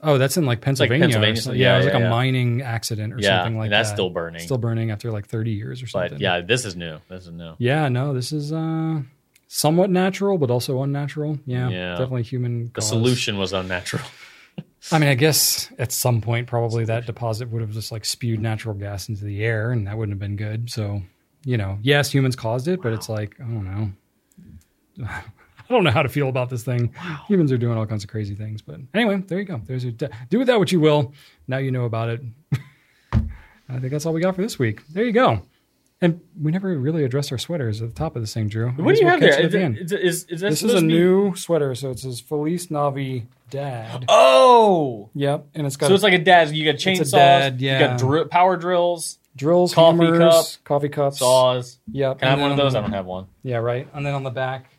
Oh, 0.00 0.16
that's 0.16 0.36
in 0.36 0.46
like 0.46 0.60
Pennsylvania. 0.60 1.06
or 1.06 1.06
Pennsylvania, 1.06 1.40
something. 1.40 1.60
yeah, 1.60 1.66
yeah, 1.66 1.74
it 1.74 1.76
was 1.78 1.86
like 1.86 1.94
yeah, 1.94 1.98
a 1.98 2.02
yeah. 2.02 2.10
mining 2.10 2.62
accident 2.62 3.12
or 3.14 3.20
something 3.20 3.58
like 3.58 3.64
and 3.64 3.72
that's 3.72 3.88
that. 3.88 3.96
still 3.96 4.10
burning. 4.10 4.40
Still 4.40 4.58
burning 4.58 4.92
after 4.92 5.10
like 5.10 5.26
30 5.26 5.50
years 5.50 5.82
or 5.82 5.88
something. 5.88 6.12
But 6.12 6.20
yeah, 6.20 6.40
this 6.40 6.64
is 6.64 6.76
new. 6.76 7.00
This 7.08 7.26
is 7.26 7.32
new. 7.32 7.54
Yeah, 7.58 7.88
no, 7.88 8.14
this 8.14 8.30
is 8.30 8.52
uh, 8.52 9.00
somewhat 9.48 9.90
natural, 9.90 10.38
but 10.38 10.50
also 10.50 10.82
unnatural. 10.82 11.40
Yeah, 11.46 11.68
definitely 11.90 12.22
human. 12.22 12.66
The 12.66 12.70
caused. 12.74 12.88
solution 12.88 13.38
was 13.38 13.52
unnatural. 13.52 14.04
I 14.92 15.00
mean, 15.00 15.08
I 15.08 15.14
guess 15.14 15.72
at 15.78 15.90
some 15.90 16.20
point, 16.20 16.46
probably 16.46 16.84
that 16.84 17.04
deposit 17.06 17.50
would 17.50 17.62
have 17.62 17.72
just 17.72 17.90
like 17.90 18.04
spewed 18.04 18.40
natural 18.40 18.74
gas 18.74 19.08
into 19.08 19.24
the 19.24 19.44
air, 19.44 19.72
and 19.72 19.86
that 19.88 19.98
wouldn't 19.98 20.12
have 20.12 20.20
been 20.20 20.36
good. 20.36 20.70
So, 20.70 21.02
you 21.44 21.56
know, 21.56 21.78
yes, 21.82 22.12
humans 22.12 22.36
caused 22.36 22.68
it, 22.68 22.80
but 22.80 22.92
it's 22.92 23.08
like 23.08 23.34
I 23.40 23.42
don't 23.42 23.96
know. 24.98 25.08
I 25.68 25.74
don't 25.74 25.84
know 25.84 25.90
how 25.90 26.02
to 26.02 26.08
feel 26.08 26.28
about 26.28 26.48
this 26.50 26.62
thing. 26.64 26.92
Wow. 26.96 27.20
Humans 27.28 27.52
are 27.52 27.58
doing 27.58 27.76
all 27.76 27.86
kinds 27.86 28.04
of 28.04 28.10
crazy 28.10 28.34
things, 28.34 28.62
but 28.62 28.80
anyway, 28.94 29.18
there 29.26 29.38
you 29.38 29.44
go. 29.44 29.60
There's 29.64 29.84
your 29.84 29.92
do 29.92 30.38
with 30.38 30.46
that 30.46 30.58
what 30.58 30.72
you 30.72 30.80
will. 30.80 31.12
Now 31.46 31.58
you 31.58 31.70
know 31.70 31.84
about 31.84 32.08
it. 32.10 32.20
I 33.12 33.78
think 33.78 33.90
that's 33.92 34.06
all 34.06 34.12
we 34.12 34.20
got 34.20 34.34
for 34.34 34.42
this 34.42 34.58
week. 34.58 34.86
There 34.88 35.04
you 35.04 35.12
go. 35.12 35.42
And 36.00 36.20
we 36.40 36.52
never 36.52 36.78
really 36.78 37.04
addressed 37.04 37.32
our 37.32 37.38
sweaters 37.38 37.82
at 37.82 37.88
the 37.88 37.94
top 37.94 38.14
of 38.14 38.22
this 38.22 38.32
thing, 38.32 38.48
Drew. 38.48 38.68
I 38.68 38.70
What 38.82 38.94
do 38.94 39.00
you 39.00 39.06
we'll 39.06 39.14
have 39.14 39.20
there? 39.20 39.40
Is, 39.76 39.90
the 39.90 40.00
is, 40.00 40.24
is, 40.24 40.24
is 40.30 40.40
This 40.40 40.62
is 40.62 40.74
a 40.74 40.80
be- 40.80 40.86
new 40.86 41.34
sweater, 41.34 41.74
so 41.74 41.90
it 41.90 41.98
says 41.98 42.20
Feliz 42.20 42.68
Navi 42.68 43.26
Dad. 43.50 44.04
Oh, 44.60 45.10
Yep, 45.14 45.46
and 45.54 45.66
it's 45.66 45.76
got 45.76 45.88
so 45.88 45.94
it's 45.94 46.02
like 46.04 46.12
a 46.12 46.18
dad. 46.18 46.50
You 46.54 46.64
got 46.64 46.74
a 46.76 46.78
chainsaws. 46.78 47.10
dad, 47.12 47.60
You 47.60 47.68
yeah. 47.68 47.78
got 47.88 47.98
dri- 47.98 48.24
power 48.26 48.56
drills, 48.56 49.18
drills, 49.36 49.74
coffee 49.74 50.04
hammers, 50.04 50.56
cup, 50.58 50.64
coffee 50.64 50.88
cups. 50.88 51.18
saws. 51.18 51.78
Yep. 51.90 52.20
Can 52.20 52.28
I 52.28 52.30
have 52.30 52.40
one 52.40 52.52
of 52.52 52.56
those? 52.56 52.74
I 52.76 52.80
don't 52.80 52.92
have 52.92 53.06
one. 53.06 53.26
Yeah, 53.42 53.56
right. 53.56 53.88
And 53.92 54.06
then 54.06 54.14
on 54.14 54.22
the 54.22 54.30
back, 54.30 54.70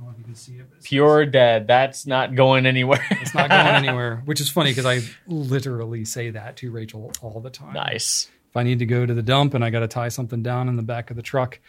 I 0.00 0.04
don't 0.04 0.12
know 0.12 0.12
if 0.14 0.18
you 0.18 0.24
can 0.24 0.34
see 0.34 0.54
it. 0.54 0.66
Pure 0.82 1.26
dead. 1.26 1.66
That's 1.66 2.06
not 2.06 2.34
going 2.34 2.64
anywhere. 2.64 3.04
it's 3.10 3.34
not 3.34 3.50
going 3.50 3.66
anywhere, 3.66 4.22
which 4.24 4.40
is 4.40 4.48
funny 4.48 4.70
because 4.70 4.86
I 4.86 5.02
literally 5.26 6.06
say 6.06 6.30
that 6.30 6.56
to 6.58 6.70
Rachel 6.70 7.12
all 7.20 7.40
the 7.40 7.50
time. 7.50 7.74
nice. 7.74 8.30
If 8.48 8.56
I 8.56 8.62
need 8.62 8.78
to 8.78 8.86
go 8.86 9.04
to 9.04 9.12
the 9.12 9.22
dump 9.22 9.52
and 9.52 9.62
I 9.62 9.68
got 9.68 9.80
to 9.80 9.88
tie 9.88 10.08
something 10.08 10.42
down 10.42 10.68
in 10.68 10.76
the 10.76 10.82
back 10.82 11.10
of 11.10 11.16
the 11.16 11.22
truck, 11.22 11.60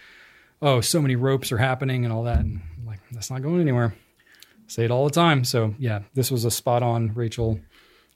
oh, 0.62 0.80
so 0.80 1.02
many 1.02 1.16
ropes 1.16 1.52
are 1.52 1.58
happening 1.58 2.06
and 2.06 2.14
all 2.14 2.24
that. 2.24 2.40
And 2.40 2.62
I'm 2.80 2.86
like, 2.88 3.00
that's 3.12 3.30
not 3.30 3.42
going 3.42 3.60
anywhere. 3.60 3.94
say 4.68 4.86
it 4.86 4.92
all 4.92 5.04
the 5.04 5.12
time. 5.12 5.44
So 5.44 5.76
yeah, 5.78 6.04
this 6.14 6.32
was 6.32 6.46
a 6.46 6.52
spot 6.52 6.84
on, 6.84 7.14
Rachel. 7.14 7.60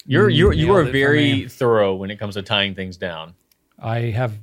You're 0.05 0.29
you 0.29 0.53
you 0.53 0.73
are 0.75 0.83
very 0.83 1.49
thorough 1.49 1.93
when 1.93 2.09
it 2.09 2.19
comes 2.19 2.35
to 2.35 2.41
tying 2.41 2.73
things 2.73 2.95
down. 2.95 3.35
I 3.77 3.99
have 4.11 4.39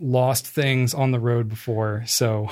lost 0.00 0.46
things 0.46 0.92
on 0.92 1.12
the 1.12 1.20
road 1.20 1.48
before, 1.48 2.02
so 2.06 2.50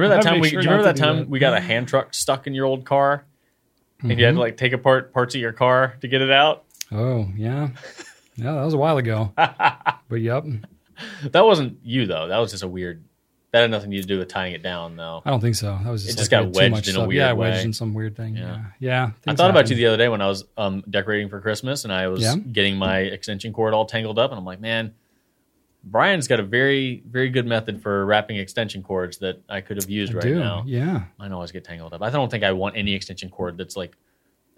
Remember 0.00 0.16
that 0.16 0.22
time 0.28 0.40
we 0.40 0.48
sure 0.48 0.60
do 0.60 0.64
you 0.66 0.70
remember 0.70 0.92
that 0.92 0.96
time 1.00 1.16
that. 1.18 1.28
we 1.28 1.38
got 1.38 1.54
a 1.54 1.60
hand 1.60 1.88
truck 1.88 2.14
stuck 2.14 2.46
in 2.46 2.54
your 2.54 2.66
old 2.66 2.84
car 2.84 3.24
and 4.02 4.10
you 4.18 4.24
had 4.24 4.32
Mm-hmm. 4.32 4.36
to 4.36 4.40
like 4.40 4.56
take 4.56 4.72
apart 4.72 5.12
parts 5.12 5.34
of 5.34 5.40
your 5.40 5.52
car 5.52 5.96
to 6.00 6.08
get 6.08 6.20
it 6.22 6.30
out? 6.30 6.64
oh 6.92 7.28
yeah, 7.36 7.70
yeah, 8.36 8.52
that 8.52 8.64
was 8.64 8.74
a 8.74 8.78
while 8.78 8.98
ago. 8.98 9.32
but 9.36 10.20
yep, 10.20 10.44
That 11.32 11.44
wasn't 11.44 11.78
you 11.82 12.06
though. 12.06 12.28
That 12.28 12.38
was 12.38 12.50
just 12.52 12.62
a 12.62 12.68
weird. 12.68 13.02
That 13.52 13.60
had 13.62 13.70
nothing 13.70 13.90
to 13.92 14.02
do 14.02 14.18
with 14.18 14.28
tying 14.28 14.52
it 14.52 14.62
down 14.62 14.96
though. 14.96 15.22
I 15.24 15.30
don't 15.30 15.40
think 15.40 15.54
so. 15.54 15.78
That 15.82 15.90
was 15.90 16.04
just 16.04 16.14
It 16.16 16.18
just 16.20 16.30
like 16.32 16.42
got 16.52 16.54
wedged 16.54 16.70
much 16.72 16.88
in 16.88 16.90
a 16.90 16.92
stuff. 16.94 17.06
weird 17.08 17.16
yeah, 17.18 17.32
way. 17.32 17.50
wedged 17.50 17.64
in 17.64 17.72
some 17.72 17.94
weird 17.94 18.14
thing. 18.14 18.36
Yeah. 18.36 18.44
Yeah, 18.44 18.62
yeah. 18.80 19.10
I 19.26 19.34
thought 19.34 19.48
about 19.50 19.70
you 19.70 19.76
the 19.76 19.86
other 19.86 19.96
day 19.96 20.08
when 20.08 20.20
I 20.20 20.26
was 20.26 20.44
um, 20.58 20.84
decorating 20.90 21.30
for 21.30 21.40
Christmas 21.40 21.84
and 21.84 21.92
I 21.92 22.08
was 22.08 22.20
Yeah. 22.22 22.36
getting 22.36 22.76
my 22.76 22.98
extension 22.98 23.52
cord 23.54 23.72
all 23.72 23.86
tangled 23.86 24.18
up, 24.18 24.30
and 24.30 24.38
I'm 24.38 24.44
like, 24.44 24.60
man, 24.60 24.94
Brian's 25.88 26.26
got 26.26 26.40
a 26.40 26.42
very, 26.42 27.02
very 27.08 27.30
good 27.30 27.46
method 27.46 27.80
for 27.80 28.04
wrapping 28.04 28.36
extension 28.38 28.82
cords 28.82 29.18
that 29.18 29.40
I 29.48 29.60
could 29.60 29.76
have 29.76 29.88
used 29.88 30.12
I 30.12 30.16
right 30.16 30.24
do. 30.24 30.38
now. 30.38 30.64
Yeah, 30.66 31.04
Mine 31.16 31.32
always 31.32 31.52
get 31.52 31.64
tangled 31.64 31.94
up. 31.94 32.02
I 32.02 32.10
don't 32.10 32.28
think 32.30 32.42
I 32.42 32.50
want 32.52 32.76
any 32.76 32.92
extension 32.92 33.30
cord 33.30 33.56
that's 33.56 33.76
like 33.76 33.96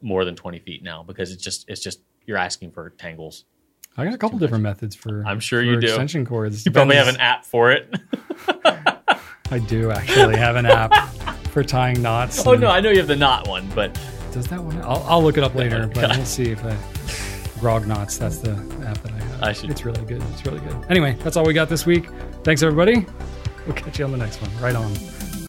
more 0.00 0.24
than 0.24 0.34
20 0.34 0.58
feet 0.60 0.82
now 0.82 1.02
because 1.02 1.30
it's 1.30 1.42
just, 1.42 1.68
it's 1.68 1.82
just, 1.82 2.00
you're 2.24 2.38
asking 2.38 2.70
for 2.70 2.90
tangles. 2.90 3.44
I 3.96 4.04
got 4.04 4.14
a 4.14 4.18
couple 4.18 4.38
different 4.38 4.62
methods 4.62 4.94
for. 4.94 5.22
I'm 5.26 5.40
sure 5.40 5.60
for 5.60 5.64
you 5.64 5.80
do. 5.80 5.88
extension 5.88 6.24
cords. 6.24 6.64
You 6.64 6.72
probably 6.72 6.96
have 6.96 7.08
an 7.08 7.16
app 7.18 7.44
for 7.44 7.72
it. 7.72 7.92
I 9.50 9.58
do 9.58 9.90
actually 9.90 10.36
have 10.36 10.56
an 10.56 10.66
app 10.66 10.94
for 11.48 11.62
tying 11.64 12.00
knots. 12.00 12.46
oh 12.46 12.54
no, 12.54 12.68
I 12.68 12.80
know 12.80 12.90
you 12.90 12.98
have 12.98 13.08
the 13.08 13.16
knot 13.16 13.48
one, 13.48 13.68
but 13.74 13.98
does 14.32 14.46
that 14.48 14.62
one? 14.62 14.80
I'll, 14.82 15.02
I'll 15.08 15.22
look 15.22 15.36
it 15.36 15.42
up 15.42 15.54
later, 15.56 15.88
but 15.88 16.16
we'll 16.16 16.24
see 16.24 16.50
if 16.50 16.64
I. 16.64 16.76
Grog 17.60 17.86
knots. 17.86 18.18
That's 18.18 18.38
the 18.38 18.52
app 18.86 18.98
that 19.02 19.12
I 19.12 19.18
have. 19.18 19.42
I 19.42 19.52
should- 19.52 19.70
It's 19.70 19.84
really 19.84 20.04
good. 20.04 20.22
It's 20.32 20.44
really 20.46 20.60
good. 20.60 20.76
Anyway, 20.88 21.16
that's 21.22 21.36
all 21.36 21.44
we 21.44 21.52
got 21.54 21.68
this 21.68 21.84
week. 21.86 22.08
Thanks 22.44 22.62
everybody. 22.62 23.04
We'll 23.66 23.74
catch 23.76 23.98
you 23.98 24.04
on 24.04 24.12
the 24.12 24.18
next 24.18 24.40
one. 24.40 24.50
Right 24.62 24.74
on. 24.76 24.92